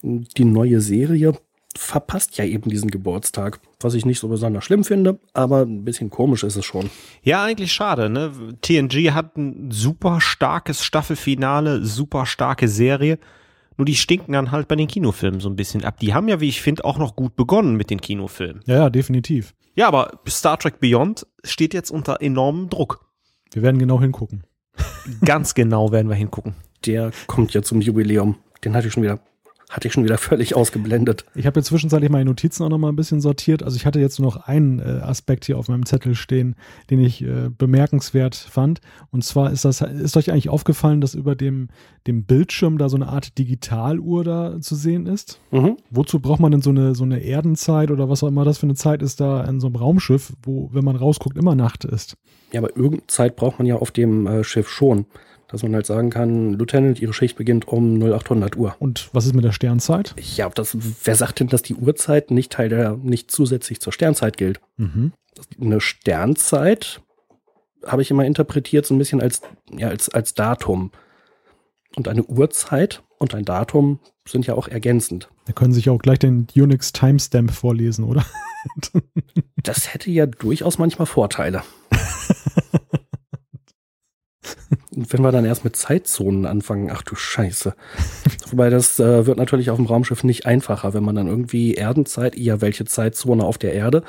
Die 0.02 0.46
neue 0.46 0.82
Serie 0.82 1.38
verpasst 1.78 2.38
ja 2.38 2.46
eben 2.46 2.70
diesen 2.70 2.90
Geburtstag, 2.90 3.60
was 3.80 3.94
ich 3.94 4.06
nicht 4.06 4.20
so 4.20 4.28
besonders 4.28 4.64
schlimm 4.64 4.84
finde, 4.84 5.20
aber 5.34 5.62
ein 5.62 5.84
bisschen 5.84 6.10
komisch 6.10 6.44
ist 6.44 6.56
es 6.56 6.66
schon. 6.66 6.90
Ja, 7.22 7.44
eigentlich 7.44 7.74
schade, 7.74 8.10
ne? 8.10 8.32
TNG 8.62 9.12
hat 9.12 9.38
ein 9.38 9.72
super 9.72 10.22
starkes 10.22 10.84
Staffelfinale, 10.84 11.84
super 11.86 12.26
starke 12.26 12.68
Serie. 12.68 13.20
Nur 13.78 13.86
die 13.86 13.96
stinken 13.96 14.34
dann 14.34 14.52
halt 14.52 14.68
bei 14.68 14.76
den 14.76 14.88
Kinofilmen 14.88 15.42
so 15.42 15.50
ein 15.50 15.58
bisschen 15.58 15.84
ab. 15.84 16.00
Die 16.00 16.14
haben 16.14 16.28
ja, 16.28 16.40
wie 16.40 16.48
ich 16.48 16.62
finde, 16.62 16.86
auch 16.86 16.98
noch 16.98 17.16
gut 17.16 17.36
begonnen 17.36 17.76
mit 17.76 17.90
den 17.90 18.00
Kinofilmen. 18.00 18.64
Ja, 18.66 18.76
ja, 18.76 18.90
definitiv. 18.90 19.54
Ja, 19.76 19.88
aber 19.88 20.20
Star 20.28 20.58
Trek 20.58 20.80
Beyond 20.80 21.28
steht 21.44 21.74
jetzt 21.74 21.92
unter 21.92 22.22
enormem 22.22 22.70
Druck. 22.70 23.06
Wir 23.52 23.62
werden 23.62 23.78
genau 23.78 24.00
hingucken. 24.00 24.44
Ganz 25.26 25.54
genau 25.56 25.92
werden 25.92 26.08
wir 26.08 26.16
hingucken. 26.16 26.56
Der 26.86 27.12
kommt 27.28 27.54
ja 27.54 27.62
zum 27.62 27.82
Jubiläum. 27.82 28.38
Den 28.64 28.76
hatte 28.76 28.88
ich 28.88 28.94
schon 28.94 29.04
wieder 29.04 29.20
hatte 29.70 29.88
ich 29.88 29.94
schon 29.94 30.04
wieder 30.04 30.18
völlig 30.18 30.56
ausgeblendet. 30.56 31.26
Ich 31.34 31.46
habe 31.46 31.60
jetzt 31.60 31.68
zwischenzeitlich 31.68 32.10
meine 32.10 32.26
Notizen 32.26 32.64
auch 32.64 32.70
noch 32.70 32.78
mal 32.78 32.90
ein 32.90 32.96
bisschen 32.96 33.22
sortiert. 33.22 33.64
Also 33.64 33.78
ich 33.78 33.86
hatte 33.86 34.00
jetzt 34.00 34.20
nur 34.20 34.32
noch 34.32 34.48
einen 34.48 34.80
äh, 34.80 35.02
Aspekt 35.02 35.46
hier 35.46 35.58
auf 35.58 35.68
meinem 35.68 35.86
Zettel 35.86 36.16
stehen, 36.16 36.56
den 36.90 37.00
ich 37.00 37.24
äh, 37.24 37.50
bemerkenswert 37.50 38.36
fand. 38.36 38.82
Und 39.12 39.24
zwar 39.24 39.52
ist 39.52 39.66
das, 39.66 39.82
ist 39.82 40.18
euch 40.18 40.32
eigentlich 40.32 40.50
aufgefallen, 40.50 41.02
dass 41.02 41.16
über 41.16 41.36
dem, 41.36 41.70
dem 42.08 42.24
Bildschirm 42.24 42.78
da 42.78 42.90
so 42.90 42.96
eine 42.96 43.08
Art 43.08 43.38
Digitaluhr 43.38 44.24
da 44.24 44.62
zu 44.62 44.76
sehen 44.76 45.08
ist? 45.08 45.40
Mhm. 45.52 45.78
Wozu 45.90 46.20
braucht 46.20 46.40
man 46.40 46.52
denn 46.52 46.62
so 46.62 46.70
eine, 46.70 46.94
so 46.96 47.04
eine 47.04 47.20
Erdenzeit 47.20 47.92
oder 47.92 48.10
was 48.10 48.24
auch 48.24 48.28
immer 48.28 48.46
das 48.46 48.60
für 48.60 48.68
eine 48.68 48.76
Zeit 48.76 49.02
ist 49.02 49.20
da 49.20 49.44
in 49.46 49.60
so 49.60 49.68
einem 49.68 49.78
Raumschiff, 49.78 50.34
wo, 50.44 50.70
wenn 50.74 50.86
man 50.86 50.96
rausguckt, 50.96 51.38
immer 51.38 51.56
Nacht 51.56 51.86
ist? 51.86 52.18
Ja, 52.52 52.62
aber 52.62 52.70
irgendeine 52.76 53.08
Zeit 53.08 53.36
braucht 53.36 53.60
man 53.60 53.66
ja 53.66 53.76
auf 53.76 53.92
dem 53.92 54.28
äh, 54.28 54.44
Schiff 54.44 54.70
schon 54.70 55.06
dass 55.56 55.64
man 55.64 55.74
halt 55.74 55.86
sagen 55.86 56.10
kann, 56.10 56.52
Lieutenant, 56.52 57.00
Ihre 57.00 57.14
Schicht 57.14 57.38
beginnt 57.38 57.66
um 57.66 57.98
0800 57.98 58.58
Uhr. 58.58 58.76
Und 58.78 59.10
was 59.14 59.26
ist 59.26 59.36
mit 59.36 59.46
der 59.46 59.54
Sternzeit? 59.54 60.14
Ja, 60.36 60.50
das, 60.50 60.76
wer 61.06 61.16
sagt 61.16 61.40
denn, 61.40 61.48
dass 61.48 61.62
die 61.62 61.76
Uhrzeit 61.76 62.30
nicht 62.30 62.52
Teil 62.52 62.68
der, 62.68 62.98
nicht 62.98 63.32
zusätzlich 63.32 63.80
zur 63.80 63.94
Sternzeit 63.94 64.36
gilt? 64.36 64.60
Mhm. 64.76 65.14
Eine 65.62 65.80
Sternzeit 65.80 67.00
habe 67.86 68.02
ich 68.02 68.12
immer 68.12 68.26
interpretiert 68.26 68.86
so 68.86 68.94
ein 68.94 68.98
bisschen 68.98 69.22
als, 69.22 69.44
ja, 69.72 69.88
als, 69.88 70.10
als 70.10 70.34
Datum. 70.34 70.92
Und 71.96 72.10
eine 72.10 72.26
Uhrzeit 72.26 73.02
und 73.18 73.34
ein 73.34 73.46
Datum 73.46 74.00
sind 74.28 74.46
ja 74.46 74.56
auch 74.56 74.68
ergänzend. 74.68 75.30
Da 75.46 75.54
können 75.54 75.74
sich 75.74 75.90
auch 75.90 76.00
gleich 76.00 76.20
den 76.20 76.48
Unix 76.54 76.92
Timestamp 76.92 77.52
vorlesen, 77.52 78.04
oder? 78.04 78.26
das 79.64 79.94
hätte 79.94 80.12
ja 80.12 80.26
durchaus 80.26 80.80
manchmal 80.80 81.06
Vorteile. 81.06 81.64
wenn 84.96 85.22
wir 85.22 85.32
dann 85.32 85.46
erst 85.46 85.64
mit 85.64 85.76
Zeitzonen 85.76 86.46
anfangen, 86.46 86.90
ach 86.92 87.02
du 87.04 87.16
Scheiße. 87.16 87.76
Wobei 88.50 88.70
das 88.70 89.00
äh, 89.00 89.26
wird 89.26 89.38
natürlich 89.38 89.70
auf 89.70 89.78
dem 89.78 89.86
Raumschiff 89.86 90.24
nicht 90.24 90.46
einfacher, 90.46 90.94
wenn 90.94 91.04
man 91.04 91.16
dann 91.16 91.28
irgendwie 91.28 91.74
Erdenzeit, 91.74 92.38
ja, 92.38 92.62
welche 92.62 92.86
Zeitzone 92.86 93.44
auf 93.44 93.58
der 93.58 93.74
Erde? 93.74 94.04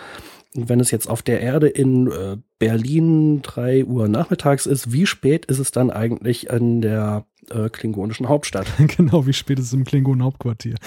Und 0.54 0.68
wenn 0.68 0.80
es 0.80 0.90
jetzt 0.90 1.08
auf 1.08 1.22
der 1.22 1.40
Erde 1.40 1.68
in 1.68 2.10
äh, 2.10 2.36
Berlin 2.58 3.42
drei 3.42 3.84
Uhr 3.84 4.08
nachmittags 4.08 4.66
ist, 4.66 4.92
wie 4.92 5.06
spät 5.06 5.44
ist 5.46 5.58
es 5.58 5.70
dann 5.70 5.90
eigentlich 5.90 6.48
in 6.48 6.80
der 6.80 7.26
äh, 7.50 7.68
klingonischen 7.68 8.28
Hauptstadt? 8.28 8.66
genau, 8.96 9.26
wie 9.26 9.32
spät 9.32 9.58
ist 9.58 9.66
es 9.66 9.72
im 9.72 9.84
Klingonen 9.84 10.22
Hauptquartier? 10.24 10.76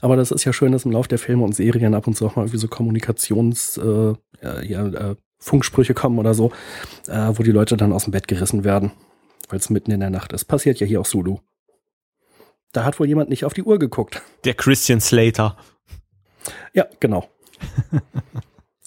Aber 0.00 0.16
das 0.16 0.30
ist 0.30 0.44
ja 0.44 0.52
schön, 0.52 0.72
dass 0.72 0.84
im 0.84 0.92
Laufe 0.92 1.08
der 1.08 1.18
Filme 1.18 1.44
und 1.44 1.54
Serien 1.54 1.94
ab 1.94 2.06
und 2.06 2.14
zu 2.14 2.26
auch 2.26 2.36
mal 2.36 2.42
irgendwie 2.42 2.58
so 2.58 2.68
Kommunikations, 2.68 3.78
äh, 3.78 4.14
ja, 4.66 4.86
äh, 4.86 5.16
Funksprüche 5.40 5.94
kommen 5.94 6.18
oder 6.18 6.34
so, 6.34 6.52
äh, 7.08 7.32
wo 7.34 7.42
die 7.42 7.50
Leute 7.50 7.76
dann 7.76 7.92
aus 7.92 8.04
dem 8.04 8.12
Bett 8.12 8.28
gerissen 8.28 8.62
werden, 8.62 8.92
weil 9.48 9.58
es 9.58 9.70
mitten 9.70 9.90
in 9.90 10.00
der 10.00 10.10
Nacht 10.10 10.32
ist. 10.32 10.44
Passiert 10.44 10.78
ja 10.80 10.86
hier 10.86 11.00
auch 11.00 11.06
Sulu. 11.06 11.38
Da 12.72 12.84
hat 12.84 13.00
wohl 13.00 13.08
jemand 13.08 13.30
nicht 13.30 13.44
auf 13.44 13.54
die 13.54 13.64
Uhr 13.64 13.78
geguckt. 13.78 14.22
Der 14.44 14.54
Christian 14.54 15.00
Slater. 15.00 15.56
Ja, 16.72 16.86
genau. 17.00 17.28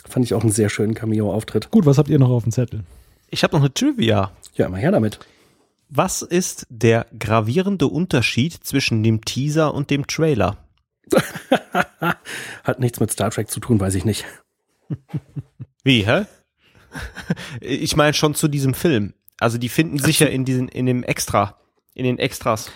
Fand 0.07 0.25
ich 0.25 0.33
auch 0.33 0.43
einen 0.43 0.51
sehr 0.51 0.69
schönen 0.69 0.93
Cameo-Auftritt. 0.93 1.71
Gut, 1.71 1.85
was 1.85 1.97
habt 1.97 2.09
ihr 2.09 2.19
noch 2.19 2.29
auf 2.29 2.43
dem 2.43 2.51
Zettel? 2.51 2.83
Ich 3.29 3.43
habe 3.43 3.53
noch 3.55 3.61
eine 3.61 3.73
Trivia. 3.73 4.31
Ja, 4.55 4.67
immer 4.67 4.77
her 4.77 4.91
damit. 4.91 5.19
Was 5.89 6.21
ist 6.21 6.65
der 6.69 7.07
gravierende 7.17 7.87
Unterschied 7.87 8.53
zwischen 8.53 9.03
dem 9.03 9.25
Teaser 9.25 9.73
und 9.73 9.89
dem 9.89 10.07
Trailer? 10.07 10.57
Hat 12.63 12.79
nichts 12.79 12.99
mit 12.99 13.11
Star 13.11 13.31
Trek 13.31 13.49
zu 13.49 13.59
tun, 13.59 13.79
weiß 13.79 13.95
ich 13.95 14.05
nicht. 14.05 14.25
Wie, 15.83 16.05
hä? 16.05 16.25
ich 17.61 17.95
meine 17.95 18.13
schon 18.13 18.35
zu 18.35 18.47
diesem 18.47 18.73
Film. 18.73 19.13
Also 19.39 19.57
die 19.57 19.69
finden 19.69 19.99
sich 19.99 20.19
ja 20.19 20.27
in 20.27 20.45
diesen, 20.45 20.69
in 20.69 20.85
dem 20.85 21.03
Extra, 21.03 21.57
in 21.93 22.05
den 22.05 22.19
Extras. 22.19 22.71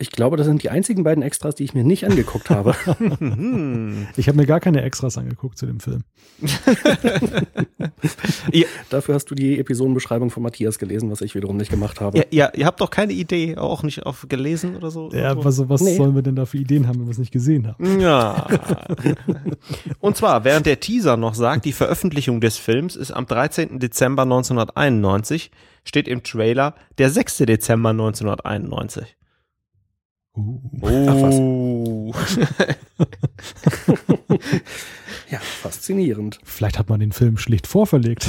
Ich 0.00 0.10
glaube, 0.10 0.38
das 0.38 0.46
sind 0.46 0.62
die 0.62 0.70
einzigen 0.70 1.04
beiden 1.04 1.22
Extras, 1.22 1.56
die 1.56 1.64
ich 1.64 1.74
mir 1.74 1.84
nicht 1.84 2.06
angeguckt 2.06 2.48
habe. 2.48 2.70
ich 4.16 4.28
habe 4.28 4.38
mir 4.38 4.46
gar 4.46 4.58
keine 4.58 4.80
Extras 4.80 5.18
angeguckt 5.18 5.58
zu 5.58 5.66
dem 5.66 5.78
Film. 5.78 6.04
ja. 8.50 8.66
Dafür 8.88 9.14
hast 9.14 9.30
du 9.30 9.34
die 9.34 9.58
Episodenbeschreibung 9.58 10.30
von 10.30 10.42
Matthias 10.42 10.78
gelesen, 10.78 11.10
was 11.10 11.20
ich 11.20 11.34
wiederum 11.34 11.58
nicht 11.58 11.70
gemacht 11.70 12.00
habe. 12.00 12.16
Ja, 12.16 12.24
ja 12.30 12.50
ihr 12.54 12.64
habt 12.64 12.80
doch 12.80 12.88
keine 12.88 13.12
Idee, 13.12 13.58
auch 13.58 13.82
nicht 13.82 14.06
auf 14.06 14.24
gelesen 14.26 14.74
oder 14.74 14.90
so? 14.90 15.10
Ja, 15.12 15.34
so? 15.34 15.44
was, 15.44 15.68
was 15.68 15.82
nee. 15.82 15.96
sollen 15.96 16.14
wir 16.14 16.22
denn 16.22 16.34
da 16.34 16.46
für 16.46 16.56
Ideen 16.56 16.88
haben, 16.88 17.00
wenn 17.00 17.06
wir 17.06 17.12
es 17.12 17.18
nicht 17.18 17.32
gesehen 17.32 17.68
haben? 17.68 18.00
Ja. 18.00 18.46
Und 20.00 20.16
zwar, 20.16 20.44
während 20.44 20.64
der 20.64 20.80
Teaser 20.80 21.18
noch 21.18 21.34
sagt, 21.34 21.66
die 21.66 21.72
Veröffentlichung 21.72 22.40
des 22.40 22.56
Films 22.56 22.96
ist 22.96 23.10
am 23.10 23.26
13. 23.26 23.78
Dezember 23.78 24.22
1991, 24.22 25.50
steht 25.84 26.08
im 26.08 26.22
Trailer 26.22 26.74
der 26.96 27.10
6. 27.10 27.36
Dezember 27.38 27.90
1991. 27.90 29.16
Uh. 30.36 30.60
Oh. 30.82 32.14
ja, 35.30 35.38
faszinierend. 35.38 36.38
Vielleicht 36.44 36.78
hat 36.78 36.88
man 36.88 37.00
den 37.00 37.10
Film 37.12 37.36
schlicht 37.36 37.66
vorverlegt. 37.66 38.28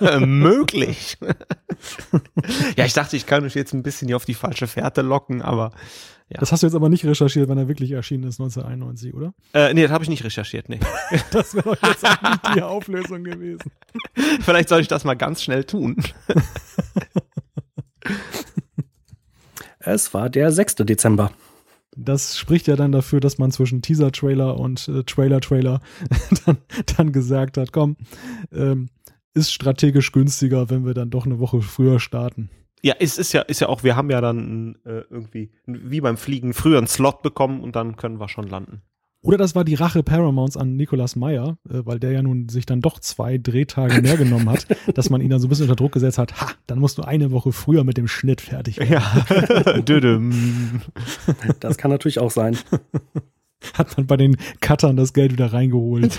Möglich. 0.20 1.16
ja, 2.76 2.84
ich 2.84 2.92
dachte, 2.92 3.16
ich 3.16 3.26
kann 3.26 3.44
euch 3.44 3.54
jetzt 3.54 3.72
ein 3.72 3.84
bisschen 3.84 4.08
hier 4.08 4.16
auf 4.16 4.24
die 4.24 4.34
falsche 4.34 4.66
Fährte 4.66 5.02
locken, 5.02 5.42
aber 5.42 5.70
ja. 6.28 6.38
Das 6.38 6.50
hast 6.50 6.62
du 6.62 6.66
jetzt 6.66 6.74
aber 6.74 6.88
nicht 6.88 7.04
recherchiert, 7.04 7.48
wann 7.48 7.58
er 7.58 7.68
wirklich 7.68 7.90
erschienen 7.90 8.24
ist, 8.24 8.40
1991, 8.40 9.12
oder? 9.12 9.34
Äh, 9.52 9.74
nee, 9.74 9.82
das 9.82 9.90
habe 9.90 10.02
ich 10.02 10.10
nicht 10.10 10.24
recherchiert, 10.24 10.70
nee. 10.70 10.80
das 11.30 11.54
wäre 11.54 11.76
doch 11.76 11.88
jetzt 11.88 12.06
auch 12.06 12.22
nicht 12.22 12.56
die 12.56 12.62
Auflösung 12.62 13.22
gewesen. 13.22 13.70
Vielleicht 14.40 14.70
soll 14.70 14.80
ich 14.80 14.88
das 14.88 15.04
mal 15.04 15.14
ganz 15.14 15.42
schnell 15.42 15.64
tun. 15.64 16.02
Es 19.84 20.14
war 20.14 20.30
der 20.30 20.52
6. 20.52 20.76
Dezember. 20.76 21.32
Das 21.96 22.38
spricht 22.38 22.68
ja 22.68 22.76
dann 22.76 22.92
dafür, 22.92 23.20
dass 23.20 23.38
man 23.38 23.50
zwischen 23.50 23.82
Teaser-Trailer 23.82 24.58
und 24.58 24.88
äh, 24.88 25.02
Trailer-Trailer 25.02 25.80
dann, 26.46 26.58
dann, 26.96 27.12
gesagt 27.12 27.58
hat, 27.58 27.72
komm, 27.72 27.96
ähm, 28.52 28.88
ist 29.34 29.52
strategisch 29.52 30.12
günstiger, 30.12 30.70
wenn 30.70 30.86
wir 30.86 30.94
dann 30.94 31.10
doch 31.10 31.26
eine 31.26 31.38
Woche 31.38 31.60
früher 31.60 32.00
starten. 32.00 32.48
Ja, 32.82 32.94
es 32.98 33.18
ist 33.18 33.32
ja, 33.32 33.42
ist 33.42 33.60
ja 33.60 33.68
auch, 33.68 33.84
wir 33.84 33.94
haben 33.94 34.10
ja 34.10 34.20
dann 34.20 34.76
äh, 34.84 35.02
irgendwie, 35.10 35.52
wie 35.66 36.00
beim 36.00 36.16
Fliegen, 36.16 36.54
früher 36.54 36.78
einen 36.78 36.86
Slot 36.86 37.22
bekommen 37.22 37.60
und 37.60 37.76
dann 37.76 37.96
können 37.96 38.18
wir 38.18 38.28
schon 38.28 38.48
landen. 38.48 38.82
Oder 39.24 39.38
das 39.38 39.54
war 39.54 39.62
die 39.62 39.74
Rache 39.74 40.02
Paramounts 40.02 40.56
an 40.56 40.74
Nicolas 40.74 41.14
Meyer, 41.14 41.56
äh, 41.68 41.82
weil 41.84 42.00
der 42.00 42.10
ja 42.10 42.22
nun 42.22 42.48
sich 42.48 42.66
dann 42.66 42.80
doch 42.80 42.98
zwei 42.98 43.38
Drehtage 43.38 44.02
mehr 44.02 44.16
genommen 44.16 44.50
hat, 44.50 44.66
dass 44.94 45.10
man 45.10 45.20
ihn 45.20 45.30
dann 45.30 45.38
so 45.38 45.46
ein 45.46 45.48
bisschen 45.48 45.66
unter 45.66 45.76
Druck 45.76 45.92
gesetzt 45.92 46.18
hat. 46.18 46.40
Ha, 46.40 46.50
dann 46.66 46.80
musst 46.80 46.98
du 46.98 47.02
eine 47.02 47.30
Woche 47.30 47.52
früher 47.52 47.84
mit 47.84 47.96
dem 47.96 48.08
Schnitt 48.08 48.40
fertig 48.40 48.78
werden. 48.78 48.92
Ja. 48.92 49.80
das 51.60 51.78
kann 51.78 51.92
natürlich 51.92 52.18
auch 52.18 52.32
sein. 52.32 52.58
Hat 53.74 53.96
man 53.96 54.08
bei 54.08 54.16
den 54.16 54.36
Cuttern 54.60 54.96
das 54.96 55.12
Geld 55.12 55.30
wieder 55.30 55.52
reingeholt. 55.52 56.18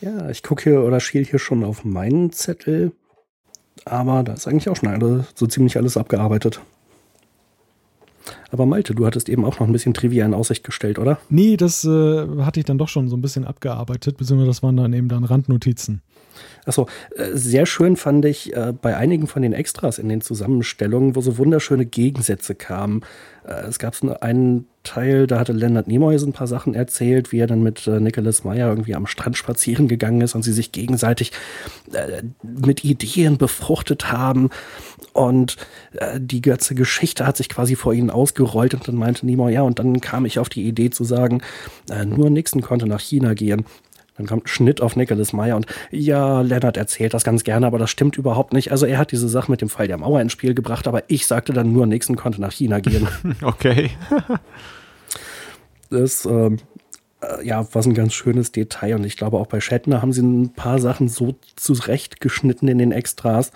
ja, 0.00 0.30
ich 0.30 0.42
gucke 0.42 0.62
hier 0.62 0.80
oder 0.80 0.98
schiel 0.98 1.26
hier 1.26 1.38
schon 1.38 1.62
auf 1.62 1.84
meinen 1.84 2.32
Zettel. 2.32 2.92
Aber 3.84 4.22
da 4.22 4.32
ist 4.32 4.48
eigentlich 4.48 4.70
auch 4.70 4.76
schon 4.76 4.88
alle, 4.88 5.26
so 5.34 5.46
ziemlich 5.46 5.76
alles 5.76 5.98
abgearbeitet. 5.98 6.62
Aber 8.54 8.66
Malte, 8.66 8.94
du 8.94 9.04
hattest 9.04 9.28
eben 9.28 9.44
auch 9.44 9.58
noch 9.58 9.66
ein 9.66 9.72
bisschen 9.72 9.94
Trivia 9.94 10.24
in 10.24 10.32
Aussicht 10.32 10.62
gestellt, 10.62 11.00
oder? 11.00 11.18
Nee, 11.28 11.56
das 11.56 11.84
äh, 11.84 12.24
hatte 12.38 12.60
ich 12.60 12.66
dann 12.66 12.78
doch 12.78 12.86
schon 12.86 13.08
so 13.08 13.16
ein 13.16 13.20
bisschen 13.20 13.44
abgearbeitet, 13.44 14.16
beziehungsweise 14.16 14.46
das 14.46 14.62
waren 14.62 14.76
dann 14.76 14.92
eben 14.92 15.08
dann 15.08 15.24
Randnotizen. 15.24 16.02
Achso, 16.66 16.86
äh, 17.16 17.30
sehr 17.32 17.66
schön 17.66 17.96
fand 17.96 18.24
ich 18.24 18.54
äh, 18.54 18.72
bei 18.72 18.96
einigen 18.96 19.26
von 19.26 19.42
den 19.42 19.52
Extras 19.52 19.98
in 19.98 20.08
den 20.08 20.20
Zusammenstellungen, 20.20 21.16
wo 21.16 21.20
so 21.20 21.38
wunderschöne 21.38 21.86
Gegensätze 21.86 22.54
kamen. 22.54 23.02
Äh, 23.46 23.66
es 23.66 23.78
gab 23.78 23.94
so 23.94 24.18
einen 24.20 24.66
Teil, 24.82 25.26
da 25.26 25.38
hatte 25.38 25.52
Leonard 25.52 25.88
Nimoy 25.88 26.18
so 26.18 26.26
ein 26.26 26.32
paar 26.32 26.46
Sachen 26.46 26.74
erzählt, 26.74 27.32
wie 27.32 27.38
er 27.38 27.46
dann 27.46 27.62
mit 27.62 27.86
äh, 27.86 28.00
Nicholas 28.00 28.44
Meyer 28.44 28.68
irgendwie 28.68 28.94
am 28.94 29.06
Strand 29.06 29.36
spazieren 29.36 29.88
gegangen 29.88 30.20
ist 30.20 30.34
und 30.34 30.42
sie 30.42 30.52
sich 30.52 30.72
gegenseitig 30.72 31.32
äh, 31.92 32.22
mit 32.42 32.84
Ideen 32.84 33.38
befruchtet 33.38 34.12
haben. 34.12 34.50
Und 35.12 35.56
äh, 35.92 36.20
die 36.20 36.42
ganze 36.42 36.74
Geschichte 36.74 37.26
hat 37.26 37.36
sich 37.36 37.48
quasi 37.48 37.76
vor 37.76 37.94
ihnen 37.94 38.10
ausgerollt 38.10 38.74
und 38.74 38.86
dann 38.86 38.96
meinte 38.96 39.26
Nimoy, 39.26 39.52
ja, 39.52 39.62
und 39.62 39.78
dann 39.78 40.00
kam 40.00 40.26
ich 40.26 40.38
auf 40.38 40.48
die 40.48 40.66
Idee 40.66 40.90
zu 40.90 41.04
sagen, 41.04 41.42
äh, 41.90 42.04
nur 42.04 42.30
Nixon 42.30 42.60
konnte 42.60 42.86
nach 42.86 43.00
China 43.00 43.34
gehen. 43.34 43.64
Dann 44.16 44.26
kommt 44.26 44.44
ein 44.44 44.48
Schnitt 44.48 44.80
auf 44.80 44.96
Nicholas 44.96 45.32
Meyer 45.32 45.56
und 45.56 45.66
ja, 45.90 46.40
Leonard 46.40 46.76
erzählt 46.76 47.14
das 47.14 47.24
ganz 47.24 47.44
gerne, 47.44 47.66
aber 47.66 47.78
das 47.78 47.90
stimmt 47.90 48.16
überhaupt 48.16 48.52
nicht. 48.52 48.70
Also 48.70 48.86
er 48.86 48.98
hat 48.98 49.12
diese 49.12 49.28
Sache 49.28 49.50
mit 49.50 49.60
dem 49.60 49.68
Fall 49.68 49.88
der 49.88 49.98
Mauer 49.98 50.20
ins 50.20 50.32
Spiel 50.32 50.54
gebracht, 50.54 50.86
aber 50.86 51.02
ich 51.08 51.26
sagte 51.26 51.52
dann 51.52 51.72
nur, 51.72 51.86
Nixon 51.86 52.16
konnte 52.16 52.40
nach 52.40 52.52
China 52.52 52.80
gehen. 52.80 53.08
okay. 53.42 53.90
das 55.90 56.24
ähm, 56.26 56.58
äh, 57.24 57.46
ja, 57.46 57.66
was 57.72 57.86
ein 57.86 57.94
ganz 57.94 58.14
schönes 58.14 58.52
Detail 58.52 58.96
und 58.96 59.04
ich 59.04 59.16
glaube 59.16 59.38
auch 59.38 59.46
bei 59.46 59.60
Shatner 59.60 60.02
haben 60.02 60.12
sie 60.12 60.22
ein 60.22 60.52
paar 60.54 60.78
Sachen 60.78 61.08
so 61.08 61.34
zurechtgeschnitten 61.56 62.68
in 62.68 62.78
den 62.78 62.92
Extras, 62.92 63.52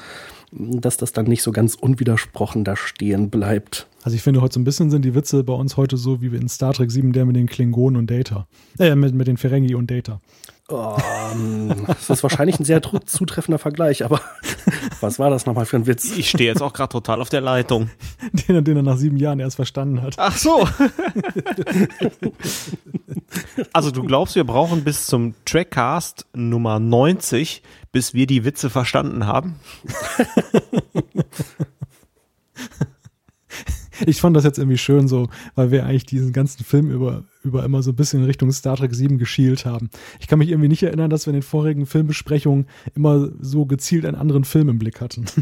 dass 0.50 0.96
das 0.96 1.12
dann 1.12 1.26
nicht 1.26 1.42
so 1.42 1.52
ganz 1.52 1.74
unwidersprochen 1.74 2.64
da 2.64 2.76
stehen 2.76 3.30
bleibt. 3.30 3.86
Also 4.02 4.16
ich 4.16 4.22
finde, 4.22 4.40
heute 4.40 4.54
so 4.54 4.60
ein 4.60 4.64
bisschen 4.64 4.90
sind 4.90 5.04
die 5.04 5.14
Witze 5.14 5.44
bei 5.44 5.52
uns 5.52 5.76
heute 5.76 5.96
so 5.96 6.22
wie 6.22 6.28
in 6.28 6.48
Star 6.48 6.72
Trek 6.72 6.90
7, 6.90 7.12
der 7.12 7.26
mit 7.26 7.36
den 7.36 7.46
Klingonen 7.46 7.98
und 7.98 8.10
Data. 8.10 8.46
Äh, 8.78 8.94
mit, 8.94 9.14
mit 9.14 9.26
den 9.26 9.36
Ferengi 9.36 9.74
und 9.74 9.90
Data. 9.90 10.20
Um, 10.70 11.86
das 11.86 12.10
ist 12.10 12.22
wahrscheinlich 12.22 12.60
ein 12.60 12.64
sehr 12.64 12.82
zutreffender 12.82 13.58
Vergleich, 13.58 14.04
aber 14.04 14.20
was 15.00 15.18
war 15.18 15.30
das 15.30 15.46
nochmal 15.46 15.64
für 15.64 15.76
ein 15.76 15.86
Witz? 15.86 16.14
Ich 16.14 16.28
stehe 16.28 16.50
jetzt 16.50 16.60
auch 16.60 16.74
gerade 16.74 16.92
total 16.92 17.22
auf 17.22 17.30
der 17.30 17.40
Leitung. 17.40 17.88
Den, 18.48 18.62
den 18.62 18.76
er 18.76 18.82
nach 18.82 18.98
sieben 18.98 19.16
Jahren 19.16 19.40
erst 19.40 19.56
verstanden 19.56 20.02
hat. 20.02 20.16
Ach 20.18 20.36
so. 20.36 20.68
also 23.72 23.90
du 23.90 24.02
glaubst, 24.02 24.34
wir 24.34 24.44
brauchen 24.44 24.84
bis 24.84 25.06
zum 25.06 25.34
Trackcast 25.46 26.26
Nummer 26.34 26.78
90, 26.78 27.62
bis 27.90 28.12
wir 28.12 28.26
die 28.26 28.44
Witze 28.44 28.68
verstanden 28.68 29.26
haben? 29.26 29.58
ich 34.06 34.20
fand 34.20 34.36
das 34.36 34.44
jetzt 34.44 34.58
irgendwie 34.58 34.78
schön 34.78 35.08
so, 35.08 35.28
weil 35.54 35.70
wir 35.70 35.84
eigentlich 35.84 36.06
diesen 36.06 36.32
ganzen 36.32 36.64
Film 36.64 36.90
über, 36.90 37.24
über 37.42 37.64
immer 37.64 37.82
so 37.82 37.92
ein 37.92 37.96
bisschen 37.96 38.20
in 38.20 38.26
Richtung 38.26 38.52
Star 38.52 38.76
Trek 38.76 38.94
7 38.94 39.18
geschielt 39.18 39.64
haben. 39.64 39.90
Ich 40.20 40.26
kann 40.26 40.38
mich 40.38 40.50
irgendwie 40.50 40.68
nicht 40.68 40.82
erinnern, 40.82 41.10
dass 41.10 41.26
wir 41.26 41.32
in 41.32 41.40
den 41.40 41.42
vorigen 41.42 41.86
Filmbesprechungen 41.86 42.66
immer 42.94 43.30
so 43.40 43.66
gezielt 43.66 44.04
einen 44.04 44.16
anderen 44.16 44.44
Film 44.44 44.68
im 44.68 44.78
Blick 44.78 45.00
hatten. 45.00 45.26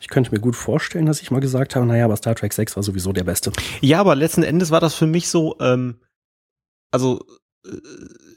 Ich 0.00 0.10
könnte 0.10 0.32
mir 0.32 0.38
gut 0.38 0.54
vorstellen, 0.54 1.06
dass 1.06 1.22
ich 1.22 1.30
mal 1.30 1.40
gesagt 1.40 1.74
habe, 1.74 1.86
naja, 1.86 2.04
aber 2.04 2.16
Star 2.16 2.34
Trek 2.34 2.52
6 2.52 2.76
war 2.76 2.82
sowieso 2.82 3.14
der 3.14 3.24
beste. 3.24 3.52
Ja, 3.80 4.00
aber 4.00 4.14
letzten 4.14 4.42
Endes 4.42 4.70
war 4.70 4.78
das 4.78 4.94
für 4.94 5.06
mich 5.06 5.30
so, 5.30 5.56
ähm, 5.60 5.96
also 6.90 7.24
äh, 7.66 7.70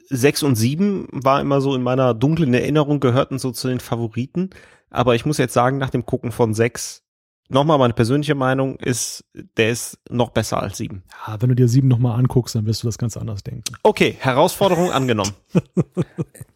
6 0.09 0.43
und 0.43 0.55
7 0.55 1.09
war 1.11 1.41
immer 1.41 1.59
so 1.59 1.75
in 1.75 1.83
meiner 1.83 2.13
dunklen 2.13 2.53
Erinnerung, 2.53 3.01
gehörten 3.01 3.37
so 3.37 3.51
zu 3.51 3.67
den 3.67 3.81
Favoriten. 3.81 4.51
Aber 4.89 5.15
ich 5.15 5.25
muss 5.25 5.37
jetzt 5.39 5.53
sagen, 5.53 5.77
nach 5.77 5.89
dem 5.89 6.05
Gucken 6.05 6.31
von 6.31 6.53
6 6.53 7.03
nochmal 7.49 7.77
meine 7.77 7.93
persönliche 7.93 8.35
Meinung 8.35 8.77
ist, 8.77 9.23
der 9.57 9.69
ist 9.69 9.99
noch 10.09 10.29
besser 10.29 10.61
als 10.61 10.77
sieben. 10.77 11.03
Ja, 11.27 11.41
wenn 11.41 11.49
du 11.49 11.55
dir 11.55 11.67
sieben 11.67 11.87
nochmal 11.87 12.17
anguckst, 12.19 12.55
dann 12.55 12.65
wirst 12.65 12.83
du 12.83 12.87
das 12.87 12.97
ganz 12.97 13.17
anders 13.17 13.43
denken. 13.43 13.75
Okay, 13.83 14.15
Herausforderung 14.19 14.91
angenommen. 14.91 15.33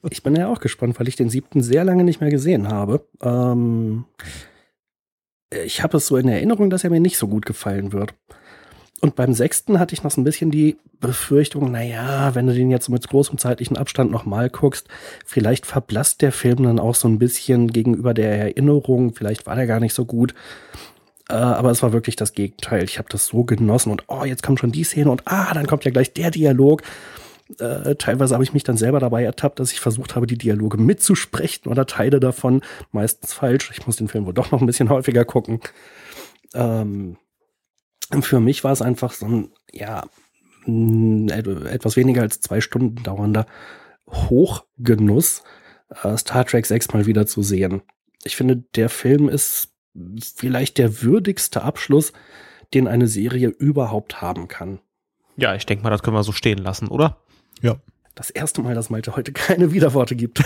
Ich 0.09 0.23
bin 0.23 0.35
ja 0.35 0.47
auch 0.47 0.59
gespannt, 0.59 0.99
weil 0.99 1.07
ich 1.07 1.15
den 1.15 1.29
siebten 1.29 1.61
sehr 1.61 1.83
lange 1.83 2.03
nicht 2.03 2.21
mehr 2.21 2.31
gesehen 2.31 2.69
habe. 2.69 3.05
Ähm, 3.21 4.05
ich 5.51 5.83
habe 5.83 5.97
es 5.97 6.07
so 6.07 6.17
in 6.17 6.27
Erinnerung, 6.27 6.71
dass 6.71 6.83
er 6.83 6.89
mir 6.89 6.99
nicht 6.99 7.17
so 7.17 7.27
gut 7.27 7.45
gefallen 7.45 7.93
wird. 7.93 8.15
Und 9.01 9.15
beim 9.15 9.33
sechsten 9.33 9.79
hatte 9.79 9.93
ich 9.95 10.03
noch 10.03 10.11
so 10.11 10.21
ein 10.21 10.23
bisschen 10.23 10.51
die 10.51 10.77
Befürchtung, 10.99 11.71
naja, 11.71 12.35
wenn 12.35 12.45
du 12.45 12.53
den 12.53 12.69
jetzt 12.69 12.87
mit 12.87 13.07
großem 13.07 13.39
zeitlichen 13.39 13.75
Abstand 13.75 14.11
nochmal 14.11 14.51
guckst, 14.51 14.87
vielleicht 15.25 15.65
verblasst 15.65 16.21
der 16.21 16.31
Film 16.31 16.63
dann 16.63 16.79
auch 16.79 16.93
so 16.93 17.07
ein 17.07 17.17
bisschen 17.17 17.69
gegenüber 17.69 18.13
der 18.13 18.37
Erinnerung, 18.37 19.15
vielleicht 19.15 19.47
war 19.47 19.55
der 19.55 19.65
gar 19.65 19.79
nicht 19.79 19.95
so 19.95 20.05
gut. 20.05 20.35
Äh, 21.29 21.33
aber 21.33 21.71
es 21.71 21.81
war 21.81 21.93
wirklich 21.93 22.15
das 22.15 22.33
Gegenteil. 22.33 22.83
Ich 22.83 22.99
habe 22.99 23.09
das 23.09 23.25
so 23.25 23.43
genossen 23.43 23.91
und 23.91 24.03
oh, 24.07 24.23
jetzt 24.23 24.43
kommt 24.43 24.59
schon 24.59 24.71
die 24.71 24.83
Szene 24.83 25.09
und 25.09 25.23
ah, 25.25 25.51
dann 25.53 25.65
kommt 25.65 25.83
ja 25.83 25.91
gleich 25.91 26.13
der 26.13 26.29
Dialog. 26.29 26.83
Äh, 27.57 27.95
teilweise 27.95 28.35
habe 28.35 28.43
ich 28.43 28.53
mich 28.53 28.63
dann 28.63 28.77
selber 28.77 28.99
dabei 28.99 29.23
ertappt, 29.23 29.59
dass 29.59 29.71
ich 29.71 29.79
versucht 29.79 30.15
habe, 30.15 30.27
die 30.27 30.37
Dialoge 30.37 30.77
mitzusprechen 30.77 31.71
oder 31.71 31.87
Teile 31.87 32.19
davon. 32.19 32.61
Meistens 32.91 33.33
falsch. 33.33 33.71
Ich 33.71 33.87
muss 33.87 33.95
den 33.95 34.07
Film 34.07 34.27
wohl 34.27 34.33
doch 34.33 34.51
noch 34.51 34.61
ein 34.61 34.67
bisschen 34.67 34.89
häufiger 34.89 35.25
gucken. 35.25 35.59
Ähm, 36.53 37.17
für 38.21 38.39
mich 38.39 38.63
war 38.63 38.71
es 38.71 38.81
einfach 38.81 39.13
so 39.13 39.25
ein, 39.25 39.49
ja, 39.71 40.03
etwas 40.65 41.95
weniger 41.95 42.21
als 42.21 42.41
zwei 42.41 42.61
Stunden 42.61 43.01
dauernder 43.03 43.45
Hochgenuss, 44.07 45.43
äh, 46.03 46.17
Star 46.17 46.45
Trek 46.45 46.65
6 46.65 46.93
mal 46.93 47.05
wieder 47.05 47.25
zu 47.25 47.41
sehen. 47.41 47.81
Ich 48.23 48.35
finde, 48.35 48.57
der 48.75 48.89
Film 48.89 49.29
ist 49.29 49.69
vielleicht 50.35 50.77
der 50.77 51.01
würdigste 51.01 51.63
Abschluss, 51.63 52.13
den 52.73 52.87
eine 52.87 53.07
Serie 53.07 53.49
überhaupt 53.49 54.21
haben 54.21 54.47
kann. 54.47 54.79
Ja, 55.37 55.55
ich 55.55 55.65
denke 55.65 55.83
mal, 55.83 55.89
das 55.89 56.03
können 56.03 56.15
wir 56.15 56.23
so 56.23 56.31
stehen 56.31 56.59
lassen, 56.59 56.87
oder? 56.87 57.17
Ja. 57.61 57.77
Das 58.21 58.29
erste 58.29 58.61
Mal, 58.61 58.75
dass 58.75 58.91
Malte 58.91 59.15
heute 59.15 59.31
keine 59.31 59.71
Widerworte 59.71 60.15
gibt. 60.15 60.43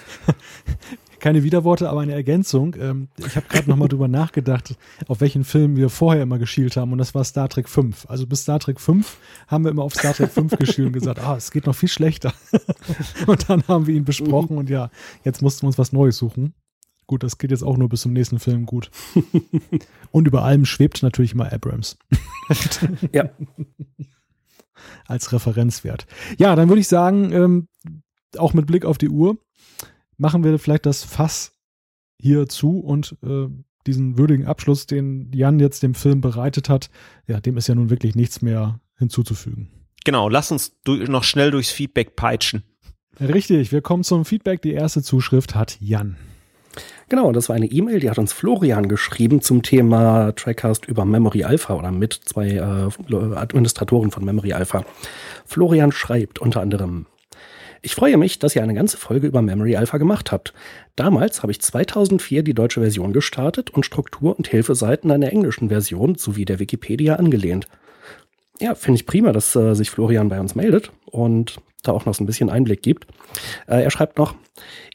keine 1.18 1.42
Widerworte, 1.42 1.88
aber 1.88 2.02
eine 2.02 2.12
Ergänzung. 2.12 2.76
Ähm, 2.78 3.08
ich 3.16 3.36
habe 3.36 3.46
gerade 3.48 3.70
nochmal 3.70 3.88
drüber 3.88 4.06
nachgedacht, 4.06 4.76
auf 5.06 5.22
welchen 5.22 5.44
Film 5.44 5.76
wir 5.76 5.88
vorher 5.88 6.22
immer 6.22 6.38
geschielt 6.38 6.76
haben 6.76 6.92
und 6.92 6.98
das 6.98 7.14
war 7.14 7.24
Star 7.24 7.48
Trek 7.48 7.70
5. 7.70 8.04
Also 8.10 8.26
bis 8.26 8.42
Star 8.42 8.60
Trek 8.60 8.80
5 8.80 9.16
haben 9.46 9.64
wir 9.64 9.70
immer 9.70 9.82
auf 9.82 9.94
Star 9.94 10.12
Trek 10.12 10.30
5 10.30 10.58
geschielt 10.58 10.88
und 10.88 10.92
gesagt, 10.92 11.20
ah, 11.20 11.36
es 11.36 11.52
geht 11.52 11.64
noch 11.64 11.74
viel 11.74 11.88
schlechter. 11.88 12.34
und 13.26 13.48
dann 13.48 13.66
haben 13.66 13.86
wir 13.86 13.94
ihn 13.94 14.04
besprochen 14.04 14.58
und 14.58 14.68
ja, 14.68 14.90
jetzt 15.24 15.40
mussten 15.40 15.62
wir 15.62 15.68
uns 15.68 15.78
was 15.78 15.92
Neues 15.92 16.18
suchen. 16.18 16.52
Gut, 17.06 17.22
das 17.22 17.38
geht 17.38 17.50
jetzt 17.50 17.64
auch 17.64 17.78
nur 17.78 17.88
bis 17.88 18.02
zum 18.02 18.12
nächsten 18.12 18.40
Film 18.40 18.66
gut. 18.66 18.90
und 20.10 20.28
über 20.28 20.42
allem 20.42 20.66
schwebt 20.66 21.02
natürlich 21.02 21.34
mal 21.34 21.48
Abrams. 21.48 21.96
ja. 23.14 23.30
Als 25.06 25.32
Referenzwert. 25.32 26.06
Ja, 26.38 26.54
dann 26.56 26.68
würde 26.68 26.80
ich 26.80 26.88
sagen, 26.88 27.32
ähm, 27.32 27.68
auch 28.36 28.54
mit 28.54 28.66
Blick 28.66 28.84
auf 28.84 28.98
die 28.98 29.08
Uhr, 29.08 29.38
machen 30.16 30.44
wir 30.44 30.58
vielleicht 30.58 30.86
das 30.86 31.04
Fass 31.04 31.52
hier 32.20 32.48
zu 32.48 32.80
und 32.80 33.16
äh, 33.22 33.46
diesen 33.86 34.18
würdigen 34.18 34.46
Abschluss, 34.46 34.86
den 34.86 35.30
Jan 35.32 35.60
jetzt 35.60 35.82
dem 35.82 35.94
Film 35.94 36.20
bereitet 36.20 36.68
hat, 36.68 36.90
ja, 37.26 37.40
dem 37.40 37.56
ist 37.56 37.68
ja 37.68 37.74
nun 37.74 37.90
wirklich 37.90 38.14
nichts 38.14 38.42
mehr 38.42 38.80
hinzuzufügen. 38.98 39.70
Genau, 40.04 40.28
lass 40.28 40.52
uns 40.52 40.76
noch 40.86 41.24
schnell 41.24 41.50
durchs 41.50 41.70
Feedback 41.70 42.16
peitschen. 42.16 42.62
Richtig, 43.20 43.72
wir 43.72 43.82
kommen 43.82 44.04
zum 44.04 44.24
Feedback. 44.24 44.62
Die 44.62 44.72
erste 44.72 45.02
Zuschrift 45.02 45.54
hat 45.54 45.78
Jan. 45.80 46.16
Genau, 47.08 47.32
das 47.32 47.48
war 47.48 47.56
eine 47.56 47.66
E-Mail, 47.66 48.00
die 48.00 48.10
hat 48.10 48.18
uns 48.18 48.32
Florian 48.32 48.88
geschrieben 48.88 49.40
zum 49.40 49.62
Thema 49.62 50.32
Trackcast 50.32 50.86
über 50.86 51.04
Memory 51.04 51.44
Alpha 51.44 51.74
oder 51.74 51.90
mit 51.90 52.12
zwei 52.12 52.48
äh, 52.50 53.34
Administratoren 53.36 54.10
von 54.10 54.24
Memory 54.24 54.52
Alpha. 54.52 54.84
Florian 55.46 55.92
schreibt 55.92 56.38
unter 56.38 56.60
anderem, 56.60 57.06
ich 57.80 57.94
freue 57.94 58.16
mich, 58.16 58.38
dass 58.38 58.56
ihr 58.56 58.62
eine 58.62 58.74
ganze 58.74 58.96
Folge 58.96 59.26
über 59.26 59.40
Memory 59.40 59.76
Alpha 59.76 59.98
gemacht 59.98 60.32
habt. 60.32 60.52
Damals 60.96 61.42
habe 61.42 61.52
ich 61.52 61.60
2004 61.60 62.42
die 62.42 62.54
deutsche 62.54 62.80
Version 62.80 63.12
gestartet 63.12 63.70
und 63.70 63.86
Struktur- 63.86 64.36
und 64.36 64.48
Hilfeseiten 64.48 65.08
der 65.20 65.32
englischen 65.32 65.68
Version 65.68 66.16
sowie 66.16 66.44
der 66.44 66.58
Wikipedia 66.58 67.14
angelehnt. 67.14 67.68
Ja, 68.60 68.74
finde 68.74 68.96
ich 68.96 69.06
prima, 69.06 69.32
dass 69.32 69.54
äh, 69.54 69.74
sich 69.74 69.90
Florian 69.90 70.28
bei 70.28 70.40
uns 70.40 70.56
meldet 70.56 70.90
und 71.06 71.60
da 71.84 71.92
auch 71.92 72.04
noch 72.04 72.14
so 72.14 72.24
ein 72.24 72.26
bisschen 72.26 72.50
Einblick 72.50 72.82
gibt. 72.82 73.06
Äh, 73.68 73.84
er 73.84 73.90
schreibt 73.90 74.18
noch, 74.18 74.34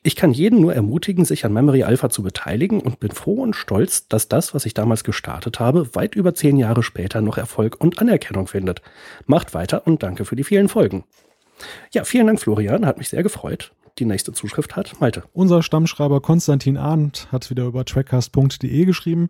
ich 0.01 0.15
kann 0.15 0.33
jeden 0.33 0.61
nur 0.61 0.73
ermutigen, 0.73 1.25
sich 1.25 1.45
an 1.45 1.53
Memory 1.53 1.83
Alpha 1.83 2.09
zu 2.09 2.23
beteiligen 2.23 2.81
und 2.81 2.99
bin 2.99 3.11
froh 3.11 3.41
und 3.41 3.55
stolz, 3.55 4.07
dass 4.07 4.27
das, 4.27 4.53
was 4.53 4.65
ich 4.65 4.73
damals 4.73 5.03
gestartet 5.03 5.59
habe, 5.59 5.95
weit 5.95 6.15
über 6.15 6.33
zehn 6.33 6.57
Jahre 6.57 6.83
später 6.83 7.21
noch 7.21 7.37
Erfolg 7.37 7.79
und 7.79 7.99
Anerkennung 7.99 8.47
findet. 8.47 8.81
Macht 9.25 9.53
weiter 9.53 9.87
und 9.87 10.03
danke 10.03 10.25
für 10.25 10.35
die 10.35 10.43
vielen 10.43 10.69
Folgen. 10.69 11.03
Ja, 11.91 12.03
vielen 12.03 12.27
Dank, 12.27 12.39
Florian. 12.39 12.85
Hat 12.85 12.97
mich 12.97 13.09
sehr 13.09 13.23
gefreut. 13.23 13.71
Die 13.99 14.05
nächste 14.05 14.33
Zuschrift 14.33 14.75
hat 14.75 14.99
Malte. 14.99 15.23
Unser 15.33 15.61
Stammschreiber 15.61 16.19
Konstantin 16.19 16.77
Arndt 16.77 17.27
hat 17.31 17.49
wieder 17.49 17.65
über 17.65 17.85
trackcast.de 17.85 18.85
geschrieben. 18.85 19.29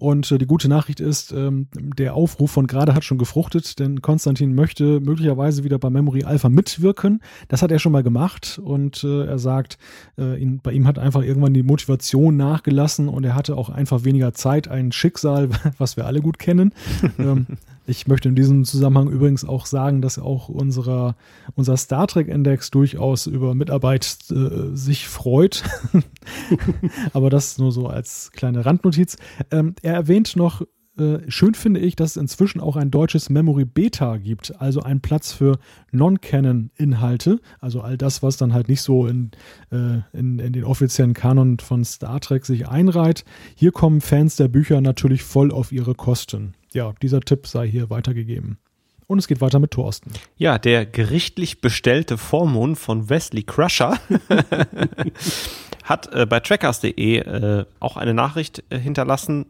Und 0.00 0.32
äh, 0.32 0.38
die 0.38 0.46
gute 0.46 0.66
Nachricht 0.66 0.98
ist, 0.98 1.30
ähm, 1.30 1.66
der 1.74 2.14
Aufruf 2.14 2.50
von 2.50 2.66
gerade 2.66 2.94
hat 2.94 3.04
schon 3.04 3.18
gefruchtet, 3.18 3.78
denn 3.78 4.00
Konstantin 4.00 4.54
möchte 4.54 4.98
möglicherweise 4.98 5.62
wieder 5.62 5.78
bei 5.78 5.90
Memory 5.90 6.24
Alpha 6.24 6.48
mitwirken. 6.48 7.20
Das 7.48 7.60
hat 7.60 7.70
er 7.70 7.78
schon 7.78 7.92
mal 7.92 8.02
gemacht 8.02 8.58
und 8.64 9.04
äh, 9.04 9.26
er 9.26 9.38
sagt, 9.38 9.76
äh, 10.16 10.40
ihn, 10.40 10.60
bei 10.62 10.72
ihm 10.72 10.86
hat 10.86 10.98
einfach 10.98 11.22
irgendwann 11.22 11.52
die 11.52 11.62
Motivation 11.62 12.38
nachgelassen 12.38 13.10
und 13.10 13.24
er 13.24 13.34
hatte 13.34 13.58
auch 13.58 13.68
einfach 13.68 14.02
weniger 14.04 14.32
Zeit, 14.32 14.68
ein 14.68 14.90
Schicksal, 14.90 15.50
was 15.78 15.98
wir 15.98 16.06
alle 16.06 16.22
gut 16.22 16.38
kennen. 16.38 16.72
ähm, 17.18 17.46
ich 17.90 18.06
möchte 18.06 18.28
in 18.28 18.36
diesem 18.36 18.64
Zusammenhang 18.64 19.08
übrigens 19.10 19.44
auch 19.44 19.66
sagen, 19.66 20.00
dass 20.00 20.18
auch 20.18 20.48
unserer, 20.48 21.16
unser 21.56 21.76
Star 21.76 22.06
Trek-Index 22.06 22.70
durchaus 22.70 23.26
über 23.26 23.54
Mitarbeit 23.56 24.16
äh, 24.30 24.74
sich 24.76 25.08
freut. 25.08 25.64
Aber 27.12 27.30
das 27.30 27.58
nur 27.58 27.72
so 27.72 27.88
als 27.88 28.30
kleine 28.32 28.64
Randnotiz. 28.64 29.16
Ähm, 29.50 29.74
er 29.82 29.94
erwähnt 29.94 30.36
noch, 30.36 30.62
äh, 30.98 31.18
schön 31.28 31.54
finde 31.54 31.80
ich, 31.80 31.96
dass 31.96 32.12
es 32.12 32.16
inzwischen 32.16 32.60
auch 32.60 32.76
ein 32.76 32.92
deutsches 32.92 33.28
Memory 33.28 33.64
Beta 33.64 34.18
gibt, 34.18 34.60
also 34.60 34.82
ein 34.82 35.00
Platz 35.00 35.32
für 35.32 35.58
Non-Canon-Inhalte, 35.90 37.40
also 37.58 37.80
all 37.80 37.98
das, 37.98 38.22
was 38.22 38.36
dann 38.36 38.52
halt 38.52 38.68
nicht 38.68 38.82
so 38.82 39.08
in, 39.08 39.32
äh, 39.72 39.98
in, 40.12 40.38
in 40.38 40.52
den 40.52 40.62
offiziellen 40.62 41.14
Kanon 41.14 41.58
von 41.58 41.84
Star 41.84 42.20
Trek 42.20 42.46
sich 42.46 42.68
einreiht. 42.68 43.24
Hier 43.56 43.72
kommen 43.72 44.00
Fans 44.00 44.36
der 44.36 44.48
Bücher 44.48 44.80
natürlich 44.80 45.24
voll 45.24 45.50
auf 45.50 45.72
ihre 45.72 45.96
Kosten 45.96 46.54
ja, 46.72 46.92
dieser 47.02 47.20
Tipp 47.20 47.46
sei 47.46 47.68
hier 47.68 47.90
weitergegeben. 47.90 48.58
Und 49.06 49.18
es 49.18 49.26
geht 49.26 49.40
weiter 49.40 49.58
mit 49.58 49.72
Thorsten. 49.72 50.12
Ja, 50.36 50.58
der 50.58 50.86
gerichtlich 50.86 51.60
bestellte 51.60 52.16
Vormund 52.16 52.78
von 52.78 53.10
Wesley 53.10 53.42
Crusher 53.42 53.98
hat 55.84 56.14
äh, 56.14 56.26
bei 56.26 56.38
trackers.de 56.38 57.16
äh, 57.18 57.64
auch 57.80 57.96
eine 57.96 58.14
Nachricht 58.14 58.62
äh, 58.70 58.78
hinterlassen. 58.78 59.46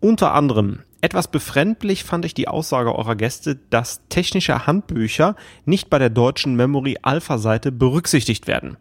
Unter 0.00 0.34
anderem, 0.34 0.80
etwas 1.02 1.28
befremdlich 1.28 2.02
fand 2.02 2.24
ich 2.24 2.34
die 2.34 2.48
Aussage 2.48 2.92
eurer 2.92 3.14
Gäste, 3.14 3.54
dass 3.54 4.08
technische 4.08 4.66
Handbücher 4.66 5.36
nicht 5.64 5.88
bei 5.88 6.00
der 6.00 6.10
deutschen 6.10 6.56
Memory 6.56 6.98
Alpha 7.02 7.38
Seite 7.38 7.70
berücksichtigt 7.70 8.48
werden. 8.48 8.76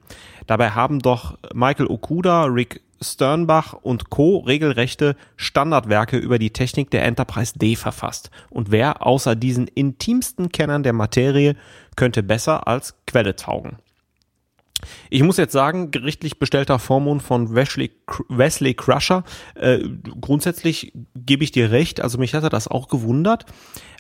Dabei 0.50 0.72
haben 0.72 0.98
doch 0.98 1.38
Michael 1.54 1.86
Okuda, 1.86 2.46
Rick 2.46 2.82
Sternbach 3.00 3.74
und 3.74 4.10
Co. 4.10 4.40
regelrechte 4.40 5.16
Standardwerke 5.36 6.18
über 6.18 6.40
die 6.40 6.50
Technik 6.50 6.90
der 6.90 7.06
Enterprise 7.06 7.54
D 7.56 7.76
verfasst. 7.76 8.32
Und 8.50 8.72
wer 8.72 9.06
außer 9.06 9.36
diesen 9.36 9.68
intimsten 9.68 10.52
Kennern 10.52 10.82
der 10.82 10.94
Materie 10.94 11.56
könnte 11.96 12.24
besser 12.24 12.68
als 12.68 12.96
Quelle 13.06 13.36
taugen? 13.36 13.78
Ich 15.12 15.22
muss 15.22 15.38
jetzt 15.38 15.54
sagen, 15.54 15.92
gerichtlich 15.92 16.40
bestellter 16.40 16.80
Vormund 16.80 17.22
von 17.22 17.54
Wesley, 17.54 17.92
Wesley 18.30 18.74
Crusher. 18.74 19.26
Äh, 19.54 19.88
grundsätzlich 20.20 20.94
gebe 21.14 21.44
ich 21.44 21.52
dir 21.52 21.70
recht, 21.70 22.02
also 22.02 22.18
mich 22.18 22.34
hatte 22.34 22.50
das 22.50 22.68
auch 22.68 22.88
gewundert. 22.88 23.46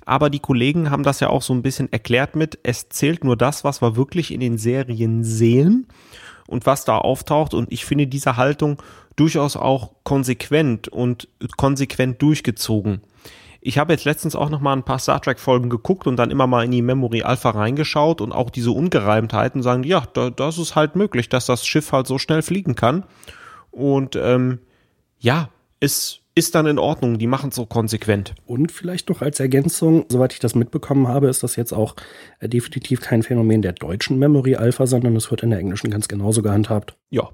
Aber 0.04 0.32
die 0.32 0.40
Kollegen 0.40 0.90
haben 0.90 1.04
das 1.04 1.20
ja 1.20 1.30
auch 1.30 1.44
so 1.44 1.54
ein 1.54 1.62
bisschen 1.62 1.94
erklärt 1.94 2.36
mit, 2.36 2.58
es 2.64 2.90
zählt 2.90 3.24
nur 3.24 3.38
das, 3.38 3.64
was 3.64 3.84
wir 3.84 3.96
wirklich 3.96 4.34
in 4.34 4.40
den 4.40 4.58
Serien 4.58 5.24
sehen 5.24 5.86
und 6.50 6.66
was 6.66 6.84
da 6.84 6.98
auftaucht. 6.98 7.54
Und 7.54 7.72
ich 7.72 7.86
finde 7.86 8.08
diese 8.08 8.36
Haltung 8.36 8.82
durchaus 9.16 9.56
auch 9.56 9.92
konsequent 10.04 10.88
und 10.88 11.28
konsequent 11.58 12.22
durchgezogen. 12.22 13.02
Ich 13.62 13.78
habe 13.78 13.92
jetzt 13.92 14.06
letztens 14.06 14.36
auch 14.36 14.50
noch 14.50 14.62
mal 14.62 14.74
ein 14.74 14.84
paar 14.84 15.00
Star 15.00 15.22
Trek 15.22 15.40
Folgen 15.40 15.70
geguckt 15.70 16.08
und 16.08 16.16
dann 16.16 16.32
immer 16.32 16.48
mal 16.48 16.64
in 16.64 16.72
die 16.72 16.82
Memory 16.82 17.24
Alpha 17.24 17.50
reingeschaut 17.50 18.22
und 18.22 18.32
auch 18.32 18.50
diese 18.50 18.72
Ungereimtheiten 18.72 19.62
sagen, 19.62 19.84
ja, 19.84 20.04
da, 20.14 20.30
das 20.30 20.58
ist 20.58 20.76
halt 20.76 20.96
möglich, 20.96 21.28
dass 21.28 21.46
das 21.46 21.66
Schiff 21.66 21.92
halt 21.92 22.08
so 22.08 22.18
schnell 22.18 22.42
fliegen 22.42 22.76
kann. 22.76 23.04
Und 23.72 24.16
ähm, 24.16 24.60
ja, 25.20 25.50
ist 25.82 26.22
ist 26.40 26.56
dann 26.56 26.66
in 26.66 26.80
Ordnung. 26.80 27.20
Die 27.20 27.28
machen 27.28 27.50
es 27.50 27.56
so 27.58 27.66
konsequent. 27.66 28.34
Und 28.46 28.72
vielleicht 28.72 29.10
noch 29.10 29.22
als 29.22 29.40
Ergänzung, 29.40 30.06
soweit 30.08 30.34
ich 30.34 30.40
das 30.40 30.56
mitbekommen 30.56 31.08
habe, 31.08 31.28
ist 31.28 31.44
das 31.44 31.58
jetzt 31.58 31.74
auch 31.74 31.96
äh, 32.40 32.48
definitiv 32.48 33.02
kein 33.02 33.24
Phänomen 33.24 33.62
der 33.62 33.74
deutschen 33.74 34.18
Memory 34.18 34.56
Alpha, 34.56 34.88
sondern 34.88 35.16
es 35.18 35.30
wird 35.30 35.44
in 35.44 35.50
der 35.50 35.60
englischen 35.60 35.92
ganz 35.92 36.08
genauso 36.08 36.42
gehandhabt. 36.42 36.96
Ja, 37.10 37.30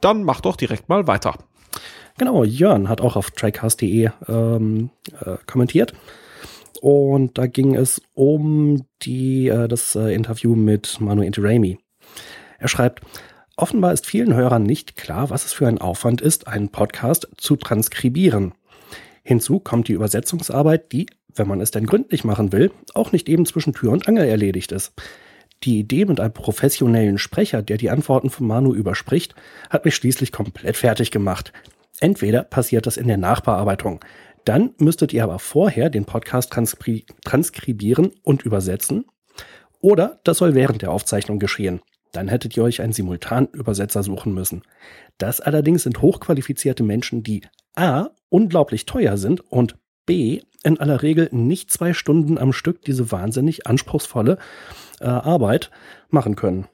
dann 0.00 0.24
mach 0.24 0.40
doch 0.40 0.56
direkt 0.56 0.88
mal 0.88 1.06
weiter. 1.06 1.38
Genau, 2.18 2.42
Jörn 2.42 2.88
hat 2.88 3.00
auch 3.00 3.16
auf 3.16 3.30
tricast.de 3.30 4.10
ähm, 4.28 4.90
äh, 5.24 5.36
kommentiert. 5.46 5.94
Und 6.80 7.38
da 7.38 7.46
ging 7.46 7.76
es 7.76 8.02
um 8.12 8.84
die, 9.02 9.48
äh, 9.48 9.68
das 9.68 9.94
äh, 9.94 10.12
Interview 10.12 10.56
mit 10.56 11.00
Manu 11.00 11.22
Intirami. 11.22 11.78
Er 12.58 12.68
schreibt, 12.68 13.02
Offenbar 13.56 13.92
ist 13.92 14.06
vielen 14.06 14.34
Hörern 14.34 14.62
nicht 14.62 14.96
klar, 14.96 15.28
was 15.28 15.44
es 15.44 15.52
für 15.52 15.68
ein 15.68 15.78
Aufwand 15.78 16.20
ist, 16.20 16.48
einen 16.48 16.70
Podcast 16.70 17.28
zu 17.36 17.56
transkribieren. 17.56 18.54
Hinzu 19.22 19.60
kommt 19.60 19.88
die 19.88 19.92
Übersetzungsarbeit, 19.92 20.90
die, 20.92 21.06
wenn 21.34 21.48
man 21.48 21.60
es 21.60 21.70
denn 21.70 21.86
gründlich 21.86 22.24
machen 22.24 22.52
will, 22.52 22.70
auch 22.94 23.12
nicht 23.12 23.28
eben 23.28 23.44
zwischen 23.44 23.74
Tür 23.74 23.92
und 23.92 24.08
Angel 24.08 24.26
erledigt 24.26 24.72
ist. 24.72 24.92
Die 25.64 25.78
Idee 25.78 26.06
mit 26.06 26.18
einem 26.18 26.32
professionellen 26.32 27.18
Sprecher, 27.18 27.62
der 27.62 27.76
die 27.76 27.90
Antworten 27.90 28.30
von 28.30 28.46
Manu 28.46 28.74
überspricht, 28.74 29.34
hat 29.70 29.84
mich 29.84 29.94
schließlich 29.94 30.32
komplett 30.32 30.76
fertig 30.76 31.10
gemacht. 31.10 31.52
Entweder 32.00 32.42
passiert 32.42 32.86
das 32.86 32.96
in 32.96 33.06
der 33.06 33.18
Nachbearbeitung. 33.18 34.00
Dann 34.44 34.70
müsstet 34.78 35.12
ihr 35.12 35.22
aber 35.22 35.38
vorher 35.38 35.88
den 35.88 36.04
Podcast 36.04 36.52
transkri 36.52 37.04
transkribieren 37.24 38.10
und 38.24 38.42
übersetzen. 38.42 39.04
Oder 39.78 40.20
das 40.24 40.38
soll 40.38 40.54
während 40.54 40.82
der 40.82 40.90
Aufzeichnung 40.90 41.38
geschehen. 41.38 41.80
Dann 42.12 42.28
hättet 42.28 42.56
ihr 42.56 42.62
euch 42.62 42.80
einen 42.82 42.92
Simultanübersetzer 42.92 44.02
suchen 44.02 44.34
müssen. 44.34 44.62
Das 45.18 45.40
allerdings 45.40 45.82
sind 45.82 46.02
hochqualifizierte 46.02 46.82
Menschen, 46.82 47.22
die 47.22 47.42
A. 47.74 48.10
unglaublich 48.28 48.86
teuer 48.86 49.16
sind 49.16 49.40
und 49.40 49.76
B. 50.04 50.42
in 50.62 50.78
aller 50.78 51.02
Regel 51.02 51.28
nicht 51.32 51.70
zwei 51.70 51.94
Stunden 51.94 52.38
am 52.38 52.52
Stück 52.52 52.82
diese 52.82 53.10
wahnsinnig 53.10 53.66
anspruchsvolle 53.66 54.38
äh, 55.00 55.06
Arbeit 55.06 55.70
machen 56.10 56.36
können. 56.36 56.68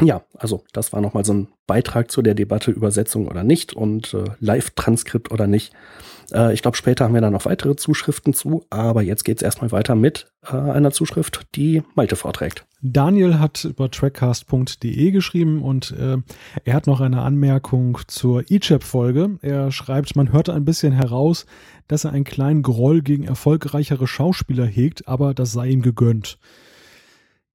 Ja, 0.00 0.22
also 0.36 0.64
das 0.72 0.92
war 0.92 1.00
nochmal 1.00 1.24
so 1.24 1.32
ein 1.34 1.48
Beitrag 1.68 2.10
zu 2.10 2.20
der 2.20 2.34
Debatte 2.34 2.72
Übersetzung 2.72 3.28
oder 3.28 3.44
nicht 3.44 3.74
und 3.74 4.12
äh, 4.12 4.24
Live-Transkript 4.40 5.30
oder 5.30 5.46
nicht. 5.46 5.72
Äh, 6.32 6.52
ich 6.52 6.62
glaube, 6.62 6.76
später 6.76 7.04
haben 7.04 7.14
wir 7.14 7.20
dann 7.20 7.32
noch 7.32 7.44
weitere 7.44 7.76
Zuschriften 7.76 8.34
zu, 8.34 8.64
aber 8.70 9.02
jetzt 9.02 9.24
geht 9.24 9.38
es 9.38 9.42
erstmal 9.42 9.70
weiter 9.70 9.94
mit 9.94 10.26
äh, 10.46 10.56
einer 10.56 10.90
Zuschrift, 10.90 11.46
die 11.54 11.84
Malte 11.94 12.16
vorträgt. 12.16 12.66
Daniel 12.82 13.38
hat 13.38 13.64
über 13.64 13.88
trackcast.de 13.88 15.10
geschrieben 15.12 15.62
und 15.62 15.92
äh, 15.92 16.16
er 16.64 16.74
hat 16.74 16.88
noch 16.88 17.00
eine 17.00 17.22
Anmerkung 17.22 17.98
zur 18.08 18.50
E-Chap-Folge. 18.50 19.38
Er 19.42 19.70
schreibt, 19.70 20.16
man 20.16 20.32
hörte 20.32 20.52
ein 20.54 20.64
bisschen 20.64 20.92
heraus, 20.92 21.46
dass 21.86 22.04
er 22.04 22.12
einen 22.12 22.24
kleinen 22.24 22.62
Groll 22.62 23.00
gegen 23.00 23.24
erfolgreichere 23.24 24.08
Schauspieler 24.08 24.66
hegt, 24.66 25.06
aber 25.06 25.34
das 25.34 25.52
sei 25.52 25.68
ihm 25.68 25.82
gegönnt. 25.82 26.38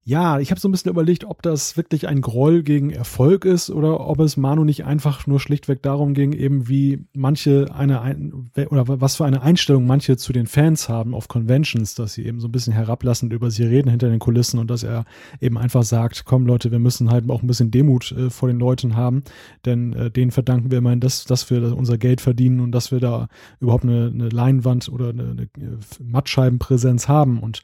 Ja, 0.10 0.40
ich 0.40 0.50
habe 0.50 0.60
so 0.60 0.68
ein 0.68 0.72
bisschen 0.72 0.90
überlegt, 0.90 1.24
ob 1.24 1.44
das 1.44 1.78
wirklich 1.78 2.08
ein 2.08 2.22
Groll 2.22 2.64
gegen 2.64 2.90
Erfolg 2.90 3.46
ist 3.46 3.70
oder 3.70 4.08
ob 4.08 4.20
es 4.22 4.38
Manu 4.38 4.64
nicht 4.64 4.84
einfach 4.84 5.28
nur 5.28 5.40
schlichtweg 5.40 5.84
darum 5.84 6.16
ging, 6.16 6.34
eben 6.34 6.68
wie 6.68 7.06
manche 7.14 7.68
eine 7.76 8.02
ein, 8.02 8.50
oder 8.72 8.88
was 8.88 9.18
für 9.18 9.26
eine 9.26 9.44
Einstellung 9.44 9.86
manche 9.86 10.18
zu 10.18 10.34
den 10.34 10.48
Fans 10.48 10.90
haben 10.90 11.14
auf 11.14 11.28
Conventions, 11.28 11.94
dass 11.94 12.14
sie 12.14 12.26
eben 12.26 12.40
so 12.40 12.48
ein 12.48 12.52
bisschen 12.52 12.74
herablassend 12.74 13.34
über 13.34 13.52
sie 13.52 13.66
reden 13.66 13.92
hinter 13.92 14.10
den 14.10 14.18
Kulissen 14.18 14.58
und 14.58 14.72
dass 14.72 14.82
er 14.82 15.06
eben 15.42 15.60
einfach 15.60 15.84
sagt, 15.84 16.26
komm 16.26 16.48
Leute, 16.48 16.72
wir 16.72 16.80
müssen 16.80 17.12
halt 17.12 17.30
auch 17.30 17.44
ein 17.44 17.48
bisschen 17.48 17.70
Demut 17.70 18.12
äh, 18.12 18.32
vor 18.32 18.50
den 18.50 18.58
Leuten 18.58 18.96
haben, 18.96 19.22
denn 19.66 19.94
äh, 19.94 20.10
denen 20.10 20.32
verdanken 20.32 20.72
wir 20.72 20.80
immerhin, 20.80 21.02
dass, 21.02 21.26
dass 21.26 21.52
wir 21.52 21.78
unser 21.78 22.00
Geld 22.00 22.20
verdienen 22.20 22.62
und 22.62 22.72
dass 22.72 22.92
wir 22.92 23.00
da 23.00 23.28
überhaupt 23.60 23.84
eine, 23.84 24.08
eine 24.12 24.30
Leinwand 24.30 24.90
oder 24.90 25.10
eine, 25.10 25.50
eine 25.56 25.80
Mattscheibenpräsenz 26.02 27.08
haben 27.08 27.42
und 27.42 27.62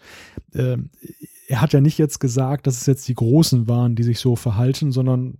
äh, 0.53 0.77
er 1.47 1.61
hat 1.61 1.73
ja 1.73 1.81
nicht 1.81 1.97
jetzt 1.97 2.19
gesagt, 2.19 2.67
dass 2.67 2.81
es 2.81 2.85
jetzt 2.87 3.07
die 3.07 3.13
Großen 3.13 3.67
waren, 3.67 3.95
die 3.95 4.03
sich 4.03 4.19
so 4.19 4.35
verhalten, 4.35 4.91
sondern 4.91 5.37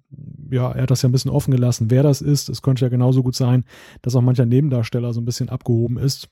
ja, 0.52 0.72
er 0.72 0.84
hat 0.84 0.92
das 0.92 1.02
ja 1.02 1.10
ein 1.10 1.12
bisschen 1.12 1.32
offen 1.32 1.52
gelassen, 1.52 1.90
wer 1.90 2.04
das 2.04 2.22
ist. 2.22 2.50
Es 2.50 2.62
könnte 2.62 2.86
ja 2.86 2.90
genauso 2.90 3.24
gut 3.24 3.36
sein, 3.36 3.66
dass 4.02 4.16
auch 4.16 4.22
mancher 4.22 4.46
Nebendarsteller 4.46 5.14
so 5.14 5.22
ein 5.22 5.26
bisschen 5.26 5.50
abgehoben 5.50 5.98
ist. 5.98 6.30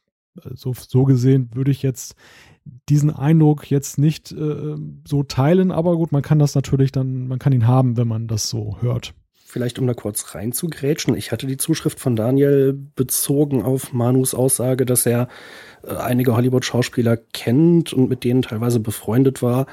So, 0.53 0.73
so 0.73 1.03
gesehen 1.03 1.49
würde 1.53 1.71
ich 1.71 1.83
jetzt 1.83 2.15
diesen 2.89 3.11
Eindruck 3.11 3.69
jetzt 3.69 3.97
nicht 3.97 4.31
äh, 4.31 4.75
so 5.07 5.23
teilen, 5.23 5.71
aber 5.71 5.95
gut, 5.97 6.11
man 6.11 6.21
kann 6.21 6.39
das 6.39 6.55
natürlich 6.55 6.91
dann, 6.91 7.27
man 7.27 7.39
kann 7.39 7.53
ihn 7.53 7.67
haben, 7.67 7.97
wenn 7.97 8.07
man 8.07 8.27
das 8.27 8.49
so 8.49 8.77
hört. 8.81 9.13
Vielleicht 9.33 9.77
um 9.77 9.85
da 9.85 9.93
kurz 9.93 10.33
reinzugrätschen. 10.33 11.15
Ich 11.15 11.31
hatte 11.31 11.45
die 11.45 11.57
Zuschrift 11.57 11.99
von 11.99 12.15
Daniel 12.15 12.73
bezogen 12.73 13.61
auf 13.61 13.93
Manus 13.93 14.33
Aussage, 14.33 14.85
dass 14.85 15.05
er 15.05 15.27
einige 15.88 16.35
Hollywood-Schauspieler 16.35 17.18
kennt 17.34 17.93
und 17.93 18.10
mit 18.10 18.23
denen 18.23 18.41
teilweise 18.41 18.80
befreundet 18.80 19.41
war, 19.41 19.68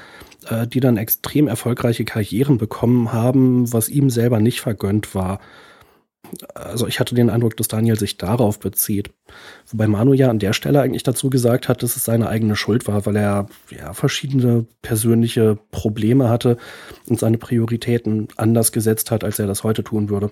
äh, 0.49 0.67
die 0.67 0.79
dann 0.79 0.97
extrem 0.97 1.47
erfolgreiche 1.47 2.05
Karrieren 2.05 2.57
bekommen 2.57 3.13
haben, 3.13 3.71
was 3.71 3.89
ihm 3.89 4.09
selber 4.09 4.39
nicht 4.39 4.61
vergönnt 4.61 5.15
war 5.15 5.39
also 6.55 6.87
ich 6.87 6.99
hatte 6.99 7.15
den 7.15 7.29
Eindruck, 7.29 7.57
dass 7.57 7.67
Daniel 7.67 7.97
sich 7.97 8.17
darauf 8.17 8.59
bezieht. 8.59 9.11
Wobei 9.69 9.87
Manu 9.87 10.13
ja 10.13 10.29
an 10.29 10.39
der 10.39 10.53
Stelle 10.53 10.81
eigentlich 10.81 11.03
dazu 11.03 11.29
gesagt 11.29 11.69
hat, 11.69 11.83
dass 11.83 11.95
es 11.95 12.05
seine 12.05 12.29
eigene 12.29 12.55
Schuld 12.55 12.87
war, 12.87 13.05
weil 13.05 13.15
er 13.15 13.47
ja 13.69 13.93
verschiedene 13.93 14.65
persönliche 14.81 15.57
Probleme 15.71 16.29
hatte 16.29 16.57
und 17.07 17.19
seine 17.19 17.37
Prioritäten 17.37 18.27
anders 18.37 18.71
gesetzt 18.71 19.11
hat, 19.11 19.23
als 19.23 19.39
er 19.39 19.47
das 19.47 19.63
heute 19.63 19.83
tun 19.83 20.09
würde. 20.09 20.31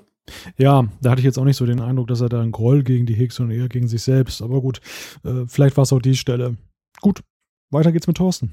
Ja, 0.57 0.87
da 1.01 1.11
hatte 1.11 1.19
ich 1.19 1.25
jetzt 1.25 1.39
auch 1.39 1.45
nicht 1.45 1.57
so 1.57 1.65
den 1.65 1.81
Eindruck, 1.81 2.07
dass 2.07 2.21
er 2.21 2.29
da 2.29 2.41
einen 2.41 2.51
Groll 2.51 2.83
gegen 2.83 3.05
die 3.05 3.15
Hicks 3.15 3.39
und 3.39 3.51
eher 3.51 3.67
gegen 3.67 3.87
sich 3.87 4.03
selbst. 4.03 4.41
Aber 4.41 4.61
gut, 4.61 4.79
äh, 5.23 5.45
vielleicht 5.47 5.77
war 5.77 5.83
es 5.83 5.93
auch 5.93 6.01
die 6.01 6.15
Stelle. 6.15 6.55
Gut, 7.01 7.21
weiter 7.71 7.91
geht's 7.91 8.07
mit 8.07 8.17
Thorsten. 8.17 8.51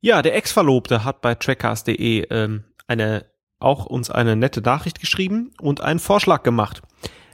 Ja, 0.00 0.22
der 0.22 0.36
Ex-Verlobte 0.36 1.04
hat 1.04 1.22
bei 1.22 1.34
trackcast.de 1.34 2.26
ähm, 2.30 2.64
eine 2.86 3.26
auch 3.64 3.86
uns 3.86 4.10
eine 4.10 4.36
nette 4.36 4.60
Nachricht 4.60 5.00
geschrieben 5.00 5.50
und 5.60 5.80
einen 5.80 5.98
Vorschlag 5.98 6.42
gemacht. 6.42 6.82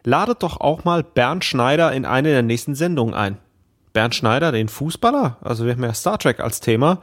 Ladet 0.04 0.42
doch 0.42 0.60
auch 0.60 0.84
mal 0.84 1.02
Bernd 1.02 1.44
Schneider 1.44 1.92
in 1.92 2.06
eine 2.06 2.30
der 2.30 2.42
nächsten 2.42 2.74
Sendungen 2.74 3.14
ein. 3.14 3.38
Bernd 3.92 4.14
Schneider, 4.14 4.52
den 4.52 4.68
Fußballer, 4.68 5.36
also 5.42 5.66
wir 5.66 5.72
haben 5.72 5.82
ja 5.82 5.92
Star 5.92 6.18
Trek 6.18 6.40
als 6.40 6.60
Thema. 6.60 7.00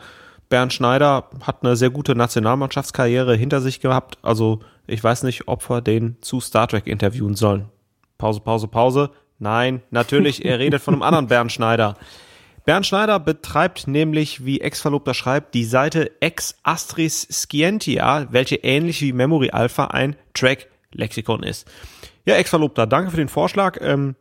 Bernd 0.50 0.74
Schneider 0.74 1.30
hat 1.46 1.58
eine 1.64 1.76
sehr 1.76 1.90
gute 1.90 2.16
Nationalmannschaftskarriere 2.16 3.36
hinter 3.36 3.60
sich 3.62 3.82
gehabt, 3.82 4.18
also 4.22 4.62
ich 4.88 5.04
weiß 5.04 5.24
nicht, 5.24 5.48
ob 5.48 5.70
wir 5.70 5.82
den 5.82 6.16
zu 6.22 6.40
Star 6.40 6.68
Trek 6.68 6.88
interviewen 6.88 7.36
sollen. 7.36 7.66
Pause, 8.18 8.40
Pause, 8.40 8.68
Pause. 8.68 9.10
Nein, 9.38 9.82
natürlich, 9.92 10.46
er 10.46 10.60
redet 10.60 10.82
von 10.82 10.94
einem 10.94 11.04
anderen 11.04 11.28
Bernd 11.28 11.52
Schneider. 11.52 11.96
Bernd 12.68 12.86
Schneider 12.86 13.18
betreibt 13.22 13.88
nämlich, 13.88 14.44
wie 14.44 14.60
Ex-Verlobter 14.60 15.14
schreibt, 15.14 15.54
die 15.54 15.64
Seite 15.64 16.12
Ex 16.20 16.54
Astris 16.64 17.22
Scientia, 17.32 18.28
welche 18.32 18.58
ähnlich 18.58 19.02
wie 19.02 19.14
Memory 19.14 19.52
Alpha 19.52 19.86
ein 19.86 20.18
Track-Lexikon 20.34 21.44
ist. 21.44 21.66
Ja, 22.26 22.36
Ex-Verlobter, 22.36 22.86
danke 22.86 23.12
für 23.12 23.16
den 23.16 23.30
Vorschlag. 23.30 23.78
Ähm, 23.80 24.16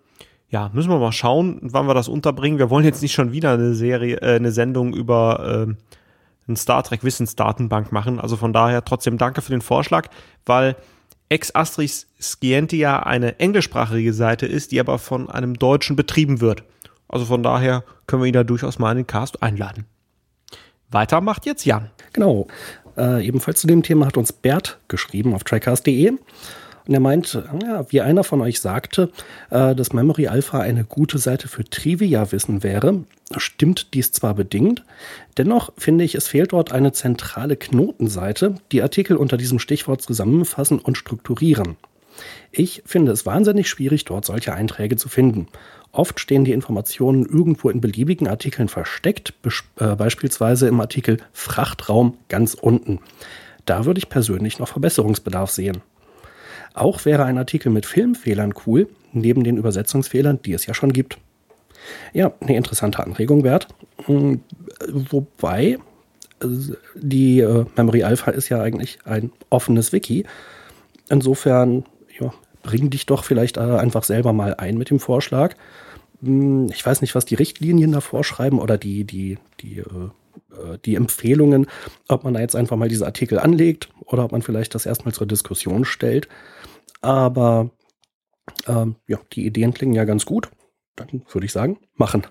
ja, 0.49 0.71
müssen 0.73 0.91
wir 0.91 1.01
mal 1.01 1.11
schauen, 1.11 1.59
wann 1.61 1.89
wir 1.89 1.95
das 1.95 2.07
unterbringen. 2.07 2.61
Wir 2.61 2.71
wollen 2.71 2.85
jetzt 2.85 3.03
nicht 3.03 3.15
schon 3.15 3.33
wieder 3.33 3.55
eine 3.55 3.75
Serie, 3.75 4.19
äh, 4.19 4.37
eine 4.37 4.53
Sendung 4.53 4.95
über 4.95 5.67
äh, 5.67 5.75
ein 6.49 6.55
Star 6.55 6.85
Trek 6.85 7.03
Wissensdatenbank 7.03 7.91
machen. 7.91 8.21
Also 8.21 8.37
von 8.37 8.53
daher 8.53 8.85
trotzdem 8.85 9.19
danke 9.19 9.43
für 9.43 9.51
den 9.51 9.61
Vorschlag, 9.61 10.07
weil 10.45 10.77
Ex 11.29 11.53
Astris 11.53 12.07
Scientia 12.21 13.01
eine 13.01 13.41
englischsprachige 13.41 14.13
Seite 14.13 14.47
ist, 14.47 14.71
die 14.71 14.79
aber 14.79 15.01
von 15.01 15.29
einem 15.29 15.55
Deutschen 15.55 15.97
betrieben 15.97 16.41
wird. 16.41 16.63
Also 17.09 17.25
von 17.25 17.43
daher 17.43 17.85
können 18.07 18.23
wir 18.23 18.27
ihn 18.27 18.33
da 18.33 18.45
durchaus 18.45 18.79
mal 18.79 18.93
in 18.93 18.99
den 18.99 19.07
Cast 19.07 19.43
einladen. 19.43 19.87
Weiter 20.91 21.21
macht 21.21 21.47
jetzt 21.47 21.65
Jan. 21.65 21.91
Genau. 22.13 22.47
Äh, 22.97 23.27
ebenfalls 23.27 23.61
zu 23.61 23.67
dem 23.67 23.83
Thema 23.83 24.07
hat 24.07 24.17
uns 24.17 24.33
Bert 24.33 24.79
geschrieben 24.89 25.35
auf 25.35 25.45
trackcast.de. 25.45 26.11
Und 26.87 26.95
er 26.95 27.01
meint, 27.01 27.43
ja, 27.63 27.85
wie 27.91 28.01
einer 28.01 28.23
von 28.23 28.41
euch 28.41 28.61
sagte, 28.61 29.11
äh, 29.51 29.75
dass 29.75 29.93
Memory 29.93 30.29
Alpha 30.29 30.61
eine 30.61 30.85
gute 30.85 31.19
Seite 31.19 31.49
für 31.49 31.65
Trivia-Wissen 31.65 32.63
wäre, 32.63 33.05
stimmt 33.37 33.93
dies 33.95 34.13
zwar 34.13 34.35
bedingt, 34.35 34.85
dennoch 35.37 35.73
finde 35.77 36.05
ich, 36.05 36.15
es 36.15 36.29
fehlt 36.29 36.53
dort 36.53 36.71
eine 36.71 36.93
zentrale 36.93 37.57
Knotenseite, 37.57 38.55
die 38.71 38.83
Artikel 38.83 39.17
unter 39.17 39.37
diesem 39.37 39.59
Stichwort 39.59 40.01
zusammenfassen 40.03 40.79
und 40.79 40.97
strukturieren. 40.97 41.77
Ich 42.53 42.83
finde 42.87 43.13
es 43.13 43.27
wahnsinnig 43.27 43.69
schwierig, 43.69 44.05
dort 44.05 44.25
solche 44.25 44.55
Einträge 44.55 44.97
zu 44.97 45.09
finden. 45.09 45.49
Oft 45.97 46.21
stehen 46.21 46.45
die 46.45 46.53
Informationen 46.53 47.25
irgendwo 47.25 47.71
in 47.71 47.81
beliebigen 47.81 48.29
Artikeln 48.29 48.69
versteckt, 48.69 49.33
äh, 49.79 49.97
beispielsweise 49.97 50.69
im 50.69 50.79
Artikel 50.79 51.17
Frachtraum 51.33 52.19
ganz 52.29 52.53
unten. 52.53 53.01
Da 53.65 53.87
würde 53.87 53.97
ich 53.97 54.11
persönlich 54.11 54.59
noch 54.59 54.69
Verbesserungsbedarf 54.69 55.51
sehen. 55.51 55.79
Auch 56.75 57.07
wäre 57.07 57.25
ein 57.25 57.39
Artikel 57.39 57.73
mit 57.73 57.87
Filmfehlern 57.87 58.53
cool, 58.67 58.89
neben 59.15 59.43
den 59.43 59.57
Übersetzungsfehlern, 59.57 60.39
die 60.45 60.53
es 60.53 60.67
ja 60.67 60.75
schon 60.75 60.93
gibt. 60.93 61.17
Ja, 62.13 62.35
eine 62.41 62.57
interessante 62.57 63.03
Anregung 63.03 63.43
wert. 63.43 63.69
Hm, 64.05 64.43
wobei 64.93 65.79
äh, 66.43 66.47
die 66.95 67.41
äh, 67.41 67.65
Memory 67.75 68.03
Alpha 68.03 68.33
ist 68.33 68.51
ja 68.51 68.61
eigentlich 68.61 68.99
ein 69.07 69.33
offenes 69.49 69.95
Wiki. 69.95 70.27
Insofern 71.09 71.87
ja, 72.21 72.35
bring 72.63 72.91
dich 72.91 73.07
doch 73.07 73.25
vielleicht 73.25 73.57
einfach 73.57 74.05
selber 74.05 74.35
mal 74.35 74.57
ein 74.57 74.77
mit 74.77 74.91
dem 74.91 75.01
Vorschlag 75.01 75.55
ich 76.21 76.85
weiß 76.85 77.01
nicht, 77.01 77.15
was 77.15 77.25
die 77.25 77.35
Richtlinien 77.35 77.93
da 77.93 78.01
vorschreiben 78.01 78.59
oder 78.59 78.79
die, 78.79 79.05
die, 79.05 79.39
die, 79.61 79.79
äh, 79.79 80.79
die 80.85 80.95
Empfehlungen, 80.95 81.67
ob 82.09 82.25
man 82.25 82.35
da 82.35 82.41
jetzt 82.41 82.57
einfach 82.57 82.77
mal 82.77 82.89
diese 82.89 83.07
Artikel 83.07 83.39
anlegt 83.39 83.91
oder 84.05 84.25
ob 84.25 84.33
man 84.33 84.43
vielleicht 84.43 84.75
das 84.75 84.87
erstmal 84.87 85.15
zur 85.15 85.27
Diskussion 85.27 85.85
stellt. 85.85 86.29
Aber 87.01 87.71
ähm, 88.67 88.97
ja, 89.07 89.19
die 89.33 89.47
Ideen 89.47 89.75
klingen 89.75 89.95
ja 89.95 90.05
ganz 90.05 90.25
gut. 90.25 90.49
Dann 90.95 91.23
würde 91.31 91.45
ich 91.45 91.53
sagen, 91.53 91.79
machen. 91.95 92.27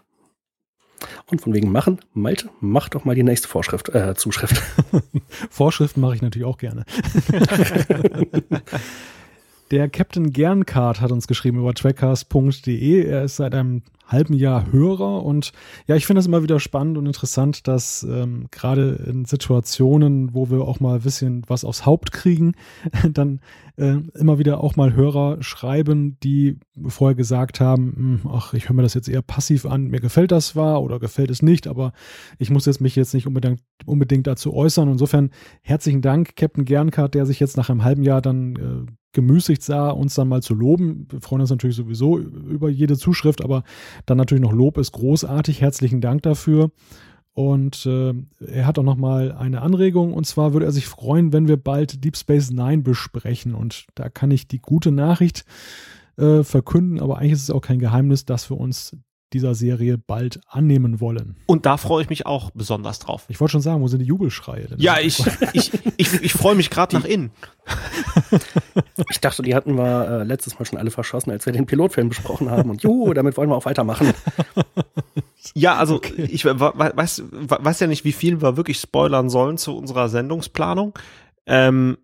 Und 1.27 1.41
von 1.41 1.53
wegen 1.53 1.71
machen, 1.71 1.99
Malte, 2.13 2.49
mach 2.61 2.89
doch 2.89 3.05
mal 3.05 3.15
die 3.15 3.23
nächste 3.23 3.47
Vorschrift, 3.47 3.89
äh, 3.89 4.15
Zuschrift. 4.15 4.61
Vorschriften 5.49 6.01
mache 6.01 6.15
ich 6.15 6.21
natürlich 6.21 6.47
auch 6.47 6.57
gerne. 6.57 6.85
Der 9.75 9.89
Captain 9.89 10.31
Gerncard 10.31 11.01
hat 11.01 11.11
uns 11.11 11.27
geschrieben 11.27 11.57
über 11.57 11.73
trackcast.de. 11.73 13.03
Er 13.03 13.25
ist 13.25 13.35
seit 13.35 13.53
einem 13.53 13.81
halben 14.07 14.33
Jahr 14.33 14.71
Hörer 14.71 15.23
und 15.23 15.51
ja, 15.87 15.95
ich 15.95 16.05
finde 16.05 16.19
es 16.19 16.27
immer 16.27 16.43
wieder 16.43 16.59
spannend 16.59 16.97
und 16.97 17.05
interessant, 17.05 17.67
dass 17.67 18.03
ähm, 18.03 18.47
gerade 18.51 19.03
in 19.07 19.25
Situationen, 19.25 20.33
wo 20.33 20.49
wir 20.49 20.61
auch 20.61 20.79
mal 20.79 20.95
ein 20.95 21.01
bisschen 21.01 21.43
was 21.47 21.65
aufs 21.65 21.85
Haupt 21.85 22.11
kriegen, 22.11 22.53
dann 23.11 23.39
äh, 23.77 23.97
immer 24.13 24.39
wieder 24.39 24.63
auch 24.63 24.75
mal 24.75 24.93
Hörer 24.93 25.41
schreiben, 25.41 26.17
die 26.21 26.59
vorher 26.87 27.15
gesagt 27.15 27.59
haben, 27.59 28.21
hm, 28.23 28.31
ach, 28.31 28.53
ich 28.53 28.69
höre 28.69 28.75
mir 28.75 28.83
das 28.83 28.93
jetzt 28.93 29.09
eher 29.09 29.21
passiv 29.21 29.65
an, 29.65 29.87
mir 29.87 29.99
gefällt 29.99 30.31
das 30.31 30.49
zwar 30.49 30.81
oder 30.81 30.99
gefällt 30.99 31.31
es 31.31 31.41
nicht, 31.41 31.67
aber 31.67 31.91
ich 32.37 32.49
muss 32.49 32.65
jetzt 32.65 32.81
mich 32.81 32.95
jetzt 32.95 33.13
nicht 33.13 33.27
unbedingt, 33.27 33.61
unbedingt 33.85 34.27
dazu 34.27 34.53
äußern. 34.53 34.89
Insofern 34.89 35.31
herzlichen 35.61 36.01
Dank, 36.01 36.35
Captain 36.35 36.65
Gerncard, 36.65 37.13
der 37.13 37.25
sich 37.25 37.39
jetzt 37.39 37.57
nach 37.57 37.69
einem 37.69 37.83
halben 37.83 38.03
Jahr 38.03 38.21
dann 38.21 38.55
äh, 38.55 38.91
gemüßigt 39.15 39.63
sah, 39.63 39.89
uns 39.89 40.13
dann 40.13 40.27
mal 40.27 40.43
zu 40.43 40.53
loben. 40.53 41.07
Wir 41.09 41.21
freuen 41.21 41.41
uns 41.41 41.49
natürlich 41.49 41.77
sowieso 41.77 42.19
über 42.19 42.69
jede 42.69 42.97
Zuschrift, 42.97 43.43
aber 43.43 43.63
dann 44.05 44.17
natürlich 44.17 44.43
noch 44.43 44.53
Lob 44.53 44.77
ist 44.77 44.91
großartig. 44.91 45.61
Herzlichen 45.61 46.01
Dank 46.01 46.23
dafür. 46.23 46.71
Und 47.33 47.85
äh, 47.85 48.13
er 48.47 48.65
hat 48.65 48.79
auch 48.79 48.83
noch 48.83 48.95
mal 48.95 49.33
eine 49.33 49.61
Anregung 49.61 50.13
und 50.13 50.25
zwar 50.25 50.53
würde 50.53 50.65
er 50.65 50.71
sich 50.71 50.87
freuen, 50.87 51.33
wenn 51.33 51.49
wir 51.49 51.57
bald 51.57 52.03
Deep 52.03 52.15
Space 52.15 52.49
Nine 52.49 52.81
besprechen. 52.81 53.53
Und 53.53 53.87
da 53.93 54.07
kann 54.07 54.31
ich 54.31 54.47
die 54.47 54.59
gute 54.59 54.91
Nachricht 54.91 55.43
äh, 56.17 56.43
verkünden, 56.43 57.01
aber 57.01 57.17
eigentlich 57.17 57.33
ist 57.33 57.43
es 57.43 57.51
auch 57.51 57.61
kein 57.61 57.79
Geheimnis, 57.79 58.23
dass 58.23 58.49
wir 58.49 58.57
uns 58.57 58.95
dieser 59.33 59.55
Serie 59.55 59.97
bald 59.97 60.39
annehmen 60.47 60.99
wollen. 60.99 61.35
Und 61.45 61.65
da 61.65 61.77
freue 61.77 62.03
ich 62.03 62.09
mich 62.09 62.25
auch 62.25 62.51
besonders 62.51 62.99
drauf. 62.99 63.25
Ich 63.27 63.39
wollte 63.39 63.53
schon 63.53 63.61
sagen, 63.61 63.81
wo 63.81 63.87
sind 63.87 63.99
die 63.99 64.05
Jubelschreie 64.05 64.67
denn? 64.67 64.79
Ja, 64.79 64.99
ich, 64.99 65.23
ich, 65.53 65.71
ich, 65.97 66.13
ich 66.21 66.33
freue 66.33 66.55
mich 66.55 66.69
gerade 66.69 66.95
nach 66.95 67.05
innen. 67.05 67.31
Ich 69.09 69.19
dachte, 69.19 69.43
die 69.43 69.55
hatten 69.55 69.75
wir 69.75 70.07
äh, 70.07 70.23
letztes 70.23 70.57
Mal 70.57 70.65
schon 70.65 70.79
alle 70.79 70.89
verschossen, 70.91 71.31
als 71.31 71.45
wir 71.45 71.53
den 71.53 71.65
Pilotfilm 71.65 72.09
besprochen 72.09 72.49
haben. 72.49 72.69
Und 72.69 72.83
juhu, 72.83 73.13
damit 73.13 73.35
wollen 73.37 73.49
wir 73.49 73.55
auch 73.55 73.65
weitermachen. 73.65 74.13
Ja, 75.53 75.75
also 75.75 75.95
okay. 75.95 76.23
ich 76.23 76.43
weiß, 76.43 77.23
weiß 77.31 77.79
ja 77.79 77.87
nicht, 77.87 78.03
wie 78.03 78.13
viel 78.13 78.41
wir 78.41 78.57
wirklich 78.57 78.79
spoilern 78.79 79.29
sollen 79.29 79.57
zu 79.57 79.77
unserer 79.77 80.09
Sendungsplanung. 80.09 80.97
Ähm, 81.45 81.97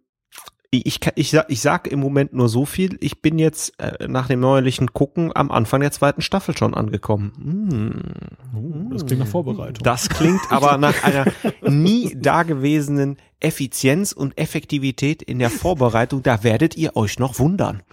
ich, 0.74 1.02
ich, 1.16 1.38
ich 1.50 1.62
sag 1.62 1.88
im 1.88 2.00
Moment 2.00 2.32
nur 2.32 2.48
so 2.48 2.66
viel. 2.66 2.98
Ich 3.02 3.22
bin 3.22 3.38
jetzt 3.38 3.78
äh, 3.78 4.08
nach 4.08 4.28
dem 4.28 4.40
neuerlichen 4.40 4.94
Gucken 4.94 5.36
am 5.36 5.52
Anfang 5.52 5.82
der 5.82 5.92
zweiten 5.92 6.22
Staffel 6.22 6.58
schon 6.58 6.74
angekommen. 6.74 7.34
Mm. 7.38 8.58
Oh, 8.58 8.90
das 8.94 9.06
klingt 9.06 9.20
nach 9.20 9.28
Vorbereitung. 9.28 9.84
Das 9.84 10.08
klingt 10.08 10.40
aber 10.50 10.78
nach 10.78 11.04
einer 11.04 11.26
nie 11.62 12.16
dagewesenen 12.16 13.18
Effizienz 13.42 14.14
und 14.14 14.38
Effektivität 14.38 15.22
in 15.22 15.40
der 15.40 15.50
Vorbereitung. 15.50 16.24
Da 16.24 16.42
werdet 16.44 16.78
ihr 16.78 16.96
euch 16.96 17.20
noch 17.20 17.38
wundern. 17.38 17.84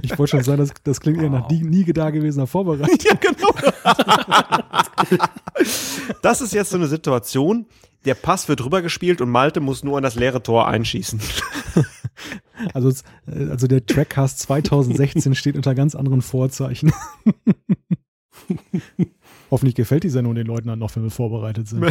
Ich 0.00 0.18
wollte 0.18 0.30
schon 0.30 0.42
sagen, 0.42 0.58
das, 0.58 0.72
das 0.84 1.02
klingt 1.02 1.20
eher 1.20 1.28
nach 1.28 1.50
nie, 1.50 1.62
nie 1.62 1.84
dagewesener 1.84 2.46
Vorbereitung. 2.46 2.88
Ja, 3.02 3.14
genau. 3.14 3.52
das 6.22 6.40
ist 6.40 6.54
jetzt 6.54 6.70
so 6.70 6.76
eine 6.76 6.86
Situation, 6.86 7.66
der 8.04 8.14
Pass 8.14 8.48
wird 8.48 8.64
rübergespielt 8.64 9.20
und 9.20 9.30
Malte 9.30 9.60
muss 9.60 9.84
nur 9.84 9.96
an 9.96 10.02
das 10.02 10.14
leere 10.14 10.42
Tor 10.42 10.68
einschießen. 10.68 11.20
Also, 12.74 12.92
also 13.26 13.66
der 13.66 13.84
Trackcast 13.86 14.38
2016 14.40 15.34
steht 15.34 15.56
unter 15.56 15.74
ganz 15.74 15.96
anderen 15.96 16.22
Vorzeichen. 16.22 16.92
Hoffentlich 19.50 19.74
gefällt 19.74 20.04
die 20.04 20.10
Sendung 20.10 20.34
den 20.34 20.46
Leuten 20.46 20.68
dann 20.68 20.78
noch, 20.78 20.94
wenn 20.96 21.02
wir 21.02 21.10
vorbereitet 21.10 21.68
sind. 21.68 21.82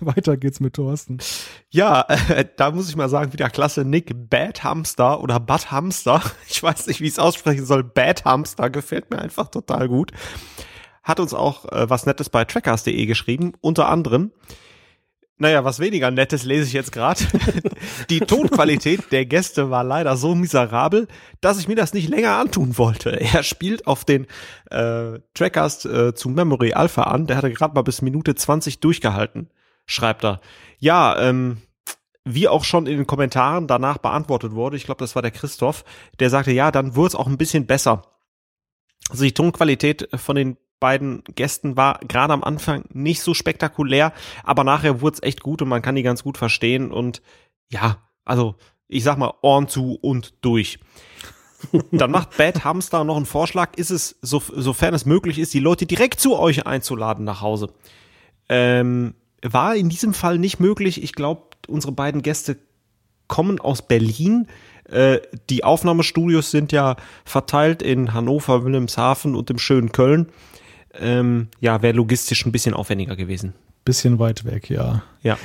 Weiter 0.00 0.36
geht's 0.36 0.58
mit 0.58 0.74
Thorsten. 0.74 1.18
Ja, 1.70 2.04
äh, 2.08 2.44
da 2.56 2.72
muss 2.72 2.88
ich 2.88 2.96
mal 2.96 3.08
sagen, 3.08 3.32
wieder 3.32 3.48
klasse 3.48 3.84
Nick. 3.84 4.12
Bad 4.28 4.64
Hamster 4.64 5.20
oder 5.22 5.38
Bad 5.38 5.70
Hamster. 5.70 6.20
Ich 6.48 6.62
weiß 6.62 6.88
nicht, 6.88 7.00
wie 7.00 7.06
ich 7.06 7.12
es 7.12 7.18
aussprechen 7.18 7.64
soll. 7.64 7.84
Bad 7.84 8.24
Hamster 8.24 8.70
gefällt 8.70 9.10
mir 9.10 9.18
einfach 9.18 9.48
total 9.48 9.88
gut. 9.88 10.12
Hat 11.08 11.20
uns 11.20 11.32
auch 11.32 11.64
äh, 11.72 11.88
was 11.88 12.04
Nettes 12.04 12.28
bei 12.28 12.44
trackers.de 12.44 13.06
geschrieben. 13.06 13.54
Unter 13.62 13.88
anderem, 13.88 14.30
naja, 15.38 15.64
was 15.64 15.80
weniger 15.80 16.10
Nettes 16.10 16.44
lese 16.44 16.66
ich 16.66 16.74
jetzt 16.74 16.92
gerade. 16.92 17.24
Die 18.10 18.20
Tonqualität 18.20 19.10
der 19.10 19.24
Gäste 19.24 19.70
war 19.70 19.84
leider 19.84 20.18
so 20.18 20.34
miserabel, 20.34 21.08
dass 21.40 21.58
ich 21.58 21.66
mir 21.66 21.76
das 21.76 21.94
nicht 21.94 22.10
länger 22.10 22.36
antun 22.36 22.76
wollte. 22.76 23.18
Er 23.18 23.42
spielt 23.42 23.86
auf 23.86 24.04
den 24.04 24.26
äh, 24.70 25.18
Trackers 25.32 25.86
äh, 25.86 26.14
zu 26.14 26.28
Memory 26.28 26.74
Alpha 26.74 27.04
an. 27.04 27.26
Der 27.26 27.38
hatte 27.38 27.50
gerade 27.52 27.74
mal 27.74 27.82
bis 27.82 28.02
Minute 28.02 28.34
20 28.34 28.80
durchgehalten, 28.80 29.48
schreibt 29.86 30.26
er. 30.26 30.42
Ja, 30.78 31.18
ähm, 31.18 31.62
wie 32.26 32.48
auch 32.48 32.64
schon 32.64 32.86
in 32.86 32.98
den 32.98 33.06
Kommentaren 33.06 33.66
danach 33.66 33.96
beantwortet 33.96 34.52
wurde, 34.52 34.76
ich 34.76 34.84
glaube, 34.84 34.98
das 34.98 35.14
war 35.14 35.22
der 35.22 35.30
Christoph, 35.30 35.86
der 36.20 36.28
sagte, 36.28 36.52
ja, 36.52 36.70
dann 36.70 36.96
wurde 36.96 37.08
es 37.08 37.14
auch 37.14 37.28
ein 37.28 37.38
bisschen 37.38 37.66
besser. 37.66 38.02
Also 39.08 39.24
die 39.24 39.32
Tonqualität 39.32 40.06
von 40.14 40.36
den 40.36 40.58
beiden 40.80 41.22
Gästen 41.34 41.76
war 41.76 42.00
gerade 42.06 42.32
am 42.32 42.44
Anfang 42.44 42.84
nicht 42.92 43.22
so 43.22 43.34
spektakulär, 43.34 44.12
aber 44.44 44.64
nachher 44.64 45.00
wurde 45.00 45.14
es 45.14 45.22
echt 45.22 45.42
gut 45.42 45.62
und 45.62 45.68
man 45.68 45.82
kann 45.82 45.96
die 45.96 46.02
ganz 46.02 46.22
gut 46.22 46.38
verstehen 46.38 46.92
und 46.92 47.22
ja, 47.70 47.98
also 48.24 48.54
ich 48.88 49.04
sag 49.04 49.18
mal 49.18 49.34
Ohren 49.42 49.68
zu 49.68 49.98
und 50.00 50.34
durch. 50.40 50.78
Dann 51.90 52.10
macht 52.10 52.36
Bad 52.36 52.64
Hamster 52.64 53.04
noch 53.04 53.16
einen 53.16 53.26
Vorschlag, 53.26 53.76
ist 53.76 53.90
es, 53.90 54.16
so, 54.22 54.40
sofern 54.54 54.94
es 54.94 55.06
möglich 55.06 55.38
ist, 55.38 55.52
die 55.54 55.60
Leute 55.60 55.86
direkt 55.86 56.20
zu 56.20 56.38
euch 56.38 56.66
einzuladen 56.66 57.24
nach 57.24 57.40
Hause. 57.40 57.72
Ähm, 58.48 59.14
war 59.42 59.74
in 59.74 59.88
diesem 59.88 60.14
Fall 60.14 60.38
nicht 60.38 60.60
möglich. 60.60 61.02
Ich 61.02 61.12
glaube, 61.12 61.42
unsere 61.66 61.92
beiden 61.92 62.22
Gäste 62.22 62.58
kommen 63.26 63.60
aus 63.60 63.86
Berlin. 63.86 64.46
Äh, 64.84 65.18
die 65.50 65.64
Aufnahmestudios 65.64 66.50
sind 66.50 66.72
ja 66.72 66.96
verteilt 67.24 67.82
in 67.82 68.14
Hannover, 68.14 68.64
Wilhelmshaven 68.64 69.34
und 69.34 69.50
im 69.50 69.58
schönen 69.58 69.92
Köln 69.92 70.30
ähm, 71.00 71.48
ja, 71.60 71.82
wäre 71.82 71.96
logistisch 71.96 72.44
ein 72.46 72.52
bisschen 72.52 72.74
aufwendiger 72.74 73.16
gewesen. 73.16 73.54
Bisschen 73.84 74.18
weit 74.18 74.44
weg, 74.44 74.70
ja. 74.70 75.02
Ja. 75.22 75.38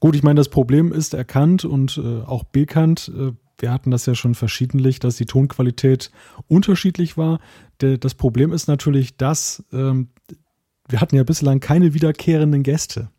Gut, 0.00 0.16
ich 0.16 0.22
meine, 0.22 0.38
das 0.38 0.48
Problem 0.48 0.92
ist 0.92 1.14
erkannt 1.14 1.64
und 1.64 1.98
äh, 1.98 2.22
auch 2.22 2.44
bekannt. 2.44 3.12
Äh, 3.14 3.32
wir 3.58 3.70
hatten 3.70 3.90
das 3.90 4.06
ja 4.06 4.14
schon 4.14 4.34
verschiedentlich, 4.34 4.98
dass 4.98 5.16
die 5.16 5.26
Tonqualität 5.26 6.10
unterschiedlich 6.48 7.16
war. 7.16 7.40
Der, 7.80 7.98
das 7.98 8.14
Problem 8.14 8.52
ist 8.52 8.68
natürlich, 8.68 9.16
dass 9.16 9.62
ähm, 9.72 10.08
wir 10.88 11.00
hatten 11.00 11.16
ja 11.16 11.24
bislang 11.24 11.60
keine 11.60 11.94
wiederkehrenden 11.94 12.62
Gäste. 12.62 13.10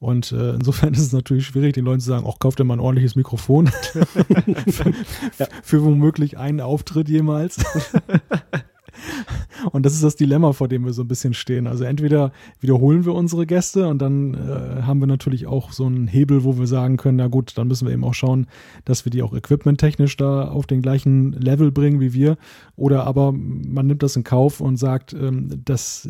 Und 0.00 0.32
äh, 0.32 0.54
insofern 0.54 0.94
ist 0.94 1.00
es 1.00 1.12
natürlich 1.12 1.46
schwierig, 1.46 1.74
den 1.74 1.84
Leuten 1.84 2.00
zu 2.00 2.08
sagen, 2.08 2.26
auch 2.26 2.40
kauft 2.40 2.60
ihr 2.60 2.64
mal 2.64 2.74
ein 2.74 2.80
ordentliches 2.80 3.14
Mikrofon 3.14 3.68
für, 4.68 4.92
ja. 5.38 5.46
für 5.62 5.84
womöglich 5.84 6.38
einen 6.38 6.60
Auftritt 6.60 7.08
jemals. 7.08 7.56
Und 9.72 9.86
das 9.86 9.94
ist 9.94 10.02
das 10.02 10.16
Dilemma, 10.16 10.52
vor 10.52 10.68
dem 10.68 10.84
wir 10.84 10.92
so 10.92 11.02
ein 11.02 11.08
bisschen 11.08 11.34
stehen. 11.34 11.66
Also 11.66 11.84
entweder 11.84 12.32
wiederholen 12.60 13.04
wir 13.04 13.14
unsere 13.14 13.46
Gäste 13.46 13.88
und 13.88 14.00
dann 14.00 14.34
äh, 14.34 14.82
haben 14.82 15.00
wir 15.00 15.06
natürlich 15.06 15.46
auch 15.46 15.72
so 15.72 15.86
einen 15.86 16.06
Hebel, 16.06 16.44
wo 16.44 16.58
wir 16.58 16.66
sagen 16.66 16.96
können, 16.96 17.18
na 17.18 17.28
gut, 17.28 17.56
dann 17.56 17.68
müssen 17.68 17.86
wir 17.86 17.94
eben 17.94 18.04
auch 18.04 18.14
schauen, 18.14 18.46
dass 18.84 19.04
wir 19.04 19.10
die 19.10 19.22
auch 19.22 19.34
equipmenttechnisch 19.34 20.16
da 20.16 20.48
auf 20.48 20.66
den 20.66 20.82
gleichen 20.82 21.32
Level 21.32 21.70
bringen 21.70 22.00
wie 22.00 22.12
wir. 22.12 22.36
Oder 22.76 23.06
aber 23.06 23.32
man 23.32 23.86
nimmt 23.86 24.02
das 24.02 24.16
in 24.16 24.24
Kauf 24.24 24.60
und 24.60 24.76
sagt, 24.76 25.12
ähm, 25.12 25.62
dass 25.64 26.08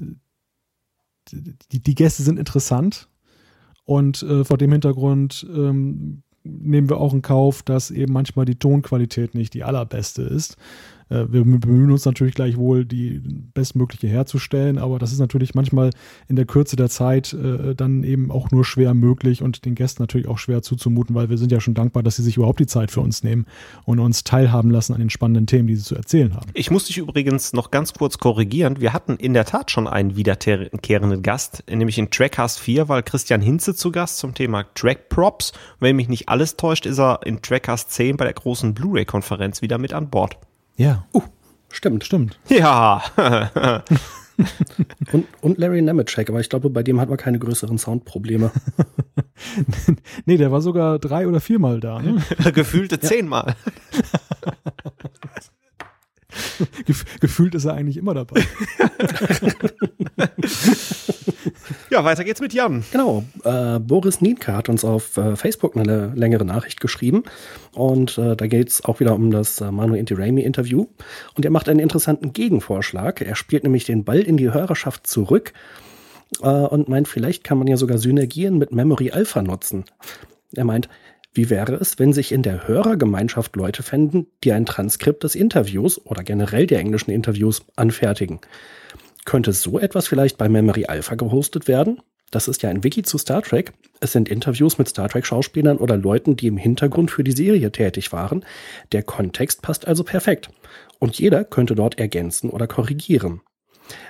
die, 1.31 1.83
die 1.83 1.95
Gäste 1.95 2.23
sind 2.23 2.39
interessant 2.39 3.09
und 3.85 4.23
äh, 4.23 4.45
vor 4.45 4.59
dem 4.59 4.73
Hintergrund 4.73 5.47
ähm, 5.55 6.23
nehmen 6.45 6.89
wir 6.89 6.99
auch 6.99 7.13
in 7.13 7.23
Kauf, 7.23 7.63
dass 7.63 7.91
eben 7.91 8.13
manchmal 8.13 8.45
die 8.45 8.59
Tonqualität 8.59 9.35
nicht 9.35 9.55
die 9.55 9.65
allerbeste 9.65 10.23
ist. 10.23 10.57
Äh, 11.12 11.32
wir 11.32 11.44
bemühen 11.44 11.90
uns 11.90 12.05
natürlich 12.05 12.34
gleichwohl, 12.34 12.84
die 12.84 13.20
bestmögliche 13.55 14.09
herzustellen, 14.09 14.78
aber 14.78 14.98
das 14.98 15.12
ist 15.12 15.18
natürlich 15.18 15.55
manchmal 15.55 15.90
in 16.28 16.36
der 16.36 16.47
Kürze 16.47 16.76
der 16.76 16.89
Zeit 16.89 17.32
äh, 17.32 17.74
dann 17.74 18.02
eben 18.02 18.30
auch 18.30 18.51
nur 18.51 18.64
schwer 18.64 18.94
möglich 18.94 19.43
und 19.43 19.64
den 19.64 19.74
Gästen 19.74 20.02
natürlich 20.02 20.28
auch 20.28 20.39
schwer 20.39 20.62
zuzumuten, 20.62 21.14
weil 21.14 21.28
wir 21.28 21.39
sind 21.39 21.52
ja 21.52 21.60
schon 21.60 21.74
dankbar, 21.74 22.02
dass 22.02 22.16
sie 22.16 22.22
sich 22.22 22.36
überhaupt 22.36 22.60
die 22.60 22.66
Zeit 22.66 22.90
für 22.90 23.01
uns 23.01 23.22
nehmen 23.22 23.47
und 23.84 23.98
uns 23.98 24.24
teilhaben 24.24 24.70
lassen 24.70 24.94
an 24.94 25.01
den 25.01 25.10
spannenden 25.10 25.47
Themen, 25.47 25.68
die 25.68 25.76
sie 25.76 25.84
zu 25.84 25.94
erzählen 25.94 26.34
haben. 26.34 26.51
Ich 26.55 26.70
muss 26.70 26.86
dich 26.86 26.98
übrigens 26.98 27.52
noch 27.52 27.70
ganz 27.70 27.93
kurz 27.93 28.18
korrigieren. 28.18 28.80
Wir 28.80 28.93
hatten 28.93 29.16
in 29.16 29.34
der 29.34 29.44
Tat 29.44 29.70
schon 29.70 29.86
einen 29.86 30.16
wiederkehrenden 30.16 31.22
Gast, 31.22 31.64
nämlich 31.70 31.98
in 31.98 32.10
Trackcast 32.10 32.59
4, 32.60 32.89
weil 32.89 33.02
Christian 33.02 33.40
Hinze 33.40 33.74
zu 33.74 33.93
Gast 33.93 34.18
zum 34.18 34.34
Thema 34.34 34.64
Track 34.74 35.09
Props. 35.09 35.52
Wenn 35.80 35.97
mich 35.97 36.09
nicht 36.09 36.28
alles 36.28 36.56
täuscht, 36.56 36.86
ist 36.86 36.98
er 36.98 37.20
in 37.24 37.43
Trackcast 37.43 37.90
10 37.90 38.16
bei 38.16 38.24
der 38.24 38.34
großen 38.34 38.74
Blu-ray-Konferenz 38.74 39.62
wieder 39.62 39.78
mit 39.78 39.93
an 39.93 40.10
Bord. 40.10 40.39
Ja. 40.83 41.07
Uh, 41.15 41.23
stimmt. 41.71 42.05
Stimmt. 42.05 42.39
Ja. 42.49 43.03
und, 45.13 45.27
und 45.41 45.59
Larry 45.59 45.81
Nemeczek, 45.81 46.29
aber 46.29 46.41
ich 46.41 46.49
glaube, 46.49 46.71
bei 46.71 46.83
dem 46.83 47.01
hat 47.01 47.09
man 47.09 47.19
keine 47.19 47.39
größeren 47.39 47.79
Soundprobleme. 47.79 48.51
nee, 50.27 50.37
der 50.37 50.51
war 50.51 50.61
sogar 50.61 50.99
drei 50.99 51.29
oder 51.29 51.41
viermal 51.41 51.79
da. 51.79 52.01
Ne? 52.01 52.21
Gefühlte 52.53 52.97
ja. 52.97 53.03
zehnmal. 53.03 53.55
Gefühlt 57.21 57.55
ist 57.55 57.65
er 57.65 57.75
eigentlich 57.75 57.97
immer 57.97 58.15
dabei. 58.15 58.43
ja, 61.91 62.05
weiter 62.05 62.25
geht's 62.25 62.41
mit 62.41 62.53
Jan. 62.53 62.85
Genau. 62.93 63.25
Äh, 63.45 63.79
Boris 63.79 64.21
Nienke 64.21 64.55
hat 64.55 64.69
uns 64.69 64.85
auf 64.85 65.17
äh, 65.17 65.37
Facebook 65.37 65.77
eine 65.77 66.13
längere 66.15 66.45
Nachricht 66.45 66.81
geschrieben. 66.81 67.25
Und 67.75 68.19
äh, 68.19 68.37
da 68.37 68.47
geht's 68.47 68.85
auch 68.85 69.01
wieder 69.01 69.15
um 69.15 69.31
das 69.31 69.61
äh, 69.61 69.71
Manu 69.71 69.95
Inti-Raimi-Interview. 69.95 70.87
Und 71.35 71.45
er 71.45 71.51
macht 71.51 71.69
einen 71.69 71.81
interessanten 71.81 72.33
Gegenvorschlag. 72.33 73.21
Er 73.21 73.35
spielt 73.35 73.65
nämlich 73.65 73.85
den 73.85 74.05
Ball 74.05 74.21
in 74.21 74.37
die 74.37 74.53
Hörerschaft 74.53 75.07
zurück 75.07 75.53
äh, 76.41 76.49
und 76.49 76.89
meint, 76.89 77.09
vielleicht 77.09 77.45
kann 77.45 77.59
man 77.59 77.67
ja 77.67 77.77
sogar 77.77 77.99
Synergien 77.99 78.59
mit 78.59 78.73
Memory 78.73 79.11
Alpha 79.11 79.43
nutzen. 79.43 79.85
Er 80.55 80.65
meint, 80.65 80.89
wie 81.35 81.49
wäre 81.49 81.75
es, 81.75 81.99
wenn 81.99 82.13
sich 82.13 82.31
in 82.33 82.43
der 82.43 82.69
Hörergemeinschaft 82.69 83.57
Leute 83.57 83.83
fänden, 83.83 84.27
die 84.45 84.53
ein 84.53 84.67
Transkript 84.67 85.25
des 85.25 85.35
Interviews 85.35 86.05
oder 86.05 86.23
generell 86.23 86.67
der 86.67 86.81
englischen 86.81 87.11
Interviews 87.11 87.65
anfertigen? 87.75 88.41
Könnte 89.25 89.53
so 89.53 89.79
etwas 89.79 90.09
vielleicht 90.09 90.37
bei 90.37 90.49
Memory 90.49 90.87
Alpha 90.87 91.15
gehostet 91.15 91.69
werden? 91.69 92.01
Das 92.31 92.49
ist 92.49 92.63
ja 92.63 92.71
ein 92.71 92.83
Wiki 92.83 93.03
zu 93.03 93.19
Star 93.19 93.43
Trek. 93.43 93.73
Es 94.01 94.13
sind 94.13 94.29
Interviews 94.29 94.79
mit 94.79 94.89
Star 94.89 95.09
Trek-Schauspielern 95.09 95.77
oder 95.77 95.97
Leuten, 95.97 96.35
die 96.35 96.47
im 96.47 96.57
Hintergrund 96.57 97.11
für 97.11 97.23
die 97.23 97.33
Serie 97.33 97.71
tätig 97.71 98.13
waren. 98.13 98.45
Der 98.93 99.03
Kontext 99.03 99.63
passt 99.63 99.87
also 99.87 100.03
perfekt. 100.03 100.51
Und 100.99 101.19
jeder 101.19 101.45
könnte 101.45 101.75
dort 101.75 101.99
ergänzen 101.99 102.51
oder 102.51 102.67
korrigieren. 102.67 103.43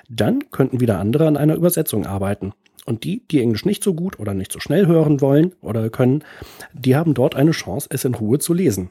Dann 0.09 0.51
könnten 0.51 0.81
wieder 0.81 0.99
andere 0.99 1.27
an 1.27 1.37
einer 1.37 1.57
Übersetzung 1.57 2.07
arbeiten. 2.07 2.53
Und 2.85 3.05
die, 3.05 3.27
die 3.29 3.41
Englisch 3.41 3.65
nicht 3.65 3.85
so 3.85 3.95
gut 3.95 4.19
oder 4.19 4.35
nicht 4.35 4.53
so 4.53 4.59
schnell 4.59 4.87
hören 4.87 5.21
wollen 5.21 5.55
oder 5.61 5.89
können, 5.89 6.25
die 6.73 6.97
haben 6.97 7.15
dort 7.15 7.37
eine 7.37 7.53
Chance, 7.53 7.89
es 7.91 8.05
in 8.05 8.15
Ruhe 8.15 8.39
zu 8.39 8.55
lesen. 8.55 8.91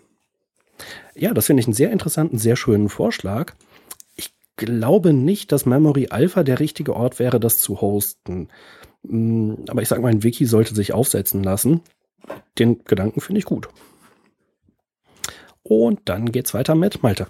Ja, 1.14 1.34
das 1.34 1.48
finde 1.48 1.62
ich 1.62 1.68
einen 1.68 1.74
sehr 1.74 1.92
interessanten, 1.92 2.38
sehr 2.38 2.56
schönen 2.56 2.90
Vorschlag. 2.90 3.54
Ich 4.16 4.34
glaube 4.56 5.14
nicht, 5.14 5.52
dass 5.52 5.66
Memory 5.66 6.08
Alpha 6.10 6.44
der 6.44 6.60
richtige 6.60 6.96
Ort 6.96 7.20
wäre, 7.20 7.40
das 7.40 7.60
zu 7.60 7.82
hosten. 7.82 8.48
Hm, 9.08 9.66
aber 9.68 9.82
ich 9.82 9.88
sage 9.88 10.02
mal, 10.02 10.10
ein 10.10 10.24
Wiki 10.24 10.46
sollte 10.46 10.74
sich 10.74 10.94
aufsetzen 10.94 11.44
lassen. 11.44 11.82
Den 12.58 12.84
Gedanken 12.86 13.22
finde 13.22 13.40
ich 13.40 13.46
gut. 13.46 13.68
Und 15.64 16.02
dann 16.06 16.32
geht's 16.32 16.54
weiter 16.54 16.76
mit 16.76 17.04
Malte. 17.04 17.28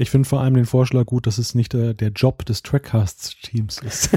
Ich 0.00 0.10
finde 0.10 0.28
vor 0.28 0.40
allem 0.40 0.54
den 0.54 0.64
Vorschlag 0.64 1.06
gut, 1.06 1.26
dass 1.26 1.38
es 1.38 1.56
nicht 1.56 1.72
der, 1.72 1.92
der 1.92 2.10
Job 2.10 2.46
des 2.46 2.62
Trackcasts-Teams 2.62 3.78
ist. 3.78 4.10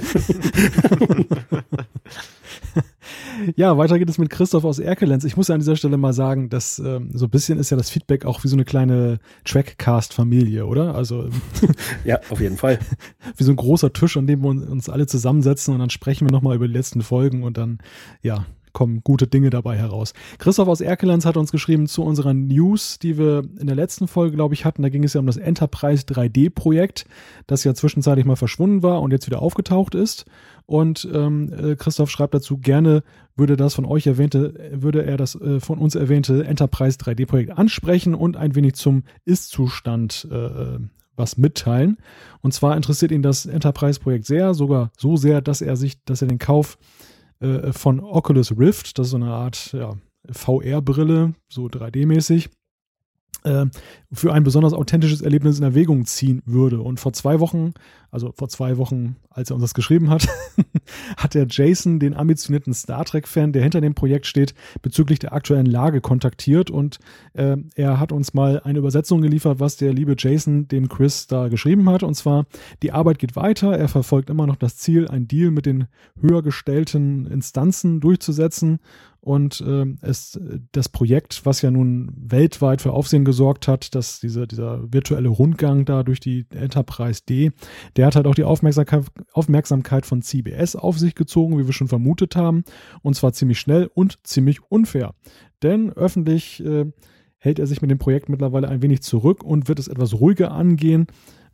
ja, 3.55 3.75
weiter 3.79 3.97
geht 3.97 4.09
es 4.09 4.19
mit 4.19 4.29
Christoph 4.29 4.63
aus 4.63 4.77
Erkelenz. 4.77 5.23
Ich 5.23 5.37
muss 5.37 5.47
ja 5.47 5.55
an 5.55 5.59
dieser 5.59 5.75
Stelle 5.75 5.97
mal 5.97 6.13
sagen, 6.13 6.49
dass 6.49 6.77
ähm, 6.77 7.09
so 7.13 7.25
ein 7.25 7.31
bisschen 7.31 7.57
ist 7.57 7.71
ja 7.71 7.77
das 7.77 7.89
Feedback 7.89 8.25
auch 8.25 8.43
wie 8.43 8.47
so 8.47 8.55
eine 8.55 8.63
kleine 8.63 9.19
Trackcast-Familie, 9.43 10.67
oder? 10.67 10.93
Also 10.93 11.29
ja, 12.05 12.19
auf 12.29 12.39
jeden 12.39 12.57
Fall. 12.57 12.77
Wie 13.37 13.43
so 13.43 13.51
ein 13.51 13.55
großer 13.55 13.91
Tisch, 13.91 14.17
an 14.17 14.27
dem 14.27 14.43
wir 14.43 14.49
uns 14.49 14.87
alle 14.87 15.07
zusammensetzen 15.07 15.73
und 15.73 15.79
dann 15.79 15.89
sprechen 15.89 16.27
wir 16.27 16.31
nochmal 16.31 16.55
über 16.55 16.67
die 16.67 16.73
letzten 16.73 17.01
Folgen 17.01 17.43
und 17.43 17.57
dann, 17.57 17.79
ja, 18.21 18.45
kommen 18.73 19.01
gute 19.03 19.27
Dinge 19.27 19.49
dabei 19.49 19.77
heraus. 19.77 20.13
Christoph 20.37 20.67
aus 20.67 20.81
Erkelenz 20.81 21.25
hat 21.25 21.37
uns 21.37 21.51
geschrieben 21.51 21.87
zu 21.87 22.03
unserer 22.03 22.33
News, 22.33 22.99
die 22.99 23.17
wir 23.17 23.43
in 23.59 23.67
der 23.67 23.75
letzten 23.75 24.07
Folge, 24.07 24.35
glaube 24.35 24.53
ich, 24.53 24.65
hatten. 24.65 24.81
Da 24.81 24.89
ging 24.89 25.03
es 25.03 25.13
ja 25.13 25.19
um 25.19 25.25
das 25.25 25.37
Enterprise 25.37 26.05
3D-Projekt, 26.05 27.05
das 27.47 27.63
ja 27.63 27.73
zwischenzeitlich 27.73 28.25
mal 28.25 28.35
verschwunden 28.35 28.83
war 28.83 29.01
und 29.01 29.11
jetzt 29.11 29.27
wieder 29.27 29.41
aufgetaucht 29.41 29.95
ist. 29.95 30.25
Und 30.65 31.07
ähm, 31.13 31.51
äh, 31.53 31.75
Christoph 31.75 32.09
schreibt 32.09 32.33
dazu, 32.33 32.57
gerne 32.57 33.03
würde 33.35 33.57
das 33.57 33.73
von 33.73 33.85
euch 33.85 34.07
erwähnte, 34.07 34.53
würde 34.71 35.05
er 35.05 35.17
das 35.17 35.35
äh, 35.35 35.59
von 35.59 35.79
uns 35.79 35.95
erwähnte 35.95 36.45
Enterprise 36.45 36.97
3D-Projekt 36.97 37.57
ansprechen 37.57 38.15
und 38.15 38.37
ein 38.37 38.55
wenig 38.55 38.75
zum 38.75 39.03
Ist-Zustand 39.25 40.27
äh, 40.31 40.35
äh, 40.35 40.79
was 41.15 41.37
mitteilen. 41.37 41.97
Und 42.41 42.53
zwar 42.53 42.75
interessiert 42.75 43.11
ihn 43.11 43.21
das 43.21 43.45
Enterprise-Projekt 43.45 44.25
sehr, 44.25 44.53
sogar 44.53 44.91
so 44.97 45.17
sehr, 45.17 45.41
dass 45.41 45.61
er 45.61 45.75
sich, 45.75 46.03
dass 46.05 46.21
er 46.21 46.27
den 46.27 46.39
Kauf 46.39 46.77
äh, 47.41 47.73
von 47.73 47.99
Oculus 47.99 48.57
Rift, 48.57 48.97
das 48.97 49.07
ist 49.07 49.11
so 49.11 49.17
eine 49.17 49.33
Art 49.33 49.73
ja, 49.73 49.93
VR-Brille, 50.29 51.33
so 51.49 51.65
3D-mäßig, 51.65 52.45
äh, 52.45 52.49
für 54.13 54.33
ein 54.33 54.43
besonders 54.43 54.73
authentisches 54.73 55.21
Erlebnis 55.21 55.57
in 55.57 55.63
Erwägung 55.63 56.05
ziehen 56.05 56.41
würde. 56.45 56.81
Und 56.81 56.99
vor 56.99 57.13
zwei 57.13 57.39
Wochen, 57.39 57.73
also 58.11 58.33
vor 58.35 58.49
zwei 58.49 58.77
Wochen, 58.77 59.15
als 59.29 59.49
er 59.49 59.55
uns 59.55 59.63
das 59.63 59.73
geschrieben 59.73 60.09
hat, 60.09 60.27
hat 61.17 61.33
der 61.33 61.47
Jason 61.49 61.99
den 61.99 62.13
ambitionierten 62.13 62.73
Star 62.73 63.05
Trek-Fan, 63.05 63.53
der 63.53 63.63
hinter 63.63 63.79
dem 63.79 63.95
Projekt 63.95 64.27
steht, 64.27 64.53
bezüglich 64.81 65.19
der 65.19 65.33
aktuellen 65.33 65.65
Lage 65.65 66.01
kontaktiert 66.01 66.69
und 66.69 66.99
äh, 67.33 67.55
er 67.75 67.99
hat 67.99 68.11
uns 68.11 68.33
mal 68.33 68.59
eine 68.63 68.79
Übersetzung 68.79 69.21
geliefert, 69.21 69.59
was 69.59 69.77
der 69.77 69.93
liebe 69.93 70.15
Jason 70.17 70.67
dem 70.67 70.89
Chris 70.89 71.27
da 71.27 71.47
geschrieben 71.47 71.89
hat. 71.89 72.03
Und 72.03 72.15
zwar, 72.15 72.45
die 72.83 72.91
Arbeit 72.91 73.17
geht 73.17 73.35
weiter, 73.35 73.77
er 73.77 73.87
verfolgt 73.87 74.29
immer 74.29 74.45
noch 74.45 74.57
das 74.57 74.77
Ziel, 74.77 75.07
ein 75.07 75.27
Deal 75.27 75.51
mit 75.51 75.65
den 75.65 75.87
höher 76.19 76.41
gestellten 76.43 77.25
Instanzen 77.27 78.01
durchzusetzen 78.01 78.79
und 79.21 79.61
äh, 79.61 79.85
es, 80.01 80.39
das 80.71 80.89
Projekt, 80.89 81.45
was 81.45 81.61
ja 81.61 81.69
nun 81.69 82.11
weltweit 82.17 82.81
für 82.81 82.91
Aufsehen 82.91 83.23
gesorgt 83.23 83.67
hat, 83.67 83.93
dass 83.93 84.19
diese, 84.19 84.47
dieser 84.47 84.91
virtuelle 84.91 85.29
Rundgang 85.29 85.85
da 85.85 86.01
durch 86.01 86.19
die 86.19 86.47
Enterprise 86.49 87.21
D, 87.29 87.51
der 87.95 88.07
hat 88.07 88.15
halt 88.15 88.25
auch 88.25 88.33
die 88.33 88.43
Aufmerksamkeit, 88.43 89.05
Aufmerksamkeit 89.31 90.07
von 90.07 90.23
CBS 90.23 90.75
auf 90.75 90.97
sich 90.97 91.13
gezogen, 91.13 91.59
wie 91.59 91.67
wir 91.67 91.73
schon 91.73 91.87
vermutet 91.87 92.35
haben. 92.35 92.63
Und 93.03 93.15
zwar 93.15 93.31
ziemlich 93.31 93.59
schnell 93.59 93.91
und 93.93 94.19
ziemlich 94.23 94.59
unfair. 94.69 95.13
Denn 95.61 95.91
öffentlich 95.91 96.65
äh, 96.65 96.91
hält 97.37 97.59
er 97.59 97.67
sich 97.67 97.81
mit 97.81 97.91
dem 97.91 97.99
Projekt 97.99 98.27
mittlerweile 98.27 98.69
ein 98.69 98.81
wenig 98.81 99.03
zurück 99.03 99.43
und 99.43 99.67
wird 99.67 99.77
es 99.77 99.87
etwas 99.87 100.19
ruhiger 100.19 100.51
angehen 100.51 101.05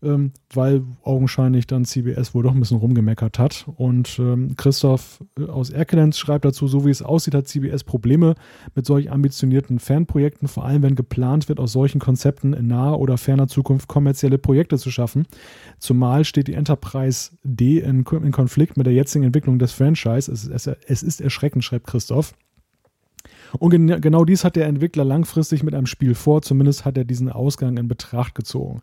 ähm, 0.04 0.32
weil 0.54 0.84
augenscheinlich 1.02 1.66
dann 1.66 1.84
CBS 1.84 2.36
wohl 2.36 2.44
doch 2.44 2.54
ein 2.54 2.60
bisschen 2.60 2.78
rumgemeckert 2.78 3.40
hat. 3.40 3.66
Und 3.78 4.20
ähm, 4.20 4.56
Christoph 4.56 5.24
äh, 5.40 5.46
aus 5.46 5.72
Erkelenz 5.72 6.18
schreibt 6.20 6.46
dazu, 6.46 6.68
so 6.68 6.86
wie 6.86 6.92
es 6.92 7.02
aussieht, 7.02 7.34
hat 7.34 7.48
CBS 7.48 7.84
Probleme 7.84 8.36
mit 8.76 8.86
solch 8.86 9.12
ambitionierten 9.12 9.80
Fanprojekten, 9.80 10.48
vor 10.48 10.66
allem 10.66 10.84
wenn 10.84 10.96
geplant 10.96 11.50
wird, 11.50 11.60
aus 11.60 11.72
solchen 11.72 12.00
Konzepten 12.00 12.54
in 12.54 12.68
naher 12.68 13.00
oder 13.00 13.18
ferner 13.18 13.48
Zukunft 13.48 13.88
kommerzielle 13.88 14.38
Projekte 14.38 14.78
zu 14.78 14.92
schaffen. 14.92 15.26
Zumal 15.80 16.26
steht 16.26 16.48
die 16.48 16.54
Enterprise 16.54 17.32
D 17.44 17.80
in, 17.80 18.06
in 18.06 18.32
Konflikt 18.32 18.78
mit 18.78 18.86
der 18.86 18.94
jetzigen 18.94 19.26
Entwicklung 19.26 19.58
des 19.58 19.72
Franchise. 19.72 20.32
Es, 20.32 20.48
es, 20.48 20.68
es 20.68 21.04
ist 21.04 21.22
erschreckend, 21.22 21.64
schreibt 21.64 21.88
Christoph. 21.88 22.34
Und 23.58 23.72
gen 23.72 24.02
genau 24.02 24.26
dies 24.26 24.44
hat 24.44 24.56
der 24.56 24.68
Entwickler 24.68 25.06
langfristig 25.06 25.64
mit 25.64 25.74
einem 25.74 25.86
Spiel 25.86 26.16
vor, 26.16 26.42
zumindest 26.42 26.86
hat 26.86 26.98
er 26.98 27.06
diesen 27.06 27.32
Ausgang 27.32 27.78
in 27.78 27.88
Betracht 27.88 28.36
gezogen 28.36 28.82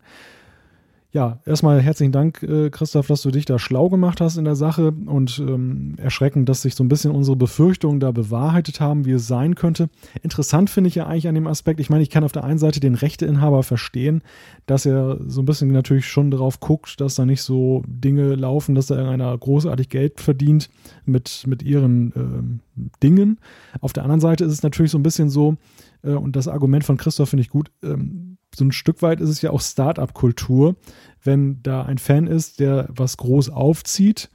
ja, 1.15 1.39
erstmal 1.45 1.81
herzlichen 1.81 2.11
Dank, 2.11 2.43
äh, 2.43 2.69
Christoph, 2.69 3.07
dass 3.07 3.21
du 3.21 3.31
dich 3.31 3.45
da 3.45 3.57
schlau 3.57 3.87
gemacht 3.87 4.19
hast 4.19 4.35
in 4.35 4.43
der 4.43 4.57
Sache 4.57 4.91
und 5.05 5.39
ähm, 5.39 5.95
erschreckend, 5.95 6.49
dass 6.49 6.63
sich 6.63 6.75
so 6.75 6.83
ein 6.83 6.89
bisschen 6.89 7.11
unsere 7.11 7.37
Befürchtungen 7.37 8.01
da 8.01 8.11
bewahrheitet 8.11 8.81
haben, 8.81 9.05
wie 9.05 9.13
es 9.13 9.25
sein 9.25 9.55
könnte. 9.55 9.87
Interessant 10.23 10.69
finde 10.69 10.89
ich 10.89 10.95
ja 10.95 11.07
eigentlich 11.07 11.29
an 11.29 11.35
dem 11.35 11.47
Aspekt, 11.47 11.79
ich 11.79 11.89
meine, 11.89 12.03
ich 12.03 12.09
kann 12.09 12.25
auf 12.25 12.33
der 12.33 12.43
einen 12.43 12.59
Seite 12.59 12.81
den 12.81 12.95
Rechteinhaber 12.95 13.63
verstehen, 13.63 14.23
dass 14.65 14.85
er 14.85 15.17
so 15.25 15.41
ein 15.41 15.45
bisschen 15.45 15.71
natürlich 15.71 16.05
schon 16.05 16.31
darauf 16.31 16.59
guckt, 16.59 16.99
dass 16.99 17.15
da 17.15 17.25
nicht 17.25 17.43
so 17.43 17.81
Dinge 17.87 18.35
laufen, 18.35 18.75
dass 18.75 18.87
da 18.87 18.95
irgendeiner 18.95 19.37
großartig 19.37 19.87
Geld 19.87 20.19
verdient 20.19 20.69
mit, 21.05 21.45
mit 21.47 21.63
ihren 21.63 22.11
ähm, 22.17 22.59
Dingen. 23.01 23.39
Auf 23.79 23.93
der 23.93 24.03
anderen 24.03 24.19
Seite 24.19 24.43
ist 24.43 24.51
es 24.51 24.63
natürlich 24.63 24.91
so 24.91 24.99
ein 24.99 25.03
bisschen 25.03 25.29
so, 25.29 25.55
äh, 26.03 26.11
und 26.11 26.35
das 26.35 26.49
Argument 26.49 26.83
von 26.83 26.97
Christoph 26.97 27.29
finde 27.29 27.43
ich 27.43 27.49
gut, 27.49 27.71
ähm, 27.83 28.35
so 28.55 28.65
ein 28.65 28.71
Stück 28.71 29.01
weit 29.01 29.21
ist 29.21 29.29
es 29.29 29.41
ja 29.41 29.51
auch 29.51 29.61
Start-up-Kultur, 29.61 30.75
wenn 31.23 31.61
da 31.63 31.83
ein 31.83 31.97
Fan 31.97 32.27
ist, 32.27 32.59
der 32.59 32.87
was 32.89 33.17
groß 33.17 33.49
aufzieht, 33.49 34.29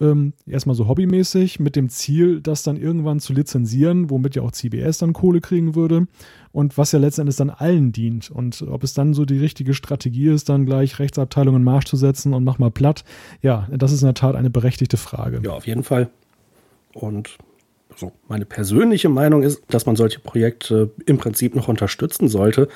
ähm, 0.00 0.32
erstmal 0.46 0.74
so 0.74 0.88
hobbymäßig, 0.88 1.60
mit 1.60 1.76
dem 1.76 1.88
Ziel, 1.88 2.40
das 2.40 2.62
dann 2.62 2.76
irgendwann 2.76 3.20
zu 3.20 3.32
lizenzieren, 3.32 4.10
womit 4.10 4.34
ja 4.34 4.42
auch 4.42 4.50
CBS 4.50 4.98
dann 4.98 5.12
Kohle 5.12 5.40
kriegen 5.40 5.74
würde 5.74 6.06
und 6.50 6.76
was 6.78 6.92
ja 6.92 6.98
letztendlich 6.98 7.36
dann 7.36 7.50
allen 7.50 7.92
dient. 7.92 8.30
Und 8.30 8.62
ob 8.62 8.82
es 8.84 8.94
dann 8.94 9.14
so 9.14 9.24
die 9.24 9.38
richtige 9.38 9.74
Strategie 9.74 10.28
ist, 10.28 10.48
dann 10.48 10.66
gleich 10.66 10.98
Rechtsabteilungen 10.98 11.60
in 11.60 11.64
Marsch 11.64 11.84
zu 11.84 11.96
setzen 11.96 12.34
und 12.34 12.44
mach 12.44 12.58
mal 12.58 12.70
platt, 12.70 13.04
ja, 13.42 13.68
das 13.70 13.92
ist 13.92 14.02
in 14.02 14.06
der 14.06 14.14
Tat 14.14 14.34
eine 14.34 14.50
berechtigte 14.50 14.96
Frage. 14.96 15.40
Ja, 15.44 15.52
auf 15.52 15.66
jeden 15.66 15.84
Fall. 15.84 16.10
Und 16.94 17.38
also 17.92 18.12
meine 18.28 18.44
persönliche 18.44 19.08
Meinung 19.08 19.42
ist, 19.42 19.62
dass 19.68 19.86
man 19.86 19.96
solche 19.96 20.20
Projekte 20.20 20.90
im 21.06 21.18
Prinzip 21.18 21.54
noch 21.54 21.68
unterstützen 21.68 22.28
sollte, 22.28 22.68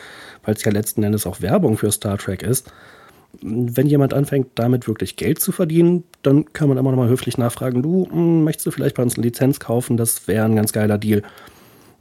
weil 0.45 0.55
es 0.55 0.65
ja 0.65 0.73
letzten 0.73 1.03
Endes 1.03 1.27
auch 1.27 1.41
Werbung 1.41 1.77
für 1.77 1.91
Star 1.91 2.19
Trek 2.19 2.43
ist. 2.43 2.73
Wenn 3.43 3.87
jemand 3.87 4.15
anfängt, 4.15 4.49
damit 4.55 4.89
wirklich 4.89 5.17
Geld 5.17 5.41
zu 5.41 5.53
verdienen, 5.53 6.05
dann 6.23 6.53
kann 6.53 6.69
man 6.69 6.79
immer 6.79 6.91
noch 6.91 6.99
mal 6.99 7.09
höflich 7.09 7.37
nachfragen, 7.37 7.83
du, 7.83 8.09
hm, 8.11 8.45
möchtest 8.45 8.67
du 8.67 8.71
vielleicht 8.71 8.97
bei 8.97 9.03
uns 9.03 9.17
eine 9.17 9.25
Lizenz 9.25 9.61
kaufen? 9.61 9.97
Das 9.97 10.27
wäre 10.27 10.45
ein 10.45 10.57
ganz 10.57 10.73
geiler 10.73 10.97
Deal. 10.97 11.23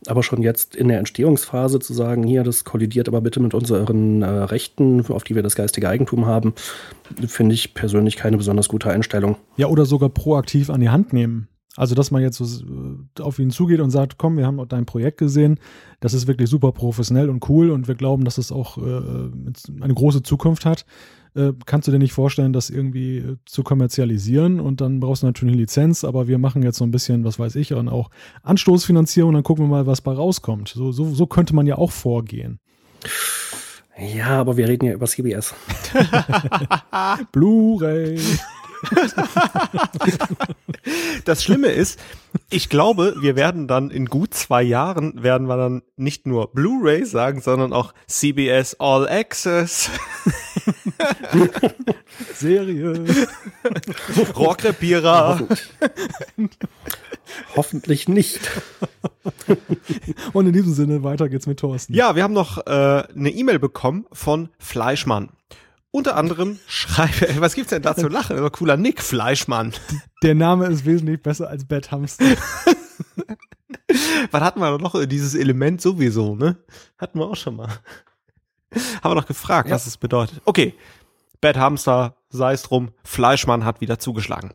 Aber 0.07 0.23
schon 0.23 0.43
jetzt 0.43 0.75
in 0.75 0.87
der 0.87 0.99
Entstehungsphase 0.99 1.79
zu 1.79 1.93
sagen, 1.93 2.23
hier, 2.23 2.43
das 2.43 2.63
kollidiert 2.63 3.07
aber 3.07 3.21
bitte 3.21 3.39
mit 3.39 3.53
unseren 3.53 4.21
äh, 4.21 4.27
Rechten, 4.27 5.03
auf 5.07 5.23
die 5.23 5.35
wir 5.35 5.43
das 5.43 5.55
geistige 5.55 5.89
Eigentum 5.89 6.25
haben, 6.25 6.53
finde 7.27 7.55
ich 7.55 7.73
persönlich 7.73 8.15
keine 8.15 8.37
besonders 8.37 8.67
gute 8.69 8.89
Einstellung. 8.91 9.35
Ja, 9.57 9.67
oder 9.67 9.85
sogar 9.85 10.09
proaktiv 10.09 10.69
an 10.69 10.79
die 10.79 10.89
Hand 10.89 11.11
nehmen. 11.11 11.47
Also, 11.77 11.93
dass 11.93 12.11
man 12.11 12.21
jetzt 12.21 12.37
so 12.37 12.45
äh, 12.45 13.21
auf 13.21 13.39
ihn 13.39 13.51
zugeht 13.51 13.81
und 13.81 13.91
sagt, 13.91 14.17
komm, 14.17 14.37
wir 14.37 14.45
haben 14.45 14.65
dein 14.67 14.85
Projekt 14.85 15.17
gesehen, 15.17 15.59
das 15.99 16.13
ist 16.13 16.27
wirklich 16.27 16.49
super 16.49 16.71
professionell 16.71 17.29
und 17.29 17.47
cool 17.49 17.69
und 17.69 17.87
wir 17.87 17.95
glauben, 17.95 18.23
dass 18.23 18.37
es 18.37 18.51
auch 18.51 18.77
äh, 18.77 18.81
eine 19.81 19.93
große 19.93 20.23
Zukunft 20.23 20.65
hat. 20.65 20.85
Äh, 21.35 21.51
kannst 21.65 21.87
du 21.87 21.91
dir 21.91 21.99
nicht 21.99 22.13
vorstellen, 22.13 22.53
das 22.53 22.69
irgendwie 22.69 23.17
äh, 23.17 23.37
zu 23.45 23.63
kommerzialisieren 23.63 24.61
und 24.61 24.79
dann 24.79 25.01
brauchst 25.01 25.23
du 25.23 25.27
natürlich 25.27 25.53
eine 25.53 25.61
Lizenz, 25.61 26.05
aber 26.05 26.27
wir 26.29 26.37
machen 26.37 26.63
jetzt 26.63 26.77
so 26.77 26.85
ein 26.85 26.91
bisschen, 26.91 27.25
was 27.25 27.39
weiß 27.39 27.55
ich, 27.57 27.73
und 27.73 27.89
auch 27.89 28.09
Anstoßfinanzierung 28.43 29.29
und 29.29 29.35
dann 29.35 29.43
gucken 29.43 29.65
wir 29.65 29.69
mal, 29.69 29.85
was 29.85 29.99
bei 29.99 30.13
rauskommt. 30.13 30.69
So, 30.69 30.93
so, 30.93 31.13
so 31.13 31.27
könnte 31.27 31.53
man 31.53 31.67
ja 31.67 31.77
auch 31.77 31.91
vorgehen. 31.91 32.59
Ja, 33.97 34.39
aber 34.39 34.55
wir 34.55 34.67
reden 34.67 34.85
ja 34.85 34.93
über 34.93 35.07
CBS. 35.07 35.53
Blu-ray. 37.33 38.17
das 41.25 41.43
Schlimme 41.43 41.67
ist, 41.67 41.99
ich 42.49 42.69
glaube, 42.69 43.15
wir 43.19 43.35
werden 43.35 43.67
dann 43.67 43.89
in 43.89 44.05
gut 44.05 44.33
zwei 44.33 44.63
Jahren 44.63 45.23
werden 45.23 45.47
wir 45.47 45.57
dann 45.57 45.81
nicht 45.95 46.27
nur 46.27 46.51
Blu-ray 46.51 47.05
sagen, 47.05 47.41
sondern 47.41 47.73
auch 47.73 47.93
CBS 48.07 48.75
All 48.79 49.07
Access. 49.07 49.89
Serie. 52.33 53.05
Rohrkrepierer. 54.35 55.47
Hoffentlich 57.55 58.07
nicht. 58.07 58.39
Und 60.33 60.47
in 60.47 60.53
diesem 60.53 60.73
Sinne, 60.73 61.03
weiter 61.03 61.29
geht's 61.29 61.47
mit 61.47 61.59
Thorsten. 61.59 61.93
Ja, 61.93 62.15
wir 62.15 62.23
haben 62.23 62.33
noch 62.33 62.65
äh, 62.65 62.69
eine 62.69 63.29
E-Mail 63.29 63.59
bekommen 63.59 64.05
von 64.11 64.49
Fleischmann. 64.59 65.29
Unter 65.95 66.17
anderem 66.17 66.59
schreibe, 66.67 67.35
was 67.39 67.55
gibt's 67.55 67.69
denn 67.69 67.81
da 67.81 67.95
zu 67.95 68.09
lachen? 68.09 68.35
Das 68.35 68.51
cooler 68.51 68.75
Nick 68.75 69.01
Fleischmann. 69.01 69.71
Der 70.23 70.35
Name 70.35 70.65
ist 70.65 70.83
wesentlich 70.85 71.21
besser 71.21 71.47
als 71.47 71.63
Bad 71.63 71.89
Hamster. 71.89 72.25
Was 74.31 74.41
hatten 74.41 74.59
wir 74.59 74.77
noch? 74.77 75.05
Dieses 75.05 75.35
Element 75.35 75.79
sowieso, 75.79 76.35
ne? 76.35 76.57
Hatten 76.97 77.17
wir 77.17 77.27
auch 77.27 77.37
schon 77.37 77.55
mal. 77.55 77.69
Haben 79.01 79.11
wir 79.11 79.15
noch 79.15 79.25
gefragt, 79.25 79.69
ja. 79.69 79.75
was 79.75 79.87
es 79.87 79.95
bedeutet. 79.95 80.41
Okay. 80.43 80.73
Bad 81.39 81.55
Hamster, 81.55 82.17
sei 82.27 82.51
es 82.51 82.63
drum, 82.63 82.91
Fleischmann 83.05 83.63
hat 83.63 83.79
wieder 83.79 83.97
zugeschlagen. 83.97 84.53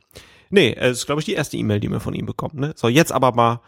Nee, 0.50 0.74
es 0.74 0.98
ist, 0.98 1.06
glaube 1.06 1.22
ich, 1.22 1.24
die 1.24 1.32
erste 1.32 1.56
E-Mail, 1.56 1.80
die 1.80 1.88
wir 1.88 2.00
von 2.00 2.12
ihm 2.12 2.26
bekommen. 2.26 2.60
Ne? 2.60 2.74
So, 2.76 2.88
jetzt 2.88 3.12
aber 3.12 3.32
mal 3.32 3.62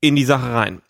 in 0.00 0.14
die 0.14 0.24
Sache 0.24 0.54
rein. 0.54 0.80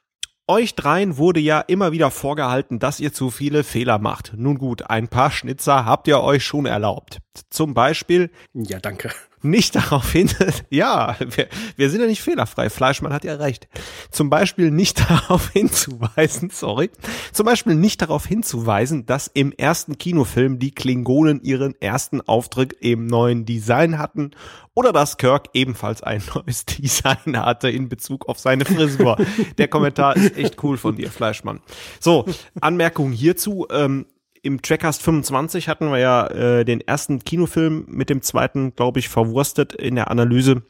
Euch 0.50 0.74
dreien 0.74 1.16
wurde 1.16 1.38
ja 1.38 1.60
immer 1.60 1.92
wieder 1.92 2.10
vorgehalten, 2.10 2.80
dass 2.80 2.98
ihr 2.98 3.12
zu 3.12 3.30
viele 3.30 3.62
Fehler 3.62 4.00
macht. 4.00 4.32
Nun 4.36 4.58
gut, 4.58 4.90
ein 4.90 5.06
paar 5.06 5.30
Schnitzer 5.30 5.84
habt 5.84 6.08
ihr 6.08 6.20
euch 6.22 6.44
schon 6.44 6.66
erlaubt. 6.66 7.20
Zum 7.50 7.75
Beispiel. 7.75 8.31
Ja, 8.55 8.78
danke 8.78 9.10
nicht 9.42 9.75
darauf 9.75 10.12
hin, 10.12 10.31
ja, 10.70 11.17
wir, 11.18 11.49
wir 11.76 11.91
sind 11.91 12.00
ja 12.00 12.07
nicht 12.07 12.23
fehlerfrei. 12.23 12.70
Fleischmann 12.70 13.12
hat 13.12 13.25
ja 13.25 13.34
recht. 13.34 13.68
Zum 14.10 14.31
Beispiel 14.31 14.70
nicht 14.70 15.00
darauf 15.10 15.50
hinzuweisen, 15.50 16.50
sorry, 16.50 16.91
zum 17.33 17.47
Beispiel 17.47 17.75
nicht 17.75 18.02
darauf 18.02 18.26
hinzuweisen, 18.26 19.07
dass 19.07 19.31
im 19.33 19.52
ersten 19.52 19.99
Kinofilm 19.99 20.59
die 20.59 20.73
Klingonen 20.73 21.42
ihren 21.42 21.81
ersten 21.81 22.20
Auftritt 22.20 22.73
im 22.81 23.07
neuen 23.07 23.44
Design 23.44 23.99
hatten 23.99 24.33
oder 24.75 24.92
dass 24.92 25.17
Kirk 25.17 25.49
ebenfalls 25.55 26.02
ein 26.02 26.23
neues 26.34 26.67
Design 26.67 27.36
hatte 27.36 27.70
in 27.70 27.89
Bezug 27.89 28.28
auf 28.28 28.39
seine 28.39 28.65
Frisur. 28.65 29.17
Der 29.59 29.68
Kommentar 29.68 30.17
ist 30.17 30.36
echt 30.36 30.62
cool 30.62 30.76
von 30.76 30.97
dir, 30.97 31.10
Fleischmann. 31.10 31.60
So, 31.99 32.26
Anmerkung 32.60 33.12
hierzu. 33.12 33.67
Ähm, 33.70 34.07
im 34.43 34.62
Trackcast 34.62 35.02
25 35.02 35.69
hatten 35.69 35.91
wir 35.91 35.99
ja 35.99 36.27
äh, 36.28 36.65
den 36.65 36.81
ersten 36.81 37.20
Kinofilm 37.25 37.85
mit 37.89 38.10
dem 38.10 38.23
zweiten, 38.23 38.75
glaube 38.75 38.99
ich, 38.99 39.09
verwurstet 39.09 39.75
in 39.75 39.94
der 39.94 40.10
Analyse. 40.10 40.62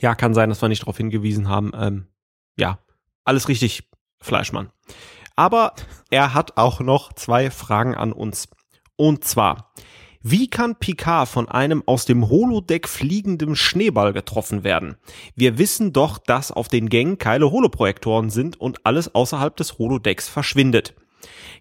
Ja, 0.00 0.14
kann 0.14 0.34
sein, 0.34 0.48
dass 0.48 0.62
wir 0.62 0.68
nicht 0.68 0.82
darauf 0.82 0.96
hingewiesen 0.96 1.48
haben. 1.48 1.72
Ähm, 1.74 2.06
ja, 2.58 2.78
alles 3.24 3.48
richtig, 3.48 3.88
Fleischmann. 4.20 4.70
Aber 5.36 5.74
er 6.10 6.34
hat 6.34 6.56
auch 6.56 6.80
noch 6.80 7.12
zwei 7.12 7.50
Fragen 7.50 7.94
an 7.94 8.12
uns. 8.12 8.48
Und 8.96 9.24
zwar, 9.24 9.72
wie 10.22 10.48
kann 10.48 10.76
Picard 10.76 11.28
von 11.28 11.48
einem 11.48 11.82
aus 11.86 12.04
dem 12.04 12.28
Holodeck 12.28 12.88
fliegenden 12.88 13.54
Schneeball 13.54 14.12
getroffen 14.12 14.64
werden? 14.64 14.96
Wir 15.34 15.58
wissen 15.58 15.92
doch, 15.92 16.18
dass 16.18 16.50
auf 16.50 16.68
den 16.68 16.88
Gängen 16.88 17.18
keine 17.18 17.50
Holoprojektoren 17.50 18.30
sind 18.30 18.60
und 18.60 18.84
alles 18.86 19.14
außerhalb 19.14 19.54
des 19.56 19.78
Holodecks 19.78 20.28
verschwindet. 20.28 20.94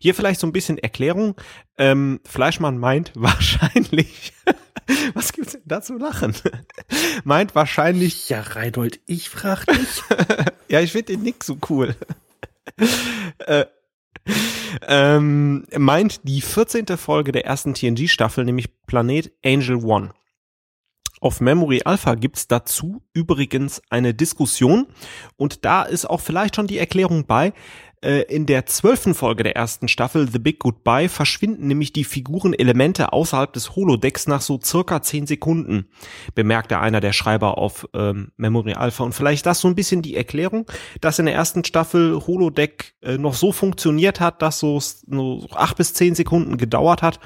Hier 0.06 0.14
vielleicht 0.14 0.40
so 0.40 0.46
ein 0.46 0.54
bisschen 0.54 0.78
Erklärung. 0.78 1.34
Ähm, 1.80 2.20
Fleischmann 2.26 2.78
meint 2.78 3.12
wahrscheinlich, 3.16 4.34
was 5.16 5.34
gibt's 5.34 5.54
denn 5.54 5.64
da 5.66 5.82
zu 5.82 5.98
lachen? 5.98 6.36
meint 7.24 7.56
wahrscheinlich. 7.56 8.30
Ja, 8.30 8.42
Reinhold, 8.42 9.00
ich 9.08 9.30
frag 9.30 9.66
dich. 9.66 10.04
ja, 10.68 10.80
ich 10.82 10.92
finde 10.92 11.14
den 11.14 11.24
Nick 11.24 11.44
so 11.44 11.58
cool. 11.72 11.96
äh, 13.40 13.66
ähm, 14.88 15.66
meint 15.76 16.20
die 16.22 16.42
14. 16.42 16.86
Folge 16.98 17.32
der 17.32 17.48
ersten 17.48 17.74
TNG-Staffel, 17.74 18.46
nämlich 18.46 18.86
Planet 18.86 19.32
Angel 19.44 19.84
One. 19.84 20.12
Auf 21.20 21.42
Memory 21.42 21.82
Alpha 21.84 22.14
gibt's 22.14 22.48
dazu 22.48 23.02
übrigens 23.14 23.82
eine 23.90 24.14
Diskussion 24.14 24.86
und 25.36 25.66
da 25.66 25.82
ist 25.82 26.06
auch 26.06 26.22
vielleicht 26.22 26.58
schon 26.58 26.68
die 26.68 26.78
Erklärung 26.78 27.26
bei, 27.26 27.54
in 28.06 28.46
der 28.46 28.66
zwölften 28.66 29.16
Folge 29.16 29.44
der 29.44 29.56
ersten 29.56 29.88
Staffel 29.88 30.30
The 30.30 30.40
Big 30.40 30.60
Goodbye 30.60 31.10
verschwinden 31.10 31.68
nämlich 31.68 31.94
die 31.94 32.04
Figurenelemente 32.04 33.14
außerhalb 33.14 33.52
des 33.52 33.76
Holodecks 33.76 34.28
nach 34.28 34.42
so 34.42 34.60
circa 34.64 35.02
zehn 35.02 35.28
Sekunden, 35.28 35.88
bemerkte 36.34 36.80
einer 36.80 37.02
der 37.02 37.14
Schreiber 37.14 37.58
auf 37.58 37.88
ähm, 37.94 38.32
Memory 38.38 38.74
Alpha. 38.74 39.04
Und 39.04 39.14
vielleicht 39.14 39.46
das 39.46 39.60
so 39.60 39.68
ein 39.68 39.76
bisschen 39.76 40.02
die 40.02 40.16
Erklärung, 40.16 40.66
dass 41.02 41.20
in 41.20 41.26
der 41.26 41.36
ersten 41.36 41.64
Staffel 41.64 42.20
Holodeck 42.26 42.96
äh, 43.02 43.18
noch 43.18 43.34
so 43.34 43.52
funktioniert 43.52 44.20
hat, 44.20 44.42
dass 44.42 44.60
so, 44.60 44.80
so 44.80 45.48
acht 45.54 45.78
bis 45.78 45.94
zehn 45.94 46.16
Sekunden 46.16 46.58
gedauert 46.58 47.02
hat, 47.02 47.20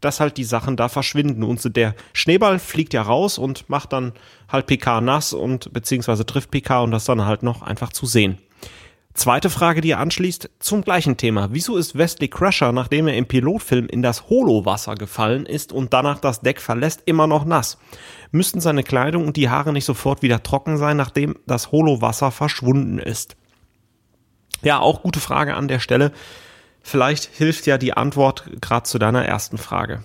dass 0.00 0.20
halt 0.20 0.36
die 0.36 0.44
Sachen 0.44 0.76
da 0.76 0.88
verschwinden. 0.88 1.42
Und 1.42 1.76
der 1.76 1.94
Schneeball 2.12 2.58
fliegt 2.58 2.94
ja 2.94 3.02
raus 3.02 3.38
und 3.38 3.68
macht 3.68 3.92
dann 3.92 4.12
halt 4.48 4.66
PK 4.66 5.00
nass 5.00 5.32
und 5.32 5.72
beziehungsweise 5.72 6.26
trifft 6.26 6.50
PK 6.50 6.82
und 6.82 6.90
das 6.90 7.04
dann 7.04 7.26
halt 7.26 7.42
noch 7.42 7.62
einfach 7.62 7.92
zu 7.92 8.06
sehen. 8.06 8.38
Zweite 9.12 9.50
Frage, 9.50 9.80
die 9.80 9.94
anschließt, 9.94 10.50
zum 10.60 10.82
gleichen 10.82 11.16
Thema. 11.16 11.48
Wieso 11.50 11.76
ist 11.76 11.98
Wesley 11.98 12.28
Crusher, 12.28 12.70
nachdem 12.70 13.08
er 13.08 13.16
im 13.16 13.26
Pilotfilm 13.26 13.86
in 13.86 14.02
das 14.02 14.30
Holowasser 14.30 14.94
gefallen 14.94 15.46
ist 15.46 15.72
und 15.72 15.92
danach 15.92 16.20
das 16.20 16.40
Deck 16.40 16.60
verlässt, 16.60 17.02
immer 17.06 17.26
noch 17.26 17.44
nass? 17.44 17.78
Müssten 18.30 18.60
seine 18.60 18.84
Kleidung 18.84 19.26
und 19.26 19.36
die 19.36 19.50
Haare 19.50 19.72
nicht 19.72 19.84
sofort 19.84 20.22
wieder 20.22 20.42
trocken 20.42 20.76
sein, 20.76 20.96
nachdem 20.96 21.36
das 21.46 21.72
Holowasser 21.72 22.30
verschwunden 22.30 22.98
ist? 22.98 23.36
Ja, 24.62 24.78
auch 24.78 25.02
gute 25.02 25.20
Frage 25.20 25.54
an 25.54 25.66
der 25.66 25.80
Stelle. 25.80 26.12
Vielleicht 26.80 27.24
hilft 27.24 27.66
ja 27.66 27.78
die 27.78 27.94
Antwort 27.94 28.48
gerade 28.60 28.84
zu 28.84 28.98
deiner 28.98 29.24
ersten 29.24 29.58
Frage. 29.58 30.04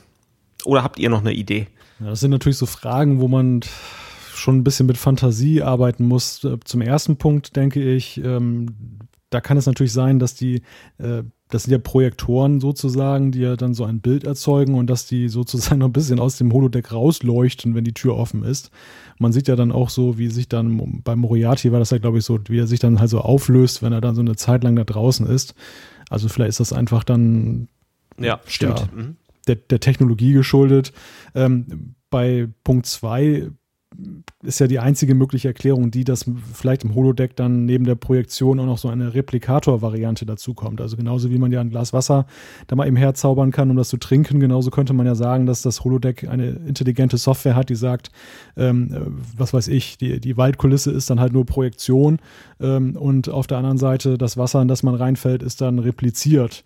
Oder 0.65 0.83
habt 0.83 0.97
ihr 0.97 1.09
noch 1.09 1.21
eine 1.21 1.33
Idee? 1.33 1.67
Ja, 1.99 2.07
das 2.07 2.21
sind 2.21 2.31
natürlich 2.31 2.57
so 2.57 2.65
Fragen, 2.65 3.19
wo 3.19 3.27
man 3.27 3.61
schon 4.37 4.57
ein 4.57 4.63
bisschen 4.63 4.85
mit 4.85 4.97
Fantasie 4.97 5.61
arbeiten 5.61 6.07
muss. 6.07 6.43
Äh, 6.43 6.57
zum 6.63 6.81
ersten 6.81 7.17
Punkt 7.17 7.55
denke 7.55 7.81
ich, 7.81 8.23
ähm, 8.23 8.99
da 9.29 9.41
kann 9.41 9.57
es 9.57 9.65
natürlich 9.65 9.93
sein, 9.93 10.19
dass 10.19 10.35
die, 10.35 10.61
äh, 10.97 11.23
das 11.49 11.63
sind 11.63 11.71
ja 11.71 11.77
Projektoren 11.77 12.59
sozusagen, 12.59 13.31
die 13.31 13.39
ja 13.39 13.55
dann 13.55 13.73
so 13.73 13.83
ein 13.83 14.01
Bild 14.01 14.23
erzeugen 14.23 14.75
und 14.75 14.89
dass 14.89 15.07
die 15.07 15.29
sozusagen 15.29 15.79
noch 15.79 15.87
ein 15.87 15.93
bisschen 15.93 16.19
aus 16.19 16.37
dem 16.37 16.51
Holodeck 16.53 16.91
rausleuchten, 16.91 17.75
wenn 17.75 17.83
die 17.83 17.93
Tür 17.93 18.15
offen 18.15 18.43
ist. 18.43 18.71
Man 19.19 19.33
sieht 19.33 19.47
ja 19.47 19.55
dann 19.55 19.71
auch 19.71 19.89
so, 19.89 20.17
wie 20.17 20.29
sich 20.29 20.47
dann 20.47 21.01
bei 21.03 21.15
Moriarty 21.15 21.71
war 21.71 21.79
das 21.79 21.91
ja, 21.91 21.97
glaube 21.97 22.19
ich, 22.19 22.25
so, 22.25 22.39
wie 22.47 22.59
er 22.59 22.67
sich 22.67 22.79
dann 22.79 22.99
halt 22.99 23.09
so 23.09 23.19
auflöst, 23.19 23.81
wenn 23.83 23.93
er 23.93 24.01
dann 24.01 24.15
so 24.15 24.21
eine 24.21 24.35
Zeit 24.35 24.63
lang 24.63 24.75
da 24.75 24.83
draußen 24.83 25.27
ist. 25.27 25.55
Also 26.09 26.29
vielleicht 26.29 26.49
ist 26.49 26.59
das 26.59 26.73
einfach 26.73 27.03
dann 27.03 27.67
ja, 28.17 28.39
stimmt. 28.45 28.79
Ja, 28.79 28.87
mhm. 28.95 29.15
der, 29.47 29.55
der 29.55 29.79
Technologie 29.79 30.33
geschuldet. 30.33 30.93
Ähm, 31.33 31.95
bei 32.09 32.47
Punkt 32.63 32.85
zwei 32.85 33.49
ist 34.43 34.59
ja 34.59 34.67
die 34.67 34.79
einzige 34.79 35.15
mögliche 35.15 35.47
Erklärung, 35.47 35.91
die, 35.91 36.03
dass 36.03 36.25
vielleicht 36.53 36.83
im 36.83 36.95
Holodeck 36.95 37.35
dann 37.35 37.65
neben 37.65 37.85
der 37.85 37.95
Projektion 37.95 38.59
auch 38.59 38.65
noch 38.65 38.77
so 38.77 38.89
eine 38.89 39.13
Replikator-Variante 39.13 40.25
dazukommt. 40.25 40.81
Also 40.81 40.97
genauso 40.97 41.29
wie 41.29 41.37
man 41.37 41.51
ja 41.51 41.61
ein 41.61 41.69
Glas 41.69 41.93
Wasser 41.93 42.25
da 42.67 42.75
mal 42.75 42.87
eben 42.87 42.95
herzaubern 42.95 43.51
kann, 43.51 43.69
um 43.69 43.77
das 43.77 43.89
zu 43.89 43.97
trinken, 43.97 44.39
genauso 44.39 44.71
könnte 44.71 44.93
man 44.93 45.05
ja 45.05 45.15
sagen, 45.15 45.45
dass 45.45 45.61
das 45.61 45.83
Holodeck 45.83 46.27
eine 46.27 46.49
intelligente 46.49 47.17
Software 47.17 47.55
hat, 47.55 47.69
die 47.69 47.75
sagt, 47.75 48.11
ähm, 48.57 49.23
was 49.35 49.53
weiß 49.53 49.67
ich, 49.67 49.97
die, 49.97 50.19
die 50.19 50.37
Waldkulisse 50.37 50.91
ist 50.91 51.09
dann 51.09 51.19
halt 51.19 51.33
nur 51.33 51.45
Projektion 51.45 52.19
ähm, 52.59 52.95
und 52.95 53.29
auf 53.29 53.47
der 53.47 53.57
anderen 53.57 53.77
Seite 53.77 54.17
das 54.17 54.37
Wasser, 54.37 54.61
in 54.61 54.67
das 54.67 54.83
man 54.83 54.95
reinfällt, 54.95 55.43
ist 55.43 55.61
dann 55.61 55.79
repliziert. 55.79 56.63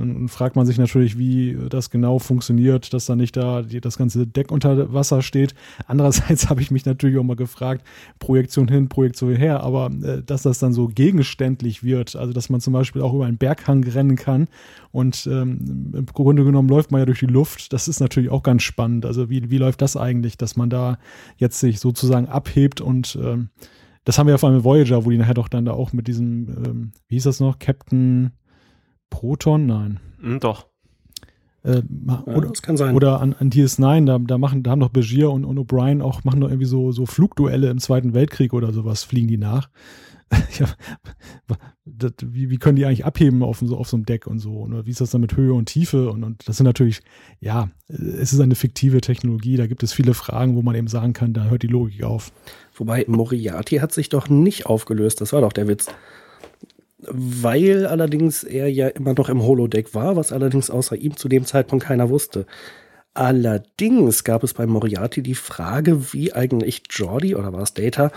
Dann 0.00 0.28
fragt 0.28 0.56
man 0.56 0.66
sich 0.66 0.78
natürlich, 0.78 1.18
wie 1.18 1.56
das 1.68 1.90
genau 1.90 2.18
funktioniert, 2.18 2.92
dass 2.94 3.06
da 3.06 3.16
nicht 3.16 3.36
da 3.36 3.62
das 3.62 3.98
ganze 3.98 4.26
Deck 4.26 4.50
unter 4.50 4.92
Wasser 4.92 5.20
steht. 5.20 5.54
Andererseits 5.86 6.48
habe 6.50 6.62
ich 6.62 6.70
mich 6.70 6.86
natürlich 6.86 7.18
auch 7.18 7.22
mal 7.22 7.36
gefragt, 7.36 7.86
Projektion 8.18 8.66
hin, 8.68 8.88
Projektion 8.88 9.36
her, 9.36 9.62
aber 9.62 9.90
äh, 10.02 10.22
dass 10.22 10.42
das 10.42 10.58
dann 10.58 10.72
so 10.72 10.88
gegenständlich 10.88 11.84
wird, 11.84 12.16
also 12.16 12.32
dass 12.32 12.48
man 12.48 12.60
zum 12.60 12.72
Beispiel 12.72 13.02
auch 13.02 13.12
über 13.12 13.26
einen 13.26 13.38
Berghang 13.38 13.84
rennen 13.84 14.16
kann 14.16 14.48
und 14.90 15.26
ähm, 15.30 15.92
im 15.94 16.06
Grunde 16.06 16.44
genommen 16.44 16.68
läuft 16.68 16.90
man 16.90 17.00
ja 17.00 17.06
durch 17.06 17.20
die 17.20 17.26
Luft, 17.26 17.72
das 17.72 17.86
ist 17.86 18.00
natürlich 18.00 18.30
auch 18.30 18.42
ganz 18.42 18.62
spannend. 18.62 19.04
Also 19.04 19.28
wie, 19.28 19.50
wie 19.50 19.58
läuft 19.58 19.82
das 19.82 19.96
eigentlich, 19.96 20.38
dass 20.38 20.56
man 20.56 20.70
da 20.70 20.98
jetzt 21.36 21.60
sich 21.60 21.78
sozusagen 21.78 22.26
abhebt 22.26 22.80
und 22.80 23.18
ähm, 23.22 23.50
das 24.04 24.18
haben 24.18 24.26
wir 24.26 24.32
ja 24.32 24.38
vor 24.38 24.48
allem 24.48 24.56
mit 24.56 24.64
Voyager, 24.64 25.04
wo 25.04 25.10
die 25.10 25.18
nachher 25.18 25.34
doch 25.34 25.48
dann 25.48 25.66
da 25.66 25.72
auch 25.72 25.92
mit 25.92 26.08
diesem, 26.08 26.48
ähm, 26.48 26.92
wie 27.08 27.16
hieß 27.16 27.24
das 27.24 27.40
noch, 27.40 27.58
Captain 27.58 28.32
Proton? 29.10 29.66
Nein. 29.66 30.00
Mm, 30.20 30.38
doch. 30.38 30.66
Äh, 31.62 31.82
oder, 32.24 32.48
das 32.48 32.62
kann 32.62 32.76
sein. 32.76 32.94
Oder 32.94 33.20
an, 33.20 33.34
an 33.38 33.50
DS9, 33.50 34.06
da, 34.06 34.18
da 34.18 34.38
machen, 34.38 34.62
da 34.62 34.70
haben 34.70 34.80
doch 34.80 34.88
Begier 34.88 35.30
und, 35.30 35.44
und 35.44 35.58
O'Brien 35.58 36.00
auch, 36.00 36.24
machen 36.24 36.40
doch 36.40 36.48
irgendwie 36.48 36.66
so, 36.66 36.92
so 36.92 37.04
Flugduelle 37.04 37.68
im 37.68 37.78
Zweiten 37.78 38.14
Weltkrieg 38.14 38.54
oder 38.54 38.72
sowas, 38.72 39.04
fliegen 39.04 39.28
die 39.28 39.36
nach. 39.36 39.68
ja, 40.58 40.66
das, 41.84 42.12
wie, 42.24 42.50
wie 42.50 42.58
können 42.58 42.76
die 42.76 42.86
eigentlich 42.86 43.04
abheben 43.04 43.42
auf 43.42 43.58
so, 43.58 43.76
auf 43.76 43.88
so 43.88 43.96
einem 43.96 44.06
Deck 44.06 44.28
und 44.28 44.38
so? 44.38 44.52
Oder 44.52 44.86
wie 44.86 44.90
ist 44.90 45.00
das 45.00 45.10
dann 45.10 45.20
mit 45.20 45.36
Höhe 45.36 45.52
und 45.52 45.66
Tiefe? 45.66 46.08
Und, 46.10 46.22
und 46.22 46.48
das 46.48 46.56
sind 46.56 46.66
natürlich, 46.66 47.02
ja, 47.40 47.68
es 47.88 48.32
ist 48.32 48.40
eine 48.40 48.54
fiktive 48.54 49.00
Technologie, 49.00 49.56
da 49.56 49.66
gibt 49.66 49.82
es 49.82 49.92
viele 49.92 50.14
Fragen, 50.14 50.54
wo 50.54 50.62
man 50.62 50.76
eben 50.76 50.86
sagen 50.86 51.14
kann, 51.14 51.32
da 51.32 51.44
hört 51.46 51.64
die 51.64 51.66
Logik 51.66 52.04
auf. 52.04 52.32
Wobei 52.76 53.04
Moriarty 53.08 53.78
hat 53.78 53.92
sich 53.92 54.08
doch 54.08 54.28
nicht 54.28 54.66
aufgelöst, 54.66 55.20
das 55.20 55.32
war 55.32 55.40
doch 55.40 55.52
der 55.52 55.66
Witz 55.66 55.88
weil 57.08 57.86
allerdings 57.86 58.44
er 58.44 58.70
ja 58.70 58.88
immer 58.88 59.14
noch 59.14 59.28
im 59.28 59.42
Holodeck 59.42 59.94
war, 59.94 60.16
was 60.16 60.32
allerdings 60.32 60.70
außer 60.70 60.96
ihm 60.96 61.16
zu 61.16 61.28
dem 61.28 61.44
Zeitpunkt 61.44 61.84
keiner 61.84 62.10
wusste. 62.10 62.46
Allerdings 63.14 64.24
gab 64.24 64.44
es 64.44 64.54
bei 64.54 64.66
Moriarty 64.66 65.22
die 65.22 65.34
Frage, 65.34 66.12
wie 66.12 66.32
eigentlich 66.32 66.82
Jordi 66.90 67.34
oder 67.34 67.52
war 67.52 67.62
es 67.62 67.74
Data 67.74 68.12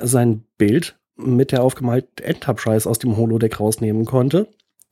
sein 0.00 0.44
Bild 0.56 0.96
mit 1.16 1.50
der 1.50 1.62
aufgemalten 1.62 2.24
Enterprise 2.24 2.88
aus 2.88 2.98
dem 2.98 3.16
Holodeck 3.16 3.58
rausnehmen 3.58 4.04
konnte. 4.04 4.48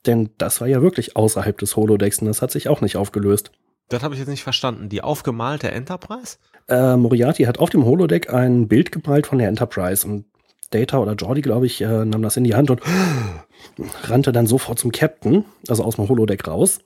Denn 0.06 0.30
das 0.38 0.60
war 0.60 0.68
ja 0.68 0.82
wirklich 0.82 1.16
außerhalb 1.16 1.56
des 1.58 1.76
Holodecks 1.76 2.18
und 2.18 2.26
das 2.26 2.42
hat 2.42 2.50
sich 2.50 2.68
auch 2.68 2.80
nicht 2.80 2.96
aufgelöst. 2.96 3.52
Das 3.88 4.02
habe 4.02 4.14
ich 4.14 4.20
jetzt 4.20 4.28
nicht 4.28 4.42
verstanden. 4.42 4.88
Die 4.88 5.02
aufgemalte 5.02 5.70
Enterprise? 5.70 6.38
Äh, 6.68 6.96
Moriarty 6.96 7.44
hat 7.44 7.58
auf 7.58 7.70
dem 7.70 7.84
Holodeck 7.84 8.32
ein 8.32 8.68
Bild 8.68 8.92
gemalt 8.92 9.26
von 9.26 9.38
der 9.38 9.48
Enterprise 9.48 10.06
und 10.06 10.24
Data 10.74 10.98
oder 10.98 11.14
Jordi, 11.14 11.40
glaube 11.40 11.66
ich, 11.66 11.80
äh, 11.80 12.04
nahm 12.04 12.22
das 12.22 12.36
in 12.36 12.44
die 12.44 12.54
Hand 12.54 12.70
und 12.70 12.80
rannte 14.02 14.32
dann 14.32 14.46
sofort 14.46 14.78
zum 14.78 14.92
Captain, 14.92 15.44
also 15.68 15.84
aus 15.84 15.96
dem 15.96 16.08
Holodeck 16.08 16.46
raus. 16.46 16.80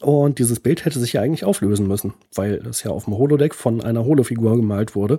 Und 0.00 0.38
dieses 0.38 0.60
Bild 0.60 0.84
hätte 0.84 0.98
sich 0.98 1.12
ja 1.12 1.20
eigentlich 1.20 1.44
auflösen 1.44 1.86
müssen, 1.86 2.14
weil 2.34 2.54
es 2.66 2.82
ja 2.82 2.90
auf 2.90 3.04
dem 3.04 3.18
Holodeck 3.18 3.54
von 3.54 3.82
einer 3.82 4.04
Holofigur 4.04 4.56
gemalt 4.56 4.94
wurde. 4.94 5.18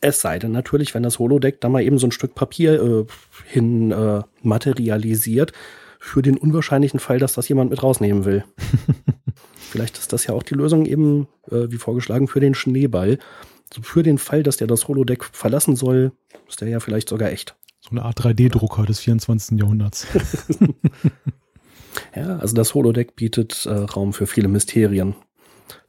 Es 0.00 0.20
sei 0.20 0.38
denn 0.38 0.52
natürlich, 0.52 0.94
wenn 0.94 1.02
das 1.02 1.18
Holodeck 1.18 1.60
da 1.60 1.68
mal 1.68 1.82
eben 1.82 1.98
so 1.98 2.06
ein 2.06 2.12
Stück 2.12 2.34
Papier 2.34 2.82
äh, 2.82 3.06
hin 3.46 3.90
äh, 3.90 4.22
materialisiert, 4.42 5.52
für 5.98 6.22
den 6.22 6.36
unwahrscheinlichen 6.36 7.00
Fall, 7.00 7.18
dass 7.18 7.34
das 7.34 7.48
jemand 7.48 7.70
mit 7.70 7.82
rausnehmen 7.82 8.24
will. 8.24 8.44
Vielleicht 9.56 9.98
ist 9.98 10.12
das 10.12 10.26
ja 10.26 10.34
auch 10.34 10.42
die 10.42 10.54
Lösung 10.54 10.86
eben, 10.86 11.26
äh, 11.50 11.70
wie 11.70 11.76
vorgeschlagen, 11.76 12.28
für 12.28 12.40
den 12.40 12.54
Schneeball. 12.54 13.18
Für 13.82 14.02
den 14.02 14.18
Fall, 14.18 14.42
dass 14.42 14.56
der 14.56 14.66
das 14.66 14.88
Holodeck 14.88 15.24
verlassen 15.24 15.76
soll, 15.76 16.12
ist 16.48 16.60
der 16.60 16.68
ja 16.68 16.80
vielleicht 16.80 17.08
sogar 17.08 17.30
echt. 17.30 17.56
So 17.80 17.90
eine 17.90 18.02
Art 18.02 18.20
3D-Drucker 18.20 18.84
des 18.84 19.00
24. 19.00 19.58
Jahrhunderts. 19.58 20.06
ja, 22.14 22.38
also 22.38 22.54
das 22.54 22.74
Holodeck 22.74 23.16
bietet 23.16 23.66
äh, 23.66 23.72
Raum 23.72 24.12
für 24.12 24.26
viele 24.26 24.48
Mysterien. 24.48 25.14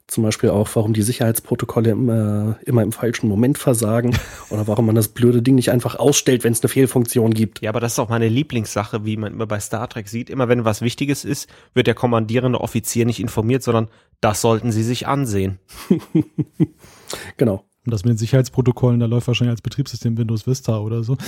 Zum 0.06 0.24
Beispiel 0.24 0.50
auch, 0.50 0.68
warum 0.74 0.92
die 0.92 1.02
Sicherheitsprotokolle 1.02 1.90
immer, 1.90 2.58
immer 2.64 2.82
im 2.82 2.90
falschen 2.90 3.28
Moment 3.28 3.58
versagen 3.58 4.16
oder 4.50 4.66
warum 4.66 4.86
man 4.86 4.96
das 4.96 5.08
blöde 5.08 5.40
Ding 5.40 5.54
nicht 5.54 5.70
einfach 5.70 5.96
ausstellt, 5.96 6.42
wenn 6.42 6.52
es 6.52 6.62
eine 6.62 6.68
Fehlfunktion 6.68 7.32
gibt. 7.32 7.60
Ja, 7.60 7.70
aber 7.70 7.78
das 7.78 7.92
ist 7.92 7.98
auch 8.00 8.08
meine 8.08 8.28
Lieblingssache, 8.28 9.04
wie 9.04 9.16
man 9.16 9.32
immer 9.32 9.46
bei 9.46 9.60
Star 9.60 9.88
Trek 9.88 10.08
sieht. 10.08 10.28
Immer 10.28 10.48
wenn 10.48 10.64
was 10.64 10.80
Wichtiges 10.80 11.24
ist, 11.24 11.48
wird 11.74 11.86
der 11.86 11.94
kommandierende 11.94 12.60
Offizier 12.60 13.06
nicht 13.06 13.20
informiert, 13.20 13.62
sondern 13.62 13.88
das 14.20 14.40
sollten 14.40 14.72
sie 14.72 14.82
sich 14.82 15.06
ansehen. 15.06 15.60
genau. 17.36 17.69
Und 17.86 17.92
das 17.92 18.04
mit 18.04 18.10
den 18.10 18.18
Sicherheitsprotokollen, 18.18 19.00
da 19.00 19.06
läuft 19.06 19.26
wahrscheinlich 19.26 19.52
als 19.52 19.62
Betriebssystem 19.62 20.18
Windows 20.18 20.46
Vista 20.46 20.78
oder 20.78 21.02
so. 21.02 21.14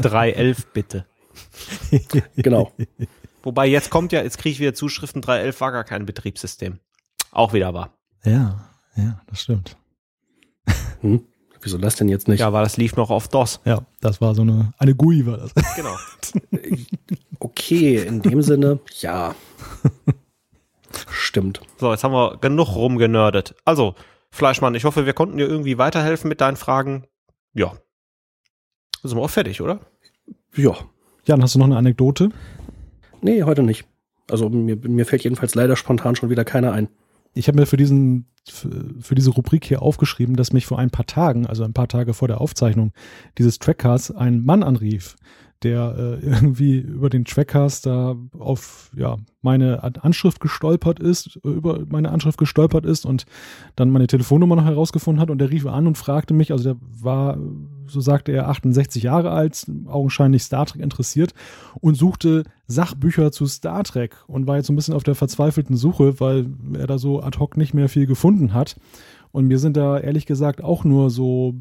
3.11 0.00 0.64
bitte. 0.72 1.06
genau. 2.36 2.72
Wobei 3.42 3.66
jetzt 3.66 3.90
kommt 3.90 4.12
ja, 4.12 4.22
jetzt 4.22 4.38
kriege 4.38 4.54
ich 4.54 4.60
wieder 4.60 4.74
Zuschriften, 4.74 5.22
3.11 5.22 5.60
war 5.60 5.72
gar 5.72 5.84
kein 5.84 6.06
Betriebssystem. 6.06 6.78
Auch 7.30 7.52
wieder 7.52 7.74
wahr. 7.74 7.92
Ja, 8.24 8.70
ja, 8.96 9.20
das 9.26 9.42
stimmt. 9.42 9.76
Hm? 11.00 11.26
Wieso 11.60 11.78
das 11.78 11.96
denn 11.96 12.08
jetzt 12.08 12.28
nicht? 12.28 12.40
Ja, 12.40 12.52
weil 12.52 12.62
das 12.62 12.76
lief 12.76 12.94
noch 12.96 13.10
auf 13.10 13.28
DOS. 13.28 13.60
Ja, 13.64 13.86
das 14.00 14.20
war 14.20 14.34
so 14.34 14.42
eine, 14.42 14.72
eine 14.78 14.94
GUI 14.94 15.26
war 15.26 15.38
das. 15.38 15.52
Genau. 15.76 15.96
okay, 17.38 17.96
in 17.96 18.20
dem 18.20 18.42
Sinne, 18.42 18.80
ja. 19.00 19.34
Stimmt. 21.10 21.60
So, 21.78 21.90
jetzt 21.90 22.04
haben 22.04 22.12
wir 22.12 22.36
genug 22.38 22.74
rumgenördet. 22.76 23.54
Also, 23.64 23.94
Fleischmann, 24.34 24.74
ich 24.74 24.84
hoffe, 24.84 25.06
wir 25.06 25.12
konnten 25.12 25.38
dir 25.38 25.46
irgendwie 25.46 25.78
weiterhelfen 25.78 26.28
mit 26.28 26.40
deinen 26.40 26.56
Fragen. 26.56 27.04
Ja. 27.52 27.74
Sind 29.02 29.16
wir 29.16 29.22
auch 29.22 29.30
fertig, 29.30 29.60
oder? 29.60 29.80
Ja. 30.56 30.74
Jan, 31.24 31.40
hast 31.40 31.54
du 31.54 31.60
noch 31.60 31.66
eine 31.66 31.76
Anekdote? 31.76 32.30
Nee, 33.20 33.44
heute 33.44 33.62
nicht. 33.62 33.86
Also 34.28 34.48
mir, 34.48 34.76
mir 34.76 35.06
fällt 35.06 35.22
jedenfalls 35.22 35.54
leider 35.54 35.76
spontan 35.76 36.16
schon 36.16 36.30
wieder 36.30 36.44
keiner 36.44 36.72
ein. 36.72 36.88
Ich 37.32 37.46
habe 37.46 37.60
mir 37.60 37.66
für 37.66 37.76
diesen 37.76 38.26
für, 38.48 38.70
für, 39.00 39.14
diese 39.14 39.30
Rubrik 39.30 39.64
hier 39.64 39.82
aufgeschrieben, 39.82 40.36
dass 40.36 40.52
mich 40.52 40.66
vor 40.66 40.78
ein 40.78 40.90
paar 40.90 41.06
Tagen, 41.06 41.46
also 41.46 41.62
ein 41.62 41.72
paar 41.72 41.88
Tage 41.88 42.12
vor 42.12 42.28
der 42.28 42.40
Aufzeichnung 42.40 42.92
dieses 43.38 43.58
Trackcasts, 43.58 44.10
ein 44.10 44.44
Mann 44.44 44.62
anrief, 44.62 45.16
der 45.64 46.20
äh, 46.22 46.26
irgendwie 46.26 46.78
über 46.78 47.10
den 47.10 47.24
Trackcast 47.24 47.86
da 47.86 48.16
auf 48.38 48.90
ja 48.96 49.16
meine 49.44 49.82
Anschrift 49.82 50.40
gestolpert 50.40 50.98
ist, 51.00 51.38
über 51.44 51.84
meine 51.88 52.10
Anschrift 52.10 52.38
gestolpert 52.38 52.86
ist 52.86 53.04
und 53.04 53.26
dann 53.76 53.90
meine 53.90 54.06
Telefonnummer 54.06 54.56
noch 54.56 54.64
herausgefunden 54.64 55.20
hat 55.20 55.30
und 55.30 55.38
der 55.38 55.50
rief 55.50 55.66
an 55.66 55.86
und 55.86 55.98
fragte 55.98 56.32
mich, 56.32 56.50
also 56.50 56.64
der 56.64 56.76
war, 56.80 57.36
so 57.86 58.00
sagte 58.00 58.32
er, 58.32 58.48
68 58.48 59.02
Jahre 59.02 59.30
alt, 59.32 59.66
augenscheinlich 59.86 60.42
Star 60.42 60.64
Trek 60.64 60.80
interessiert 60.80 61.34
und 61.80 61.94
suchte 61.94 62.44
Sachbücher 62.66 63.32
zu 63.32 63.46
Star 63.46 63.84
Trek 63.84 64.16
und 64.26 64.46
war 64.46 64.56
jetzt 64.56 64.68
so 64.68 64.72
ein 64.72 64.76
bisschen 64.76 64.94
auf 64.94 65.02
der 65.02 65.14
verzweifelten 65.14 65.76
Suche, 65.76 66.20
weil 66.20 66.46
er 66.72 66.86
da 66.86 66.96
so 66.96 67.22
ad 67.22 67.38
hoc 67.38 67.58
nicht 67.58 67.74
mehr 67.74 67.90
viel 67.90 68.06
gefunden 68.06 68.54
hat. 68.54 68.76
Und 69.30 69.46
mir 69.46 69.58
sind 69.58 69.76
da 69.76 69.98
ehrlich 69.98 70.26
gesagt 70.26 70.64
auch 70.64 70.84
nur 70.84 71.10
so 71.10 71.54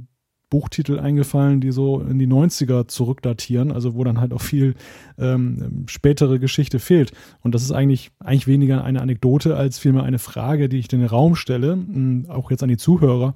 Buchtitel 0.53 0.99
eingefallen, 0.99 1.61
die 1.61 1.71
so 1.71 1.99
in 1.99 2.19
die 2.19 2.27
90er 2.27 2.87
zurückdatieren, 2.87 3.71
also 3.71 3.95
wo 3.95 4.03
dann 4.03 4.21
halt 4.21 4.33
auch 4.33 4.41
viel 4.41 4.75
ähm, 5.17 5.85
spätere 5.87 6.37
Geschichte 6.37 6.77
fehlt. 6.77 7.11
Und 7.41 7.55
das 7.55 7.63
ist 7.63 7.71
eigentlich, 7.71 8.11
eigentlich 8.19 8.45
weniger 8.45 8.83
eine 8.83 9.01
Anekdote 9.01 9.57
als 9.57 9.79
vielmehr 9.79 10.03
eine 10.03 10.19
Frage, 10.19 10.69
die 10.69 10.77
ich 10.77 10.87
den 10.87 11.03
Raum 11.03 11.35
stelle, 11.35 11.71
hm, 11.71 12.27
auch 12.29 12.51
jetzt 12.51 12.61
an 12.61 12.69
die 12.69 12.77
Zuhörer. 12.77 13.33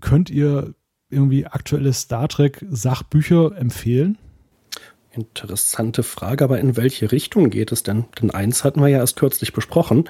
Könnt 0.00 0.30
ihr 0.30 0.72
irgendwie 1.10 1.44
aktuelle 1.44 1.92
Star 1.92 2.26
Trek 2.26 2.64
Sachbücher 2.70 3.54
empfehlen? 3.54 4.16
Interessante 5.12 6.02
Frage, 6.02 6.42
aber 6.42 6.58
in 6.58 6.74
welche 6.78 7.12
Richtung 7.12 7.50
geht 7.50 7.70
es 7.70 7.82
denn? 7.82 8.06
Denn 8.18 8.30
eins 8.30 8.64
hatten 8.64 8.80
wir 8.80 8.88
ja 8.88 9.00
erst 9.00 9.16
kürzlich 9.16 9.52
besprochen. 9.52 10.08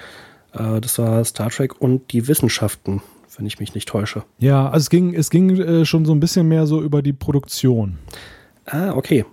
Äh, 0.53 0.81
das 0.81 0.97
war 1.01 1.25
Star 1.25 1.51
Trek 1.51 1.81
und 1.81 2.13
die 2.13 2.29
Wissenschaften 2.29 3.03
wenn 3.41 3.47
ich 3.47 3.59
mich 3.59 3.75
nicht 3.75 3.89
täusche. 3.89 4.23
Ja, 4.39 4.67
also 4.67 4.85
es 4.85 4.91
ging, 4.91 5.15
es 5.15 5.31
ging 5.31 5.59
äh, 5.59 5.85
schon 5.85 6.05
so 6.05 6.13
ein 6.13 6.21
bisschen 6.21 6.47
mehr 6.47 6.67
so 6.67 6.83
über 6.83 7.03
die 7.03 7.15
Produktion. 7.15 7.99
Ah, 8.67 8.93
okay. 8.93 9.25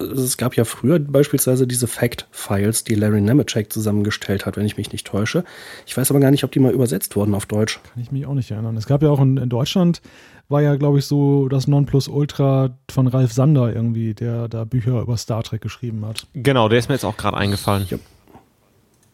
Es 0.00 0.36
gab 0.36 0.56
ja 0.56 0.64
früher 0.64 0.98
beispielsweise 0.98 1.66
diese 1.66 1.86
Fact-Files, 1.86 2.82
die 2.82 2.96
Larry 2.96 3.20
Nemeczek 3.20 3.72
zusammengestellt 3.72 4.46
hat, 4.46 4.56
wenn 4.56 4.66
ich 4.66 4.76
mich 4.76 4.90
nicht 4.90 5.06
täusche. 5.06 5.44
Ich 5.86 5.96
weiß 5.96 6.10
aber 6.10 6.18
gar 6.18 6.32
nicht, 6.32 6.42
ob 6.42 6.50
die 6.50 6.58
mal 6.58 6.72
übersetzt 6.72 7.14
wurden 7.14 7.34
auf 7.34 7.46
Deutsch. 7.46 7.78
Kann 7.92 8.02
ich 8.02 8.10
mich 8.10 8.26
auch 8.26 8.34
nicht 8.34 8.50
erinnern. 8.50 8.76
Es 8.76 8.86
gab 8.86 9.02
ja 9.02 9.10
auch 9.10 9.20
in, 9.20 9.36
in 9.36 9.48
Deutschland, 9.48 10.00
war 10.48 10.62
ja, 10.62 10.74
glaube 10.74 10.98
ich, 10.98 11.04
so 11.04 11.48
das 11.48 11.68
Nonplusultra 11.68 12.76
von 12.90 13.06
Ralf 13.06 13.32
Sander 13.32 13.72
irgendwie, 13.72 14.14
der 14.14 14.48
da 14.48 14.64
Bücher 14.64 15.00
über 15.02 15.16
Star 15.18 15.42
Trek 15.44 15.60
geschrieben 15.60 16.04
hat. 16.04 16.26
Genau, 16.32 16.68
der 16.68 16.78
ist 16.78 16.88
mir 16.88 16.94
jetzt 16.94 17.04
auch 17.04 17.16
gerade 17.16 17.36
eingefallen. 17.36 17.86
Ja. 17.90 17.98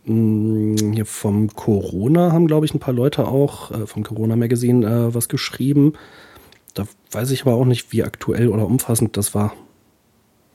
Hm, 0.08 0.94
hier 0.94 1.04
vom 1.04 1.54
Corona 1.54 2.32
haben, 2.32 2.46
glaube 2.46 2.64
ich, 2.64 2.72
ein 2.72 2.80
paar 2.80 2.94
Leute 2.94 3.28
auch 3.28 3.70
äh, 3.70 3.86
vom 3.86 4.04
Corona 4.04 4.36
Magazine 4.36 4.86
äh, 4.86 5.14
was 5.14 5.28
geschrieben. 5.28 5.92
Da 6.72 6.84
weiß 7.12 7.30
ich 7.30 7.42
aber 7.42 7.54
auch 7.54 7.66
nicht, 7.66 7.92
wie 7.92 8.02
aktuell 8.02 8.48
oder 8.48 8.64
umfassend 8.64 9.18
das 9.18 9.34
war. 9.34 9.52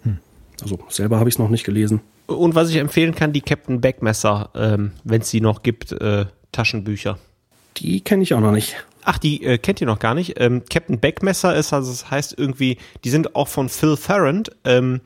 Hm. 0.02 0.18
Also 0.62 0.80
selber 0.90 1.20
habe 1.20 1.30
ich 1.30 1.36
es 1.36 1.40
noch 1.40 1.50
nicht 1.50 1.66
gelesen. 1.66 2.02
Und 2.26 2.56
was 2.56 2.72
ich 2.72 2.78
empfehlen 2.78 3.14
kann, 3.14 3.32
die 3.32 3.42
Captain 3.42 3.80
Backmesser, 3.80 4.50
ähm, 4.56 4.94
wenn 5.04 5.22
es 5.22 5.30
die 5.30 5.42
noch 5.42 5.62
gibt, 5.62 5.92
äh, 5.92 6.26
Taschenbücher. 6.52 7.20
Die 7.78 8.02
kenne 8.02 8.24
ich 8.24 8.34
auch 8.34 8.40
noch 8.40 8.52
nicht. 8.52 8.76
Ach, 9.04 9.20
die 9.20 9.44
äh, 9.44 9.60
kennt 9.60 9.82
ihr 9.82 9.88
noch 9.88 10.00
gar 10.00 10.16
nicht. 10.16 10.40
Ähm, 10.40 10.64
Captain 10.68 11.00
Backmesser 11.00 11.56
ist, 11.56 11.74
also 11.74 11.92
das 11.92 12.10
heißt 12.10 12.36
irgendwie, 12.40 12.78
die 13.04 13.12
sind 13.12 13.36
auch 13.36 13.50
von 13.50 13.70
Phil 13.70 13.98
Farrand. 13.98 14.50
Ähm, 14.64 14.96
äh, 14.96 15.00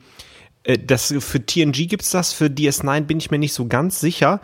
das, 0.76 1.14
für 1.18 1.44
TNG 1.44 1.88
gibt 1.88 2.02
es 2.02 2.10
das, 2.10 2.32
für 2.32 2.46
DS9 2.46 3.02
bin 3.02 3.18
ich 3.18 3.30
mir 3.30 3.38
nicht 3.38 3.54
so 3.54 3.66
ganz 3.66 4.00
sicher. 4.00 4.40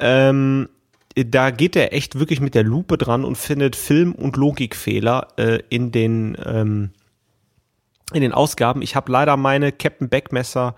Ähm, 0.00 0.68
da 1.14 1.50
geht 1.50 1.76
er 1.76 1.92
echt 1.92 2.18
wirklich 2.18 2.40
mit 2.40 2.54
der 2.54 2.64
Lupe 2.64 2.98
dran 2.98 3.24
und 3.24 3.36
findet 3.36 3.76
Film- 3.76 4.14
und 4.14 4.36
Logikfehler 4.36 5.28
äh, 5.36 5.60
in 5.68 5.92
den 5.92 6.36
ähm, 6.44 6.90
in 8.12 8.22
den 8.22 8.32
Ausgaben. 8.32 8.82
Ich 8.82 8.96
habe 8.96 9.10
leider 9.12 9.36
meine 9.36 9.72
Captain 9.72 10.08
Backmesser 10.08 10.74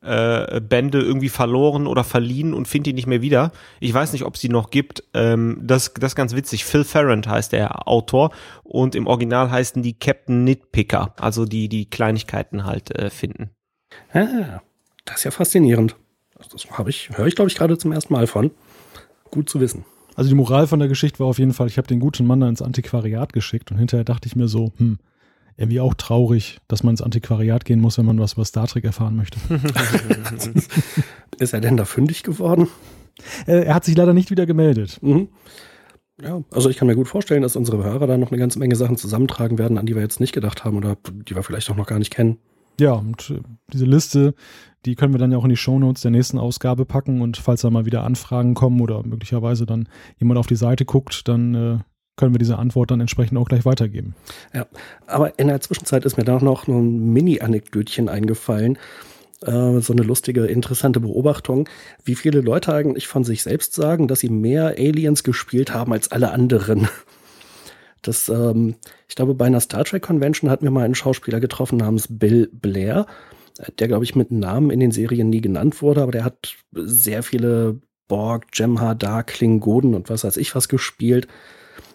äh, 0.00 0.60
Bände 0.60 1.00
irgendwie 1.00 1.28
verloren 1.28 1.86
oder 1.86 2.04
verliehen 2.04 2.54
und 2.54 2.68
finde 2.68 2.90
die 2.90 2.94
nicht 2.94 3.06
mehr 3.06 3.20
wieder. 3.22 3.52
Ich 3.80 3.92
weiß 3.92 4.12
nicht, 4.12 4.24
ob 4.24 4.36
es 4.36 4.40
die 4.40 4.48
noch 4.48 4.70
gibt. 4.70 5.02
Ähm, 5.14 5.60
das, 5.62 5.92
das 5.94 6.12
ist 6.12 6.16
ganz 6.16 6.34
witzig. 6.34 6.64
Phil 6.64 6.84
Farrand 6.84 7.26
heißt 7.26 7.52
der 7.52 7.88
Autor 7.88 8.30
und 8.62 8.94
im 8.94 9.06
Original 9.06 9.50
heißen 9.50 9.82
die 9.82 9.98
Captain 9.98 10.44
Nitpicker, 10.44 11.14
also 11.18 11.44
die 11.44 11.68
die 11.68 11.90
Kleinigkeiten 11.90 12.64
halt 12.64 12.96
äh, 12.96 13.10
finden. 13.10 13.50
Ah, 14.12 14.60
das 15.04 15.18
ist 15.18 15.24
ja 15.24 15.30
faszinierend. 15.30 15.96
Das 16.52 16.70
habe 16.70 16.90
ich, 16.90 17.10
höre 17.12 17.26
ich, 17.26 17.34
glaube 17.34 17.50
ich, 17.50 17.56
gerade 17.56 17.76
zum 17.78 17.92
ersten 17.92 18.12
Mal 18.12 18.26
von. 18.26 18.50
Gut 19.30 19.48
zu 19.48 19.60
wissen. 19.60 19.84
Also 20.14 20.30
die 20.30 20.36
Moral 20.36 20.66
von 20.66 20.78
der 20.78 20.88
Geschichte 20.88 21.20
war 21.20 21.26
auf 21.26 21.38
jeden 21.38 21.52
Fall, 21.52 21.68
ich 21.68 21.78
habe 21.78 21.86
den 21.86 22.00
guten 22.00 22.26
Mann 22.26 22.40
da 22.40 22.48
ins 22.48 22.62
Antiquariat 22.62 23.32
geschickt 23.32 23.70
und 23.70 23.78
hinterher 23.78 24.04
dachte 24.04 24.26
ich 24.26 24.34
mir 24.34 24.48
so, 24.48 24.72
hm, 24.76 24.98
irgendwie 25.56 25.80
auch 25.80 25.94
traurig, 25.94 26.58
dass 26.68 26.82
man 26.82 26.92
ins 26.92 27.02
Antiquariat 27.02 27.64
gehen 27.64 27.80
muss, 27.80 27.98
wenn 27.98 28.06
man 28.06 28.18
was 28.18 28.34
über 28.34 28.44
Star 28.44 28.66
Trek 28.66 28.84
erfahren 28.84 29.16
möchte. 29.16 29.38
ist 31.38 31.52
er 31.52 31.60
denn 31.60 31.76
da 31.76 31.84
fündig 31.84 32.22
geworden? 32.22 32.68
Äh, 33.46 33.64
er 33.64 33.74
hat 33.74 33.84
sich 33.84 33.96
leider 33.96 34.14
nicht 34.14 34.30
wieder 34.30 34.46
gemeldet. 34.46 34.98
Mhm. 35.02 35.28
Ja, 36.20 36.42
also 36.50 36.68
ich 36.68 36.76
kann 36.76 36.88
mir 36.88 36.96
gut 36.96 37.06
vorstellen, 37.06 37.42
dass 37.42 37.54
unsere 37.54 37.84
Hörer 37.84 38.06
da 38.08 38.18
noch 38.18 38.32
eine 38.32 38.38
ganze 38.38 38.58
Menge 38.58 38.74
Sachen 38.74 38.96
zusammentragen 38.96 39.58
werden, 39.58 39.78
an 39.78 39.86
die 39.86 39.94
wir 39.94 40.02
jetzt 40.02 40.18
nicht 40.18 40.32
gedacht 40.32 40.64
haben 40.64 40.76
oder 40.76 40.96
die 41.04 41.36
wir 41.36 41.42
vielleicht 41.44 41.70
auch 41.70 41.76
noch 41.76 41.86
gar 41.86 42.00
nicht 42.00 42.12
kennen. 42.12 42.38
Ja, 42.80 42.92
und 42.92 43.30
äh, 43.30 43.40
diese 43.72 43.84
Liste, 43.84 44.34
die 44.84 44.94
können 44.94 45.12
wir 45.12 45.18
dann 45.18 45.32
ja 45.32 45.38
auch 45.38 45.44
in 45.44 45.50
die 45.50 45.56
Shownotes 45.56 46.02
der 46.02 46.10
nächsten 46.10 46.38
Ausgabe 46.38 46.84
packen 46.84 47.20
und 47.20 47.36
falls 47.36 47.62
da 47.62 47.70
mal 47.70 47.86
wieder 47.86 48.04
Anfragen 48.04 48.54
kommen 48.54 48.80
oder 48.80 49.02
möglicherweise 49.04 49.66
dann 49.66 49.88
jemand 50.18 50.38
auf 50.38 50.46
die 50.46 50.56
Seite 50.56 50.84
guckt, 50.84 51.26
dann 51.26 51.54
äh, 51.54 51.78
können 52.16 52.34
wir 52.34 52.38
diese 52.38 52.58
Antwort 52.58 52.90
dann 52.90 53.00
entsprechend 53.00 53.38
auch 53.38 53.48
gleich 53.48 53.64
weitergeben. 53.64 54.14
Ja, 54.52 54.66
aber 55.06 55.38
in 55.38 55.48
der 55.48 55.60
Zwischenzeit 55.60 56.04
ist 56.04 56.16
mir 56.16 56.24
da 56.24 56.38
noch 56.40 56.68
ein 56.68 57.12
Mini-Anekdötchen 57.12 58.08
eingefallen. 58.08 58.78
Äh, 59.40 59.80
so 59.80 59.92
eine 59.92 60.02
lustige, 60.02 60.46
interessante 60.46 61.00
Beobachtung, 61.00 61.68
wie 62.04 62.16
viele 62.16 62.40
Leute 62.40 62.74
eigentlich 62.74 63.06
von 63.06 63.24
sich 63.24 63.42
selbst 63.42 63.74
sagen, 63.74 64.08
dass 64.08 64.20
sie 64.20 64.30
mehr 64.30 64.74
Aliens 64.76 65.22
gespielt 65.22 65.72
haben 65.72 65.92
als 65.92 66.10
alle 66.10 66.32
anderen. 66.32 66.88
Das, 68.02 68.28
ähm, 68.28 68.76
ich 69.08 69.16
glaube, 69.16 69.34
bei 69.34 69.46
einer 69.46 69.60
Star 69.60 69.84
Trek 69.84 70.02
Convention 70.02 70.50
hatten 70.50 70.64
wir 70.64 70.70
mal 70.70 70.84
einen 70.84 70.94
Schauspieler 70.94 71.40
getroffen 71.40 71.78
namens 71.78 72.06
Bill 72.08 72.48
Blair, 72.52 73.06
der, 73.78 73.88
glaube 73.88 74.04
ich, 74.04 74.14
mit 74.14 74.30
Namen 74.30 74.70
in 74.70 74.80
den 74.80 74.92
Serien 74.92 75.30
nie 75.30 75.40
genannt 75.40 75.82
wurde, 75.82 76.02
aber 76.02 76.12
der 76.12 76.24
hat 76.24 76.56
sehr 76.72 77.22
viele 77.22 77.80
Borg, 78.06 78.46
Jem'Hadar, 78.52 79.22
Klingonen 79.24 79.94
und 79.94 80.08
was 80.08 80.24
weiß 80.24 80.36
ich 80.36 80.54
was 80.54 80.68
gespielt. 80.68 81.28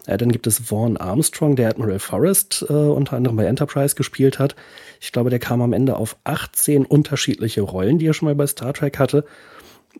Äh, 0.05 0.17
dann 0.17 0.31
gibt 0.31 0.47
es 0.47 0.59
Vaughn 0.59 0.97
Armstrong, 0.97 1.55
der 1.55 1.69
Admiral 1.69 1.99
Forrest 1.99 2.65
äh, 2.69 2.73
unter 2.73 3.15
anderem 3.15 3.35
bei 3.37 3.45
Enterprise 3.45 3.95
gespielt 3.95 4.39
hat. 4.39 4.55
Ich 5.01 5.11
glaube, 5.11 5.29
der 5.29 5.39
kam 5.39 5.61
am 5.61 5.73
Ende 5.73 5.95
auf 5.95 6.17
18 6.23 6.85
unterschiedliche 6.85 7.61
Rollen, 7.61 7.97
die 7.99 8.07
er 8.07 8.13
schon 8.13 8.27
mal 8.27 8.35
bei 8.35 8.47
Star 8.47 8.73
Trek 8.73 8.99
hatte. 8.99 9.25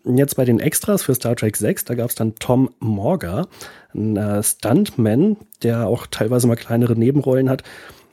Jetzt 0.04 0.36
bei 0.36 0.44
den 0.44 0.60
Extras 0.60 1.02
für 1.02 1.14
Star 1.14 1.36
Trek 1.36 1.56
6, 1.56 1.84
da 1.84 1.94
gab 1.94 2.10
es 2.10 2.14
dann 2.14 2.34
Tom 2.34 2.70
Morga, 2.78 3.46
ein 3.94 4.16
äh, 4.16 4.42
Stuntman, 4.42 5.36
der 5.62 5.86
auch 5.86 6.06
teilweise 6.06 6.46
mal 6.46 6.56
kleinere 6.56 6.94
Nebenrollen 6.94 7.48
hat. 7.48 7.62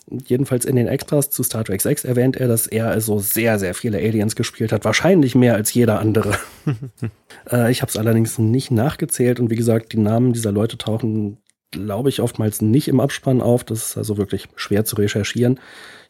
Jedenfalls 0.09 0.65
in 0.65 0.75
den 0.75 0.87
Extras 0.87 1.29
zu 1.29 1.43
Star 1.43 1.63
Trek 1.63 1.81
6 1.81 2.05
erwähnt 2.05 2.37
er, 2.37 2.47
dass 2.47 2.67
er 2.67 2.89
also 2.89 3.19
sehr, 3.19 3.59
sehr 3.59 3.73
viele 3.73 3.97
Aliens 3.97 4.35
gespielt 4.35 4.71
hat. 4.71 4.85
Wahrscheinlich 4.85 5.35
mehr 5.35 5.55
als 5.55 5.73
jeder 5.73 5.99
andere. 5.99 6.33
äh, 7.51 7.71
ich 7.71 7.81
habe 7.81 7.89
es 7.89 7.97
allerdings 7.97 8.37
nicht 8.37 8.71
nachgezählt 8.71 9.39
und 9.39 9.49
wie 9.49 9.55
gesagt, 9.55 9.93
die 9.93 9.99
Namen 9.99 10.33
dieser 10.33 10.51
Leute 10.51 10.77
tauchen 10.77 11.37
glaube 11.71 12.09
ich, 12.09 12.21
oftmals 12.21 12.61
nicht 12.61 12.87
im 12.89 12.99
Abspann 12.99 13.41
auf. 13.41 13.63
Das 13.63 13.87
ist 13.87 13.97
also 13.97 14.17
wirklich 14.17 14.47
schwer 14.55 14.85
zu 14.85 14.97
recherchieren. 14.97 15.59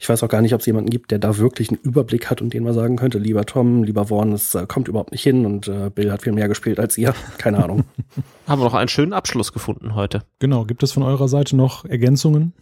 Ich 0.01 0.09
weiß 0.09 0.23
auch 0.23 0.29
gar 0.29 0.41
nicht, 0.41 0.55
ob 0.55 0.61
es 0.61 0.65
jemanden 0.65 0.89
gibt, 0.89 1.11
der 1.11 1.19
da 1.19 1.37
wirklich 1.37 1.69
einen 1.69 1.77
Überblick 1.77 2.31
hat 2.31 2.41
und 2.41 2.55
den 2.55 2.63
man 2.63 2.73
sagen 2.73 2.95
könnte, 2.95 3.19
lieber 3.19 3.45
Tom, 3.45 3.83
lieber 3.83 4.07
Vaughn, 4.07 4.33
es 4.33 4.55
äh, 4.55 4.65
kommt 4.65 4.87
überhaupt 4.87 5.11
nicht 5.11 5.21
hin 5.21 5.45
und 5.45 5.67
äh, 5.67 5.91
Bill 5.93 6.11
hat 6.11 6.23
viel 6.23 6.33
mehr 6.33 6.47
gespielt 6.47 6.79
als 6.79 6.97
ihr. 6.97 7.13
Keine 7.37 7.63
Ahnung. 7.63 7.83
Haben 8.47 8.61
wir 8.61 8.65
noch 8.65 8.73
einen 8.73 8.87
schönen 8.87 9.13
Abschluss 9.13 9.53
gefunden 9.53 9.93
heute. 9.93 10.23
Genau. 10.39 10.65
Gibt 10.65 10.81
es 10.81 10.91
von 10.91 11.03
eurer 11.03 11.27
Seite 11.27 11.55
noch 11.55 11.85
Ergänzungen? 11.85 12.53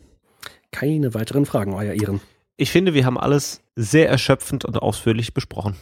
Keine 0.71 1.13
weiteren 1.13 1.45
Fragen, 1.45 1.73
euer 1.75 1.93
Ehren. 1.93 2.19
Ich 2.57 2.71
finde, 2.71 2.93
wir 2.93 3.05
haben 3.05 3.17
alles 3.17 3.61
sehr 3.77 4.09
erschöpfend 4.09 4.65
und 4.65 4.77
ausführlich 4.77 5.33
besprochen. 5.33 5.77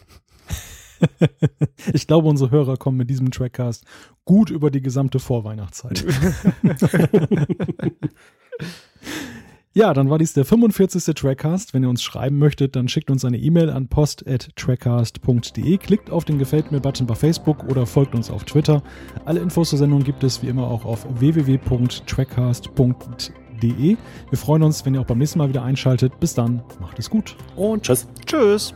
ich 1.92 2.06
glaube, 2.06 2.28
unsere 2.28 2.52
Hörer 2.52 2.78
kommen 2.78 2.98
mit 2.98 3.10
diesem 3.10 3.32
Trackcast 3.32 3.84
gut 4.26 4.52
über 4.52 4.70
die 4.70 4.82
gesamte 4.82 5.18
Vorweihnachtszeit. 5.18 6.06
ja, 9.78 9.94
dann 9.94 10.10
war 10.10 10.18
dies 10.18 10.34
der 10.34 10.44
45. 10.44 11.14
Trackcast. 11.14 11.76
Wenn 11.76 11.84
ihr 11.84 11.90
uns 11.90 12.02
schreiben 12.02 12.40
möchtet, 12.40 12.76
dann 12.76 12.88
schickt 12.88 13.12
uns 13.12 13.24
eine 13.24 13.38
E-Mail 13.38 13.70
an 13.70 13.88
post.trackcast.de, 13.88 15.78
klickt 15.78 16.10
auf 16.10 16.26
den 16.26 16.40
Gefällt 16.40 16.72
mir-Button 16.72 17.06
bei 17.06 17.14
Facebook 17.14 17.64
oder 17.70 17.86
folgt 17.86 18.16
uns 18.16 18.32
auf 18.32 18.44
Twitter. 18.44 18.82
Alle 19.26 19.40
Infos 19.40 19.70
zur 19.70 19.78
Sendung 19.78 20.04
gibt 20.04 20.24
es 20.24 20.42
wie 20.42 20.48
immer 20.48 20.68
auch 20.68 20.84
auf 20.84 21.06
www.trackcast.de. 21.20 23.98
Wir 24.30 24.38
freuen 24.38 24.64
uns, 24.64 24.84
wenn 24.84 24.96
ihr 24.96 25.02
auch 25.02 25.06
beim 25.06 25.20
nächsten 25.20 25.38
Mal 25.38 25.50
wieder 25.50 25.62
einschaltet. 25.62 26.20
Bis 26.20 26.34
dann, 26.34 26.64
macht 26.82 26.98
es 26.98 27.08
gut. 27.08 27.36
Und 27.56 27.84
tschüss. 27.84 28.08
Tschüss. 28.26 28.74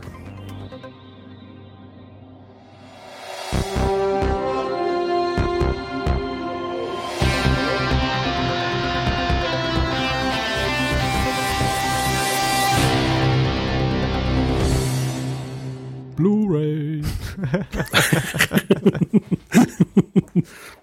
Blu-ray. 16.22 17.02